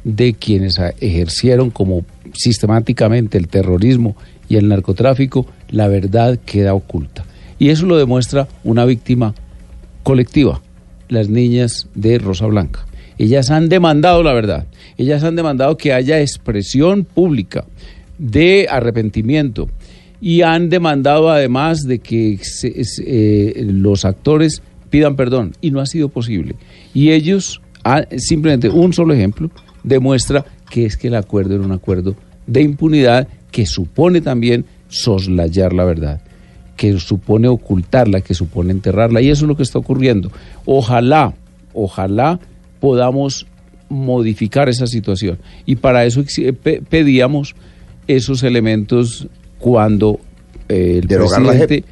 de 0.05 0.35
quienes 0.35 0.79
ejercieron 1.01 1.71
como 1.71 2.05
sistemáticamente 2.33 3.39
el 3.39 3.49
terrorismo 3.49 4.17
y 4.49 4.57
el 4.57 4.69
narcotráfico, 4.69 5.47
la 5.71 5.89
verdad 5.89 6.39
queda 6.45 6.75
oculta. 6.75 7.25
Y 7.59 7.71
eso 7.71 7.87
lo 7.87 7.97
demuestra 7.97 8.49
una 8.65 8.85
víctima 8.85 9.35
colectiva, 10.03 10.61
las 11.09 11.29
niñas 11.29 11.89
de 11.95 12.19
Rosa 12.19 12.47
Blanca. 12.47 12.87
Ellas 13.19 13.51
han 13.51 13.69
demandado 13.69 14.23
la 14.23 14.33
verdad, 14.33 14.67
ellas 14.97 15.25
han 15.25 15.35
demandado 15.37 15.77
que 15.77 15.93
haya 15.93 16.21
expresión 16.21 17.05
pública 17.05 17.65
de 18.19 18.69
arrepentimiento 18.71 19.69
y 20.21 20.43
han 20.43 20.69
demandado 20.69 21.31
además 21.31 21.83
de 21.85 21.99
que 21.99 22.39
eh, 23.05 23.65
los 23.67 24.05
actores 24.05 24.63
pidan 24.91 25.17
perdón 25.17 25.53
y 25.61 25.71
no 25.73 25.81
ha 25.81 25.87
sido 25.87 26.09
posible. 26.09 26.55
Y 26.95 27.11
ellos, 27.11 27.61
han- 27.83 28.07
simplemente 28.19 28.69
un 28.69 28.93
solo 28.93 29.15
ejemplo, 29.15 29.51
demuestra 29.83 30.45
que 30.71 30.87
es 30.87 30.97
que 30.97 31.09
el 31.09 31.15
acuerdo 31.17 31.55
era 31.57 31.65
un 31.65 31.73
acuerdo 31.73 32.15
de 32.47 32.63
impunidad 32.63 33.27
que 33.51 33.67
supone 33.67 34.21
también 34.21 34.65
soslayar 34.89 35.73
la 35.73 35.85
verdad 35.85 36.21
que 36.79 36.99
supone 37.01 37.49
ocultarla, 37.49 38.21
que 38.21 38.35
supone 38.35 38.71
enterrarla, 38.71 39.21
y 39.21 39.31
eso 39.31 39.45
es 39.45 39.49
lo 39.49 39.57
que 39.57 39.65
está 39.65 39.81
ocurriendo. 39.81 40.31
Ojalá, 40.65 41.35
ojalá 41.75 42.39
podamos 42.79 43.47
modificar 43.89 44.69
esa 44.69 44.87
situación. 44.87 45.39
Y 45.67 45.77
para 45.77 46.05
eso 46.05 46.25
pedíamos 46.89 47.57
esos 48.07 48.45
elementos 48.45 49.27
cuando 49.59 50.21
eh, 50.69 51.01
el 51.03 51.09
Derogar 51.09 51.43
presidente 51.43 51.85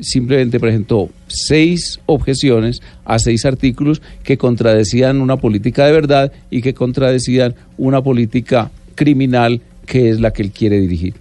simplemente 0.00 0.58
presentó 0.58 1.10
seis 1.26 2.00
objeciones 2.06 2.80
a 3.04 3.18
seis 3.18 3.44
artículos 3.44 4.00
que 4.22 4.38
contradecían 4.38 5.20
una 5.20 5.36
política 5.36 5.84
de 5.84 5.92
verdad 5.92 6.32
y 6.50 6.62
que 6.62 6.72
contradecían 6.72 7.54
una 7.76 8.00
política 8.02 8.70
criminal 8.94 9.60
que 9.84 10.08
es 10.08 10.18
la 10.18 10.32
que 10.32 10.42
él 10.42 10.50
quiere 10.52 10.80
dirigir. 10.80 11.14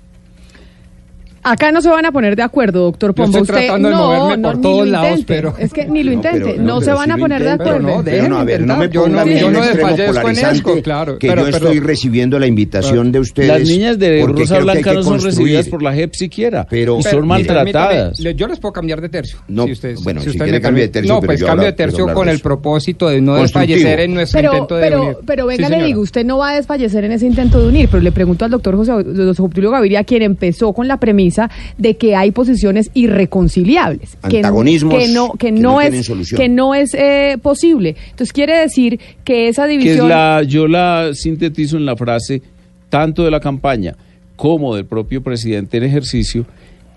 Acá 1.43 1.71
no 1.71 1.81
se 1.81 1.89
van 1.89 2.05
a 2.05 2.11
poner 2.11 2.35
de 2.35 2.43
acuerdo, 2.43 2.81
doctor 2.83 3.11
Yo 3.11 3.15
Pombo. 3.15 3.37
estoy 3.39 3.41
Usted 3.41 3.65
tratando 3.67 3.89
de 3.89 3.95
no, 3.95 4.05
moverme 4.07 4.37
no, 4.37 4.47
por 4.49 4.55
ni 4.57 4.61
todos 4.61 4.85
lo 4.85 4.91
lados, 4.91 5.09
intente. 5.19 5.33
pero- 5.35 5.53
Es 5.57 5.73
que 5.73 5.85
ni 5.85 6.03
lo 6.03 6.11
No, 6.11 6.15
intente. 6.15 6.39
pero- 6.39 6.57
no, 6.61 6.63
no, 6.75 6.81
se 6.81 6.91
van 6.91 7.11
a 7.11 7.17
poner 7.17 7.43
de 7.43 7.49
acuerdo. 7.51 7.79
no, 7.79 8.03
Pero 8.03 8.27
no, 8.27 8.37
a 8.39 8.43
ver, 8.43 8.61
no 8.61 8.77
me 8.77 8.89
yo 8.89 9.03
ponga 9.03 9.25
no- 9.25 9.31
yo 9.31 9.51
no 9.51 9.59
extremo 9.59 9.87
desfallezco 9.89 10.03
en 10.03 10.21
polarizante, 10.21 10.81
claro, 10.81 11.17
que 11.19 11.27
pero- 11.27 11.41
yo 11.45 11.51
pero- 11.51 11.57
estoy 11.67 11.79
recibiendo 11.79 12.39
la 12.39 12.47
invitación 12.47 13.11
de 13.11 13.19
ustedes. 13.19 13.47
Las 13.49 13.61
niñas 13.67 13.97
de 13.99 14.25
Rosa 14.25 14.59
Blanca 14.59 14.93
no 14.93 15.03
son 15.03 15.21
recibidas 15.21 15.67
por 15.69 15.81
la 15.81 15.93
JEP 15.93 16.13
siquiera. 16.15 16.67
Pero- 16.69 16.99
y 16.99 17.03
son 17.03 17.27
maltratadas. 17.27 18.17
Yo 18.19 18.47
les 18.47 18.59
puedo 18.59 18.73
cambiar 18.73 19.01
de 19.01 19.09
tercio. 19.09 19.39
No, 19.47 19.65
si 19.65 19.71
ustedes- 19.71 20.03
bueno, 20.03 20.21
si 20.21 20.31
si 20.31 20.37
quiere 20.39 20.59
cambie 20.61 20.83
de 20.83 20.89
tercio, 20.89 21.13
No, 21.15 21.21
pues 21.21 21.39
yo 21.39 21.47
cambio 21.47 21.65
de 21.67 21.73
tercio 21.73 22.13
con 22.13 22.27
el 22.29 22.39
propósito 22.39 23.09
de 23.09 23.21
no 23.21 23.35
desfallecer 23.35 24.01
en 24.01 24.13
nuestro 24.13 24.41
intento 24.41 24.75
de 24.75 24.81
pero, 24.81 25.01
unir. 25.03 25.17
pero 25.25 25.45
venga, 25.45 25.69
le 25.69 25.83
digo, 25.85 26.01
usted 26.01 26.25
no 26.25 26.37
va 26.37 26.51
a 26.51 26.55
desfallecer 26.55 27.03
en 27.05 27.11
ese 27.13 27.25
intento 27.25 27.61
de 27.61 27.67
unir, 27.69 27.87
pero 27.89 28.03
le 28.03 28.11
pregunto 28.11 28.45
al 28.45 28.51
doctor 28.51 28.75
José, 28.75 28.91
Obdulio 28.91 29.71
Gaviria, 29.71 30.03
quien 30.03 30.21
empezó 30.23 30.73
con 30.73 30.87
la 30.87 30.97
premisa 30.97 31.38
de 31.77 31.95
que 31.97 32.15
hay 32.15 32.31
posiciones 32.31 32.91
irreconciliables. 32.93 34.17
que- 34.29 34.37
Antagonismos 34.37 34.95
que, 34.95 35.07
no, 35.09 35.31
que 35.33 35.37
que 35.37 35.51
no, 35.51 35.79
es, 35.81 36.05
solución. 36.05 36.39
que 36.41 36.49
no 36.49 36.75
es 36.75 36.93
eh, 36.93 37.37
posible. 37.41 37.95
Entonces 38.09 38.33
quiere 38.33 38.59
decir 38.59 38.99
que 39.23 39.47
esa 39.47 39.67
que 39.67 39.75
es 39.75 39.79
división... 39.79 40.09
la, 40.09 40.43
yo 40.43 40.67
la 40.67 41.11
sintetizo 41.13 41.77
en 41.77 41.85
la 41.85 41.95
frase 41.95 42.41
tanto 42.89 43.23
de 43.23 43.31
la 43.31 43.39
campaña 43.39 43.95
como 44.35 44.75
del 44.75 44.85
propio 44.85 45.21
presidente 45.21 45.77
en 45.77 45.83
ejercicio, 45.83 46.45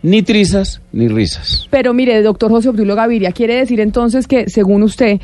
ni 0.03 0.23
trizas 0.23 0.81
ni 0.93 1.09
risas. 1.09 1.67
Pero 1.71 1.93
mire, 1.95 2.23
doctor 2.23 2.51
José 2.51 2.69
Obdulio 2.71 2.95
Gaviria, 2.97 3.33
quiere 3.33 3.55
decir 3.57 3.79
entonces 3.81 4.27
que, 4.27 4.49
según 4.49 4.83
usted, 4.83 5.21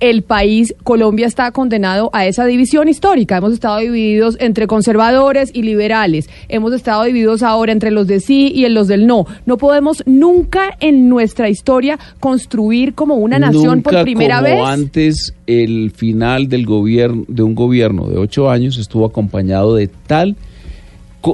el 0.00 0.22
país, 0.22 0.74
Colombia, 0.84 1.26
está 1.26 1.50
condenado 1.50 2.10
a 2.12 2.26
esa 2.26 2.44
división 2.44 2.88
histórica. 2.88 3.38
Hemos 3.38 3.52
estado 3.52 3.78
divididos 3.78 4.36
entre 4.40 4.66
conservadores 4.66 5.50
y 5.52 5.62
liberales. 5.62 6.28
Hemos 6.48 6.72
estado 6.72 7.04
divididos 7.04 7.42
ahora 7.42 7.72
entre 7.72 7.90
los 7.90 8.06
de 8.06 8.20
sí 8.20 8.52
y 8.54 8.64
en 8.64 8.74
los 8.74 8.88
del 8.88 9.06
no. 9.06 9.26
No 9.46 9.56
podemos 9.56 10.02
nunca 10.06 10.76
en 10.80 11.08
nuestra 11.08 11.48
historia 11.48 11.98
construir 12.20 12.94
como 12.94 13.16
una 13.16 13.38
nación 13.38 13.82
por 13.82 14.02
primera 14.02 14.36
como 14.36 14.48
vez. 14.48 14.60
antes 14.64 15.34
el 15.46 15.90
final 15.90 16.48
del 16.48 16.66
gobierno 16.66 17.24
de 17.28 17.42
un 17.42 17.54
gobierno 17.54 18.08
de 18.08 18.18
ocho 18.18 18.50
años 18.50 18.78
estuvo 18.78 19.06
acompañado 19.06 19.74
de 19.74 19.88
tal 19.88 20.36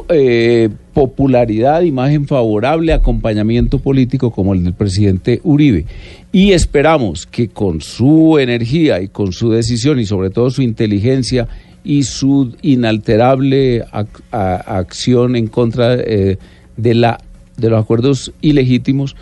eh, 0.09 0.69
popularidad, 0.93 1.83
imagen 1.83 2.27
favorable, 2.27 2.93
acompañamiento 2.93 3.79
político 3.79 4.31
como 4.31 4.55
el 4.55 4.65
del 4.65 4.73
presidente 4.75 5.41
Uribe. 5.45 5.85
Y 6.33 6.53
esperamos 6.53 7.27
que 7.27 7.49
con 7.49 7.81
su 7.81 8.39
energía 8.39 9.01
y 9.01 9.09
con 9.09 9.33
su 9.33 9.51
decisión 9.51 10.01
y 10.01 10.07
sobre 10.07 10.31
todo 10.31 10.51
su 10.51 10.63
inteligencia 10.63 11.47
y 11.85 12.03
su 12.05 12.55
inalterable 12.63 13.85
ac- 13.87 14.23
a- 14.33 14.79
acción 14.79 15.37
en 15.37 15.49
contra 15.49 15.95
eh, 15.95 16.39
de, 16.77 16.95
la, 16.95 17.21
de 17.57 17.71
los 17.71 17.81
acuerdos 17.83 18.33
ilegítimos, 18.41 19.15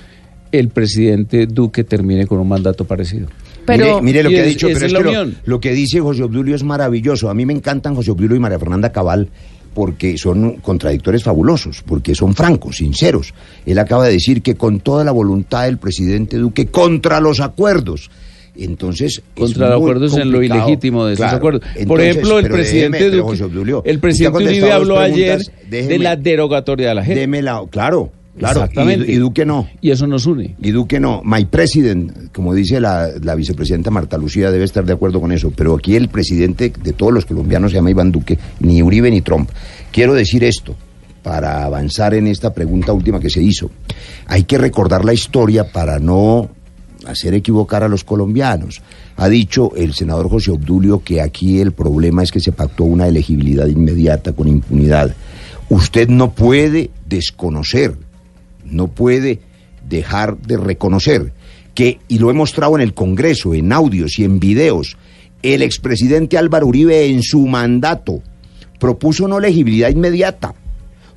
el 0.53 0.69
presidente 0.69 1.47
Duque 1.47 1.83
termine 1.85 2.27
con 2.27 2.39
un 2.39 2.49
mandato 2.49 2.85
parecido. 2.85 3.27
mire, 3.67 4.03
mire 4.03 4.23
lo 4.23 4.31
que 4.31 4.41
ha 4.41 4.45
dicho, 4.45 4.67
pero 4.69 4.77
es 4.87 4.93
es 4.93 4.99
que 4.99 5.05
lo, 5.05 5.33
lo 5.45 5.61
que 5.61 5.73
dice 5.73 6.01
José 6.01 6.23
Obdulio 6.23 6.55
es 6.55 6.63
maravilloso. 6.63 7.31
A 7.31 7.35
mí 7.35 7.47
me 7.47 7.53
encantan 7.53 7.95
José 7.95 8.11
Obdulio 8.11 8.37
y 8.37 8.41
María 8.41 8.59
Fernanda 8.59 8.93
Cabal 8.93 9.29
porque 9.75 10.17
son 10.19 10.57
contradictores 10.57 11.23
fabulosos, 11.23 11.83
porque 11.87 12.15
son 12.15 12.35
francos, 12.35 12.77
sinceros. 12.77 13.33
Él 13.67 13.79
acaba 13.79 14.07
de 14.07 14.13
decir 14.13 14.43
que 14.43 14.55
con 14.55 14.81
toda 14.81 15.05
la 15.05 15.13
voluntad 15.13 15.65
del 15.65 15.79
presidente 15.79 16.37
Duque 16.37 16.67
contra 16.67 17.21
los 17.21 17.41
acuerdos. 17.41 18.11
Entonces, 18.55 19.23
es 19.35 19.41
contra 19.41 19.71
los 19.71 19.77
acuerdos 19.79 20.17
en 20.19 20.31
lo 20.31 20.43
ilegítimo 20.43 21.07
de 21.07 21.15
esos 21.15 21.23
Claro. 21.25 21.37
acuerdos. 21.39 21.63
Por 21.87 22.01
ejemplo, 22.03 22.39
el 22.39 22.49
presidente 22.49 23.11
déjeme, 23.11 23.23
Duque, 23.23 23.91
el 23.91 23.99
presidente 23.99 24.45
Uribe 24.45 24.73
habló 24.73 24.99
ayer 24.99 25.41
de 25.71 25.99
la 25.99 26.17
derogatoria 26.17 26.91
de 26.91 26.95
la 26.95 27.05
gente. 27.05 27.21
Deme 27.21 27.41
la, 27.41 27.63
claro, 27.71 28.13
claro. 28.39 28.61
Exactamente. 28.61 29.11
Y, 29.11 29.15
y 29.15 29.19
Duque 29.19 29.45
no. 29.45 29.69
Y 29.81 29.91
eso 29.91 30.07
nos 30.07 30.27
une. 30.27 30.55
Y 30.61 30.71
Duque 30.71 31.01
no. 31.01 31.23
My 31.25 31.45
president, 31.45 32.33
como 32.33 32.55
dice 32.55 32.81
la, 32.81 33.09
la 33.23 33.35
vicepresidenta 33.35 33.91
Marta 33.91 34.19
Lucía, 34.19 34.51
debe 34.51 34.65
estar 34.65 34.85
de 34.85 34.93
acuerdo 34.93 35.21
con 35.21 35.33
eso. 35.33 35.53
Pero 35.55 35.75
aquí 35.75 35.97
el 35.97 36.09
presidente 36.09 36.73
de 36.83 36.93
todos 36.93 37.13
los 37.13 37.27
colombianos 37.27 37.71
se 37.71 37.77
llama 37.77 37.91
Iván 37.91 38.13
Duque, 38.13 38.39
ni 38.61 38.83
Uribe 38.83 39.11
ni 39.11 39.21
Trump. 39.21 39.51
Quiero 39.91 40.15
decir 40.15 40.45
esto 40.45 40.75
para 41.23 41.65
avanzar 41.65 42.15
en 42.15 42.27
esta 42.27 42.53
pregunta 42.53 42.93
última 42.93 43.21
que 43.21 43.31
se 43.31 43.43
hizo. 43.43 43.71
Hay 44.27 44.45
que 44.45 44.59
recordar 44.59 45.05
la 45.05 45.15
historia 45.15 45.71
para 45.71 45.99
no 45.99 46.51
hacer 47.07 47.35
equivocar 47.35 47.83
a 47.83 47.89
los 47.89 48.05
colombianos. 48.05 48.81
Ha 49.17 49.29
dicho 49.29 49.75
el 49.77 49.93
senador 49.95 50.29
José 50.29 50.51
Obdulio 50.51 51.03
que 51.03 51.21
aquí 51.21 51.61
el 51.61 51.73
problema 51.73 52.23
es 52.23 52.33
que 52.33 52.41
se 52.41 52.53
pactó 52.53 52.85
una 52.85 53.07
elegibilidad 53.07 53.67
inmediata 53.67 54.33
con 54.33 54.49
impunidad. 54.49 55.15
Usted 55.69 56.09
no 56.09 56.33
puede 56.33 56.91
desconocer, 57.07 57.97
no 58.73 58.89
puede 58.89 59.41
dejar 59.89 60.39
de 60.39 60.57
reconocer 60.57 61.33
que, 61.75 62.01
y 62.09 62.19
lo 62.19 62.31
he 62.31 62.35
mostrado 62.35 62.77
en 62.77 62.83
el 62.83 62.95
Congreso, 62.95 63.55
en 63.55 63.73
audios 63.73 64.19
y 64.19 64.25
en 64.25 64.41
videos, 64.41 64.97
el 65.43 65.63
expresidente 65.63 66.39
Álvaro 66.39 66.67
Uribe 66.67 67.07
en 67.07 67.23
su 67.23 67.47
mandato 67.47 68.23
propuso 68.79 69.29
no 69.29 69.39
elegibilidad 69.39 69.91
inmediata, 69.91 70.55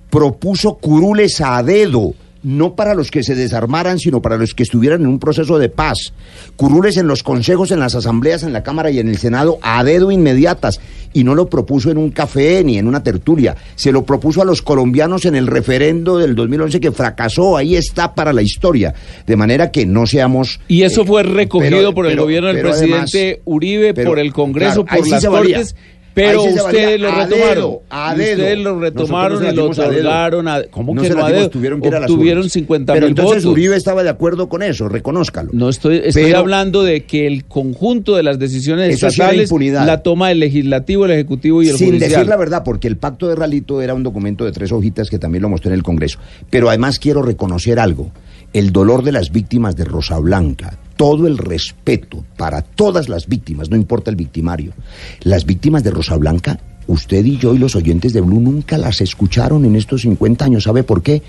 propuso 0.09 0.75
curules 0.75 1.41
a 1.41 1.63
dedo, 1.63 2.13
no 2.45 2.75
para 2.75 2.93
los 2.93 3.09
que 3.09 3.23
se 3.23 3.33
desarmaran, 3.33 3.97
sino 3.97 4.21
para 4.21 4.37
los 4.37 4.53
que 4.53 4.61
estuvieran 4.63 5.01
en 5.01 5.07
un 5.07 5.19
proceso 5.19 5.57
de 5.57 5.67
paz. 5.69 6.13
Curules 6.55 6.95
en 6.97 7.07
los 7.07 7.23
consejos, 7.23 7.71
en 7.71 7.79
las 7.79 7.95
asambleas, 7.95 8.43
en 8.43 8.53
la 8.53 8.61
Cámara 8.61 8.91
y 8.91 8.99
en 8.99 9.09
el 9.09 9.17
Senado 9.17 9.57
a 9.63 9.83
dedo 9.83 10.11
inmediatas. 10.11 10.79
Y 11.11 11.23
no 11.23 11.33
lo 11.33 11.49
propuso 11.49 11.89
en 11.91 11.97
un 11.97 12.11
café 12.11 12.63
ni 12.63 12.77
en 12.77 12.87
una 12.87 13.01
tertulia. 13.01 13.55
Se 13.75 13.91
lo 13.91 14.05
propuso 14.05 14.41
a 14.41 14.45
los 14.45 14.61
colombianos 14.61 15.25
en 15.25 15.33
el 15.35 15.47
referendo 15.47 16.17
del 16.17 16.35
2011 16.35 16.79
que 16.79 16.91
fracasó. 16.91 17.57
Ahí 17.57 17.75
está 17.75 18.13
para 18.13 18.31
la 18.33 18.41
historia. 18.41 18.93
De 19.25 19.35
manera 19.35 19.71
que 19.71 19.85
no 19.85 20.05
seamos... 20.05 20.59
Y 20.67 20.83
eso 20.83 21.01
eh, 21.01 21.05
fue 21.05 21.23
recogido 21.23 21.69
pero- 21.77 21.93
por 21.93 22.05
el 22.05 22.11
pero- 22.11 22.23
gobierno 22.23 22.49
del 22.53 22.61
presidente 22.61 23.19
además- 23.23 23.41
Uribe, 23.45 23.93
pero, 23.93 24.09
por 24.11 24.19
el 24.19 24.31
Congreso, 24.33 24.85
claro, 24.85 24.97
por 24.99 25.05
sí 25.05 25.11
las 25.11 25.25
valía. 25.27 25.63
Pero 26.15 26.41
sí 26.43 26.49
ustedes 26.55 26.99
lo 26.99 27.11
retomaron. 27.13 27.77
a 27.89 28.13
Y 28.15 28.17
dedo. 28.17 28.31
Ustedes 28.37 28.57
lo 28.59 28.79
retomaron 28.79 29.45
y 29.45 29.51
lo 29.53 29.69
otorgaron 29.69 30.47
a. 30.47 30.63
¿Cómo 30.71 30.95
No 30.95 31.01
que 31.01 31.09
no 31.11 31.25
a 31.25 31.29
dedo? 31.31 31.49
tuvieron 31.49 31.81
que 31.81 31.89
Obtuvieron 31.89 32.39
urnas. 32.39 32.53
50 32.53 32.93
Pero 32.93 33.05
mil 33.05 33.09
entonces 33.11 33.43
votos. 33.43 33.51
Uribe 33.51 33.75
estaba 33.75 34.01
de 34.01 34.09
acuerdo 34.09 34.49
con 34.49 34.63
eso, 34.63 34.87
reconózcalo. 34.89 35.49
No 35.53 35.69
estoy, 35.69 36.01
estoy 36.03 36.23
Pero- 36.23 36.37
hablando 36.39 36.83
de 36.83 37.03
que 37.03 37.27
el 37.27 37.45
conjunto 37.45 38.15
de 38.15 38.23
las 38.23 38.39
decisiones 38.39 38.97
sí 38.97 39.05
estatales 39.05 39.43
impunidad. 39.49 39.85
la 39.85 40.01
toma 40.03 40.31
el 40.31 40.39
legislativo, 40.39 41.05
el 41.05 41.11
ejecutivo 41.11 41.61
y 41.61 41.67
el 41.69 41.77
Sin 41.77 41.89
judicial. 41.89 42.09
decir 42.11 42.27
la 42.27 42.37
verdad, 42.37 42.63
porque 42.63 42.87
el 42.87 42.95
pacto 42.97 43.27
de 43.27 43.35
Ralito 43.35 43.81
era 43.81 43.93
un 43.93 44.03
documento 44.03 44.45
de 44.45 44.53
tres 44.53 44.71
hojitas 44.71 45.09
que 45.09 45.19
también 45.19 45.41
lo 45.41 45.49
mostré 45.49 45.69
en 45.71 45.75
el 45.75 45.83
Congreso. 45.83 46.19
Pero 46.49 46.69
además 46.69 46.97
quiero 46.97 47.21
reconocer 47.23 47.77
algo, 47.77 48.11
el 48.53 48.71
dolor 48.71 49.03
de 49.03 49.11
las 49.11 49.31
víctimas 49.33 49.75
de 49.75 49.83
Rosa 49.83 50.17
Blanca, 50.19 50.77
todo 50.95 51.27
el 51.27 51.37
respeto 51.37 52.23
para 52.37 52.61
todas 52.61 53.09
las 53.09 53.27
víctimas, 53.27 53.69
no 53.69 53.75
importa 53.75 54.09
el 54.09 54.15
victimario. 54.15 54.73
Las 55.21 55.45
víctimas 55.45 55.83
de 55.83 55.91
Rosa 55.91 56.15
Blanca, 56.17 56.59
usted 56.87 57.25
y 57.25 57.37
yo 57.37 57.53
y 57.53 57.57
los 57.57 57.75
oyentes 57.75 58.13
de 58.13 58.21
Blue 58.21 58.39
nunca 58.39 58.77
las 58.77 59.01
escucharon 59.01 59.65
en 59.65 59.75
estos 59.75 60.01
50 60.01 60.45
años. 60.45 60.63
¿Sabe 60.63 60.83
por 60.83 61.01
qué? 61.01 61.21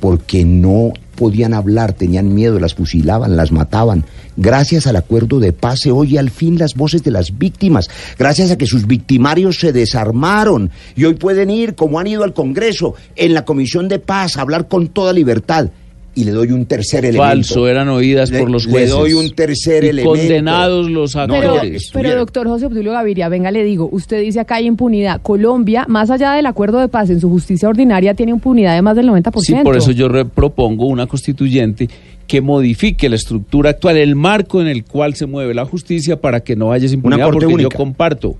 Porque 0.00 0.44
no 0.44 0.92
podían 1.14 1.54
hablar, 1.54 1.92
tenían 1.94 2.34
miedo, 2.34 2.60
las 2.60 2.74
fusilaban, 2.74 3.36
las 3.36 3.52
mataban. 3.52 4.04
Gracias 4.36 4.86
al 4.86 4.96
acuerdo 4.96 5.40
de 5.40 5.52
paz 5.52 5.80
se 5.80 5.90
oye 5.90 6.18
al 6.18 6.30
fin 6.30 6.58
las 6.58 6.74
voces 6.74 7.02
de 7.02 7.10
las 7.10 7.38
víctimas, 7.38 7.88
gracias 8.18 8.50
a 8.50 8.58
que 8.58 8.66
sus 8.66 8.86
victimarios 8.86 9.58
se 9.58 9.72
desarmaron 9.72 10.70
y 10.94 11.04
hoy 11.04 11.14
pueden 11.14 11.48
ir, 11.48 11.74
como 11.74 11.98
han 11.98 12.06
ido 12.06 12.22
al 12.22 12.34
Congreso, 12.34 12.94
en 13.14 13.32
la 13.32 13.46
Comisión 13.46 13.88
de 13.88 13.98
Paz, 13.98 14.36
a 14.36 14.42
hablar 14.42 14.68
con 14.68 14.88
toda 14.88 15.14
libertad. 15.14 15.70
Y 16.16 16.24
le 16.24 16.30
doy 16.32 16.50
un 16.50 16.64
tercer 16.66 17.04
elemento. 17.04 17.22
Falso, 17.28 17.68
eran 17.68 17.88
oídas 17.90 18.30
Le- 18.30 18.40
por 18.40 18.50
los 18.50 18.64
le 18.64 18.72
jueces. 18.72 18.90
doy 18.90 19.12
un 19.12 19.30
tercer 19.34 19.84
Y 19.84 19.88
elemento. 19.88 20.18
condenados 20.18 20.90
los 20.90 21.12
Pero, 21.12 21.34
actores. 21.34 21.90
pero 21.92 22.16
doctor 22.16 22.48
José 22.48 22.66
Obdulio 22.66 22.92
Gaviria, 22.92 23.28
venga, 23.28 23.50
le 23.50 23.62
digo, 23.62 23.88
usted 23.92 24.22
dice 24.22 24.40
acá 24.40 24.56
hay 24.56 24.66
impunidad. 24.66 25.20
Colombia, 25.22 25.84
más 25.88 26.10
allá 26.10 26.32
del 26.32 26.46
acuerdo 26.46 26.80
de 26.80 26.88
paz 26.88 27.10
en 27.10 27.20
su 27.20 27.28
justicia 27.28 27.68
ordinaria, 27.68 28.14
tiene 28.14 28.32
impunidad 28.32 28.74
de 28.74 28.80
más 28.82 28.96
del 28.96 29.06
90%. 29.06 29.58
Sí, 29.58 29.62
por 29.62 29.76
eso 29.76 29.92
yo 29.92 30.08
propongo 30.28 30.86
una 30.86 31.06
constituyente 31.06 31.88
que 32.26 32.40
modifique 32.40 33.08
la 33.10 33.16
estructura 33.16 33.70
actual, 33.70 33.98
el 33.98 34.16
marco 34.16 34.60
en 34.62 34.68
el 34.68 34.84
cual 34.84 35.14
se 35.14 35.26
mueve 35.26 35.52
la 35.54 35.64
justicia 35.66 36.20
para 36.20 36.40
que 36.40 36.56
no 36.56 36.72
haya 36.72 36.86
esa 36.86 36.94
impunidad, 36.94 37.26
corte 37.26 37.40
porque 37.40 37.54
única. 37.54 37.68
yo 37.70 37.76
comparto. 37.76 38.36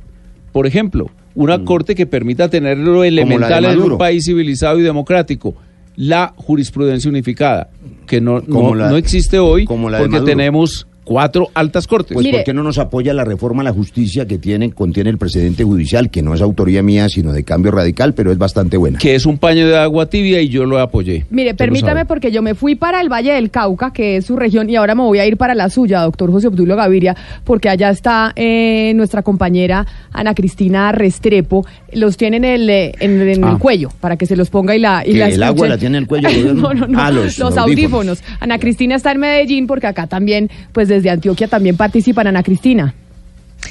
Por 0.50 0.66
ejemplo, 0.66 1.10
una 1.34 1.62
corte 1.62 1.94
que 1.94 2.06
permita 2.06 2.48
tener 2.48 2.78
lo 2.78 3.04
elemental 3.04 3.66
en 3.66 3.78
un 3.82 3.98
país 3.98 4.24
civilizado 4.24 4.78
y 4.80 4.82
democrático, 4.82 5.54
la 5.96 6.32
jurisprudencia 6.36 7.08
unificada, 7.10 7.70
que 8.06 8.20
no, 8.20 8.42
no, 8.46 8.74
la- 8.74 8.90
no 8.90 8.96
existe 8.96 9.38
hoy 9.38 9.64
como 9.64 9.90
la 9.90 9.98
porque 9.98 10.16
tenemos 10.26 10.86
cuatro 11.06 11.48
altas 11.54 11.86
cortes. 11.86 12.12
Pues 12.14 12.26
¿por 12.26 12.44
qué 12.44 12.52
no 12.52 12.62
nos 12.62 12.76
apoya 12.78 13.14
la 13.14 13.24
reforma 13.24 13.62
a 13.62 13.64
la 13.64 13.72
justicia 13.72 14.26
que 14.26 14.36
tiene, 14.38 14.72
contiene 14.72 15.08
el 15.08 15.16
precedente 15.18 15.64
judicial, 15.64 16.10
que 16.10 16.20
no 16.20 16.34
es 16.34 16.42
autoría 16.42 16.82
mía, 16.82 17.08
sino 17.08 17.32
de 17.32 17.44
cambio 17.44 17.70
radical, 17.70 18.12
pero 18.12 18.32
es 18.32 18.38
bastante 18.38 18.76
buena? 18.76 18.98
Que 18.98 19.14
es 19.14 19.24
un 19.24 19.38
paño 19.38 19.66
de 19.68 19.78
agua 19.78 20.06
tibia 20.10 20.40
y 20.42 20.48
yo 20.48 20.66
lo 20.66 20.78
apoyé. 20.80 21.24
Mire, 21.30 21.54
permítame 21.54 22.04
porque 22.04 22.30
yo 22.32 22.42
me 22.42 22.54
fui 22.54 22.74
para 22.74 23.00
el 23.00 23.08
Valle 23.08 23.32
del 23.32 23.50
Cauca, 23.50 23.92
que 23.92 24.16
es 24.18 24.26
su 24.26 24.36
región, 24.36 24.68
y 24.68 24.76
ahora 24.76 24.94
me 24.94 25.02
voy 25.02 25.20
a 25.20 25.26
ir 25.26 25.36
para 25.36 25.54
la 25.54 25.70
suya, 25.70 26.00
doctor 26.02 26.30
José 26.30 26.48
Obdulio 26.48 26.74
Gaviria, 26.76 27.16
porque 27.44 27.68
allá 27.68 27.90
está 27.90 28.32
eh, 28.36 28.92
nuestra 28.96 29.22
compañera 29.22 29.86
Ana 30.12 30.34
Cristina 30.34 30.90
Restrepo. 30.92 31.64
Los 31.92 32.16
tiene 32.16 32.38
en 32.38 32.44
el, 32.44 32.68
eh, 32.68 32.92
en, 32.98 33.20
en 33.28 33.44
Ah. 33.44 33.52
el 33.52 33.58
cuello, 33.58 33.90
para 34.00 34.16
que 34.16 34.26
se 34.26 34.34
los 34.34 34.50
ponga 34.50 34.74
y 34.74 34.80
la, 34.80 35.02
y 35.06 35.12
¿Que 35.12 35.18
la 35.18 35.28
el 35.28 35.42
agua 35.42 35.68
la 35.68 35.78
tiene 35.78 35.98
en 35.98 36.02
el 36.04 36.08
cuello, 36.08 36.28
no, 36.54 36.74
no, 36.74 36.86
no. 36.88 36.98
Ah, 37.00 37.10
los 37.12 37.38
los 37.38 37.56
audífonos. 37.56 38.18
audífonos. 38.18 38.22
Ana 38.40 38.58
Cristina 38.58 38.96
está 38.96 39.12
en 39.12 39.20
Medellín, 39.20 39.66
porque 39.66 39.86
acá 39.86 40.06
también, 40.06 40.50
pues 40.72 40.88
desde 40.96 41.10
Antioquia 41.10 41.48
también 41.48 41.76
participan. 41.76 42.26
Ana 42.26 42.42
Cristina. 42.42 42.94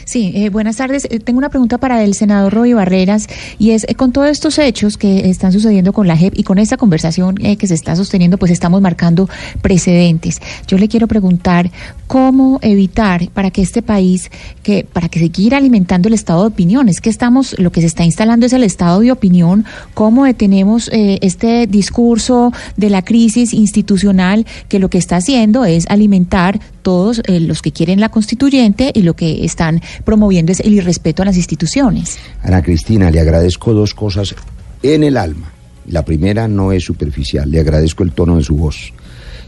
Sí, 0.06 0.32
eh, 0.36 0.50
buenas 0.50 0.76
tardes. 0.76 1.08
Eh, 1.10 1.20
tengo 1.20 1.40
una 1.40 1.50
pregunta 1.50 1.80
para 1.80 2.04
el 2.04 2.14
senador 2.14 2.54
Roy 2.54 2.74
Barreras 2.74 3.28
y 3.58 3.72
es, 3.72 3.86
eh, 3.90 3.96
con 3.96 4.12
todos 4.12 4.30
estos 4.30 4.60
hechos 4.60 5.00
que 5.00 5.32
están 5.32 5.52
sucediendo 5.52 5.94
con 5.94 6.08
la 6.08 6.16
JEP 6.16 6.38
y 6.38 6.44
con 6.44 6.60
esta 6.60 6.78
conversación 6.78 7.38
eh, 7.44 7.58
que 7.58 7.66
se 7.66 7.74
está 7.74 7.96
sosteniendo, 7.96 8.38
pues 8.38 8.52
estamos 8.52 8.82
marcando 8.82 9.28
precedentes. 9.64 10.42
Yo 10.68 10.78
le 10.78 10.90
quiero 10.90 11.08
preguntar 11.08 11.72
cómo 12.06 12.60
evitar 12.62 13.30
para 13.32 13.50
que 13.50 13.64
este 13.64 13.82
país, 13.82 14.30
que 14.62 14.84
para 14.84 15.10
que 15.10 15.18
seguir 15.18 15.56
alimentando 15.56 16.08
el 16.08 16.14
estado 16.14 16.42
de 16.42 16.50
opinión, 16.50 16.88
es 16.88 17.02
que 17.02 17.10
estamos, 17.10 17.56
lo 17.58 17.72
que 17.72 17.82
se 17.82 17.88
está 17.88 18.04
instalando 18.04 18.46
es 18.46 18.54
el 18.54 18.64
estado 18.64 19.00
de 19.00 19.12
opinión, 19.12 19.66
cómo 19.96 20.26
detenemos 20.26 20.88
este 20.94 21.66
discurso 21.66 22.54
de 22.78 22.92
la 22.92 23.02
crisis 23.02 23.54
institucional 23.54 24.46
que 24.70 24.78
lo 24.78 24.90
que 24.90 25.00
está 25.00 25.16
haciendo 25.16 25.66
es 25.66 25.88
alimentar 25.90 26.60
todos 26.84 27.24
los 27.28 27.64
que 27.64 27.72
quieren 27.72 28.00
la 28.00 28.10
constituyente 28.10 28.92
y 28.94 29.02
lo 29.02 29.16
que 29.16 29.44
están 29.44 29.82
promoviendo 30.04 30.52
es 30.52 30.60
el 30.60 30.74
irrespeto 30.74 31.22
a 31.22 31.26
las 31.26 31.38
instituciones. 31.38 32.18
Ana 32.42 32.62
Cristina, 32.62 33.12
le 33.12 33.20
agradezco 33.20 33.74
dos 33.74 33.94
cosas 33.94 34.36
en 34.84 35.04
el 35.04 35.18
alma. 35.18 35.52
La 35.88 36.04
primera 36.04 36.48
no 36.48 36.72
es 36.72 36.84
superficial, 36.84 37.50
le 37.50 37.60
agradezco 37.60 38.04
el 38.04 38.12
tono 38.12 38.38
de 38.38 38.44
su 38.44 38.56
voz, 38.56 38.92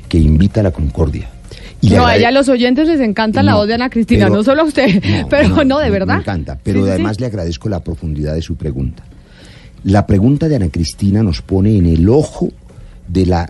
que 0.07 0.17
invita 0.19 0.59
a 0.59 0.63
la 0.63 0.71
concordia. 0.71 1.29
Y 1.81 1.89
no, 1.91 2.05
a 2.05 2.15
ella 2.15 2.29
a 2.29 2.31
los 2.31 2.49
oyentes 2.49 2.87
les 2.87 2.99
encanta 2.99 3.43
la 3.43 3.55
voz 3.55 3.67
de 3.67 3.75
Ana 3.75 3.89
Cristina, 3.89 4.25
pero- 4.25 4.37
no 4.37 4.43
solo 4.43 4.63
a 4.63 4.65
usted, 4.65 5.01
pero 5.29 5.63
no, 5.63 5.79
de 5.79 5.89
verdad. 5.89 6.15
Me 6.15 6.21
encanta, 6.21 6.57
pero 6.61 6.83
sí, 6.83 6.89
además 6.89 7.17
sí. 7.17 7.21
le 7.21 7.27
agradezco 7.27 7.69
la 7.69 7.83
profundidad 7.83 8.33
de 8.33 8.41
su 8.41 8.55
pregunta. 8.55 9.03
La 9.83 10.07
pregunta 10.07 10.47
de 10.47 10.55
Ana 10.55 10.69
Cristina 10.69 11.21
nos 11.23 11.41
pone 11.41 11.77
en 11.77 11.85
el 11.85 12.09
ojo 12.09 12.49
de 13.07 13.25
la 13.25 13.49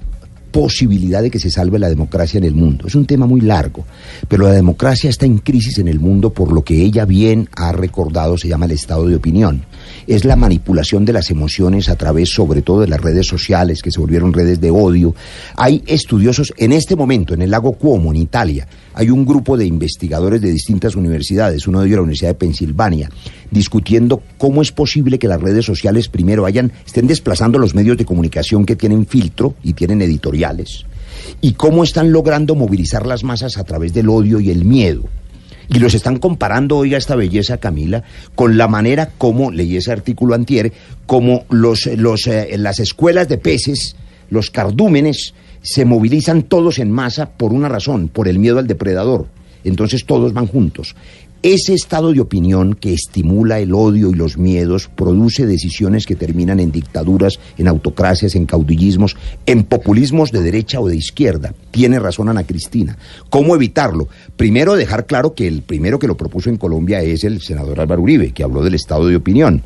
posibilidad 0.57 1.21
de 1.21 1.29
que 1.29 1.39
se 1.39 1.51
salve 1.51 1.77
la 1.77 1.87
democracia 1.87 2.39
en 2.39 2.43
el 2.43 2.55
mundo. 2.55 2.87
Es 2.87 2.95
un 2.95 3.05
tema 3.05 3.27
muy 3.27 3.41
largo, 3.41 3.85
pero 4.27 4.45
la 4.45 4.53
democracia 4.53 5.07
está 5.07 5.27
en 5.27 5.37
crisis 5.37 5.77
en 5.77 5.87
el 5.87 5.99
mundo 5.99 6.31
por 6.31 6.51
lo 6.51 6.63
que 6.63 6.81
ella 6.81 7.05
bien 7.05 7.47
ha 7.55 7.71
recordado, 7.73 8.39
se 8.39 8.47
llama 8.47 8.65
el 8.65 8.71
estado 8.71 9.05
de 9.05 9.15
opinión. 9.15 9.66
Es 10.07 10.23
la 10.23 10.37
manipulación 10.37 11.03
de 11.03 11.11
las 11.13 11.29
emociones 11.31 11.89
a 11.89 11.97
través 11.97 12.29
sobre 12.29 12.61
todo 12.61 12.79
de 12.79 12.87
las 12.87 13.01
redes 13.01 13.27
sociales 13.27 13.81
que 13.81 13.91
se 13.91 13.99
volvieron 13.99 14.31
redes 14.31 14.61
de 14.61 14.71
odio. 14.71 15.13
Hay 15.57 15.83
estudiosos 15.85 16.53
en 16.57 16.71
este 16.71 16.95
momento 16.95 17.33
en 17.33 17.41
el 17.41 17.51
lago 17.51 17.73
Cuomo, 17.73 18.11
en 18.11 18.17
Italia, 18.21 18.67
hay 18.97 19.11
un 19.11 19.25
grupo 19.25 19.57
de 19.57 19.65
investigadores 19.67 20.41
de 20.41 20.49
distintas 20.49 20.95
universidades, 20.95 21.67
uno 21.67 21.81
de 21.81 21.85
ellos 21.85 21.97
la 21.97 22.01
Universidad 22.01 22.31
de 22.31 22.35
Pensilvania, 22.35 23.11
discutiendo 23.51 24.23
cómo 24.39 24.63
es 24.63 24.71
posible 24.71 25.19
que 25.19 25.27
las 25.27 25.39
redes 25.39 25.65
sociales 25.65 26.07
primero 26.07 26.41
vayan, 26.41 26.71
estén 26.83 27.05
desplazando 27.05 27.59
los 27.59 27.75
medios 27.75 27.97
de 27.97 28.05
comunicación 28.05 28.65
que 28.65 28.75
tienen 28.75 29.05
filtro 29.05 29.53
y 29.61 29.73
tienen 29.73 30.01
editoriales, 30.01 30.85
y 31.41 31.53
cómo 31.53 31.83
están 31.83 32.11
logrando 32.11 32.55
movilizar 32.55 33.05
las 33.05 33.23
masas 33.23 33.59
a 33.59 33.63
través 33.65 33.93
del 33.93 34.09
odio 34.09 34.39
y 34.39 34.49
el 34.49 34.65
miedo. 34.65 35.03
Y 35.69 35.79
los 35.79 35.93
están 35.93 36.17
comparando, 36.17 36.77
oiga, 36.77 36.97
esta 36.97 37.15
belleza, 37.15 37.57
Camila, 37.57 38.03
con 38.35 38.57
la 38.57 38.67
manera 38.67 39.09
como, 39.17 39.51
leí 39.51 39.77
ese 39.77 39.91
artículo 39.91 40.33
antier, 40.33 40.71
como 41.05 41.45
los, 41.49 41.87
los, 41.87 42.27
eh, 42.27 42.55
las 42.57 42.79
escuelas 42.79 43.27
de 43.27 43.37
peces, 43.37 43.95
los 44.29 44.49
cardúmenes, 44.49 45.33
se 45.61 45.85
movilizan 45.85 46.43
todos 46.43 46.79
en 46.79 46.91
masa 46.91 47.29
por 47.29 47.51
una 47.51 47.67
razón, 47.67 48.07
por 48.07 48.27
el 48.27 48.39
miedo 48.39 48.59
al 48.59 48.67
depredador. 48.67 49.27
Entonces 49.63 50.05
todos 50.05 50.33
van 50.33 50.47
juntos. 50.47 50.95
Ese 51.43 51.75
estado 51.75 52.13
de 52.13 52.19
opinión 52.19 52.73
que 52.73 52.93
estimula 52.93 53.59
el 53.59 53.73
odio 53.73 54.09
y 54.09 54.15
los 54.15 54.39
miedos 54.39 54.87
produce 54.87 55.45
decisiones 55.45 56.07
que 56.07 56.15
terminan 56.15 56.59
en 56.59 56.71
dictaduras, 56.71 57.39
en 57.59 57.67
autocracias, 57.67 58.35
en 58.35 58.47
caudillismos, 58.47 59.15
en 59.45 59.63
populismos 59.63 60.31
de 60.31 60.41
derecha 60.41 60.79
o 60.79 60.87
de 60.87 60.95
izquierda. 60.95 61.53
Tiene 61.69 61.99
razón 61.99 62.29
Ana 62.29 62.43
Cristina. 62.43 62.97
¿Cómo 63.29 63.55
evitarlo? 63.55 64.07
Primero 64.35 64.75
dejar 64.75 65.05
claro 65.05 65.35
que 65.35 65.47
el 65.47 65.61
primero 65.61 65.99
que 65.99 66.07
lo 66.07 66.17
propuso 66.17 66.49
en 66.49 66.57
Colombia 66.57 67.03
es 67.03 67.23
el 67.23 67.39
senador 67.39 67.79
Álvaro 67.79 68.01
Uribe, 68.01 68.31
que 68.31 68.43
habló 68.43 68.63
del 68.63 68.73
estado 68.73 69.05
de 69.05 69.15
opinión. 69.15 69.61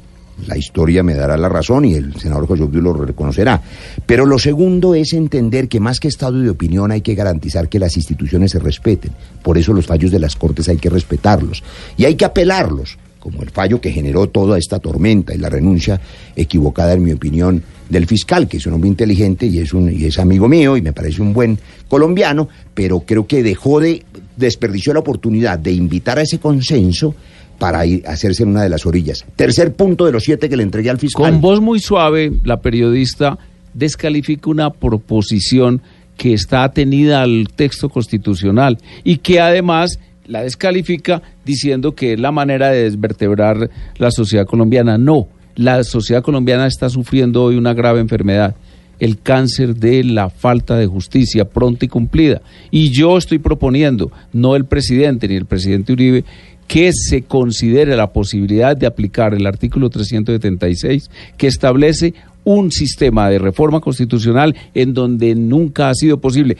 La 0.47 0.57
historia 0.57 1.03
me 1.03 1.13
dará 1.13 1.37
la 1.37 1.49
razón 1.49 1.85
y 1.85 1.93
el 1.93 2.15
senador 2.15 2.47
José 2.47 2.63
Obdulio 2.63 2.93
lo 2.93 3.05
reconocerá. 3.05 3.61
Pero 4.05 4.25
lo 4.25 4.39
segundo 4.39 4.95
es 4.95 5.13
entender 5.13 5.67
que 5.67 5.79
más 5.79 5.99
que 5.99 6.07
estado 6.07 6.39
de 6.39 6.49
opinión 6.49 6.91
hay 6.91 7.01
que 7.01 7.15
garantizar 7.15 7.69
que 7.69 7.79
las 7.79 7.95
instituciones 7.95 8.51
se 8.51 8.59
respeten. 8.59 9.11
Por 9.43 9.57
eso 9.57 9.73
los 9.73 9.85
fallos 9.85 10.11
de 10.11 10.19
las 10.19 10.35
Cortes 10.35 10.67
hay 10.69 10.77
que 10.77 10.89
respetarlos. 10.89 11.63
Y 11.95 12.05
hay 12.05 12.15
que 12.15 12.25
apelarlos, 12.25 12.97
como 13.19 13.43
el 13.43 13.51
fallo 13.51 13.79
que 13.79 13.91
generó 13.91 14.27
toda 14.27 14.57
esta 14.57 14.79
tormenta 14.79 15.33
y 15.33 15.37
la 15.37 15.49
renuncia 15.49 16.01
equivocada, 16.35 16.93
en 16.93 17.03
mi 17.03 17.11
opinión, 17.11 17.63
del 17.87 18.07
fiscal, 18.07 18.47
que 18.47 18.57
es 18.57 18.65
un 18.65 18.73
hombre 18.73 18.89
inteligente 18.89 19.45
y 19.45 19.59
es, 19.59 19.73
un, 19.73 19.91
y 19.91 20.05
es 20.05 20.17
amigo 20.17 20.47
mío 20.47 20.75
y 20.75 20.81
me 20.81 20.93
parece 20.93 21.21
un 21.21 21.33
buen 21.33 21.59
colombiano, 21.87 22.49
pero 22.73 23.01
creo 23.01 23.27
que 23.27 23.43
dejó 23.43 23.79
de, 23.79 24.03
desperdició 24.35 24.93
la 24.93 25.01
oportunidad 25.01 25.59
de 25.59 25.71
invitar 25.71 26.17
a 26.17 26.21
ese 26.23 26.39
consenso 26.39 27.13
para 27.61 27.85
ir 27.85 28.01
hacerse 28.07 28.41
en 28.41 28.49
una 28.49 28.63
de 28.63 28.69
las 28.69 28.87
orillas. 28.87 29.23
Tercer 29.35 29.75
punto 29.75 30.07
de 30.07 30.11
los 30.11 30.23
siete 30.23 30.49
que 30.49 30.57
le 30.57 30.63
entregué 30.63 30.89
al 30.89 30.97
fiscal. 30.97 31.29
Con 31.29 31.41
voz 31.41 31.61
muy 31.61 31.79
suave, 31.79 32.31
la 32.43 32.59
periodista 32.59 33.37
descalifica 33.75 34.49
una 34.49 34.71
proposición 34.71 35.79
que 36.17 36.33
está 36.33 36.63
atenida 36.63 37.21
al 37.21 37.49
texto 37.55 37.89
constitucional 37.89 38.79
y 39.03 39.17
que 39.17 39.39
además 39.39 39.99
la 40.25 40.41
descalifica 40.41 41.21
diciendo 41.45 41.93
que 41.93 42.13
es 42.13 42.19
la 42.19 42.31
manera 42.31 42.71
de 42.71 42.81
desvertebrar 42.81 43.69
la 43.97 44.09
sociedad 44.09 44.47
colombiana. 44.47 44.97
No, 44.97 45.27
la 45.55 45.83
sociedad 45.83 46.23
colombiana 46.23 46.65
está 46.65 46.89
sufriendo 46.89 47.43
hoy 47.43 47.57
una 47.57 47.75
grave 47.75 47.99
enfermedad 47.99 48.55
el 48.97 49.19
cáncer 49.19 49.75
de 49.75 50.03
la 50.03 50.29
falta 50.29 50.77
de 50.77 50.85
justicia 50.85 51.45
pronta 51.45 51.85
y 51.85 51.87
cumplida. 51.87 52.41
Y 52.69 52.91
yo 52.91 53.17
estoy 53.17 53.39
proponiendo, 53.39 54.11
no 54.31 54.55
el 54.55 54.65
presidente 54.65 55.27
ni 55.27 55.35
el 55.35 55.45
presidente 55.45 55.91
Uribe, 55.91 56.23
que 56.71 56.93
se 56.93 57.23
considere 57.23 57.97
la 57.97 58.13
posibilidad 58.13 58.77
de 58.77 58.87
aplicar 58.87 59.33
el 59.33 59.45
artículo 59.45 59.89
376 59.89 61.11
que 61.35 61.47
establece 61.47 62.13
un 62.45 62.71
sistema 62.71 63.29
de 63.29 63.39
reforma 63.39 63.81
constitucional 63.81 64.55
en 64.73 64.93
donde 64.93 65.35
nunca 65.35 65.89
ha 65.89 65.93
sido 65.93 66.21
posible. 66.21 66.55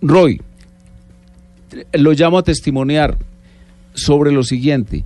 Roy, 0.00 0.40
lo 1.92 2.12
llamo 2.12 2.38
a 2.38 2.42
testimoniar 2.42 3.18
sobre 3.92 4.32
lo 4.32 4.44
siguiente. 4.44 5.04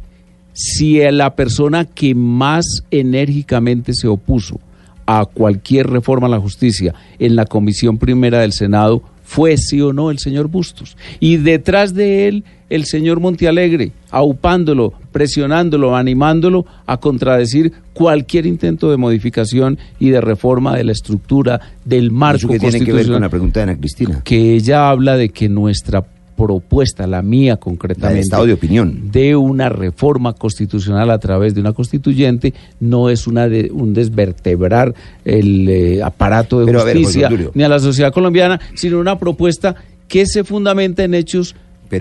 Si 0.53 1.01
la 1.11 1.35
persona 1.35 1.85
que 1.85 2.15
más 2.15 2.85
enérgicamente 2.93 3.93
se 3.93 4.07
opuso 4.07 4.61
a 5.05 5.25
cualquier 5.25 5.89
reforma 5.89 6.29
a 6.29 6.31
la 6.31 6.39
justicia 6.39 6.95
en 7.19 7.35
la 7.35 7.45
Comisión 7.45 7.99
Primera 7.99 8.39
del 8.39 8.53
Senado 8.53 9.03
fue 9.29 9.59
sí 9.59 9.79
o 9.83 9.93
no 9.93 10.11
el 10.11 10.19
señor 10.19 10.49
Bustos. 10.49 10.97
Y 11.21 11.37
detrás 11.37 11.93
de 11.93 12.29
él 12.29 12.45
el 12.71 12.87
señor 12.87 13.21
Montealegre, 13.21 13.93
aupándolo, 14.11 14.95
presionándolo, 15.13 15.95
animándolo 15.95 16.65
a 16.87 16.97
contradecir 16.97 17.75
cualquier 17.93 18.47
intento 18.47 18.91
de 18.91 18.97
modificación 18.97 19.79
y 20.01 20.09
de 20.09 20.23
reforma 20.23 20.75
de 20.77 20.85
la 20.85 20.93
estructura 20.93 21.61
del 21.85 22.11
marco 22.11 22.39
¿Eso 22.39 22.49
qué 22.49 22.59
tiene 22.59 22.81
que 22.83 22.93
ver 22.93 23.07
con 23.07 23.21
la 23.21 23.29
pregunta 23.29 23.61
de 23.61 23.65
Ana 23.65 23.79
Cristina? 23.79 24.23
Que 24.25 24.55
ella 24.55 24.89
habla 24.89 25.19
de 25.19 25.29
que 25.29 25.51
nuestra 25.51 26.03
propuesta, 26.39 27.07
la 27.09 27.21
mía 27.21 27.57
concretamente, 27.57 28.07
La 28.07 28.15
de 28.15 28.21
estado 28.21 28.47
de 28.47 28.53
opinión. 28.53 29.11
de 29.11 29.35
una 29.35 29.69
reforma 29.69 30.33
constitucional 30.33 31.11
a 31.11 31.19
través 31.19 31.53
de 31.55 31.61
una 31.61 31.73
constituyente 31.73 32.55
no 32.79 33.11
es 33.11 33.27
una 33.27 33.49
de, 33.49 33.71
un 33.73 33.93
desvertebrar 33.93 34.95
el 35.25 35.69
eh, 35.69 36.03
aparato 36.03 36.61
de 36.61 36.67
Pero, 36.67 36.81
a 36.81 36.85
ver, 36.85 36.97
justicia 36.97 37.27
Obdulio. 37.27 37.51
ni 37.55 37.65
a 37.65 37.69
la 37.69 37.81
sociedad 37.81 38.13
colombiana, 38.13 38.61
sino 38.75 39.01
una 39.01 39.19
propuesta 39.19 39.75
que 40.07 40.27
se 40.27 40.45
fundamenta 40.45 41.03
en 41.03 41.15
hechos 41.15 41.57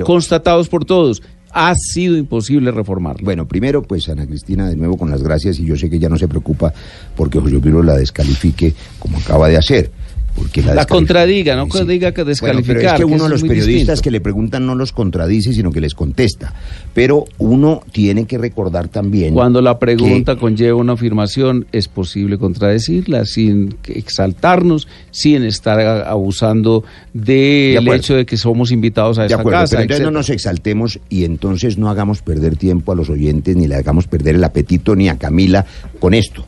constatados 0.06 0.70
por 0.70 0.86
todos. 0.86 1.24
Ha 1.52 1.74
sido 1.76 2.16
imposible 2.18 2.70
reformarlo. 2.72 3.26
Bueno, 3.26 3.48
primero, 3.48 3.82
pues 3.82 4.08
Ana 4.10 4.28
Cristina, 4.28 4.70
de 4.70 4.76
nuevo 4.76 4.98
con 4.98 5.10
las 5.10 5.24
gracias, 5.24 5.58
y 5.60 5.66
yo 5.66 5.76
sé 5.76 5.90
que 5.90 5.96
ella 5.96 6.10
no 6.10 6.18
se 6.18 6.28
preocupa 6.28 6.72
porque 7.16 7.40
José 7.40 7.56
Obdulio 7.56 7.82
la 7.82 7.96
descalifique 7.96 8.76
como 9.00 9.18
acaba 9.18 9.48
de 9.48 9.58
hacer. 9.58 9.90
Porque 10.38 10.62
La 10.62 10.86
contradiga, 10.86 11.56
no 11.56 11.66
Sí. 11.72 11.84
diga 11.88 12.12
que 12.12 12.22
Bueno, 12.22 12.30
descalificar. 12.30 12.76
pero 12.78 12.90
es 12.90 12.94
que 13.00 13.06
uno 13.06 13.24
de 13.24 13.30
los 13.32 13.42
periodistas 13.42 13.74
distinto. 13.96 14.02
que 14.04 14.12
le 14.12 14.22
preguntan 14.22 14.68
no 14.68 14.76
los 14.76 14.92
contradice, 14.92 15.52
sino 15.52 15.72
que 15.72 15.82
les 15.82 15.96
contesta. 15.96 16.54
Pero 16.94 17.26
uno 17.40 17.82
tiene 17.92 18.26
que 18.26 18.38
recordar 18.38 18.88
también. 18.88 19.34
Cuando 19.34 19.62
la 19.64 19.80
pregunta 19.80 20.36
conlleva 20.36 20.78
una 20.78 20.94
afirmación, 20.94 21.66
es 21.72 21.88
posible 21.88 22.38
contradecirla 22.38 23.26
sin 23.26 23.78
exaltarnos, 23.88 24.88
sin 25.10 25.44
estar 25.44 25.80
abusando 26.08 26.84
De 27.14 27.72
del 27.74 27.78
acuerdo. 27.80 27.94
hecho 28.00 28.16
de 28.16 28.26
que 28.28 28.38
somos 28.38 28.72
invitados 28.72 29.18
a 29.18 29.22
De 29.22 29.28
esta 29.30 29.40
acuerdo, 29.40 29.62
casa. 29.62 29.72
pero 29.78 29.82
entonces 29.84 30.06
no 30.06 30.12
nos 30.12 30.30
exaltemos 30.30 31.00
y 31.10 31.24
entonces 31.26 31.80
no 31.80 31.90
hagamos 31.90 32.22
perder 32.22 32.58
tiempo 32.58 32.92
a 32.92 32.96
los 32.96 33.10
oyentes, 33.10 33.56
ni 33.56 33.68
le 33.68 33.74
hagamos 33.76 34.06
perder 34.08 34.36
el 34.36 34.44
apetito 34.44 34.96
ni 34.96 35.10
a 35.10 35.18
Camila 35.18 35.66
con 36.00 36.14
esto. 36.14 36.46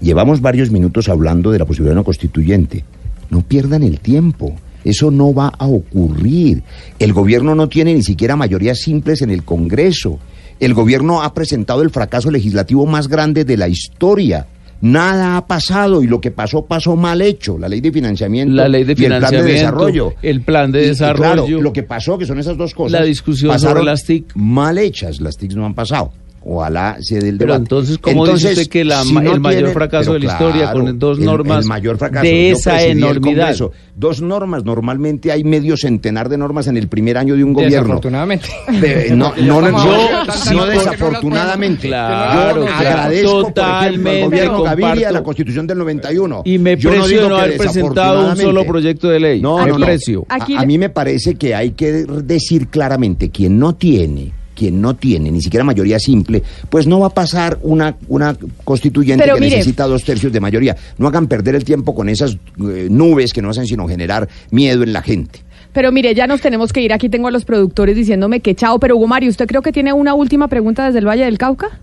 Llevamos 0.00 0.42
varios 0.42 0.70
minutos 0.70 1.08
hablando 1.08 1.50
de 1.50 1.58
la 1.58 1.64
posibilidad 1.64 1.92
de 1.94 2.00
una 2.00 2.04
constituyente. 2.04 2.84
No 3.30 3.42
pierdan 3.42 3.82
el 3.82 4.00
tiempo. 4.00 4.54
Eso 4.84 5.10
no 5.10 5.32
va 5.32 5.48
a 5.58 5.66
ocurrir. 5.66 6.62
El 6.98 7.12
gobierno 7.12 7.54
no 7.54 7.68
tiene 7.68 7.94
ni 7.94 8.02
siquiera 8.02 8.36
mayorías 8.36 8.78
simples 8.80 9.22
en 9.22 9.30
el 9.30 9.42
Congreso. 9.44 10.18
El 10.60 10.74
gobierno 10.74 11.22
ha 11.22 11.32
presentado 11.34 11.82
el 11.82 11.90
fracaso 11.90 12.30
legislativo 12.30 12.84
más 12.86 13.08
grande 13.08 13.44
de 13.44 13.56
la 13.56 13.68
historia. 13.68 14.46
Nada 14.82 15.38
ha 15.38 15.46
pasado 15.46 16.02
y 16.02 16.06
lo 16.06 16.20
que 16.20 16.30
pasó 16.30 16.66
pasó 16.66 16.94
mal 16.96 17.22
hecho. 17.22 17.56
La 17.58 17.68
ley 17.68 17.80
de 17.80 17.90
financiamiento 17.90 18.54
La 18.54 18.68
ley 18.68 18.84
de 18.84 18.92
y 18.92 19.04
el 19.04 19.18
plan 19.18 19.20
de 19.20 19.26
financiamiento, 19.28 19.52
desarrollo. 19.62 20.14
el 20.20 20.40
plan 20.42 20.70
de 20.72 20.80
Y- 20.82 20.84
y 20.84 20.88
desarrollo. 20.88 21.44
claro, 21.46 21.60
lo 21.62 21.72
que 21.72 21.82
pasó, 21.84 22.18
que 22.18 22.26
son 22.26 22.38
esas 22.38 22.58
dos 22.58 22.74
cosas. 22.74 22.92
La 23.00 23.06
discusión 23.06 23.50
pasaron 23.50 23.76
sobre 23.78 23.86
las 23.90 24.04
TIC. 24.04 24.32
Mal 24.36 24.76
hechas, 24.76 25.20
las 25.22 25.38
TIC 25.38 25.54
no 25.54 25.64
han 25.64 25.74
pasado. 25.74 26.12
Ojalá 26.46 26.98
se 27.00 27.20
dé 27.20 27.30
el 27.30 27.38
Pero 27.38 27.54
debate. 27.54 27.62
entonces, 27.62 27.96
¿cómo 27.98 28.26
dice 28.26 28.52
usted 28.52 28.66
que 28.68 28.84
la 28.84 29.02
ma- 29.04 29.24
el 29.24 29.40
mayor 29.40 29.70
fracaso 29.72 30.12
de 30.12 30.18
la 30.20 30.26
historia 30.26 30.72
con 30.72 30.98
dos 30.98 31.18
el- 31.18 31.24
normas 31.24 31.62
el 31.64 31.68
mayor 31.70 31.96
fracaso. 31.96 32.22
de 32.26 32.50
esa 32.50 32.82
el 32.82 32.98
enormidad? 32.98 33.56
Congreso. 33.56 33.72
Dos 33.96 34.20
normas, 34.20 34.62
normalmente 34.62 35.32
hay 35.32 35.42
medio 35.42 35.76
centenar 35.78 36.28
de 36.28 36.36
normas 36.36 36.66
en 36.66 36.76
el 36.76 36.88
primer 36.88 37.16
año 37.16 37.34
de 37.34 37.44
un 37.44 37.54
gobierno. 37.54 37.78
Desafortunadamente. 37.80 38.48
De- 38.78 39.10
no, 39.16 39.32
no, 39.40 39.60
no, 39.62 39.70
yo- 39.70 40.08
no 40.52 40.54
no 40.54 40.66
desafortunadamente. 40.66 41.88
Claro, 41.88 42.60
yo 42.60 42.66
claro. 42.66 42.78
agradezco, 42.88 43.30
por 43.30 43.40
ejemplo, 43.40 43.62
al 43.64 43.94
Totalmente 43.94 44.22
gobierno 44.24 44.62
Gaviria 44.62 45.12
la 45.12 45.22
Constitución 45.22 45.66
del 45.66 45.78
91. 45.78 46.42
Y 46.44 46.58
me 46.58 46.76
Yo 46.76 46.90
precio 46.90 47.28
no 47.28 47.36
que 47.36 47.42
haber 47.42 47.56
presentado 47.56 48.30
un 48.30 48.36
solo 48.36 48.64
proyecto 48.66 49.08
de 49.08 49.20
ley. 49.20 49.40
No, 49.40 49.66
no, 49.66 49.78
no. 49.78 49.86
precio. 49.86 50.26
A- 50.28 50.44
a, 50.60 50.66
mí 50.66 50.76
me 50.76 50.90
parece 50.90 51.36
que 51.36 51.54
hay 51.54 51.70
que 51.70 52.04
decir 52.04 52.68
claramente 52.68 53.30
quien 53.30 53.58
no 53.58 53.74
tiene 53.74 54.32
quien 54.54 54.80
no 54.80 54.94
tiene 54.94 55.30
ni 55.30 55.40
siquiera 55.42 55.64
mayoría 55.64 55.98
simple, 55.98 56.42
pues 56.70 56.86
no 56.86 57.00
va 57.00 57.08
a 57.08 57.10
pasar 57.10 57.58
una, 57.62 57.96
una 58.08 58.36
constituyente 58.64 59.22
Pero 59.24 59.34
que 59.36 59.40
mire- 59.42 59.56
necesita 59.56 59.86
dos 59.86 60.04
tercios 60.04 60.32
de 60.32 60.40
mayoría. 60.40 60.76
No 60.98 61.08
hagan 61.08 61.26
perder 61.26 61.54
el 61.54 61.64
tiempo 61.64 61.94
con 61.94 62.08
esas 62.08 62.32
eh, 62.34 62.88
nubes 62.90 63.32
que 63.32 63.42
no 63.42 63.50
hacen 63.50 63.66
sino 63.66 63.86
generar 63.88 64.28
miedo 64.50 64.82
en 64.82 64.92
la 64.92 65.02
gente. 65.02 65.40
Pero 65.72 65.90
mire, 65.90 66.14
ya 66.14 66.26
nos 66.28 66.40
tenemos 66.40 66.72
que 66.72 66.80
ir. 66.82 66.92
Aquí 66.92 67.08
tengo 67.08 67.26
a 67.26 67.30
los 67.32 67.44
productores 67.44 67.96
diciéndome 67.96 68.38
que 68.40 68.54
chao. 68.54 68.78
Pero 68.78 68.96
Hugo 68.96 69.08
Mario, 69.08 69.28
¿usted 69.30 69.46
creo 69.46 69.60
que 69.60 69.72
tiene 69.72 69.92
una 69.92 70.14
última 70.14 70.46
pregunta 70.46 70.86
desde 70.86 71.00
el 71.00 71.06
Valle 71.08 71.24
del 71.24 71.36
Cauca? 71.36 71.80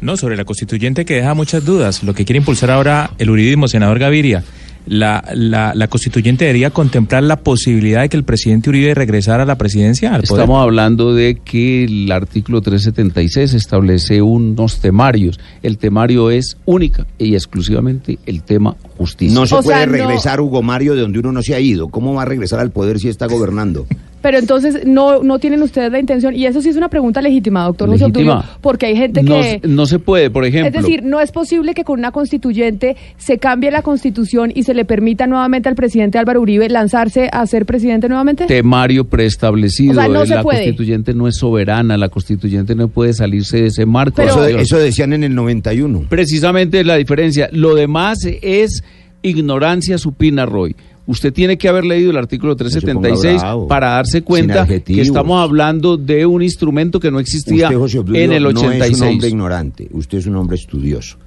No, 0.00 0.16
sobre 0.16 0.36
la 0.36 0.44
constituyente 0.44 1.04
que 1.04 1.14
deja 1.14 1.34
muchas 1.34 1.64
dudas. 1.64 2.02
Lo 2.04 2.14
que 2.14 2.24
quiere 2.24 2.38
impulsar 2.38 2.70
ahora 2.70 3.10
el 3.18 3.28
juridismo, 3.28 3.66
senador 3.66 3.98
Gaviria. 3.98 4.44
La, 4.86 5.24
la, 5.34 5.72
la 5.74 5.88
constituyente 5.88 6.44
debería 6.44 6.70
contemplar 6.70 7.22
la 7.24 7.36
posibilidad 7.36 8.02
de 8.02 8.08
que 8.08 8.16
el 8.16 8.22
presidente 8.24 8.70
Uribe 8.70 8.94
regresara 8.94 9.42
a 9.42 9.46
la 9.46 9.58
presidencia, 9.58 10.14
al 10.14 10.22
poder. 10.22 10.42
Estamos 10.42 10.62
hablando 10.62 11.12
de 11.12 11.40
que 11.44 11.84
el 11.84 12.12
artículo 12.12 12.60
376 12.60 13.54
establece 13.54 14.22
unos 14.22 14.80
temarios. 14.80 15.40
El 15.62 15.78
temario 15.78 16.30
es 16.30 16.56
única 16.66 17.04
y 17.18 17.34
exclusivamente 17.34 18.18
el 18.26 18.42
tema 18.42 18.76
justicia. 18.96 19.34
No 19.34 19.46
se 19.46 19.56
O 19.56 19.62
puede 19.62 19.76
sea, 19.78 19.86
no- 19.86 19.92
regresar 19.92 20.40
Hugo 20.40 20.62
Mario 20.62 20.94
de 20.94 21.00
donde 21.02 21.18
uno 21.18 21.32
no 21.32 21.42
se 21.42 21.54
ha 21.54 21.60
ido. 21.60 21.88
¿Cómo 21.88 22.14
va 22.14 22.22
a 22.22 22.26
regresar 22.26 22.60
al 22.60 22.70
poder 22.70 23.00
si 23.00 23.08
está 23.08 23.26
gobernando? 23.26 23.86
Pero 24.22 24.38
entonces 24.38 24.86
no, 24.86 25.22
no 25.22 25.38
tienen 25.38 25.62
ustedes 25.62 25.92
la 25.92 25.98
intención, 25.98 26.34
y 26.34 26.46
eso 26.46 26.60
sí 26.60 26.68
es 26.68 26.76
una 26.76 26.88
pregunta 26.88 27.22
legítima, 27.22 27.64
doctor 27.64 27.88
José 27.88 28.06
Legítima. 28.08 28.38
Obdulio, 28.38 28.58
porque 28.60 28.86
hay 28.86 28.96
gente 28.96 29.24
que... 29.24 29.60
no 29.64 29.86
se 29.86 29.98
puede, 29.98 30.30
por 30.30 30.44
ejemplo. 30.44 30.68
Es 30.68 30.84
decir, 30.84 31.02
no 31.04 31.20
es 31.20 31.32
posible 31.32 31.74
que 31.74 31.84
con 31.84 31.98
una 31.98 32.10
constituyente 32.10 32.96
se 33.18 33.38
cambie 33.38 33.70
la 33.70 33.82
constitución 33.82 34.52
y 34.54 34.64
se 34.64 34.74
le 34.74 34.84
permita 34.84 35.26
nuevamente 35.26 35.68
al 35.68 35.74
presidente 35.74 36.18
Álvaro 36.18 36.40
Uribe 36.40 36.68
lanzarse 36.68 37.28
a 37.32 37.46
ser 37.46 37.66
presidente 37.66 38.08
nuevamente. 38.08 38.46
temario 38.46 39.04
preestablecido. 39.04 39.92
O 39.92 39.94
sea, 39.94 40.08
no 40.08 40.26
se 40.26 40.34
la 40.34 40.42
puede. 40.42 40.64
constituyente 40.64 41.14
no 41.14 41.28
es 41.28 41.36
soberana, 41.36 41.96
la 41.96 42.08
constituyente 42.08 42.74
no 42.74 42.88
puede 42.88 43.12
salirse 43.12 43.62
de 43.62 43.66
ese 43.66 43.86
marco. 43.86 44.22
eso, 44.22 44.46
eso 44.46 44.78
decían 44.78 45.12
en 45.12 45.24
el 45.24 45.34
91. 45.34 46.06
Precisamente 46.08 46.80
es 46.80 46.86
la 46.86 46.96
diferencia. 46.96 47.48
Lo 47.52 47.74
demás 47.74 48.18
es 48.42 48.82
ignorancia 49.22 49.98
supina, 49.98 50.46
Roy. 50.46 50.74
Usted 51.06 51.32
tiene 51.32 51.56
que 51.56 51.68
haber 51.68 51.84
leído 51.84 52.10
el 52.10 52.16
artículo 52.16 52.56
376 52.56 53.34
ponga 53.34 53.42
bravo. 53.44 53.68
para 53.68 53.90
darse 53.90 54.22
cuenta 54.22 54.66
que 54.66 55.00
estamos 55.02 55.40
hablando 55.40 55.96
de 55.96 56.26
un 56.26 56.42
instrumento 56.42 56.98
que 56.98 57.10
no 57.12 57.20
existía 57.20 57.66
Usted, 57.66 57.78
José 57.78 57.98
Obdulio, 58.00 58.22
en 58.22 58.32
el 58.32 58.42
no 58.42 58.48
es 58.50 58.56
un 58.56 58.66
86. 58.66 59.02
hombre 59.12 59.28
ignorante, 59.28 59.88
usted 59.92 60.18
es 60.18 60.26
un 60.26 60.36
hombre 60.36 60.56
estudioso. 60.56 61.18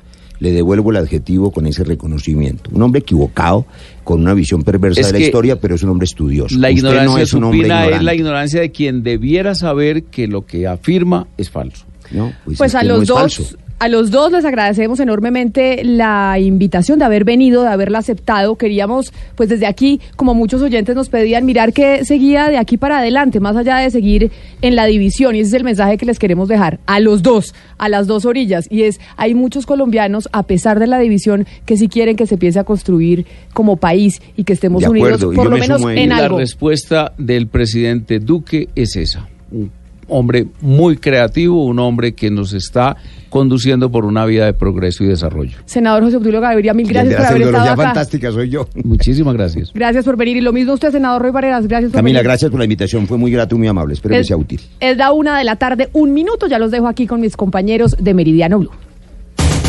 Le 0.41 0.51
devuelvo 0.53 0.91
el 0.91 0.98
adjetivo 0.98 1.51
con 1.51 1.66
ese 1.67 1.83
reconocimiento. 1.83 2.69
Un 2.74 2.82
hombre 2.82 2.99
equivocado, 3.01 3.66
con 4.06 4.22
una 4.22 4.33
visión 4.33 4.64
perversa 4.64 5.01
Es 5.01 5.08
de 5.08 5.19
la 5.19 5.19
historia, 5.19 5.59
pero 5.59 5.75
es 5.75 5.83
un 5.83 5.90
hombre 5.90 6.06
estudioso. 6.06 6.56
La 6.58 6.69
Usted 6.69 6.77
ignorancia 6.77 7.11
no 7.11 7.17
es 7.17 7.33
un 7.33 7.43
hombre 7.43 7.59
supina 7.59 7.75
es 7.75 7.82
la 7.82 7.88
ignorante. 7.90 8.16
ignorancia 8.16 8.61
de 8.61 8.72
quien 8.72 9.03
debiera 9.03 9.53
saber 9.56 10.03
que 10.03 10.27
lo 10.27 10.45
que 10.45 10.66
afirma 10.66 11.27
es 11.38 11.49
falso. 11.49 11.85
No, 12.11 12.32
Pues 12.58 12.74
a 12.74 12.83
los 12.83 13.06
dos, 13.06 13.58
a 13.80 13.88
los 13.88 14.11
dos 14.11 14.32
les 14.33 14.43
agradecemos 14.43 14.99
enormemente 14.99 15.83
la 15.85 16.38
invitación 16.38 16.99
de 16.99 17.06
haber 17.06 17.24
venido, 17.24 17.64
de 17.64 17.69
haberla 17.69 17.99
aceptado. 17.99 18.56
Queríamos, 18.56 19.14
pues 19.35 19.48
desde 19.48 19.67
aquí, 19.67 20.01
como 20.17 20.33
muchos 20.33 20.61
oyentes 20.61 20.95
nos 20.95 21.08
pedían, 21.08 21.45
mirar 21.45 21.72
qué 21.72 22.03
seguía 22.03 22.49
de 22.49 22.58
aquí 22.58 22.75
para 22.75 22.99
adelante, 22.99 23.40
más 23.40 23.56
allá 23.56 23.77
de 23.77 23.90
seguir 23.90 24.32
en 24.61 24.75
la 24.75 24.85
división. 24.85 25.35
Y 25.35 25.40
ese 25.40 25.48
es 25.49 25.53
el 25.53 25.64
mensaje 25.64 25.98
que 25.98 26.06
les 26.06 26.19
queremos 26.19 26.49
dejar 26.49 26.80
a 26.85 26.99
los 26.99 27.24
dos, 27.24 27.56
a 27.77 27.88
las 27.88 28.06
dos 28.06 28.25
orillas. 28.25 28.67
Y 28.69 28.83
es, 28.83 28.99
hay 29.16 29.33
muchos 29.33 29.66
colombianos, 29.66 30.27
a 30.33 30.43
pesar 30.43 30.80
de 30.80 30.88
la 30.88 30.99
división, 30.99 31.48
que 31.66 31.77
sí 31.77 31.88
quieren 31.88 32.17
que 32.17 32.27
se 32.27 32.35
empiece 32.35 32.59
a 32.59 32.66
construir 32.66 33.25
como 33.53 33.77
país 33.77 34.22
y 34.35 34.43
que 34.43 34.53
estemos 34.53 34.82
De 34.82 34.90
unidos, 34.90 35.24
acuerdo, 35.24 35.33
por 35.33 35.45
lo 35.45 35.51
me 35.51 35.59
menos 35.61 35.82
en 35.83 36.09
La 36.09 36.17
algo. 36.17 36.38
respuesta 36.38 37.14
del 37.17 37.48
presidente 37.48 38.19
Duque 38.19 38.67
es 38.75 38.98
esa. 38.98 39.30
Un 39.51 39.72
hombre 40.10 40.48
muy 40.62 40.98
creativo, 40.98 41.66
un 41.66 41.80
hombre 41.80 42.14
que 42.14 42.30
nos 42.30 42.54
está 42.54 42.98
conduciendo 43.30 43.92
por 43.92 44.06
una 44.06 44.26
vida 44.26 44.46
de 44.46 44.54
progreso 44.54 45.04
y 45.04 45.08
desarrollo. 45.08 45.58
Senador 45.66 46.04
José 46.04 46.18
Obdulio 46.18 46.42
Gaviria, 46.42 46.74
mil 46.74 46.88
gracias 46.88 47.16
por 47.16 47.26
haber 47.26 47.42
estado 47.44 47.64
acá. 47.66 47.76
fantástica 47.76 48.32
soy 48.32 48.50
yo. 48.50 48.68
Muchísimas 48.84 49.34
gracias. 49.36 49.72
Gracias 49.74 50.04
por 50.06 50.18
venir. 50.18 50.38
Y 50.38 50.42
lo 50.42 50.52
mismo 50.52 50.74
usted, 50.74 50.92
senador 50.92 51.22
Roy 51.22 51.32
Barreras. 51.32 51.68
Gracias 51.68 51.92
por 51.92 52.00
Camila, 52.00 52.20
venir. 52.20 52.28
gracias 52.28 52.52
por 52.52 52.60
la 52.60 52.66
invitación. 52.66 53.08
Fue 53.08 53.18
muy 53.18 53.32
grato 53.32 53.56
y 53.56 53.60
muy 53.60 53.68
amable. 53.68 53.94
Espero 53.94 54.16
que 54.16 54.24
sea 54.24 54.38
útil. 54.38 54.60
Es 54.80 54.98
la 54.98 55.12
una 55.12 55.38
de 55.38 55.44
la 55.44 55.56
tarde, 55.56 55.90
un 55.94 56.14
minuto. 56.14 56.48
Ya 56.48 56.60
los 56.60 56.72
dejo 56.72 56.88
aquí 56.88 57.08
con 57.08 57.22
mis 57.22 57.38
compañeros 57.38 57.96
de 58.00 58.14
Meridiano 58.14 58.60
Blue. 58.60 58.72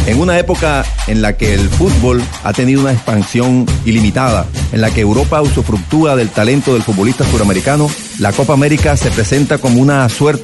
En 0.06 0.18
una 0.18 0.38
época 0.38 0.84
en 1.06 1.22
la 1.22 1.36
que 1.36 1.54
el 1.54 1.68
fútbol 1.68 2.22
ha 2.42 2.52
tenido 2.52 2.80
una 2.80 2.92
expansión 2.92 3.66
ilimitada, 3.84 4.46
en 4.72 4.80
la 4.80 4.90
que 4.90 5.02
Europa 5.02 5.40
usufructúa 5.42 6.16
del 6.16 6.30
talento 6.30 6.72
del 6.72 6.82
futbolista 6.82 7.24
suramericano, 7.24 7.88
la 8.18 8.32
Copa 8.32 8.54
América 8.54 8.96
se 8.96 9.10
presenta 9.10 9.58
como 9.58 9.80
una 9.80 10.08
suerte 10.08 10.40